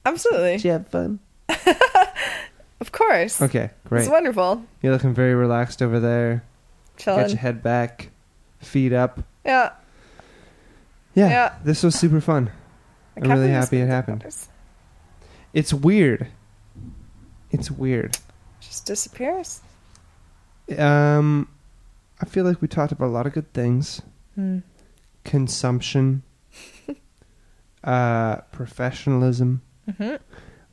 Absolutely. 0.07 0.53
Did 0.57 0.65
you 0.65 0.71
have 0.73 0.89
fun? 0.89 1.19
Of 2.81 2.93
course. 2.93 3.43
Okay, 3.43 3.71
great. 3.89 4.03
It's 4.03 4.09
wonderful. 4.11 4.65
You're 4.83 4.93
looking 4.93 5.13
very 5.13 5.35
relaxed 5.35 5.83
over 5.83 5.99
there. 5.99 6.45
Got 7.05 7.31
your 7.31 7.39
head 7.39 7.61
back, 7.61 8.11
feet 8.61 8.93
up. 8.93 9.19
Yeah. 9.45 9.73
Yeah, 11.19 11.29
Yeah. 11.29 11.55
this 11.65 11.83
was 11.83 11.95
super 11.95 12.21
fun. 12.21 12.51
I 13.17 13.21
I'm 13.21 13.23
can't 13.23 13.29
really 13.39 13.49
believe 13.49 13.63
happy 13.63 13.79
it 13.79 13.83
it's 13.83 13.91
happened. 13.91 14.25
It's 15.53 15.73
weird. 15.75 16.29
It's 17.51 17.71
weird. 17.71 18.19
Just 18.61 18.87
disappears. 18.87 19.61
Um, 20.79 21.49
I 22.21 22.27
feel 22.27 22.45
like 22.45 22.61
we 22.61 22.69
talked 22.69 22.93
about 22.93 23.07
a 23.07 23.15
lot 23.19 23.27
of 23.27 23.33
good 23.33 23.53
things. 23.55 24.03
Hmm. 24.35 24.59
Consumption, 25.25 26.23
uh, 27.85 28.37
professionalism, 28.53 29.63
Mm-hmm. 29.89 30.17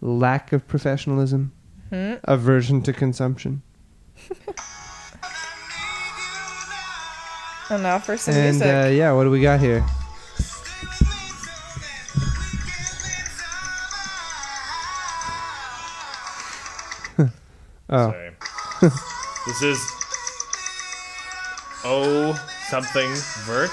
lack 0.01 0.51
of 0.53 0.67
professionalism, 0.67 1.53
Hmm. 1.89 2.15
aversion 2.25 2.81
to 2.83 2.91
consumption, 2.93 3.61
And 7.69 7.81
now 7.81 7.97
for 7.99 8.15
some 8.17 8.33
and 8.35 8.43
music. 8.57 8.67
uh, 8.67 8.87
yeah, 8.89 9.11
what 9.13 9.23
do 9.23 9.31
we 9.31 9.41
got 9.41 9.59
here? 9.59 9.83
Oh, 17.89 18.11
Sorry. 18.11 18.31
this 19.47 19.61
is 19.61 19.79
Oh 21.83 22.33
something 22.69 23.09
Vert. 23.45 23.69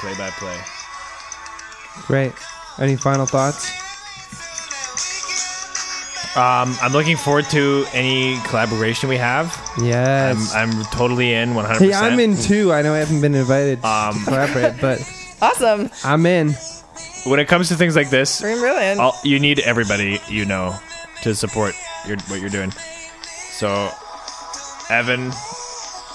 Play 0.00 0.14
by 0.18 0.30
play. 0.30 0.56
great. 2.06 2.32
Any 2.78 2.96
final 2.96 3.26
thoughts? 3.26 3.70
Um, 6.36 6.76
I'm 6.80 6.92
looking 6.92 7.16
forward 7.16 7.44
to 7.50 7.84
any 7.92 8.38
collaboration 8.46 9.08
we 9.08 9.16
have. 9.16 9.46
Yes. 9.82 10.54
I'm, 10.54 10.70
I'm 10.78 10.84
totally 10.86 11.32
in 11.34 11.54
100. 11.54 11.78
hey, 11.84 11.92
I'm 11.92 12.20
in 12.20 12.36
too. 12.36 12.72
I 12.72 12.82
know 12.82 12.94
I 12.94 12.98
haven't 12.98 13.20
been 13.20 13.34
invited 13.34 13.84
Um, 13.84 14.14
to 14.20 14.24
collaborate, 14.24 14.80
but 14.80 15.00
awesome. 15.42 15.90
I'm 16.04 16.24
in. 16.26 16.54
When 17.26 17.40
it 17.40 17.48
comes 17.48 17.68
to 17.68 17.74
things 17.74 17.96
like 17.96 18.10
this, 18.10 18.40
Freaking 18.40 18.60
brilliant. 18.60 19.00
all, 19.00 19.14
you 19.24 19.38
need 19.40 19.58
everybody 19.60 20.20
you 20.28 20.44
know 20.44 20.74
to 21.22 21.34
support 21.34 21.74
your, 22.06 22.16
what 22.28 22.40
you're 22.40 22.50
doing. 22.50 22.70
So, 23.52 23.90
Evan, 24.88 25.30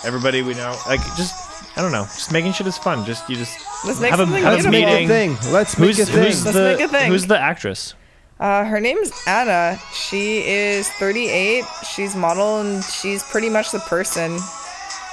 everybody 0.04 0.42
we 0.42 0.54
know, 0.54 0.76
like 0.88 1.00
just 1.16 1.78
I 1.78 1.82
don't 1.82 1.92
know, 1.92 2.04
just 2.04 2.32
making 2.32 2.54
shit 2.54 2.68
is 2.68 2.78
fun. 2.78 3.06
Just 3.06 3.30
you 3.30 3.36
just 3.36 3.58
Let's 3.86 4.00
make 4.00 4.12
have 4.12 4.20
a, 4.20 4.24
something 4.24 4.44
have 4.44 4.54
a 4.54 4.56
Let's 4.56 4.68
beautiful. 4.68 4.72
make 4.72 4.88
a 4.88 5.08
meeting. 5.08 5.36
thing. 5.38 5.54
Let's 5.54 5.74
Who's, 5.76 5.98
make 6.00 6.08
a 6.08 6.12
thing. 6.12 6.24
who's 6.24 6.46
Let's 6.46 6.58
the 6.58 6.64
make 6.64 6.80
a 6.80 6.88
thing. 6.88 7.12
who's 7.12 7.28
the 7.28 7.40
actress? 7.40 7.94
Uh, 8.40 8.66
her 8.66 8.82
name's 8.82 9.12
Anna. 9.28 9.78
She 9.94 10.40
is 10.46 10.90
38. 10.92 11.64
She's 11.94 12.16
model 12.16 12.60
and 12.62 12.84
she's 12.84 13.24
pretty 13.24 13.50
much 13.50 13.72
the 13.72 13.80
person. 13.80 14.38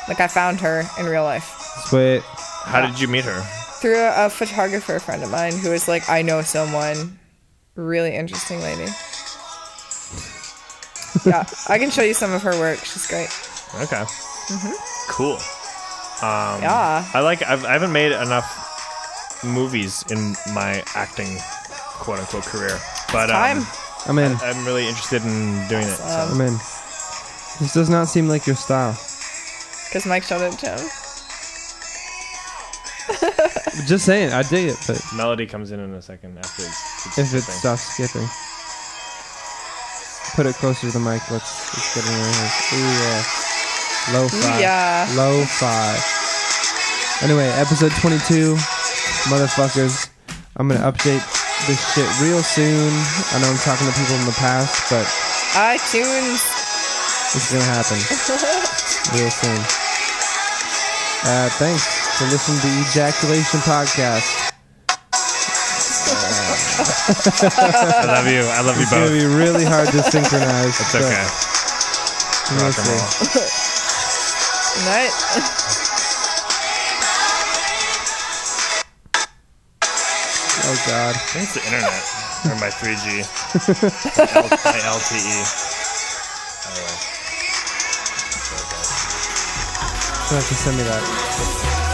Like 0.09 0.19
I 0.21 0.27
found 0.27 0.59
her 0.61 0.83
in 0.99 1.07
real 1.07 1.23
life 1.23 1.45
Sweet. 1.87 2.23
How 2.65 2.85
did 2.85 2.99
you 3.01 3.07
meet 3.09 3.25
her? 3.25 3.41
through 3.81 3.99
a, 3.99 4.27
a 4.27 4.31
photographer 4.31 4.99
friend 5.01 5.23
of 5.25 5.31
mine 5.31 5.53
who 5.57 5.71
was 5.71 5.87
like, 5.89 6.09
I 6.09 6.23
know 6.23 6.43
someone. 6.43 7.19
Really 7.75 8.15
interesting 8.15 8.61
lady. 8.61 8.87
Yeah, 11.25 11.45
I 11.69 11.79
can 11.79 11.91
show 11.91 12.03
you 12.03 12.15
some 12.15 12.33
of 12.33 12.43
her 12.43 12.53
work. 12.59 12.79
She's 12.85 13.07
great. 13.07 13.29
Okay, 13.83 14.05
cool. 15.09 15.35
Um, 16.23 16.61
Yeah. 16.63 17.05
I 17.15 17.21
like. 17.21 17.43
I've, 17.43 17.65
I 17.65 17.73
haven't 17.73 17.93
made 17.93 18.13
enough 18.13 19.41
movies 19.45 20.05
in 20.11 20.35
my 20.55 20.83
acting, 20.95 21.39
quote 21.99 22.19
unquote, 22.21 22.45
career. 22.45 22.79
But 23.13 23.27
Time. 23.29 23.59
um, 23.59 23.67
I'm 24.07 24.19
in. 24.19 24.37
I'm 24.43 24.65
really 24.67 24.87
interested 24.87 25.23
in 25.25 25.67
doing 25.69 25.85
it. 25.87 25.97
So. 25.97 26.05
I'm 26.05 26.41
in. 26.41 26.55
This 27.61 27.73
does 27.75 27.89
not 27.91 28.09
seem 28.09 28.29
like 28.29 28.47
your 28.47 28.57
style. 28.57 28.93
Because 29.89 30.07
Mike 30.07 30.23
showed 30.25 30.43
it 30.43 30.59
to 30.61 30.71
him. 30.71 30.89
Just 33.87 34.05
saying, 34.05 34.33
I 34.33 34.43
dig 34.43 34.69
it, 34.71 34.77
but 34.87 35.03
Melody 35.17 35.47
comes 35.47 35.71
in 35.73 35.81
in 35.81 35.93
a 35.95 36.03
second 36.03 36.39
after 36.39 36.63
it's, 36.63 37.07
it's 37.07 37.19
if 37.19 37.35
it 37.35 37.41
skipping. 37.43 37.59
stops 37.61 37.83
skipping, 37.83 38.29
put 40.35 40.47
it 40.47 40.55
closer 40.57 40.87
to 40.89 40.93
the 40.93 41.01
mic. 41.01 41.21
Let's, 41.31 41.53
let's 41.75 41.95
get 41.95 42.05
it 42.05 42.11
in 42.11 42.19
hands. 42.19 42.57
Ooh 42.73 42.93
yeah, 43.03 43.21
low 44.19 44.27
fi, 44.29 44.61
Yeah. 44.61 45.07
low 45.17 45.45
fi. 45.45 45.97
Anyway, 47.23 47.47
episode 47.61 47.93
22, 48.01 48.55
motherfuckers. 49.31 50.09
I'm 50.57 50.69
gonna 50.69 50.81
update 50.91 51.23
this 51.67 51.79
shit 51.95 52.09
real 52.21 52.43
soon. 52.43 52.91
I 53.33 53.41
know 53.41 53.49
I'm 53.51 53.59
talking 53.63 53.87
to 53.87 53.95
people 53.95 54.17
in 54.17 54.27
the 54.27 54.37
past, 54.37 54.91
but 54.91 55.07
iTunes. 55.55 56.43
it's 57.35 57.53
gonna 57.53 57.65
happen 57.65 57.97
real 59.17 59.31
soon. 59.31 59.61
Uh, 61.25 61.49
thanks 61.57 61.87
for 62.19 62.25
listening 62.25 62.59
to 62.61 62.69
Ejaculation 62.91 63.61
Podcast. 63.61 64.52
I 66.79 68.05
love 68.07 68.27
you. 68.29 68.41
I 68.49 68.61
love 68.63 68.77
you 68.77 68.83
It's 68.83 68.91
gonna 68.93 69.11
be 69.11 69.27
really 69.27 69.65
hard 69.65 69.89
to 69.89 70.03
synchronize. 70.03 70.81
It's 70.81 70.95
okay. 70.95 71.25
we'll 72.57 72.65
Rock 72.65 72.79
and 72.79 72.89
roll. 72.89 73.09
Good 74.73 74.85
night. 74.87 75.13
Oh 80.65 80.77
God. 80.87 81.15
I 81.15 81.19
think 81.19 81.45
it's 81.45 81.55
the 81.55 81.65
internet 81.67 81.93
or 82.47 82.57
my 82.61 82.71
3G, 82.71 83.23
my, 84.19 84.29
L- 84.35 84.49
my 84.65 84.79
LTE. 84.79 85.39
Anyway. 86.71 86.97
You'll 90.31 90.41
have 90.41 90.49
to 90.49 90.55
send 90.55 90.77
me 90.77 90.83
that. 90.85 91.92